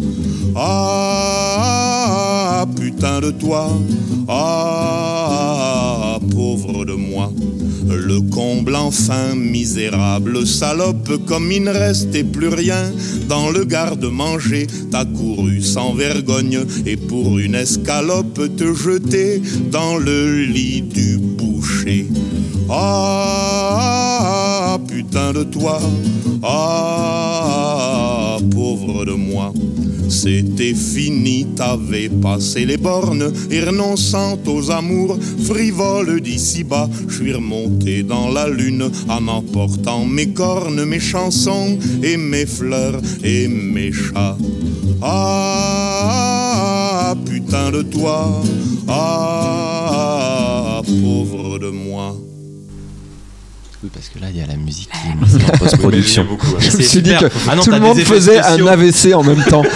Ah, 0.55 1.87
putain 2.79 3.19
de 3.19 3.31
toi, 3.31 3.67
ah, 4.27 6.19
pauvre 6.31 6.85
de 6.85 6.93
moi. 6.93 7.31
Le 7.93 8.21
comble 8.21 8.75
enfin 8.75 9.35
misérable 9.35 10.45
salope, 10.47 11.25
comme 11.25 11.51
il 11.51 11.63
ne 11.63 11.71
restait 11.71 12.23
plus 12.23 12.47
rien 12.47 12.91
dans 13.27 13.49
le 13.49 13.65
garde-manger, 13.65 14.67
t'as 14.91 15.05
couru 15.05 15.61
sans 15.61 15.93
vergogne 15.93 16.65
et 16.85 16.97
pour 16.97 17.39
une 17.39 17.55
escalope 17.55 18.55
te 18.55 18.73
jeter 18.73 19.41
dans 19.71 19.97
le 19.97 20.43
lit 20.43 20.81
du 20.81 21.17
boucher. 21.17 22.07
Ah, 22.73 23.99
putain 24.87 25.33
de 25.33 25.43
toi, 25.43 25.81
ah, 26.41 28.37
pauvre 28.49 29.03
de 29.03 29.11
moi. 29.11 29.51
C'était 30.07 30.73
fini, 30.73 31.47
t'avais 31.53 32.07
passé 32.07 32.65
les 32.65 32.77
bornes 32.77 33.33
et 33.49 33.59
renonçant 33.59 34.39
aux 34.47 34.71
amours 34.71 35.17
frivoles 35.43 36.21
d'ici-bas, 36.21 36.89
je 37.09 37.15
suis 37.15 37.33
remonté 37.33 38.03
dans 38.03 38.29
la 38.29 38.47
lune 38.47 38.89
en 39.09 39.27
emportant 39.27 40.05
mes 40.05 40.29
cornes, 40.29 40.85
mes 40.85 41.01
chansons 41.01 41.77
et 42.01 42.15
mes 42.15 42.45
fleurs 42.45 43.01
et 43.21 43.49
mes 43.49 43.91
chats. 43.91 44.37
Ah, 45.01 45.93
putain 47.25 47.71
de 47.71 47.81
toi, 47.81 48.41
ah, 48.87 50.81
pauvre 50.85 51.59
de 51.59 51.69
moi. 51.69 52.15
Parce 53.93 54.07
que 54.07 54.19
là, 54.19 54.27
il 54.29 54.37
y 54.37 54.41
a 54.41 54.47
la 54.47 54.55
musique 54.55 54.89
qui 54.89 55.09
est 55.09 55.15
mise 55.15 55.35
en 55.35 55.57
post-production. 55.57 56.25
Je 56.59 56.65
me 56.65 56.71
C'est 56.71 56.83
suis 56.83 57.01
dit 57.01 57.15
que 57.15 57.25
Ah 57.49 57.55
non, 57.55 57.61
tout 57.63 57.71
le 57.71 57.79
monde 57.79 57.99
faisait 57.99 58.41
spéciaux. 58.41 58.67
un 58.67 58.71
AVC 58.71 59.13
en 59.13 59.23
même 59.23 59.43
temps. 59.43 59.63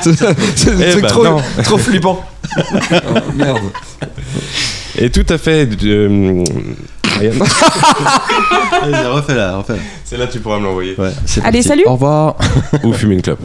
C'est 0.00 0.16
c'est 0.16 0.70
Eh 0.80 0.92
c'est 0.92 1.00
bah 1.00 1.08
trop, 1.64 1.78
flippant. 1.78 2.24
Oh, 2.56 2.62
merde. 3.34 3.58
Et 4.98 5.10
tout 5.10 5.26
à 5.28 5.38
fait. 5.38 5.68
euh, 5.84 6.44
Ryan, 7.18 7.32
Vas-y, 8.82 9.06
refais-la, 9.06 9.56
refais-la. 9.58 9.78
Celle-là, 10.04 10.26
tu 10.28 10.38
pourras 10.40 10.58
me 10.58 10.64
l'envoyer. 10.64 10.94
Ouais, 10.98 11.10
c'est 11.26 11.40
Allez, 11.42 11.58
parti. 11.58 11.68
salut. 11.68 11.82
Au 11.86 11.92
revoir. 11.94 12.36
Ou 12.84 12.92
fumer 12.92 13.14
une 13.16 13.22
clope. 13.22 13.40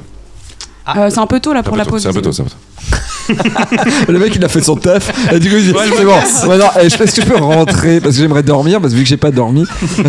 Euh, 0.95 1.09
c'est 1.09 1.19
un 1.19 1.27
peu 1.27 1.39
tôt 1.39 1.53
là 1.53 1.63
pour 1.63 1.73
Un 1.73 1.77
la 1.77 1.85
tôt, 1.85 1.91
pause. 1.91 2.03
C'est 2.03 2.09
un 2.09 2.13
peu 2.13 2.21
tôt, 2.21 2.31
c'est 2.31 2.41
un 2.41 2.45
peu 2.45 2.51
tôt. 2.51 2.97
Le 4.07 4.19
mec 4.19 4.35
il 4.35 4.43
a 4.43 4.49
fait 4.49 4.61
son 4.61 4.75
taf 4.75 5.11
et 5.33 5.39
du 5.39 5.49
coup 5.49 5.55
il 5.57 5.63
dit 5.63 5.73
c'est 5.77 6.03
bon. 6.03 6.49
Ouais, 6.49 6.57
non, 6.57 6.65
je- 6.77 6.79
Est-ce 7.03 7.15
que 7.15 7.21
je 7.21 7.27
peux 7.27 7.37
rentrer? 7.37 7.99
Parce 8.01 8.15
que 8.15 8.21
j'aimerais 8.21 8.43
dormir 8.43 8.79
parce 8.81 8.93
que 8.93 8.97
vu 8.97 9.03
que 9.03 9.09
j'ai 9.09 9.17
pas 9.17 9.31
dormi. 9.31 9.65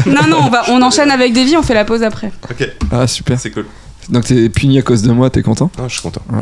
Non, 0.06 0.26
non, 0.28 0.38
on, 0.46 0.50
va, 0.50 0.62
on 0.70 0.80
enchaîne 0.82 1.10
avec 1.10 1.32
Davy, 1.32 1.56
on 1.56 1.62
fait 1.62 1.74
la 1.74 1.84
pause 1.84 2.02
après. 2.02 2.32
Ok, 2.50 2.68
Ah 2.90 3.06
super. 3.06 3.38
c'est 3.38 3.50
cool. 3.50 3.66
Donc 4.08 4.24
t'es 4.24 4.48
puni 4.48 4.78
à 4.78 4.82
cause 4.82 5.02
de 5.02 5.12
moi, 5.12 5.30
t'es 5.30 5.42
content? 5.42 5.70
Non, 5.78 5.88
je 5.88 5.92
suis 5.94 6.02
content. 6.02 6.22
Ouais. 6.32 6.40